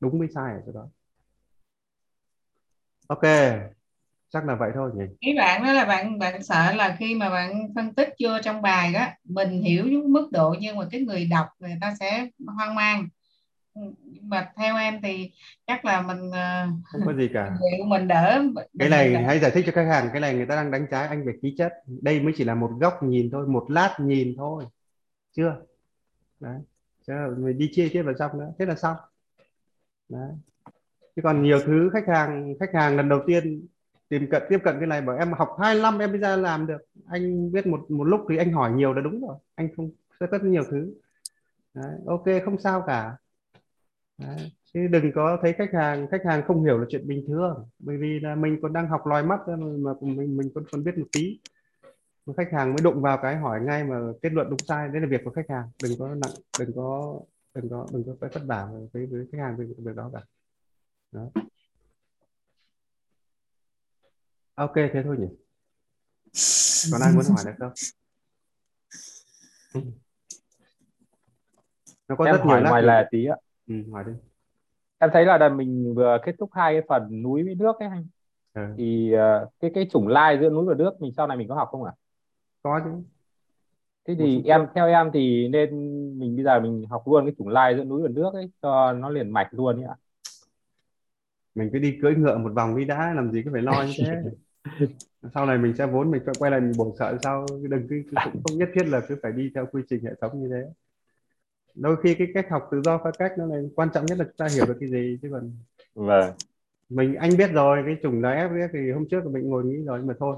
đúng 0.00 0.18
với 0.18 0.28
sai 0.34 0.54
ở 0.54 0.62
chỗ 0.66 0.72
đó. 0.72 0.88
Ok 3.08 3.22
chắc 4.32 4.44
là 4.44 4.54
vậy 4.54 4.70
thôi 4.74 4.90
nhỉ. 4.94 5.04
Ý 5.20 5.34
bạn 5.38 5.64
đó 5.64 5.72
là 5.72 5.84
bạn 5.84 6.18
bạn 6.18 6.42
sợ 6.42 6.72
là 6.72 6.96
khi 6.98 7.14
mà 7.14 7.30
bạn 7.30 7.68
phân 7.74 7.94
tích 7.94 8.08
chưa 8.18 8.42
trong 8.42 8.62
bài 8.62 8.92
đó 8.92 9.06
mình 9.24 9.62
hiểu 9.62 9.86
những 9.86 10.12
mức 10.12 10.28
độ 10.32 10.54
nhưng 10.60 10.76
mà 10.76 10.84
cái 10.90 11.00
người 11.00 11.24
đọc 11.30 11.46
người 11.58 11.78
ta 11.80 11.94
sẽ 12.00 12.26
hoang 12.46 12.74
mang. 12.74 13.08
Nhưng 13.74 13.94
mà 14.22 14.52
theo 14.56 14.76
em 14.76 15.02
thì 15.02 15.30
chắc 15.66 15.84
là 15.84 16.02
mình 16.02 16.30
ờ, 16.32 16.66
không 16.84 17.00
có 17.06 17.12
gì 17.12 17.28
cả. 17.34 17.56
mình 17.88 18.08
đỡ 18.08 18.42
cái 18.78 18.88
này 18.88 19.24
hãy 19.24 19.38
giải 19.38 19.50
thích 19.50 19.64
cho 19.66 19.72
khách 19.72 19.88
hàng 19.88 20.08
cái 20.12 20.20
này 20.20 20.34
người 20.34 20.46
ta 20.46 20.56
đang 20.56 20.70
đánh 20.70 20.86
trái 20.90 21.06
anh 21.06 21.26
về 21.26 21.32
khí 21.42 21.54
chất. 21.58 21.72
Đây 21.86 22.20
mới 22.20 22.32
chỉ 22.36 22.44
là 22.44 22.54
một 22.54 22.70
góc 22.80 23.02
nhìn 23.02 23.30
thôi 23.30 23.46
một 23.46 23.70
lát 23.70 23.96
nhìn 23.98 24.34
thôi. 24.36 24.64
Chưa? 25.36 25.56
Đấy. 26.40 26.58
Chứ 27.06 27.12
mình 27.38 27.58
đi 27.58 27.70
chia 27.72 27.88
tiếp 27.92 28.02
vào 28.02 28.14
trong 28.18 28.38
nữa. 28.38 28.52
Thế 28.58 28.66
là 28.66 28.74
xong. 28.74 28.96
Đấy. 30.08 30.30
Chứ 31.16 31.22
còn 31.22 31.42
nhiều 31.42 31.58
thứ 31.66 31.90
khách 31.92 32.08
hàng 32.08 32.54
khách 32.60 32.74
hàng 32.74 32.96
lần 32.96 33.08
đầu 33.08 33.20
tiên 33.26 33.66
tìm 34.12 34.30
cận 34.30 34.42
tiếp 34.48 34.58
cận 34.64 34.76
cái 34.78 34.86
này 34.86 35.00
bảo 35.00 35.16
em 35.16 35.32
học 35.32 35.48
2 35.60 35.80
năm 35.80 35.98
em 35.98 36.10
mới 36.10 36.20
ra 36.20 36.36
làm 36.36 36.66
được. 36.66 36.78
Anh 37.06 37.52
biết 37.52 37.66
một 37.66 37.90
một 37.90 38.04
lúc 38.04 38.20
thì 38.30 38.36
anh 38.36 38.52
hỏi 38.52 38.72
nhiều 38.72 38.92
là 38.92 39.00
đúng 39.00 39.26
rồi. 39.26 39.36
Anh 39.54 39.68
không 39.76 39.90
sẽ 40.20 40.26
rất 40.30 40.44
nhiều 40.44 40.62
thứ. 40.70 40.94
Đấy, 41.74 41.94
ok 42.06 42.24
không 42.44 42.58
sao 42.58 42.84
cả. 42.86 43.16
Đấy. 44.18 44.52
chứ 44.64 44.86
đừng 44.90 45.12
có 45.14 45.38
thấy 45.42 45.52
khách 45.52 45.72
hàng 45.72 46.06
khách 46.10 46.24
hàng 46.24 46.42
không 46.46 46.64
hiểu 46.64 46.78
là 46.78 46.86
chuyện 46.88 47.08
bình 47.08 47.24
thường. 47.26 47.68
Bởi 47.78 47.96
vì 47.96 48.20
là 48.20 48.34
mình 48.34 48.58
còn 48.62 48.72
đang 48.72 48.88
học 48.88 49.06
loài 49.06 49.22
mắt 49.22 49.40
mà 49.48 49.92
mình 50.00 50.36
mình 50.36 50.50
còn 50.54 50.64
còn 50.72 50.84
biết 50.84 50.98
một 50.98 51.06
tí. 51.12 51.40
Mà 52.26 52.34
khách 52.36 52.52
hàng 52.52 52.68
mới 52.70 52.82
đụng 52.84 53.02
vào 53.02 53.18
cái 53.22 53.36
hỏi 53.36 53.60
ngay 53.60 53.84
mà 53.84 53.96
kết 54.22 54.32
luận 54.32 54.50
đúng 54.50 54.58
sai 54.58 54.88
đấy 54.88 55.00
là 55.00 55.06
việc 55.08 55.20
của 55.24 55.30
khách 55.30 55.50
hàng. 55.50 55.68
Đừng 55.82 55.92
có 55.98 56.08
nặng 56.08 56.34
đừng 56.58 56.72
có 56.76 57.20
đừng 57.54 57.68
có 57.70 57.86
đừng 57.92 58.04
có 58.06 58.12
phải 58.20 58.30
vất 58.34 58.42
vả 58.46 58.68
với 58.92 59.06
với 59.06 59.26
khách 59.32 59.38
hàng 59.38 59.56
về 59.56 59.64
việc 59.64 59.94
đó 59.96 60.10
cả. 60.14 60.20
Đó 61.12 61.30
ok 64.54 64.74
thế 64.74 65.02
thôi 65.04 65.16
nhỉ. 65.18 65.28
Còn 66.92 67.00
ai 67.00 67.12
muốn 67.12 67.24
hỏi 67.28 67.44
nữa 67.44 67.52
không? 67.58 67.72
Nó 72.08 72.16
có 72.16 72.24
em 72.24 72.36
rất 72.36 72.42
hỏi 72.44 72.60
nhiều 72.60 72.70
ngoài 72.70 72.82
lề 72.82 73.08
tí 73.10 73.26
ạ. 73.26 73.36
Ừ, 73.66 73.74
hỏi 73.92 74.04
đi. 74.06 74.12
Em 74.98 75.10
thấy 75.12 75.24
là 75.24 75.48
mình 75.48 75.94
vừa 75.94 76.18
kết 76.24 76.34
thúc 76.38 76.50
hai 76.52 76.74
cái 76.74 76.82
phần 76.88 77.22
núi 77.22 77.42
với 77.42 77.54
nước 77.54 77.78
ấy 77.78 77.88
anh. 77.88 78.06
Ừ. 78.54 78.62
thì 78.78 79.14
uh, 79.14 79.48
cái 79.60 79.70
cái 79.74 79.88
chủng 79.90 80.08
lai 80.08 80.38
giữa 80.40 80.50
núi 80.50 80.66
và 80.66 80.74
nước 80.74 81.00
mình 81.00 81.12
sau 81.16 81.26
này 81.26 81.36
mình 81.36 81.48
có 81.48 81.54
học 81.54 81.68
không 81.70 81.84
ạ? 81.84 81.92
À? 81.94 81.98
có 82.62 82.80
chứ. 82.84 82.90
Thế 84.08 84.14
thì 84.18 84.42
em 84.44 84.66
theo 84.74 84.86
em 84.86 85.10
thì 85.14 85.48
nên 85.48 85.70
mình 86.18 86.36
bây 86.36 86.44
giờ 86.44 86.60
mình 86.60 86.84
học 86.90 87.02
luôn 87.08 87.24
cái 87.24 87.34
chủng 87.38 87.48
lai 87.48 87.74
giữa 87.76 87.84
núi 87.84 88.02
và 88.02 88.08
nước 88.08 88.30
ấy 88.34 88.50
cho 88.62 88.92
nó 88.92 89.08
liền 89.10 89.30
mạch 89.30 89.48
luôn 89.50 89.76
ấy 89.76 89.84
ạ 89.84 89.96
mình 91.54 91.70
cứ 91.72 91.78
đi 91.78 91.98
cưỡi 92.02 92.14
ngựa 92.14 92.38
một 92.38 92.52
vòng 92.52 92.76
đi 92.76 92.84
đã 92.84 93.14
làm 93.14 93.32
gì 93.32 93.42
cứ 93.42 93.50
phải 93.52 93.62
lo 93.62 93.84
như 93.86 93.92
thế 94.06 94.22
sau 95.34 95.46
này 95.46 95.58
mình 95.58 95.74
sẽ 95.76 95.86
vốn 95.86 96.10
mình 96.10 96.22
sẽ 96.26 96.32
quay 96.38 96.50
lại 96.50 96.60
mình 96.60 96.72
bổ 96.76 96.94
sợ 96.98 97.18
sau 97.22 97.46
đừng 97.62 97.86
cứ 97.88 98.02
cũng 98.32 98.42
không 98.44 98.58
nhất 98.58 98.68
thiết 98.74 98.86
là 98.86 99.00
cứ 99.08 99.16
phải 99.22 99.32
đi 99.32 99.50
theo 99.54 99.66
quy 99.66 99.82
trình 99.90 100.04
hệ 100.04 100.10
thống 100.20 100.42
như 100.42 100.48
thế 100.48 100.62
đôi 101.74 101.96
khi 102.02 102.14
cái 102.14 102.28
cách 102.34 102.46
học 102.50 102.68
tự 102.70 102.80
do 102.84 102.98
phá 103.04 103.10
cách 103.18 103.32
nó 103.38 103.46
là 103.46 103.56
quan 103.76 103.88
trọng 103.94 104.06
nhất 104.06 104.18
là 104.18 104.24
chúng 104.24 104.36
ta 104.36 104.46
hiểu 104.54 104.66
được 104.66 104.76
cái 104.80 104.90
gì 104.90 105.18
chứ 105.22 105.28
còn 105.32 105.52
vâng 105.94 106.32
mình 106.88 107.14
anh 107.14 107.36
biết 107.36 107.50
rồi 107.52 107.82
cái 107.86 107.96
chủng 108.02 108.22
là 108.22 108.30
ép 108.30 108.50
thì 108.72 108.90
hôm 108.90 109.08
trước 109.10 109.26
mình 109.26 109.50
ngồi 109.50 109.64
nghĩ 109.64 109.84
rồi 109.84 109.98
nhưng 109.98 110.06
mà 110.06 110.14
thôi 110.18 110.36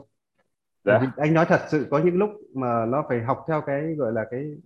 dạ. 0.84 1.00
anh 1.16 1.34
nói 1.34 1.46
thật 1.48 1.60
sự 1.68 1.86
có 1.90 1.98
những 1.98 2.16
lúc 2.16 2.30
mà 2.54 2.86
nó 2.86 3.04
phải 3.08 3.22
học 3.22 3.44
theo 3.48 3.62
cái 3.66 3.94
gọi 3.94 4.12
là 4.12 4.24
cái 4.30 4.56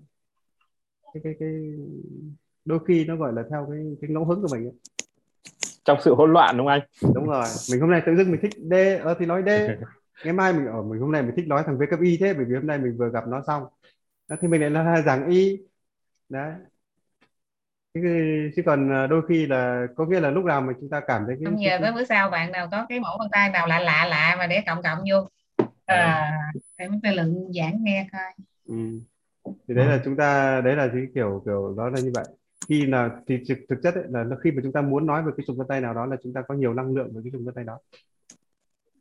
cái 1.15 1.21
cái, 1.25 1.35
cái 1.41 1.51
đôi 2.65 2.79
khi 2.89 3.05
nó 3.05 3.17
gọi 3.17 3.33
là 3.33 3.45
theo 3.51 3.69
cái 3.71 3.97
cái 4.01 4.11
ngẫu 4.11 4.25
hứng 4.25 4.43
của 4.43 4.49
mình 4.53 4.65
ấy. 4.65 4.75
Trong 5.89 5.99
sự 6.01 6.15
hỗn 6.15 6.33
loạn 6.33 6.57
đúng 6.57 6.67
không 6.67 6.81
anh? 7.03 7.15
Đúng 7.15 7.27
rồi. 7.27 7.45
Mình 7.71 7.81
hôm 7.81 7.91
nay 7.91 8.03
tự 8.07 8.17
dưng 8.17 8.31
mình 8.31 8.41
thích 8.41 8.53
D 8.71 8.75
ờ 9.05 9.15
thì 9.19 9.27
nói 9.27 9.43
D. 9.47 9.49
Ngày 10.25 10.33
mai 10.33 10.53
mình 10.53 10.67
ở 10.67 10.83
mình 10.83 11.01
hôm 11.01 11.13
nay 11.13 11.23
mình 11.23 11.33
thích 11.37 11.47
nói 11.49 11.63
thằng 11.67 11.79
V 11.79 11.83
cấp 11.91 12.01
Y 12.03 12.17
thế 12.21 12.35
bởi 12.35 12.45
vì 12.45 12.55
hôm 12.55 12.67
nay 12.67 12.79
mình 12.79 12.97
vừa 12.99 13.11
gặp 13.11 13.25
nó 13.29 13.43
xong. 13.47 13.63
Thì 14.41 14.49
mình 14.49 14.61
lại 14.61 14.71
là 14.71 15.03
giảng 15.03 15.31
Y. 15.31 15.59
Đấy. 16.29 16.53
Chứ 18.57 18.63
còn 18.67 18.91
ờ, 18.91 19.07
đôi 19.07 19.23
khi 19.29 19.47
là 19.47 19.87
có 19.97 20.07
nghĩa 20.07 20.21
là 20.21 20.31
lúc 20.31 20.45
nào 20.45 20.61
mà 20.61 20.73
chúng 20.81 20.91
ta 20.91 21.01
cảm 21.07 21.23
thấy 21.27 21.37
cái 21.39 21.45
không 21.45 21.63
giờ 21.63 21.79
tới 21.83 21.93
bữa 21.93 22.05
sau 22.05 22.31
bạn 22.31 22.53
nào 22.53 22.69
có 22.71 22.87
cái 22.89 23.01
mẫu 23.01 23.17
vân 23.19 23.29
tay 23.33 23.51
nào 23.51 23.67
lạ 23.67 23.79
lạ 23.79 24.07
lạ 24.11 24.37
mà 24.39 24.47
để 24.47 24.63
cộng 24.67 24.83
cộng 24.83 24.99
vô. 25.11 25.29
À, 25.87 26.33
em 26.77 27.01
tư 27.03 27.11
lượng 27.11 27.53
giảng 27.55 27.85
nghe 27.85 28.09
coi. 28.13 28.33
Ừ. 28.69 28.75
thì 29.69 29.75
đấy 29.75 29.87
là 29.87 30.01
chúng 30.05 30.17
ta 30.17 30.61
đấy 30.61 30.77
là 30.77 30.89
cái 30.93 31.03
kiểu 31.15 31.43
kiểu 31.47 31.75
đó 31.77 31.89
là 31.89 32.01
như 32.01 32.11
vậy 32.15 32.25
khi 32.69 32.87
là 32.87 33.11
thì 33.27 33.39
thực, 33.49 33.59
thực 33.69 33.79
chất 33.83 33.95
ấy, 33.95 34.05
là 34.09 34.37
khi 34.45 34.51
mà 34.51 34.61
chúng 34.63 34.73
ta 34.73 34.81
muốn 34.81 35.07
nói 35.07 35.23
về 35.23 35.33
cái 35.37 35.45
trùng 35.47 35.57
vân 35.57 35.67
tay 35.67 35.81
nào 35.81 35.95
đó 35.95 36.07
là 36.07 36.17
chúng 36.23 36.33
ta 36.33 36.43
có 36.49 36.55
nhiều 36.55 36.75
năng 36.75 36.95
lượng 36.95 37.11
với 37.13 37.23
cái 37.23 37.31
trùng 37.33 37.45
vân 37.45 37.55
tay 37.55 37.65
đó. 37.65 37.79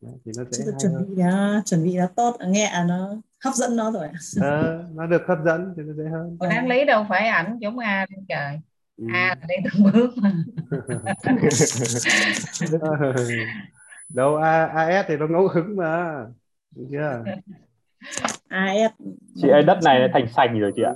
Đấy, 0.01 0.13
thì 0.25 0.31
nó 0.37 0.43
sẽ 0.51 0.65
chuẩn 0.79 0.93
hơn. 0.93 1.05
bị 1.07 1.15
đã, 1.21 1.61
chuẩn 1.65 1.83
bị 1.83 1.97
đã 1.97 2.07
tốt 2.15 2.37
nghe 2.47 2.65
à, 2.65 2.83
nó 2.83 3.15
hấp 3.43 3.53
dẫn 3.53 3.75
nó 3.75 3.91
rồi. 3.91 4.07
Ờ, 4.41 4.85
nó 4.95 5.07
được 5.07 5.21
hấp 5.27 5.37
dẫn 5.45 5.73
thì 5.77 5.83
nó 5.83 5.93
dễ 5.93 6.03
hơn. 6.11 6.37
Còn 6.39 6.49
đáng 6.49 6.67
lý 6.67 6.85
đâu 6.85 7.05
phải 7.09 7.27
ảnh 7.27 7.57
giống 7.59 7.79
a 7.79 8.05
trên 8.09 8.25
trời. 8.27 8.59
Ừ. 8.97 9.05
a 9.13 9.35
là 9.39 9.45
đi 9.47 9.55
từng 9.63 9.83
bước 9.83 10.17
mà. 10.17 10.33
Đâu 14.09 14.35
a 14.35 14.65
as 14.65 15.05
thì 15.07 15.17
nó 15.17 15.27
ngẫu 15.27 15.47
hứng 15.47 15.75
mà. 15.75 16.25
Đúng 16.75 16.87
chưa? 16.91 17.23
As 18.47 18.91
chị 19.35 19.49
ơi 19.49 19.63
đất 19.63 19.79
này 19.83 20.09
thành 20.13 20.27
sành 20.35 20.59
rồi 20.59 20.71
chị 20.75 20.81
ạ 20.81 20.93